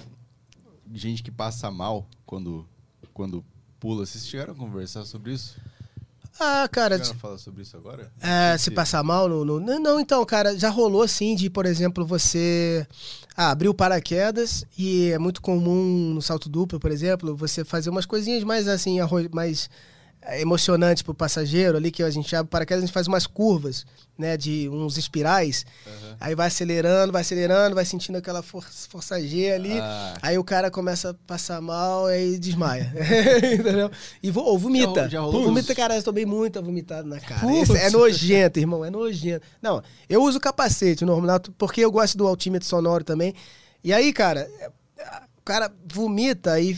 Gente 0.95 1.23
que 1.23 1.31
passa 1.31 1.71
mal 1.71 2.07
quando, 2.25 2.67
quando 3.13 3.45
pula. 3.81 4.07
Vocês 4.07 4.27
chegaram 4.27 4.53
a 4.53 4.57
conversar 4.57 5.05
sobre 5.05 5.33
isso? 5.33 5.61
Ah, 6.41 6.69
cara, 6.71 6.97
Chegaram 6.99 7.17
a 7.17 7.21
falar 7.21 7.39
sobre 7.39 7.63
isso 7.63 7.77
agora? 7.77 8.11
É, 8.23 8.57
se 8.59 8.71
passar 8.71 9.03
mal 9.03 9.29
no, 9.29 9.45
no- 9.45 9.61
Não, 9.61 9.99
então, 9.99 10.25
cara, 10.25 10.57
já 10.57 10.69
rolou 10.71 11.03
assim 11.03 11.35
de, 11.35 11.51
por 11.51 11.67
exemplo, 11.67 12.07
você 12.07 12.87
ah, 13.37 13.51
abrir 13.51 13.69
o 13.69 13.75
paraquedas 13.75 14.65
e 14.77 15.11
é 15.11 15.19
muito 15.19 15.43
comum 15.43 16.13
no 16.15 16.23
salto 16.23 16.49
duplo, 16.49 16.79
por 16.79 16.91
exemplo, 16.91 17.35
você 17.37 17.65
fazer 17.65 17.91
umas 17.91 18.07
coisinhas 18.07 18.45
mais 18.45 18.69
assim, 18.69 18.99
mais 19.33 19.69
eh, 20.29 20.41
emocionantes 20.41 21.03
pro 21.03 21.15
passageiro 21.15 21.77
ali, 21.77 21.91
que 21.91 22.03
a 22.03 22.11
gente 22.11 22.35
abre 22.37 22.47
o 22.47 22.51
paraquedas, 22.51 22.83
a 22.85 22.87
gente 22.87 22.95
faz 22.95 23.07
umas 23.07 23.27
curvas, 23.27 23.85
né, 24.17 24.37
de 24.37 24.69
uns 24.69 24.97
espirais, 24.99 25.65
Aham. 25.87 26.17
aí 26.21 26.35
vai 26.35 26.49
acelerando, 26.49 27.13
vai 27.13 27.23
acelerando, 27.23 27.75
vai 27.75 27.85
sentindo 27.85 28.17
aquela 28.19 28.43
for 28.43 28.65
força 28.89 29.21
G 29.21 29.53
ali, 29.53 29.79
Ah, 29.81 30.15
Aí 30.23 30.37
o 30.39 30.43
cara 30.45 30.71
começa 30.71 31.11
a 31.11 31.15
passar 31.15 31.61
mal 31.61 32.07
aí 32.07 32.39
desmaia. 32.39 32.93
Entendeu? 33.55 33.91
E 34.23 34.31
vo, 34.31 34.41
ou 34.41 34.59
vomita. 34.59 35.03
Já- 35.05 35.09
já 35.09 35.21
vomita, 35.21 35.75
cara, 35.75 35.97
eu 35.97 36.03
tomei 36.03 36.27
muita 36.27 36.61
vomitada 36.61 37.07
na 37.09 37.21
cara. 37.21 37.47
É 37.79 37.91
nojento, 37.91 38.59
irmão, 38.59 38.85
é 38.85 38.91
nojento. 38.91 39.45
Não, 39.63 39.83
eu 40.09 40.23
uso 40.23 40.39
capacete 40.41 41.05
normal, 41.05 41.41
porque 41.57 41.81
eu 41.81 41.91
gosto 41.91 42.19
do 42.19 42.27
altímetro 42.27 42.67
sonoro 42.69 43.05
também. 43.05 43.35
E 43.85 43.93
aí, 43.93 44.13
cara, 44.13 44.41
é, 44.59 44.71
o 45.39 45.43
cara 45.45 45.71
vomita 45.87 46.59
e 46.61 46.77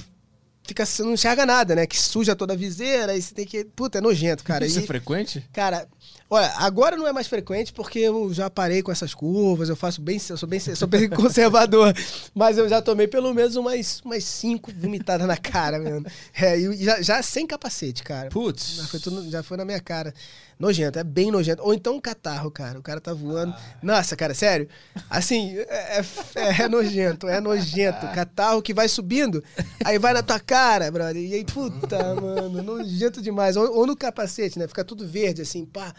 fica, 0.71 0.87
você 0.87 1.03
não 1.03 1.13
enxerga 1.15 1.45
nada, 1.45 1.75
né? 1.75 1.87
Que 1.87 2.01
suja 2.01 2.35
toda 2.37 2.55
a 2.55 2.57
viseira, 2.57 3.13
aí 3.13 3.21
você 3.21 3.35
tem 3.35 3.45
que. 3.47 3.65
Puta, 3.65 3.99
é 3.99 4.01
nojento, 4.01 4.43
cara. 4.45 4.65
Isso 4.65 4.79
E- 4.81 4.85
é 4.85 4.87
frequente? 4.87 5.45
Cara, 5.53 5.87
olha, 6.29 6.51
agora 6.57 6.97
não 6.97 7.07
é 7.07 7.13
mais 7.13 7.27
frequente 7.27 7.73
porque 7.73 7.99
eu 7.99 8.33
já 8.33 8.49
parei 8.49 8.83
com 8.83 8.91
essas 8.93 9.13
curvas, 9.13 9.69
eu 9.69 9.77
faço 9.77 10.01
bem, 10.01 10.21
eu 10.31 10.37
sou 10.37 10.49
bem, 10.49 10.59
sou 10.61 10.89
bem 10.89 11.09
conservador, 11.11 11.95
mas 12.35 12.57
eu 12.57 12.69
já 12.69 12.81
tomei 12.81 13.09
pelo 13.09 13.35
menos 13.35 13.57
umas, 13.57 14.01
umas 14.05 14.25
cinco 14.25 14.71
vomitadas 14.73 15.27
na 15.27 15.37
cara 15.37 15.79
mesmo. 15.79 16.07
É, 16.35 16.59
e 16.59 16.85
já, 16.85 17.03
já 17.03 17.23
sem 17.23 17.47
capacete, 17.47 18.03
cara. 18.03 18.25
Já 18.25 18.31
Putz. 18.31 18.81
foi, 18.89 19.01
tudo- 19.01 19.31
já 19.31 19.43
foi 19.43 19.57
na 19.57 19.65
minha 19.65 19.81
cara. 19.81 20.15
Nojento, 20.61 20.99
é 20.99 21.03
bem 21.03 21.31
nojento. 21.31 21.63
Ou 21.63 21.73
então 21.73 21.97
um 21.97 22.01
catarro, 22.01 22.51
cara. 22.51 22.79
O 22.79 22.83
cara 22.83 23.01
tá 23.01 23.15
voando. 23.15 23.55
Nossa, 23.83 24.15
cara, 24.15 24.35
sério. 24.35 24.69
Assim, 25.09 25.57
é, 25.57 26.01
é- 26.35 26.63
é 26.65 26.69
nojento, 26.69 27.27
é 27.27 27.41
nojento. 27.41 28.07
Catarro 28.15 28.61
que 28.61 28.75
vai 28.75 28.87
subindo, 28.87 29.43
aí 29.83 29.99
vai 29.99 30.13
na 30.13 30.23
tua 30.23 30.39
cara, 30.39 30.91
brother. 30.91 31.17
E 31.17 31.33
aí, 31.33 31.45
puta, 31.47 32.15
mano, 32.15 32.63
nojento 32.63 33.23
demais. 33.23 33.57
Ou, 33.57 33.75
ou 33.75 33.87
no 33.87 33.97
capacete, 33.97 34.59
né? 34.59 34.69
Fica 34.69 34.85
tudo 34.85 35.07
verde, 35.09 35.41
assim, 35.41 35.65
pá. 35.65 35.95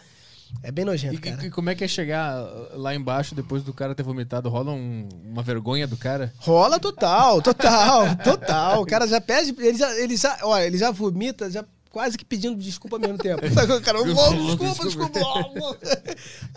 É 0.62 0.70
bem 0.70 0.84
nojento, 0.84 1.14
E, 1.14 1.18
cara. 1.18 1.46
e 1.46 1.50
como 1.50 1.70
é 1.70 1.74
que 1.74 1.82
é 1.82 1.88
chegar 1.88 2.36
lá 2.74 2.94
embaixo 2.94 3.34
depois 3.34 3.62
do 3.64 3.72
cara 3.72 3.94
ter 3.94 4.02
vomitado? 4.02 4.48
Rola 4.50 4.70
um- 4.70 5.08
uma 5.24 5.42
vergonha 5.42 5.86
do 5.88 5.96
cara? 5.96 6.32
Rola 6.38 6.78
total, 6.78 7.40
total, 7.42 8.14
total. 8.22 8.82
O 8.82 8.86
cara 8.86 9.08
já 9.08 9.18
pede, 9.20 9.54
ele 9.58 9.76
já, 9.78 9.98
ele 9.98 10.14
já, 10.16 10.38
olha, 10.42 10.66
ele 10.66 10.76
já 10.78 10.90
vomita, 10.90 11.50
já 11.50 11.64
quase 11.92 12.16
que 12.16 12.24
pedindo 12.24 12.56
desculpa 12.56 12.96
ao 12.96 13.00
mesmo 13.00 13.18
tempo. 13.18 13.42
Sabe, 13.52 13.80
cara, 13.82 14.00
"Ô, 14.00 14.04
desculpa, 14.04 14.84
desculpa. 14.84 15.20
ó, 15.20 15.76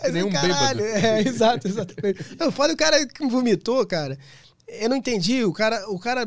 Aí 0.02 0.22
um 0.22 0.30
caralho, 0.30 0.82
é, 0.84 1.20
exato, 1.28 1.68
exatamente. 1.68 2.36
Não, 2.38 2.50
fala 2.50 2.72
o 2.72 2.76
cara 2.76 3.06
que 3.06 3.26
vomitou, 3.26 3.86
cara. 3.86 4.18
Eu 4.68 4.88
não 4.88 4.96
entendi, 4.96 5.44
o 5.44 5.52
cara, 5.52 5.88
o 5.88 5.98
cara 5.98 6.26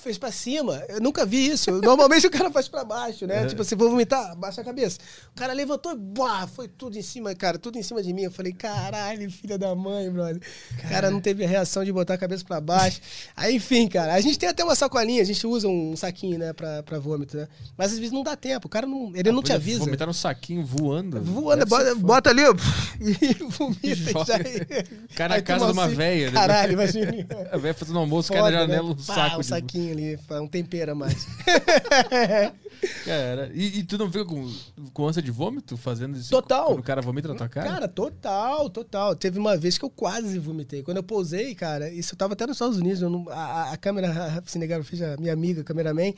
fez 0.00 0.16
pra 0.16 0.30
cima. 0.30 0.82
Eu 0.88 1.00
nunca 1.00 1.26
vi 1.26 1.48
isso. 1.48 1.72
Normalmente 1.82 2.24
o 2.24 2.30
cara 2.30 2.48
faz 2.48 2.68
pra 2.68 2.84
baixo, 2.84 3.26
né? 3.26 3.44
Tipo, 3.46 3.62
assim, 3.62 3.74
vou 3.74 3.90
vomitar, 3.90 4.36
baixa 4.36 4.60
a 4.60 4.64
cabeça. 4.64 4.98
O 5.34 5.38
cara 5.38 5.52
levantou 5.52 5.94
e 5.94 6.48
foi 6.54 6.68
tudo 6.68 6.96
em 6.96 7.02
cima, 7.02 7.34
cara, 7.34 7.58
tudo 7.58 7.78
em 7.78 7.82
cima 7.82 8.00
de 8.00 8.12
mim. 8.12 8.22
Eu 8.22 8.30
falei, 8.30 8.52
caralho, 8.52 9.28
filha 9.30 9.58
da 9.58 9.74
mãe, 9.74 10.08
brother. 10.08 10.40
O 10.72 10.88
cara 10.88 11.10
não 11.10 11.20
teve 11.20 11.44
a 11.44 11.48
reação 11.48 11.84
de 11.84 11.92
botar 11.92 12.14
a 12.14 12.18
cabeça 12.18 12.44
pra 12.44 12.60
baixo. 12.60 13.00
Aí, 13.36 13.56
enfim, 13.56 13.88
cara, 13.88 14.14
a 14.14 14.20
gente 14.20 14.38
tem 14.38 14.48
até 14.48 14.62
uma 14.62 14.76
sacolinha, 14.76 15.20
a 15.20 15.26
gente 15.26 15.44
usa 15.44 15.66
um 15.66 15.96
saquinho, 15.96 16.38
né, 16.38 16.52
pra, 16.52 16.84
pra 16.84 16.98
vômito, 17.00 17.36
né? 17.36 17.48
Mas 17.76 17.92
às 17.92 17.98
vezes 17.98 18.12
não 18.12 18.22
dá 18.22 18.36
tempo, 18.36 18.68
o 18.68 18.70
cara 18.70 18.86
não, 18.86 19.10
ele 19.16 19.32
não 19.32 19.42
te 19.42 19.52
avisa. 19.52 19.80
Vomitar 19.80 20.06
no 20.06 20.14
saquinho 20.14 20.64
voando. 20.64 21.20
Voando, 21.20 21.66
bota, 21.66 21.94
bota 21.96 22.30
ali, 22.30 22.42
ó, 22.44 22.54
e 23.00 23.34
vomita. 23.44 23.96
Joga. 24.12 24.26
Já... 24.26 25.16
Cara, 25.16 25.34
a 25.36 25.42
casa 25.42 25.66
de 25.66 25.72
uma 25.72 25.86
assim, 25.86 25.94
véia. 25.94 26.26
né? 26.26 26.32
Caralho, 26.32 26.72
imagina. 26.74 27.26
A 27.50 27.56
véia 27.56 27.74
fazendo 27.80 27.98
almoço, 27.98 28.32
cai 28.32 28.40
Foda, 28.40 28.52
na 28.52 28.58
janela 28.60 28.82
né? 28.88 28.90
um 28.90 28.94
Pá, 28.94 29.14
saco 29.14 29.36
um 29.36 29.40
de... 29.40 29.46
saquinho 29.46 29.92
ali, 29.92 30.18
um 30.42 30.46
tempero 30.46 30.92
a 30.92 30.94
mais. 30.94 31.26
Cara, 33.04 33.50
e, 33.52 33.78
e 33.80 33.84
tu 33.84 33.98
não 33.98 34.06
fica 34.10 34.24
com, 34.24 34.50
com 34.92 35.06
ânsia 35.06 35.20
de 35.22 35.30
vômito 35.30 35.76
fazendo 35.76 36.16
isso? 36.16 36.30
Total. 36.30 36.66
Quando 36.68 36.78
o 36.80 36.82
cara 36.82 37.02
vomita 37.02 37.28
na 37.28 37.34
tua 37.34 37.48
cara? 37.48 37.68
Cara, 37.68 37.88
total, 37.88 38.70
total. 38.70 39.14
Teve 39.14 39.38
uma 39.38 39.56
vez 39.56 39.76
que 39.76 39.84
eu 39.84 39.90
quase 39.90 40.38
vomitei. 40.38 40.82
Quando 40.82 40.96
eu 40.96 41.02
pousei, 41.02 41.54
cara, 41.54 41.90
isso 41.90 42.14
eu 42.14 42.18
tava 42.18 42.32
até 42.32 42.46
nos 42.46 42.56
Estados 42.56 42.78
Unidos, 42.78 43.00
não- 43.02 43.28
a, 43.28 43.72
a- 43.72 43.76
câmera 43.76 44.38
a 44.38 44.42
cinegrafista, 44.48 45.16
minha 45.18 45.32
amiga, 45.32 45.62
cameraman, 45.62 46.14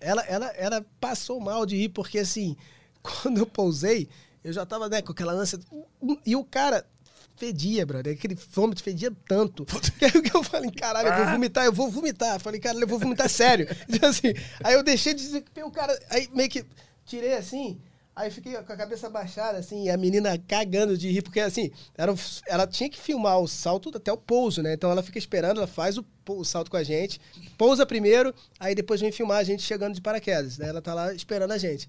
ela, 0.00 0.22
ela, 0.22 0.46
ela 0.56 0.86
passou 1.00 1.40
mal 1.40 1.66
de 1.66 1.76
rir, 1.76 1.90
porque 1.90 2.18
assim, 2.20 2.56
quando 3.02 3.38
eu 3.38 3.46
pousei, 3.46 4.08
eu 4.42 4.52
já 4.52 4.64
tava, 4.64 4.88
né, 4.88 5.02
com 5.02 5.12
aquela 5.12 5.32
ânsia. 5.32 5.58
E 6.24 6.34
o 6.34 6.44
cara 6.44 6.86
fedia, 7.38 7.86
brother. 7.86 8.14
Aquele 8.14 8.34
vômito 8.34 8.82
fedia 8.82 9.12
tanto. 9.26 9.64
Que 9.98 10.04
aí 10.04 10.22
que 10.22 10.36
eu 10.36 10.42
falei, 10.42 10.70
caralho, 10.70 11.08
eu 11.08 11.16
vou 11.16 11.26
vomitar, 11.32 11.64
eu 11.64 11.72
vou 11.72 11.90
vomitar. 11.90 12.34
Eu 12.36 12.40
falei, 12.40 12.60
cara, 12.60 12.78
eu 12.78 12.86
vou 12.86 12.98
vomitar 12.98 13.28
sério. 13.28 13.66
Tipo 13.90 14.06
assim, 14.06 14.34
aí 14.62 14.74
eu 14.74 14.82
deixei 14.82 15.14
de 15.14 15.22
dizer 15.22 15.42
que 15.42 15.62
o 15.62 15.70
cara. 15.70 15.98
Aí 16.10 16.28
meio 16.32 16.48
que 16.48 16.64
tirei 17.04 17.34
assim. 17.34 17.80
Aí 18.14 18.32
fiquei 18.32 18.52
com 18.54 18.72
a 18.72 18.76
cabeça 18.76 19.08
baixada, 19.08 19.58
assim, 19.58 19.84
e 19.84 19.90
a 19.90 19.96
menina 19.96 20.36
cagando 20.36 20.98
de 20.98 21.08
rir, 21.08 21.22
porque 21.22 21.38
assim, 21.38 21.70
era, 21.96 22.12
ela 22.48 22.66
tinha 22.66 22.90
que 22.90 22.98
filmar 22.98 23.38
o 23.38 23.46
salto 23.46 23.96
até 23.96 24.12
o 24.12 24.16
pouso, 24.16 24.60
né? 24.60 24.72
Então 24.72 24.90
ela 24.90 25.04
fica 25.04 25.18
esperando, 25.18 25.58
ela 25.58 25.68
faz 25.68 25.96
o, 25.96 26.04
o 26.26 26.44
salto 26.44 26.68
com 26.68 26.76
a 26.76 26.82
gente, 26.82 27.20
pousa 27.56 27.86
primeiro, 27.86 28.34
aí 28.58 28.74
depois 28.74 29.00
vem 29.00 29.12
filmar 29.12 29.38
a 29.38 29.44
gente 29.44 29.62
chegando 29.62 29.94
de 29.94 30.00
paraquedas, 30.00 30.58
né? 30.58 30.68
Ela 30.68 30.82
tá 30.82 30.94
lá 30.94 31.14
esperando 31.14 31.52
a 31.52 31.58
gente. 31.58 31.88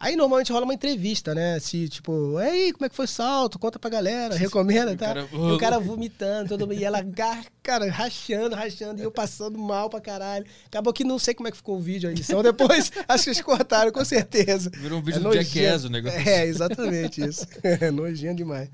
Aí 0.00 0.14
normalmente 0.14 0.52
rola 0.52 0.64
uma 0.64 0.74
entrevista, 0.74 1.34
né? 1.34 1.58
Se, 1.58 1.88
tipo, 1.88 2.36
aí, 2.36 2.72
como 2.72 2.86
é 2.86 2.88
que 2.88 2.94
foi 2.94 3.04
o 3.06 3.08
salto? 3.08 3.58
Conta 3.58 3.78
pra 3.80 3.90
galera, 3.90 4.34
recomenda, 4.38 4.96
tá? 4.96 5.06
cara- 5.06 5.28
E 5.32 5.36
o 5.52 5.58
cara 5.58 5.80
vomitando, 5.80 6.48
todo 6.50 6.60
mundo, 6.68 6.74
e 6.78 6.84
ela, 6.84 7.04
cara, 7.62 7.90
rachando, 7.90 8.54
rachando, 8.54 9.00
e 9.00 9.04
eu 9.04 9.10
passando 9.10 9.58
mal 9.58 9.90
pra 9.90 10.00
caralho. 10.00 10.46
Acabou 10.66 10.92
que 10.92 11.02
não 11.02 11.18
sei 11.18 11.34
como 11.34 11.48
é 11.48 11.50
que 11.50 11.56
ficou 11.56 11.76
o 11.76 11.80
vídeo, 11.80 12.08
a 12.08 12.12
edição 12.12 12.42
depois, 12.42 12.92
acho 13.08 13.24
que 13.24 13.30
eles 13.30 13.40
cortaram, 13.42 13.90
com 13.90 14.04
certeza. 14.04 14.70
Virou 14.70 15.00
um 15.00 15.02
vídeo 15.02 15.18
É 15.18 15.22
do. 15.22 15.32
Jackass 15.32 15.84
o 15.84 15.88
negócio. 15.90 16.18
É, 16.20 16.46
exatamente 16.46 17.20
isso. 17.26 17.44
É 17.62 17.90
nojento 17.90 18.36
demais. 18.36 18.68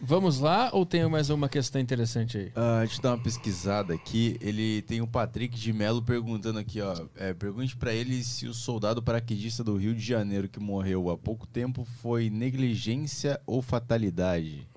Vamos 0.00 0.38
lá 0.38 0.70
ou 0.72 0.84
tem 0.84 1.08
mais 1.08 1.30
uma 1.30 1.48
questão 1.48 1.80
interessante 1.80 2.36
aí? 2.36 2.46
Uh, 2.48 2.82
a 2.82 2.86
gente 2.86 3.00
dá 3.00 3.10
uma 3.10 3.22
pesquisada 3.22 3.94
aqui. 3.94 4.36
Ele 4.40 4.82
tem 4.82 5.00
o 5.00 5.06
Patrick 5.06 5.58
de 5.58 5.72
Melo 5.72 6.02
perguntando 6.02 6.58
aqui, 6.58 6.80
ó. 6.80 7.06
É, 7.16 7.32
pergunte 7.32 7.76
para 7.76 7.92
ele 7.92 8.22
se 8.22 8.46
o 8.46 8.52
soldado 8.52 9.02
paraquedista 9.02 9.64
do 9.64 9.76
Rio 9.76 9.94
de 9.94 10.04
Janeiro 10.04 10.48
que 10.48 10.60
morreu 10.60 11.08
há 11.08 11.16
pouco 11.16 11.46
tempo 11.46 11.86
foi 12.02 12.28
negligência 12.28 13.40
ou 13.46 13.62
fatalidade. 13.62 14.68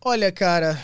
Olha, 0.00 0.30
cara, 0.30 0.80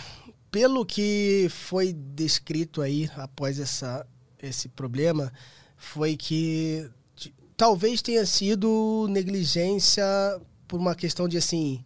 pelo 0.51 0.85
que 0.85 1.47
foi 1.51 1.93
descrito 1.93 2.83
aí 2.83 3.09
após 3.17 3.61
essa, 3.61 4.07
esse 4.43 4.69
problema, 4.69 5.33
foi 5.77 6.17
que 6.17 6.91
talvez 7.57 8.03
tenha 8.03 8.27
sido 8.27 9.07
negligência 9.09 10.05
por 10.67 10.81
uma 10.81 10.95
questão 10.95 11.29
de 11.29 11.37
assim 11.39 11.85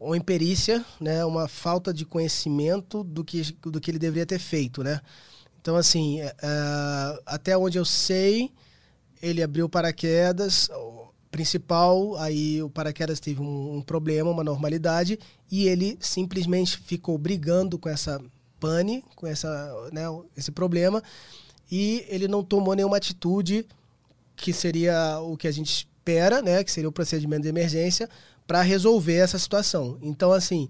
uma 0.00 0.16
imperícia, 0.16 0.82
né, 0.98 1.22
uma 1.26 1.46
falta 1.46 1.92
de 1.92 2.06
conhecimento 2.06 3.04
do 3.04 3.22
que, 3.22 3.54
do 3.60 3.78
que 3.78 3.90
ele 3.90 3.98
deveria 3.98 4.24
ter 4.24 4.38
feito, 4.38 4.82
né? 4.82 5.00
Então, 5.60 5.76
assim, 5.76 6.20
é 6.20 6.34
até 7.26 7.56
onde 7.56 7.76
eu 7.76 7.84
sei, 7.84 8.50
ele 9.20 9.42
abriu 9.42 9.68
paraquedas, 9.68 10.70
principal, 11.30 12.16
aí 12.16 12.62
o 12.62 12.70
paraquedas 12.70 13.20
teve 13.20 13.42
um, 13.42 13.76
um, 13.76 13.82
problema, 13.82 14.30
uma 14.30 14.42
normalidade, 14.42 15.18
e 15.50 15.68
ele 15.68 15.98
simplesmente 16.00 16.78
ficou 16.78 17.18
brigando 17.18 17.78
com 17.78 17.90
essa 17.90 18.20
pane, 18.58 19.04
com 19.14 19.26
essa, 19.26 19.90
né, 19.92 20.02
esse 20.34 20.50
problema, 20.50 21.02
e 21.70 22.06
ele 22.08 22.26
não 22.26 22.42
tomou 22.42 22.74
nenhuma 22.74 22.96
atitude 22.96 23.66
que 24.34 24.52
seria 24.52 25.20
o 25.20 25.36
que 25.36 25.46
a 25.46 25.52
gente 25.52 25.70
espera, 25.70 26.40
né, 26.40 26.64
que 26.64 26.72
seria 26.72 26.88
o 26.88 26.92
procedimento 26.92 27.42
de 27.42 27.48
emergência, 27.48 28.08
para 28.50 28.62
resolver 28.62 29.14
essa 29.14 29.38
situação. 29.38 29.96
Então, 30.02 30.32
assim, 30.32 30.68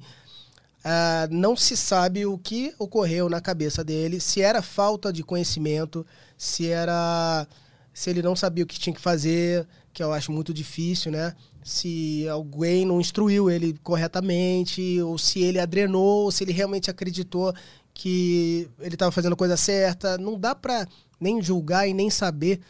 uh, 0.84 1.34
não 1.34 1.56
se 1.56 1.74
sabe 1.74 2.26
o 2.26 2.36
que 2.36 2.74
ocorreu 2.78 3.26
na 3.30 3.40
cabeça 3.40 3.82
dele, 3.82 4.20
se 4.20 4.42
era 4.42 4.60
falta 4.60 5.10
de 5.10 5.22
conhecimento, 5.22 6.04
se 6.36 6.66
era 6.66 7.48
se 7.94 8.10
ele 8.10 8.20
não 8.20 8.36
sabia 8.36 8.64
o 8.64 8.66
que 8.66 8.78
tinha 8.78 8.94
que 8.94 9.00
fazer, 9.00 9.66
que 9.94 10.02
eu 10.02 10.12
acho 10.12 10.30
muito 10.30 10.52
difícil, 10.52 11.10
né? 11.10 11.34
Se 11.64 12.28
alguém 12.28 12.84
não 12.84 13.00
instruiu 13.00 13.50
ele 13.50 13.74
corretamente, 13.82 15.00
ou 15.00 15.16
se 15.16 15.40
ele 15.40 15.58
adrenou, 15.58 16.24
ou 16.24 16.30
se 16.30 16.44
ele 16.44 16.52
realmente 16.52 16.90
acreditou 16.90 17.50
que 17.94 18.68
ele 18.78 18.94
estava 18.94 19.10
fazendo 19.10 19.32
a 19.32 19.36
coisa 19.36 19.56
certa. 19.56 20.18
Não 20.18 20.38
dá 20.38 20.54
para 20.54 20.86
nem 21.18 21.40
julgar 21.40 21.88
e 21.88 21.94
nem 21.94 22.10
saber 22.10 22.60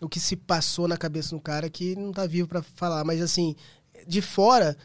o 0.00 0.08
que 0.08 0.20
se 0.20 0.36
passou 0.36 0.86
na 0.86 0.96
cabeça 0.96 1.34
do 1.34 1.40
cara 1.40 1.68
que 1.68 1.96
não 1.96 2.10
está 2.10 2.24
vivo 2.24 2.46
para 2.46 2.62
falar. 2.62 3.04
Mas 3.04 3.20
assim, 3.20 3.56
de 4.06 4.20
fora, 4.20 4.76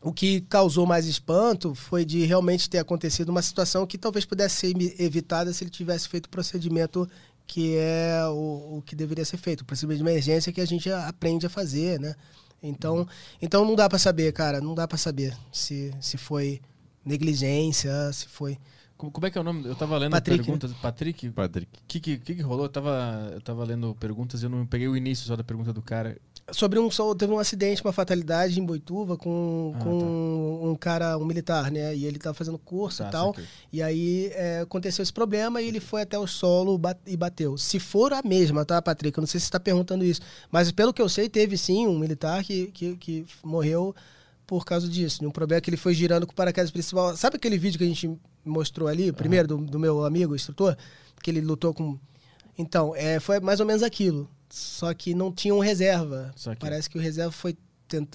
o 0.00 0.12
que 0.12 0.40
causou 0.42 0.86
mais 0.86 1.06
espanto 1.06 1.74
foi 1.74 2.04
de 2.04 2.24
realmente 2.24 2.70
ter 2.70 2.78
acontecido 2.78 3.28
uma 3.30 3.42
situação 3.42 3.86
que 3.86 3.98
talvez 3.98 4.24
pudesse 4.24 4.56
ser 4.56 5.00
evitada 5.00 5.52
se 5.52 5.64
ele 5.64 5.70
tivesse 5.70 6.08
feito 6.08 6.26
o 6.26 6.30
procedimento 6.30 7.08
que 7.46 7.76
é 7.76 8.26
o, 8.28 8.78
o 8.78 8.82
que 8.84 8.96
deveria 8.96 9.24
ser 9.24 9.36
feito, 9.36 9.60
o 9.60 9.64
procedimento 9.64 10.02
de 10.02 10.08
emergência 10.08 10.52
que 10.52 10.60
a 10.60 10.66
gente 10.66 10.90
aprende 10.90 11.46
a 11.46 11.50
fazer, 11.50 12.00
né? 12.00 12.14
Então, 12.62 13.06
então 13.40 13.64
não 13.64 13.76
dá 13.76 13.88
para 13.88 13.98
saber, 13.98 14.32
cara, 14.32 14.60
não 14.60 14.74
dá 14.74 14.88
para 14.88 14.98
saber 14.98 15.36
se, 15.52 15.92
se 16.00 16.16
foi 16.16 16.60
negligência, 17.04 18.12
se 18.12 18.26
foi 18.26 18.58
como 18.96 19.26
é 19.26 19.30
que 19.30 19.36
é 19.36 19.40
o 19.40 19.44
nome? 19.44 19.66
Eu 19.66 19.74
tava 19.74 19.98
lendo 19.98 20.12
Patrick, 20.12 20.42
perguntas. 20.42 20.70
Né? 20.70 20.76
Patrick? 20.80 21.30
Patrick. 21.30 21.70
O 21.78 21.82
que, 21.86 22.00
que, 22.00 22.18
que, 22.18 22.40
rolou? 22.40 22.64
Eu 22.64 22.70
tava, 22.70 23.30
eu 23.34 23.40
tava 23.42 23.62
lendo 23.62 23.94
perguntas 23.96 24.40
e 24.40 24.46
eu 24.46 24.50
não 24.50 24.66
peguei 24.66 24.88
o 24.88 24.96
início 24.96 25.26
só 25.26 25.36
da 25.36 25.44
pergunta 25.44 25.70
do 25.70 25.82
cara. 25.82 26.16
Sobre 26.52 26.78
um. 26.78 26.88
Teve 27.18 27.32
um 27.32 27.38
acidente, 27.38 27.82
uma 27.82 27.92
fatalidade 27.92 28.60
em 28.60 28.64
Boituva 28.64 29.16
com, 29.16 29.72
ah, 29.74 29.82
com 29.82 29.98
tá. 29.98 30.06
um 30.68 30.76
cara, 30.76 31.18
um 31.18 31.24
militar, 31.24 31.72
né? 31.72 31.94
E 31.94 32.04
ele 32.04 32.18
tava 32.18 32.34
fazendo 32.34 32.56
curso 32.56 33.02
tá, 33.02 33.08
e 33.08 33.10
tal. 33.10 33.36
E 33.72 33.82
aí 33.82 34.30
é, 34.32 34.60
aconteceu 34.60 35.02
esse 35.02 35.12
problema 35.12 35.60
e 35.60 35.66
ele 35.66 35.80
foi 35.80 36.02
até 36.02 36.16
o 36.16 36.26
solo 36.26 36.80
e 37.04 37.16
bateu. 37.16 37.58
Se 37.58 37.80
for 37.80 38.12
a 38.12 38.22
mesma, 38.24 38.64
tá, 38.64 38.80
Patrick? 38.80 39.18
Eu 39.18 39.22
não 39.22 39.26
sei 39.26 39.40
se 39.40 39.46
você 39.46 39.52
tá 39.52 39.58
perguntando 39.58 40.04
isso. 40.04 40.20
Mas 40.50 40.70
pelo 40.70 40.94
que 40.94 41.02
eu 41.02 41.08
sei, 41.08 41.28
teve 41.28 41.58
sim 41.58 41.88
um 41.88 41.98
militar 41.98 42.44
que, 42.44 42.68
que, 42.68 42.96
que 42.96 43.26
morreu 43.42 43.92
por 44.46 44.64
causa 44.64 44.88
disso, 44.88 45.20
de 45.20 45.26
um 45.26 45.30
problema 45.30 45.60
que 45.60 45.68
ele 45.68 45.76
foi 45.76 45.92
girando 45.92 46.26
com 46.26 46.32
o 46.32 46.36
paraquedas 46.36 46.70
principal. 46.70 47.16
Sabe 47.16 47.36
aquele 47.36 47.58
vídeo 47.58 47.78
que 47.78 47.84
a 47.84 47.88
gente 47.88 48.16
mostrou 48.44 48.88
ali, 48.88 49.10
primeiro, 49.12 49.48
do, 49.48 49.56
do, 49.58 49.78
meu 49.78 50.04
amigo, 50.04 50.36
instrutor, 50.36 50.76
que 51.20 51.30
ele 51.30 51.40
lutou 51.40 51.74
com. 51.74 51.98
Então, 52.56 52.94
é, 52.94 53.18
foi 53.18 53.40
mais 53.40 53.58
ou 53.58 53.66
menos 53.66 53.82
aquilo. 53.82 54.30
Só 54.48 54.92
que 54.94 55.14
não 55.14 55.32
tinha 55.32 55.54
um 55.54 55.58
reserva. 55.58 56.32
Que... 56.36 56.56
Parece 56.56 56.88
que 56.88 56.98
o 56.98 57.00
reserva 57.00 57.32
foi. 57.32 57.56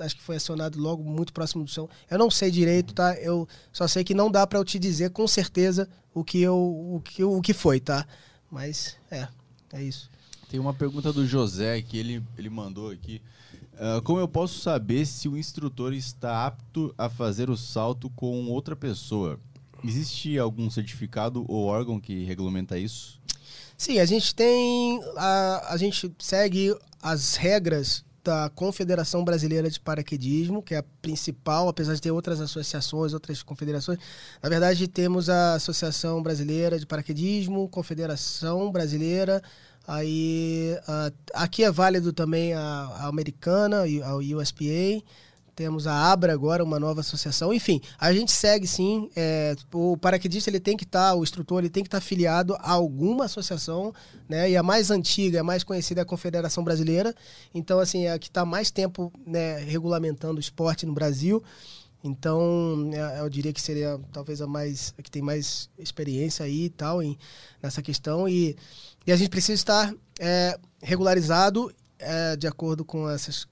Acho 0.01 0.17
que 0.17 0.21
foi 0.21 0.35
acionado 0.35 0.77
logo 0.79 1.03
muito 1.03 1.31
próximo 1.31 1.63
do 1.63 1.71
chão. 1.71 1.89
Eu 2.09 2.17
não 2.17 2.29
sei 2.29 2.51
direito, 2.51 2.93
tá? 2.93 3.15
Eu 3.15 3.47
só 3.71 3.87
sei 3.87 4.03
que 4.03 4.13
não 4.13 4.29
dá 4.29 4.45
para 4.45 4.59
eu 4.59 4.65
te 4.65 4.77
dizer 4.77 5.11
com 5.11 5.25
certeza 5.25 5.87
o 6.13 6.25
que 6.25 6.41
eu 6.41 6.55
o 6.57 7.01
que, 7.01 7.23
o 7.23 7.41
que 7.41 7.53
foi, 7.53 7.79
tá? 7.79 8.05
Mas 8.49 8.97
é, 9.09 9.27
é 9.71 9.81
isso. 9.81 10.09
Tem 10.49 10.59
uma 10.59 10.73
pergunta 10.73 11.13
do 11.13 11.25
José 11.25 11.81
que 11.81 11.97
ele, 11.97 12.21
ele 12.37 12.49
mandou 12.49 12.89
aqui. 12.89 13.21
Uh, 13.73 14.01
como 14.01 14.19
eu 14.19 14.27
posso 14.27 14.59
saber 14.59 15.05
se 15.05 15.29
o 15.29 15.37
instrutor 15.37 15.93
está 15.93 16.45
apto 16.45 16.93
a 16.97 17.09
fazer 17.09 17.49
o 17.49 17.55
salto 17.55 18.09
com 18.09 18.47
outra 18.47 18.75
pessoa? 18.75 19.39
Existe 19.83 20.37
algum 20.37 20.69
certificado 20.69 21.45
ou 21.47 21.65
órgão 21.65 21.99
que 21.99 22.23
regulamenta 22.25 22.77
isso? 22.77 23.19
Sim, 23.81 23.97
a 23.97 24.05
gente 24.05 24.35
tem. 24.35 25.01
A, 25.17 25.73
a 25.73 25.75
gente 25.75 26.13
segue 26.19 26.77
as 27.01 27.35
regras 27.35 28.05
da 28.23 28.47
Confederação 28.53 29.25
Brasileira 29.25 29.67
de 29.71 29.79
Paraquedismo, 29.79 30.61
que 30.61 30.75
é 30.75 30.77
a 30.77 30.83
principal, 31.01 31.67
apesar 31.67 31.95
de 31.95 32.01
ter 32.01 32.11
outras 32.11 32.39
associações, 32.39 33.11
outras 33.11 33.41
confederações. 33.41 33.97
Na 34.39 34.49
verdade, 34.49 34.87
temos 34.87 35.31
a 35.31 35.55
Associação 35.55 36.21
Brasileira 36.21 36.77
de 36.77 36.85
Paraquedismo, 36.85 37.67
Confederação 37.69 38.71
Brasileira, 38.71 39.41
aí 39.87 40.77
aqui 41.33 41.63
é 41.63 41.71
válido 41.71 42.13
também 42.13 42.53
a, 42.53 42.61
a 42.61 43.07
americana, 43.07 43.77
a 44.05 44.15
USPA, 44.15 45.01
temos 45.61 45.85
a 45.85 45.93
Abra 45.93 46.33
agora, 46.33 46.63
uma 46.63 46.79
nova 46.79 47.01
associação. 47.01 47.53
Enfim, 47.53 47.79
a 47.99 48.11
gente 48.11 48.31
segue 48.31 48.65
sim. 48.65 49.11
É, 49.15 49.55
o 49.71 49.95
paraquedista 49.95 50.49
ele 50.49 50.59
tem 50.59 50.75
que 50.75 50.85
estar, 50.85 51.11
tá, 51.11 51.15
o 51.15 51.21
instrutor 51.21 51.59
ele 51.59 51.69
tem 51.69 51.83
que 51.83 51.87
estar 51.87 51.99
tá 51.99 52.03
afiliado 52.03 52.55
a 52.55 52.71
alguma 52.71 53.25
associação, 53.25 53.93
né? 54.27 54.49
E 54.49 54.57
a 54.57 54.63
mais 54.63 54.89
antiga, 54.89 55.41
a 55.41 55.43
mais 55.43 55.63
conhecida 55.63 56.01
é 56.01 56.03
a 56.03 56.05
Confederação 56.05 56.63
Brasileira. 56.63 57.13
Então, 57.53 57.79
assim, 57.79 58.05
é 58.05 58.13
a 58.13 58.17
que 58.17 58.27
está 58.27 58.43
mais 58.43 58.71
tempo 58.71 59.13
né, 59.23 59.59
regulamentando 59.59 60.37
o 60.37 60.39
esporte 60.39 60.83
no 60.83 60.93
Brasil. 60.93 61.43
Então, 62.03 62.89
é, 62.91 63.19
eu 63.19 63.29
diria 63.29 63.53
que 63.53 63.61
seria 63.61 63.99
talvez 64.11 64.41
a 64.41 64.47
mais 64.47 64.95
a 64.97 65.03
que 65.03 65.11
tem 65.11 65.21
mais 65.21 65.69
experiência 65.77 66.43
aí 66.43 66.65
e 66.65 66.69
tal 66.71 67.03
em, 67.03 67.15
nessa 67.61 67.83
questão. 67.83 68.27
E, 68.27 68.57
e 69.05 69.11
a 69.11 69.15
gente 69.15 69.29
precisa 69.29 69.53
estar 69.53 69.93
é, 70.19 70.57
regularizado 70.81 71.71
é, 71.99 72.35
de 72.35 72.47
acordo 72.47 72.83
com 72.83 73.07
essas 73.07 73.47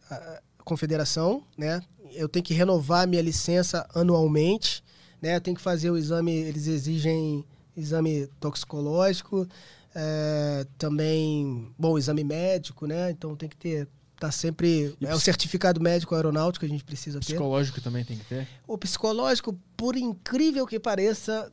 confederação, 0.69 1.43
né? 1.57 1.81
Eu 2.13 2.29
tenho 2.29 2.43
que 2.43 2.53
renovar 2.53 3.07
minha 3.07 3.21
licença 3.21 3.87
anualmente, 3.93 4.83
né? 5.21 5.35
Eu 5.35 5.41
tenho 5.41 5.55
que 5.55 5.61
fazer 5.61 5.89
o 5.89 5.97
exame, 5.97 6.31
eles 6.31 6.67
exigem 6.67 7.45
exame 7.75 8.27
toxicológico, 8.39 9.47
é, 9.95 10.65
também, 10.77 11.71
bom, 11.77 11.97
exame 11.97 12.23
médico, 12.23 12.85
né? 12.85 13.11
Então 13.11 13.35
tem 13.35 13.49
que 13.49 13.57
ter 13.57 13.87
tá 14.19 14.29
sempre 14.31 14.95
é 14.99 15.15
o 15.15 15.19
certificado 15.19 15.79
médico 15.79 16.13
aeronáutico 16.13 16.65
que 16.65 16.69
a 16.69 16.73
gente 16.73 16.83
precisa 16.83 17.19
ter. 17.19 17.25
Psicológico 17.27 17.79
também 17.79 18.03
tem 18.03 18.17
que 18.17 18.25
ter. 18.25 18.47
O 18.67 18.77
psicológico, 18.77 19.57
por 19.77 19.95
incrível 19.95 20.67
que 20.67 20.77
pareça, 20.77 21.49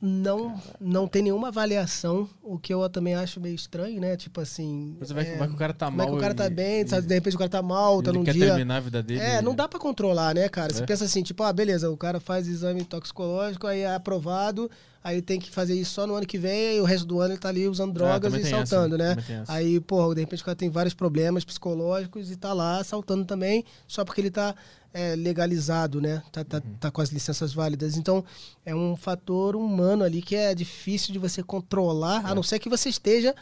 não 0.00 0.60
não 0.80 1.08
tem 1.08 1.22
nenhuma 1.22 1.48
avaliação, 1.48 2.28
o 2.42 2.58
que 2.58 2.72
eu 2.72 2.88
também 2.88 3.14
acho 3.14 3.40
meio 3.40 3.54
estranho, 3.54 4.00
né? 4.00 4.16
Tipo 4.16 4.40
assim. 4.40 4.96
Você 5.00 5.12
vai, 5.12 5.26
é, 5.26 5.36
vai 5.36 5.48
que 5.48 5.54
o 5.54 5.56
cara 5.56 5.72
tá 5.72 5.90
mal. 5.90 5.98
Vai 5.98 6.06
que 6.06 6.12
o 6.12 6.20
cara 6.20 6.34
tá 6.34 6.48
bem, 6.48 6.86
sabe? 6.86 7.06
De 7.06 7.14
repente 7.14 7.34
o 7.34 7.38
cara 7.38 7.50
tá 7.50 7.62
mal, 7.62 8.00
tá 8.02 8.12
num 8.12 8.22
quer 8.22 8.32
dia. 8.32 8.46
terminar 8.46 8.76
a 8.76 8.80
vida 8.80 9.02
dele. 9.02 9.20
É, 9.20 9.42
não 9.42 9.54
dá 9.54 9.66
para 9.66 9.80
controlar, 9.80 10.34
né, 10.34 10.48
cara? 10.48 10.72
Você 10.72 10.82
é. 10.82 10.86
pensa 10.86 11.04
assim, 11.04 11.22
tipo, 11.22 11.42
ah, 11.42 11.52
beleza, 11.52 11.90
o 11.90 11.96
cara 11.96 12.20
faz 12.20 12.46
exame 12.46 12.84
toxicológico, 12.84 13.66
aí 13.66 13.80
é 13.80 13.94
aprovado, 13.94 14.70
aí 15.02 15.22
tem 15.22 15.38
que 15.38 15.50
fazer 15.50 15.74
isso 15.74 15.92
só 15.92 16.06
no 16.06 16.14
ano 16.14 16.26
que 16.26 16.38
vem, 16.38 16.76
e 16.76 16.80
o 16.80 16.84
resto 16.84 17.06
do 17.06 17.20
ano 17.20 17.34
ele 17.34 17.40
tá 17.40 17.48
ali 17.48 17.68
usando 17.68 17.90
é, 17.90 17.94
drogas 17.94 18.34
e 18.34 18.44
saltando, 18.44 19.00
essa, 19.00 19.14
né? 19.14 19.44
Aí, 19.48 19.80
pô, 19.80 20.14
de 20.14 20.20
repente 20.20 20.42
o 20.42 20.44
cara 20.44 20.56
tem 20.56 20.68
vários 20.68 20.94
problemas 20.94 21.44
psicológicos 21.44 22.30
e 22.30 22.36
tá 22.36 22.52
lá 22.52 22.82
saltando 22.84 23.24
também, 23.24 23.64
só 23.86 24.04
porque 24.04 24.20
ele 24.20 24.30
tá 24.30 24.54
é, 24.92 25.14
legalizado, 25.14 26.00
né? 26.00 26.22
Tá, 26.32 26.44
tá, 26.44 26.56
uhum. 26.58 26.74
tá 26.80 26.90
com 26.90 27.00
as 27.00 27.10
licenças 27.10 27.52
válidas. 27.52 27.96
Então, 27.96 28.24
é 28.64 28.74
um 28.74 28.96
fator 28.96 29.54
humano 29.56 30.04
ali 30.04 30.22
que 30.22 30.34
é 30.34 30.54
difícil 30.54 31.12
de 31.12 31.18
você 31.18 31.42
controlar, 31.42 32.22
é. 32.24 32.30
a 32.30 32.34
não 32.34 32.42
ser 32.42 32.58
que 32.58 32.68
você 32.68 32.88
esteja 32.88 33.34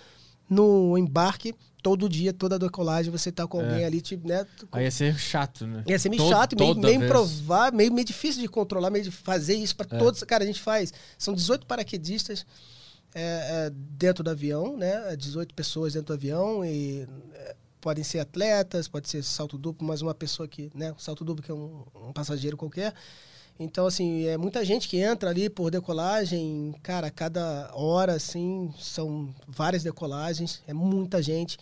no 0.49 0.97
embarque 0.97 1.55
todo 1.87 2.09
dia, 2.09 2.33
toda 2.33 2.57
a 2.57 2.59
decolagem, 2.59 3.13
você 3.13 3.31
tá 3.31 3.47
com 3.47 3.61
alguém 3.61 3.83
é. 3.83 3.85
ali, 3.85 4.01
tipo, 4.01 4.27
né? 4.27 4.45
Aí 4.73 4.83
ia 4.83 4.91
ser 4.91 5.17
chato, 5.17 5.65
né? 5.69 5.85
Ia 5.87 5.97
ser 6.01 6.09
meio 6.09 6.21
todo, 6.21 6.33
chato, 6.33 6.59
meio, 6.59 6.75
meio 6.75 7.05
improvável, 7.05 7.79
meio, 7.79 7.93
meio 7.93 8.05
difícil 8.05 8.43
de 8.43 8.49
controlar, 8.49 8.91
meio 8.91 9.05
de 9.05 9.13
fazer 9.13 9.55
isso 9.55 9.77
para 9.77 9.87
é. 9.95 9.97
todos. 9.97 10.21
Cara, 10.25 10.43
a 10.43 10.47
gente 10.49 10.61
faz. 10.61 10.93
São 11.17 11.33
18 11.33 11.65
paraquedistas 11.65 12.45
é, 13.15 13.21
é, 13.23 13.73
dentro 13.73 14.25
do 14.25 14.31
avião, 14.31 14.77
né? 14.77 15.15
18 15.15 15.55
pessoas 15.55 15.93
dentro 15.93 16.09
do 16.09 16.15
avião 16.15 16.65
e 16.65 17.07
podem 17.81 18.03
ser 18.03 18.19
atletas, 18.19 18.89
pode 18.89 19.09
ser 19.09 19.23
salto 19.23 19.57
duplo, 19.57 19.87
mas 19.87 20.03
uma 20.03 20.13
pessoa 20.13 20.49
que, 20.49 20.73
né, 20.75 20.93
salto 20.99 21.25
duplo 21.25 21.41
que 21.41 21.53
é 21.53 21.55
um, 21.55 21.85
um 21.95 22.13
passageiro 22.13 22.57
qualquer. 22.57 22.93
Então, 23.59 23.87
assim, 23.87 24.27
é 24.27 24.37
muita 24.37 24.65
gente 24.65 24.89
que 24.89 24.99
entra 24.99 25.31
ali 25.31 25.49
por 25.49 25.71
decolagem, 25.71 26.75
cara, 26.83 27.11
cada 27.11 27.71
hora, 27.75 28.13
assim, 28.13 28.73
são 28.79 29.35
várias 29.49 29.83
decolagens, 29.83 30.63
é 30.67 30.75
muita 30.75 31.23
gente. 31.23 31.59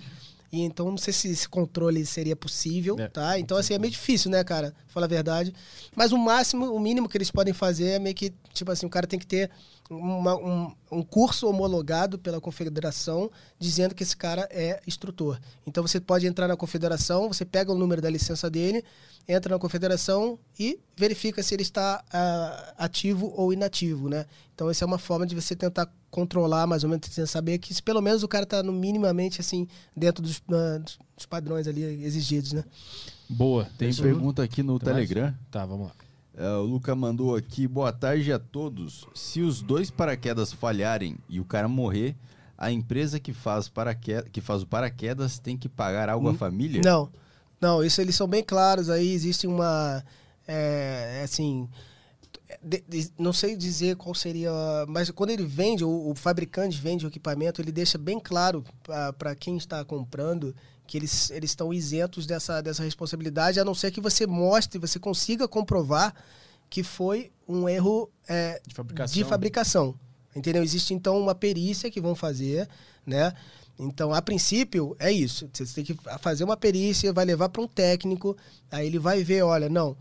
E 0.50 0.60
então 0.62 0.88
não 0.90 0.96
sei 0.96 1.12
se 1.12 1.28
esse 1.28 1.48
controle 1.48 2.04
seria 2.06 2.36
possível, 2.36 2.96
É, 2.98 3.08
tá? 3.08 3.38
Então, 3.38 3.56
assim, 3.56 3.74
é 3.74 3.78
meio 3.78 3.90
difícil, 3.92 4.30
né, 4.30 4.42
cara? 4.44 4.72
Falar 4.86 5.06
a 5.06 5.08
verdade. 5.08 5.52
Mas 5.96 6.12
o 6.12 6.18
máximo, 6.18 6.72
o 6.72 6.78
mínimo 6.78 7.08
que 7.08 7.16
eles 7.16 7.30
podem 7.30 7.52
fazer 7.52 7.90
é 7.90 7.98
meio 7.98 8.14
que, 8.14 8.32
tipo 8.52 8.70
assim, 8.70 8.86
o 8.86 8.90
cara 8.90 9.06
tem 9.06 9.18
que 9.18 9.26
ter 9.26 9.50
uma- 9.90 10.36
um, 10.36 10.72
um 10.90 11.02
curso 11.02 11.46
homologado 11.48 12.18
pela 12.18 12.40
confederação 12.40 13.30
dizendo 13.58 13.94
que 13.94 14.02
esse 14.02 14.16
cara 14.16 14.48
é 14.50 14.80
instrutor. 14.86 15.38
Então 15.66 15.86
você 15.86 16.00
pode 16.00 16.26
entrar 16.26 16.48
na 16.48 16.56
confederação, 16.56 17.28
você 17.28 17.44
pega 17.44 17.70
o 17.72 17.78
número 17.78 18.00
da 18.00 18.08
licença 18.10 18.48
dele, 18.50 18.82
entra 19.28 19.54
na 19.54 19.58
confederação 19.58 20.38
e 20.58 20.78
verifica 20.96 21.42
se 21.42 21.54
ele 21.54 21.62
está 21.62 22.02
ah, 22.12 22.74
ativo 22.78 23.32
ou 23.36 23.52
inativo, 23.52 24.08
né? 24.08 24.26
Então 24.54 24.70
essa 24.70 24.84
é 24.84 24.86
uma 24.86 24.98
forma 24.98 25.26
de 25.26 25.34
você 25.34 25.54
tentar 25.56 25.88
controlar 26.10 26.66
mais 26.66 26.84
ou 26.84 26.90
menos, 26.90 27.08
tentar 27.08 27.26
saber 27.26 27.58
que 27.58 27.74
se 27.74 27.82
pelo 27.82 28.00
menos 28.00 28.22
o 28.22 28.28
cara 28.28 28.44
está 28.44 28.62
no 28.62 28.72
minimamente 28.72 29.40
assim 29.40 29.66
dentro 29.96 30.22
dos, 30.22 30.42
ah, 30.50 30.78
dos- 30.78 30.98
padrões 31.26 31.66
ali 31.66 31.82
exigidos, 32.04 32.52
né? 32.52 32.64
Boa. 33.28 33.66
Tem 33.78 33.88
Isso- 33.88 34.02
pergunta 34.02 34.42
aqui 34.42 34.62
no 34.62 34.78
Tem 34.78 34.92
mais? 34.92 35.08
Telegram. 35.08 35.34
Tá, 35.50 35.64
vamos 35.64 35.86
lá. 35.88 35.94
É, 36.36 36.48
o 36.56 36.62
Luca 36.62 36.94
mandou 36.94 37.36
aqui, 37.36 37.66
boa 37.68 37.92
tarde 37.92 38.32
a 38.32 38.38
todos. 38.38 39.06
Se 39.14 39.40
os 39.40 39.62
dois 39.62 39.90
paraquedas 39.90 40.52
falharem 40.52 41.16
e 41.28 41.38
o 41.38 41.44
cara 41.44 41.68
morrer, 41.68 42.16
a 42.58 42.72
empresa 42.72 43.20
que 43.20 43.32
faz, 43.32 43.68
paraquedas, 43.68 44.28
que 44.32 44.40
faz 44.40 44.62
o 44.62 44.66
paraquedas 44.66 45.38
tem 45.38 45.56
que 45.56 45.68
pagar 45.68 46.08
algo 46.08 46.28
à 46.28 46.32
Hum, 46.32 46.36
família? 46.36 46.82
Não, 46.82 47.08
não, 47.60 47.84
isso 47.84 48.00
eles 48.00 48.16
são 48.16 48.26
bem 48.26 48.42
claros. 48.42 48.90
Aí 48.90 49.12
existe 49.12 49.46
uma, 49.46 50.04
é, 50.46 51.20
assim, 51.24 51.68
de- 52.62 52.82
de- 52.88 53.12
não 53.16 53.32
sei 53.32 53.56
dizer 53.56 53.94
qual 53.96 54.12
seria, 54.14 54.50
mas 54.88 55.10
quando 55.10 55.30
ele 55.30 55.46
vende, 55.46 55.84
o, 55.84 56.10
o 56.10 56.14
fabricante 56.16 56.80
vende 56.80 57.06
o 57.06 57.08
equipamento, 57.08 57.60
ele 57.62 57.70
deixa 57.70 57.96
bem 57.96 58.18
claro 58.18 58.64
para 59.18 59.36
quem 59.36 59.56
está 59.56 59.84
comprando 59.84 60.52
que 60.86 60.98
eles, 60.98 61.30
eles 61.30 61.50
estão 61.50 61.72
isentos 61.72 62.26
dessa, 62.26 62.60
dessa 62.60 62.82
responsabilidade, 62.82 63.58
a 63.58 63.64
não 63.64 63.74
ser 63.74 63.90
que 63.90 64.00
você 64.00 64.26
mostre, 64.26 64.78
você 64.78 64.98
consiga 64.98 65.48
comprovar 65.48 66.14
que 66.68 66.82
foi 66.82 67.30
um 67.48 67.68
erro 67.68 68.10
é, 68.28 68.60
De 68.66 68.74
fabricação. 68.74 69.14
de 69.14 69.24
fabricação. 69.24 69.94
Entendeu? 70.34 70.62
Existe 70.62 70.92
então 70.92 71.18
uma 71.18 71.34
perícia 71.34 71.90
que 71.90 72.00
vão 72.00 72.14
fazer, 72.14 72.68
né? 73.06 73.32
Então, 73.78 74.12
a 74.12 74.22
princípio, 74.22 74.96
é 74.98 75.10
isso. 75.10 75.48
Você 75.52 75.66
tem 75.66 75.84
que 75.84 75.96
fazer 76.20 76.44
uma 76.44 76.56
perícia, 76.56 77.12
vai 77.12 77.24
levar 77.24 77.48
para 77.48 77.62
um 77.62 77.66
técnico, 77.68 78.36
aí 78.70 78.86
ele 78.86 78.98
vai 78.98 79.22
ver, 79.24 79.42
olha, 79.42 79.68
não, 79.68 79.96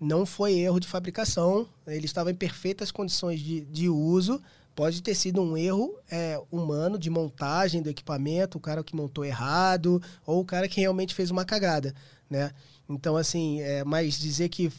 não 0.00 0.26
foi 0.26 0.54
erro 0.54 0.80
de 0.80 0.88
fabricação, 0.88 1.68
ele 1.86 2.06
estava 2.06 2.30
em 2.30 2.34
perfeitas 2.34 2.90
condições 2.90 3.40
de, 3.40 3.60
de 3.62 3.88
uso, 3.88 4.42
pode 4.74 5.02
ter 5.02 5.14
sido 5.14 5.40
um 5.42 5.56
erro 5.56 5.94
é, 6.10 6.40
humano 6.50 6.98
de 6.98 7.10
montagem 7.10 7.82
do 7.82 7.90
equipamento, 7.90 8.58
o 8.58 8.60
cara 8.60 8.82
que 8.82 8.96
montou 8.96 9.24
errado, 9.24 10.02
ou 10.26 10.40
o 10.40 10.44
cara 10.44 10.68
que 10.68 10.80
realmente 10.80 11.14
fez 11.14 11.30
uma 11.30 11.44
cagada, 11.44 11.94
né? 12.28 12.50
Então, 12.88 13.16
assim, 13.16 13.60
é, 13.60 13.84
mas 13.84 14.18
dizer 14.18 14.48
que 14.48 14.72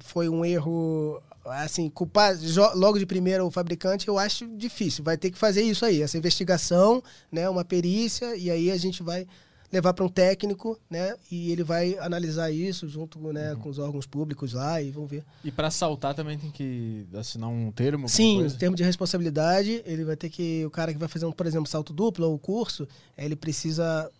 foi 0.00 0.28
um 0.28 0.44
erro, 0.44 1.20
assim, 1.44 1.88
culpar 1.88 2.36
logo 2.74 2.98
de 2.98 3.06
primeira 3.06 3.44
o 3.44 3.50
fabricante, 3.50 4.08
eu 4.08 4.18
acho 4.18 4.46
difícil. 4.56 5.02
Vai 5.02 5.16
ter 5.16 5.30
que 5.30 5.38
fazer 5.38 5.62
isso 5.62 5.84
aí, 5.84 6.02
essa 6.02 6.18
investigação, 6.18 7.02
né, 7.30 7.48
uma 7.48 7.64
perícia, 7.64 8.36
e 8.36 8.50
aí 8.50 8.70
a 8.70 8.76
gente 8.76 9.02
vai 9.02 9.26
levar 9.72 9.94
para 9.94 10.04
um 10.04 10.08
técnico, 10.08 10.78
né, 10.88 11.14
e 11.30 11.52
ele 11.52 11.62
vai 11.62 11.96
analisar 11.98 12.50
isso 12.50 12.88
junto 12.88 13.18
né, 13.32 13.56
com 13.62 13.68
os 13.68 13.78
órgãos 13.78 14.06
públicos 14.06 14.52
lá 14.52 14.82
e 14.82 14.90
vamos 14.90 15.10
ver. 15.10 15.24
E 15.44 15.52
pra 15.52 15.70
saltar 15.70 16.14
também 16.14 16.36
tem 16.38 16.50
que 16.50 17.06
assinar 17.14 17.48
um 17.48 17.70
termo? 17.70 18.08
Sim, 18.08 18.44
em 18.44 18.50
termos 18.50 18.76
de 18.76 18.84
responsabilidade, 18.84 19.82
ele 19.86 20.04
vai 20.04 20.16
ter 20.16 20.28
que, 20.28 20.64
o 20.64 20.70
cara 20.70 20.92
que 20.92 20.98
vai 20.98 21.08
fazer, 21.08 21.26
um, 21.26 21.32
por 21.32 21.46
exemplo, 21.46 21.68
salto 21.68 21.92
duplo 21.92 22.28
ou 22.28 22.38
curso, 22.38 22.88
eh, 23.16 23.24
ele 23.24 23.36
precisa 23.36 24.10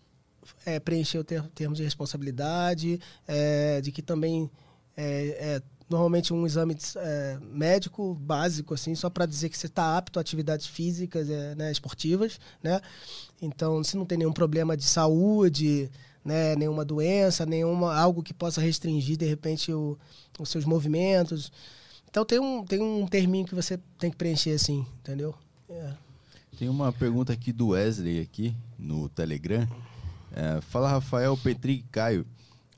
eh, 0.65 0.79
preencher 0.79 1.19
o 1.19 1.23
ter, 1.23 1.43
termo 1.49 1.75
de 1.75 1.83
responsabilidade, 1.83 2.99
eh, 3.27 3.81
de 3.81 3.91
que 3.91 4.01
também 4.01 4.49
é, 4.95 5.57
é 5.57 5.61
normalmente 5.91 6.33
um 6.33 6.45
exame 6.45 6.75
eh, 6.95 7.37
médico 7.51 8.15
básico, 8.15 8.73
assim, 8.73 8.95
só 8.95 9.09
para 9.09 9.25
dizer 9.25 9.49
que 9.49 9.57
você 9.57 9.67
está 9.67 9.97
apto 9.97 10.17
a 10.17 10.21
atividades 10.21 10.65
físicas, 10.65 11.29
eh, 11.29 11.53
né, 11.55 11.71
esportivas, 11.71 12.39
né? 12.63 12.79
Então, 13.41 13.83
se 13.83 13.97
não 13.97 14.05
tem 14.05 14.17
nenhum 14.17 14.33
problema 14.33 14.77
de 14.77 14.85
saúde, 14.85 15.91
né, 16.23 16.55
nenhuma 16.55 16.85
doença, 16.85 17.45
nenhuma 17.45 17.95
algo 17.95 18.23
que 18.23 18.33
possa 18.33 18.61
restringir 18.61 19.17
de 19.17 19.25
repente 19.25 19.73
o, 19.73 19.97
os 20.39 20.49
seus 20.49 20.65
movimentos. 20.65 21.51
Então 22.09 22.25
tem 22.25 22.39
um 22.39 22.63
tem 22.63 22.81
um 22.81 23.07
terminho 23.07 23.45
que 23.45 23.55
você 23.55 23.79
tem 23.97 24.11
que 24.11 24.17
preencher 24.17 24.51
assim, 24.51 24.85
entendeu? 24.99 25.33
É. 25.69 25.93
Tem 26.57 26.69
uma 26.69 26.91
pergunta 26.91 27.33
aqui 27.33 27.51
do 27.51 27.69
Wesley 27.69 28.21
aqui 28.21 28.55
no 28.77 29.09
Telegram. 29.09 29.67
É, 30.33 30.61
fala 30.61 30.89
Rafael, 30.89 31.35
Petri 31.37 31.83
Caio. 31.91 32.25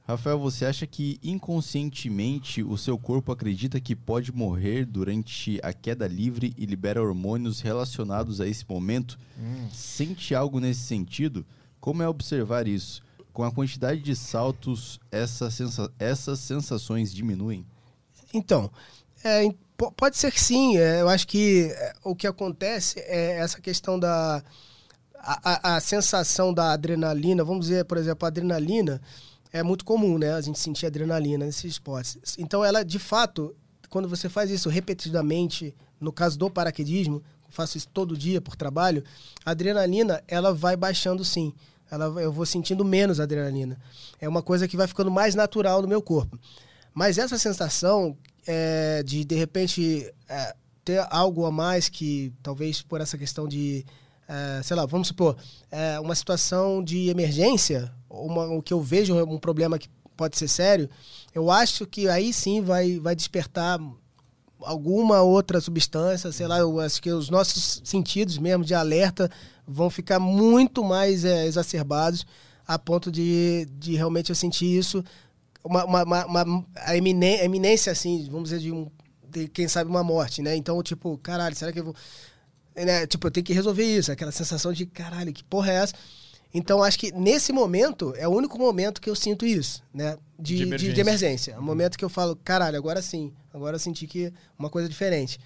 Rafael, 0.06 0.38
você 0.38 0.65
acha 0.65 0.85
que 0.85 1.17
inconscientemente 1.23 2.61
o 2.61 2.77
seu 2.77 2.98
corpo 2.98 3.32
acredita 3.32 3.80
que 3.80 3.95
pode 3.95 4.33
morrer 4.33 4.85
durante 4.85 5.59
a 5.64 5.72
queda 5.72 6.06
livre 6.07 6.53
e 6.57 6.65
libera 6.65 7.01
hormônios 7.01 7.61
relacionados 7.61 8.41
a 8.41 8.48
esse 8.48 8.65
momento? 8.67 9.17
Hum. 9.40 9.69
Sente 9.72 10.35
algo 10.35 10.59
nesse 10.59 10.82
sentido? 10.82 11.45
Como 11.80 12.03
é 12.03 12.07
observar 12.07 12.67
isso? 12.67 13.01
Com 13.32 13.43
a 13.43 13.51
quantidade 13.51 14.01
de 14.01 14.14
saltos, 14.15 14.99
essa 15.09 15.49
sensa- 15.49 15.91
essas 15.98 16.40
sensações 16.40 17.14
diminuem? 17.14 17.65
Então, 18.33 18.69
é, 19.23 19.48
pode 19.95 20.17
ser 20.17 20.32
que 20.33 20.41
sim. 20.41 20.77
é, 20.77 20.99
eu 21.01 21.07
acho 21.07 21.25
que 21.27 21.72
é, 21.73 21.93
o 22.03 22.14
que 22.14 22.27
acontece 22.27 22.99
é 22.99 23.38
essa 23.40 23.59
questão 23.61 23.98
da 23.98 24.43
a, 25.17 25.72
a- 25.72 25.75
a 25.77 25.80
sensação 25.80 26.53
da 26.53 26.73
adrenalina. 26.73 27.43
Vamos 27.45 27.67
dizer, 27.67 27.85
por 27.85 27.98
exemplo, 27.98 28.25
a 28.25 28.27
adrenalina 28.27 29.01
é 29.53 29.61
muito 29.64 29.85
comum, 29.85 30.17
né? 30.17 30.33
A 30.33 30.41
gente 30.41 30.59
sentir 30.59 30.88
adrenalina 30.88 31.45
nesses 31.45 31.65
esportes. 31.65 32.17
Então, 32.38 32.65
ela, 32.65 32.83
de 32.83 32.98
fato, 32.98 33.56
quando 33.88 34.09
você 34.09 34.27
faz 34.27 34.49
isso 34.49 34.67
repetidamente, 34.67 35.75
no 36.01 36.11
caso 36.11 36.38
do 36.38 36.49
paraquedismo, 36.49 37.23
faço 37.49 37.77
isso 37.77 37.88
todo 37.93 38.17
dia 38.17 38.41
por 38.41 38.56
trabalho, 38.56 39.03
a 39.45 39.51
adrenalina, 39.51 40.23
ela 40.27 40.51
vai 40.53 40.75
baixando 40.75 41.23
sim. 41.23 41.53
Ela, 41.90 42.06
eu 42.19 42.32
vou 42.32 42.45
sentindo 42.45 42.83
menos 42.83 43.19
adrenalina. 43.19 43.77
É 44.19 44.27
uma 44.27 44.41
coisa 44.41 44.67
que 44.67 44.75
vai 44.75 44.88
ficando 44.88 45.11
mais 45.11 45.35
natural 45.35 45.82
no 45.83 45.88
meu 45.88 46.01
corpo. 46.01 46.40
Mas 46.91 47.19
essa 47.19 47.38
sensação 47.38 48.17
é, 48.48 49.03
de, 49.03 49.23
de 49.23 49.35
repente, 49.35 50.11
é, 50.27 50.56
ter 50.83 51.06
algo 51.11 51.45
a 51.45 51.51
mais 51.51 51.88
que, 51.90 52.33
talvez 52.41 52.82
por 52.82 52.99
essa 52.99 53.17
questão 53.17 53.48
de, 53.48 53.85
é, 54.27 54.61
sei 54.64 54.75
lá, 54.75 54.85
vamos 54.85 55.09
supor, 55.09 55.38
é, 55.69 55.99
uma 55.99 56.15
situação 56.15 56.83
de 56.83 57.09
emergência, 57.09 57.93
uma, 58.14 58.45
o 58.45 58.61
que 58.61 58.74
eu 58.74 58.82
vejo 58.82 59.16
um 59.25 59.38
problema 59.40 59.80
que 59.80 59.90
pode 60.16 60.38
ser 60.38 60.48
sério, 60.48 60.90
eu 61.33 61.50
acho 61.51 61.85
que 61.88 62.08
aí 62.08 62.32
sim 62.32 62.61
vai, 62.61 63.00
vai 63.00 63.16
despertar 63.16 63.80
alguma 64.61 65.22
outra 65.22 65.59
substância, 65.59 66.32
sei 66.32 66.48
lá, 66.48 66.59
eu 66.59 66.80
acho 66.80 67.01
que 67.01 67.11
os 67.11 67.30
nossos 67.30 67.82
sentidos 67.83 68.38
mesmo 68.38 68.64
de 68.64 68.74
alerta 68.74 69.30
vão 69.67 69.90
ficar 69.90 70.19
muito 70.19 70.83
mais 70.83 71.25
é, 71.25 71.45
exacerbados 71.45 72.25
a 72.66 72.80
ponto 72.80 73.11
de, 73.11 73.67
de 73.77 73.95
realmente 73.95 74.30
eu 74.30 74.35
sentir 74.35 74.66
isso 74.77 75.03
uma, 75.64 75.83
uma, 75.85 76.03
uma, 76.03 76.25
uma- 76.45 76.66
a 76.75 76.95
emine- 76.95 77.40
a 77.40 77.45
eminência, 77.45 77.92
assim, 77.92 78.27
vamos 78.30 78.50
dizer, 78.50 78.59
de, 78.61 78.72
um, 78.72 78.90
de 79.30 79.48
quem 79.48 79.67
sabe 79.67 79.90
uma 79.90 80.03
morte, 80.03 80.42
né? 80.42 80.56
Então, 80.56 80.82
tipo, 80.83 81.17
caralho, 81.19 81.56
será 81.56 81.72
que 81.72 81.80
eu 81.80 81.85
vou. 81.85 81.95
Né? 82.75 83.06
Tipo, 83.08 83.27
eu 83.27 83.32
tenho 83.32 83.45
que 83.45 83.53
resolver 83.53 83.83
isso, 83.85 84.11
aquela 84.11 84.32
sensação 84.32 84.74
de 84.74 84.85
caralho, 84.85 85.32
que 85.33 85.43
porra 85.43 85.72
é 85.72 85.75
essa? 85.75 85.93
Então, 86.53 86.83
acho 86.83 86.99
que 86.99 87.11
nesse 87.11 87.51
momento 87.51 88.14
é 88.15 88.27
o 88.27 88.32
único 88.32 88.57
momento 88.59 89.01
que 89.01 89.09
eu 89.09 89.15
sinto 89.15 89.45
isso, 89.45 89.83
né? 89.93 90.17
De, 90.38 90.53
De 90.53 90.56
de, 90.57 90.64
emergência. 90.64 90.93
de 90.93 91.01
emergência. 91.01 91.51
É 91.53 91.57
o 91.59 91.64
momento 91.64 91.98
que 91.98 92.06
eu 92.06 92.09
falo, 92.09 92.35
caralho, 92.43 92.77
agora 92.77 93.01
sim, 93.01 93.33
agora 93.53 93.75
eu 93.75 93.80
senti 93.80 94.06
que 94.06 94.32
uma 94.57 94.69
coisa 94.69 94.88
diferente. 94.88 95.40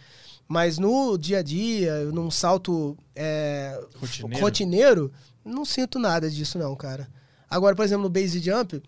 Mas 0.48 0.78
no 0.78 1.18
dia 1.18 1.40
a 1.40 1.42
dia, 1.44 2.06
num 2.06 2.30
salto 2.32 2.98
é, 3.16 3.80
Rotineiro. 4.00 4.44
rotineiro, 4.44 5.14
não 5.46 5.64
sinto 5.66 5.98
nada 6.00 6.30
disso, 6.30 6.58
não, 6.58 6.76
cara. 6.76 7.08
Agora, 7.50 7.76
por 7.76 7.84
exemplo, 7.86 8.04
no 8.04 8.10
base 8.10 8.40
jump, 8.40 8.82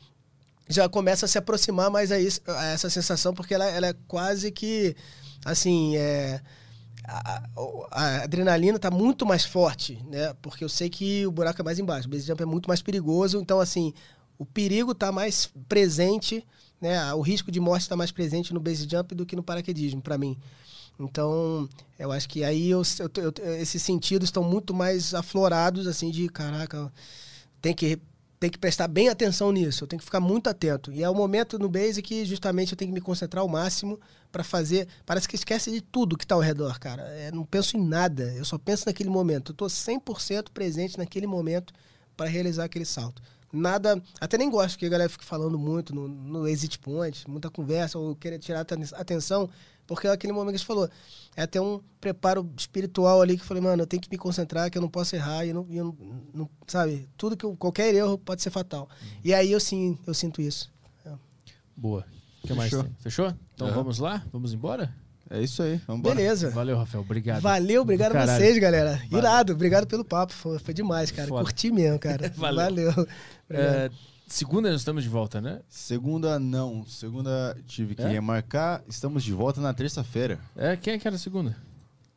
já 0.68 0.88
começa 0.90 1.26
a 1.26 1.30
se 1.30 1.38
aproximar 1.38 1.90
mais 1.90 2.12
a, 2.12 2.20
isso- 2.20 2.42
a 2.48 2.66
essa 2.68 2.90
sensação, 2.90 3.34
porque 3.34 3.54
ela, 3.54 3.66
ela 3.66 3.88
é 3.88 3.96
quase 4.08 4.52
que, 4.52 4.96
assim, 5.46 5.96
é, 5.98 6.42
a, 7.10 7.44
a- 7.92 8.24
adrenalina 8.24 8.76
está 8.78 8.92
muito 8.92 9.26
mais 9.26 9.46
forte, 9.46 10.02
né? 10.10 10.34
Porque 10.42 10.64
eu 10.64 10.70
sei 10.70 10.90
que 10.90 11.26
o 11.26 11.32
buraco 11.32 11.62
é 11.62 11.64
mais 11.66 11.80
embaixo, 11.80 12.08
o 12.08 12.12
base 12.12 12.26
jump 12.28 12.42
é 12.42 12.46
muito 12.46 12.68
mais 12.68 12.82
perigoso, 12.82 13.40
então, 13.40 13.60
assim, 13.60 13.94
o 14.38 14.46
perigo 14.46 14.92
está 14.92 15.12
mais 15.12 15.50
presente, 15.68 16.46
né? 16.82 17.14
O 17.14 17.22
risco 17.22 17.52
de 17.52 17.60
morte 17.60 17.84
está 17.84 17.96
mais 17.96 18.12
presente 18.12 18.54
no 18.54 18.60
base 18.60 18.88
jump 18.90 19.16
do 19.16 19.26
que 19.26 19.36
no 19.36 19.44
paraquedismo, 19.44 20.02
para 20.02 20.18
mim. 20.18 20.38
Então, 21.00 21.68
eu 21.98 22.12
acho 22.12 22.28
que 22.28 22.44
aí 22.44 22.70
eu, 22.70 22.82
eu- 23.00 23.34
eu- 23.44 23.54
esses 23.56 23.82
sentidos 23.82 24.28
estão 24.28 24.44
muito 24.44 24.74
mais 24.74 25.14
aflorados, 25.14 25.88
assim, 25.88 26.12
de 26.12 26.28
caraca, 26.30 26.92
tem 27.62 27.74
que 27.74 28.00
tenho 28.40 28.54
que 28.54 28.58
prestar 28.58 28.88
bem 28.88 29.10
atenção 29.10 29.52
nisso, 29.52 29.84
eu 29.84 29.88
tenho 29.88 30.00
que 30.00 30.06
ficar 30.06 30.22
muito 30.22 30.50
atento. 30.50 30.92
E 30.94 31.04
é 31.04 31.10
o 31.10 31.14
momento 31.14 31.60
no 31.60 31.68
base 31.68 32.02
que 32.02 32.24
justamente 32.24 32.72
eu 32.72 32.78
tenho 32.78 32.90
que 32.90 32.96
me 32.96 33.02
concentrar 33.02 33.42
ao 33.42 33.50
máximo 33.50 34.00
para 34.32 34.44
fazer. 34.44 34.88
Parece 35.06 35.28
que 35.28 35.36
esquece 35.36 35.70
de 35.70 35.82
tudo 35.82 36.18
que 36.18 36.24
está 36.24 36.36
ao 36.36 36.42
redor, 36.42 36.80
cara. 36.80 37.04
É, 37.04 37.32
não 37.32 37.46
penso 37.46 37.76
em 37.76 37.86
nada, 37.86 38.34
eu 38.34 38.46
só 38.46 38.58
penso 38.58 38.86
naquele 38.86 39.10
momento. 39.10 39.52
Eu 39.52 39.54
estou 39.54 39.68
100% 39.68 40.52
presente 40.54 40.98
naquele 40.98 41.28
momento 41.28 41.74
para 42.16 42.30
realizar 42.30 42.64
aquele 42.64 42.86
salto. 42.86 43.22
Nada. 43.52 44.02
Até 44.22 44.38
nem 44.38 44.50
gosto 44.50 44.78
que 44.78 44.86
a 44.86 44.90
galera 44.90 45.10
fique 45.10 45.26
falando 45.26 45.58
muito 45.60 45.94
no, 45.94 46.08
no 46.08 46.48
exit 46.48 46.80
point, 46.80 47.30
muita 47.30 47.50
conversa, 47.50 47.98
ou 48.00 48.16
querer 48.16 48.40
tirar 48.40 48.62
atenção, 48.62 49.50
porque 49.90 50.06
é 50.06 50.12
aquele 50.12 50.32
momento 50.32 50.54
que 50.54 50.60
você 50.60 50.66
falou. 50.66 50.88
É 51.36 51.42
até 51.42 51.60
um 51.60 51.82
preparo 52.00 52.48
espiritual 52.56 53.24
ali 53.24 53.36
que 53.36 53.42
eu 53.42 53.48
falei, 53.48 53.64
mano, 53.64 53.82
eu 53.82 53.88
tenho 53.88 54.00
que 54.00 54.10
me 54.10 54.20
concentrar, 54.20 54.70
que 54.70 54.78
eu 54.78 54.82
não 54.82 54.88
posso 54.88 55.16
errar, 55.16 55.44
e 55.46 55.50
eu 55.50 55.56
não, 55.56 55.68
eu 55.72 55.84
não, 55.84 56.22
não 56.32 56.50
sabe? 56.68 57.10
Tudo 57.18 57.36
que 57.36 57.44
eu, 57.44 57.56
qualquer 57.56 57.94
erro 57.96 58.20
pode 58.20 58.44
ser 58.44 58.52
fatal. 58.52 58.88
Uhum. 59.02 59.08
E 59.24 59.34
aí 59.34 59.52
eu 59.52 59.60
sim, 59.60 59.98
eu 60.06 60.14
sinto 60.14 60.42
isso. 60.42 60.72
É. 61.04 61.12
Boa. 61.76 62.06
O 62.44 62.48
que 62.48 62.54
mais 62.54 62.70
tem? 62.70 62.96
Fechou? 63.00 63.34
Então 63.56 63.68
uhum. 63.68 63.74
vamos 63.74 63.98
lá? 63.98 64.24
Vamos 64.32 64.54
embora? 64.54 64.94
É 65.28 65.42
isso 65.42 65.64
aí, 65.64 65.82
vamos 65.88 66.02
embora. 66.02 66.16
Beleza. 66.16 66.52
Valeu, 66.52 66.78
Rafael. 66.78 67.04
Obrigado. 67.04 67.42
Valeu, 67.42 67.82
obrigado 67.82 68.16
a 68.16 68.26
vocês, 68.28 68.60
galera. 68.60 69.02
Valeu. 69.10 69.18
Irado, 69.18 69.54
obrigado 69.54 69.88
pelo 69.88 70.06
papo. 70.06 70.34
Foi, 70.34 70.60
foi 70.60 70.74
demais, 70.74 71.10
cara. 71.10 71.28
Foda. 71.28 71.44
Curti 71.44 71.72
mesmo, 71.72 71.98
cara. 71.98 72.30
Valeu. 72.38 72.92
Valeu. 72.94 73.92
Segunda 74.30 74.70
nós 74.72 74.82
estamos 74.82 75.04
de 75.04 75.10
volta, 75.10 75.42
né? 75.42 75.60
Segunda 75.68 76.38
não. 76.40 76.86
Segunda 76.86 77.58
tive 77.66 77.96
que 77.96 78.04
é? 78.04 78.08
remarcar. 78.08 78.84
Estamos 78.88 79.24
de 79.24 79.34
volta 79.34 79.60
na 79.60 79.74
terça-feira. 79.74 80.40
É, 80.56 80.78
quem 80.78 80.94
é 80.94 81.00
que 81.00 81.08
era 81.08 81.16
a 81.16 81.20
segunda? 81.20 81.58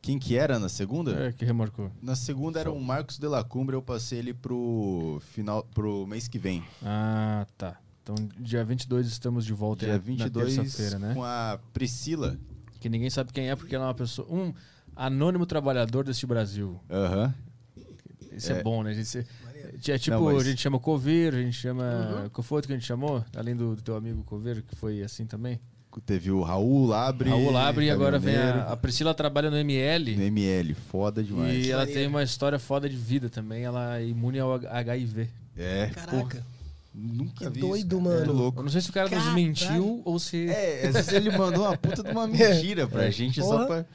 Quem 0.02 0.18
que 0.18 0.36
era 0.36 0.58
na 0.58 0.68
segunda? 0.68 1.28
É, 1.28 1.32
que 1.32 1.42
remarcou. 1.42 1.91
Na 2.02 2.15
segunda 2.15 2.60
era 2.60 2.70
o 2.70 2.78
Marcos 2.78 3.18
de 3.18 3.26
la 3.26 3.42
Cumbre, 3.42 3.76
eu 3.76 3.82
passei 3.82 4.18
ele 4.18 4.34
pro 4.34 5.23
final 5.31 5.65
pro 5.74 6.07
mês 6.07 6.28
que 6.28 6.39
vem. 6.39 6.62
Ah, 6.82 7.47
tá. 7.57 7.81
Então, 8.02 8.16
dia 8.39 8.62
22 8.62 9.07
estamos 9.07 9.47
de 9.47 9.55
volta 9.55 9.86
dia 9.86 9.99
22 9.99 10.57
na 10.57 10.62
terça-feira, 10.65 10.99
né? 10.99 11.15
Com 11.15 11.24
a 11.24 11.58
Priscila. 11.73 12.36
Que 12.78 12.91
ninguém 12.91 13.08
sabe 13.08 13.32
quem 13.32 13.49
é, 13.49 13.57
porque 13.57 13.74
ela 13.74 13.86
é 13.86 13.89
uma 13.89 13.94
pessoa. 13.94 14.28
Um 14.31 14.52
anônimo 14.94 15.47
trabalhador 15.47 16.05
deste 16.05 16.26
Brasil. 16.26 16.78
Aham. 16.91 17.34
Isso 18.32 18.52
é, 18.52 18.58
é 18.58 18.62
bom, 18.62 18.82
né? 18.82 18.91
A 18.91 18.94
gente, 18.94 19.26
é 19.91 19.99
tipo, 19.99 20.17
não, 20.17 20.25
mas... 20.25 20.43
a 20.43 20.51
gente 20.51 20.61
chama 20.61 20.78
Coveiro, 20.78 21.36
a 21.36 21.41
gente 21.41 21.57
chama. 21.57 21.85
Uhum. 22.23 22.28
Qual 22.28 22.44
foi 22.44 22.57
outro 22.57 22.69
que 22.69 22.75
a 22.75 22.77
gente 22.77 22.86
chamou? 22.86 23.25
Além 23.35 23.57
do, 23.57 23.75
do 23.75 23.83
teu 23.83 23.97
amigo 23.97 24.23
Coveiro, 24.25 24.62
que 24.62 24.77
foi 24.77 25.02
assim 25.02 25.27
também? 25.27 25.59
Teve 26.07 26.31
o 26.31 26.43
Raul 26.43 26.86
Labre. 26.86 27.28
Raul 27.28 27.51
Labre 27.51 27.86
e 27.86 27.91
agora 27.91 28.19
vem 28.19 28.36
a, 28.36 28.73
a, 28.73 28.77
Priscila 28.77 29.12
trabalha 29.12 29.51
no 29.51 29.59
ML. 29.59 30.17
No 30.17 30.23
ML, 30.23 30.75
foda 30.75 31.23
demais. 31.23 31.67
E 31.67 31.70
ela 31.70 31.86
tem 31.86 32.07
uma 32.07 32.23
história 32.23 32.59
foda 32.59 32.89
de 32.89 32.97
vida 32.97 33.28
também. 33.28 33.65
Ela 33.65 33.99
é 33.99 34.07
imune 34.07 34.39
ao 34.39 34.55
HIV. 34.55 35.28
É. 35.57 35.91
Caraca. 35.93 36.17
Porra. 36.17 36.47
Nunca 36.94 37.47
que 37.47 37.51
vi 37.51 37.61
doido, 37.61 37.97
isso, 37.97 38.05
mano. 38.05 38.23
É 38.23 38.27
louco. 38.27 38.61
Eu 38.61 38.65
não 38.65 38.70
sei 38.70 38.81
se 38.81 38.91
o 38.91 38.93
cara 38.93 39.09
Caralho. 39.09 39.27
nos 39.27 39.35
mentiu 39.35 40.02
ou 40.05 40.19
se. 40.19 40.49
É, 40.49 40.86
às 40.86 40.94
vezes 40.94 41.12
ele 41.12 41.31
mandou 41.36 41.65
uma 41.65 41.77
puta 41.77 42.02
de 42.02 42.11
uma 42.11 42.27
mentira 42.28 42.86
pra 42.86 43.07
é. 43.07 43.11
gente 43.11 43.41
Porra. 43.41 43.59
só 43.59 43.67
pra. 43.67 43.86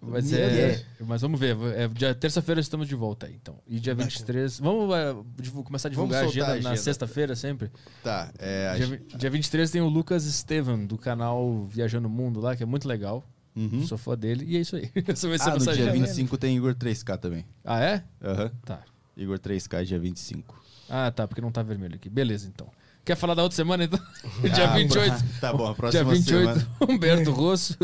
Mas, 0.00 0.32
é, 0.32 0.84
mas 1.00 1.22
vamos 1.22 1.40
ver. 1.40 1.56
É, 1.74 1.88
dia 1.88 2.14
terça-feira 2.14 2.60
estamos 2.60 2.86
de 2.86 2.94
volta 2.94 3.26
aí, 3.26 3.34
então. 3.34 3.58
E 3.66 3.80
dia 3.80 3.94
23. 3.94 4.60
Vamos 4.60 4.94
uh, 4.94 5.62
começar 5.64 5.88
a 5.88 5.90
divulgar 5.90 6.24
a 6.24 6.26
agenda, 6.26 6.46
a 6.46 6.52
agenda, 6.52 6.68
na 6.70 6.76
sexta-feira 6.76 7.34
sempre? 7.34 7.70
Tá. 8.02 8.30
É, 8.38 8.74
dia, 8.74 9.02
dia 9.16 9.30
23 9.30 9.70
tem 9.70 9.80
o 9.80 9.88
Lucas 9.88 10.24
Estevam, 10.24 10.86
do 10.86 10.96
canal 10.96 11.64
Viajando 11.64 12.08
o 12.08 12.10
Mundo 12.10 12.40
lá, 12.40 12.54
que 12.54 12.62
é 12.62 12.66
muito 12.66 12.86
legal. 12.86 13.24
Uhum. 13.56 13.86
Sou 13.86 13.96
fã 13.96 14.16
dele. 14.16 14.44
E 14.46 14.56
é 14.56 14.60
isso 14.60 14.76
aí. 14.76 14.90
Essa 15.08 15.28
vai 15.28 15.38
ser 15.38 15.50
ah, 15.50 15.54
no 15.54 15.60
dia 15.60 15.72
agenda. 15.72 15.92
25 15.92 16.36
tem 16.36 16.56
Igor 16.56 16.74
3K 16.74 17.18
também. 17.18 17.46
Ah, 17.64 17.80
é? 17.80 18.04
Aham. 18.22 18.44
Uhum. 18.44 18.50
Tá. 18.64 18.82
Igor 19.16 19.38
3K 19.38 19.84
dia 19.84 19.98
25. 19.98 20.62
Ah, 20.88 21.10
tá, 21.10 21.26
porque 21.26 21.40
não 21.40 21.50
tá 21.50 21.62
vermelho 21.62 21.96
aqui. 21.96 22.08
Beleza, 22.08 22.46
então. 22.46 22.70
Quer 23.06 23.14
falar 23.14 23.34
da 23.34 23.44
outra 23.44 23.54
semana, 23.54 23.84
então? 23.84 24.00
Ah, 24.44 24.48
dia 24.48 24.66
28. 24.66 25.24
Tá 25.40 25.52
bom, 25.52 25.66
a 25.66 25.74
próxima 25.74 26.04
Dia 26.04 26.12
28, 26.12 26.42
semana. 26.42 26.68
Humberto 26.88 27.30
Rosso. 27.30 27.76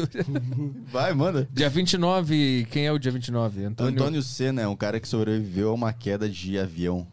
Vai, 0.92 1.14
manda. 1.14 1.48
Dia 1.52 1.70
29, 1.70 2.66
quem 2.70 2.86
é 2.86 2.92
o 2.92 2.98
dia 2.98 3.10
29? 3.10 3.64
Antônio, 3.64 3.92
Antônio 3.92 4.22
Senna 4.22 4.60
é 4.60 4.68
um 4.68 4.76
cara 4.76 5.00
que 5.00 5.08
sobreviveu 5.08 5.70
a 5.70 5.72
uma 5.72 5.92
queda 5.92 6.28
de 6.28 6.58
avião. 6.58 7.06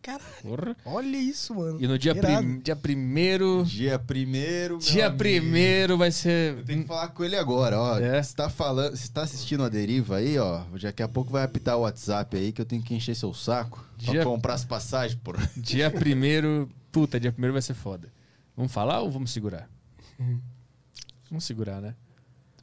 Caralho. 0.00 0.76
Olha 0.84 1.16
isso, 1.16 1.54
mano. 1.54 1.82
E 1.82 1.86
no 1.86 1.98
dia, 1.98 2.14
prim, 2.14 2.60
dia 2.60 2.76
primeiro. 2.76 3.64
Dia 3.66 3.98
primeiro. 3.98 4.78
Dia 4.78 5.06
amigo. 5.06 5.18
primeiro 5.18 5.98
vai 5.98 6.12
ser. 6.12 6.58
Eu 6.58 6.64
tenho 6.64 6.82
que 6.82 6.88
falar 6.88 7.08
com 7.08 7.24
ele 7.24 7.36
agora, 7.36 7.80
ó. 7.80 7.98
É. 7.98 8.22
Você 8.22 8.34
tá 8.36 8.48
falando. 8.48 8.96
Você 8.96 9.08
tá 9.10 9.22
assistindo 9.22 9.64
a 9.64 9.68
deriva 9.68 10.16
aí, 10.16 10.38
ó. 10.38 10.62
Daqui 10.80 11.02
a 11.02 11.08
pouco 11.08 11.32
vai 11.32 11.42
apitar 11.42 11.76
o 11.76 11.80
WhatsApp 11.80 12.36
aí 12.36 12.52
que 12.52 12.60
eu 12.60 12.66
tenho 12.66 12.82
que 12.82 12.94
encher 12.94 13.16
seu 13.16 13.32
saco. 13.34 13.84
Dia... 13.96 14.12
Pra 14.12 14.24
comprar 14.24 14.54
as 14.54 14.64
passagens, 14.64 15.18
por. 15.22 15.36
Dia 15.56 15.90
primeiro. 15.90 16.68
Puta, 16.94 17.18
dia 17.18 17.32
primeiro 17.32 17.52
vai 17.52 17.60
ser 17.60 17.74
foda. 17.74 18.08
Vamos 18.56 18.70
falar 18.70 19.00
ou 19.00 19.10
vamos 19.10 19.32
segurar? 19.32 19.68
vamos 21.28 21.42
segurar, 21.42 21.80
né? 21.80 21.96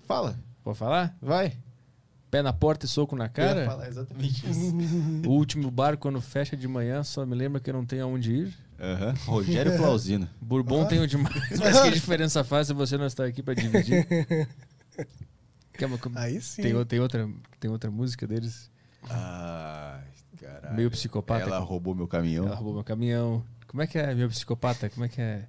Fala. 0.08 0.40
Pode 0.64 0.78
falar? 0.78 1.18
Vai. 1.22 1.58
Pé 2.30 2.42
na 2.42 2.54
porta 2.54 2.86
e 2.86 2.90
soco 2.90 3.14
na 3.14 3.28
cara? 3.28 3.60
Eu 3.60 3.64
ia 3.64 3.70
falar 3.70 3.88
exatamente 3.90 4.50
isso. 4.50 4.74
o 5.28 5.32
último 5.32 5.70
bar, 5.70 5.98
quando 5.98 6.22
fecha 6.22 6.56
de 6.56 6.66
manhã, 6.66 7.04
só 7.04 7.26
me 7.26 7.36
lembra 7.36 7.60
que 7.60 7.70
eu 7.70 7.74
não 7.74 7.86
tenho 7.86 8.06
aonde 8.06 8.32
ir. 8.32 8.58
Uhum. 8.80 9.34
Rogério 9.34 9.76
Flauzino. 9.76 10.30
Bourbon 10.40 10.84
ah. 10.84 10.86
tenho 10.86 11.06
demais, 11.06 11.60
mas 11.60 11.82
que 11.82 11.92
diferença 11.92 12.42
faz 12.42 12.68
se 12.68 12.74
você 12.74 12.98
não 12.98 13.08
está 13.08 13.26
aqui 13.26 13.44
para 13.44 13.54
dividir? 13.54 14.08
Uma... 15.78 16.22
Aí 16.22 16.42
sim. 16.42 16.62
Tem, 16.62 16.86
tem, 16.86 17.00
outra, 17.02 17.30
tem 17.60 17.70
outra 17.70 17.92
música 17.92 18.26
deles? 18.26 18.72
Ah, 19.10 20.00
caralho. 20.40 20.76
Meio 20.76 20.90
psicopata. 20.90 21.44
Ela 21.44 21.60
roubou 21.60 21.94
meu 21.94 22.08
caminhão. 22.08 22.46
Ela 22.46 22.56
roubou 22.56 22.76
meu 22.76 22.84
caminhão. 22.84 23.44
Como 23.72 23.82
é 23.82 23.88
que 23.88 23.98
é 23.98 24.14
meu 24.14 24.28
psicopata? 24.28 24.90
Como 24.90 25.06
é 25.06 25.08
que 25.08 25.22
é? 25.22 25.48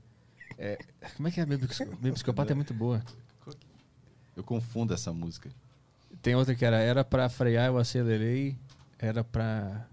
é 0.56 0.78
como 1.16 1.26
é 1.26 1.30
que 1.32 1.40
é 1.40 1.44
meu, 1.44 1.58
meu 2.00 2.12
psicopata? 2.12 2.52
É 2.52 2.54
muito 2.54 2.72
boa. 2.72 3.02
Eu 4.36 4.44
confundo 4.44 4.94
essa 4.94 5.12
música. 5.12 5.50
Tem 6.22 6.36
outra 6.36 6.54
que 6.54 6.64
era 6.64 6.76
era 6.76 7.02
pra 7.02 7.28
frear, 7.28 7.66
eu 7.66 7.78
acelerei. 7.78 8.56
Era 8.96 9.24
pra. 9.24 9.88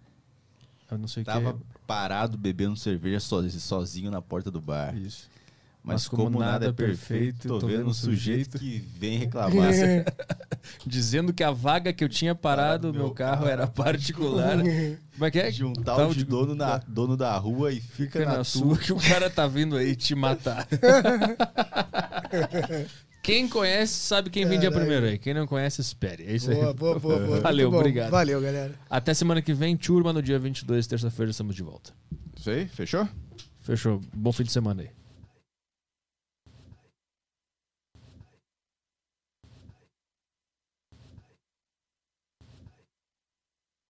Eu 0.92 1.00
não 1.00 1.08
sei 1.08 1.24
o 1.24 1.26
que. 1.26 1.32
Tava 1.32 1.60
parado 1.88 2.38
bebendo 2.38 2.76
cerveja 2.78 3.20
sozinho, 3.20 3.60
sozinho 3.60 4.12
na 4.12 4.22
porta 4.22 4.52
do 4.52 4.62
bar. 4.62 4.96
Isso. 4.96 5.28
Mas, 5.82 5.94
Mas 5.94 6.08
como, 6.08 6.24
como, 6.24 6.40
nada 6.40 6.68
é 6.68 6.72
perfeito, 6.72 7.48
tô, 7.48 7.60
tô 7.60 7.68
vendo 7.68 7.88
um 7.88 7.94
sujeito, 7.94 8.60
que 8.60 8.80
vem 8.98 9.18
reclamar. 9.20 9.72
Dizendo 10.86 11.34
que 11.34 11.44
a 11.44 11.52
vaga 11.52 11.94
que 11.94 12.04
eu 12.04 12.10
tinha 12.10 12.36
parado, 12.36 12.88
no 12.88 12.94
meu 12.94 13.12
carro, 13.12 13.44
carro 13.44 13.48
era 13.48 13.66
particular. 13.68 14.58
Como 14.58 15.26
é 15.26 15.32
que 15.32 15.40
é? 15.40 15.50
De 15.50 15.64
um 15.64 15.74
tal, 15.74 15.98
tal 15.98 16.10
de, 16.10 16.20
de 16.20 16.26
dono, 16.26 16.54
na, 16.54 16.78
dono 16.80 17.16
da 17.16 17.36
rua 17.38 17.72
e 17.72 17.80
fica, 17.80 18.20
fica 18.20 18.26
na, 18.26 18.38
na 18.40 18.44
sua 18.44 18.78
que 18.78 18.92
o 18.92 18.98
cara 18.98 19.30
tá 19.30 19.48
vindo 19.48 19.78
aí 19.78 19.96
te 19.96 20.14
matar. 20.14 20.68
Quem 23.22 23.48
conhece 23.48 23.94
sabe 23.94 24.30
quem 24.30 24.46
vem 24.46 24.60
dia 24.60 24.72
primeiro 24.72 25.06
aí. 25.06 25.18
Quem 25.18 25.34
não 25.34 25.46
conhece, 25.46 25.82
espere. 25.82 26.26
É 26.26 26.36
isso 26.36 26.52
boa, 26.52 26.68
aí. 26.68 26.74
Boa, 26.74 27.00
boa, 27.00 27.20
boa. 27.20 27.40
Valeu, 27.42 27.72
obrigado. 27.72 28.12
Valeu, 28.12 28.42
galera. 28.42 28.74
Até 28.90 29.14
semana 29.14 29.42
que 29.42 29.54
vem, 29.54 29.78
turma, 29.78 30.12
no 30.12 30.22
dia 30.22 30.40
22, 30.40 30.88
terça-feira, 30.88 31.32
estamos 31.32 31.56
de 31.56 31.64
volta. 31.64 31.94
Isso 32.38 32.50
aí, 32.50 32.68
fechou? 32.68 33.08
Fechou. 33.62 34.02
Bom 34.14 34.32
fim 34.32 34.44
de 34.44 34.52
semana 34.52 34.84
aí. 34.84 34.99